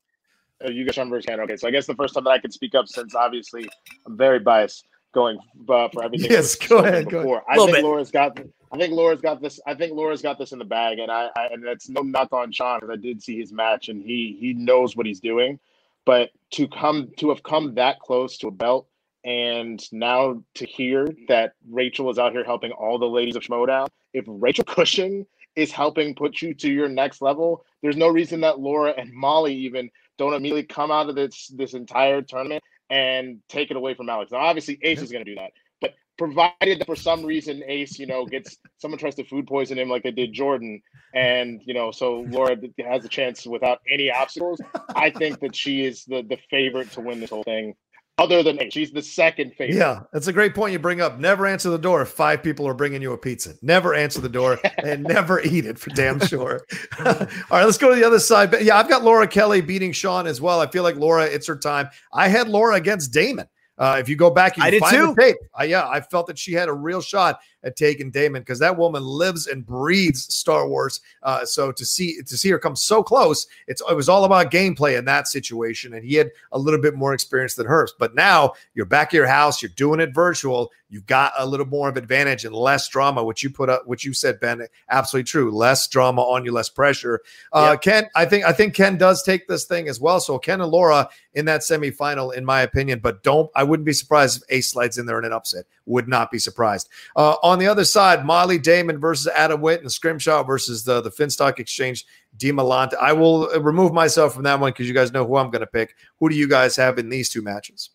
you 0.65 0.85
got 0.85 0.95
Sean 0.95 1.09
versus 1.09 1.25
Ken. 1.25 1.39
Okay, 1.41 1.57
so 1.57 1.67
I 1.67 1.71
guess 1.71 1.85
the 1.85 1.95
first 1.95 2.13
time 2.13 2.23
that 2.25 2.31
I 2.31 2.39
could 2.39 2.53
speak 2.53 2.75
up 2.75 2.87
since 2.87 3.15
obviously 3.15 3.67
I'm 4.05 4.17
very 4.17 4.39
biased 4.39 4.87
going 5.13 5.37
uh, 5.69 5.89
for 5.89 6.03
everything. 6.03 6.31
Yes, 6.31 6.55
go 6.55 6.65
spoken 6.65 6.85
ahead, 6.85 7.09
go 7.09 7.19
ahead. 7.19 7.43
I 7.49 7.55
think 7.55 7.71
bit. 7.71 7.83
Laura's 7.83 8.11
got. 8.11 8.39
I 8.71 8.77
think 8.77 8.93
Laura's 8.93 9.21
got 9.21 9.41
this. 9.41 9.59
I 9.65 9.75
think 9.75 9.93
Laura's 9.93 10.21
got 10.21 10.37
this 10.37 10.51
in 10.51 10.59
the 10.59 10.65
bag, 10.65 10.99
and 10.99 11.11
I, 11.11 11.29
I 11.35 11.47
and 11.51 11.63
that's 11.63 11.89
no 11.89 12.01
knock 12.01 12.33
on 12.33 12.51
Sean 12.51 12.79
because 12.79 12.93
I 12.93 12.97
did 12.97 13.21
see 13.21 13.37
his 13.37 13.51
match 13.51 13.89
and 13.89 14.01
he 14.01 14.37
he 14.39 14.53
knows 14.53 14.95
what 14.95 15.05
he's 15.05 15.19
doing. 15.19 15.59
But 16.05 16.29
to 16.51 16.67
come 16.67 17.11
to 17.17 17.29
have 17.29 17.43
come 17.43 17.75
that 17.75 17.99
close 17.99 18.37
to 18.39 18.47
a 18.47 18.51
belt 18.51 18.87
and 19.23 19.83
now 19.91 20.41
to 20.55 20.65
hear 20.65 21.07
that 21.27 21.53
Rachel 21.69 22.09
is 22.09 22.17
out 22.17 22.31
here 22.31 22.45
helping 22.45 22.71
all 22.71 22.97
the 22.97 23.09
ladies 23.09 23.35
of 23.35 23.43
Schmoedown, 23.43 23.89
if 24.13 24.23
Rachel 24.27 24.63
Cushing 24.63 25.25
is 25.57 25.71
helping 25.71 26.13
put 26.13 26.41
you 26.41 26.53
to 26.53 26.71
your 26.71 26.87
next 26.87 27.19
level, 27.19 27.65
there's 27.81 27.97
no 27.97 28.07
reason 28.07 28.41
that 28.41 28.59
Laura 28.59 28.93
and 28.95 29.11
Molly 29.11 29.55
even 29.55 29.89
don't 30.17 30.33
immediately 30.33 30.63
come 30.63 30.91
out 30.91 31.09
of 31.09 31.15
this 31.15 31.47
this 31.47 31.73
entire 31.73 32.21
tournament 32.21 32.63
and 32.89 33.39
take 33.49 33.71
it 33.71 33.75
away 33.75 33.95
from 33.95 34.07
Alex. 34.07 34.31
Now, 34.31 34.37
obviously, 34.37 34.79
Ace 34.83 35.01
is 35.01 35.11
going 35.11 35.25
to 35.25 35.31
do 35.31 35.35
that, 35.35 35.51
but 35.81 35.95
provided 36.17 36.79
that 36.79 36.85
for 36.85 36.95
some 36.95 37.25
reason 37.25 37.63
Ace, 37.67 37.97
you 37.97 38.05
know, 38.05 38.25
gets 38.25 38.57
someone 38.77 38.99
tries 38.99 39.15
to 39.15 39.23
food 39.23 39.47
poison 39.47 39.79
him 39.79 39.89
like 39.89 40.03
they 40.03 40.11
did 40.11 40.31
Jordan, 40.31 40.81
and 41.15 41.59
you 41.65 41.73
know, 41.73 41.91
so 41.91 42.21
Laura 42.29 42.55
has 42.85 43.03
a 43.03 43.09
chance 43.09 43.47
without 43.47 43.79
any 43.91 44.11
obstacles. 44.11 44.61
I 44.95 45.09
think 45.09 45.39
that 45.39 45.55
she 45.55 45.85
is 45.85 46.05
the 46.05 46.21
the 46.21 46.37
favorite 46.51 46.91
to 46.91 47.01
win 47.01 47.19
this 47.19 47.31
whole 47.31 47.43
thing. 47.43 47.73
Other 48.19 48.41
than 48.41 48.59
Ace, 48.59 48.73
she's 48.73 48.91
the 48.91 49.01
second 49.01 49.53
favorite. 49.55 49.77
Yeah, 49.77 50.01
that's 50.11 50.25
a 50.25 50.33
great 50.33 50.55
point 50.55 50.73
you 50.73 50.79
bring 50.79 51.01
up. 51.01 51.19
Never 51.19 51.45
answer 51.45 51.69
the 51.69 51.77
door 51.77 52.01
if 52.01 52.09
five 52.09 52.41
people 52.41 52.67
are 52.67 52.73
bringing 52.73 52.99
you 52.99 53.13
a 53.13 53.17
pizza. 53.17 53.53
Never 53.61 53.93
answer 53.93 54.19
the 54.19 54.29
door 54.29 54.59
and 54.83 55.03
never 55.03 55.39
eat 55.41 55.65
it 55.65 55.77
for 55.77 55.91
damn 55.91 56.19
sure. 56.21 56.65
All 57.05 57.13
right, 57.51 57.63
let's 57.63 57.77
go 57.77 57.89
to 57.89 57.95
the 57.95 58.03
other 58.03 58.19
side. 58.19 58.49
But 58.49 58.63
yeah, 58.63 58.77
I've 58.77 58.89
got 58.89 59.03
Laura 59.03 59.27
Kelly 59.27 59.61
beating 59.61 59.91
Sean 59.91 60.25
as 60.25 60.41
well. 60.41 60.59
I 60.59 60.65
feel 60.65 60.81
like 60.81 60.95
Laura, 60.95 61.25
it's 61.25 61.45
her 61.45 61.55
time. 61.55 61.89
I 62.11 62.27
had 62.27 62.47
Laura 62.47 62.75
against 62.75 63.13
Damon. 63.13 63.47
Uh, 63.77 63.97
if 63.99 64.09
you 64.09 64.15
go 64.15 64.31
back, 64.31 64.57
you 64.57 64.63
I 64.63 64.71
did 64.71 64.79
find 64.79 64.95
too. 64.95 65.13
the 65.13 65.21
tape. 65.21 65.37
I, 65.53 65.65
yeah, 65.65 65.87
I 65.87 66.01
felt 66.01 66.25
that 66.27 66.39
she 66.39 66.53
had 66.53 66.67
a 66.69 66.73
real 66.73 67.01
shot 67.01 67.39
taken 67.75 68.09
Damon 68.09 68.41
because 68.41 68.59
that 68.59 68.77
woman 68.77 69.03
lives 69.03 69.47
and 69.47 69.65
breathes 69.65 70.33
Star 70.33 70.67
Wars. 70.67 71.01
Uh, 71.23 71.45
so 71.45 71.71
to 71.71 71.85
see 71.85 72.21
to 72.25 72.37
see 72.37 72.49
her 72.49 72.59
come 72.59 72.75
so 72.75 73.03
close, 73.03 73.47
it's 73.67 73.81
it 73.89 73.95
was 73.95 74.09
all 74.09 74.23
about 74.23 74.51
gameplay 74.51 74.97
in 74.97 75.05
that 75.05 75.27
situation, 75.27 75.93
and 75.93 76.05
he 76.05 76.15
had 76.15 76.31
a 76.51 76.59
little 76.59 76.81
bit 76.81 76.95
more 76.95 77.13
experience 77.13 77.55
than 77.55 77.67
hers. 77.67 77.93
But 77.97 78.15
now 78.15 78.53
you're 78.73 78.85
back 78.85 79.09
at 79.09 79.13
your 79.13 79.27
house, 79.27 79.61
you're 79.61 79.69
doing 79.75 79.99
it 79.99 80.13
virtual. 80.13 80.71
You've 80.89 81.05
got 81.05 81.33
a 81.37 81.45
little 81.45 81.65
more 81.65 81.89
of 81.89 81.97
advantage 81.97 82.45
and 82.45 82.55
less 82.55 82.87
drama, 82.87 83.21
which 83.21 83.43
you 83.43 83.49
put 83.49 83.69
up, 83.69 83.85
which 83.87 84.05
you 84.05 84.13
said, 84.13 84.39
Ben, 84.39 84.65
absolutely 84.89 85.25
true. 85.25 85.51
Less 85.51 85.85
drama 85.89 86.21
on 86.21 86.45
you, 86.45 86.53
less 86.53 86.69
pressure. 86.69 87.21
Uh, 87.51 87.71
yep. 87.71 87.81
Ken, 87.81 88.09
I 88.15 88.25
think 88.25 88.45
I 88.45 88.53
think 88.53 88.73
Ken 88.73 88.97
does 88.97 89.21
take 89.21 89.47
this 89.47 89.65
thing 89.65 89.89
as 89.89 89.99
well. 89.99 90.21
So 90.21 90.39
Ken 90.39 90.61
and 90.61 90.71
Laura 90.71 91.09
in 91.33 91.45
that 91.45 91.61
semifinal, 91.61 92.33
in 92.33 92.45
my 92.45 92.61
opinion. 92.61 92.99
But 92.99 93.21
don't 93.21 93.51
I 93.53 93.63
wouldn't 93.63 93.85
be 93.85 93.93
surprised 93.93 94.41
if 94.41 94.43
Ace 94.49 94.69
slides 94.69 94.97
in 94.97 95.05
there 95.05 95.19
in 95.19 95.25
an 95.25 95.33
upset. 95.33 95.65
Would 95.87 96.07
not 96.07 96.31
be 96.31 96.39
surprised. 96.39 96.87
Uh, 97.15 97.35
on 97.43 97.56
the 97.59 97.67
other 97.67 97.85
side, 97.85 98.25
Molly 98.25 98.57
Damon 98.57 98.99
versus 98.99 99.27
Adam 99.35 99.61
Witt 99.61 99.81
and 99.81 99.91
Scrimshaw 99.91 100.43
versus 100.43 100.83
the 100.83 101.01
the 101.01 101.11
Finstock 101.11 101.59
Exchange. 101.59 102.05
Demalante. 102.37 102.93
I 103.01 103.13
will 103.13 103.47
remove 103.59 103.93
myself 103.93 104.33
from 104.33 104.43
that 104.43 104.59
one 104.59 104.71
because 104.71 104.87
you 104.87 104.93
guys 104.93 105.11
know 105.11 105.25
who 105.25 105.37
I'm 105.37 105.49
going 105.49 105.61
to 105.61 105.67
pick. 105.67 105.95
Who 106.19 106.29
do 106.29 106.35
you 106.35 106.47
guys 106.47 106.75
have 106.75 106.99
in 106.99 107.09
these 107.09 107.29
two 107.29 107.41
matches? 107.41 107.89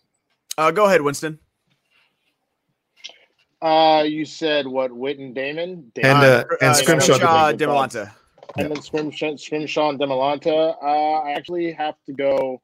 Uh, 0.58 0.70
go 0.70 0.86
ahead, 0.86 1.00
Winston. 1.02 1.38
Uh, 3.60 4.02
you 4.04 4.24
said 4.24 4.66
what? 4.66 4.90
Witt 4.92 5.18
and 5.18 5.34
Damon, 5.34 5.92
Damon. 5.94 6.10
and 6.10 6.24
uh, 6.24 6.44
and 6.60 6.70
uh, 6.70 6.74
Scrimshaw, 6.74 7.14
Scrimshaw 7.14 7.52
Demalante. 7.52 8.10
And 8.58 8.70
then 8.70 8.82
Scrimshaw, 8.82 9.36
Scrimshaw 9.36 9.90
and 9.90 10.00
Demalante. 10.00 10.74
Uh, 10.82 10.84
I 10.84 11.32
actually 11.32 11.72
have 11.72 11.94
to 12.06 12.12
go. 12.12 12.60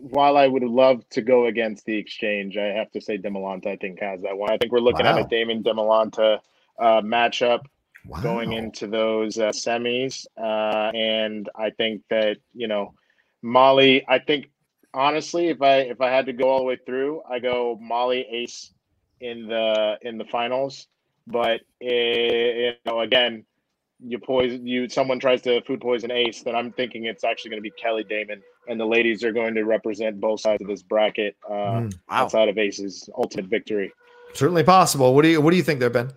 While 0.00 0.36
I 0.36 0.46
would 0.46 0.62
love 0.62 1.08
to 1.10 1.22
go 1.22 1.46
against 1.46 1.84
the 1.84 1.96
exchange, 1.96 2.56
I 2.56 2.66
have 2.66 2.90
to 2.92 3.00
say 3.00 3.18
Demolanta 3.18 3.66
I 3.66 3.76
think 3.76 4.00
has 4.00 4.22
that 4.22 4.36
one. 4.36 4.50
I 4.50 4.58
think 4.58 4.72
we're 4.72 4.80
looking 4.80 5.06
wow. 5.06 5.18
at 5.18 5.26
a 5.26 5.28
Damon 5.28 5.62
Demolanta 5.62 6.40
uh, 6.78 7.00
matchup 7.00 7.60
wow. 8.06 8.20
going 8.22 8.52
into 8.52 8.86
those 8.86 9.38
uh, 9.38 9.50
semis, 9.50 10.26
uh, 10.36 10.90
and 10.94 11.48
I 11.54 11.70
think 11.70 12.02
that 12.10 12.38
you 12.54 12.68
know 12.68 12.94
Molly. 13.42 14.04
I 14.08 14.18
think 14.18 14.50
honestly, 14.94 15.48
if 15.48 15.62
I 15.62 15.78
if 15.78 16.00
I 16.00 16.08
had 16.08 16.26
to 16.26 16.32
go 16.32 16.48
all 16.48 16.58
the 16.58 16.64
way 16.64 16.78
through, 16.84 17.22
I 17.28 17.38
go 17.38 17.78
Molly 17.80 18.26
Ace 18.30 18.72
in 19.20 19.46
the 19.46 19.98
in 20.02 20.18
the 20.18 20.24
finals. 20.24 20.86
But 21.26 21.60
it, 21.80 21.92
eh, 21.92 22.70
you 22.70 22.72
know, 22.86 23.00
again, 23.00 23.44
you 24.04 24.18
poison 24.18 24.66
you 24.66 24.88
someone 24.88 25.20
tries 25.20 25.42
to 25.42 25.60
food 25.62 25.80
poison 25.80 26.10
Ace, 26.10 26.42
then 26.42 26.54
I'm 26.54 26.72
thinking 26.72 27.04
it's 27.04 27.24
actually 27.24 27.50
going 27.50 27.62
to 27.62 27.62
be 27.62 27.72
Kelly 27.72 28.04
Damon, 28.04 28.42
and 28.68 28.78
the 28.78 28.86
ladies 28.86 29.22
are 29.24 29.32
going 29.32 29.54
to 29.54 29.64
represent 29.64 30.20
both 30.20 30.40
sides 30.40 30.62
of 30.62 30.68
this 30.68 30.82
bracket 30.82 31.36
uh, 31.48 31.52
mm, 31.52 31.92
wow. 31.92 32.24
outside 32.24 32.48
of 32.48 32.58
Ace's 32.58 33.08
ultimate 33.16 33.46
victory. 33.46 33.92
Certainly 34.34 34.64
possible. 34.64 35.14
What 35.14 35.22
do 35.22 35.28
you 35.28 35.40
what 35.40 35.50
do 35.50 35.56
you 35.56 35.62
think 35.62 35.80
there, 35.80 35.90
Ben? 35.90 36.10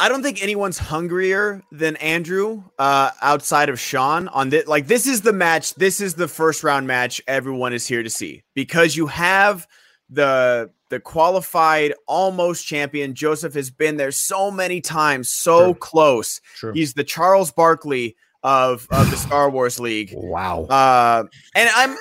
I 0.00 0.08
don't 0.08 0.22
think 0.22 0.40
anyone's 0.42 0.78
hungrier 0.78 1.62
than 1.72 1.96
Andrew 1.96 2.62
uh, 2.78 3.10
outside 3.20 3.68
of 3.68 3.80
Sean 3.80 4.28
on 4.28 4.50
this. 4.50 4.66
Like 4.68 4.86
this 4.86 5.06
is 5.06 5.22
the 5.22 5.32
match. 5.32 5.74
This 5.74 6.00
is 6.00 6.14
the 6.14 6.28
first 6.28 6.62
round 6.62 6.86
match 6.86 7.20
everyone 7.26 7.72
is 7.72 7.86
here 7.86 8.02
to 8.02 8.10
see 8.10 8.44
because 8.54 8.96
you 8.96 9.08
have 9.08 9.66
the 10.08 10.70
the 10.90 11.00
qualified 11.00 11.94
almost 12.06 12.66
champion. 12.66 13.14
Joseph 13.14 13.54
has 13.54 13.70
been 13.70 13.96
there 13.96 14.10
so 14.10 14.50
many 14.50 14.80
times, 14.80 15.30
so 15.30 15.72
True. 15.72 15.74
close. 15.74 16.40
True. 16.56 16.72
He's 16.72 16.94
the 16.94 17.04
Charles 17.04 17.50
Barkley 17.50 18.16
of 18.42 18.86
of 18.90 19.10
the 19.10 19.16
Star 19.16 19.50
Wars 19.50 19.80
League. 19.80 20.12
Wow. 20.14 20.64
Uh, 20.64 21.24
and 21.54 21.70
I'm 21.74 21.96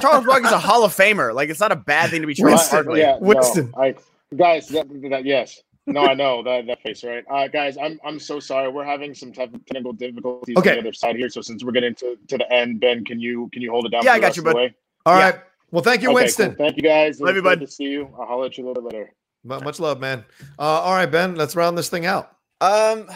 Charles 0.00 0.26
Barkley 0.26 0.48
is 0.48 0.52
a 0.52 0.58
Hall 0.58 0.84
of 0.84 0.94
Famer. 0.94 1.32
Like 1.34 1.50
it's 1.50 1.60
not 1.60 1.72
a 1.72 1.76
bad 1.76 2.10
thing 2.10 2.20
to 2.20 2.26
be 2.26 2.34
Charles 2.34 2.52
Winston, 2.52 2.84
Barkley. 2.84 3.00
Yeah, 3.00 3.18
Winston. 3.20 3.72
No, 3.76 3.82
I, 3.82 3.94
guys, 4.36 4.68
that, 4.68 4.88
that, 5.10 5.24
yes. 5.24 5.60
No, 5.86 6.02
I 6.02 6.12
know 6.12 6.42
that, 6.42 6.66
that 6.66 6.82
face, 6.82 7.02
right? 7.02 7.24
Uh, 7.30 7.48
guys, 7.48 7.78
I'm 7.78 7.98
I'm 8.04 8.18
so 8.18 8.40
sorry. 8.40 8.68
We're 8.68 8.84
having 8.84 9.14
some 9.14 9.32
technical 9.32 9.92
difficulties 9.94 10.56
okay. 10.58 10.70
on 10.70 10.76
the 10.76 10.80
other 10.80 10.92
side 10.92 11.16
here. 11.16 11.30
So 11.30 11.40
since 11.40 11.64
we're 11.64 11.72
getting 11.72 11.94
to, 11.94 12.16
to 12.26 12.36
the 12.36 12.52
end, 12.52 12.80
Ben, 12.80 13.04
can 13.04 13.18
you 13.20 13.48
can 13.52 13.62
you 13.62 13.70
hold 13.70 13.86
it 13.86 13.90
down? 13.90 14.02
Yeah, 14.04 14.12
I 14.12 14.18
got 14.18 14.36
you, 14.36 14.42
bud. 14.42 14.74
All 15.06 15.18
yeah. 15.18 15.30
right. 15.30 15.40
Well, 15.70 15.82
thank 15.82 16.02
you, 16.02 16.08
okay, 16.08 16.14
Winston. 16.14 16.54
Cool. 16.54 16.66
Thank 16.66 16.76
you, 16.76 16.82
guys. 16.82 17.20
Love 17.20 17.36
you, 17.36 17.42
bud. 17.42 17.60
to 17.60 17.66
see 17.66 17.84
you. 17.84 18.08
I'll 18.18 18.26
holler 18.26 18.46
at 18.46 18.56
you 18.56 18.66
a 18.66 18.68
little 18.68 18.82
bit 18.82 18.92
later. 18.92 19.12
Much 19.44 19.80
love, 19.80 20.00
man. 20.00 20.24
Uh, 20.58 20.62
all 20.62 20.94
right, 20.94 21.10
Ben. 21.10 21.34
Let's 21.34 21.54
round 21.54 21.78
this 21.78 21.88
thing 21.88 22.06
out. 22.06 22.32
Um, 22.60 23.08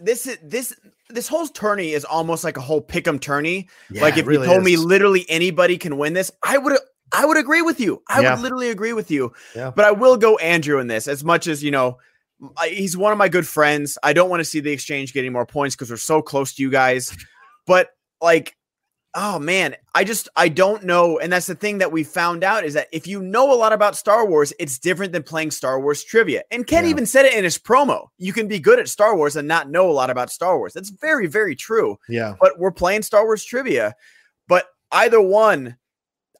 this 0.00 0.26
is 0.26 0.38
this 0.42 0.74
this 1.08 1.28
whole 1.28 1.46
tourney 1.46 1.92
is 1.92 2.04
almost 2.04 2.44
like 2.44 2.56
a 2.56 2.60
whole 2.60 2.82
pick'em 2.82 3.20
tourney. 3.20 3.68
Yeah, 3.90 4.02
like 4.02 4.16
if 4.16 4.26
really 4.26 4.46
you 4.46 4.52
told 4.52 4.60
is. 4.60 4.64
me 4.64 4.76
literally 4.76 5.26
anybody 5.28 5.78
can 5.78 5.96
win 5.96 6.12
this, 6.12 6.30
I 6.42 6.58
would 6.58 6.78
I 7.12 7.24
would 7.24 7.36
agree 7.36 7.62
with 7.62 7.80
you. 7.80 8.02
I 8.08 8.20
yeah. 8.20 8.34
would 8.34 8.42
literally 8.42 8.70
agree 8.70 8.92
with 8.92 9.10
you. 9.10 9.32
Yeah. 9.54 9.70
But 9.74 9.84
I 9.84 9.92
will 9.92 10.16
go 10.16 10.36
Andrew 10.38 10.78
in 10.78 10.86
this 10.86 11.08
as 11.08 11.24
much 11.24 11.46
as 11.46 11.62
you 11.62 11.70
know. 11.70 11.98
He's 12.64 12.96
one 12.96 13.12
of 13.12 13.18
my 13.18 13.28
good 13.28 13.46
friends. 13.46 13.98
I 14.02 14.14
don't 14.14 14.30
want 14.30 14.40
to 14.40 14.44
see 14.44 14.60
the 14.60 14.70
exchange 14.70 15.12
getting 15.12 15.32
more 15.32 15.44
points 15.44 15.76
because 15.76 15.90
we're 15.90 15.98
so 15.98 16.22
close 16.22 16.54
to 16.54 16.62
you 16.62 16.70
guys. 16.70 17.14
But 17.66 17.90
like 18.20 18.56
oh 19.14 19.38
man, 19.38 19.76
I 19.94 20.04
just 20.04 20.28
I 20.36 20.48
don't 20.48 20.84
know. 20.84 21.18
And 21.18 21.32
that's 21.32 21.46
the 21.46 21.54
thing 21.54 21.78
that 21.78 21.92
we 21.92 22.04
found 22.04 22.44
out 22.44 22.64
is 22.64 22.74
that 22.74 22.88
if 22.92 23.06
you 23.06 23.22
know 23.22 23.52
a 23.52 23.56
lot 23.56 23.72
about 23.72 23.96
Star 23.96 24.26
Wars, 24.26 24.52
it's 24.58 24.78
different 24.78 25.12
than 25.12 25.22
playing 25.22 25.50
Star 25.50 25.80
Wars 25.80 26.04
trivia. 26.04 26.42
And 26.50 26.66
Ken 26.66 26.84
yeah. 26.84 26.90
even 26.90 27.06
said 27.06 27.24
it 27.24 27.34
in 27.34 27.44
his 27.44 27.58
promo. 27.58 28.08
You 28.18 28.32
can 28.32 28.48
be 28.48 28.58
good 28.58 28.78
at 28.78 28.88
Star 28.88 29.16
Wars 29.16 29.36
and 29.36 29.48
not 29.48 29.70
know 29.70 29.90
a 29.90 29.92
lot 29.92 30.10
about 30.10 30.30
Star 30.30 30.58
Wars. 30.58 30.72
That's 30.72 30.90
very, 30.90 31.26
very 31.26 31.56
true. 31.56 31.98
Yeah. 32.08 32.34
But 32.40 32.58
we're 32.58 32.70
playing 32.70 33.02
Star 33.02 33.24
Wars 33.24 33.44
trivia. 33.44 33.94
But 34.48 34.66
either 34.92 35.20
one, 35.20 35.76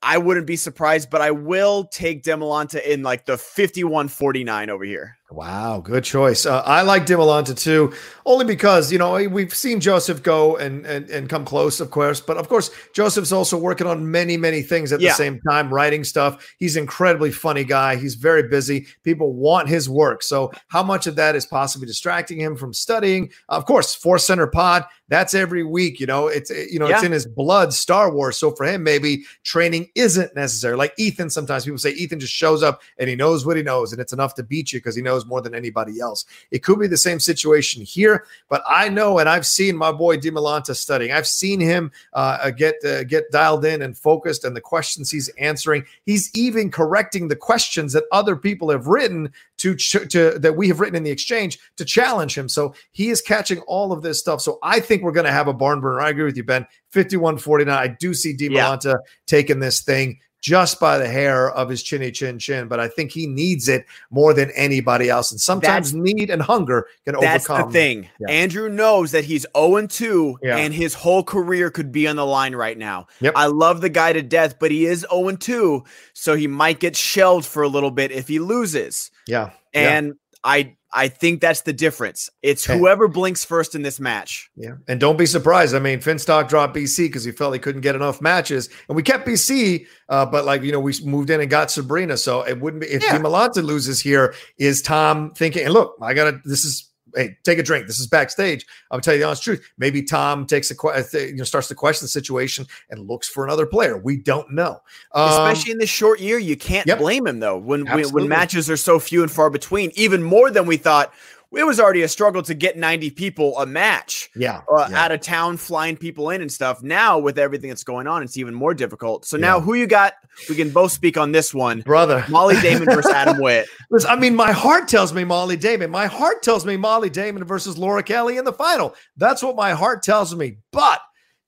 I 0.03 0.19
wouldn't 0.19 0.47
be 0.47 0.57
surprised, 0.57 1.11
but 1.11 1.21
I 1.21 1.31
will 1.31 1.85
take 1.85 2.23
Demolanta 2.23 2.83
in 2.83 3.03
like 3.03 3.27
the 3.27 3.37
51 3.37 4.09
49 4.09 4.71
over 4.71 4.85
here. 4.85 5.17
Wow, 5.33 5.79
good 5.79 6.03
choice. 6.03 6.45
Uh, 6.45 6.61
I 6.67 6.83
like 6.83 7.07
Demalante 7.07 7.57
too, 7.57 7.93
only 8.27 8.45
because 8.45 8.91
you 8.91 8.99
know 8.99 9.13
we've 9.29 9.55
seen 9.55 9.79
Joseph 9.79 10.25
go 10.25 10.57
and, 10.57 10.85
and 10.85 11.09
and 11.09 11.29
come 11.29 11.45
close, 11.45 11.79
of 11.79 11.93
course. 11.93 12.21
But 12.21 12.37
of 12.37 12.49
course, 12.49 12.73
Joseph's 12.95 13.31
also 13.31 13.57
working 13.57 13.87
on 13.87 14.11
many 14.11 14.37
many 14.37 14.61
things 14.63 14.93
at 14.93 15.01
yeah. 15.01 15.11
the 15.11 15.15
same 15.15 15.41
time, 15.49 15.73
writing 15.73 16.03
stuff. 16.03 16.53
He's 16.59 16.75
incredibly 16.75 17.31
funny 17.31 17.63
guy. 17.63 17.95
He's 17.95 18.17
very 18.17 18.49
busy. 18.49 18.89
People 19.05 19.33
want 19.33 19.69
his 19.69 19.89
work. 19.89 20.25
So 20.25 20.51
how 20.67 20.83
much 20.83 21.07
of 21.07 21.15
that 21.15 21.37
is 21.37 21.47
possibly 21.47 21.87
distracting 21.87 22.41
him 22.41 22.57
from 22.57 22.73
studying? 22.73 23.31
Of 23.49 23.67
course, 23.67 23.95
Force 23.95 24.27
Center 24.27 24.49
Pod. 24.49 24.85
That's 25.07 25.35
every 25.35 25.63
week. 25.63 26.01
You 26.01 26.07
know, 26.07 26.27
it's 26.27 26.51
you 26.51 26.81
know 26.81 26.89
yeah. 26.89 26.97
it's 26.97 27.05
in 27.05 27.13
his 27.13 27.27
blood, 27.27 27.73
Star 27.73 28.13
Wars. 28.13 28.37
So 28.37 28.51
for 28.51 28.67
him, 28.67 28.83
maybe 28.83 29.23
training 29.45 29.91
isn't 29.95 30.35
necessary. 30.35 30.77
Like 30.77 30.95
Ethan, 30.99 31.31
sometimes 31.31 31.65
people 31.65 31.79
say 31.79 31.91
Ethan 31.91 32.19
just 32.19 32.33
shows 32.33 32.65
up 32.65 32.83
and 32.99 33.09
he 33.09 33.15
knows 33.15 33.47
what 33.47 33.57
he 33.57 33.63
knows, 33.63 33.93
and 33.93 34.01
it's 34.01 34.13
enough 34.13 34.35
to 34.35 34.43
beat 34.43 34.73
you 34.73 34.81
because 34.81 34.97
he 34.97 35.03
knows 35.03 35.20
knows 35.21 35.29
more 35.29 35.41
than 35.41 35.55
anybody 35.55 36.01
else. 36.01 36.25
It 36.51 36.63
could 36.63 36.79
be 36.79 36.87
the 36.87 36.97
same 36.97 37.21
situation 37.21 37.83
here, 37.83 38.27
but 38.49 38.63
I 38.69 38.89
know 38.89 39.19
and 39.19 39.29
I've 39.29 39.47
seen 39.47 39.77
my 39.77 39.93
boy 39.93 40.17
Demalante 40.17 40.75
studying. 40.75 41.13
I've 41.13 41.27
seen 41.27 41.61
him 41.61 41.93
uh, 42.13 42.51
get 42.51 42.77
uh, 42.85 43.05
get 43.05 43.31
dialed 43.31 43.65
in 43.65 43.83
and 43.83 43.97
focused, 43.97 44.45
and 44.45 44.57
the 44.57 44.61
questions 44.61 45.11
he's 45.11 45.29
answering. 45.39 45.85
He's 46.05 46.31
even 46.35 46.71
correcting 46.71 47.29
the 47.29 47.37
questions 47.37 47.93
that 47.93 48.05
other 48.13 48.37
people 48.37 48.71
have 48.71 48.87
written 48.87 49.33
to, 49.59 49.77
ch- 49.77 50.09
to 50.11 50.39
that 50.39 50.57
we 50.57 50.69
have 50.69 50.81
written 50.81 50.97
in 50.97 51.03
the 51.03 51.11
exchange 51.11 51.59
to 51.77 51.85
challenge 51.85 52.37
him. 52.37 52.49
So 52.49 52.75
he 52.93 53.11
is 53.11 53.21
catching 53.21 53.61
all 53.61 53.93
of 53.93 54.03
this 54.03 54.19
stuff. 54.19 54.41
So 54.41 54.59
I 54.63 54.81
think 54.81 55.03
we're 55.03 55.13
going 55.13 55.27
to 55.27 55.33
have 55.33 55.49
a 55.49 55.53
barn 55.53 55.81
burner. 55.81 56.01
I 56.01 56.11
agree 56.11 56.25
with 56.25 56.37
you, 56.37 56.45
Ben. 56.45 56.67
51 56.91 57.39
49. 57.39 57.77
I 57.77 57.87
do 57.87 58.15
see 58.15 58.35
Demalante 58.37 58.87
yeah. 58.87 58.95
taking 59.27 59.61
this 59.61 59.83
thing 59.83 60.19
just 60.41 60.81
by 60.81 60.99
the 60.99 61.09
hair 61.09 61.51
of 61.51 61.69
his 61.69 61.83
chinny 61.83 62.11
chin 62.11 62.39
chin. 62.39 62.69
But 62.69 62.81
I 62.81 62.89
think 62.89 63.11
he 63.11 63.27
needs 63.27 63.69
it 63.69 63.87
more 64.11 64.33
than 64.33 64.51
anybody 64.53 65.11
else. 65.11 65.31
And 65.31 65.41
sometimes 65.41 65.93
that's, 65.93 66.03
need 66.03 66.31
and 66.31 66.43
hunger 66.43 66.87
can 67.05 67.15
that's 67.21 67.45
overcome. 67.45 67.57
That's 67.57 67.67
the 67.67 67.73
thing. 67.73 68.09
Yeah. 68.21 68.31
Andrew 68.31 68.69
knows 68.69 69.13
that 69.13 69.25
he's 69.25 69.47
0 69.57 69.87
2 69.87 70.39
yeah. 70.43 70.57
and 70.57 70.73
his 70.73 70.95
whole 70.95 71.23
career 71.23 71.71
could 71.71 71.93
be 71.93 72.09
on 72.09 72.17
the 72.17 72.27
line 72.27 72.55
right 72.55 72.79
now. 72.79 73.07
Yep. 73.21 73.35
I 73.37 73.47
love 73.47 73.81
the 73.81 73.91
guy 73.91 74.13
to 74.13 74.23
death, 74.23 74.59
but 74.59 74.71
he 74.71 74.87
is 74.87 75.07
0 75.11 75.37
2. 75.37 75.85
So 76.15 76.35
he 76.35 76.47
might 76.47 76.81
get 76.81 76.97
shelled 76.97 77.45
for 77.45 77.63
a 77.63 77.69
little 77.69 77.91
bit 77.91 78.11
if 78.11 78.29
he 78.29 78.39
loses. 78.39 79.11
Yeah. 79.27 79.51
And 79.75 80.07
yeah. 80.07 80.13
I 80.43 80.77
I 80.93 81.09
think 81.09 81.41
that's 81.41 81.63
the 81.63 81.73
difference. 81.73 82.29
It's 82.43 82.65
whoever 82.65 83.07
blinks 83.07 83.45
first 83.45 83.75
in 83.75 83.83
this 83.83 84.01
match. 84.01 84.51
Yeah. 84.57 84.75
And 84.89 84.99
don't 84.99 85.17
be 85.17 85.27
surprised. 85.27 85.75
I 85.75 85.79
mean, 85.79 86.01
Finstock 86.01 86.49
dropped 86.49 86.75
BC 86.75 87.07
because 87.07 87.23
he 87.23 87.31
felt 87.31 87.55
he 87.55 87.61
couldn't 87.61 87.83
get 87.83 87.95
enough 87.95 88.21
matches. 88.21 88.69
And 88.89 88.97
we 88.97 89.03
kept 89.03 89.27
BC, 89.27 89.87
uh, 90.09 90.27
but 90.27 90.45
like, 90.45 90.63
you 90.63 90.73
know, 90.73 90.81
we 90.81 90.93
moved 91.05 91.31
in 91.31 91.41
and 91.41 91.49
got 91.49 91.71
Sabrina. 91.71 92.17
So 92.17 92.43
it 92.43 92.61
wouldn't 92.61 92.83
be 92.83 92.89
if 92.89 93.05
yeah. 93.05 93.17
Demalante 93.17 93.63
loses 93.63 94.01
here, 94.01 94.35
is 94.59 94.83
Tom 94.83 95.31
thinking, 95.31 95.65
and 95.65 95.73
look, 95.73 95.97
I 96.03 96.13
gotta 96.13 96.41
this 96.45 96.65
is 96.65 96.90
hey, 97.15 97.37
take 97.43 97.59
a 97.59 97.63
drink. 97.63 97.87
This 97.87 97.99
is 97.99 98.07
backstage. 98.07 98.67
I'll 98.91 99.01
tell 99.01 99.15
you 99.15 99.21
the 99.21 99.27
honest 99.27 99.43
truth. 99.43 99.69
Maybe 99.79 100.03
Tom 100.03 100.47
takes 100.47 100.71
a 100.71 101.29
you 101.29 101.37
know 101.37 101.45
starts 101.45 101.69
to 101.69 101.75
question 101.75 102.05
the 102.05 102.09
situation 102.09 102.67
and 102.91 103.09
looks 103.09 103.29
for 103.29 103.45
another 103.45 103.67
player. 103.67 103.99
We 103.99 104.17
don't 104.17 104.51
know. 104.53 104.81
Um, 105.13 105.31
Especially 105.31 105.73
in 105.73 105.79
this 105.79 105.91
short 105.91 106.21
year, 106.21 106.39
you 106.39 106.57
can't 106.57 106.87
yep. 106.87 106.99
blame 106.99 107.27
him 107.27 107.41
though. 107.41 107.59
When, 107.59 107.85
when 107.87 108.09
when 108.11 108.29
matches 108.29 108.69
are 108.71 108.77
so 108.77 108.99
few 108.99 109.23
and 109.23 109.31
far 109.31 109.51
between, 109.51 109.91
even 109.95 110.23
more 110.23 110.51
than 110.51 110.67
we 110.67 110.77
thought 110.77 111.13
it 111.53 111.65
was 111.65 111.81
already 111.81 112.03
a 112.03 112.09
struggle 112.09 112.43
to 112.43 112.55
get 112.55 112.77
90 112.77 113.11
people 113.11 113.59
a 113.59 113.67
match. 113.67 114.31
Yeah, 114.37 114.63
uh, 114.73 114.87
yeah. 114.91 115.05
out 115.05 115.13
of 115.13 115.21
town, 115.21 115.57
flying 115.57 115.97
people 115.97 116.31
in 116.31 116.41
and 116.43 116.51
stuff. 116.51 116.83
Now 116.83 117.19
with 117.19 117.39
everything 117.39 117.71
that's 117.71 117.85
going 117.85 118.07
on, 118.07 118.23
it's 118.23 118.37
even 118.37 118.55
more 118.55 118.75
difficult. 118.75 119.25
So 119.25 119.37
now, 119.37 119.61
who 119.61 119.75
you 119.75 119.87
got? 119.87 120.15
We 120.49 120.55
can 120.55 120.71
both 120.71 120.93
speak 120.93 121.17
on 121.17 121.33
this 121.33 121.53
one, 121.53 121.81
brother. 121.81 122.25
Molly 122.29 122.61
Damon 122.61 122.87
versus 122.87 123.11
Adam 123.15 123.41
Witt. 123.41 123.67
Listen, 123.91 124.11
I 124.11 124.17
mean, 124.17 124.35
my 124.35 124.53
heart 124.53 124.87
tells 124.89 125.13
me 125.13 125.25
Molly 125.25 125.57
Damon. 125.57 125.91
My 125.91 126.07
heart 126.07 126.43
tells 126.43 126.65
me 126.65 126.77
Molly 126.77 127.11
Damon 127.11 127.45
versus 127.45 127.77
Laura 127.77 128.03
Kelly 128.03 128.37
in 128.37 128.45
the 128.45 128.53
final. 128.53 128.95
That's 129.17 129.43
what 129.43 129.57
my 129.57 129.73
heart 129.73 130.03
tells 130.03 130.35
me. 130.35 130.59
But 130.71 131.01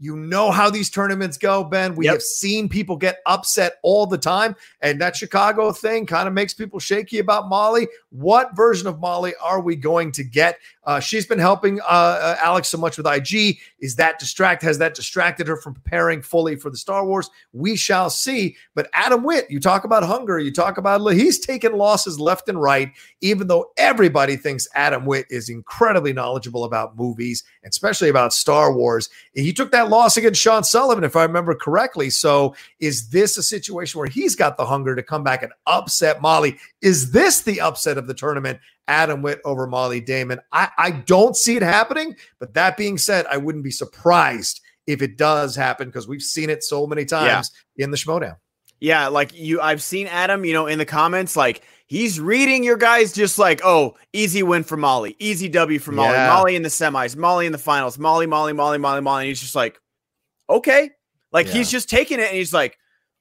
you 0.03 0.17
know 0.17 0.51
how 0.51 0.69
these 0.69 0.91
tournaments 0.91 1.39
go, 1.39 1.63
Ben. 1.63 1.95
We 1.95 2.07
Yep. 2.07 2.15
have 2.15 2.23
seen 2.23 2.69
people 2.69 2.97
get 2.97 3.21
upset 3.25 3.75
all 3.83 4.05
the 4.05 4.19
time, 4.19 4.57
and 4.81 5.01
that 5.01 5.15
Chicago 5.15 5.71
thing 5.71 6.07
kind 6.07 6.27
of 6.27 6.35
makes 6.35 6.53
people 6.53 6.81
shaky 6.81 7.21
about 7.21 7.49
Molly. 7.49 7.87
What 8.11 8.57
version 8.57 8.89
of 8.89 8.99
Molly 8.99 9.33
are 9.41 9.61
we 9.61 9.77
going 9.77 10.11
to 10.13 10.25
get? 10.25 10.59
Uh, 10.85 10.99
she's 10.99 11.27
been 11.27 11.39
helping 11.39 11.81
uh, 11.81 11.85
uh, 11.85 12.37
Alex 12.41 12.69
so 12.69 12.77
much 12.77 12.97
with 12.97 13.07
IG. 13.07 13.59
Is 13.79 13.97
that 13.97 14.19
distract? 14.19 14.63
Has 14.63 14.79
that 14.79 14.95
distracted 14.95 15.47
her 15.47 15.57
from 15.57 15.75
preparing 15.75 16.23
fully 16.23 16.57
for 16.57 16.71
the 16.71 16.77
Star 16.77 17.07
Wars? 17.07 17.31
We 17.53 17.77
shall 17.77 18.11
see. 18.11 18.57
But 18.75 18.91
Adam 18.93 19.23
Witt, 19.23 19.49
you 19.49 19.61
talk 19.61 19.85
about 19.85 20.03
hunger. 20.03 20.41
You 20.41 20.53
talk 20.53 20.79
about 20.79 21.01
he's 21.13 21.39
taken 21.39 21.73
losses 21.75 22.19
left 22.19 22.49
and 22.49 22.61
right. 22.61 22.91
Even 23.21 23.47
though 23.47 23.71
everybody 23.77 24.37
thinks 24.37 24.67
Adam 24.75 25.07
Witt 25.07 25.27
is 25.31 25.49
incredibly 25.49 26.13
knowledgeable 26.13 26.65
about 26.65 26.97
movies, 26.97 27.45
especially 27.65 28.09
about 28.09 28.33
Star 28.33 28.73
Wars, 28.73 29.09
he 29.35 29.53
took 29.53 29.71
that 29.71 29.89
loss 29.89 30.17
against 30.17 30.41
Sean 30.41 30.65
Sullivan, 30.65 31.05
if 31.05 31.15
I 31.15 31.23
remember 31.23 31.55
correctly. 31.55 32.11
So, 32.11 32.57
is 32.81 33.11
this 33.11 33.37
a 33.37 33.43
situation 33.43 33.99
where 33.99 34.09
he's 34.09 34.35
got 34.35 34.57
the 34.57 34.67
hunger 34.67 34.97
to 34.97 35.03
come 35.03 35.23
back 35.23 35.45
and 35.45 35.53
upset 35.67 36.21
Molly? 36.21 36.59
Is 36.81 37.13
this 37.13 37.43
the 37.43 37.61
upset 37.61 37.99
of 37.99 38.09
the 38.09 38.15
tournament? 38.15 38.59
Adam 38.89 39.23
Witt 39.23 39.41
over 39.45 39.67
Molly 39.67 40.01
Damon. 40.01 40.41
I, 40.53 40.69
I 40.77 40.91
don't 40.91 41.37
see 41.37 41.57
it 41.57 41.63
happening, 41.63 42.17
but 42.39 42.55
that 42.55 42.77
being 42.77 42.99
said, 42.99 43.27
I 43.31 43.37
wouldn't 43.37 43.65
be 43.65 43.71
surprised 43.71 44.61
if 44.87 45.03
it 45.03 45.17
does 45.17 45.55
happen 45.55 45.89
because 45.89 46.09
we've 46.09 46.23
seen 46.23 46.51
it 46.51 46.65
so 46.65 46.87
many 46.87 47.05
times 47.05 47.53
in 47.77 47.91
the 47.91 47.97
Schmoedown. 47.97 48.37
Yeah, 48.81 49.07
like 49.07 49.33
you, 49.33 49.61
I've 49.61 49.83
seen 49.83 50.09
Adam, 50.09 50.45
you 50.45 50.53
know, 50.53 50.67
in 50.67 50.79
the 50.79 50.85
comments, 50.85 51.37
like 51.37 51.63
he's 51.87 52.19
reading 52.19 52.65
your 52.65 52.77
guys 52.77 53.13
just 53.13 53.39
like, 53.39 53.61
oh, 53.63 53.97
easy 54.13 54.43
win 54.43 54.65
for 54.65 54.77
Molly, 54.77 55.15
easy 55.21 55.49
W 55.49 55.79
for 55.79 55.93
Molly, 55.93 56.15
Yeah. 56.15 56.35
Molly 56.35 56.57
in 56.57 56.63
the 56.63 56.69
semis, 56.69 57.17
Molly 57.17 57.47
in 57.47 57.53
the 57.53 57.59
finals, 57.59 57.97
Molly, 57.97 58.27
Molly, 58.27 58.53
Molly, 58.53 58.79
Molly, 58.79 59.01
Molly. 59.01 59.23
And 59.23 59.29
he's 59.29 59.41
just 59.41 59.55
like, 59.55 59.79
okay. 60.51 60.91
Like 61.31 61.47
he's 61.47 61.71
just 61.71 61.89
taking 61.89 62.19
it 62.19 62.29
and 62.29 62.37
he's 62.37 62.53
like, 62.53 62.77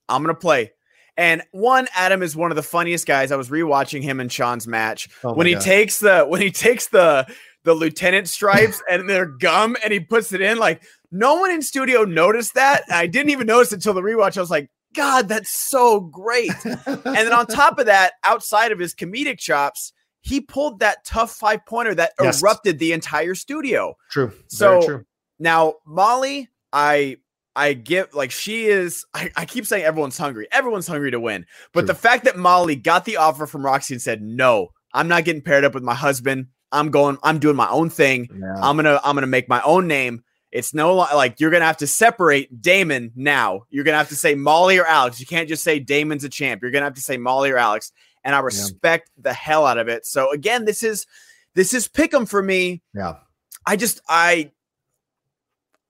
I'm 0.09 0.23
going 0.23 0.35
to 0.35 0.39
play. 0.39 0.71
And 1.17 1.41
one, 1.51 1.87
Adam 1.95 2.23
is 2.23 2.35
one 2.35 2.51
of 2.51 2.55
the 2.55 2.63
funniest 2.63 3.05
guys. 3.05 3.31
I 3.31 3.35
was 3.35 3.49
rewatching 3.49 4.01
him 4.01 4.19
and 4.19 4.31
Sean's 4.31 4.67
match 4.67 5.09
Oh 5.23 5.33
when 5.33 5.45
he 5.47 5.53
God. 5.53 5.61
takes 5.61 5.99
the 5.99 6.23
when 6.27 6.41
he 6.41 6.51
takes 6.51 6.87
the 6.87 7.27
the 7.63 7.73
lieutenant 7.73 8.27
stripes 8.27 8.81
and 8.89 9.09
their 9.09 9.25
gum 9.25 9.75
and 9.83 9.93
he 9.93 9.99
puts 9.99 10.33
it 10.33 10.41
in. 10.41 10.57
Like 10.57 10.81
no 11.11 11.35
one 11.35 11.51
in 11.51 11.61
studio 11.61 12.03
noticed 12.05 12.53
that. 12.55 12.83
I 12.89 13.07
didn't 13.07 13.29
even 13.31 13.47
notice 13.47 13.71
it 13.71 13.75
until 13.75 13.93
the 13.93 14.01
rewatch. 14.01 14.37
I 14.37 14.39
was 14.41 14.49
like, 14.49 14.69
God, 14.95 15.27
that's 15.27 15.51
so 15.51 15.99
great. 15.99 16.51
and 16.65 17.03
then 17.05 17.33
on 17.33 17.45
top 17.47 17.77
of 17.79 17.85
that, 17.85 18.13
outside 18.23 18.71
of 18.71 18.79
his 18.79 18.95
comedic 18.95 19.37
chops, 19.37 19.93
he 20.21 20.39
pulled 20.41 20.79
that 20.79 21.03
tough 21.05 21.31
five 21.31 21.65
pointer 21.65 21.93
that 21.95 22.13
Yes. 22.21 22.41
erupted 22.41 22.79
the 22.79 22.93
entire 22.93 23.35
studio. 23.35 23.95
True. 24.09 24.31
So 24.47 24.81
true. 24.85 25.05
now 25.39 25.75
Molly, 25.85 26.47
I 26.73 27.17
I 27.55 27.73
get 27.73 28.13
like 28.13 28.31
she 28.31 28.65
is. 28.65 29.05
I, 29.13 29.29
I 29.35 29.45
keep 29.45 29.65
saying 29.65 29.83
everyone's 29.83 30.17
hungry. 30.17 30.47
Everyone's 30.51 30.87
hungry 30.87 31.11
to 31.11 31.19
win. 31.19 31.45
But 31.73 31.87
the 31.87 31.95
fact 31.95 32.23
that 32.25 32.37
Molly 32.37 32.75
got 32.75 33.05
the 33.05 33.17
offer 33.17 33.45
from 33.45 33.65
Roxy 33.65 33.93
and 33.93 34.01
said, 34.01 34.21
"No, 34.21 34.69
I'm 34.93 35.07
not 35.07 35.25
getting 35.25 35.41
paired 35.41 35.65
up 35.65 35.73
with 35.73 35.83
my 35.83 35.93
husband. 35.93 36.47
I'm 36.71 36.91
going. 36.91 37.17
I'm 37.23 37.39
doing 37.39 37.55
my 37.57 37.69
own 37.69 37.89
thing. 37.89 38.29
I'm 38.61 38.77
gonna. 38.77 39.01
I'm 39.03 39.15
gonna 39.15 39.27
make 39.27 39.49
my 39.49 39.61
own 39.63 39.87
name." 39.87 40.23
It's 40.51 40.73
no 40.73 40.95
like 40.95 41.39
you're 41.39 41.51
gonna 41.51 41.65
have 41.65 41.77
to 41.77 41.87
separate 41.87 42.61
Damon 42.61 43.11
now. 43.15 43.61
You're 43.69 43.85
gonna 43.85 43.97
have 43.97 44.09
to 44.09 44.15
say 44.15 44.35
Molly 44.35 44.77
or 44.77 44.85
Alex. 44.85 45.19
You 45.19 45.25
can't 45.25 45.47
just 45.47 45.63
say 45.63 45.79
Damon's 45.79 46.25
a 46.25 46.29
champ. 46.29 46.61
You're 46.61 46.71
gonna 46.71 46.85
have 46.85 46.95
to 46.95 47.01
say 47.01 47.17
Molly 47.17 47.51
or 47.51 47.57
Alex. 47.57 47.91
And 48.23 48.35
I 48.35 48.39
respect 48.39 49.09
the 49.17 49.33
hell 49.33 49.65
out 49.65 49.77
of 49.77 49.87
it. 49.87 50.05
So 50.05 50.31
again, 50.31 50.65
this 50.65 50.83
is 50.83 51.07
this 51.55 51.73
is 51.73 51.87
pick'em 51.87 52.27
for 52.27 52.41
me. 52.41 52.81
Yeah. 52.93 53.15
I 53.65 53.75
just 53.77 54.01
I 54.09 54.51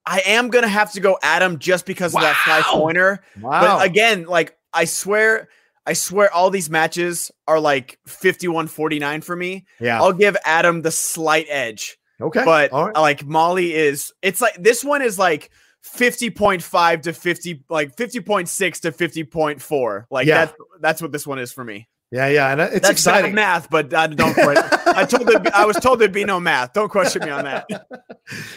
I 0.04 0.20
am 0.26 0.48
gonna 0.48 0.68
have 0.68 0.92
to 0.92 1.00
go 1.00 1.18
Adam 1.22 1.58
just 1.58 1.86
because 1.86 2.14
of 2.14 2.20
that 2.22 2.36
five 2.44 2.64
pointer. 2.64 3.22
Wow. 3.40 3.78
But 3.78 3.86
again, 3.86 4.24
like 4.24 4.56
I 4.72 4.84
swear, 4.84 5.48
I 5.86 5.92
swear 5.92 6.32
all 6.32 6.50
these 6.50 6.68
matches 6.70 7.30
are 7.46 7.60
like 7.60 7.98
51-49 8.08 9.22
for 9.24 9.36
me. 9.36 9.64
Yeah. 9.80 10.00
I'll 10.02 10.12
give 10.12 10.36
Adam 10.44 10.82
the 10.82 10.90
slight 10.90 11.46
edge. 11.48 11.98
Okay. 12.20 12.44
But 12.44 12.72
All 12.72 12.86
right. 12.86 12.96
like 12.96 13.24
Molly 13.24 13.74
is 13.74 14.12
it's 14.22 14.40
like 14.40 14.54
this 14.62 14.84
one 14.84 15.02
is 15.02 15.18
like 15.18 15.50
50.5 15.84 17.02
to 17.02 17.12
50 17.12 17.64
like 17.68 17.96
50.6 17.96 18.80
to 18.80 18.92
50.4. 18.92 20.04
Like 20.10 20.26
Yeah. 20.26 20.44
that's 20.46 20.56
that's 20.80 21.02
what 21.02 21.12
this 21.12 21.26
one 21.26 21.38
is 21.38 21.52
for 21.52 21.64
me. 21.64 21.88
Yeah, 22.10 22.26
yeah, 22.28 22.52
and 22.52 22.60
it's 22.60 22.72
That's 22.80 22.90
exciting. 22.90 23.30
bad 23.30 23.34
math, 23.34 23.70
but 23.70 23.94
uh, 23.94 24.06
don't. 24.08 24.34
que- 24.34 24.44
I 24.96 25.04
told 25.04 25.26
there, 25.28 25.42
I 25.54 25.64
was 25.64 25.76
told 25.76 25.98
there'd 25.98 26.12
be 26.12 26.24
no 26.24 26.40
math. 26.40 26.72
Don't 26.72 26.90
question 26.90 27.24
me 27.24 27.30
on 27.30 27.44
that. 27.44 27.66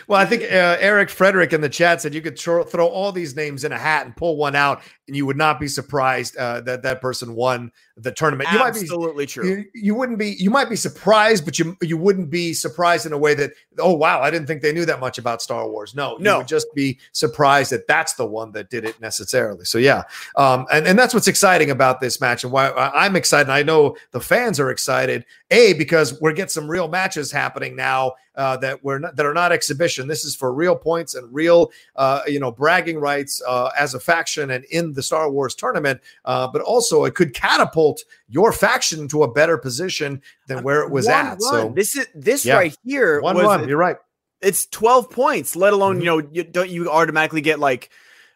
Well, 0.07 0.21
I 0.21 0.25
think 0.25 0.43
uh, 0.43 0.77
Eric 0.79 1.09
Frederick 1.09 1.51
in 1.51 1.59
the 1.59 1.67
chat 1.67 1.99
said 1.99 2.13
you 2.13 2.21
could 2.21 2.39
throw 2.39 2.87
all 2.87 3.11
these 3.11 3.35
names 3.35 3.63
in 3.63 3.71
a 3.71 3.77
hat 3.77 4.05
and 4.05 4.15
pull 4.15 4.37
one 4.37 4.55
out, 4.55 4.81
and 5.07 5.15
you 5.15 5.25
would 5.25 5.37
not 5.37 5.59
be 5.59 5.67
surprised 5.67 6.35
uh, 6.37 6.61
that 6.61 6.81
that 6.83 7.01
person 7.01 7.35
won 7.35 7.71
the 7.97 8.11
tournament. 8.11 8.49
You 8.51 8.59
might 8.59 8.69
Absolutely 8.69 9.25
be 9.25 9.27
true. 9.27 9.47
You, 9.47 9.65
you 9.73 9.95
wouldn't 9.95 10.17
be. 10.17 10.35
You 10.39 10.49
might 10.49 10.69
be 10.69 10.75
surprised, 10.75 11.45
but 11.45 11.59
you 11.59 11.77
you 11.81 11.97
wouldn't 11.97 12.29
be 12.29 12.53
surprised 12.53 13.05
in 13.05 13.13
a 13.13 13.17
way 13.17 13.33
that 13.35 13.51
oh 13.79 13.93
wow, 13.93 14.21
I 14.21 14.31
didn't 14.31 14.47
think 14.47 14.61
they 14.61 14.73
knew 14.73 14.85
that 14.85 14.99
much 14.99 15.17
about 15.17 15.41
Star 15.41 15.69
Wars. 15.69 15.95
No, 15.95 16.17
No. 16.19 16.31
you 16.33 16.37
would 16.39 16.47
just 16.47 16.67
be 16.73 16.99
surprised 17.11 17.71
that 17.71 17.87
that's 17.87 18.13
the 18.13 18.25
one 18.25 18.51
that 18.53 18.69
did 18.69 18.83
it 18.83 18.99
necessarily. 18.99 19.65
So 19.65 19.77
yeah, 19.77 20.03
um, 20.35 20.65
and 20.71 20.87
and 20.87 20.97
that's 20.97 21.13
what's 21.13 21.27
exciting 21.27 21.69
about 21.71 22.01
this 22.01 22.19
match, 22.19 22.43
and 22.43 22.51
why 22.51 22.71
I'm 22.71 23.15
excited. 23.15 23.49
I 23.49 23.63
know 23.63 23.95
the 24.11 24.21
fans 24.21 24.59
are 24.59 24.71
excited. 24.71 25.25
A 25.51 25.73
because 25.73 26.19
we're 26.19 26.33
getting 26.33 26.49
some 26.49 26.69
real 26.69 26.87
matches 26.87 27.31
happening 27.31 27.75
now 27.75 28.13
uh, 28.37 28.57
that 28.57 28.83
we're 28.83 28.99
not, 28.99 29.15
that 29.15 29.25
are 29.25 29.33
not 29.33 29.51
exhibition. 29.51 30.07
This 30.07 30.23
is 30.25 30.35
for 30.35 30.53
real 30.53 30.75
points 30.75 31.15
and 31.15 31.33
real, 31.33 31.71
uh, 31.95 32.21
you 32.27 32.39
know, 32.39 32.51
bragging 32.51 32.99
rights 32.99 33.41
uh, 33.47 33.69
as 33.77 33.93
a 33.93 33.99
faction 33.99 34.51
and 34.51 34.63
in 34.65 34.93
the 34.93 35.01
Star 35.03 35.29
Wars 35.29 35.55
tournament. 35.55 36.01
Uh, 36.25 36.47
but 36.47 36.61
also, 36.61 37.05
it 37.05 37.15
could 37.15 37.33
catapult 37.33 38.03
your 38.27 38.51
faction 38.51 39.07
to 39.09 39.23
a 39.23 39.31
better 39.31 39.57
position 39.57 40.21
than 40.47 40.63
where 40.63 40.81
it 40.81 40.91
was 40.91 41.05
One 41.05 41.13
at. 41.15 41.29
run. 41.31 41.39
So 41.41 41.69
this 41.75 41.95
is 41.95 42.07
this 42.15 42.45
Yeah. 42.45 42.55
right 42.57 42.77
here. 42.83 43.21
One 43.21 43.35
was- 43.35 43.45
one. 43.45 43.67
You're 43.67 43.77
right. 43.77 43.97
It's 44.41 44.65
12 44.67 45.09
points, 45.09 45.55
let 45.55 45.73
alone, 45.73 46.01
you 46.01 46.11
Mm-hmm. 46.11 46.25
know, 46.27 46.29
you 46.33 46.43
don't 46.43 46.69
you 46.69 46.91
automatically 46.91 47.41
get 47.41 47.59
like 47.59 47.89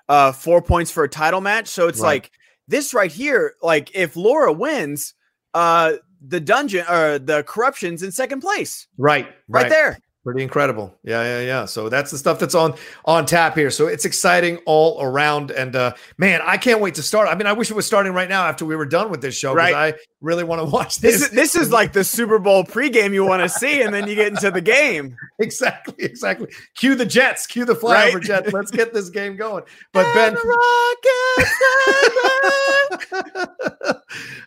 uh 0.08 0.32
four 0.32 0.62
points 0.62 0.90
for 0.90 1.04
a 1.04 1.10
title 1.10 1.42
match. 1.42 1.68
So 1.68 1.88
it's 1.88 2.00
Right. 2.00 2.08
like 2.24 2.32
this 2.68 2.94
right 2.94 3.12
here, 3.12 3.56
like 3.62 3.94
if 3.96 4.16
Laura 4.16 4.52
wins, 4.54 5.14
uh 5.54 5.94
the 6.22 6.40
dungeon 6.40 6.86
or 6.90 7.20
the 7.20 7.44
corruption's 7.44 8.04
in 8.04 8.12
second 8.12 8.42
place. 8.42 8.88
Right, 8.98 9.28
Right 9.48 9.70
there. 9.70 10.00
Pretty 10.30 10.44
incredible. 10.44 10.96
Yeah, 11.04 11.24
yeah, 11.24 11.40
yeah. 11.40 11.66
So 11.66 11.90
that's 11.90 12.12
the 12.12 12.18
stuff 12.20 12.38
that's 12.38 12.54
on 12.54 12.76
on 13.04 13.26
tap 13.26 13.56
here. 13.56 13.72
So 13.72 13.88
it's 13.88 14.06
exciting 14.06 14.58
all 14.68 15.02
around. 15.02 15.50
And 15.50 15.76
uh 15.76 15.96
man, 16.20 16.40
I 16.46 16.56
can't 16.58 16.80
wait 16.82 16.94
to 16.96 17.02
start. 17.02 17.28
I 17.28 17.34
mean, 17.34 17.48
I 17.48 17.54
wish 17.54 17.72
it 17.72 17.74
was 17.74 17.88
starting 17.88 18.14
right 18.14 18.30
now 18.30 18.44
after 18.46 18.64
we 18.64 18.76
were 18.76 18.86
done 18.86 19.10
with 19.10 19.24
this 19.24 19.36
show. 19.36 19.56
Right. 19.56 19.74
I 19.74 19.96
really 20.22 20.44
want 20.44 20.62
to 20.62 20.66
watch 20.72 20.98
This 21.00 21.16
this. 21.22 21.30
is 21.30 21.32
this 21.32 21.56
is 21.56 21.72
like 21.72 21.94
the 21.94 22.04
Super 22.04 22.38
Bowl 22.38 22.64
pregame 22.64 23.12
you 23.12 23.26
want 23.26 23.42
to 23.42 23.50
see, 23.50 23.82
and 23.82 23.92
then 23.92 24.08
you 24.08 24.14
get 24.14 24.28
into 24.28 24.52
the 24.52 24.62
game. 24.62 25.16
exactly, 25.40 25.96
exactly. 25.98 26.48
Cue 26.76 26.94
the 26.94 27.08
Jets, 27.08 27.48
cue 27.48 27.66
the 27.66 27.74
flyover 27.74 28.14
Right? 28.14 28.22
Jets. 28.22 28.54
Let's 28.54 28.70
get 28.70 28.94
this 28.94 29.10
game 29.10 29.36
going. 29.36 29.64
But 29.94 30.14
Ben, 30.14 30.38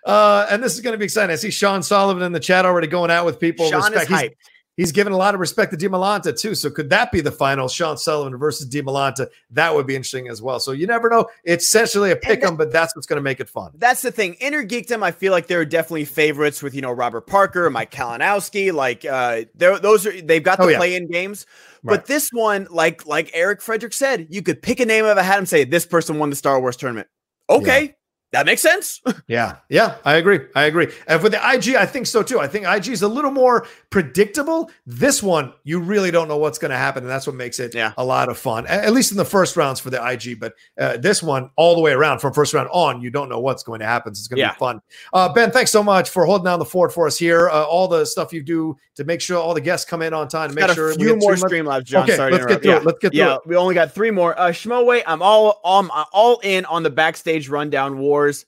uh, 0.05 0.47
and 0.49 0.63
this 0.63 0.75
is 0.75 0.81
going 0.81 0.93
to 0.93 0.99
be 0.99 1.07
exciting. 1.07 1.33
I 1.33 1.37
see 1.37 1.51
Sean 1.51 1.83
Sullivan 1.83 2.23
in 2.23 2.31
the 2.31 2.39
chat 2.39 2.65
already 2.65 2.87
going 2.87 3.11
out 3.11 3.25
with 3.27 3.41
people. 3.41 3.69
Sean 3.69 3.93
is 3.93 4.03
hyped. 4.07 4.31
He's 4.31 4.52
given 4.77 5.13
a 5.13 5.17
lot 5.17 5.35
of 5.35 5.41
respect 5.41 5.71
to 5.71 5.77
DiMolanta 5.77 6.39
too. 6.39 6.55
So 6.55 6.71
could 6.71 6.89
that 6.91 7.13
be 7.13 7.21
the 7.21 7.31
final? 7.31 7.69
Sean 7.69 7.97
Sullivan 7.99 8.39
versus 8.39 8.69
DiMolanta. 8.69 9.29
That 9.51 9.75
would 9.75 9.87
be 9.87 9.95
interesting 9.95 10.29
as 10.29 10.41
well. 10.41 10.59
So 10.61 10.73
you 10.73 10.87
never 10.87 11.09
know. 11.11 11.27
It's 11.45 11.65
essentially 11.67 12.11
a 12.11 12.17
pick 12.17 12.43
'em, 12.43 12.57
but 12.57 12.73
that's 12.73 12.97
what's 12.97 13.07
going 13.07 13.19
to 13.19 13.23
make 13.23 13.39
it 13.41 13.49
fun. 13.49 13.73
That's 13.75 14.03
the 14.03 14.11
thing. 14.11 14.35
Inner 14.35 14.65
Geekdom, 14.65 15.03
I 15.03 15.11
feel 15.11 15.31
like 15.33 15.47
there 15.47 15.61
are 15.61 15.65
definitely 15.65 16.07
favorites 16.07 16.63
with 16.63 16.75
you 16.75 16.81
know 16.81 16.91
Robert 16.93 17.27
Parker, 17.27 17.69
Mike 17.71 17.91
Kalinowski. 17.91 18.73
Like 18.73 19.05
uh, 19.05 19.43
they're- 19.55 19.79
those 19.79 20.07
are 20.07 20.21
they've 20.23 20.43
got 20.43 20.59
the 20.59 20.65
Oh, 20.65 20.69
yeah. 20.69 20.79
play-in 20.79 21.07
games. 21.11 21.47
Right. 21.83 21.97
But 21.97 22.07
this 22.07 22.31
one, 22.33 22.67
like 22.71 23.07
like 23.07 23.31
Eric 23.35 23.61
Frederick 23.61 23.93
said, 23.93 24.29
you 24.31 24.41
could 24.43 24.63
pick 24.63 24.81
a 24.81 24.87
name 24.87 25.05
of 25.05 25.17
a 25.19 25.23
hat 25.23 25.39
and 25.39 25.49
say 25.49 25.65
this 25.65 25.85
person 25.85 26.19
won 26.19 26.31
the 26.31 26.37
Star 26.37 26.59
Wars 26.61 26.77
tournament. 26.77 27.09
Okay, 27.51 27.95
That 28.33 28.47
makes 28.47 28.63
sense. 28.63 29.01
yeah, 29.29 29.57
yeah, 29.69 29.97
I 30.05 30.15
agree. 30.15 30.41
I 30.55 30.65
agree. 30.65 30.89
And 31.07 31.21
for 31.21 31.29
the 31.29 31.37
IG, 31.37 31.75
I 31.75 31.85
think 31.87 32.07
so 32.07 32.23
too. 32.23 32.41
I 32.41 32.49
think 32.49 32.67
IG 32.67 32.89
is 32.89 33.03
a 33.03 33.09
little 33.09 33.31
more 33.31 33.67
predictable. 33.91 34.71
This 34.87 35.23
one, 35.23 35.53
you 35.65 35.81
really 35.81 36.11
don't 36.11 36.29
know 36.29 36.39
what's 36.39 36.59
going 36.59 36.71
to 36.71 36.77
happen, 36.77 37.03
and 37.03 37.11
that's 37.11 37.27
what 37.27 37.37
makes 37.37 37.61
it 37.61 37.75
yeah. 37.75 37.93
a 37.99 38.05
lot 38.05 38.29
of 38.31 38.39
fun. 38.39 38.67
At 38.67 38.93
least 38.93 39.11
in 39.11 39.19
the 39.19 39.25
first 39.25 39.57
rounds 39.57 39.81
for 39.81 39.91
the 39.91 40.03
IG, 40.05 40.41
but 40.41 40.55
uh, 40.81 40.97
this 40.97 41.23
one, 41.23 41.51
all 41.57 41.75
the 41.75 41.83
way 41.83 41.93
around 41.93 42.21
from 42.21 42.33
first 42.33 42.55
round 42.55 42.69
on, 42.73 43.03
you 43.03 43.11
don't 43.11 43.29
know 43.29 43.41
what's 43.41 43.63
going 43.63 43.81
to 43.81 43.87
happen. 43.87 44.15
So 44.15 44.21
it's 44.21 44.29
going 44.29 44.39
to 44.39 44.43
Yeah. 44.43 44.53
be 44.53 44.59
fun. 44.59 44.81
Uh, 45.13 45.33
ben, 45.33 45.51
thanks 45.51 45.71
so 45.71 45.83
much 45.83 46.11
for 46.11 46.25
holding 46.25 46.45
down 46.45 46.59
the 46.59 46.65
fort 46.65 46.93
for 46.93 47.07
us 47.07 47.19
here. 47.19 47.51
Uh, 47.51 47.65
all 47.65 47.87
the 47.87 48.05
stuff 48.07 48.33
you 48.33 48.43
do 48.43 48.77
to 48.97 49.05
make 49.05 49.21
sure 49.21 49.39
all 49.39 49.55
the 49.55 49.61
guests 49.61 49.89
come 49.89 50.03
in 50.03 50.13
on 50.13 50.29
time. 50.29 50.51
To 50.51 50.55
make 50.55 50.67
got 50.67 50.75
sure 50.75 50.91
a 50.91 50.95
few 50.95 51.17
more 51.17 51.37
stream 51.37 51.67
Streamlabs, 51.67 51.85
John. 51.85 52.05
Okay, 52.05 52.17
Sorry 52.17 52.33
let's 52.33 52.47
get 52.47 52.63
through 52.63 52.71
yeah. 52.71 52.77
it. 52.79 52.85
Let's 52.85 52.99
get 52.99 53.13
through 53.13 53.19
yeah, 53.19 53.35
it. 53.37 53.41
we 53.47 53.57
only 53.57 53.75
got 53.75 53.93
three 53.93 54.11
more. 54.11 54.39
Uh, 54.39 54.49
Schmoe, 54.49 55.03
I'm 55.07 55.23
all 55.23 55.61
um, 55.65 55.91
all 56.13 56.41
in 56.41 56.65
on 56.67 56.83
the 56.83 56.91
backstage 56.91 57.49
rundown 57.49 57.99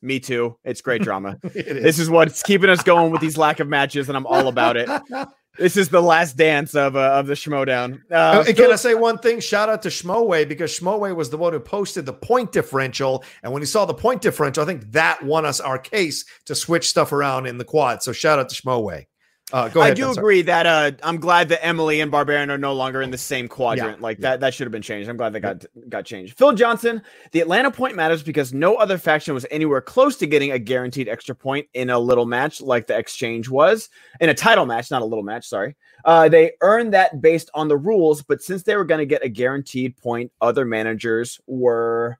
Me 0.03 0.21
too. 0.21 0.57
It's 0.65 0.81
great 0.81 1.03
drama. 1.09 1.39
This 1.43 1.99
is 1.99 2.09
what's 2.11 2.43
keeping 2.43 2.71
us 2.71 2.83
going 2.83 3.11
with 3.13 3.21
these 3.21 3.37
lack 3.37 3.61
of 3.61 3.69
matches, 3.69 4.09
and 4.09 4.17
I'm 4.17 4.27
all 4.27 4.49
about 4.49 4.77
it. 4.77 4.89
This 5.57 5.77
is 5.77 5.89
the 5.89 6.03
last 6.03 6.37
dance 6.37 6.75
of 6.75 6.97
uh, 6.97 7.13
of 7.13 7.29
the 7.29 7.35
Schmoedown. 7.35 8.01
Uh, 8.11 8.15
Uh, 8.41 8.45
can 8.45 8.73
I 8.73 8.75
say 8.75 8.97
one 8.97 9.19
thing? 9.19 9.39
Shout 9.39 9.69
out 9.69 9.83
to 9.83 9.89
Schmoe 9.89 10.49
because 10.49 10.77
Schmoe 10.77 11.15
was 11.15 11.31
the 11.31 11.37
one 11.39 11.53
who 11.53 11.61
posted 11.61 12.07
the 12.07 12.13
point 12.13 12.51
differential. 12.51 13.23
And 13.45 13.53
when 13.53 13.63
he 13.63 13.67
saw 13.67 13.85
the 13.85 13.95
point 13.95 14.21
differential, 14.21 14.65
I 14.65 14.67
think 14.67 14.91
that 14.91 15.23
won 15.23 15.47
us 15.47 15.61
our 15.61 15.79
case 15.79 16.25
to 16.47 16.57
switch 16.57 16.89
stuff 16.89 17.13
around 17.13 17.47
in 17.47 17.59
the 17.59 17.65
quad. 17.65 18.03
So 18.03 18.11
shout 18.13 18.41
out 18.41 18.49
to 18.49 18.61
Schmoe. 18.61 19.07
Uh, 19.55 19.68
go 19.68 19.82
ahead. 19.82 19.93
I 19.93 19.94
do 19.94 20.06
Ben, 20.06 20.18
agree 20.18 20.43
that 20.43 20.66
uh, 20.66 20.90
I'm 21.05 21.18
glad 21.18 21.48
that 21.51 21.64
Emily 21.64 22.01
and 22.01 22.10
Barbarian 22.10 22.51
are 22.51 22.59
no 22.59 22.74
longer 22.74 23.02
in 23.02 23.12
the 23.12 23.18
same 23.18 23.47
quadrant. 23.47 24.01
like 24.01 24.18
that, 24.18 24.40
that 24.40 24.52
should 24.52 24.66
have 24.66 24.72
been 24.72 24.82
changed. 24.82 25.09
I'm 25.09 25.16
glad 25.16 25.32
that 25.32 25.40
got 25.40 25.64
got 25.89 26.05
changed. 26.05 26.36
Phil 26.36 26.55
Johnson, 26.55 27.01
the 27.31 27.39
Atlanta 27.39 27.70
point 27.70 27.94
matters 27.94 28.24
because 28.24 28.52
no 28.52 28.74
other 28.74 28.98
faction 28.98 29.32
was 29.32 29.47
anywhere 29.52 29.81
close 29.81 30.16
to 30.16 30.26
getting 30.26 30.51
a 30.51 30.59
guaranteed 30.59 31.09
extra 31.09 31.36
point 31.36 31.68
in 31.72 31.89
a 31.90 31.97
little 31.97 32.26
match 32.26 32.60
like 32.60 32.89
the 32.89 32.98
exchange 32.98 33.48
was 33.48 33.90
in 34.18 34.28
a 34.28 34.35
title 34.35 34.66
match, 34.66 34.90
not 34.90 35.02
a 35.02 35.05
little 35.05 35.22
match. 35.22 35.47
Sorry, 35.47 35.76
uh, 36.05 36.28
they 36.28 36.55
earned 36.60 36.93
that 36.93 37.20
based 37.20 37.48
on 37.55 37.68
the 37.68 37.76
rules, 37.76 38.22
but 38.22 38.43
since 38.43 38.64
they 38.64 38.74
were 38.74 38.85
going 38.85 38.98
to 38.98 39.06
get 39.06 39.24
a 39.24 39.28
guaranteed 39.28 39.97
point, 39.98 40.32
other 40.40 40.64
managers 40.64 41.40
were 41.47 42.18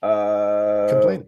uh, 0.00 0.86
Complaining. 0.90 1.26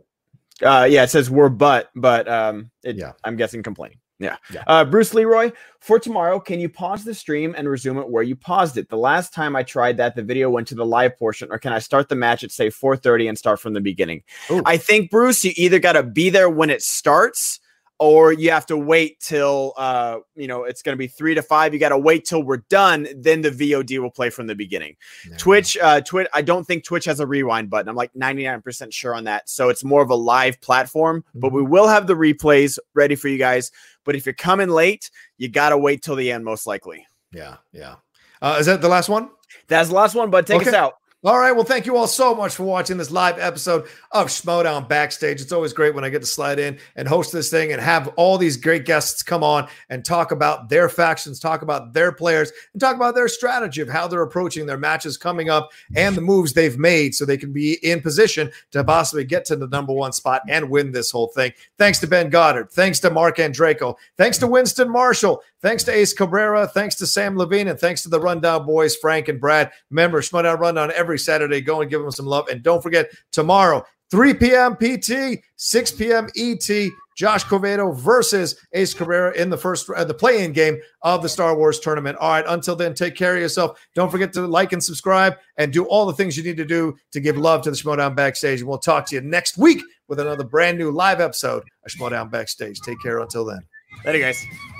uh, 0.62 0.86
yeah, 0.88 1.02
it 1.02 1.10
says 1.10 1.28
we're 1.28 1.48
but, 1.48 1.90
but 1.96 2.28
um, 2.28 2.70
it, 2.84 2.94
yeah, 2.94 3.14
I'm 3.24 3.34
guessing 3.34 3.64
complaining. 3.64 3.98
Yeah. 4.20 4.36
Uh, 4.66 4.84
Bruce 4.84 5.14
Leroy, 5.14 5.50
for 5.80 5.98
tomorrow, 5.98 6.38
can 6.38 6.60
you 6.60 6.68
pause 6.68 7.04
the 7.04 7.14
stream 7.14 7.54
and 7.56 7.68
resume 7.68 7.96
it 7.98 8.08
where 8.08 8.22
you 8.22 8.36
paused 8.36 8.76
it? 8.76 8.90
The 8.90 8.98
last 8.98 9.32
time 9.32 9.56
I 9.56 9.62
tried 9.62 9.96
that, 9.96 10.14
the 10.14 10.22
video 10.22 10.50
went 10.50 10.68
to 10.68 10.74
the 10.74 10.84
live 10.84 11.18
portion, 11.18 11.48
or 11.50 11.58
can 11.58 11.72
I 11.72 11.78
start 11.78 12.10
the 12.10 12.16
match 12.16 12.44
at 12.44 12.52
say 12.52 12.68
4:30 12.68 13.30
and 13.30 13.38
start 13.38 13.60
from 13.60 13.72
the 13.72 13.80
beginning? 13.80 14.22
I 14.66 14.76
think 14.76 15.10
Bruce, 15.10 15.42
you 15.44 15.52
either 15.56 15.78
got 15.78 15.92
to 15.92 16.02
be 16.02 16.28
there 16.28 16.50
when 16.50 16.68
it 16.68 16.82
starts, 16.82 17.60
or 18.00 18.32
you 18.32 18.50
have 18.50 18.64
to 18.64 18.78
wait 18.78 19.20
till 19.20 19.74
uh, 19.76 20.18
you 20.34 20.48
know 20.48 20.64
it's 20.64 20.82
going 20.82 20.94
to 20.94 20.98
be 20.98 21.06
three 21.06 21.34
to 21.34 21.42
five. 21.42 21.72
You 21.72 21.78
got 21.78 21.90
to 21.90 21.98
wait 21.98 22.24
till 22.24 22.42
we're 22.42 22.64
done, 22.70 23.06
then 23.14 23.42
the 23.42 23.50
VOD 23.50 24.00
will 24.00 24.10
play 24.10 24.30
from 24.30 24.46
the 24.46 24.54
beginning. 24.54 24.96
Twitch, 25.36 25.76
uh, 25.76 26.00
Twitch. 26.00 26.26
I 26.32 26.40
don't 26.40 26.66
think 26.66 26.82
Twitch 26.82 27.04
has 27.04 27.20
a 27.20 27.26
rewind 27.26 27.68
button. 27.68 27.88
I'm 27.88 27.94
like 27.94 28.12
99% 28.14 28.92
sure 28.92 29.14
on 29.14 29.24
that. 29.24 29.48
So 29.50 29.68
it's 29.68 29.84
more 29.84 30.02
of 30.02 30.08
a 30.08 30.14
live 30.14 30.60
platform, 30.62 31.24
but 31.34 31.52
we 31.52 31.62
will 31.62 31.86
have 31.86 32.06
the 32.06 32.14
replays 32.14 32.78
ready 32.94 33.14
for 33.14 33.28
you 33.28 33.38
guys. 33.38 33.70
But 34.04 34.16
if 34.16 34.24
you're 34.24 34.32
coming 34.32 34.70
late, 34.70 35.10
you 35.36 35.48
got 35.48 35.68
to 35.68 35.78
wait 35.78 36.02
till 36.02 36.16
the 36.16 36.32
end, 36.32 36.44
most 36.44 36.66
likely. 36.66 37.06
Yeah, 37.32 37.58
yeah. 37.72 37.96
Uh, 38.40 38.56
is 38.58 38.66
that 38.66 38.80
the 38.80 38.88
last 38.88 39.10
one? 39.10 39.28
That's 39.68 39.90
the 39.90 39.94
last 39.94 40.14
one, 40.14 40.30
but 40.30 40.46
take 40.46 40.66
us 40.66 40.72
out. 40.72 40.94
All 41.22 41.38
right. 41.38 41.52
Well, 41.52 41.64
thank 41.64 41.84
you 41.84 41.98
all 41.98 42.06
so 42.06 42.34
much 42.34 42.54
for 42.54 42.62
watching 42.62 42.96
this 42.96 43.10
live 43.10 43.38
episode 43.38 43.86
of 44.10 44.28
Schmoedown 44.28 44.88
Backstage. 44.88 45.42
It's 45.42 45.52
always 45.52 45.74
great 45.74 45.94
when 45.94 46.02
I 46.02 46.08
get 46.08 46.22
to 46.22 46.26
slide 46.26 46.58
in 46.58 46.78
and 46.96 47.06
host 47.06 47.30
this 47.30 47.50
thing 47.50 47.72
and 47.72 47.80
have 47.82 48.08
all 48.16 48.38
these 48.38 48.56
great 48.56 48.86
guests 48.86 49.22
come 49.22 49.44
on 49.44 49.68
and 49.90 50.02
talk 50.02 50.32
about 50.32 50.70
their 50.70 50.88
factions, 50.88 51.38
talk 51.38 51.60
about 51.60 51.92
their 51.92 52.10
players, 52.10 52.52
and 52.72 52.80
talk 52.80 52.96
about 52.96 53.14
their 53.14 53.28
strategy 53.28 53.82
of 53.82 53.88
how 53.90 54.08
they're 54.08 54.22
approaching 54.22 54.64
their 54.64 54.78
matches 54.78 55.18
coming 55.18 55.50
up 55.50 55.68
and 55.94 56.16
the 56.16 56.22
moves 56.22 56.54
they've 56.54 56.78
made 56.78 57.14
so 57.14 57.26
they 57.26 57.36
can 57.36 57.52
be 57.52 57.74
in 57.86 58.00
position 58.00 58.50
to 58.70 58.82
possibly 58.82 59.22
get 59.22 59.44
to 59.44 59.56
the 59.56 59.68
number 59.68 59.92
one 59.92 60.12
spot 60.12 60.40
and 60.48 60.70
win 60.70 60.90
this 60.90 61.10
whole 61.10 61.28
thing. 61.28 61.52
Thanks 61.76 61.98
to 61.98 62.06
Ben 62.06 62.30
Goddard. 62.30 62.70
Thanks 62.70 62.98
to 63.00 63.10
Marc 63.10 63.36
Andreyko. 63.36 63.94
Thanks 64.16 64.38
to 64.38 64.46
Winston 64.46 64.90
Marshall. 64.90 65.42
Thanks 65.62 65.84
to 65.84 65.92
Ace 65.92 66.12
Cabrera. 66.12 66.66
Thanks 66.66 66.94
to 66.96 67.04
Samm 67.04 67.36
Levine. 67.36 67.68
And 67.68 67.78
thanks 67.78 68.02
to 68.02 68.08
the 68.08 68.20
Rundown 68.20 68.64
boys, 68.64 68.96
Frank 68.96 69.28
and 69.28 69.40
Brad. 69.40 69.70
Remember, 69.90 70.22
Schmoedown 70.22 70.58
Rundown 70.58 70.90
every 70.94 71.18
Saturday. 71.18 71.60
Go 71.60 71.82
and 71.82 71.90
give 71.90 72.00
them 72.00 72.10
some 72.10 72.26
love. 72.26 72.48
And 72.48 72.62
don't 72.62 72.82
forget, 72.82 73.10
tomorrow, 73.30 73.84
3 74.10 74.34
p.m. 74.34 74.76
PT, 74.76 75.42
6 75.56 75.92
p.m. 75.92 76.28
ET, 76.34 76.68
Josh 77.16 77.44
Quevedo 77.44 77.94
versus 77.94 78.56
Ace 78.72 78.94
Cabrera 78.94 79.32
in 79.34 79.50
the 79.50 79.56
first 79.58 79.88
uh, 79.90 80.02
the 80.04 80.14
play-in 80.14 80.52
game 80.52 80.80
of 81.02 81.22
the 81.22 81.28
Star 81.28 81.54
Wars 81.54 81.78
tournament. 81.78 82.16
All 82.16 82.30
right, 82.30 82.44
until 82.48 82.74
then, 82.74 82.94
take 82.94 83.14
care 83.14 83.36
of 83.36 83.42
yourself. 83.42 83.78
Don't 83.94 84.10
forget 84.10 84.32
to 84.32 84.46
like 84.46 84.72
and 84.72 84.82
subscribe 84.82 85.34
and 85.58 85.72
do 85.72 85.84
all 85.84 86.06
the 86.06 86.14
things 86.14 86.36
you 86.36 86.42
need 86.42 86.56
to 86.56 86.64
do 86.64 86.96
to 87.12 87.20
give 87.20 87.36
love 87.36 87.62
to 87.62 87.70
the 87.70 87.76
Schmoedown 87.76 88.16
Backstage. 88.16 88.60
And 88.60 88.68
we'll 88.68 88.78
talk 88.78 89.06
to 89.06 89.14
you 89.14 89.20
next 89.20 89.58
week 89.58 89.82
with 90.08 90.18
another 90.18 90.44
brand 90.44 90.78
new 90.78 90.90
live 90.90 91.20
episode 91.20 91.62
of 91.84 91.92
Schmoedown 91.92 92.30
Backstage. 92.30 92.80
Take 92.80 93.00
care 93.02 93.18
until 93.18 93.44
then. 93.44 93.60
Later, 94.06 94.20
guys. 94.20 94.79